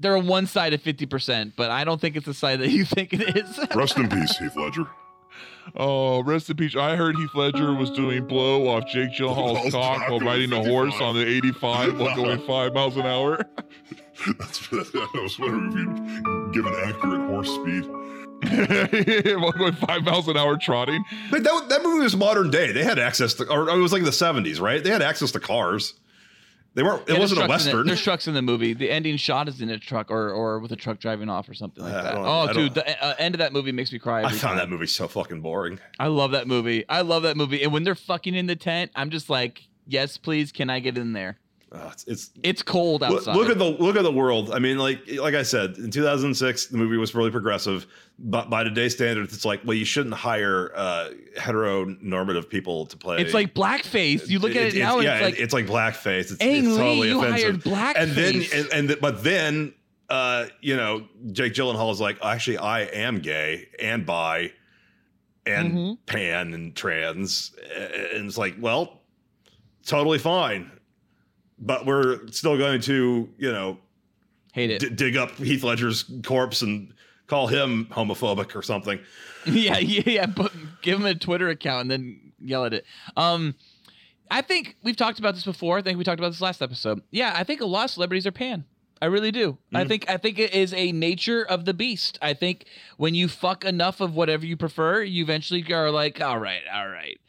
they're 0.00 0.16
on 0.16 0.26
one 0.26 0.48
side 0.48 0.74
of 0.74 0.82
fifty 0.82 1.06
percent, 1.06 1.54
but 1.54 1.70
I 1.70 1.84
don't 1.84 2.00
think 2.00 2.16
it's 2.16 2.26
the 2.26 2.34
side 2.34 2.58
that 2.58 2.70
you 2.70 2.84
think 2.84 3.12
it 3.12 3.36
is. 3.36 3.60
Rest 3.74 3.96
in 3.98 4.08
peace, 4.08 4.36
Heath 4.36 4.56
Ledger. 4.56 4.88
Oh, 5.76 6.22
rest 6.22 6.50
in 6.50 6.56
peace. 6.56 6.76
I 6.76 6.94
heard 6.94 7.16
Heath 7.16 7.34
Ledger 7.34 7.72
was 7.72 7.90
doing 7.90 8.26
blow 8.26 8.68
off 8.68 8.86
Jake 8.86 9.12
Gyllenhaal's 9.12 9.72
cock 9.72 10.08
while 10.10 10.20
riding 10.20 10.52
a 10.52 10.62
horse 10.62 11.00
on 11.00 11.14
the 11.14 11.26
85 11.26 11.98
while 11.98 12.14
going 12.14 12.38
five 12.46 12.74
miles 12.74 12.96
an 12.96 13.06
hour. 13.06 13.38
That's, 14.38 14.68
I 14.72 15.08
was 15.14 15.38
wondering 15.38 15.72
if 15.72 15.98
you'd 15.98 16.52
give 16.52 16.66
an 16.66 16.74
accurate 16.84 17.28
horse 17.30 17.50
speed. 17.50 17.84
while 19.40 19.52
going 19.52 19.74
five 19.74 20.02
miles 20.04 20.28
an 20.28 20.36
hour 20.36 20.56
trotting. 20.56 21.04
But 21.30 21.42
that 21.44 21.68
that 21.68 21.82
movie 21.82 22.00
was 22.04 22.16
modern 22.16 22.50
day. 22.50 22.72
They 22.72 22.84
had 22.84 22.98
access 22.98 23.34
to, 23.34 23.48
or 23.50 23.68
it 23.68 23.76
was 23.80 23.92
like 23.92 24.04
the 24.04 24.10
70s, 24.10 24.60
right? 24.60 24.82
They 24.82 24.90
had 24.90 25.02
access 25.02 25.32
to 25.32 25.40
cars. 25.40 25.94
They 26.74 26.82
weren't. 26.82 27.02
It 27.02 27.12
Yeah, 27.12 27.18
there's 27.18 27.30
wasn't 27.30 27.42
a 27.42 27.46
trucks 27.46 27.64
in 27.66 27.70
the- 27.70 27.76
western. 27.76 27.86
there's 27.86 28.02
trucks 28.02 28.26
in 28.28 28.34
the 28.34 28.42
movie. 28.42 28.72
The 28.74 28.90
ending 28.90 29.16
shot 29.16 29.48
is 29.48 29.60
in 29.60 29.70
a 29.70 29.78
truck 29.78 30.10
or 30.10 30.30
or 30.30 30.58
with 30.58 30.72
a 30.72 30.76
truck 30.76 30.98
driving 30.98 31.28
off 31.28 31.48
or 31.48 31.54
something 31.54 31.84
like 31.84 31.92
that. 31.92 32.14
Oh, 32.16 32.52
dude, 32.52 32.74
the 32.74 33.04
uh, 33.04 33.14
end 33.18 33.34
of 33.36 33.38
that 33.38 33.52
movie 33.52 33.70
makes 33.70 33.92
me 33.92 33.98
cry. 34.00 34.20
I 34.24 34.28
found 34.30 34.40
time. 34.40 34.56
that 34.56 34.68
movie 34.68 34.86
so 34.88 35.06
fucking 35.06 35.40
boring. 35.40 35.78
I 36.00 36.08
love 36.08 36.32
that 36.32 36.48
movie. 36.48 36.84
I 36.88 37.02
love 37.02 37.22
that 37.22 37.36
movie. 37.36 37.62
And 37.62 37.72
when 37.72 37.84
they're 37.84 37.94
fucking 37.94 38.34
in 38.34 38.46
the 38.46 38.56
tent, 38.56 38.90
I'm 38.96 39.10
just 39.10 39.30
like, 39.30 39.62
yes, 39.86 40.16
please, 40.18 40.50
can 40.50 40.68
I 40.68 40.80
get 40.80 40.98
in 40.98 41.12
there? 41.12 41.38
It's, 41.92 42.04
it's 42.04 42.30
It's 42.42 42.62
cold 42.62 43.02
outside. 43.02 43.34
look 43.36 43.50
at 43.50 43.58
the 43.58 43.64
look 43.64 43.96
at 43.96 44.02
the 44.04 44.12
world. 44.12 44.52
I 44.52 44.58
mean, 44.58 44.78
like 44.78 45.00
like 45.18 45.34
I 45.34 45.42
said, 45.42 45.76
in 45.78 45.90
2006, 45.90 46.66
the 46.66 46.76
movie 46.76 46.96
was 46.96 47.14
really 47.14 47.30
progressive. 47.30 47.86
But 48.18 48.48
by 48.48 48.62
today's 48.62 48.94
standards, 48.94 49.34
it's 49.34 49.44
like, 49.44 49.60
well, 49.64 49.74
you 49.76 49.84
shouldn't 49.84 50.14
hire 50.14 50.70
uh, 50.76 51.10
heteronormative 51.36 52.48
people 52.48 52.86
to 52.86 52.96
play. 52.96 53.18
it's 53.20 53.34
like 53.34 53.54
blackface. 53.54 54.28
You 54.28 54.38
look 54.38 54.52
at 54.54 54.74
it, 54.74 54.74
now, 54.76 54.96
and 54.96 55.04
yeah, 55.04 55.14
it's 55.16 55.22
like, 55.24 55.40
it's 55.40 55.52
like 55.52 55.66
blackface. 55.66 56.30
It's, 56.30 56.40
Ang 56.40 56.58
it's 56.58 56.66
Lee, 56.68 56.76
totally 56.76 57.08
you 57.08 57.18
offensive. 57.24 57.64
hired 57.72 57.96
And 57.96 58.10
then 58.12 58.42
and, 58.54 58.88
and 58.90 59.00
but 59.00 59.24
then 59.24 59.74
uh, 60.10 60.46
you 60.60 60.76
know, 60.76 61.06
Jake 61.32 61.54
Gyllenhaal 61.54 61.90
is 61.90 62.00
like, 62.00 62.18
actually, 62.22 62.58
I 62.58 62.82
am 62.82 63.18
gay 63.20 63.68
and 63.80 64.04
bi 64.06 64.52
and 65.46 65.72
Mhm. 65.72 65.98
pan 66.06 66.54
and 66.54 66.74
trans, 66.76 67.52
and 67.76 68.26
it's 68.26 68.38
like, 68.38 68.54
well, 68.60 69.00
totally 69.84 70.18
fine. 70.18 70.70
But 71.58 71.86
we're 71.86 72.26
still 72.28 72.58
going 72.58 72.80
to, 72.82 73.28
you 73.38 73.52
know, 73.52 73.78
hate 74.52 74.70
it. 74.70 74.80
d- 74.80 74.90
dig 74.90 75.16
up 75.16 75.30
Heath 75.36 75.62
Ledger's 75.62 76.04
corpse 76.24 76.62
and 76.62 76.92
call 77.26 77.46
him 77.46 77.86
homophobic 77.86 78.54
or 78.56 78.62
something. 78.62 78.98
yeah, 79.46 79.78
yeah, 79.78 80.02
yeah. 80.06 80.26
But 80.26 80.52
give 80.82 80.98
him 80.98 81.06
a 81.06 81.14
Twitter 81.14 81.48
account 81.48 81.82
and 81.82 81.90
then 81.90 82.32
yell 82.40 82.64
at 82.64 82.74
it. 82.74 82.84
Um, 83.16 83.54
I 84.30 84.42
think 84.42 84.76
we've 84.82 84.96
talked 84.96 85.18
about 85.18 85.34
this 85.34 85.44
before. 85.44 85.78
I 85.78 85.82
think 85.82 85.98
we 85.98 86.04
talked 86.04 86.18
about 86.18 86.30
this 86.30 86.40
last 86.40 86.62
episode. 86.62 87.02
Yeah, 87.10 87.32
I 87.36 87.44
think 87.44 87.60
a 87.60 87.66
lot 87.66 87.84
of 87.84 87.90
celebrities 87.90 88.26
are 88.26 88.32
pan. 88.32 88.64
I 89.02 89.06
really 89.06 89.32
do. 89.32 89.58
I 89.74 89.84
think 89.84 90.08
I 90.08 90.16
think 90.16 90.38
it 90.38 90.54
is 90.54 90.72
a 90.72 90.90
nature 90.92 91.42
of 91.42 91.66
the 91.66 91.74
beast. 91.74 92.18
I 92.22 92.32
think 92.32 92.64
when 92.96 93.14
you 93.14 93.28
fuck 93.28 93.64
enough 93.64 94.00
of 94.00 94.14
whatever 94.14 94.46
you 94.46 94.56
prefer, 94.56 95.02
you 95.02 95.22
eventually 95.22 95.62
are 95.74 95.90
like, 95.90 96.22
all 96.22 96.38
right, 96.38 96.62
all 96.72 96.88
right. 96.88 97.20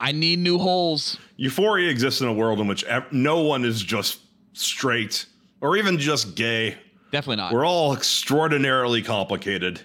I 0.00 0.12
need 0.12 0.38
new 0.38 0.58
holes. 0.58 1.18
Euphoria 1.36 1.90
exists 1.90 2.20
in 2.20 2.28
a 2.28 2.32
world 2.32 2.60
in 2.60 2.66
which 2.66 2.84
ev- 2.84 3.12
no 3.12 3.40
one 3.40 3.64
is 3.64 3.82
just 3.82 4.20
straight 4.52 5.26
or 5.60 5.76
even 5.76 5.98
just 5.98 6.34
gay. 6.36 6.76
Definitely 7.10 7.36
not. 7.36 7.52
We're 7.52 7.64
all 7.66 7.94
extraordinarily 7.94 9.02
complicated. 9.02 9.80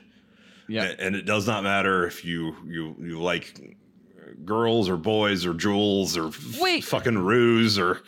yeah. 0.68 0.84
A- 0.90 1.02
and 1.06 1.15
it 1.15 1.26
does 1.26 1.48
not 1.48 1.64
matter 1.64 2.06
if 2.06 2.23
you 2.26 2.56
you 2.65 2.95
you 2.99 3.19
like 3.22 3.76
girls 4.45 4.90
or 4.90 4.98
boys 4.98 5.45
or 5.45 5.53
jewels 5.53 6.18
or 6.18 6.27
f- 6.27 6.60
Wait. 6.60 6.84
fucking 6.84 7.18
ruse 7.18 7.77
or 7.80 8.02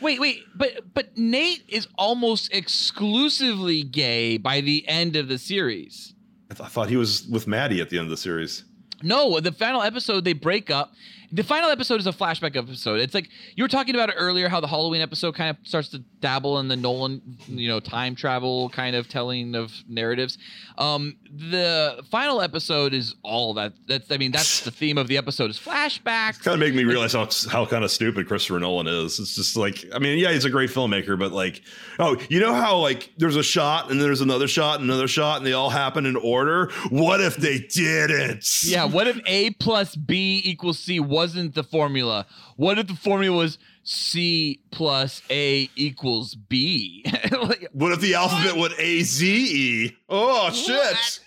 Wait, 0.00 0.18
wait, 0.18 0.42
but 0.56 0.92
but 0.94 1.16
Nate 1.16 1.62
is 1.68 1.86
almost 1.96 2.52
exclusively 2.52 3.84
gay 3.84 4.36
by 4.36 4.60
the 4.60 4.86
end 4.88 5.14
of 5.14 5.28
the 5.28 5.38
series. 5.38 6.14
I, 6.50 6.54
th- 6.54 6.66
I 6.66 6.68
thought 6.70 6.88
he 6.88 6.96
was 6.96 7.26
with 7.28 7.46
Maddie 7.46 7.80
at 7.80 7.88
the 7.88 7.98
end 7.98 8.06
of 8.06 8.10
the 8.10 8.16
series. 8.16 8.64
No, 9.02 9.38
the 9.40 9.52
final 9.52 9.80
episode 9.82 10.24
they 10.24 10.32
break 10.32 10.70
up. 10.70 10.92
The 11.34 11.42
final 11.42 11.70
episode 11.70 11.98
is 11.98 12.06
a 12.06 12.12
flashback 12.12 12.56
episode. 12.56 13.00
It's 13.00 13.14
like 13.14 13.30
you 13.56 13.64
were 13.64 13.68
talking 13.68 13.94
about 13.94 14.10
it 14.10 14.16
earlier, 14.18 14.50
how 14.50 14.60
the 14.60 14.66
Halloween 14.66 15.00
episode 15.00 15.34
kind 15.34 15.48
of 15.48 15.66
starts 15.66 15.88
to 15.88 16.00
dabble 16.20 16.58
in 16.58 16.68
the 16.68 16.76
Nolan, 16.76 17.22
you 17.48 17.68
know, 17.68 17.80
time 17.80 18.14
travel 18.14 18.68
kind 18.68 18.94
of 18.94 19.08
telling 19.08 19.54
of 19.54 19.72
narratives. 19.88 20.36
Um, 20.76 21.16
the 21.30 22.04
final 22.10 22.42
episode 22.42 22.92
is 22.92 23.14
all 23.22 23.54
that. 23.54 23.72
That's 23.88 24.10
I 24.10 24.18
mean 24.18 24.30
that's 24.30 24.60
the 24.60 24.70
theme 24.70 24.98
of 24.98 25.08
the 25.08 25.16
episode 25.16 25.50
is 25.50 25.58
flashbacks. 25.58 26.42
Kind 26.42 26.54
of 26.54 26.60
make 26.60 26.74
me 26.74 26.84
realize 26.84 27.14
how 27.14 27.28
how 27.50 27.64
kind 27.64 27.82
of 27.82 27.90
stupid 27.90 28.28
Christopher 28.28 28.60
Nolan 28.60 28.86
is. 28.86 29.18
It's 29.18 29.34
just 29.34 29.56
like 29.56 29.86
I 29.94 29.98
mean, 29.98 30.18
yeah, 30.18 30.32
he's 30.32 30.44
a 30.44 30.50
great 30.50 30.68
filmmaker, 30.68 31.18
but 31.18 31.32
like, 31.32 31.62
oh, 31.98 32.18
you 32.28 32.40
know 32.40 32.52
how 32.52 32.76
like 32.76 33.10
there's 33.16 33.36
a 33.36 33.42
shot 33.42 33.90
and 33.90 33.98
there's 33.98 34.20
another 34.20 34.48
shot 34.48 34.80
and 34.80 34.90
another 34.90 35.08
shot 35.08 35.38
and 35.38 35.46
they 35.46 35.54
all 35.54 35.70
happen 35.70 36.04
in 36.04 36.16
order. 36.16 36.70
What 36.90 37.22
if 37.22 37.36
they 37.36 37.58
didn't? 37.58 38.46
Yeah, 38.64 38.84
what 38.84 39.06
if 39.06 39.18
A 39.24 39.50
plus 39.52 39.96
B 39.96 40.42
equals 40.44 40.78
C 40.78 41.00
wasn't 41.22 41.54
the 41.54 41.62
formula? 41.62 42.26
What 42.56 42.80
if 42.80 42.88
the 42.88 42.96
formula 42.96 43.36
was 43.36 43.58
C 43.84 44.60
plus 44.72 45.22
A 45.30 45.70
equals 45.76 46.34
B? 46.34 47.04
Like, 47.42 47.68
What 47.72 47.92
if 47.92 48.00
the 48.00 48.14
alphabet 48.14 48.56
went 48.56 48.74
A 48.78 49.02
Z 49.02 49.26
E? 49.26 49.96
Oh 50.08 50.50
shit! 50.50 51.20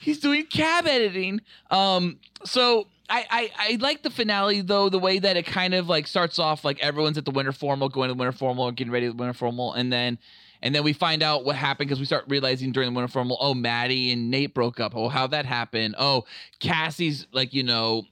he's 0.00 0.20
doing 0.20 0.46
cab 0.46 0.86
editing. 0.86 1.40
Um, 1.70 2.18
so 2.44 2.86
I, 3.08 3.24
I 3.30 3.50
I 3.58 3.78
like 3.80 4.02
the 4.02 4.10
finale 4.10 4.60
though, 4.60 4.88
the 4.88 4.98
way 4.98 5.18
that 5.18 5.36
it 5.36 5.46
kind 5.46 5.74
of 5.74 5.88
like 5.88 6.06
starts 6.06 6.38
off 6.38 6.64
like 6.64 6.80
everyone's 6.80 7.18
at 7.18 7.24
the 7.24 7.30
winter 7.32 7.52
formal, 7.52 7.88
going 7.88 8.08
to 8.08 8.14
the 8.14 8.18
winter 8.18 8.36
formal, 8.36 8.70
getting 8.70 8.92
ready 8.92 9.06
to 9.06 9.12
the 9.12 9.18
winter 9.18 9.34
formal, 9.34 9.72
and 9.72 9.92
then 9.92 10.18
and 10.62 10.74
then 10.74 10.82
we 10.82 10.92
find 10.92 11.22
out 11.22 11.44
what 11.44 11.56
happened 11.56 11.88
because 11.88 12.00
we 12.00 12.06
start 12.06 12.24
realizing 12.28 12.72
during 12.72 12.92
the 12.92 12.96
winter 12.96 13.12
formal, 13.12 13.36
oh, 13.40 13.52
Maddie 13.54 14.12
and 14.12 14.30
Nate 14.30 14.54
broke 14.54 14.80
up. 14.80 14.96
Oh, 14.96 15.08
how 15.08 15.26
that 15.26 15.44
happened. 15.44 15.94
Oh, 15.98 16.24
Cassie's 16.60 17.26
like 17.32 17.52
you 17.52 17.62
know 17.62 18.04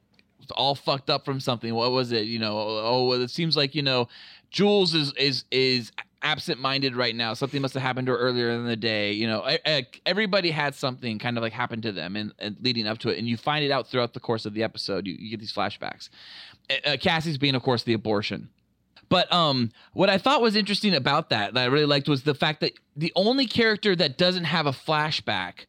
all 0.52 0.74
fucked 0.74 1.10
up 1.10 1.24
from 1.24 1.40
something. 1.40 1.74
What 1.74 1.92
was 1.92 2.12
it? 2.12 2.24
You 2.24 2.38
know, 2.38 2.58
oh, 2.58 3.06
well, 3.06 3.20
it 3.20 3.30
seems 3.30 3.56
like 3.56 3.74
you 3.74 3.82
know, 3.82 4.08
Jules 4.50 4.94
is 4.94 5.12
is 5.14 5.44
is 5.50 5.92
absent-minded 6.22 6.94
right 6.94 7.16
now. 7.16 7.34
Something 7.34 7.60
must 7.60 7.74
have 7.74 7.82
happened 7.82 8.06
to 8.06 8.12
her 8.12 8.18
earlier 8.18 8.50
in 8.50 8.64
the 8.64 8.76
day. 8.76 9.12
You 9.12 9.26
know, 9.26 9.48
e- 9.48 9.58
e- 9.68 10.00
everybody 10.06 10.52
had 10.52 10.74
something 10.74 11.18
kind 11.18 11.36
of 11.36 11.42
like 11.42 11.52
happen 11.52 11.82
to 11.82 11.90
them 11.90 12.14
and, 12.14 12.32
and 12.38 12.56
leading 12.60 12.86
up 12.86 12.98
to 12.98 13.08
it, 13.08 13.18
and 13.18 13.26
you 13.26 13.36
find 13.36 13.64
it 13.64 13.70
out 13.72 13.88
throughout 13.88 14.14
the 14.14 14.20
course 14.20 14.46
of 14.46 14.54
the 14.54 14.62
episode. 14.62 15.06
You, 15.06 15.16
you 15.18 15.30
get 15.30 15.40
these 15.40 15.52
flashbacks. 15.52 16.08
Uh, 16.86 16.96
Cassie's 17.00 17.38
being, 17.38 17.54
of 17.54 17.62
course, 17.62 17.82
the 17.82 17.92
abortion. 17.92 18.50
But 19.08 19.30
um, 19.32 19.72
what 19.92 20.08
I 20.08 20.16
thought 20.16 20.40
was 20.40 20.56
interesting 20.56 20.94
about 20.94 21.28
that, 21.30 21.52
that 21.52 21.60
I 21.60 21.66
really 21.66 21.86
liked, 21.86 22.08
was 22.08 22.22
the 22.22 22.34
fact 22.34 22.60
that 22.60 22.72
the 22.96 23.12
only 23.14 23.46
character 23.46 23.94
that 23.96 24.16
doesn't 24.16 24.44
have 24.44 24.66
a 24.66 24.72
flashback 24.72 25.66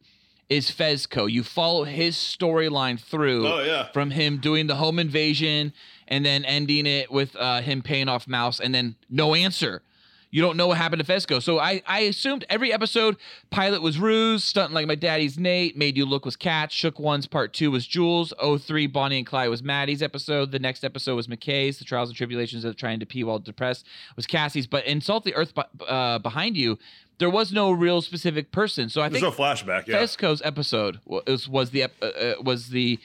is 0.56 0.70
Fezco. 0.70 1.30
You 1.30 1.42
follow 1.42 1.84
his 1.84 2.16
storyline 2.16 3.00
through 3.00 3.46
Oh, 3.46 3.62
yeah. 3.62 3.90
from 3.92 4.10
him 4.10 4.38
doing 4.38 4.66
the 4.66 4.76
home 4.76 4.98
invasion 4.98 5.72
and 6.08 6.24
then 6.24 6.44
ending 6.44 6.86
it 6.86 7.10
with 7.10 7.34
uh, 7.36 7.60
him 7.60 7.82
paying 7.82 8.08
off 8.08 8.26
Mouse 8.28 8.60
and 8.60 8.74
then 8.74 8.96
no 9.10 9.34
answer. 9.34 9.82
You 10.30 10.42
don't 10.42 10.56
know 10.56 10.66
what 10.66 10.78
happened 10.78 11.00
to 11.04 11.06
Fezco. 11.12 11.40
So 11.40 11.60
I, 11.60 11.80
I 11.86 12.00
assumed 12.00 12.44
every 12.50 12.72
episode 12.72 13.16
pilot 13.50 13.82
was 13.82 14.00
Rue's, 14.00 14.42
stunting 14.42 14.74
like 14.74 14.88
my 14.88 14.96
daddy's 14.96 15.38
Nate, 15.38 15.76
Made 15.76 15.96
You 15.96 16.04
Look 16.04 16.24
was 16.24 16.34
Kat, 16.34 16.72
Shook 16.72 16.98
Ones 16.98 17.28
Part 17.28 17.52
2 17.52 17.70
was 17.70 17.86
Jules, 17.86 18.32
03 18.42 18.88
Bonnie 18.88 19.18
and 19.18 19.26
Clyde 19.26 19.48
was 19.48 19.62
Maddie's 19.62 20.02
episode, 20.02 20.50
the 20.50 20.58
next 20.58 20.82
episode 20.82 21.14
was 21.14 21.28
McKay's, 21.28 21.78
The 21.78 21.84
Trials 21.84 22.08
and 22.08 22.16
Tribulations 22.18 22.64
of 22.64 22.74
Trying 22.74 22.98
to 22.98 23.06
Pee 23.06 23.22
While 23.22 23.38
Depressed 23.38 23.86
was 24.16 24.26
Cassie's, 24.26 24.66
but 24.66 24.84
And 24.88 25.04
Salt 25.04 25.22
the 25.22 25.34
Earth 25.36 25.52
uh, 25.86 26.18
Behind 26.18 26.56
You, 26.56 26.80
there 27.18 27.30
was 27.30 27.52
no 27.52 27.70
real 27.70 28.02
specific 28.02 28.50
person. 28.52 28.88
So 28.88 29.00
I 29.00 29.04
think. 29.08 29.22
There's 29.22 29.34
think 29.34 29.38
no 29.38 29.44
flashback. 29.44 29.86
Yeah. 29.86 30.00
Fezco's 30.00 30.42
episode 30.44 31.00
was 31.06 31.48
was 31.48 31.70
the 31.70 31.84
uh, 31.84 31.88
uh, 32.02 32.34
was 32.42 32.68
the 32.68 32.98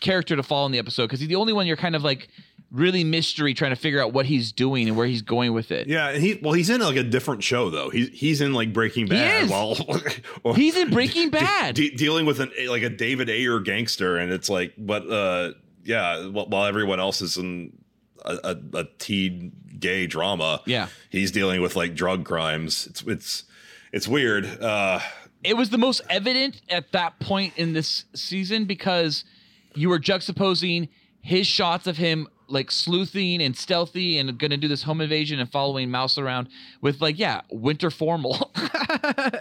character 0.00 0.34
to 0.36 0.42
fall 0.42 0.66
in 0.66 0.72
the 0.72 0.78
episode 0.78 1.04
because 1.04 1.20
he's 1.20 1.28
the 1.28 1.36
only 1.36 1.52
one 1.52 1.66
you're 1.66 1.76
kind 1.76 1.94
of 1.94 2.02
like 2.02 2.28
really 2.72 3.04
mystery 3.04 3.52
trying 3.54 3.70
to 3.70 3.76
figure 3.76 4.00
out 4.02 4.12
what 4.14 4.24
he's 4.26 4.50
doing 4.50 4.88
and 4.88 4.96
where 4.96 5.06
he's 5.06 5.20
going 5.22 5.52
with 5.52 5.70
it. 5.70 5.86
Yeah, 5.86 6.08
and 6.08 6.22
he 6.22 6.40
well, 6.42 6.54
he's 6.54 6.70
in 6.70 6.80
like 6.80 6.96
a 6.96 7.02
different 7.04 7.44
show 7.44 7.70
though. 7.70 7.90
He's 7.90 8.08
he's 8.08 8.40
in 8.40 8.52
like 8.54 8.72
Breaking 8.72 9.06
Bad. 9.06 9.44
is. 9.44 9.50
While, 9.50 9.74
while- 10.42 10.54
He's 10.54 10.76
in 10.76 10.90
Breaking 10.90 11.30
Bad. 11.30 11.74
de- 11.74 11.90
dealing 11.94 12.26
with 12.26 12.40
an 12.40 12.50
like 12.68 12.82
a 12.82 12.88
David 12.90 13.28
Ayer 13.30 13.60
gangster, 13.60 14.16
and 14.16 14.32
it's 14.32 14.48
like, 14.50 14.72
but 14.78 15.08
uh, 15.08 15.52
yeah, 15.84 16.26
while, 16.28 16.46
while 16.46 16.64
everyone 16.64 16.98
else 16.98 17.20
is 17.20 17.36
in 17.36 17.72
a, 18.24 18.56
a, 18.74 18.78
a 18.78 18.84
teen 18.98 19.52
gay 19.78 20.06
drama, 20.06 20.62
Yeah. 20.64 20.88
he's 21.10 21.30
dealing 21.30 21.60
with 21.60 21.76
like 21.76 21.94
drug 21.94 22.24
crimes. 22.24 22.86
It's 22.88 23.02
it's 23.02 23.44
it's 23.92 24.08
weird. 24.08 24.46
Uh, 24.46 25.00
it 25.44 25.56
was 25.56 25.70
the 25.70 25.78
most 25.78 26.00
evident 26.08 26.60
at 26.68 26.92
that 26.92 27.18
point 27.20 27.54
in 27.56 27.72
this 27.72 28.04
season 28.14 28.64
because 28.64 29.24
you 29.74 29.88
were 29.88 29.98
juxtaposing 29.98 30.88
his 31.20 31.46
shots 31.46 31.86
of 31.86 31.96
him 31.96 32.28
like 32.48 32.70
sleuthing 32.70 33.40
and 33.40 33.56
stealthy 33.56 34.18
and 34.18 34.38
gonna 34.38 34.56
do 34.58 34.68
this 34.68 34.82
home 34.82 35.00
invasion 35.00 35.40
and 35.40 35.50
following 35.50 35.90
Mouse 35.90 36.18
around 36.18 36.48
with 36.82 37.00
like 37.00 37.18
yeah 37.18 37.40
winter 37.50 37.90
formal. 37.90 38.52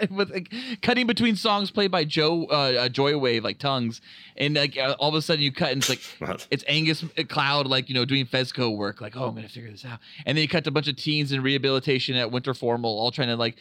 With 0.10 0.32
like 0.32 0.54
cutting 0.82 1.08
between 1.08 1.36
songs 1.36 1.72
played 1.72 1.92
by 1.92 2.06
Joe 2.06 2.46
uh, 2.50 2.54
uh, 2.54 2.90
Joywave 2.90 3.44
like 3.44 3.60
tongues. 3.60 4.00
And 4.38 4.56
like 4.56 4.78
uh, 4.78 4.96
all 4.98 5.10
of 5.10 5.16
a 5.16 5.22
sudden 5.22 5.44
you 5.44 5.52
cut 5.52 5.74
and 5.74 5.82
it's 5.82 5.90
like 5.90 6.48
it's 6.52 6.64
Angus 6.68 7.04
Cloud 7.28 7.68
like 7.68 7.90
you 7.90 7.96
know 7.96 8.06
doing 8.06 8.26
Fezco 8.26 8.76
work 8.76 9.02
like 9.02 9.18
oh 9.18 9.28
I'm 9.28 9.36
gonna 9.36 9.50
figure 9.50 9.70
this 9.70 9.84
out. 9.84 10.00
And 10.26 10.38
then 10.38 10.42
you 10.42 10.48
cut 10.48 10.64
to 10.64 10.70
a 10.70 10.74
bunch 10.74 10.88
of 10.88 10.96
teens 10.96 11.34
in 11.34 11.44
rehabilitation 11.44 12.16
at 12.16 12.32
winter 12.32 12.54
formal 12.54 12.98
all 12.98 13.12
trying 13.12 13.28
to 13.28 13.36
like 13.36 13.58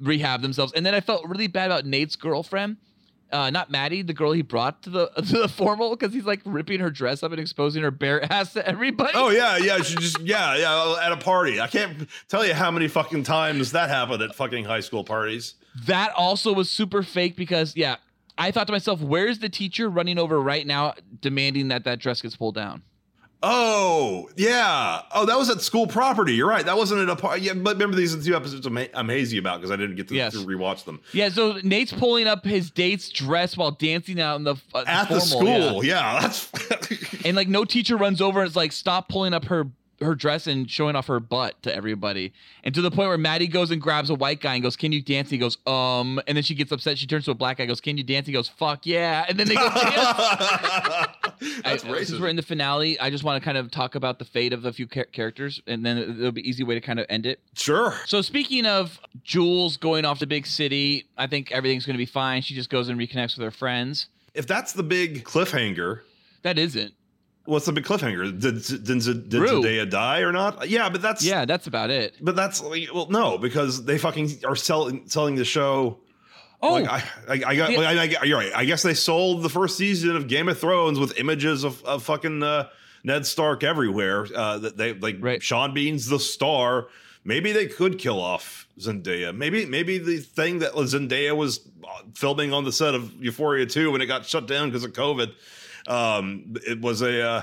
rehab 0.00 0.42
themselves. 0.42 0.72
And 0.72 0.84
then 0.84 0.94
I 0.94 1.00
felt 1.00 1.26
really 1.28 1.46
bad 1.46 1.66
about 1.66 1.84
Nate's 1.86 2.16
girlfriend, 2.16 2.76
uh, 3.32 3.50
not 3.50 3.70
Maddie, 3.70 4.02
the 4.02 4.12
girl 4.12 4.32
he 4.32 4.42
brought 4.42 4.82
to 4.82 4.90
the 4.90 5.06
to 5.16 5.38
the 5.38 5.48
formal, 5.48 5.90
because 5.96 6.12
he's 6.12 6.24
like 6.24 6.40
ripping 6.44 6.80
her 6.80 6.90
dress 6.90 7.22
up 7.22 7.32
and 7.32 7.40
exposing 7.40 7.82
her 7.82 7.90
bare 7.90 8.24
ass 8.32 8.52
to 8.54 8.66
everybody. 8.66 9.12
oh 9.14 9.30
yeah, 9.30 9.56
yeah, 9.56 9.78
she 9.78 9.96
just 9.96 10.20
yeah, 10.20 10.56
yeah, 10.56 10.96
at 11.02 11.12
a 11.12 11.16
party. 11.16 11.60
I 11.60 11.66
can't 11.66 12.08
tell 12.28 12.46
you 12.46 12.54
how 12.54 12.70
many 12.70 12.88
fucking 12.88 13.24
times 13.24 13.72
that 13.72 13.88
happened 13.88 14.22
at 14.22 14.34
fucking 14.34 14.64
high 14.64 14.80
school 14.80 15.04
parties. 15.04 15.54
That 15.86 16.12
also 16.12 16.52
was 16.52 16.70
super 16.70 17.02
fake 17.02 17.36
because 17.36 17.74
yeah, 17.76 17.96
I 18.38 18.50
thought 18.50 18.66
to 18.66 18.72
myself, 18.72 19.00
where's 19.00 19.40
the 19.40 19.48
teacher 19.48 19.88
running 19.88 20.18
over 20.18 20.40
right 20.40 20.66
now 20.66 20.94
demanding 21.20 21.68
that 21.68 21.84
that 21.84 21.98
dress 21.98 22.20
gets 22.20 22.36
pulled 22.36 22.54
down? 22.54 22.82
Oh 23.46 24.30
yeah. 24.36 25.02
Oh, 25.14 25.26
that 25.26 25.36
was 25.36 25.50
at 25.50 25.60
school 25.60 25.86
property. 25.86 26.32
You're 26.34 26.48
right. 26.48 26.64
That 26.64 26.78
wasn't 26.78 27.02
at 27.02 27.10
a 27.10 27.16
part. 27.16 27.40
Yeah, 27.40 27.52
but 27.54 27.74
remember 27.74 27.94
these 27.96 28.14
are 28.14 28.16
the 28.16 28.24
two 28.24 28.34
episodes 28.34 28.64
I'm, 28.64 28.76
ha- 28.76 28.88
I'm 28.94 29.08
hazy 29.08 29.36
about 29.36 29.60
because 29.60 29.70
I 29.70 29.76
didn't 29.76 29.96
get 29.96 30.08
to, 30.08 30.14
Yes. 30.14 30.32
to 30.32 30.38
rewatch 30.38 30.84
them 30.84 31.00
Yeah, 31.12 31.28
so 31.28 31.58
Nate's 31.62 31.92
pulling 31.92 32.26
up 32.26 32.44
his 32.44 32.70
date's 32.70 33.10
dress 33.10 33.56
while 33.56 33.70
dancing 33.72 34.18
out 34.20 34.36
in 34.36 34.44
the 34.44 34.56
uh, 34.74 34.84
at 34.86 35.08
the 35.10 35.20
formal, 35.20 35.50
yeah. 35.52 35.68
school. 35.68 35.84
Yeah, 35.84 36.20
that's. 36.22 37.22
and 37.26 37.36
like 37.36 37.48
no 37.48 37.64
teacher 37.66 37.96
runs 37.98 38.20
over 38.22 38.40
and 38.40 38.48
is 38.48 38.56
like 38.56 38.72
stop 38.72 39.08
pulling 39.10 39.34
up 39.34 39.44
her 39.46 39.66
her 40.00 40.14
dress 40.14 40.46
and 40.46 40.70
showing 40.70 40.96
off 40.96 41.06
her 41.06 41.20
butt 41.20 41.60
to 41.62 41.74
everybody 41.74 42.32
and 42.62 42.74
to 42.74 42.80
the 42.82 42.90
point 42.90 43.08
where 43.08 43.18
maddie 43.18 43.46
goes 43.46 43.70
and 43.70 43.80
grabs 43.80 44.10
a 44.10 44.14
white 44.14 44.40
guy 44.40 44.54
and 44.54 44.62
goes 44.62 44.76
can 44.76 44.92
you 44.92 45.00
dance 45.00 45.30
he 45.30 45.38
goes 45.38 45.56
um 45.66 46.20
and 46.26 46.36
then 46.36 46.42
she 46.42 46.54
gets 46.54 46.72
upset 46.72 46.98
she 46.98 47.06
turns 47.06 47.24
to 47.24 47.30
a 47.30 47.34
black 47.34 47.58
guy 47.58 47.62
and 47.64 47.68
goes 47.68 47.80
can 47.80 47.96
you 47.96 48.02
dance 48.04 48.26
he 48.26 48.32
goes 48.32 48.48
fuck 48.48 48.84
yeah 48.86 49.24
and 49.28 49.38
then 49.38 49.46
they 49.48 49.54
go 49.54 49.68
dance 49.74 51.08
that's 51.62 51.84
I- 51.84 51.88
racist. 51.88 52.06
since 52.06 52.20
we're 52.20 52.28
in 52.28 52.36
the 52.36 52.42
finale 52.42 52.98
i 53.00 53.10
just 53.10 53.24
want 53.24 53.40
to 53.40 53.44
kind 53.44 53.56
of 53.58 53.70
talk 53.70 53.94
about 53.94 54.18
the 54.18 54.24
fate 54.24 54.52
of 54.52 54.64
a 54.64 54.72
few 54.72 54.86
char- 54.86 55.04
characters 55.06 55.62
and 55.66 55.84
then 55.84 55.96
it'll 55.98 56.32
be 56.32 56.46
easy 56.48 56.64
way 56.64 56.74
to 56.74 56.80
kind 56.80 56.98
of 57.00 57.06
end 57.08 57.26
it 57.26 57.40
sure. 57.54 57.94
so 58.06 58.20
speaking 58.22 58.66
of 58.66 59.00
Jules 59.22 59.76
going 59.76 60.04
off 60.04 60.18
to 60.18 60.26
big 60.26 60.46
city, 60.46 61.06
I 61.16 61.26
think 61.26 61.50
everything's 61.52 61.86
going 61.86 61.94
to 61.94 61.98
be 61.98 62.04
fine. 62.06 62.42
She 62.42 62.54
just 62.54 62.68
goes 62.68 62.88
and 62.88 62.98
reconnects 63.00 63.38
with 63.38 63.44
her 63.44 63.50
friends. 63.50 64.08
If 64.34 64.46
that's 64.46 64.72
the 64.72 64.82
big 64.82 65.24
cliffhanger, 65.24 66.00
That 66.42 66.58
isn't. 66.58 66.92
What's 67.44 67.66
the 67.66 67.72
big 67.72 67.84
cliffhanger? 67.84 68.38
Did 68.38 68.62
did, 68.62 68.84
did, 68.84 69.28
did 69.28 69.40
Rue. 69.40 69.62
Zendaya 69.62 69.88
die 69.88 70.20
or 70.20 70.32
not? 70.32 70.68
Yeah, 70.68 70.88
but 70.88 71.02
that's 71.02 71.24
Yeah, 71.24 71.44
that's 71.44 71.66
about 71.66 71.90
it. 71.90 72.16
But 72.20 72.36
that's 72.36 72.62
like, 72.62 72.88
well, 72.92 73.08
no, 73.08 73.38
because 73.38 73.84
they 73.84 73.98
fucking 73.98 74.44
are 74.44 74.56
selling 74.56 75.08
selling 75.08 75.34
the 75.36 75.44
show. 75.44 75.98
Oh, 76.62 76.72
Like, 76.72 76.88
I, 76.88 77.04
I, 77.28 77.50
I 77.50 77.56
got. 77.56 77.70
I, 77.70 78.02
I, 78.02 78.24
you're 78.24 78.38
right. 78.38 78.52
I 78.54 78.64
guess 78.64 78.82
they 78.82 78.94
sold 78.94 79.42
the 79.42 79.50
first 79.50 79.76
season 79.76 80.16
of 80.16 80.28
Game 80.28 80.48
of 80.48 80.58
Thrones 80.58 80.98
with 80.98 81.18
images 81.18 81.62
of, 81.62 81.84
of 81.84 82.02
fucking 82.02 82.42
uh, 82.42 82.68
Ned 83.02 83.26
Stark 83.26 83.62
everywhere. 83.62 84.26
Uh, 84.34 84.58
that 84.58 84.76
they 84.76 84.94
like 84.94 85.16
Right. 85.20 85.42
Sean 85.42 85.74
Bean's 85.74 86.08
the 86.08 86.18
star. 86.18 86.88
Maybe 87.26 87.52
they 87.52 87.66
could 87.66 87.98
kill 87.98 88.20
off 88.20 88.66
Zendaya. 88.78 89.34
Maybe 89.34 89.66
maybe 89.66 89.98
the 89.98 90.18
thing 90.18 90.60
that 90.60 90.72
Zendaya 90.72 91.36
was 91.36 91.60
uh, 91.82 92.02
filming 92.14 92.52
on 92.52 92.64
the 92.64 92.72
set 92.72 92.94
of 92.94 93.12
Euphoria 93.22 93.66
2 93.66 93.90
when 93.90 94.00
it 94.00 94.06
got 94.06 94.24
shut 94.24 94.46
down 94.46 94.68
because 94.68 94.84
of 94.84 94.92
COVID. 94.92 95.32
Um, 95.86 96.54
it 96.66 96.80
was 96.80 97.02
a 97.02 97.22
uh, 97.22 97.42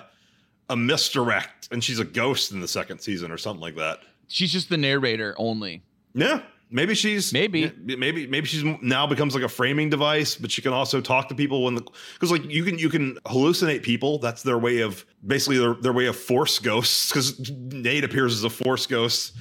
a 0.69 0.75
misdirect, 0.75 1.67
and 1.71 1.83
she's 1.83 1.99
a 1.99 2.05
ghost 2.05 2.51
in 2.51 2.61
the 2.61 2.67
second 2.67 2.99
season 2.99 3.31
or 3.31 3.37
something 3.37 3.61
like 3.61 3.75
that. 3.75 3.99
she's 4.27 4.51
just 4.51 4.69
the 4.69 4.77
narrator 4.77 5.35
only. 5.37 5.83
Yeah, 6.13 6.41
maybe 6.69 6.95
she's 6.95 7.31
Maybe. 7.33 7.71
maybe 7.85 8.27
maybe 8.27 8.47
she's 8.47 8.63
now 8.81 9.05
becomes 9.07 9.35
like 9.35 9.43
a 9.43 9.49
framing 9.49 9.89
device, 9.89 10.35
but 10.35 10.51
she 10.51 10.61
can 10.61 10.73
also 10.73 11.01
talk 11.01 11.29
to 11.29 11.35
people 11.35 11.63
when 11.63 11.75
the 11.75 11.81
because 12.13 12.31
like 12.31 12.43
you 12.45 12.63
can 12.63 12.77
you 12.79 12.89
can 12.89 13.15
hallucinate 13.25 13.83
people. 13.83 14.17
That's 14.19 14.43
their 14.43 14.57
way 14.57 14.79
of 14.79 15.05
basically 15.25 15.57
their, 15.57 15.73
their 15.75 15.93
way 15.93 16.07
of 16.07 16.15
force 16.17 16.59
ghosts. 16.59 17.09
Because 17.09 17.49
Nate 17.49 18.03
appears 18.03 18.33
as 18.33 18.43
a 18.43 18.49
force 18.49 18.87
ghost 18.87 19.33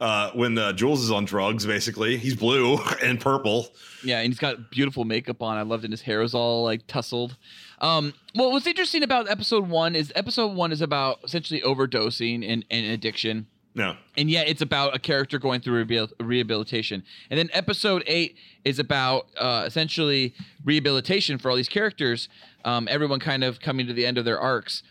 uh, 0.00 0.30
when 0.32 0.56
uh, 0.58 0.72
Jules 0.72 1.02
is 1.02 1.10
on 1.10 1.24
drugs. 1.24 1.66
Basically, 1.66 2.16
he's 2.16 2.36
blue 2.36 2.78
and 3.02 3.20
purple. 3.20 3.68
Yeah, 4.02 4.18
and 4.20 4.30
he's 4.32 4.38
got 4.38 4.70
beautiful 4.70 5.04
makeup 5.04 5.42
on. 5.42 5.56
I 5.56 5.62
loved 5.62 5.84
it. 5.84 5.90
His 5.90 6.02
hair 6.02 6.22
is 6.22 6.34
all 6.34 6.62
like 6.64 6.86
tussled. 6.86 7.36
Um, 7.84 8.14
well, 8.34 8.50
what's 8.50 8.66
interesting 8.66 9.02
about 9.02 9.28
episode 9.28 9.68
one 9.68 9.94
is 9.94 10.10
episode 10.16 10.54
one 10.54 10.72
is 10.72 10.80
about 10.80 11.18
essentially 11.22 11.60
overdosing 11.60 12.50
and, 12.50 12.64
and 12.70 12.86
addiction. 12.86 13.46
No, 13.74 13.96
and 14.16 14.30
yet 14.30 14.48
it's 14.48 14.62
about 14.62 14.96
a 14.96 14.98
character 14.98 15.38
going 15.38 15.60
through 15.60 15.84
rehabil- 15.84 16.12
rehabilitation. 16.18 17.02
And 17.28 17.38
then 17.38 17.50
episode 17.52 18.02
eight 18.06 18.38
is 18.64 18.78
about 18.78 19.26
uh, 19.36 19.64
essentially 19.66 20.32
rehabilitation 20.64 21.36
for 21.36 21.50
all 21.50 21.56
these 21.56 21.68
characters. 21.68 22.30
Um, 22.64 22.88
everyone 22.90 23.20
kind 23.20 23.44
of 23.44 23.60
coming 23.60 23.86
to 23.86 23.92
the 23.92 24.06
end 24.06 24.16
of 24.16 24.24
their 24.24 24.40
arcs, 24.40 24.82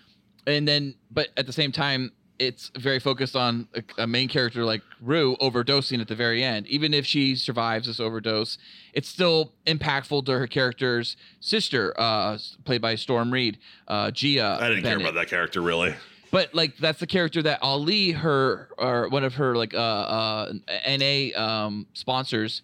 and 0.46 0.68
then 0.68 0.94
but 1.10 1.30
at 1.36 1.48
the 1.48 1.54
same 1.54 1.72
time, 1.72 2.12
it's 2.48 2.72
very 2.78 3.00
focused 3.00 3.36
on 3.36 3.68
a, 3.74 3.84
a 4.04 4.08
main 4.08 4.28
character 4.28 4.64
like 4.64 4.82
Rue 5.02 5.36
overdosing 5.38 6.00
at 6.02 6.08
the 6.08 6.16
very 6.16 6.44
end. 6.44 6.68
Even 6.68 6.94
if 6.94 7.06
she 7.06 7.36
survives 7.36 7.88
this 7.88 8.00
overdose, 8.00 8.58
it's 8.94 9.10
still 9.10 9.54
impactful 9.66 10.26
to 10.26 10.38
her 10.38 10.48
character's 10.48 11.16
sister, 11.40 11.94
uh, 12.00 12.38
played 12.66 12.82
by 12.82 12.96
Storm 12.96 13.32
Reed, 13.32 13.58
uh, 13.88 14.12
Gia. 14.12 14.58
I 14.62 14.70
didn't 14.70 14.84
care 14.84 14.98
about 14.98 15.16
that 15.16 15.28
character 15.28 15.62
really. 15.62 15.96
But 16.32 16.56
like 16.56 16.78
that's 16.78 17.00
the 17.00 17.06
character 17.06 17.44
that 17.44 17.60
Ali, 17.62 18.12
her 18.12 18.70
or 18.80 19.08
one 19.10 19.24
of 19.24 19.36
her 19.36 19.56
like 19.56 19.76
uh 19.76 19.78
uh 19.78 20.54
NA 20.88 21.30
um 21.40 21.86
sponsors, 21.94 22.64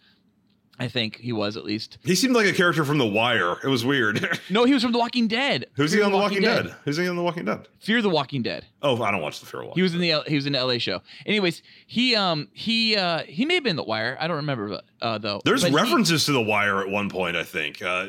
I 0.80 0.88
think 0.88 1.18
he 1.18 1.34
was 1.34 1.58
at 1.58 1.66
least. 1.66 1.98
He 2.04 2.16
seemed 2.16 2.34
like 2.34 2.46
a 2.46 2.54
character 2.54 2.86
from 2.86 2.98
The 3.00 3.06
Wire. 3.06 3.58
It 3.64 3.68
was 3.68 3.84
weird. 3.86 4.40
No, 4.50 4.64
he 4.64 4.74
was 4.74 4.82
from 4.82 4.94
The 4.94 4.98
Walking 4.98 5.28
Dead. 5.28 5.66
Who's 5.74 5.92
Fear 5.92 6.00
he 6.00 6.06
on 6.06 6.12
The 6.12 6.18
Walking 6.18 6.42
Dead? 6.42 6.74
Who's 6.86 6.98
he 6.98 7.08
on 7.08 7.16
The 7.18 7.22
Walking 7.22 7.46
Dead? 7.46 7.68
Fear 7.80 8.02
the 8.02 8.10
Walking 8.10 8.42
Dead. 8.42 8.66
Oh, 8.82 9.02
I 9.04 9.12
don't 9.12 9.22
watch 9.22 9.40
the 9.42 9.46
Fear 9.46 9.62
Walking. 9.64 9.76
He 9.76 9.82
was 9.82 9.94
in 9.94 10.00
the 10.02 10.12
L- 10.12 10.24
he 10.26 10.36
was 10.36 10.46
in 10.48 10.54
the 10.54 10.64
LA 10.66 10.78
show. 10.78 11.02
Anyways, 11.26 11.62
he 11.86 12.16
um 12.16 12.48
he 12.54 12.96
uh 12.96 13.20
he 13.24 13.46
may 13.46 13.56
have 13.56 13.64
been 13.64 13.76
The 13.76 13.84
Wire. 13.84 14.18
I 14.20 14.28
don't 14.28 14.38
remember 14.38 14.82
uh 15.02 15.18
though. 15.18 15.42
There's 15.46 15.62
But 15.64 15.72
he- 15.72 15.76
references 15.76 16.26
to 16.26 16.32
The 16.32 16.42
Wire 16.42 16.80
at 16.82 16.90
one 16.90 17.10
point, 17.10 17.36
I 17.36 17.44
think. 17.44 17.82
Uh, 17.84 18.08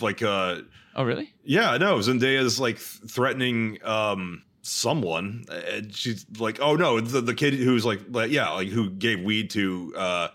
like, 0.00 0.22
uh, 0.22 0.62
oh 0.96 1.04
really? 1.04 1.32
yeah, 1.44 1.76
no, 1.78 1.96
Zendaya's 1.98 2.58
like 2.60 2.78
threatening 2.78 3.78
um, 3.84 4.42
someone, 4.62 5.44
and 5.50 5.94
she's 5.94 6.26
like, 6.38 6.58
"Oh 6.60 6.74
no, 6.76 7.00
the, 7.00 7.20
the 7.20 7.34
kid 7.34 7.54
who's 7.54 7.84
like, 7.86 8.00
like, 8.10 8.30
yeah, 8.30 8.50
like 8.50 8.68
who 8.68 8.90
gave 8.90 9.20
weed 9.22 9.50
to 9.50 9.94
uh, 9.96 10.28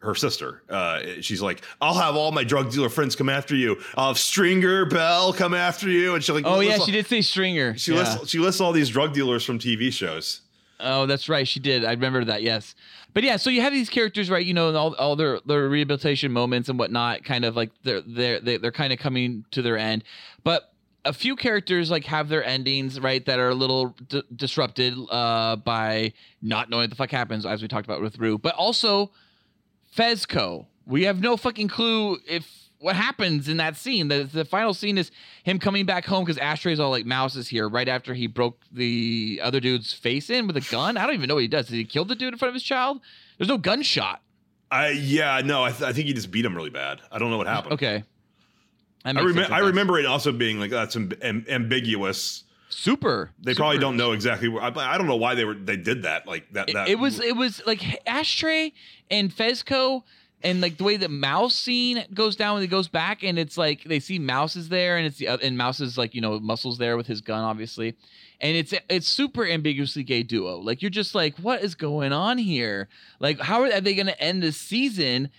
her 0.00 0.14
sister." 0.14 0.62
Uh, 0.68 1.00
she's 1.20 1.40
like, 1.40 1.62
"I'll 1.80 1.94
have 1.94 2.16
all 2.16 2.32
my 2.32 2.44
drug 2.44 2.70
dealer 2.72 2.88
friends 2.88 3.16
come 3.16 3.28
after 3.28 3.54
you. 3.56 3.80
I'll 3.96 4.08
have 4.08 4.18
Stringer 4.18 4.84
Bell 4.86 5.32
come 5.32 5.54
after 5.54 5.88
you," 5.88 6.14
and 6.14 6.22
she 6.24 6.32
like, 6.32 6.44
Oh 6.46 6.60
yeah, 6.60 6.76
all- 6.76 6.84
she 6.86 6.92
did 6.92 7.06
say 7.06 7.20
Stringer. 7.22 7.76
She 7.78 7.92
yeah. 7.92 7.98
lists 7.98 8.28
she 8.30 8.38
lists 8.38 8.60
all 8.60 8.72
these 8.72 8.88
drug 8.88 9.14
dealers 9.14 9.44
from 9.44 9.58
TV 9.58 9.92
shows. 9.92 10.42
Oh, 10.82 11.04
that's 11.06 11.28
right. 11.28 11.46
She 11.46 11.60
did. 11.60 11.84
I 11.84 11.90
remember 11.92 12.24
that. 12.24 12.42
Yes. 12.42 12.74
But 13.12 13.22
yeah, 13.22 13.36
so 13.36 13.50
you 13.50 13.60
have 13.60 13.72
these 13.72 13.90
characters, 13.90 14.30
right? 14.30 14.46
You 14.46 14.54
know, 14.54 14.68
and 14.68 14.76
all, 14.76 14.94
all 14.94 15.14
their 15.16 15.38
their 15.44 15.68
rehabilitation 15.68 16.32
moments 16.32 16.68
and 16.70 16.78
whatnot, 16.78 17.22
kind 17.24 17.44
of 17.44 17.54
like 17.56 17.70
they're 17.82 18.00
they're 18.00 18.40
they- 18.40 18.56
they're 18.56 18.72
kind 18.72 18.92
of 18.92 18.98
coming 18.98 19.44
to 19.50 19.60
their 19.62 19.76
end. 19.76 20.04
But 20.42 20.72
a 21.04 21.12
few 21.12 21.34
characters 21.36 21.90
like 21.90 22.04
have 22.06 22.28
their 22.28 22.44
endings, 22.44 22.98
right, 23.00 23.24
that 23.26 23.38
are 23.38 23.48
a 23.50 23.54
little 23.54 23.94
d- 24.08 24.22
disrupted 24.36 24.94
uh, 25.10 25.56
by 25.56 26.12
not 26.40 26.70
knowing 26.70 26.82
what 26.84 26.90
the 26.90 26.96
fuck 26.96 27.10
happens, 27.10 27.44
as 27.44 27.60
we 27.62 27.68
talked 27.68 27.86
about 27.86 28.00
with 28.00 28.18
Rue. 28.18 28.38
But 28.38 28.54
also 28.54 29.10
Fezco. 29.94 30.66
We 30.86 31.04
have 31.04 31.20
no 31.20 31.36
fucking 31.36 31.68
clue 31.68 32.18
if 32.26 32.48
what 32.78 32.96
happens 32.96 33.48
in 33.48 33.58
that 33.58 33.76
scene. 33.76 34.08
The, 34.08 34.24
the 34.24 34.44
final 34.44 34.74
scene 34.74 34.98
is 34.98 35.10
him 35.44 35.58
coming 35.58 35.86
back 35.86 36.06
home 36.06 36.24
because 36.24 36.38
Ashtray's 36.38 36.80
all 36.80 36.90
like 36.90 37.04
mouse 37.04 37.36
is 37.36 37.48
here 37.48 37.68
right 37.68 37.88
after 37.88 38.14
he 38.14 38.26
broke 38.26 38.60
the 38.72 39.40
other 39.42 39.60
dude's 39.60 39.92
face 39.92 40.30
in 40.30 40.46
with 40.46 40.56
a 40.56 40.66
gun. 40.70 40.96
I 40.96 41.06
don't 41.06 41.14
even 41.14 41.28
know 41.28 41.34
what 41.34 41.42
he 41.42 41.48
does. 41.48 41.66
Did 41.68 41.76
he 41.76 41.84
kill 41.84 42.04
the 42.04 42.14
dude 42.14 42.32
in 42.32 42.38
front 42.38 42.50
of 42.50 42.54
his 42.54 42.62
child? 42.62 43.00
There's 43.38 43.48
no 43.48 43.58
gunshot. 43.58 44.22
I 44.70 44.90
yeah, 44.90 45.40
no, 45.44 45.64
I, 45.64 45.70
th- 45.70 45.82
I 45.82 45.92
think 45.92 46.06
he 46.06 46.12
just 46.14 46.30
beat 46.30 46.44
him 46.44 46.54
really 46.56 46.70
bad. 46.70 47.00
I 47.10 47.18
don't 47.18 47.30
know 47.30 47.38
what 47.38 47.46
happened. 47.46 47.74
Okay. 47.74 48.04
I, 49.04 49.12
sense, 49.12 49.50
I 49.50 49.60
remember 49.60 49.98
it 49.98 50.06
also 50.06 50.30
being 50.30 50.60
like 50.60 50.70
that's 50.70 50.94
amb- 50.94 51.22
am- 51.24 51.46
ambiguous. 51.48 52.44
Super. 52.70 53.32
They 53.42 53.54
probably 53.54 53.78
don't 53.78 53.96
know 53.96 54.12
exactly. 54.12 54.48
Where, 54.48 54.62
I, 54.62 54.68
I 54.68 54.96
don't 54.96 55.08
know 55.08 55.16
why 55.16 55.34
they 55.34 55.44
were 55.44 55.54
they 55.54 55.76
did 55.76 56.04
that. 56.04 56.26
Like 56.26 56.50
that. 56.52 56.70
It, 56.70 56.74
that 56.74 56.88
it 56.88 56.98
was 56.98 57.20
it 57.20 57.36
was 57.36 57.60
like 57.66 58.00
Ashtray 58.06 58.72
and 59.10 59.30
Fezco 59.30 60.04
and 60.42 60.60
like 60.60 60.78
the 60.78 60.84
way 60.84 60.96
the 60.96 61.08
mouse 61.08 61.54
scene 61.54 62.04
goes 62.14 62.36
down 62.36 62.54
when 62.54 62.62
he 62.62 62.68
goes 62.68 62.88
back 62.88 63.22
and 63.22 63.38
it's 63.38 63.58
like 63.58 63.84
they 63.84 64.00
see 64.00 64.18
Mouse 64.18 64.56
is 64.56 64.68
there 64.68 64.96
and 64.96 65.06
it's 65.06 65.18
the 65.18 65.28
and 65.28 65.58
Mouse 65.58 65.80
is 65.80 65.98
like 65.98 66.14
you 66.14 66.20
know 66.20 66.38
muscles 66.40 66.78
there 66.78 66.96
with 66.96 67.06
his 67.06 67.20
gun 67.20 67.42
obviously 67.42 67.96
and 68.40 68.56
it's 68.56 68.72
it's 68.88 69.08
super 69.08 69.46
ambiguously 69.46 70.02
gay 70.02 70.22
duo 70.22 70.56
like 70.58 70.80
you're 70.80 70.90
just 70.90 71.14
like 71.14 71.36
what 71.38 71.62
is 71.62 71.74
going 71.74 72.12
on 72.12 72.38
here 72.38 72.88
like 73.18 73.40
how 73.40 73.62
are 73.62 73.80
they 73.80 73.94
going 73.94 74.06
to 74.06 74.20
end 74.20 74.42
this 74.42 74.56
season 74.56 75.30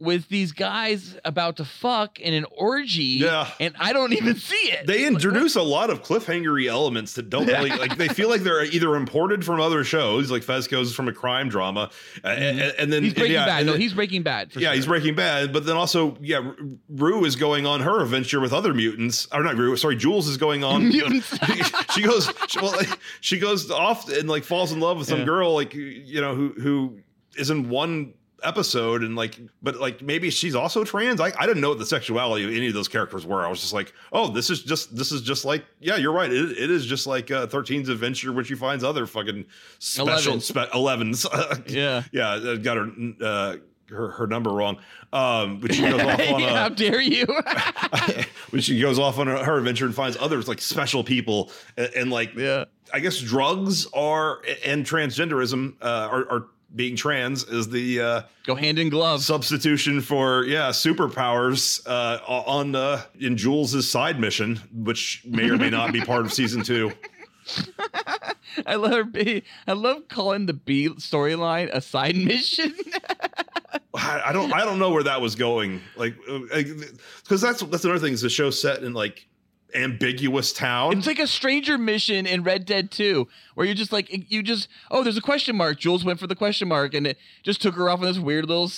with 0.00 0.28
these 0.28 0.52
guys 0.52 1.18
about 1.24 1.58
to 1.58 1.64
fuck 1.64 2.18
in 2.18 2.32
an 2.34 2.46
orgy 2.56 3.02
Yeah. 3.20 3.50
and 3.60 3.74
I 3.78 3.92
don't 3.92 4.12
even 4.14 4.34
see 4.36 4.56
it 4.72 4.86
They 4.86 5.06
introduce 5.06 5.56
a 5.56 5.62
lot 5.62 5.90
of 5.90 6.02
cliffhangery 6.02 6.68
elements 6.68 7.12
that 7.14 7.28
don't 7.28 7.46
really 7.46 7.70
like. 7.70 7.96
They 7.98 8.08
feel 8.08 8.28
like 8.30 8.40
they're 8.40 8.64
either 8.64 8.96
imported 8.96 9.44
from 9.44 9.60
other 9.60 9.84
shows, 9.84 10.30
like 10.30 10.42
Fezco's 10.42 10.94
from 10.94 11.06
a 11.08 11.12
crime 11.12 11.48
drama, 11.50 11.90
and, 12.24 12.58
mm-hmm. 12.58 12.80
and 12.82 12.92
then 12.92 13.04
he's 13.04 13.14
Breaking 13.14 13.34
yeah, 13.34 13.44
Bad 13.44 13.66
no 13.66 13.72
then- 13.72 13.80
he's 13.82 13.92
Breaking 13.94 14.22
Bad 14.22 14.52
for 14.52 14.58
yeah, 14.60 14.74
he's. 14.74 14.86
Breaking 14.86 15.14
Bad, 15.14 15.52
but 15.52 15.66
then 15.66 15.76
also, 15.76 16.16
yeah, 16.20 16.50
Rue 16.88 17.24
is 17.24 17.36
going 17.36 17.66
on 17.66 17.80
her 17.80 18.00
adventure 18.02 18.40
with 18.40 18.52
other 18.52 18.72
mutants. 18.74 19.28
Or 19.32 19.42
not 19.42 19.56
Rue, 19.56 19.76
sorry, 19.76 19.96
Jules 19.96 20.26
is 20.26 20.36
going 20.36 20.64
on. 20.64 20.88
Mutants. 20.88 21.38
she 21.94 22.02
goes, 22.02 22.32
she, 22.48 22.58
well, 22.58 22.72
like, 22.72 22.98
she 23.20 23.38
goes 23.38 23.70
off 23.70 24.08
and 24.08 24.28
like 24.28 24.44
falls 24.44 24.72
in 24.72 24.80
love 24.80 24.96
with 24.98 25.08
some 25.08 25.20
Yeah. 25.20 25.24
girl, 25.26 25.54
like 25.54 25.74
you 25.74 26.20
know, 26.20 26.34
who 26.34 26.48
who 26.58 26.98
is 27.36 27.50
in 27.50 27.68
one 27.68 28.14
episode 28.42 29.02
and 29.02 29.16
like, 29.16 29.38
but 29.62 29.76
like 29.76 30.02
maybe 30.02 30.30
she's 30.30 30.54
also 30.54 30.84
trans. 30.84 31.20
I, 31.20 31.32
I 31.38 31.46
didn't 31.46 31.60
know 31.60 31.70
what 31.70 31.78
the 31.78 31.86
sexuality 31.86 32.44
of 32.44 32.50
any 32.50 32.68
of 32.68 32.74
those 32.74 32.88
characters 32.88 33.26
were. 33.26 33.44
I 33.44 33.48
was 33.48 33.60
just 33.60 33.72
like, 33.72 33.92
oh, 34.12 34.28
this 34.28 34.50
is 34.50 34.62
just 34.62 34.96
this 34.96 35.12
is 35.12 35.22
just 35.22 35.44
like, 35.44 35.64
yeah, 35.80 35.96
you're 35.96 36.12
right. 36.12 36.30
It, 36.30 36.58
it 36.58 36.70
is 36.70 36.86
just 36.86 37.06
like 37.06 37.30
uh, 37.30 37.46
13's 37.46 37.88
adventure, 37.88 38.32
where 38.32 38.44
she 38.44 38.54
finds 38.54 38.84
other 38.84 39.06
fucking 39.06 39.46
special 39.78 40.40
spe- 40.40 40.70
11s. 40.72 41.26
yeah 41.68 42.02
yeah, 42.12 42.30
uh, 42.30 42.56
got 42.56 42.76
her 42.76 42.90
uh, 43.22 43.56
her, 43.90 44.10
her 44.12 44.26
number 44.26 44.50
wrong. 44.50 44.78
Um, 45.12 45.60
but 45.60 45.74
she 45.74 45.82
goes 45.82 46.00
off 46.00 46.20
on 46.20 46.42
How 46.42 46.66
a 46.66 46.70
dare 46.70 47.00
you? 47.00 47.26
when 48.50 48.62
she 48.62 48.80
goes 48.80 48.98
off 48.98 49.18
on 49.18 49.26
her, 49.26 49.44
her 49.44 49.58
adventure 49.58 49.86
and 49.86 49.94
finds 49.94 50.16
others 50.18 50.48
like 50.48 50.60
special 50.60 51.04
people 51.04 51.50
and, 51.76 51.90
and 51.94 52.10
like 52.10 52.34
yeah. 52.34 52.66
I 52.92 53.00
guess 53.00 53.18
drugs 53.18 53.86
are 53.92 54.40
and 54.64 54.84
transgenderism 54.84 55.74
uh, 55.80 56.08
are, 56.10 56.30
are 56.30 56.46
being 56.74 56.96
trans 56.96 57.44
is 57.44 57.68
the 57.68 58.00
uh, 58.00 58.22
Go 58.44 58.54
hand 58.54 58.78
in 58.78 58.88
glove. 58.88 59.22
substitution 59.22 60.00
for 60.00 60.44
yeah 60.44 60.70
superpowers 60.70 61.80
uh, 61.86 62.20
on 62.26 62.74
uh, 62.74 63.02
in 63.18 63.36
Jules's 63.36 63.90
side 63.90 64.20
mission, 64.20 64.60
which 64.72 65.22
may 65.24 65.48
or 65.50 65.56
may 65.56 65.70
not 65.70 65.92
be 65.92 66.00
part 66.00 66.24
of 66.24 66.32
season 66.32 66.62
two. 66.62 66.92
I 68.66 68.74
love 68.76 68.92
her 68.92 69.04
B. 69.04 69.42
I 69.66 69.72
love 69.72 70.08
calling 70.08 70.46
the 70.46 70.52
B 70.52 70.88
storyline 70.90 71.70
a 71.72 71.80
side 71.80 72.16
mission. 72.16 72.74
I 73.94 74.22
I 74.26 74.32
don't 74.32 74.52
I 74.52 74.64
don't 74.64 74.78
know 74.78 74.90
where 74.90 75.02
that 75.04 75.20
was 75.20 75.34
going, 75.34 75.80
like 75.96 76.14
because 76.26 77.40
that's 77.40 77.62
that's 77.62 77.84
another 77.84 77.98
thing 78.00 78.12
is 78.12 78.20
the 78.20 78.30
show 78.30 78.50
set 78.50 78.82
in 78.82 78.92
like 78.92 79.26
ambiguous 79.74 80.52
town. 80.52 80.96
it's 80.96 81.06
like 81.06 81.18
a 81.18 81.26
stranger 81.26 81.78
mission 81.78 82.26
in 82.26 82.42
Red 82.42 82.64
Dead 82.64 82.90
2, 82.90 83.26
where 83.54 83.66
you're 83.66 83.74
just 83.74 83.92
like 83.92 84.30
you 84.30 84.42
just 84.42 84.68
oh, 84.90 85.02
there's 85.02 85.16
a 85.16 85.22
question 85.22 85.56
mark. 85.56 85.78
Jules 85.78 86.04
went 86.04 86.20
for 86.20 86.26
the 86.26 86.36
question 86.36 86.68
mark, 86.68 86.94
and 86.94 87.06
it 87.06 87.18
just 87.42 87.60
took 87.62 87.74
her 87.74 87.88
off 87.88 88.00
on 88.00 88.06
this 88.06 88.18
weird 88.18 88.46
little 88.46 88.70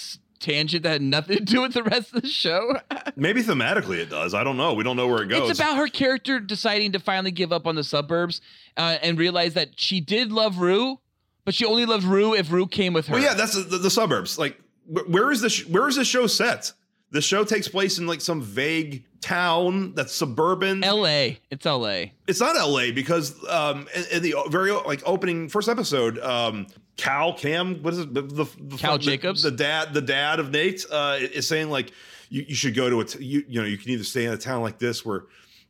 tangent 0.42 0.82
that 0.82 0.90
had 0.90 1.02
nothing 1.02 1.36
to 1.38 1.44
do 1.44 1.62
with 1.62 1.72
the 1.72 1.82
rest 1.82 2.14
of 2.14 2.22
the 2.22 2.28
show. 2.28 2.76
Maybe 3.16 3.42
thematically 3.42 3.98
it 3.98 4.10
does. 4.10 4.34
I 4.34 4.44
don't 4.44 4.56
know. 4.56 4.74
We 4.74 4.84
don't 4.84 4.96
know 4.96 5.08
where 5.08 5.22
it 5.22 5.28
goes. 5.28 5.50
It's 5.50 5.58
about 5.58 5.76
her 5.76 5.88
character 5.88 6.40
deciding 6.40 6.92
to 6.92 6.98
finally 6.98 7.30
give 7.30 7.52
up 7.52 7.66
on 7.66 7.76
the 7.76 7.84
suburbs 7.84 8.40
uh, 8.76 8.98
and 9.02 9.18
realize 9.18 9.54
that 9.54 9.80
she 9.80 10.00
did 10.00 10.32
love 10.32 10.58
Rue, 10.58 10.98
but 11.44 11.54
she 11.54 11.64
only 11.64 11.86
loved 11.86 12.04
Rue 12.04 12.34
if 12.34 12.50
Rue 12.50 12.66
came 12.66 12.92
with 12.92 13.06
her. 13.06 13.14
Well, 13.14 13.22
yeah, 13.22 13.34
that's 13.34 13.54
the, 13.54 13.78
the 13.78 13.90
suburbs. 13.90 14.38
Like, 14.38 14.60
where 14.86 15.30
is 15.30 15.40
this? 15.40 15.66
Where 15.66 15.88
is 15.88 15.96
this 15.96 16.08
show 16.08 16.26
set? 16.26 16.72
The 17.12 17.20
show 17.20 17.44
takes 17.44 17.68
place 17.68 17.98
in 17.98 18.06
like 18.06 18.20
some 18.20 18.40
vague 18.42 19.04
town 19.20 19.94
that's 19.94 20.12
suburban. 20.14 20.82
L.A. 20.82 21.38
It's 21.50 21.66
L.A. 21.66 22.12
it's 22.26 22.40
not 22.40 22.56
L.A. 22.56 22.90
because 22.90 23.36
um, 23.48 23.86
in, 23.94 24.04
in 24.16 24.22
the 24.22 24.34
very 24.48 24.72
like 24.72 25.02
opening 25.06 25.48
first 25.48 25.68
episode, 25.68 26.18
um, 26.20 26.66
Cal 26.96 27.34
Cam, 27.34 27.82
what 27.82 27.92
is 27.92 28.00
it? 28.00 28.14
The, 28.14 28.22
the, 28.22 28.44
the 28.60 28.76
Cal 28.78 28.98
the- 28.98 29.04
Jacobs? 29.04 29.42
the 29.42 29.50
dad, 29.50 29.92
the 29.94 30.00
dad 30.00 30.40
of 30.40 30.50
Nate, 30.50 30.84
uh, 30.90 31.18
is 31.20 31.46
saying 31.46 31.68
like 31.70 31.92
you, 32.30 32.44
you 32.48 32.54
should 32.54 32.74
go 32.74 32.88
to 32.90 33.00
a 33.00 33.04
t- 33.04 33.22
you 33.24 33.44
you 33.46 33.60
know 33.60 33.66
you 33.66 33.76
can 33.78 33.90
either 33.90 34.04
stay 34.04 34.24
in 34.24 34.32
a 34.32 34.38
town 34.38 34.62
like 34.62 34.78
this 34.78 35.04
where 35.04 35.24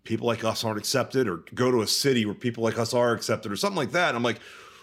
people 0.04 0.26
like 0.28 0.44
us 0.44 0.64
aren't 0.64 0.78
accepted, 0.78 1.28
or 1.28 1.38
go 1.54 1.70
to 1.72 1.82
a 1.82 1.86
city 1.86 2.24
where 2.24 2.34
people 2.36 2.62
like 2.62 2.78
us 2.78 2.94
are 2.94 3.12
accepted, 3.12 3.50
or 3.50 3.56
something 3.56 3.76
like 3.76 3.92
that. 3.92 4.08
And 4.08 4.16
I'm 4.16 4.22
like. 4.22 4.38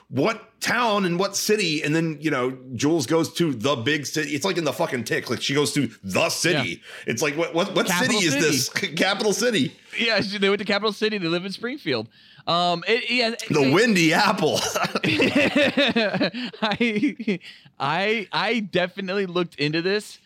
What 0.09 0.59
town 0.59 1.05
and 1.05 1.19
what 1.19 1.35
city? 1.35 1.83
And 1.83 1.95
then, 1.95 2.17
you 2.19 2.31
know, 2.31 2.57
Jules 2.73 3.05
goes 3.05 3.31
to 3.33 3.53
the 3.53 3.75
big 3.75 4.07
city. 4.07 4.31
It's 4.31 4.43
like 4.43 4.57
in 4.57 4.63
the 4.63 4.73
fucking 4.73 5.03
tick. 5.03 5.29
Like 5.29 5.41
she 5.41 5.53
goes 5.53 5.71
to 5.73 5.89
the 6.03 6.29
city. 6.29 6.81
It's 7.05 7.21
like, 7.21 7.37
what 7.37 7.53
what, 7.53 7.75
what 7.75 7.87
city 7.87 8.15
is 8.15 8.33
city. 8.33 8.45
this? 8.45 8.69
Capital 8.95 9.33
city. 9.33 9.75
Yeah, 9.99 10.19
they 10.19 10.49
went 10.49 10.59
to 10.59 10.65
Capital 10.65 10.93
City. 10.93 11.17
They 11.19 11.27
live 11.27 11.45
in 11.45 11.51
Springfield. 11.51 12.07
Um, 12.47 12.83
it, 12.87 13.09
yeah, 13.11 13.29
The 13.49 13.69
it- 13.69 13.73
Windy 13.73 14.13
Apple. 14.13 14.59
I, 16.61 17.39
I, 17.79 18.27
I 18.31 18.59
definitely 18.61 19.25
looked 19.27 19.55
into 19.55 19.81
this, 19.81 20.19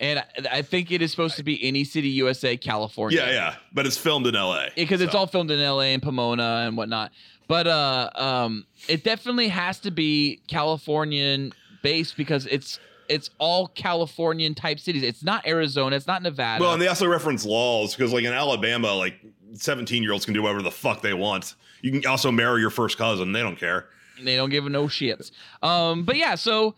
and 0.00 0.18
I, 0.18 0.24
I 0.50 0.62
think 0.62 0.90
it 0.90 1.00
is 1.00 1.10
supposed 1.10 1.36
to 1.36 1.42
be 1.42 1.62
any 1.66 1.84
city, 1.84 2.08
USA, 2.08 2.56
California. 2.56 3.18
Yeah, 3.18 3.30
yeah, 3.30 3.54
but 3.72 3.86
it's 3.86 3.96
filmed 3.96 4.26
in 4.26 4.36
L.A. 4.36 4.72
because 4.76 5.00
it's 5.00 5.12
so. 5.12 5.18
all 5.20 5.26
filmed 5.26 5.50
in 5.50 5.60
LA 5.60 5.82
and 5.94 6.02
Pomona 6.02 6.64
and 6.66 6.76
whatnot. 6.76 7.12
But 7.46 7.66
uh, 7.66 8.10
um, 8.14 8.66
it 8.88 9.04
definitely 9.04 9.48
has 9.48 9.78
to 9.80 9.90
be 9.90 10.40
Californian 10.46 11.52
based 11.82 12.16
because 12.16 12.46
it's 12.46 12.78
it's 13.08 13.30
all 13.38 13.68
Californian 13.68 14.54
type 14.54 14.80
cities. 14.80 15.02
It's 15.02 15.22
not 15.22 15.46
Arizona. 15.46 15.96
It's 15.96 16.06
not 16.06 16.22
Nevada. 16.22 16.62
well, 16.62 16.72
and 16.72 16.80
they 16.80 16.88
also 16.88 17.06
reference 17.06 17.44
laws 17.44 17.94
because, 17.94 18.12
like 18.12 18.24
in 18.24 18.32
Alabama, 18.32 18.92
like 18.94 19.20
seventeen-year-olds 19.54 20.24
can 20.24 20.34
do 20.34 20.42
whatever 20.42 20.62
the 20.62 20.70
fuck 20.70 21.02
they 21.02 21.14
want. 21.14 21.54
You 21.82 21.92
can 21.92 22.06
also 22.10 22.30
marry 22.32 22.60
your 22.60 22.70
first 22.70 22.96
cousin; 22.96 23.32
they 23.32 23.42
don't 23.42 23.58
care. 23.58 23.88
They 24.22 24.36
don't 24.36 24.50
give 24.50 24.66
a 24.66 24.70
no 24.70 24.84
shits. 24.84 25.32
Um, 25.62 26.04
but 26.04 26.16
yeah, 26.16 26.34
so 26.36 26.74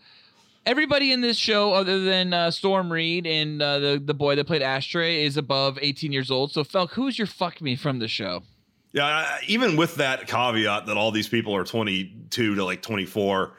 everybody 0.65 1.11
in 1.11 1.21
this 1.21 1.37
show, 1.37 1.73
other 1.73 1.99
than 2.01 2.33
uh, 2.33 2.51
Storm 2.51 2.91
Reed 2.91 3.25
and 3.25 3.61
uh, 3.61 3.79
the 3.79 4.01
the 4.03 4.13
boy 4.13 4.35
that 4.35 4.47
played 4.47 4.61
Ashtray, 4.61 5.23
is 5.23 5.37
above 5.37 5.79
18 5.81 6.11
years 6.11 6.29
old. 6.29 6.51
So 6.51 6.63
Felk, 6.63 6.91
who's 6.91 7.17
your 7.17 7.27
fuck 7.27 7.61
me 7.61 7.75
from 7.75 7.99
the 7.99 8.07
show? 8.07 8.43
Yeah, 8.97 9.37
even 9.45 9.75
with 9.75 9.93
that 9.97 10.27
caveat 10.27 10.87
that 10.87 10.97
all 10.97 11.11
these 11.11 11.29
people 11.29 11.55
are 11.55 11.63
twenty-two 11.63 12.55
to 12.55 12.65
like 12.65 12.81
twenty-four, 12.81 13.53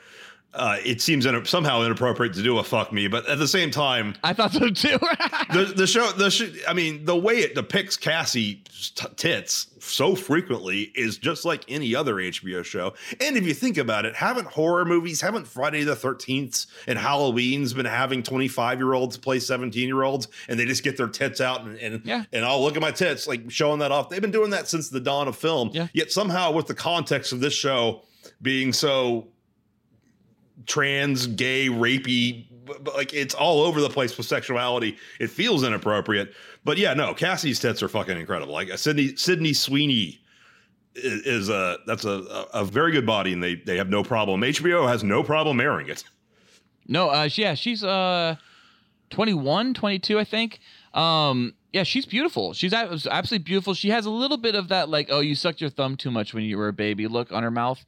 uh, 0.55 0.79
it 0.85 1.01
seems 1.03 1.27
in, 1.27 1.45
somehow 1.45 1.83
inappropriate 1.83 2.33
to 2.35 2.43
do 2.43 2.59
a 2.59 2.65
fuck 2.65 2.93
me. 2.93 3.07
But 3.07 3.27
at 3.29 3.39
the 3.39 3.47
same 3.47 3.71
time, 3.71 4.15
I 4.25 4.33
thought 4.33 4.53
so 4.53 4.71
too. 4.71 4.99
the 5.53 5.73
the 5.77 5.87
show 5.87 6.11
the 6.13 6.31
sh- 6.31 6.63
I 6.67 6.73
mean 6.73 7.05
the 7.05 7.17
way 7.17 7.35
it 7.41 7.55
depicts 7.55 7.97
Cassie's 7.97 8.91
t- 8.95 9.07
tits 9.17 9.67
so 9.79 10.15
frequently 10.15 10.91
is 10.95 11.19
just 11.19 11.45
like 11.45 11.65
any 11.69 11.95
other 11.95 12.15
HBO 12.17 12.65
show. 12.65 12.95
And 13.21 13.37
if 13.37 13.47
you 13.47 13.55
think 13.55 13.77
about 13.79 14.07
it, 14.07 14.17
haven't 14.17 14.47
horror 14.49 14.85
movies, 14.85 15.21
haven't 15.21 15.47
Friday 15.47 15.85
the 15.85 15.95
13th 15.95 16.67
and 16.87 16.99
Halloween's 16.99 17.73
been 17.75 17.87
having 17.87 18.23
25 18.23 18.79
year 18.79 18.95
olds 18.95 19.17
play 19.17 19.39
17 19.39 19.87
year 19.87 20.03
olds 20.03 20.29
and 20.49 20.59
they 20.59 20.65
just 20.65 20.83
get 20.83 20.97
their 20.97 21.09
tits 21.09 21.41
out 21.41 21.63
and 21.65 21.77
and, 21.79 22.03
Yeah. 22.05 22.25
and 22.33 22.45
I'll 22.45 22.63
look 22.63 22.75
at 22.75 22.83
my 22.83 22.91
tits, 22.91 23.27
like 23.29 23.51
showing 23.51 23.79
that 23.81 23.93
off. 23.93 24.09
They've 24.09 24.21
been 24.23 24.31
doing 24.31 24.51
that 24.51 24.67
since 24.69 24.89
the 24.89 25.01
dawn 25.01 25.29
of 25.29 25.37
film. 25.37 25.71
Yeah. 25.73 25.89
Yet 25.93 26.11
somehow 26.11 26.53
with 26.53 26.67
the 26.67 26.75
context 26.75 27.33
of 27.33 27.41
this 27.41 27.53
show 27.55 28.03
being 28.43 28.73
so 28.73 29.29
trans, 30.67 31.27
gay, 31.27 31.69
rapey, 31.69 32.47
like 32.95 33.13
it's 33.15 33.35
all 33.35 33.63
over 33.63 33.81
the 33.81 33.89
place 33.89 34.17
with 34.17 34.27
sexuality. 34.27 34.97
It 35.21 35.31
feels 35.31 35.65
inappropriate, 35.65 36.33
but 36.65 36.79
yeah, 36.79 36.95
no, 36.95 37.15
Cassie's 37.15 37.61
tits 37.61 37.83
are 37.83 37.89
fucking 37.89 38.19
incredible. 38.19 38.53
Like 38.53 38.77
Sydney 38.79 39.17
Sydney 39.17 39.53
Sweeney 39.53 40.21
is, 40.95 41.49
a 41.49 41.79
that's 41.87 42.05
a, 42.05 42.47
a 42.53 42.65
very 42.65 42.93
good 42.93 43.07
body, 43.07 43.33
and 43.33 43.43
they 43.43 43.55
they 43.57 43.77
have 43.77 43.89
no 43.89 44.03
problem. 44.03 44.43
HBO 44.43 44.89
has 44.89 45.03
no 45.05 45.23
problem 45.23 45.61
airing 45.61 45.89
it. 45.89 46.05
No, 46.87 47.11
uh, 47.11 47.29
yeah, 47.35 47.55
she's 47.55 47.85
uh, 47.85 48.37
21, 49.11 49.75
22, 49.75 50.19
I 50.19 50.25
think. 50.25 50.59
Um, 50.95 51.55
yeah, 51.73 51.83
she's 51.83 52.07
beautiful. 52.07 52.55
She's 52.55 52.73
absolutely 52.73 53.39
beautiful. 53.39 53.75
She 53.75 53.91
has 53.91 54.07
a 54.07 54.11
little 54.11 54.39
bit 54.39 54.55
of 54.55 54.69
that, 54.69 54.89
like, 54.89 55.09
oh, 55.11 55.21
you 55.21 55.35
sucked 55.35 55.61
your 55.61 55.69
thumb 55.69 55.97
too 55.97 56.11
much 56.11 56.33
when 56.33 56.45
you 56.45 56.57
were 56.57 56.69
a 56.69 56.73
baby 56.73 57.07
look 57.07 57.31
on 57.31 57.43
her 57.43 57.51
mouth. 57.51 57.85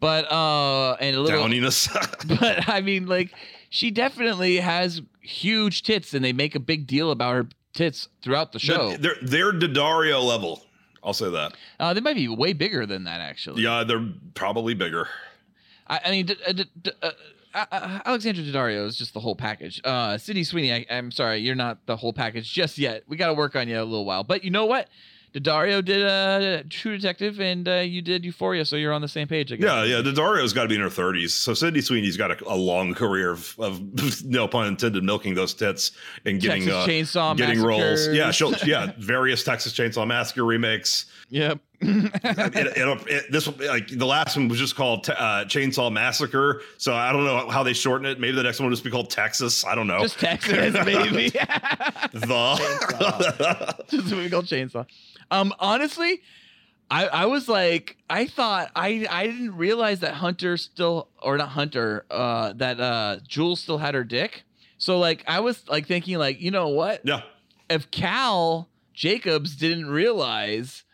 But, 0.00 0.30
uh, 0.30 0.96
and 1.00 1.16
a 1.16 1.20
little, 1.20 1.42
Downiness. 1.42 1.88
but 2.40 2.68
I 2.68 2.80
mean, 2.80 3.06
like, 3.06 3.32
she 3.70 3.90
definitely 3.90 4.56
has 4.58 5.00
huge 5.20 5.82
tits, 5.82 6.14
and 6.14 6.24
they 6.24 6.32
make 6.32 6.54
a 6.54 6.60
big 6.60 6.86
deal 6.86 7.10
about 7.10 7.34
her 7.34 7.48
tits 7.72 8.08
throughout 8.22 8.52
the 8.52 8.58
show. 8.58 8.96
they're 8.96 9.16
they're 9.22 9.52
Daddario 9.52 10.22
level. 10.22 10.62
I'll 11.02 11.12
say 11.12 11.30
that. 11.30 11.52
Uh, 11.78 11.94
they 11.94 12.00
might 12.00 12.16
be 12.16 12.26
way 12.26 12.52
bigger 12.52 12.84
than 12.84 13.04
that, 13.04 13.20
actually. 13.20 13.62
Yeah, 13.62 13.84
they're 13.84 14.08
probably 14.34 14.74
bigger. 14.74 15.08
I, 15.86 16.00
I 16.04 16.10
mean, 16.10 16.26
d- 16.26 16.36
uh, 16.46 16.52
d- 16.52 16.64
d- 16.82 16.90
uh, 17.00 17.10
uh, 17.54 17.64
uh, 17.70 17.98
Alexandra 18.06 18.42
Daddario 18.42 18.86
is 18.86 18.96
just 18.96 19.14
the 19.14 19.20
whole 19.20 19.36
package. 19.36 19.80
Uh, 19.84 20.18
Sydney 20.18 20.42
Sweeney, 20.42 20.72
I, 20.72 20.86
I'm 20.90 21.12
sorry, 21.12 21.38
you're 21.38 21.54
not 21.54 21.86
the 21.86 21.96
whole 21.96 22.12
package 22.12 22.52
just 22.52 22.76
yet. 22.76 23.04
We 23.06 23.16
got 23.16 23.28
to 23.28 23.34
work 23.34 23.54
on 23.54 23.68
you 23.68 23.80
a 23.80 23.84
little 23.84 24.04
while. 24.04 24.24
But 24.24 24.42
you 24.42 24.50
know 24.50 24.66
what? 24.66 24.88
Daddario 25.34 25.84
did 25.84 26.04
uh, 26.04 26.62
True 26.70 26.96
Detective, 26.96 27.40
and 27.40 27.68
uh, 27.68 27.74
you 27.76 28.00
did 28.02 28.24
Euphoria, 28.24 28.64
so 28.64 28.76
you're 28.76 28.92
on 28.92 29.02
the 29.02 29.08
same 29.08 29.28
page. 29.28 29.50
Yeah, 29.50 29.84
yeah. 29.84 30.00
Daddario's 30.00 30.52
got 30.52 30.62
to 30.62 30.68
be 30.68 30.76
in 30.76 30.80
her 30.80 30.88
30s. 30.88 31.30
So 31.30 31.54
Sydney 31.54 31.80
Sweeney's 31.80 32.16
got 32.16 32.30
a, 32.30 32.48
a 32.48 32.56
long 32.56 32.94
career 32.94 33.32
of, 33.32 33.54
of, 33.58 34.24
no 34.24 34.48
pun 34.48 34.66
intended, 34.66 35.02
milking 35.02 35.34
those 35.34 35.54
tits 35.54 35.92
and 36.24 36.40
getting 36.40 36.64
Texas 36.64 37.16
uh, 37.16 37.26
Chainsaw 37.30 37.36
getting 37.36 37.62
roles. 37.62 38.08
Yeah, 38.08 38.30
she'll 38.30 38.54
yeah 38.64 38.92
various 38.98 39.44
Texas 39.44 39.72
Chainsaw 39.72 40.06
Massacre 40.06 40.44
remakes. 40.44 41.06
Yep. 41.28 41.60
it, 41.80 43.06
it- 43.08 43.32
this 43.32 43.46
like 43.60 43.88
the 43.88 44.06
last 44.06 44.36
one 44.36 44.48
was 44.48 44.58
just 44.58 44.76
called 44.76 45.08
uh, 45.10 45.44
Chainsaw 45.46 45.90
Massacre. 45.92 46.62
So 46.78 46.94
I 46.94 47.12
don't 47.12 47.24
know 47.24 47.48
how 47.48 47.62
they 47.62 47.72
shorten 47.72 48.06
it. 48.06 48.20
Maybe 48.20 48.36
the 48.36 48.42
next 48.42 48.60
one 48.60 48.68
will 48.68 48.74
just 48.74 48.84
be 48.84 48.90
called 48.90 49.10
Texas. 49.10 49.64
I 49.64 49.74
don't 49.74 49.86
know. 49.86 50.00
Just 50.00 50.18
Texas, 50.18 50.74
baby. 50.84 51.30
the 51.30 52.94
just 53.88 54.12
what 54.12 54.22
we 54.22 54.30
call 54.30 54.42
chainsaw. 54.42 54.86
Um, 55.30 55.52
honestly, 55.58 56.22
I 56.90 57.06
I 57.08 57.26
was 57.26 57.48
like, 57.48 57.96
I 58.08 58.26
thought 58.26 58.70
I 58.76 59.06
I 59.10 59.26
didn't 59.26 59.56
realize 59.56 60.00
that 60.00 60.14
Hunter 60.14 60.56
still 60.56 61.08
or 61.20 61.36
not 61.36 61.50
Hunter, 61.50 62.04
uh, 62.10 62.52
that 62.54 62.80
uh 62.80 63.18
Jules 63.26 63.60
still 63.60 63.78
had 63.78 63.94
her 63.94 64.04
dick. 64.04 64.44
So 64.78 64.98
like 64.98 65.24
I 65.26 65.40
was 65.40 65.66
like 65.68 65.86
thinking 65.86 66.18
like, 66.18 66.40
you 66.40 66.50
know 66.50 66.68
what? 66.68 67.00
yeah. 67.04 67.22
If 67.68 67.90
Cal 67.90 68.68
Jacobs 68.94 69.56
didn't 69.56 69.90
realize 69.90 70.84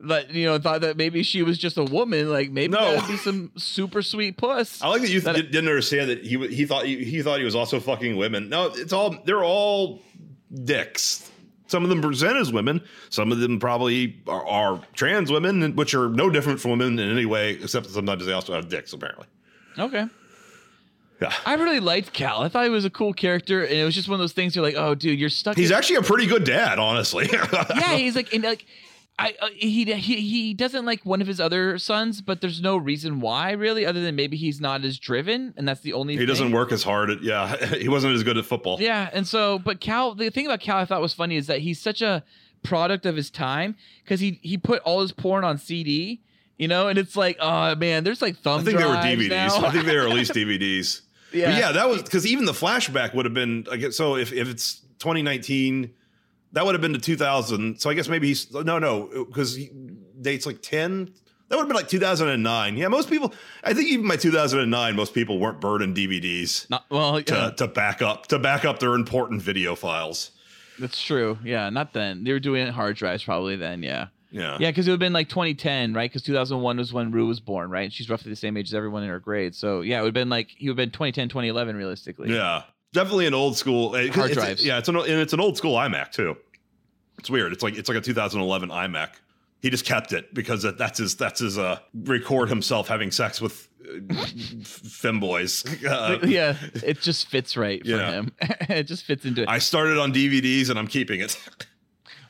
that 0.00 0.30
you 0.30 0.44
know 0.46 0.58
thought 0.58 0.82
that 0.82 0.96
maybe 0.96 1.22
she 1.22 1.42
was 1.42 1.58
just 1.58 1.76
a 1.76 1.84
woman, 1.84 2.30
like 2.30 2.50
maybe 2.50 2.72
No. 2.72 2.94
that'd 2.94 3.08
be 3.08 3.16
some 3.16 3.50
super 3.56 4.00
sweet 4.02 4.36
puss. 4.36 4.80
I 4.82 4.88
like 4.88 5.02
that 5.02 5.10
you 5.10 5.20
That- 5.20 5.34
th- 5.34 5.50
didn't 5.50 5.68
understand 5.68 6.10
that 6.10 6.24
he 6.24 6.36
he 6.48 6.66
thought 6.66 6.84
he, 6.86 7.04
he 7.04 7.22
thought 7.22 7.38
he 7.38 7.44
was 7.44 7.54
also 7.56 7.80
fucking 7.80 8.16
women. 8.16 8.48
No, 8.48 8.66
it's 8.74 8.92
all 8.92 9.16
they're 9.24 9.44
all 9.44 10.00
dicks. 10.64 11.30
Some 11.66 11.82
of 11.82 11.90
them 11.90 12.00
present 12.00 12.36
as 12.38 12.50
women. 12.50 12.80
Some 13.10 13.30
of 13.30 13.40
them 13.40 13.60
probably 13.60 14.16
are, 14.26 14.46
are 14.46 14.80
trans 14.94 15.30
women, 15.30 15.76
which 15.76 15.94
are 15.94 16.08
no 16.08 16.30
different 16.30 16.60
from 16.60 16.70
women 16.70 16.98
in 16.98 17.10
any 17.10 17.26
way, 17.26 17.50
except 17.60 17.86
that 17.86 17.92
sometimes 17.92 18.24
they 18.24 18.32
also 18.32 18.54
have 18.54 18.68
dicks. 18.70 18.92
Apparently, 18.94 19.26
Okay. 19.78 20.06
Yeah. 21.20 21.32
I 21.44 21.54
really 21.54 21.80
liked 21.80 22.12
Cal. 22.12 22.42
I 22.42 22.48
thought 22.48 22.62
he 22.62 22.70
was 22.70 22.84
a 22.84 22.90
cool 22.90 23.12
character, 23.12 23.64
and 23.64 23.74
it 23.74 23.84
was 23.84 23.94
just 23.94 24.08
one 24.08 24.14
of 24.14 24.20
those 24.20 24.32
things. 24.32 24.54
You're 24.54 24.64
like, 24.64 24.76
oh, 24.76 24.94
dude, 24.94 25.18
you're 25.18 25.28
stuck. 25.28 25.56
He's 25.56 25.70
in- 25.72 25.76
actually 25.76 25.96
a 25.96 26.02
pretty 26.02 26.26
good 26.26 26.44
dad, 26.44 26.78
honestly. 26.78 27.28
yeah, 27.32 27.96
he's 27.96 28.14
like, 28.14 28.32
and 28.32 28.44
like, 28.44 28.64
I 29.18 29.34
uh, 29.40 29.48
he 29.52 29.84
he 29.84 30.20
he 30.20 30.54
doesn't 30.54 30.84
like 30.84 31.04
one 31.04 31.20
of 31.20 31.26
his 31.26 31.40
other 31.40 31.76
sons, 31.78 32.20
but 32.20 32.40
there's 32.40 32.60
no 32.60 32.76
reason 32.76 33.20
why 33.20 33.50
really, 33.52 33.84
other 33.84 34.00
than 34.00 34.14
maybe 34.14 34.36
he's 34.36 34.60
not 34.60 34.84
as 34.84 34.98
driven, 34.98 35.54
and 35.56 35.66
that's 35.66 35.80
the 35.80 35.92
only. 35.92 36.14
Thing. 36.14 36.20
He 36.20 36.26
doesn't 36.26 36.52
work 36.52 36.70
as 36.70 36.84
hard 36.84 37.10
at 37.10 37.22
yeah. 37.22 37.56
He 37.78 37.88
wasn't 37.88 38.14
as 38.14 38.22
good 38.22 38.38
at 38.38 38.46
football. 38.46 38.78
Yeah, 38.80 39.10
and 39.12 39.26
so, 39.26 39.58
but 39.58 39.80
Cal, 39.80 40.14
the 40.14 40.30
thing 40.30 40.46
about 40.46 40.60
Cal 40.60 40.76
I 40.76 40.84
thought 40.84 41.00
was 41.00 41.14
funny 41.14 41.36
is 41.36 41.48
that 41.48 41.58
he's 41.60 41.80
such 41.80 42.00
a 42.00 42.22
product 42.62 43.06
of 43.06 43.16
his 43.16 43.28
time 43.28 43.74
because 44.04 44.20
he 44.20 44.38
he 44.42 44.56
put 44.56 44.82
all 44.82 45.00
his 45.00 45.10
porn 45.10 45.42
on 45.42 45.58
CD, 45.58 46.20
you 46.56 46.68
know, 46.68 46.86
and 46.86 46.96
it's 46.96 47.16
like, 47.16 47.38
oh 47.40 47.74
man, 47.74 48.04
there's 48.04 48.22
like 48.22 48.36
thumb 48.38 48.60
I 48.60 48.64
think 48.64 48.78
they 48.78 48.84
were 48.84 48.94
DVDs. 48.94 49.28
now. 49.30 49.64
I 49.64 49.70
think 49.72 49.86
they 49.86 49.96
were 49.96 50.06
at 50.06 50.14
least 50.14 50.32
DVDs. 50.34 51.00
yeah. 51.32 51.50
But 51.50 51.58
yeah, 51.58 51.72
that 51.72 51.88
was 51.88 52.04
because 52.04 52.24
even 52.24 52.44
the 52.44 52.52
flashback 52.52 53.14
would 53.14 53.24
have 53.24 53.34
been. 53.34 53.66
I 53.70 53.76
guess 53.78 53.96
so. 53.96 54.14
If 54.14 54.32
if 54.32 54.48
it's 54.48 54.76
2019, 55.00 55.92
that 56.52 56.64
would 56.64 56.74
have 56.74 56.82
been 56.82 56.92
to 56.92 56.98
2000. 56.98 57.80
So 57.80 57.90
I 57.90 57.94
guess 57.94 58.08
maybe 58.08 58.28
he's 58.28 58.52
no 58.52 58.78
no 58.78 59.08
because 59.26 59.54
he 59.54 59.70
dates 60.20 60.46
like 60.46 60.62
10. 60.62 61.12
That 61.48 61.56
would 61.56 61.62
have 61.62 61.68
been 61.68 61.76
like 61.76 61.88
2009. 61.88 62.76
Yeah, 62.76 62.88
most 62.88 63.08
people. 63.08 63.32
I 63.64 63.72
think 63.72 63.88
even 63.88 64.06
by 64.06 64.16
2009, 64.16 64.96
most 64.96 65.14
people 65.14 65.38
weren't 65.38 65.60
burning 65.62 65.94
DVDs 65.94 66.68
Not, 66.68 66.84
well, 66.90 67.22
to 67.22 67.34
yeah, 67.34 67.50
to 67.50 67.66
back 67.66 68.02
up 68.02 68.26
to 68.26 68.38
back 68.38 68.64
up 68.64 68.78
their 68.80 68.94
important 68.94 69.40
video 69.40 69.74
files. 69.74 70.32
that's 70.78 71.02
true. 71.02 71.38
Yeah, 71.42 71.70
not 71.70 71.92
then. 71.94 72.24
They 72.24 72.32
were 72.32 72.40
doing 72.40 72.66
it 72.66 72.70
hard 72.72 72.96
drives 72.96 73.24
probably 73.24 73.56
then. 73.56 73.82
Yeah. 73.82 74.08
Yeah. 74.30 74.58
Yeah, 74.60 74.70
because 74.70 74.86
it 74.86 74.90
would 74.90 74.96
have 74.96 75.06
been 75.06 75.14
like 75.14 75.30
2010, 75.30 75.94
right? 75.94 76.10
Because 76.10 76.20
2001 76.22 76.76
was 76.76 76.92
when 76.92 77.10
Rue 77.12 77.26
was 77.26 77.40
born, 77.40 77.70
right? 77.70 77.90
She's 77.90 78.10
roughly 78.10 78.30
the 78.30 78.36
same 78.36 78.58
age 78.58 78.68
as 78.68 78.74
everyone 78.74 79.02
in 79.02 79.08
her 79.08 79.18
grade. 79.18 79.54
So 79.54 79.80
yeah, 79.80 79.98
it 79.98 80.02
would 80.02 80.08
have 80.08 80.14
been 80.14 80.28
like 80.28 80.50
he 80.50 80.68
would 80.68 80.72
have 80.72 80.76
been 80.76 80.90
2010, 80.90 81.30
2011, 81.30 81.76
realistically. 81.76 82.34
Yeah, 82.34 82.64
definitely 82.92 83.26
an 83.26 83.34
old 83.34 83.56
school 83.56 83.90
'cause 83.92 84.08
Hard 84.14 84.30
it's- 84.30 84.34
drives. 84.46 84.64
Yeah, 84.64 84.78
it's 84.78 84.88
an 84.88 84.96
and 84.96 85.06
it's 85.08 85.32
an 85.32 85.40
old 85.40 85.56
school 85.56 85.74
iMac 85.76 86.12
too. 86.12 86.36
It's 87.18 87.28
weird. 87.30 87.52
It's 87.52 87.62
like 87.62 87.76
it's 87.76 87.88
like 87.88 87.98
a 87.98 88.00
2011 88.00 88.68
iMac. 88.70 89.10
He 89.60 89.70
just 89.70 89.84
kept 89.84 90.12
it 90.12 90.32
because 90.34 90.62
that's 90.62 90.98
his 90.98 91.16
that's 91.16 91.40
his 91.40 91.58
uh 91.58 91.78
record 92.04 92.48
himself 92.48 92.86
having 92.88 93.10
sex 93.10 93.40
with 93.40 93.68
uh, 93.84 93.94
femboys. 94.62 95.64
Uh, 95.88 96.18
yeah, 96.26 96.56
it 96.74 97.00
just 97.00 97.28
fits 97.28 97.56
right 97.56 97.82
for 97.82 97.88
Yeah. 97.88 98.10
him. 98.12 98.32
it 98.40 98.84
just 98.84 99.04
fits 99.04 99.24
into 99.24 99.42
it. 99.42 99.48
I 99.48 99.58
started 99.58 99.98
on 99.98 100.12
DVDs 100.12 100.70
and 100.70 100.78
I'm 100.78 100.86
keeping 100.86 101.20
it. 101.20 101.36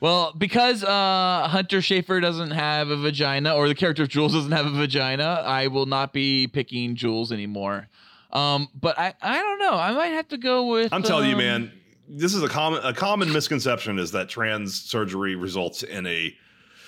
well, 0.01 0.33
because 0.39 0.85
uh, 0.85 1.49
Hunter 1.51 1.79
Schafer 1.79 2.21
doesn't 2.23 2.53
have 2.53 2.91
a 2.91 2.97
vagina, 2.97 3.55
or 3.55 3.69
the 3.69 3.75
character 3.75 4.05
of 4.05 4.09
Jules 4.09 4.33
doesn't 4.33 4.53
have 4.53 4.67
a 4.67 4.71
vagina, 4.71 5.43
I 5.45 5.67
will 5.69 5.87
not 5.87 6.13
be 6.13 6.47
picking 6.47 6.95
Jules 6.95 7.33
anymore. 7.33 7.89
Um, 8.31 8.69
but 8.75 8.99
I, 8.99 9.15
I 9.23 9.39
don't 9.39 9.59
know. 9.59 9.73
I 9.73 9.93
might 9.93 10.09
have 10.09 10.29
to 10.29 10.39
go 10.39 10.67
with. 10.67 10.93
I'm 10.93 11.03
telling 11.03 11.29
you, 11.29 11.35
um, 11.35 11.39
man. 11.39 11.73
This 12.11 12.35
is 12.35 12.43
a 12.43 12.49
common 12.49 12.83
a 12.85 12.95
common 12.95 13.31
misconception 13.33 13.99
is 13.99 14.13
that 14.13 14.31
trans 14.31 14.81
surgery 14.81 15.35
results 15.35 15.83
in 15.83 16.07
a 16.07 16.35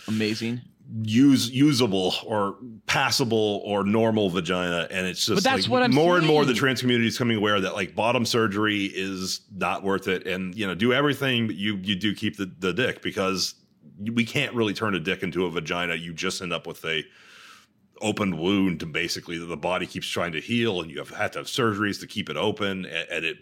Amazing. 0.09 0.63
use 1.03 1.51
usable 1.51 2.15
or 2.25 2.57
passable 2.87 3.61
or 3.67 3.85
normal 3.85 4.31
vagina 4.31 4.89
and 4.91 5.07
it's 5.07 5.27
just 5.27 5.37
But 5.37 5.45
that's 5.45 5.65
like 5.65 5.71
what 5.71 5.83
I'm 5.83 5.95
more 5.95 6.17
and 6.17 6.27
more 6.27 6.47
the 6.47 6.55
trans 6.55 6.81
community 6.81 7.07
is 7.07 7.19
coming 7.19 7.37
aware 7.37 7.61
that 7.61 7.75
like 7.75 7.95
bottom 7.95 8.25
surgery 8.25 8.87
is 8.87 9.43
not 9.55 9.83
worth 9.83 10.09
it 10.09 10.27
and 10.27 10.55
you 10.55 10.67
know 10.67 10.75
do 10.75 10.95
everything 10.95 11.47
but 11.47 11.57
you 11.57 11.77
you 11.83 11.97
do 11.97 12.15
keep 12.15 12.39
the, 12.39 12.51
the 12.59 12.73
dick 12.73 13.03
because 13.03 13.57
we 14.01 14.25
can't 14.25 14.55
really 14.55 14.73
turn 14.73 14.95
a 14.95 15.01
dick 15.01 15.23
into 15.23 15.45
a 15.45 15.51
vagina 15.51 15.97
you 15.97 16.15
just 16.15 16.41
end 16.41 16.53
up 16.55 16.67
with 16.67 16.83
a 16.87 17.05
open 18.01 18.39
wound 18.39 18.83
and 18.83 18.93
basically 18.93 19.39
the 19.39 19.57
body 19.57 19.87
keeps 19.87 20.07
trying 20.07 20.33
to 20.33 20.41
heal 20.41 20.81
and 20.81 20.91
you 20.91 20.99
have, 20.99 21.11
have 21.11 21.31
to 21.33 21.39
have 21.39 21.47
surgeries 21.47 22.01
to 22.01 22.07
keep 22.07 22.29
it 22.31 22.37
open 22.37 22.85
and, 22.87 23.09
and 23.11 23.25
it 23.25 23.37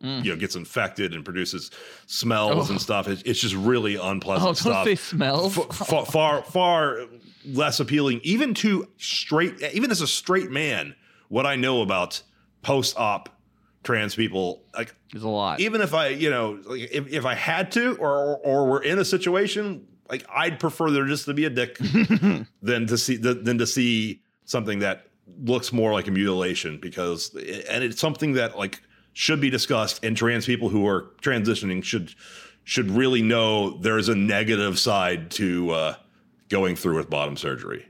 Mm. 0.00 0.24
you 0.24 0.30
know 0.30 0.36
gets 0.38 0.54
infected 0.54 1.12
and 1.12 1.24
produces 1.24 1.72
smells 2.06 2.68
Oh. 2.68 2.72
and 2.72 2.80
stuff 2.80 3.08
it, 3.08 3.20
it's 3.26 3.40
just 3.40 3.56
really 3.56 3.96
unpleasant 3.96 4.44
Oh, 4.44 4.70
don't 4.70 4.86
stuff 4.86 4.98
smells. 5.00 5.58
F- 5.58 5.66
far, 5.88 6.06
far 6.06 6.42
far 6.44 7.00
less 7.44 7.80
appealing 7.80 8.20
even 8.22 8.54
to 8.54 8.86
straight 8.96 9.60
even 9.74 9.90
as 9.90 10.00
a 10.00 10.06
straight 10.06 10.52
man 10.52 10.94
what 11.26 11.46
i 11.46 11.56
know 11.56 11.82
about 11.82 12.22
post-op 12.62 13.28
trans 13.82 14.14
people 14.14 14.62
like 14.72 14.94
There's 15.10 15.24
a 15.24 15.28
lot. 15.28 15.58
even 15.58 15.80
if 15.80 15.92
i 15.94 16.08
you 16.10 16.30
know 16.30 16.60
like 16.66 16.88
if, 16.92 17.08
if 17.08 17.24
i 17.24 17.34
had 17.34 17.72
to 17.72 17.96
or 17.96 18.36
or 18.44 18.68
we're 18.68 18.82
in 18.84 19.00
a 19.00 19.04
situation 19.04 19.84
like 20.10 20.24
i'd 20.34 20.58
prefer 20.58 20.90
there 20.90 21.06
just 21.06 21.24
to 21.24 21.34
be 21.34 21.44
a 21.44 21.50
dick 21.50 21.78
than 22.62 22.86
to 22.86 22.98
see 22.98 23.16
than 23.16 23.58
to 23.58 23.66
see 23.66 24.22
something 24.44 24.78
that 24.78 25.06
looks 25.44 25.72
more 25.72 25.92
like 25.92 26.08
a 26.08 26.10
mutilation 26.10 26.78
because 26.78 27.34
and 27.34 27.84
it's 27.84 28.00
something 28.00 28.32
that 28.32 28.56
like 28.56 28.80
should 29.12 29.40
be 29.40 29.50
discussed 29.50 30.04
and 30.04 30.16
trans 30.16 30.46
people 30.46 30.68
who 30.68 30.86
are 30.86 31.10
transitioning 31.20 31.82
should 31.82 32.14
should 32.68 32.90
really 32.90 33.22
know 33.22 33.78
there's 33.78 34.10
a 34.10 34.14
negative 34.14 34.78
side 34.78 35.30
to 35.30 35.70
uh, 35.70 35.94
going 36.50 36.76
through 36.76 36.96
with 36.96 37.08
bottom 37.08 37.34
surgery. 37.34 37.88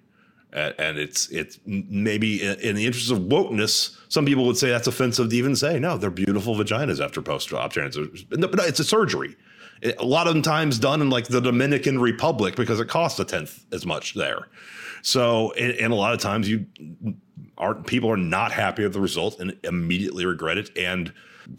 And, 0.53 0.73
and 0.78 0.99
it's 0.99 1.28
it's 1.31 1.59
maybe 1.66 2.43
in, 2.43 2.61
in 2.61 2.77
the 2.77 2.86
interest 2.86 3.11
of 3.11 3.19
wokeness 3.19 3.95
some 4.09 4.24
people 4.24 4.47
would 4.47 4.57
say 4.57 4.70
that's 4.70 4.86
offensive 4.86 5.28
to 5.28 5.36
even 5.36 5.55
say 5.55 5.78
no 5.78 5.99
they're 5.99 6.09
beautiful 6.09 6.55
vaginas 6.55 7.05
after 7.05 7.20
post-op 7.20 7.70
transition 7.70 8.27
no, 8.31 8.49
but 8.49 8.61
it's 8.61 8.81
a 8.81 8.85
surgery 8.85 9.36
a 9.82 10.05
lot 10.05 10.26
of 10.26 10.42
times 10.42 10.78
done 10.78 11.00
in 11.00 11.10
like 11.10 11.28
the 11.28 11.40
dominican 11.40 11.98
republic 12.00 12.56
because 12.56 12.80
it 12.80 12.88
costs 12.88 13.18
a 13.20 13.24
tenth 13.24 13.64
as 13.72 13.86
much 13.86 14.14
there. 14.14 14.48
So 15.02 15.52
and, 15.52 15.72
and 15.72 15.92
a 15.92 15.96
lot 15.96 16.12
of 16.14 16.20
times 16.20 16.48
you 16.48 16.66
are 17.56 17.74
people 17.74 18.10
are 18.10 18.16
not 18.16 18.52
happy 18.52 18.82
with 18.82 18.92
the 18.92 19.00
result 19.00 19.38
and 19.40 19.56
immediately 19.64 20.24
regret 20.26 20.59
it 20.59 20.76
and 20.76 21.12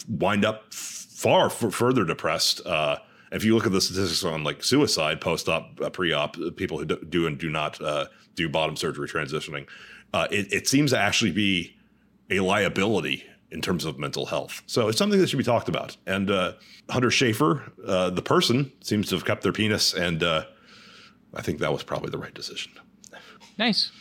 wind 0.07 0.45
up 0.45 0.73
far 0.73 1.47
f- 1.47 1.73
further 1.73 2.05
depressed. 2.05 2.65
Uh 2.65 2.97
if 3.31 3.43
you 3.43 3.53
look 3.53 3.65
at 3.65 3.71
the 3.71 3.81
statistics 3.81 4.23
on 4.23 4.43
like 4.43 4.63
suicide 4.63 5.21
post-op 5.21 5.79
uh, 5.81 5.89
pre-op 5.89 6.37
uh, 6.37 6.49
people 6.55 6.79
who 6.79 6.85
do- 6.85 7.05
do 7.09 7.27
and 7.27 7.37
do 7.37 7.49
not 7.49 7.79
uh, 7.81 8.05
do 8.35 8.49
bottom 8.49 8.75
surgery 8.75 9.07
transitioning 9.07 9.67
uh, 10.13 10.27
it, 10.31 10.51
it 10.51 10.67
seems 10.67 10.91
to 10.91 10.97
actually 10.97 11.31
be 11.31 11.75
a 12.31 12.39
liability 12.39 13.23
in 13.51 13.61
terms 13.61 13.85
of 13.85 13.97
mental 13.99 14.25
health 14.25 14.61
so 14.65 14.87
it's 14.87 14.97
something 14.97 15.19
that 15.19 15.27
should 15.29 15.37
be 15.37 15.43
talked 15.43 15.69
about 15.69 15.97
and 16.05 16.29
uh, 16.29 16.53
hunter 16.89 17.09
schafer 17.09 17.71
uh, 17.87 18.09
the 18.09 18.21
person 18.21 18.71
seems 18.81 19.07
to 19.09 19.15
have 19.15 19.25
kept 19.25 19.41
their 19.43 19.53
penis 19.53 19.93
and 19.93 20.23
uh, 20.23 20.43
i 21.33 21.41
think 21.41 21.59
that 21.59 21.71
was 21.71 21.83
probably 21.83 22.09
the 22.09 22.17
right 22.17 22.33
decision 22.33 22.71
Nice. 23.59 23.91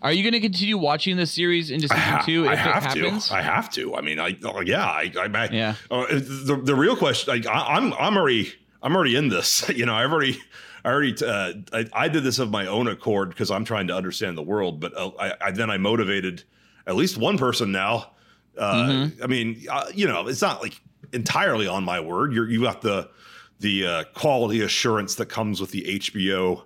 Are 0.00 0.12
you 0.12 0.22
going 0.22 0.32
to 0.32 0.40
continue 0.40 0.78
watching 0.78 1.16
this 1.16 1.30
series 1.30 1.70
into 1.70 1.88
season 1.88 2.02
ha- 2.02 2.22
two 2.24 2.44
if 2.44 2.50
I 2.50 2.52
it 2.54 2.58
have 2.58 2.84
happens? 2.84 3.28
to. 3.28 3.34
I 3.34 3.42
have 3.42 3.70
to. 3.72 3.94
I 3.94 4.00
mean, 4.00 4.18
I 4.18 4.36
oh, 4.44 4.60
yeah, 4.60 4.84
I, 4.84 5.12
I, 5.18 5.24
I 5.32 5.48
Yeah. 5.52 5.74
Uh, 5.90 6.06
the 6.08 6.60
the 6.62 6.74
real 6.74 6.96
question, 6.96 7.32
like, 7.32 7.46
I, 7.46 7.76
I'm 7.76 7.92
I'm 7.94 8.16
already 8.16 8.52
I'm 8.82 8.96
already 8.96 9.16
in 9.16 9.28
this. 9.28 9.68
You 9.76 9.84
know, 9.84 9.94
I've 9.94 10.12
already 10.12 10.38
I 10.84 10.90
already 10.90 11.14
uh, 11.24 11.52
I, 11.72 11.86
I 11.92 12.08
did 12.08 12.24
this 12.24 12.38
of 12.38 12.50
my 12.50 12.66
own 12.66 12.88
accord 12.88 13.30
because 13.30 13.50
I'm 13.50 13.64
trying 13.64 13.86
to 13.88 13.94
understand 13.94 14.38
the 14.38 14.42
world. 14.42 14.80
But 14.80 14.96
uh, 14.96 15.10
I, 15.18 15.34
I 15.40 15.50
then 15.50 15.70
I 15.70 15.76
motivated 15.76 16.44
at 16.86 16.96
least 16.96 17.18
one 17.18 17.36
person 17.36 17.70
now. 17.70 18.12
Uh, 18.58 18.74
Mm-hmm. 18.88 19.22
I 19.22 19.26
mean, 19.26 19.64
uh, 19.70 19.86
you 19.94 20.06
know, 20.06 20.26
it's 20.28 20.42
not 20.42 20.62
like 20.62 20.80
entirely 21.12 21.66
on 21.68 21.84
my 21.84 22.00
word. 22.00 22.32
You're 22.32 22.48
you 22.48 22.62
got 22.62 22.80
the 22.82 23.08
the 23.60 23.86
uh, 23.86 24.04
quality 24.14 24.60
assurance 24.62 25.14
that 25.16 25.26
comes 25.26 25.60
with 25.60 25.70
the 25.70 25.82
HBO 25.98 26.62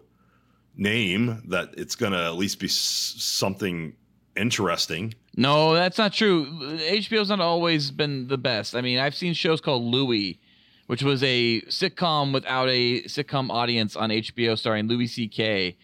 name 0.76 1.42
that 1.48 1.74
it's 1.76 1.94
going 1.94 2.12
to 2.12 2.18
at 2.24 2.34
least 2.36 2.58
be 2.60 2.66
s- 2.66 2.72
something 3.18 3.94
interesting. 4.36 5.14
no, 5.36 5.74
that's 5.74 5.98
not 5.98 6.12
true. 6.12 6.46
HBO's 6.78 7.28
not 7.28 7.40
always 7.40 7.90
been 7.90 8.28
the 8.28 8.38
best. 8.38 8.74
I 8.74 8.80
mean, 8.80 8.98
I've 8.98 9.14
seen 9.14 9.34
shows 9.34 9.60
called 9.60 9.82
Louie, 9.82 10.40
which 10.86 11.02
was 11.02 11.22
a 11.22 11.60
sitcom 11.62 12.32
without 12.32 12.68
a 12.68 13.02
sitcom 13.02 13.50
audience 13.50 13.96
on 13.96 14.10
HBO 14.10 14.56
starring 14.58 14.86
Louis 14.88 15.06
C.K., 15.08 15.76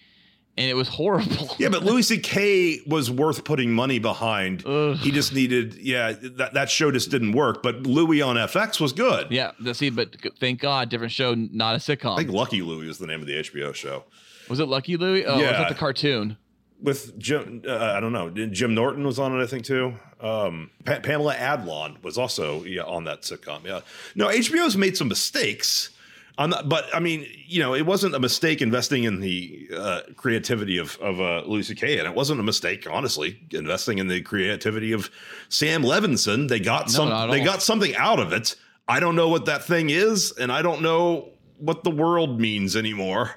and 0.58 0.70
it 0.70 0.74
was 0.74 0.88
horrible. 0.88 1.54
Yeah, 1.58 1.68
but 1.68 1.84
Louis 1.84 2.02
C.K. 2.02 2.80
was 2.86 3.10
worth 3.10 3.44
putting 3.44 3.72
money 3.72 3.98
behind. 3.98 4.64
Ugh. 4.66 4.96
He 4.96 5.10
just 5.10 5.34
needed, 5.34 5.74
yeah, 5.74 6.12
that, 6.12 6.54
that 6.54 6.70
show 6.70 6.90
just 6.90 7.10
didn't 7.10 7.32
work. 7.32 7.62
But 7.62 7.82
Louis 7.82 8.22
on 8.22 8.36
FX 8.36 8.80
was 8.80 8.92
good. 8.92 9.30
Yeah, 9.30 9.52
see, 9.72 9.90
but 9.90 10.16
thank 10.38 10.60
God, 10.60 10.88
different 10.88 11.12
show, 11.12 11.34
not 11.34 11.74
a 11.74 11.78
sitcom. 11.78 12.14
I 12.14 12.16
think 12.18 12.30
Lucky 12.30 12.62
Louie 12.62 12.88
is 12.88 12.98
the 12.98 13.06
name 13.06 13.20
of 13.20 13.26
the 13.26 13.34
HBO 13.34 13.74
show. 13.74 14.04
was 14.48 14.60
it 14.60 14.66
Lucky 14.66 14.96
Louie? 14.96 15.24
Oh, 15.24 15.34
was 15.36 15.42
that 15.42 15.68
the 15.68 15.74
cartoon? 15.74 16.36
With 16.80 17.18
Jim, 17.18 17.62
uh, 17.66 17.76
I 17.76 18.00
don't 18.00 18.12
know. 18.12 18.28
Jim 18.28 18.74
Norton 18.74 19.04
was 19.06 19.18
on 19.18 19.38
it, 19.38 19.42
I 19.42 19.46
think, 19.46 19.64
too. 19.64 19.94
Um, 20.20 20.70
pa- 20.84 21.00
Pamela 21.00 21.34
Adlon 21.34 22.02
was 22.02 22.18
also 22.18 22.64
yeah, 22.64 22.82
on 22.82 23.04
that 23.04 23.22
sitcom. 23.22 23.64
Yeah. 23.64 23.80
No, 24.14 24.28
HBO's 24.28 24.76
made 24.76 24.96
some 24.96 25.08
mistakes. 25.08 25.90
That, 26.38 26.68
but 26.68 26.84
I 26.94 27.00
mean, 27.00 27.26
you 27.46 27.60
know, 27.60 27.74
it 27.74 27.86
wasn't 27.86 28.14
a 28.14 28.20
mistake 28.20 28.60
investing 28.60 29.04
in 29.04 29.20
the 29.20 29.68
uh, 29.74 30.00
creativity 30.16 30.76
of 30.78 30.96
of 31.00 31.20
uh, 31.20 31.42
Louis 31.46 31.62
C.K. 31.62 31.98
and 31.98 32.06
it 32.06 32.14
wasn't 32.14 32.40
a 32.40 32.42
mistake, 32.42 32.86
honestly, 32.90 33.40
investing 33.52 33.98
in 33.98 34.08
the 34.08 34.20
creativity 34.20 34.92
of 34.92 35.10
Sam 35.48 35.82
Levinson. 35.82 36.48
They 36.48 36.60
got 36.60 36.88
No, 36.88 36.92
some, 36.92 37.30
they 37.30 37.40
all. 37.40 37.44
got 37.44 37.62
something 37.62 37.94
out 37.96 38.18
of 38.20 38.32
it. 38.32 38.54
I 38.88 39.00
don't 39.00 39.16
know 39.16 39.28
what 39.28 39.46
that 39.46 39.64
thing 39.64 39.90
is, 39.90 40.32
and 40.38 40.52
I 40.52 40.62
don't 40.62 40.82
know 40.82 41.30
what 41.58 41.84
the 41.84 41.90
world 41.90 42.38
means 42.40 42.76
anymore. 42.76 43.34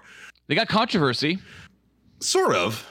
They 0.48 0.56
got 0.56 0.68
controversy. 0.68 1.40
Sort 2.20 2.54
of. 2.56 2.86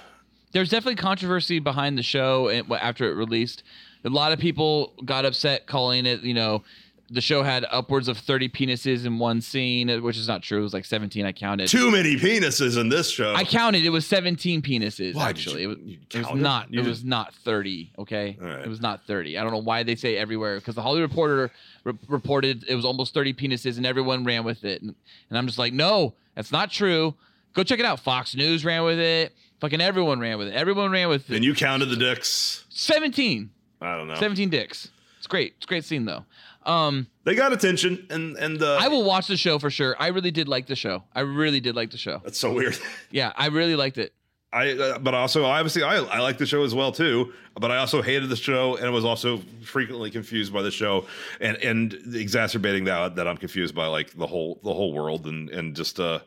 there's 0.53 0.71
definitely 0.71 0.97
controversy 0.97 1.59
behind 1.59 1.99
the 1.99 2.03
show 2.03 2.49
and 2.49 2.71
after 2.73 3.11
it 3.11 3.15
released. 3.15 3.63
A 4.05 4.09
lot 4.09 4.33
of 4.33 4.39
people 4.39 4.95
got 5.05 5.27
upset 5.27 5.67
calling 5.67 6.07
it, 6.07 6.23
you 6.23 6.33
know, 6.33 6.63
the 7.11 7.21
show 7.23 7.43
had 7.43 7.65
upwards 7.71 8.07
of 8.09 8.19
30 8.19 8.49
penises 8.51 9.07
in 9.07 9.19
one 9.19 9.41
scene, 9.41 9.89
which 10.03 10.17
is 10.19 10.29
not 10.29 10.43
true. 10.43 10.59
It 10.59 10.63
was 10.63 10.75
like 10.75 10.85
17. 10.85 11.25
I 11.25 11.33
counted. 11.33 11.69
Too 11.69 11.91
many 11.91 12.17
penises 12.17 12.79
in 12.79 12.89
this 12.91 13.09
show. 13.11 13.35
I 13.35 13.45
counted. 13.45 13.85
It 13.85 13.89
was 13.91 14.07
17 14.07 14.61
penises. 14.63 15.15
Why 15.15 15.29
actually, 15.31 15.63
you- 15.63 15.71
it 15.71 15.79
was, 16.15 16.27
it 16.27 16.33
was 16.33 16.41
not. 16.43 16.73
You 16.73 16.81
it 16.81 16.87
was 16.87 17.05
not 17.05 17.35
30. 17.35 17.93
Okay, 18.01 18.37
right. 18.41 18.61
it 18.61 18.69
was 18.69 18.81
not 18.81 19.07
30. 19.07 19.39
I 19.39 19.43
don't 19.43 19.53
know 19.53 19.59
why 19.63 19.83
they 19.85 19.95
say 19.97 20.17
everywhere 20.17 20.57
because 20.57 20.75
the 20.75 20.83
Hollywood 20.83 21.09
Reporter 21.11 21.51
re- 21.85 21.95
reported 22.09 22.65
it 22.69 22.75
was 22.75 22.85
almost 22.85 23.15
30 23.15 23.33
penises 23.35 23.79
and 23.79 23.87
everyone 23.87 24.25
ran 24.25 24.45
with 24.45 24.65
it, 24.65 24.83
and, 24.83 24.95
and 25.31 25.39
I'm 25.39 25.47
just 25.47 25.59
like, 25.59 25.73
no, 25.73 26.15
that's 26.35 26.53
not 26.53 26.71
true. 26.71 27.15
Go 27.55 27.63
check 27.65 27.79
it 27.81 27.87
out. 27.87 28.01
Fox 28.01 28.35
News 28.35 28.65
ran 28.65 28.85
with 28.85 28.99
it. 28.99 29.35
Fucking 29.61 29.81
everyone 29.81 30.21
ran 30.21 30.39
with 30.39 30.49
it. 30.49 30.55
Everyone 30.55 30.91
ran 30.91 31.09
with 31.09 31.31
it. 31.31 31.37
and 31.37 31.45
you 31.45 31.55
counted 31.55 31.87
the 31.87 31.97
dicks. 31.97 32.65
17. 32.69 33.51
I 33.81 33.97
don't 33.97 34.09
know. 34.09 34.15
17 34.17 34.51
dicks. 34.51 34.91
It's 35.19 35.27
great. 35.27 35.55
It's 35.57 35.65
a 35.65 35.69
great 35.69 35.85
scene 35.85 36.05
though. 36.05 36.25
Um, 36.69 37.07
They 37.25 37.35
got 37.35 37.53
attention, 37.53 38.07
and 38.11 38.37
and 38.37 38.63
uh, 38.63 38.77
I 38.81 38.89
will 38.89 39.05
watch 39.05 39.27
the 39.27 39.37
show 39.37 39.59
for 39.59 39.71
sure. 39.71 39.97
I 39.99 40.09
really 40.09 40.31
did 40.31 40.49
like 40.49 40.67
the 40.67 40.77
show. 40.77 41.03
I 41.15 41.21
really 41.21 41.61
did 41.61 41.75
like 41.75 41.91
the 41.91 41.97
show. 41.99 42.21
That's 42.23 42.39
so 42.39 42.53
weird. 42.53 42.79
Yeah, 43.11 43.33
I 43.37 43.47
really 43.47 43.75
liked 43.75 43.97
it. 43.99 44.13
I 44.53 44.73
uh, 44.73 44.99
but 44.99 45.15
also 45.15 45.45
obviously 45.45 45.83
I 45.83 45.97
I 45.97 46.19
like 46.21 46.39
the 46.39 46.47
show 46.47 46.65
as 46.65 46.75
well 46.75 46.93
too. 46.93 47.33
But 47.59 47.71
I 47.71 47.79
also 47.79 48.03
hated 48.03 48.29
the 48.29 48.37
show 48.37 48.77
and 48.77 48.93
was 48.93 49.05
also 49.05 49.39
frequently 49.63 50.11
confused 50.11 50.53
by 50.53 50.63
the 50.63 50.71
show 50.71 51.07
and 51.41 51.57
and 51.59 51.95
exacerbating 52.15 52.85
that 52.85 53.17
that 53.17 53.27
I'm 53.27 53.37
confused 53.37 53.75
by 53.75 53.87
like 53.87 54.13
the 54.13 54.27
whole 54.27 54.59
the 54.63 54.73
whole 54.73 54.93
world 54.93 55.27
and 55.27 55.51
and 55.51 55.75
just 55.77 55.99
uh 56.01 56.21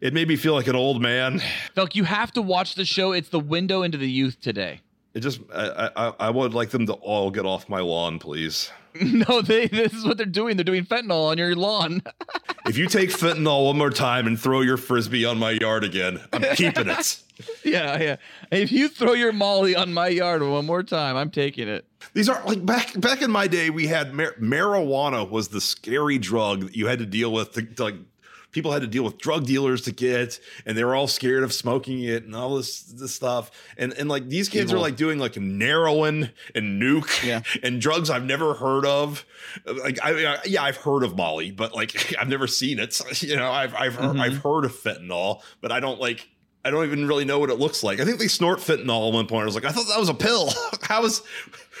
it 0.00 0.14
made 0.14 0.28
me 0.28 0.36
feel 0.36 0.54
like 0.54 0.68
an 0.68 0.76
old 0.76 1.02
man. 1.02 1.40
Felk, 1.76 1.94
you 1.94 2.04
have 2.04 2.32
to 2.32 2.42
watch 2.42 2.74
the 2.76 2.84
show. 2.86 3.12
It's 3.12 3.28
the 3.28 3.40
window 3.40 3.82
into 3.82 3.98
the 3.98 4.10
youth 4.10 4.40
today. 4.40 4.80
It 5.14 5.20
just 5.20 5.40
I 5.52 5.90
I, 5.96 6.12
I 6.20 6.30
would 6.30 6.54
like 6.54 6.70
them 6.70 6.86
to 6.86 6.92
all 6.94 7.30
get 7.30 7.44
off 7.44 7.68
my 7.68 7.80
lawn, 7.80 8.18
please. 8.18 8.70
no, 9.00 9.40
they 9.40 9.66
this 9.68 9.92
is 9.92 10.04
what 10.04 10.16
they're 10.16 10.26
doing. 10.26 10.56
They're 10.56 10.64
doing 10.64 10.84
fentanyl 10.84 11.28
on 11.30 11.38
your 11.38 11.54
lawn. 11.54 12.02
If 12.66 12.76
you 12.76 12.86
take 12.86 13.08
fentanyl 13.10 13.66
one 13.66 13.78
more 13.78 13.90
time 13.90 14.26
and 14.26 14.38
throw 14.38 14.60
your 14.60 14.76
frisbee 14.76 15.24
on 15.24 15.38
my 15.38 15.52
yard 15.52 15.82
again, 15.82 16.20
I'm 16.32 16.42
keeping 16.54 16.88
it. 16.88 17.20
yeah, 17.64 18.00
yeah. 18.00 18.16
If 18.52 18.70
you 18.70 18.88
throw 18.88 19.14
your 19.14 19.32
molly 19.32 19.74
on 19.74 19.92
my 19.92 20.08
yard 20.08 20.42
one 20.42 20.66
more 20.66 20.82
time, 20.82 21.16
I'm 21.16 21.30
taking 21.30 21.68
it. 21.68 21.86
These 22.12 22.28
are 22.28 22.40
like 22.44 22.64
back 22.64 23.00
back 23.00 23.22
in 23.22 23.30
my 23.30 23.46
day. 23.46 23.70
We 23.70 23.86
had 23.86 24.12
mar- 24.14 24.34
marijuana 24.38 25.28
was 25.28 25.48
the 25.48 25.60
scary 25.60 26.18
drug 26.18 26.66
that 26.66 26.76
you 26.76 26.86
had 26.86 26.98
to 26.98 27.06
deal 27.06 27.32
with. 27.32 27.52
To, 27.52 27.62
to, 27.62 27.84
like 27.84 27.96
people 28.52 28.72
had 28.72 28.82
to 28.82 28.88
deal 28.88 29.02
with 29.04 29.18
drug 29.18 29.46
dealers 29.46 29.82
to 29.82 29.92
get, 29.92 30.40
and 30.66 30.76
they 30.76 30.84
were 30.84 30.94
all 30.94 31.06
scared 31.06 31.42
of 31.42 31.52
smoking 31.52 32.02
it 32.02 32.24
and 32.24 32.34
all 32.34 32.56
this 32.56 32.82
this 32.82 33.14
stuff. 33.14 33.50
And 33.76 33.92
and 33.94 34.08
like 34.08 34.28
these 34.28 34.48
kids 34.48 34.72
are 34.72 34.78
like 34.78 34.96
doing 34.96 35.18
like 35.18 35.34
heroin 35.34 36.30
and 36.54 36.80
nuke 36.82 37.24
Yeah. 37.26 37.42
and 37.62 37.80
drugs 37.80 38.10
I've 38.10 38.24
never 38.24 38.54
heard 38.54 38.84
of. 38.86 39.24
Like 39.66 39.98
I, 40.02 40.34
I 40.34 40.38
yeah 40.44 40.62
I've 40.62 40.76
heard 40.78 41.02
of 41.04 41.16
Molly, 41.16 41.50
but 41.50 41.74
like 41.74 42.14
I've 42.20 42.28
never 42.28 42.46
seen 42.46 42.78
it. 42.78 43.00
You 43.22 43.36
know 43.36 43.50
I've 43.50 43.74
I've 43.74 43.94
heard, 43.94 44.16
Mhm. 44.16 44.20
I've 44.20 44.38
heard 44.38 44.64
of 44.64 44.72
fentanyl, 44.72 45.42
but 45.60 45.70
I 45.72 45.80
don't 45.80 46.00
like. 46.00 46.28
I 46.64 46.70
don't 46.70 46.84
even 46.84 47.08
really 47.08 47.24
know 47.24 47.38
what 47.38 47.48
it 47.48 47.58
looks 47.58 47.82
like. 47.82 48.00
I 48.00 48.04
think 48.04 48.18
they 48.18 48.28
snort 48.28 48.58
fentanyl 48.58 49.08
at 49.08 49.14
one 49.14 49.26
point. 49.26 49.42
I 49.42 49.46
was 49.46 49.54
like, 49.54 49.64
I 49.64 49.70
thought 49.70 49.86
that 49.88 49.98
was 49.98 50.10
a 50.10 50.14
pill. 50.14 50.52
How 50.82 51.02
is 51.06 51.22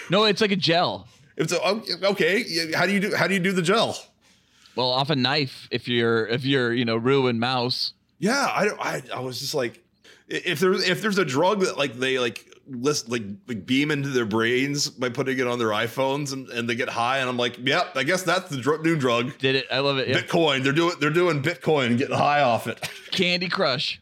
No, 0.08 0.24
it's 0.24 0.40
like 0.40 0.52
a 0.52 0.56
gel. 0.56 1.06
it's 1.36 1.52
a, 1.52 1.62
okay. 2.06 2.72
How 2.74 2.86
do 2.86 2.92
you 2.92 3.00
do? 3.00 3.14
How 3.14 3.26
do 3.26 3.34
you 3.34 3.40
do 3.40 3.52
the 3.52 3.60
gel? 3.60 3.98
Well, 4.76 4.90
off 4.90 5.10
a 5.10 5.16
knife 5.16 5.68
if 5.70 5.88
you're 5.88 6.26
if 6.28 6.44
you're 6.44 6.72
you 6.72 6.84
know 6.84 6.96
ruined 6.96 7.40
mouse. 7.40 7.92
Yeah, 8.18 8.50
I, 8.54 8.64
don't- 8.66 8.80
I 8.80 9.02
I 9.14 9.20
was 9.20 9.40
just 9.40 9.54
like, 9.54 9.82
if 10.28 10.60
there's 10.60 10.86
if 10.88 11.00
there's 11.02 11.18
a 11.18 11.24
drug 11.24 11.60
that 11.60 11.78
like 11.78 11.94
they 11.94 12.18
like 12.18 12.46
list 12.68 13.08
like, 13.08 13.22
like 13.48 13.66
beam 13.66 13.90
into 13.90 14.10
their 14.10 14.26
brains 14.26 14.88
by 14.88 15.08
putting 15.08 15.38
it 15.38 15.46
on 15.46 15.58
their 15.58 15.68
iPhones 15.70 16.32
and, 16.32 16.48
and 16.50 16.68
they 16.68 16.74
get 16.76 16.88
high, 16.88 17.18
and 17.18 17.28
I'm 17.28 17.36
like, 17.36 17.58
yep, 17.66 17.96
I 17.96 18.04
guess 18.04 18.22
that's 18.22 18.48
the 18.50 18.58
dr- 18.58 18.82
new 18.84 18.94
drug. 18.96 19.36
Did 19.38 19.56
it? 19.56 19.66
I 19.72 19.78
love 19.80 19.98
it. 19.98 20.06
Yeah. 20.08 20.20
Bitcoin. 20.20 20.62
They're 20.62 20.72
doing 20.72 20.94
they're 21.00 21.10
doing 21.10 21.42
Bitcoin 21.42 21.96
getting 21.98 22.16
high 22.16 22.42
off 22.42 22.66
it. 22.66 22.78
Candy 23.10 23.48
Crush. 23.48 24.00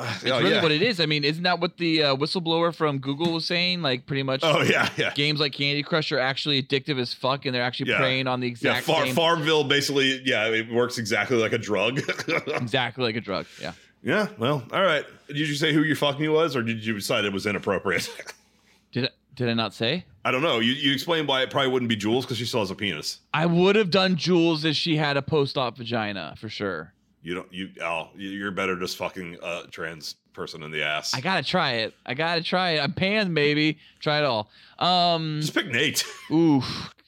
It's 0.00 0.22
It's 0.22 0.24
really 0.24 0.60
what 0.60 0.70
it 0.70 0.82
is. 0.82 1.00
I 1.00 1.06
mean, 1.06 1.24
isn't 1.24 1.42
that 1.42 1.58
what 1.60 1.76
the 1.76 2.02
uh, 2.04 2.16
whistleblower 2.16 2.74
from 2.74 2.98
Google 2.98 3.32
was 3.32 3.44
saying? 3.46 3.82
Like 3.82 4.06
pretty 4.06 4.22
much. 4.22 4.40
Oh 4.42 4.62
yeah, 4.62 4.88
yeah. 4.96 5.12
Games 5.14 5.40
like 5.40 5.52
Candy 5.52 5.82
Crush 5.82 6.12
are 6.12 6.18
actually 6.20 6.62
addictive 6.62 6.98
as 7.00 7.12
fuck, 7.12 7.46
and 7.46 7.54
they're 7.54 7.62
actually 7.62 7.90
Yeah. 7.90 7.98
preying 7.98 8.26
on 8.26 8.40
the 8.40 8.46
Yeah, 8.46 8.52
exact 8.52 8.86
Far, 8.86 9.04
same, 9.06 9.14
Farmville 9.14 9.64
basically, 9.64 10.22
yeah, 10.24 10.46
it 10.48 10.72
works 10.72 10.98
exactly 10.98 11.36
like 11.36 11.52
a 11.52 11.58
drug. 11.58 11.98
exactly 12.48 13.04
like 13.04 13.16
a 13.16 13.20
drug. 13.20 13.46
Yeah. 13.60 13.72
yeah, 14.02 14.28
well, 14.38 14.62
all 14.72 14.82
right. 14.82 15.04
Did 15.26 15.38
you 15.38 15.54
say 15.56 15.72
who 15.72 15.82
your 15.82 15.96
fuck 15.96 16.18
me 16.20 16.28
was, 16.28 16.54
or 16.54 16.62
did 16.62 16.84
you 16.84 16.94
decide 16.94 17.24
it 17.24 17.32
was 17.32 17.46
inappropriate? 17.46 18.08
Did 18.92 19.04
I, 19.04 19.08
did 19.36 19.48
I 19.50 19.54
not 19.54 19.74
say? 19.74 20.06
I 20.24 20.30
don't 20.30 20.40
know. 20.42 20.60
You 20.60 20.72
you 20.72 20.92
explained 20.94 21.28
why 21.28 21.42
it 21.42 21.50
probably 21.50 21.70
wouldn't 21.70 21.88
be 21.90 21.96
Jules 21.96 22.24
because 22.24 22.38
she 22.38 22.46
still 22.46 22.60
has 22.60 22.70
a 22.70 22.74
penis. 22.74 23.18
I 23.34 23.44
would 23.46 23.76
have 23.76 23.90
done 23.90 24.16
Jules 24.16 24.64
if 24.64 24.76
she 24.76 24.96
had 24.96 25.16
a 25.18 25.22
post-op 25.22 25.76
vagina 25.76 26.34
for 26.38 26.48
sure. 26.48 26.92
You 27.28 27.34
don't. 27.34 27.52
You 27.52 27.68
oh, 27.82 28.08
you- 28.16 28.30
you're 28.30 28.50
better 28.50 28.74
just 28.78 28.96
fucking 28.96 29.36
a 29.42 29.64
trans 29.70 30.14
person 30.32 30.62
in 30.62 30.70
the 30.70 30.82
ass. 30.82 31.12
I 31.14 31.20
gotta 31.20 31.42
try 31.42 31.72
it. 31.72 31.92
I 32.06 32.14
gotta 32.14 32.42
try 32.42 32.70
it. 32.70 32.78
I'm 32.80 32.92
pan, 32.94 33.34
baby. 33.34 33.76
Try 34.00 34.18
it 34.20 34.24
all. 34.24 34.48
Um, 34.78 35.40
just 35.42 35.52
pick 35.54 35.66
Nate. 35.66 36.06
oof. 36.32 36.64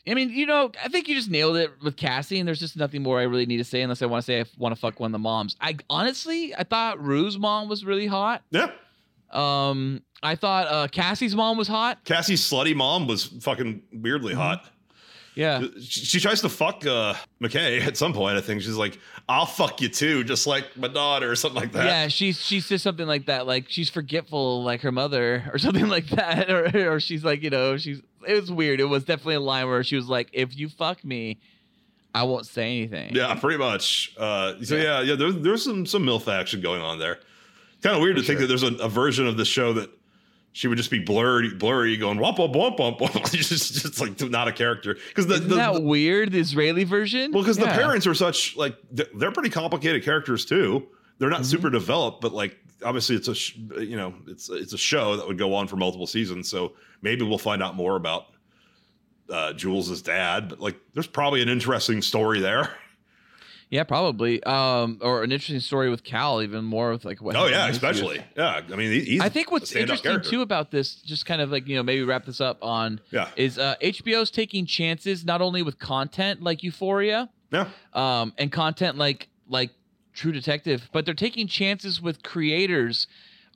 I 0.09 0.15
mean, 0.15 0.29
you 0.31 0.45
know, 0.45 0.73
I 0.85 0.89
think 0.89 1.09
you 1.09 1.15
just 1.15 1.31
nailed 1.31 1.57
it 1.57 1.71
with 1.83 1.97
Cassie, 1.97 2.39
and 2.39 2.47
there's 2.47 2.59
just 2.61 2.77
nothing 2.77 3.03
more 3.03 3.19
I 3.19 3.23
really 3.23 3.47
need 3.47 3.59
to 3.59 3.65
say 3.65 3.81
unless 3.81 4.03
I 4.03 4.07
want 4.07 4.23
to 4.23 4.27
say 4.27 4.41
I 4.41 4.45
want 4.59 4.75
to 4.75 4.81
fuck 4.81 4.99
one 5.01 5.09
of 5.09 5.13
the 5.13 5.19
moms. 5.19 5.57
I 5.61 5.77
honestly, 5.89 6.55
I 6.55 6.65
thought 6.65 7.03
Rue's 7.03 7.39
mom 7.39 7.69
was 7.69 7.85
really 7.85 8.07
hot. 8.07 8.43
yeah, 8.51 8.73
Um, 9.31 10.03
I 10.23 10.35
thought 10.35 10.67
uh, 10.69 10.89
Cassie's 10.89 11.35
mom 11.37 11.57
was 11.57 11.69
hot. 11.69 12.05
Cassie's 12.05 12.43
slutty 12.43 12.75
mom 12.75 13.07
was 13.07 13.25
fucking 13.25 13.83
weirdly 13.93 14.33
Mm-hmm. 14.33 14.41
hot. 14.43 14.65
Yeah. 15.35 15.63
She, 15.81 16.01
she 16.05 16.21
tries 16.21 16.41
to 16.43 16.49
fuck 16.49 16.85
uh, 16.85 17.15
McKay 17.41 17.81
at 17.87 17.97
some 17.97 18.13
point. 18.13 18.37
I 18.37 18.41
think 18.41 18.63
she's 18.63 18.77
like, 18.77 18.99
"I'll 19.29 19.47
fuck 19.47 19.81
you 19.81 19.89
too," 19.89 20.25
just 20.25 20.47
like 20.47 20.77
my 20.77 20.89
daughter 20.89 21.31
or 21.31 21.37
something 21.37 21.61
like 21.61 21.73
that. 21.73 21.85
Yeah, 21.87 22.09
she 22.09 22.33
she 22.33 22.61
says 22.61 22.83
something 22.83 23.07
like 23.07 23.27
that, 23.27 23.47
like 23.47 23.67
she's 23.69 23.89
forgetful 23.89 24.63
like 24.65 24.81
her 24.81 24.93
mother 24.93 25.45
or 25.53 25.59
something 25.67 25.89
like 25.89 26.09
that, 26.09 26.51
or 26.51 26.93
or 26.95 27.01
she's 27.01 27.25
like, 27.25 27.43
you 27.43 27.51
know, 27.51 27.77
she's 27.77 28.01
it 28.27 28.35
was 28.41 28.51
weird. 28.51 28.81
It 28.81 28.85
was 28.87 29.05
definitely 29.05 29.37
a 29.37 29.41
line 29.41 29.67
where 29.69 29.85
she 29.85 29.97
was 29.97 30.09
like, 30.09 30.29
if 30.33 30.57
you 30.59 30.69
fuck 30.69 31.03
me, 31.05 31.39
I 32.15 32.25
won't 32.25 32.47
say 32.47 32.65
anything. 32.65 33.15
Yeah, 33.15 33.33
pretty 33.37 33.59
much. 33.59 34.13
Uh, 34.19 34.55
so 34.63 34.75
Yeah. 34.77 34.83
yeah, 34.83 35.01
yeah, 35.03 35.15
there's 35.15 35.37
there's 35.37 35.65
some 35.65 35.87
some 35.87 36.03
milf 36.05 36.27
action 36.33 36.61
going 36.61 36.83
on 36.83 36.99
there. 36.99 37.21
Kind 37.83 37.97
of 37.97 38.03
weird 38.03 38.17
to 38.17 38.23
think 38.23 38.41
that 38.41 38.47
there's 38.47 38.63
a, 38.65 38.75
a 38.75 38.89
version 38.89 39.27
of 39.27 39.37
the 39.39 39.45
show 39.47 39.73
that 39.75 39.91
she 40.53 40.67
would 40.69 40.77
just 40.79 40.91
be 40.91 40.99
blurry, 40.99 41.55
blurry, 41.55 41.97
going 41.97 42.19
womp 42.19 42.37
womp 42.39 42.55
womp 42.55 42.79
womp. 42.79 42.99
womp. 42.99 43.31
just 43.33 43.73
just 43.73 44.01
like 44.01 44.21
not 44.31 44.49
a 44.49 44.53
character 44.53 44.95
because 45.09 45.27
the, 45.27 45.35
Isn't 45.35 45.49
the, 45.49 45.55
that 45.57 45.75
the- 45.75 45.81
weird? 45.81 46.33
The 46.33 46.41
Israeli 46.41 46.85
version. 46.85 47.33
well 47.33 47.43
because 47.43 47.59
Yeah. 47.59 47.67
the 47.67 47.79
parents 47.81 48.07
are 48.07 48.15
such 48.15 48.57
like 48.57 48.77
they're, 48.91 49.31
pretty 49.33 49.51
complicated 49.51 50.03
characters 50.05 50.45
too. 50.45 50.87
They're 51.19 51.31
not 51.31 51.43
Mm-hmm. 51.43 51.51
super 51.51 51.71
developed, 51.71 52.21
but 52.21 52.33
like 52.33 52.57
obviously 52.85 53.15
it's 53.17 53.29
a 53.29 53.35
sh- 53.35 53.57
you 53.79 53.97
know 53.97 54.15
it's 54.27 54.49
it's 54.49 54.73
a 54.73 54.79
show 54.79 55.17
that 55.17 55.27
would 55.27 55.39
go 55.39 55.55
on 55.55 55.69
for 55.69 55.77
multiple 55.77 56.07
seasons. 56.07 56.49
So 56.49 56.73
maybe 57.03 57.25
we'll 57.25 57.39
find 57.39 57.63
out 57.63 57.77
more 57.77 57.95
about 57.97 58.27
uh, 59.29 59.53
Jules's 59.53 60.03
dad. 60.03 60.49
But 60.49 60.61
like 60.61 60.77
there's 60.95 61.07
probably 61.07 61.43
an 61.43 61.49
interesting 61.49 62.03
story 62.03 62.41
there. 62.41 62.71
Yeah, 63.71 63.85
probably. 63.85 64.43
Um, 64.43 64.99
or 65.01 65.23
an 65.23 65.31
interesting 65.31 65.61
story 65.61 65.91
with 65.91 66.03
Cal, 66.03 66.43
even 66.43 66.65
more 66.65 66.91
with 66.91 67.05
like 67.05 67.23
what. 67.23 67.37
Oh 67.37 67.47
yeah, 67.47 67.69
especially 67.69 68.21
yeah. 68.37 68.63
I 68.73 68.77
mean, 68.77 68.91
he's 69.01 69.21
I 69.21 69.29
think 69.29 69.51
what's 69.53 69.73
interesting 69.77 70.11
character. 70.11 70.29
too 70.29 70.43
about 70.43 70.73
this, 70.73 70.97
just 70.97 71.25
kind 71.25 71.41
of 71.41 71.51
like 71.53 71.69
you 71.69 71.77
know 71.77 71.83
maybe 71.85 72.03
wrap 72.03 72.25
this 72.25 72.41
up 72.41 72.59
on, 72.63 73.01
Yeah. 73.13 73.29
is 73.37 73.59
uh, 73.59 73.77
HBO's 73.81 74.31
taking 74.33 74.67
chances 74.67 75.25
not 75.25 75.41
only 75.41 75.63
with 75.63 75.79
content 75.79 76.43
like 76.43 76.63
Euphoria, 76.65 77.31
Yeah, 77.53 77.69
um, 77.95 78.33
and 78.39 78.51
content 78.51 78.99
like 78.99 79.29
like 79.49 79.71
True 80.15 80.33
Detective, 80.33 80.89
but 80.93 81.05
they're 81.05 81.15
taking 81.15 81.47
chances 81.47 82.03
with 82.03 82.25
creators 82.25 83.07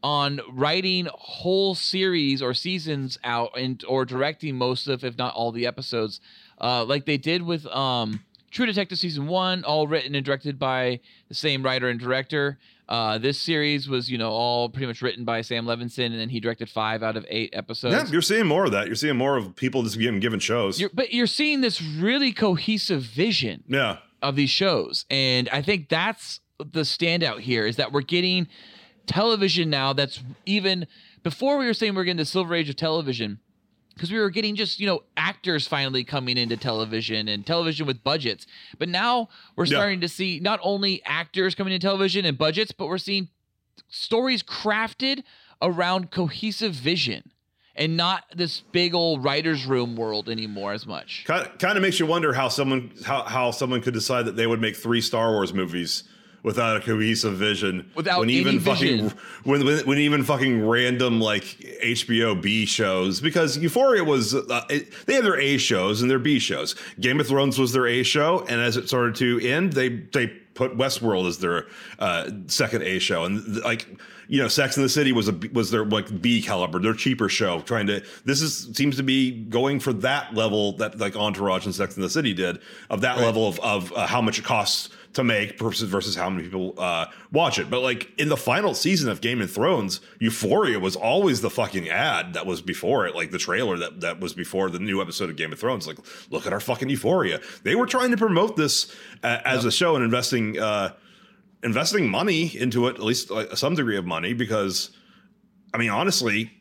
on 0.05 0.41
writing 0.53 1.09
whole 1.13 1.75
series 1.75 2.41
or 2.43 2.55
seasons 2.55 3.19
out 3.25 3.51
and 3.59 3.83
or 3.89 4.05
directing 4.05 4.55
most 4.55 4.87
of, 4.87 5.03
if 5.03 5.19
not 5.19 5.35
all, 5.35 5.51
the 5.51 5.67
episodes, 5.67 6.21
uh, 6.61 6.85
like 6.85 7.05
they 7.07 7.17
did 7.17 7.43
with 7.43 7.67
um, 7.67 8.21
True 8.55 8.67
Detective 8.67 8.99
season 8.99 9.27
one, 9.27 9.65
all 9.65 9.89
written 9.89 10.15
and 10.15 10.25
directed 10.25 10.61
by 10.61 11.01
the 11.29 11.35
same 11.35 11.65
writer 11.65 11.89
and 11.89 11.99
director. 11.99 12.61
Uh, 12.89 13.19
this 13.19 13.37
series 13.41 13.89
was, 13.89 14.09
you 14.09 14.17
know, 14.17 14.31
all 14.31 14.69
pretty 14.69 14.87
much 14.87 15.03
written 15.03 15.25
by 15.25 15.41
Sam 15.41 15.67
Levinson, 15.67 16.07
and 16.07 16.21
then 16.21 16.29
he 16.29 16.39
directed 16.39 16.71
five 16.71 17.03
out 17.03 17.17
of 17.17 17.27
eight 17.29 17.51
episodes. 17.53 17.97
yeah. 17.97 18.07
You're 18.13 18.23
seeing 18.23 18.47
more 18.47 18.65
of 18.65 18.71
that. 18.71 18.87
You're 18.87 18.95
seeing 18.95 19.17
more 19.17 19.37
of 19.37 19.57
people 19.57 19.83
just 19.83 19.99
getting 19.99 20.21
given 20.21 20.39
shows. 20.39 20.81
You're, 20.81 20.91
but 20.95 21.13
you're 21.13 21.27
seeing 21.27 21.63
this 21.63 21.83
really 21.83 22.33
cohesive 22.33 23.03
vision 23.03 23.65
yeah, 23.67 23.97
of 24.23 24.37
these 24.37 24.51
shows. 24.51 25.05
And 25.11 25.49
I 25.49 25.61
think 25.61 25.89
that's 25.89 26.39
the 26.59 26.83
standout 26.83 27.41
here 27.41 27.67
is 27.67 27.75
that 27.75 27.91
we're 27.91 28.03
getting 28.03 28.47
television 29.07 29.69
now 29.69 29.93
that's 29.93 30.23
even 30.47 30.87
before 31.25 31.59
we 31.59 31.67
were 31.67 31.75
saying 31.75 31.97
we 31.97 32.01
are 32.03 32.05
getting 32.05 32.19
the 32.19 32.25
silver 32.25 32.55
age 32.55 32.71
of 32.71 32.77
television 32.77 33.41
because 33.95 34.11
we 34.11 34.19
were 34.19 34.31
getting 34.31 34.55
just 34.57 34.79
you 34.81 34.87
know 34.87 35.03
actors 35.17 35.67
finally 35.67 36.05
coming 36.05 36.37
into 36.37 36.57
television 36.57 37.29
and 37.29 37.47
television 37.47 37.87
with 37.87 38.03
budgets 38.05 38.47
but 38.79 38.89
now 38.89 39.29
we're 39.57 39.65
Yeah. 39.65 39.77
starting 39.79 40.01
to 40.01 40.09
see 40.09 40.41
not 40.41 40.61
only 40.63 41.03
actors 41.05 41.55
coming 41.55 41.73
into 41.73 41.87
television 41.87 42.25
and 42.25 42.37
budgets 42.39 42.73
but 42.73 42.87
we're 42.89 42.99
seeing 42.99 43.29
stories 43.89 44.43
crafted 44.43 45.23
around 45.63 46.11
cohesive 46.11 46.73
vision 46.75 47.31
and 47.77 47.97
not 47.97 48.25
this 48.35 48.61
big 48.73 48.95
old 48.95 49.25
writer's 49.25 49.67
room 49.67 49.97
world 49.97 50.29
anymore 50.29 50.73
as 50.73 50.87
much. 50.87 51.25
Kind 51.27 51.49
kind 51.59 51.77
of 51.77 51.83
makes 51.83 51.99
you 51.99 52.07
wonder 52.07 52.33
how 52.33 52.49
someone 52.49 52.93
how, 53.05 53.23
how 53.25 53.51
someone 53.51 53.81
could 53.81 53.95
decide 53.95 54.27
that 54.27 54.37
they 54.37 54.47
would 54.47 54.61
make 54.61 54.77
three 54.77 55.01
Star 55.01 55.33
Wars 55.33 55.53
movies 55.53 56.05
without 56.45 56.77
a 56.77 56.81
cohesive 56.81 57.37
vision. 57.37 57.91
Without 57.97 58.21
when 58.21 58.31
even 58.31 58.61
vision. 58.61 59.09
fucking 59.11 59.21
when, 59.43 59.65
when 59.65 59.85
when 59.87 59.99
even 59.99 60.23
fucking 60.23 60.65
random 60.65 61.21
like 61.21 61.43
HBO 61.83 62.41
B 62.41 62.67
shows 62.67 63.21
because 63.21 63.59
Euphoria 63.59 64.05
was 64.05 64.35
uh, 64.35 64.65
it, 64.71 64.93
they 65.07 65.15
had 65.15 65.25
their 65.25 65.41
A 65.41 65.57
shows 65.57 66.03
and 66.03 66.11
their 66.11 66.21
B 66.21 66.39
shows. 66.39 66.77
Game 67.01 67.19
of 67.19 67.27
Thrones 67.27 67.59
was 67.59 67.73
their 67.73 67.89
A 67.89 68.05
show, 68.05 68.45
and 68.49 68.61
as 68.61 68.77
it 68.77 68.87
started 68.87 69.17
to 69.17 69.41
end, 69.41 69.73
they 69.73 69.89
they 69.89 70.29
put 70.29 70.77
Westworld 70.77 71.27
as 71.27 71.39
their 71.39 71.67
uh, 71.99 72.31
second 72.47 72.83
A 72.85 73.01
show, 73.01 73.25
and 73.25 73.63
like 73.65 73.89
you 74.29 74.41
know, 74.41 74.49
Sex 74.49 74.77
in 74.77 74.83
the 74.83 74.89
City 74.89 75.13
was 75.13 75.29
a 75.29 75.39
was 75.53 75.71
their 75.71 75.85
like 75.85 76.21
B 76.21 76.43
caliber, 76.43 76.79
their 76.79 76.95
cheaper 76.95 77.29
show. 77.29 77.61
Trying 77.61 77.87
to 77.89 78.03
this 78.25 78.41
is 78.41 78.71
seems 78.75 78.97
to 78.97 79.03
be 79.03 79.31
going 79.31 79.81
for 79.81 79.93
that 79.95 80.35
level 80.35 80.73
that 80.79 80.99
like 80.99 81.17
Entourage 81.17 81.67
and 81.67 81.75
Sex 81.75 81.97
in 81.97 82.03
the 82.03 82.11
City 82.11 82.35
did 82.35 82.59
of 82.91 83.01
that 83.03 83.19
level 83.19 83.47
of 83.47 83.61
of 83.61 83.93
uh, 83.93 84.07
how 84.07 84.21
much 84.21 84.39
it 84.39 84.45
costs 84.45 84.91
to 85.15 85.25
make 85.25 85.59
versus 85.59 85.89
versus 85.89 86.15
how 86.15 86.29
many 86.29 86.45
people 86.45 86.75
uh, 86.79 87.07
watch 87.33 87.59
it. 87.59 87.71
But 87.71 87.81
like 87.81 88.11
in 88.19 88.29
the 88.29 88.37
final 88.37 88.75
season 88.75 89.09
of 89.09 89.21
Game 89.21 89.41
of 89.41 89.51
Thrones, 89.51 90.01
Euphoria 90.19 90.79
was 90.79 90.97
always 90.97 91.41
the 91.41 91.51
fucking 91.51 91.89
ad 91.89 92.35
that 92.35 92.47
was 92.47 92.61
before 92.61 93.07
it, 93.07 93.15
like 93.15 93.31
the 93.31 93.39
trailer 93.39 93.77
that 93.79 94.01
that 94.01 94.21
was 94.21 94.33
before 94.33 94.71
the 94.71 94.79
new 94.79 95.01
episode 95.01 95.31
of 95.31 95.37
Game 95.37 95.53
of 95.53 95.59
Thrones. 95.59 95.87
Like, 95.87 95.99
look 96.31 96.47
at 96.47 96.53
our 96.53 96.61
fucking 96.61 96.89
Euphoria. 96.89 97.41
They 97.63 97.75
were 97.75 97.87
trying 97.87 98.11
to 98.11 98.17
promote 98.17 98.57
this 98.57 98.95
uh, 99.23 99.39
as 99.45 99.65
a 99.65 99.73
show 99.73 99.95
and 99.97 100.05
investing. 100.05 100.59
Uh, 100.59 100.93
investing 101.65 102.09
money 102.09 102.57
into 102.57 102.87
it, 102.87 102.97
at 102.97 103.03
least 103.03 103.31
like, 103.31 103.57
some 103.57 103.75
degree 103.75 103.97
of 103.97 104.07
money, 104.07 104.35
because 104.35 104.91
I 105.73 105.79
mean, 105.79 105.91
honestly, 105.91 106.53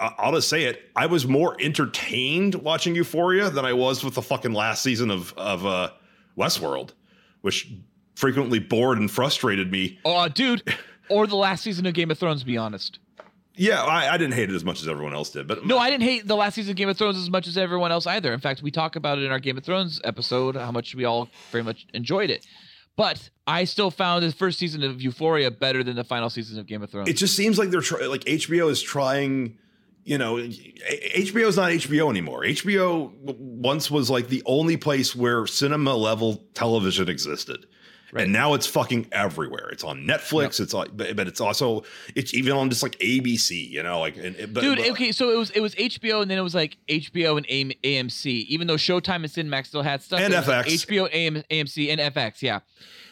I'll 0.00 0.32
just 0.32 0.48
say 0.48 0.64
it. 0.64 0.90
I 0.96 1.06
was 1.06 1.26
more 1.26 1.56
entertained 1.60 2.54
watching 2.56 2.94
Euphoria 2.94 3.50
than 3.50 3.64
I 3.64 3.72
was 3.72 4.02
with 4.02 4.14
the 4.14 4.22
fucking 4.22 4.52
last 4.52 4.82
season 4.82 5.10
of 5.10 5.34
of 5.36 5.66
uh, 5.66 5.90
Westworld, 6.38 6.92
which 7.42 7.70
frequently 8.14 8.58
bored 8.58 8.98
and 8.98 9.10
frustrated 9.10 9.70
me. 9.70 9.98
Oh, 10.04 10.28
dude. 10.28 10.62
Or 11.08 11.26
the 11.26 11.36
last 11.36 11.62
season 11.62 11.84
of 11.86 11.94
Game 11.94 12.10
of 12.10 12.18
Thrones, 12.18 12.40
to 12.40 12.46
be 12.46 12.56
honest. 12.56 12.98
Yeah, 13.54 13.82
I, 13.82 14.14
I 14.14 14.16
didn't 14.16 14.34
hate 14.34 14.48
it 14.48 14.54
as 14.54 14.64
much 14.64 14.80
as 14.80 14.88
everyone 14.88 15.12
else 15.12 15.28
did, 15.30 15.46
but 15.46 15.66
No, 15.66 15.76
I 15.76 15.90
didn't 15.90 16.04
hate 16.04 16.26
the 16.26 16.36
last 16.36 16.54
season 16.54 16.70
of 16.70 16.76
Game 16.76 16.88
of 16.88 16.96
Thrones 16.96 17.18
as 17.18 17.28
much 17.28 17.46
as 17.46 17.58
everyone 17.58 17.92
else 17.92 18.06
either. 18.06 18.32
In 18.32 18.40
fact, 18.40 18.62
we 18.62 18.70
talk 18.70 18.96
about 18.96 19.18
it 19.18 19.24
in 19.24 19.30
our 19.30 19.40
Game 19.40 19.58
of 19.58 19.64
Thrones 19.64 20.00
episode, 20.04 20.56
how 20.56 20.70
much 20.70 20.94
we 20.94 21.04
all 21.04 21.28
very 21.50 21.62
much 21.62 21.86
enjoyed 21.92 22.30
it. 22.30 22.46
But 23.02 23.30
I 23.48 23.64
still 23.64 23.90
found 23.90 24.22
the 24.22 24.30
first 24.30 24.60
season 24.60 24.84
of 24.84 25.02
Euphoria 25.02 25.50
better 25.50 25.82
than 25.82 25.96
the 25.96 26.04
final 26.04 26.30
season 26.30 26.60
of 26.60 26.68
Game 26.68 26.84
of 26.84 26.90
Thrones. 26.90 27.08
it 27.08 27.14
just 27.14 27.34
seems 27.34 27.58
like 27.58 27.70
they're 27.70 27.80
like 28.08 28.24
HBO 28.24 28.70
is 28.70 28.80
trying. 28.80 29.58
You 30.04 30.18
know, 30.18 30.36
HBO 30.36 31.48
is 31.48 31.56
not 31.56 31.70
HBO 31.70 32.10
anymore. 32.10 32.42
HBO 32.42 33.12
once 33.38 33.90
was 33.90 34.08
like 34.08 34.28
the 34.28 34.40
only 34.46 34.76
place 34.76 35.16
where 35.16 35.48
cinema 35.48 35.96
level 35.96 36.44
television 36.54 37.08
existed. 37.08 37.66
Right. 38.12 38.24
And 38.24 38.32
now 38.32 38.52
it's 38.52 38.66
fucking 38.66 39.06
everywhere. 39.10 39.70
It's 39.70 39.82
on 39.82 40.04
Netflix. 40.04 40.60
It's 40.60 40.74
like, 40.74 40.94
but, 40.94 41.16
but 41.16 41.26
it's 41.28 41.40
also 41.40 41.84
it's 42.14 42.34
even 42.34 42.52
on 42.52 42.68
just 42.68 42.82
like 42.82 42.98
ABC. 42.98 43.70
You 43.70 43.82
know, 43.82 44.00
like 44.00 44.18
and, 44.18 44.36
but, 44.52 44.60
Dude, 44.60 44.78
but- 44.78 44.90
okay, 44.90 45.12
so 45.12 45.30
it 45.30 45.38
was 45.38 45.50
it 45.50 45.60
was 45.60 45.74
HBO 45.74 46.20
and 46.20 46.30
then 46.30 46.36
it 46.36 46.42
was 46.42 46.54
like 46.54 46.76
HBO 46.88 47.38
and 47.38 47.48
AMC. 47.48 48.26
Even 48.26 48.66
though 48.66 48.76
Showtime 48.76 49.16
and 49.16 49.24
Cinemax 49.24 49.66
still 49.66 49.80
had 49.82 50.02
stuff, 50.02 50.20
And 50.20 50.34
was 50.34 50.46
like 50.46 50.66
FX. 50.66 50.86
HBO, 50.86 51.08
AM, 51.10 51.36
AMC, 51.50 51.90
and 51.90 52.14
FX, 52.14 52.42
yeah. 52.42 52.60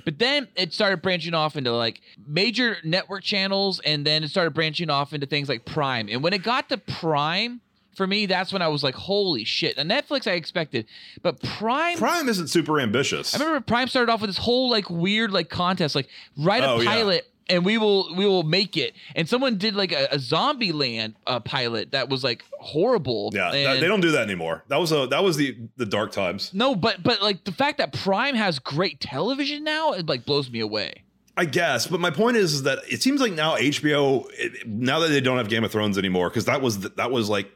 But 0.05 0.19
then 0.19 0.49
it 0.55 0.73
started 0.75 1.03
branching 1.03 1.35
off 1.35 1.57
into 1.57 1.73
like 1.73 2.01
major 2.27 2.77
network 2.85 3.23
channels, 3.23 3.81
and 3.81 4.07
then 4.07 4.23
it 4.23 4.29
started 4.29 4.53
branching 4.53 4.91
off 4.91 5.13
into 5.15 5.27
things 5.27 5.49
like 5.49 5.65
Prime. 5.65 6.09
And 6.11 6.23
when 6.23 6.33
it 6.35 6.43
got 6.43 6.69
to 6.69 6.79
Prime, 6.79 7.61
for 8.01 8.07
me, 8.07 8.25
that's 8.25 8.51
when 8.51 8.63
I 8.63 8.69
was 8.69 8.83
like, 8.83 8.95
"Holy 8.95 9.45
shit!" 9.45 9.77
And 9.77 9.91
Netflix, 9.91 10.27
I 10.27 10.33
expected, 10.33 10.87
but 11.21 11.39
Prime. 11.43 11.99
Prime 11.99 12.31
isn't 12.31 12.49
super 12.49 12.81
ambitious. 12.81 13.35
I 13.35 13.39
remember 13.45 13.61
Prime 13.63 13.89
started 13.89 14.11
off 14.11 14.23
with 14.23 14.31
this 14.31 14.39
whole 14.39 14.71
like 14.71 14.89
weird 14.89 15.33
like 15.33 15.51
contest, 15.51 15.95
like 15.95 16.09
write 16.39 16.63
a 16.65 16.71
Oh, 16.71 16.81
yeah. 16.81 16.89
pilot 16.91 17.27
and 17.51 17.63
we 17.65 17.77
will 17.77 18.15
we 18.17 18.25
will 18.25 18.43
make 18.45 18.79
it. 18.79 18.95
And 19.15 19.29
someone 19.29 19.59
did 19.59 19.75
like 19.77 19.93
a, 19.93 20.09
a 20.13 20.19
Zombie 20.19 20.73
Land 20.73 21.17
uh, 21.27 21.41
pilot 21.41 21.91
that 21.91 22.09
was 22.09 22.25
like 22.25 22.43
horrible. 22.59 23.31
yeah, 23.35 23.53
And- 23.53 23.83
they 23.83 23.89
don't 23.89 24.01
do 24.01 24.13
that 24.13 24.23
anymore. 24.23 24.65
That 24.69 24.79
was 24.79 24.93
a 24.93 25.07
that 25.09 25.23
was 25.23 25.37
the 25.37 25.59
the 25.77 25.85
dark 25.87 26.13
times. 26.13 26.55
No, 26.55 26.75
but 26.75 27.03
but 27.03 27.21
like 27.21 27.45
the 27.45 27.53
fact 27.53 27.77
that 27.79 27.93
Prime 27.93 28.35
has 28.35 28.59
great 28.59 29.01
television 29.01 29.63
now, 29.65 29.93
it 29.93 30.07
like 30.09 30.25
blows 30.25 30.51
me 30.51 30.61
away. 30.61 31.03
I 31.37 31.45
guess, 31.47 31.87
but 31.87 32.01
my 32.01 32.11
point 32.11 32.37
is, 32.37 32.53
is 32.53 32.63
that 32.65 32.81
it 32.89 33.01
seems 33.03 33.21
like 33.21 33.33
now 33.33 33.57
HBO, 33.57 34.27
it- 34.35 34.67
now 34.69 34.99
that 34.99 35.09
they 35.09 35.21
don't 35.23 35.39
have 35.39 35.49
Game 35.49 35.65
of 35.65 35.73
Thrones 35.73 35.97
anymore, 35.97 36.29
because 36.29 36.45
that 36.45 36.61
was 36.61 36.81
the, 36.81 36.89
that 36.91 37.11
was 37.11 37.29
like 37.31 37.51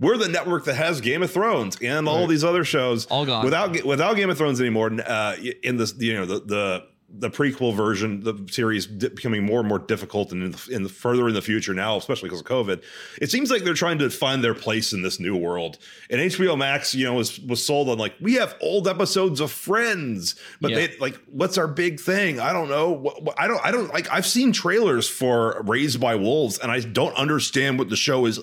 we're 0.00 0.16
the 0.16 0.28
network 0.28 0.64
that 0.64 0.74
has 0.74 1.00
Game 1.00 1.22
of 1.22 1.30
Thrones 1.30 1.76
and 1.82 2.08
all 2.08 2.26
these 2.26 2.42
other 2.42 2.64
shows, 2.64 3.06
All 3.06 3.24
gone. 3.26 3.44
without 3.44 3.84
without 3.84 4.16
Game 4.16 4.30
of 4.30 4.38
Thrones 4.38 4.60
anymore. 4.60 4.90
Uh, 5.06 5.36
in 5.62 5.76
this, 5.76 5.94
you 5.98 6.14
know, 6.14 6.24
the 6.26 6.40
the 6.40 6.84
the 7.12 7.28
prequel 7.30 7.74
version, 7.74 8.20
the 8.22 8.34
series 8.50 8.86
di- 8.86 9.08
becoming 9.08 9.44
more 9.44 9.60
and 9.60 9.68
more 9.68 9.78
difficult, 9.78 10.32
and 10.32 10.42
in 10.42 10.50
the, 10.52 10.68
in 10.70 10.82
the 10.84 10.88
further 10.88 11.26
in 11.28 11.34
the 11.34 11.42
future 11.42 11.74
now, 11.74 11.96
especially 11.96 12.28
because 12.28 12.40
of 12.40 12.46
COVID, 12.46 12.82
it 13.20 13.30
seems 13.30 13.50
like 13.50 13.64
they're 13.64 13.74
trying 13.74 13.98
to 13.98 14.08
find 14.10 14.44
their 14.44 14.54
place 14.54 14.92
in 14.92 15.02
this 15.02 15.18
new 15.18 15.36
world. 15.36 15.78
And 16.08 16.20
HBO 16.20 16.56
Max, 16.56 16.94
you 16.94 17.04
know, 17.04 17.14
was 17.14 17.40
was 17.40 17.64
sold 17.64 17.88
on 17.88 17.98
like 17.98 18.14
we 18.20 18.34
have 18.34 18.54
old 18.60 18.86
episodes 18.88 19.40
of 19.40 19.50
Friends, 19.50 20.36
but 20.60 20.70
Yeah. 20.70 20.86
they 20.86 20.96
like 20.98 21.20
what's 21.30 21.58
our 21.58 21.68
big 21.68 21.98
thing? 22.00 22.38
I 22.40 22.52
don't 22.52 22.68
know. 22.68 22.90
What, 22.90 23.22
what- 23.22 23.40
I 23.40 23.46
don't. 23.48 23.60
I 23.64 23.70
don't 23.70 23.92
like. 23.92 24.10
I've 24.10 24.26
seen 24.26 24.52
trailers 24.52 25.08
for 25.08 25.62
Raised 25.66 26.00
by 26.00 26.14
Wolves, 26.14 26.58
and 26.58 26.70
I 26.70 26.80
don't 26.80 27.14
understand 27.16 27.78
what 27.78 27.88
the 27.90 27.96
show 27.96 28.26
is 28.26 28.40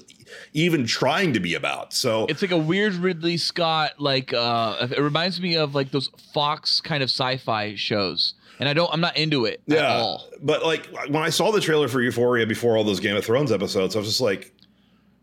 even 0.53 0.85
trying 0.85 1.31
to 1.33 1.39
be 1.39 1.53
about. 1.55 1.93
So 1.93 2.25
It's 2.25 2.41
like 2.41 2.51
a 2.51 2.57
weird 2.57 2.95
Ridley 2.95 3.37
Scott 3.37 3.93
like 3.97 4.33
uh 4.33 4.87
it 4.91 4.99
reminds 4.99 5.39
me 5.39 5.55
of 5.55 5.73
like 5.73 5.91
those 5.91 6.09
Fox 6.33 6.81
kind 6.81 7.01
of 7.01 7.09
sci-fi 7.09 7.75
shows. 7.75 8.33
And 8.59 8.67
I 8.67 8.73
don't 8.73 8.91
I'm 8.91 9.01
not 9.01 9.17
into 9.17 9.45
it 9.45 9.61
at 9.69 9.85
all. 9.85 10.29
But 10.41 10.63
like 10.65 10.87
when 11.07 11.23
I 11.23 11.29
saw 11.29 11.51
the 11.51 11.61
trailer 11.61 11.87
for 11.87 12.01
Euphoria 12.01 12.45
before 12.47 12.77
all 12.77 12.83
those 12.83 12.99
Game 12.99 13.15
of 13.15 13.25
Thrones 13.25 13.51
episodes, 13.51 13.95
I 13.95 13.99
was 13.99 14.07
just 14.07 14.21
like, 14.21 14.53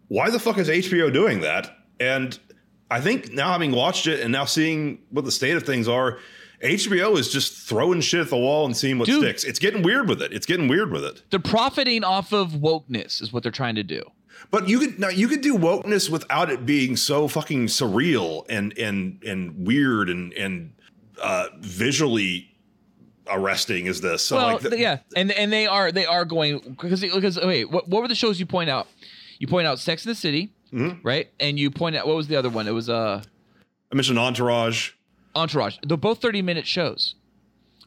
why 0.08 0.30
the 0.30 0.38
fuck 0.38 0.58
is 0.58 0.68
HBO 0.68 1.12
doing 1.12 1.40
that? 1.40 1.76
And 2.00 2.38
I 2.90 3.00
think 3.00 3.32
now 3.32 3.52
having 3.52 3.72
watched 3.72 4.06
it 4.06 4.20
and 4.20 4.30
now 4.30 4.44
seeing 4.44 5.00
what 5.10 5.24
the 5.24 5.32
state 5.32 5.56
of 5.56 5.64
things 5.64 5.88
are, 5.88 6.18
HBO 6.62 7.18
is 7.18 7.30
just 7.30 7.68
throwing 7.68 8.00
shit 8.00 8.20
at 8.20 8.30
the 8.30 8.36
wall 8.36 8.64
and 8.64 8.76
seeing 8.76 8.98
what 8.98 9.06
Dude. 9.06 9.22
sticks. 9.22 9.44
It's 9.44 9.58
getting 9.58 9.82
weird 9.82 10.08
with 10.08 10.22
it. 10.22 10.32
It's 10.32 10.46
getting 10.46 10.68
weird 10.68 10.90
with 10.92 11.04
it. 11.04 11.22
They're 11.30 11.40
profiting 11.40 12.04
off 12.04 12.32
of 12.32 12.52
wokeness 12.52 13.20
is 13.20 13.32
what 13.32 13.42
they're 13.42 13.52
trying 13.52 13.74
to 13.74 13.82
do. 13.82 14.02
But 14.50 14.68
you 14.68 14.78
could 14.78 14.98
now 14.98 15.08
you 15.08 15.28
could 15.28 15.40
do 15.40 15.56
wokeness 15.56 16.10
without 16.10 16.50
it 16.50 16.66
being 16.66 16.96
so 16.96 17.28
fucking 17.28 17.66
surreal 17.66 18.44
and 18.48 18.76
and 18.78 19.22
and 19.24 19.66
weird 19.66 20.08
and 20.08 20.32
and 20.34 20.72
uh 21.22 21.48
visually 21.60 22.53
arresting 23.30 23.86
is 23.86 24.00
this. 24.00 24.22
So 24.22 24.36
well, 24.36 24.46
like 24.54 24.60
th- 24.60 24.74
yeah, 24.74 24.98
and 25.16 25.30
and 25.32 25.52
they 25.52 25.66
are 25.66 25.90
they 25.92 26.06
are 26.06 26.24
going 26.24 26.58
because 26.80 27.00
because 27.00 27.38
wait, 27.42 27.70
what 27.70 27.88
what 27.88 28.02
were 28.02 28.08
the 28.08 28.14
shows 28.14 28.38
you 28.40 28.46
point 28.46 28.70
out? 28.70 28.86
You 29.38 29.46
point 29.46 29.66
out 29.66 29.78
Sex 29.78 30.04
in 30.04 30.10
the 30.10 30.14
City, 30.14 30.50
Mm-hmm. 30.72 31.06
right? 31.06 31.28
And 31.38 31.58
you 31.58 31.70
point 31.70 31.94
out 31.96 32.06
what 32.06 32.16
was 32.16 32.26
the 32.28 32.36
other 32.36 32.50
one? 32.50 32.66
It 32.66 32.72
was 32.72 32.88
uh 32.88 33.22
I 33.92 33.94
mentioned 33.94 34.18
Entourage. 34.18 34.90
Entourage. 35.36 35.76
They're 35.86 35.96
both 35.96 36.20
thirty 36.20 36.42
minute 36.42 36.66
shows, 36.66 37.14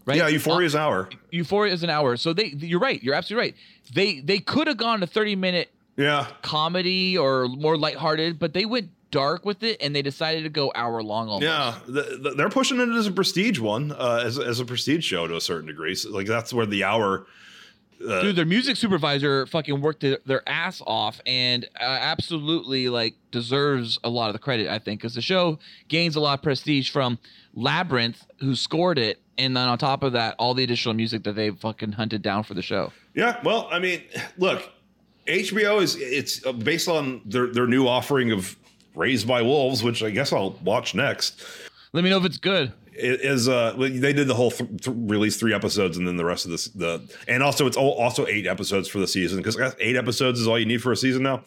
right? 0.06 0.18
Yeah, 0.18 0.28
Euphoria 0.28 0.66
is 0.68 0.74
Euphoria's 0.74 0.76
hour. 0.76 1.10
Euphoria 1.32 1.74
is 1.74 1.84
an 1.84 1.90
hour, 1.90 2.18
so 2.18 2.34
they 2.34 2.46
you're 2.48 2.80
right. 2.80 3.02
You're 3.04 3.16
absolutely 3.16 3.48
right. 3.50 3.56
They 3.94 4.20
they 4.22 4.40
could 4.40 4.68
have 4.68 4.78
gone 4.78 5.00
to 5.02 5.08
thirty 5.08 5.36
minute 5.36 5.70
Yeah. 5.98 6.28
comedy 6.42 7.18
or 7.18 7.48
more 7.48 7.78
lighthearted, 7.78 8.40
but 8.40 8.54
they 8.54 8.66
went 8.66 8.90
dark 9.12 9.46
with 9.46 9.64
it 9.64 9.82
and 9.82 9.96
they 9.96 10.02
decided 10.02 10.44
to 10.44 10.50
go 10.50 10.72
hour 10.76 11.02
long 11.02 11.30
almost. 11.30 11.44
Yeah, 11.44 11.76
the, 11.86 12.20
the, 12.22 12.30
they're 12.32 12.50
pushing 12.50 12.80
it 12.80 12.90
as 12.90 13.08
a 13.08 13.12
prestige 13.12 13.60
one, 13.60 13.92
uh, 13.92 14.24
as, 14.26 14.38
as 14.38 14.60
a 14.60 14.66
prestige 14.66 15.06
show 15.06 15.28
to 15.28 15.36
a 15.36 15.42
certain 15.42 15.68
degree. 15.68 15.96
So, 15.96 16.12
like 16.12 16.28
that's 16.28 16.54
where 16.54 16.66
the 16.66 16.84
hour. 16.84 17.26
Uh, 18.00 18.22
Dude, 18.22 18.36
their 18.36 18.46
music 18.46 18.78
supervisor 18.78 19.48
fucking 19.48 19.82
worked 19.82 20.02
their, 20.02 20.20
their 20.26 20.48
ass 20.48 20.84
off 20.86 21.20
and 21.26 21.66
uh, 21.80 21.84
absolutely 21.84 22.90
like 22.90 23.16
deserves 23.32 24.00
a 24.04 24.10
lot 24.10 24.28
of 24.28 24.34
the 24.34 24.40
credit, 24.40 24.68
I 24.68 24.78
think, 24.78 25.02
because 25.02 25.16
the 25.16 25.22
show 25.22 25.58
gains 25.88 26.16
a 26.16 26.20
lot 26.20 26.38
of 26.38 26.44
prestige 26.44 26.92
from 26.92 27.18
Labrinth, 27.56 28.18
who 28.40 28.56
scored 28.56 29.00
it, 29.00 29.20
and 29.40 29.58
then 29.58 29.68
on 29.68 29.80
top 29.80 30.04
of 30.04 30.14
that, 30.14 30.36
all 30.38 30.54
the 30.54 30.64
additional 30.64 30.94
music 30.94 31.24
that 31.24 31.34
they 31.34 31.50
fucking 31.50 31.94
hunted 31.94 32.22
down 32.22 32.44
for 32.44 32.54
the 32.54 32.62
show. 32.62 32.92
yeah, 33.16 33.40
well, 33.44 33.68
I 33.72 33.80
mean, 33.80 34.04
look, 34.38 34.70
HBO 35.28 35.82
is 35.82 35.96
it's 35.96 36.46
uh, 36.46 36.52
based 36.52 36.88
on 36.88 37.22
their 37.26 37.48
their 37.48 37.68
new 37.68 37.88
offering 37.88 38.32
of 38.32 38.56
Raised 38.98 39.28
by 39.28 39.42
Wolves, 39.42 39.84
which 39.84 40.04
I 40.04 40.10
guess 40.10 40.34
I'll 40.34 40.52
watch 40.64 40.96
next. 40.96 41.42
Let 41.94 42.04
me 42.04 42.10
know 42.10 42.18
if 42.18 42.26
it's 42.26 42.38
good. 42.38 42.74
It 42.94 43.22
is 43.22 43.48
uh 43.48 43.74
they 43.78 44.12
did 44.12 44.28
the 44.28 44.34
whole 44.34 44.50
th- 44.50 44.82
th- 44.82 44.98
release 45.00 45.38
three 45.38 45.54
episodes 45.54 45.98
and 45.98 46.08
then 46.08 46.18
the 46.18 46.26
rest 46.26 46.46
of 46.46 46.52
this 46.52 46.66
the 46.70 47.08
and 47.28 47.44
also 47.44 47.68
it's 47.68 47.78
all, 47.78 47.92
also 47.92 48.26
eight 48.26 48.48
episodes 48.48 48.88
for 48.88 48.98
the 48.98 49.08
season 49.08 49.38
because 49.38 49.56
eight 49.80 49.96
episodes 49.96 50.40
is 50.40 50.48
all 50.48 50.58
you 50.58 50.66
need 50.66 50.82
for 50.82 50.92
a 50.92 50.98
season 50.98 51.22
now. 51.22 51.44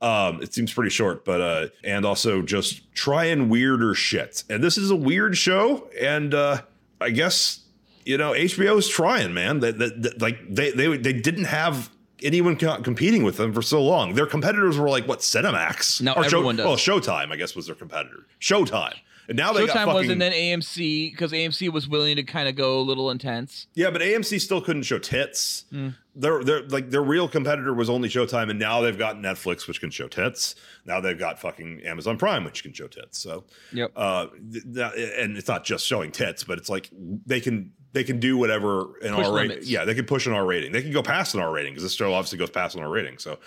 Um, 0.00 0.42
it 0.42 0.52
seems 0.52 0.72
pretty 0.72 0.90
short, 0.90 1.24
but 1.24 1.40
uh, 1.40 1.66
and 1.84 2.04
also 2.04 2.42
just 2.42 2.92
trying 2.94 3.48
weirder 3.48 3.94
shit. 3.94 4.44
And 4.50 4.62
this 4.62 4.76
is 4.76 4.90
a 4.90 4.96
weird 4.96 5.36
show, 5.36 5.88
and 5.98 6.34
uh, 6.34 6.62
I 7.00 7.10
guess 7.10 7.60
you 8.04 8.18
know 8.18 8.32
HBO 8.32 8.78
is 8.78 8.88
trying, 8.88 9.32
man. 9.32 9.60
That 9.60 10.16
like 10.20 10.38
they 10.48 10.70
they 10.70 10.96
they 10.96 11.12
didn't 11.14 11.44
have 11.44 11.90
anyone 12.22 12.56
competing 12.56 13.22
with 13.22 13.36
them 13.36 13.52
for 13.52 13.62
so 13.62 13.82
long. 13.82 14.14
Their 14.14 14.26
competitors 14.26 14.78
were 14.78 14.88
like 14.88 15.06
what 15.06 15.20
Cinemax? 15.20 16.00
Now 16.02 16.14
Or 16.14 16.24
everyone 16.24 16.56
does. 16.56 16.66
Oh, 16.66 16.74
Showtime, 16.74 17.32
I 17.32 17.36
guess, 17.36 17.54
was 17.54 17.66
their 17.66 17.74
competitor. 17.74 18.26
Showtime, 18.40 18.94
and 19.28 19.36
now 19.36 19.52
they 19.52 19.66
got 19.66 19.74
fucking, 19.76 19.94
was, 19.94 20.08
and 20.08 20.20
then 20.20 20.32
AMC 20.32 21.10
because 21.12 21.32
AMC 21.32 21.70
was 21.72 21.88
willing 21.88 22.16
to 22.16 22.22
kind 22.22 22.48
of 22.48 22.54
go 22.56 22.78
a 22.78 22.82
little 22.82 23.10
intense. 23.10 23.66
yeah, 23.74 23.90
but 23.90 24.00
AMC 24.00 24.40
still 24.40 24.60
couldn't 24.60 24.82
show 24.84 24.98
tits. 24.98 25.64
Hmm. 25.70 25.88
Their 26.18 26.42
their 26.42 26.62
like 26.68 26.88
their 26.90 27.02
real 27.02 27.28
competitor 27.28 27.74
was 27.74 27.90
only 27.90 28.08
Showtime, 28.08 28.48
and 28.48 28.58
now 28.58 28.80
they've 28.80 28.96
got 28.96 29.16
Netflix, 29.16 29.68
which 29.68 29.80
can 29.80 29.90
show 29.90 30.08
tits. 30.08 30.54
Now 30.86 30.98
they've 31.00 31.18
got 31.18 31.38
fucking 31.38 31.82
Amazon 31.84 32.16
Prime, 32.16 32.42
which 32.44 32.62
can 32.62 32.72
show 32.72 32.86
tits. 32.86 33.18
So 33.18 33.44
Yep. 33.72 33.92
uh, 33.96 34.28
th- 34.52 34.64
th- 34.74 34.92
and 35.18 35.36
it's 35.36 35.48
not 35.48 35.64
just 35.64 35.84
showing 35.86 36.12
tits, 36.12 36.42
but 36.44 36.56
it's 36.56 36.70
like 36.70 36.88
they 37.26 37.40
can 37.40 37.72
they 37.96 38.04
can 38.04 38.20
do 38.20 38.36
whatever 38.36 38.98
an 39.00 39.14
Push 39.14 39.26
our 39.26 39.32
rating. 39.34 39.58
Yeah, 39.62 39.86
they 39.86 39.94
can 39.94 40.04
push 40.04 40.26
an 40.26 40.34
R 40.34 40.44
rating. 40.44 40.70
They 40.70 40.82
can 40.82 40.92
go 40.92 41.02
past 41.02 41.34
an 41.34 41.40
R 41.40 41.50
rating 41.50 41.72
because 41.72 41.82
this 41.82 41.94
show 41.94 42.12
obviously 42.12 42.36
goes 42.38 42.50
past 42.50 42.76
an 42.76 42.82
R 42.82 42.90
rating. 42.90 43.16
So 43.16 43.38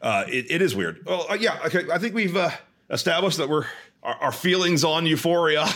uh, 0.00 0.24
it, 0.26 0.50
it 0.50 0.62
is 0.62 0.74
weird. 0.74 1.04
Well, 1.04 1.26
uh, 1.30 1.34
yeah, 1.38 1.58
okay. 1.66 1.84
I 1.92 1.98
think 1.98 2.14
we've 2.14 2.34
uh, 2.34 2.48
established 2.88 3.36
that 3.36 3.50
we're 3.50 3.66
our, 4.02 4.14
our 4.16 4.32
feelings 4.32 4.82
on 4.82 5.04
Euphoria, 5.04 5.66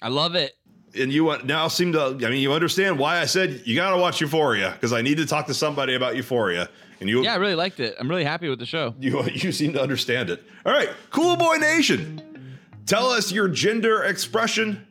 I 0.00 0.08
love 0.08 0.36
it. 0.36 0.52
and 0.94 1.12
you 1.12 1.28
uh, 1.30 1.40
now 1.44 1.66
seem 1.66 1.92
to. 1.94 2.00
I 2.24 2.30
mean, 2.30 2.40
you 2.40 2.52
understand 2.52 2.96
why 2.96 3.18
I 3.18 3.24
said 3.24 3.62
you 3.64 3.74
got 3.74 3.90
to 3.90 3.96
watch 4.00 4.20
Euphoria 4.20 4.70
because 4.72 4.92
I 4.92 5.02
need 5.02 5.16
to 5.16 5.26
talk 5.26 5.46
to 5.46 5.54
somebody 5.54 5.94
about 5.94 6.14
Euphoria, 6.14 6.68
and 7.00 7.08
you 7.08 7.24
Yeah, 7.24 7.32
I 7.34 7.36
really 7.38 7.56
liked 7.56 7.80
it. 7.80 7.96
I'm 7.98 8.08
really 8.08 8.24
happy 8.24 8.48
with 8.48 8.60
the 8.60 8.66
show. 8.66 8.94
you 9.00 9.20
you 9.32 9.50
seem 9.50 9.72
to 9.72 9.82
understand 9.82 10.30
it. 10.30 10.44
All 10.64 10.72
right, 10.72 10.90
Cool 11.10 11.34
Boy 11.34 11.56
Nation, 11.56 12.22
tell 12.86 13.08
us 13.10 13.32
your 13.32 13.48
gender 13.48 14.04
expression. 14.04 14.84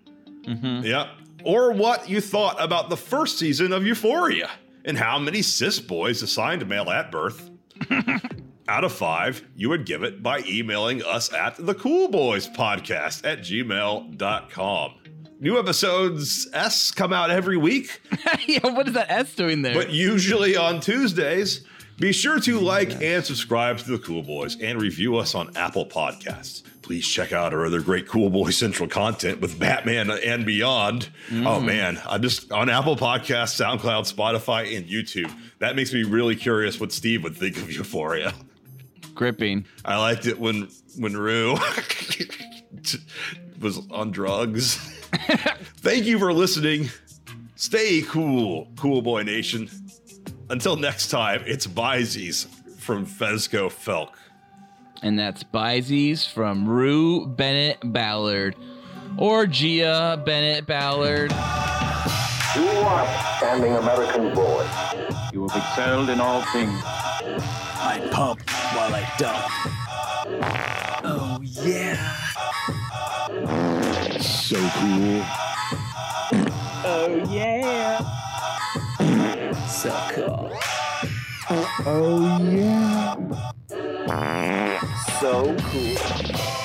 Yeah, 0.45 1.09
or 1.47 1.71
what 1.71 2.09
you 2.09 2.19
thought 2.19 2.61
about 2.61 2.89
the 2.89 2.97
first 2.97 3.39
season 3.39 3.71
of 3.71 3.85
Euphoria, 3.87 4.51
and 4.83 4.97
how 4.97 5.17
many 5.17 5.41
cis 5.41 5.79
boys 5.79 6.21
assigned 6.21 6.67
male 6.67 6.89
at 6.89 7.09
birth. 7.09 7.49
Out 8.67 8.83
of 8.83 8.91
five, 8.91 9.41
you 9.55 9.69
would 9.69 9.85
give 9.85 10.03
it 10.03 10.21
by 10.21 10.39
emailing 10.45 11.01
us 11.03 11.31
at 11.31 11.55
the 11.55 11.73
Cool 11.73 12.09
Boys 12.09 12.49
Podcast 12.49 13.25
at 13.25 13.39
gmail.com. 13.39 14.93
New 15.39 15.57
episodes 15.57 16.49
S 16.51 16.91
come 16.91 17.13
out 17.13 17.29
every 17.29 17.55
week 17.57 18.01
yeah, 18.47 18.59
what 18.63 18.87
is 18.87 18.93
that 18.95 19.09
S 19.09 19.33
doing 19.35 19.61
there? 19.61 19.73
but 19.73 19.91
usually 19.91 20.57
on 20.57 20.81
Tuesdays. 20.81 21.63
Be 21.97 22.11
sure 22.11 22.39
to 22.41 22.59
like 22.59 23.01
and 23.01 23.23
subscribe 23.25 23.77
to 23.77 23.91
the 23.91 23.99
Cool 23.99 24.21
Boys 24.21 24.59
and 24.59 24.81
review 24.81 25.15
us 25.15 25.33
on 25.33 25.55
Apple 25.55 25.85
Podcasts. 25.85 26.63
Please 26.87 27.05
check 27.05 27.33
out 27.33 27.53
our 27.53 27.65
other 27.65 27.81
great 27.81 28.07
Cool 28.07 28.29
Boy 28.29 28.49
Central 28.49 28.87
content 28.87 29.41
with 29.41 29.59
Batman 29.59 30.09
and 30.09 30.45
Beyond. 30.45 31.09
Oh 31.29 31.59
mm. 31.59 31.65
man, 31.65 32.01
I'm 32.07 32.21
just 32.21 32.49
on 32.49 32.69
Apple 32.69 32.95
Podcasts, 32.95 33.61
SoundCloud, 33.61 34.09
Spotify, 34.09 34.77
and 34.77 34.87
YouTube. 34.87 35.29
That 35.59 35.75
makes 35.75 35.93
me 35.93 36.03
really 36.03 36.37
curious 36.37 36.79
what 36.79 36.93
Steve 36.93 37.23
would 37.23 37.35
think 37.35 37.57
of 37.57 37.69
Euphoria. 37.69 38.33
Gripping. 39.13 39.65
I 39.83 39.97
liked 39.97 40.27
it 40.27 40.39
when 40.39 40.69
when 40.97 41.17
Rue 41.17 41.57
was 43.59 43.85
on 43.91 44.11
drugs. 44.11 44.75
Thank 45.79 46.05
you 46.05 46.17
for 46.17 46.31
listening. 46.31 46.89
Stay 47.57 48.01
cool, 48.03 48.69
Cool 48.77 49.01
Boy 49.01 49.23
Nation. 49.23 49.69
Until 50.49 50.77
next 50.77 51.09
time, 51.09 51.43
it's 51.45 51.67
Byzies 51.67 52.47
from 52.79 53.05
Fezco 53.05 53.67
Felk. 53.67 54.11
And 55.03 55.17
that's 55.17 55.43
Byzies 55.43 56.27
from 56.27 56.67
Rue 56.67 57.27
Bennett 57.27 57.77
Ballard. 57.83 58.55
Or 59.17 59.45
Gia 59.45 60.21
Bennett 60.25 60.65
Ballard. 60.65 61.31
You 61.31 62.67
are 62.67 63.07
standing 63.37 63.73
American 63.73 64.33
boy. 64.33 64.65
You 65.31 65.47
have 65.47 65.55
excelled 65.55 66.09
in 66.09 66.19
all 66.19 66.41
things. 66.51 66.81
I 67.79 68.07
pump 68.11 68.41
while 68.73 68.95
I 68.95 69.07
dump. 69.17 69.45
Oh 71.03 71.39
yeah. 71.43 71.97
So 74.19 74.57
cool. 74.57 75.23
Oh 76.83 77.25
yeah. 77.29 77.99
So 79.67 79.91
cool. 80.11 80.51
Oh 81.85 82.39
yeah. 82.51 83.15
So 85.19 85.55
cool. 85.71 86.56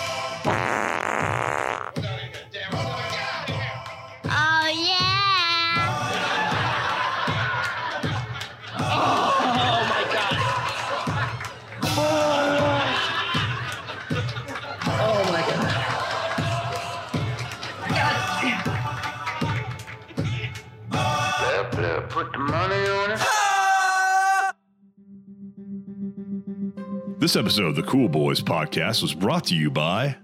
This 27.22 27.36
episode 27.36 27.66
of 27.66 27.76
the 27.76 27.84
Cool 27.84 28.08
Boys 28.08 28.40
podcast 28.40 29.00
was 29.00 29.14
brought 29.14 29.44
to 29.44 29.54
you 29.54 29.70
by. 29.70 30.16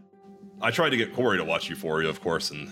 I 0.60 0.72
tried 0.72 0.90
to 0.90 0.96
get 0.96 1.14
Corey 1.14 1.38
to 1.38 1.44
watch 1.44 1.70
Euphoria, 1.70 2.08
of 2.08 2.20
course, 2.20 2.50
and 2.50 2.68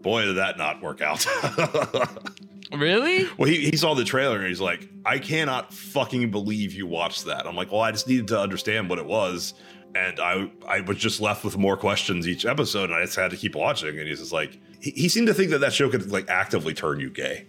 boy, 0.00 0.26
did 0.26 0.36
that 0.36 0.56
not 0.56 0.80
work 0.80 1.00
out. 1.00 1.26
Really? 2.72 3.28
well, 3.36 3.48
he, 3.48 3.68
he 3.70 3.76
saw 3.76 3.94
the 3.94 4.04
trailer 4.04 4.38
and 4.38 4.46
he's 4.46 4.60
like, 4.60 4.88
I 5.04 5.18
cannot 5.18 5.72
fucking 5.72 6.30
believe 6.32 6.72
you 6.72 6.86
watched 6.86 7.24
that. 7.24 7.46
I'm 7.46 7.56
like, 7.56 7.70
well, 7.72 7.80
I 7.80 7.92
just 7.92 8.08
needed 8.08 8.28
to 8.28 8.40
understand 8.40 8.90
what 8.90 8.98
it 8.98 9.06
was. 9.06 9.54
And 9.94 10.20
I 10.20 10.50
I 10.66 10.80
was 10.80 10.96
just 10.98 11.20
left 11.20 11.44
with 11.44 11.56
more 11.56 11.76
questions 11.76 12.28
each 12.28 12.44
episode, 12.44 12.90
and 12.90 12.94
I 12.94 13.04
just 13.04 13.16
had 13.16 13.30
to 13.32 13.36
keep 13.36 13.54
watching. 13.54 13.98
And 13.98 14.06
he's 14.06 14.18
just 14.18 14.32
like, 14.32 14.58
he, 14.80 14.90
he 14.92 15.08
seemed 15.08 15.28
to 15.28 15.34
think 15.34 15.50
that 15.50 15.58
that 15.58 15.72
show 15.72 15.88
could 15.88 16.12
like 16.12 16.28
actively 16.28 16.74
turn 16.74 17.00
you 17.00 17.10
gay. 17.10 17.46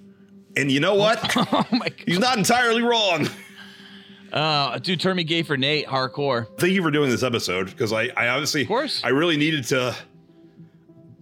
And 0.56 0.72
you 0.72 0.80
know 0.80 0.96
what? 0.96 1.20
Oh 1.52 1.66
my 1.72 1.92
he's 2.06 2.20
not 2.20 2.38
entirely 2.38 2.82
wrong. 2.82 3.28
Uh, 4.32 4.78
dude, 4.80 5.00
turn 5.00 5.16
me 5.16 5.24
gay 5.24 5.44
for 5.44 5.58
Nate. 5.58 5.88
Hardcore. 5.88 6.48
Thank 6.60 6.74
you 6.74 6.82
for 6.82 6.92
doing 6.92 7.10
this 7.10 7.24
episode 7.24 7.68
because 7.68 7.94
I, 7.94 8.10
I 8.16 8.28
obviously, 8.30 8.62
of 8.64 8.68
course. 8.68 9.02
I 9.04 9.10
really 9.10 9.38
needed 9.38 9.64
to. 9.66 9.96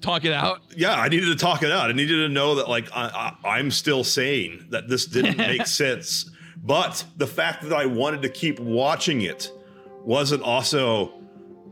Talk 0.01 0.25
it 0.25 0.33
out. 0.33 0.61
Yeah, 0.75 0.93
I 0.93 1.07
needed 1.07 1.27
to 1.27 1.35
talk 1.35 1.63
it 1.63 1.71
out. 1.71 1.89
I 1.89 1.93
needed 1.93 2.17
to 2.17 2.29
know 2.29 2.55
that, 2.55 2.69
like, 2.69 2.89
I, 2.95 3.35
I, 3.43 3.57
I'm 3.57 3.71
still 3.71 4.03
sane, 4.03 4.67
that 4.69 4.87
this 4.87 5.05
didn't 5.05 5.37
make 5.39 5.65
sense. 5.65 6.29
But 6.57 7.03
the 7.17 7.25
fact 7.25 7.63
that 7.63 7.73
I 7.73 7.85
wanted 7.85 8.21
to 8.23 8.29
keep 8.29 8.59
watching 8.59 9.21
it 9.21 9.51
wasn't 10.03 10.43
also 10.43 11.13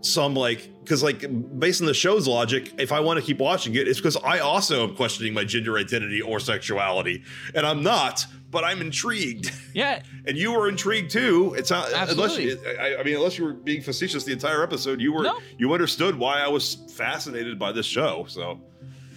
some, 0.02 0.34
like, 0.34 0.70
because, 0.84 1.02
like, 1.04 1.24
based 1.60 1.82
on 1.82 1.88
the 1.88 1.94
show's 1.94 2.28
logic, 2.28 2.72
if 2.78 2.92
I 2.92 3.00
want 3.00 3.20
to 3.20 3.26
keep 3.26 3.40
watching 3.40 3.76
it, 3.76 3.88
it's 3.88 4.00
because 4.00 4.18
I 4.18 4.40
also 4.40 4.88
am 4.88 4.96
questioning 4.96 5.34
my 5.34 5.44
gender 5.44 5.78
identity 5.78 6.22
or 6.22 6.40
sexuality. 6.40 7.24
And 7.56 7.66
I'm 7.66 7.82
not, 7.84 8.26
but 8.52 8.64
I'm 8.64 8.82
intrigued. 8.82 9.52
Yeah. 9.74 10.04
And 10.28 10.38
you 10.38 10.52
were 10.54 10.70
intrigued 10.70 11.10
too. 11.10 11.56
It's 11.58 11.72
not 11.72 11.92
Absolutely. 11.92 12.52
unless 12.52 12.66
you, 12.66 12.72
I, 12.80 12.98
I 13.00 13.04
mean, 13.04 13.16
unless 13.16 13.40
you 13.40 13.46
were 13.46 13.54
being 13.54 13.82
facetious 13.82 14.24
the 14.24 14.32
entire 14.34 14.62
episode, 14.62 15.02
you 15.02 15.12
were 15.12 15.24
No. 15.24 15.40
you 15.58 15.74
understood 15.74 16.14
why 16.20 16.40
I 16.42 16.48
was 16.48 16.76
fascinated 16.96 17.58
by 17.58 17.72
this 17.72 17.88
show. 17.88 18.26
So 18.30 18.62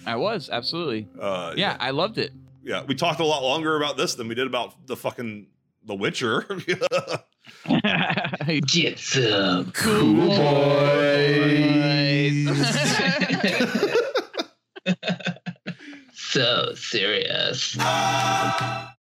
I 0.06 0.16
was. 0.16 0.48
Absolutely. 0.50 1.08
uh, 1.20 1.52
Yeah, 1.56 1.76
I 1.78 1.90
loved 1.90 2.16
it. 2.16 2.32
yeah, 2.64 2.84
we 2.84 2.94
talked 2.94 3.20
a 3.20 3.24
lot 3.24 3.42
longer 3.42 3.76
about 3.76 3.98
this 3.98 4.14
than 4.14 4.28
we 4.28 4.34
did 4.34 4.46
about 4.46 4.86
the 4.86 4.96
fucking 4.96 5.46
The 5.86 5.94
Witcher. 5.94 6.44
Get 8.66 8.98
some 8.98 9.70
cool 9.70 10.36
boys. 10.36 10.46
so 16.12 16.74
serious. 16.74 17.78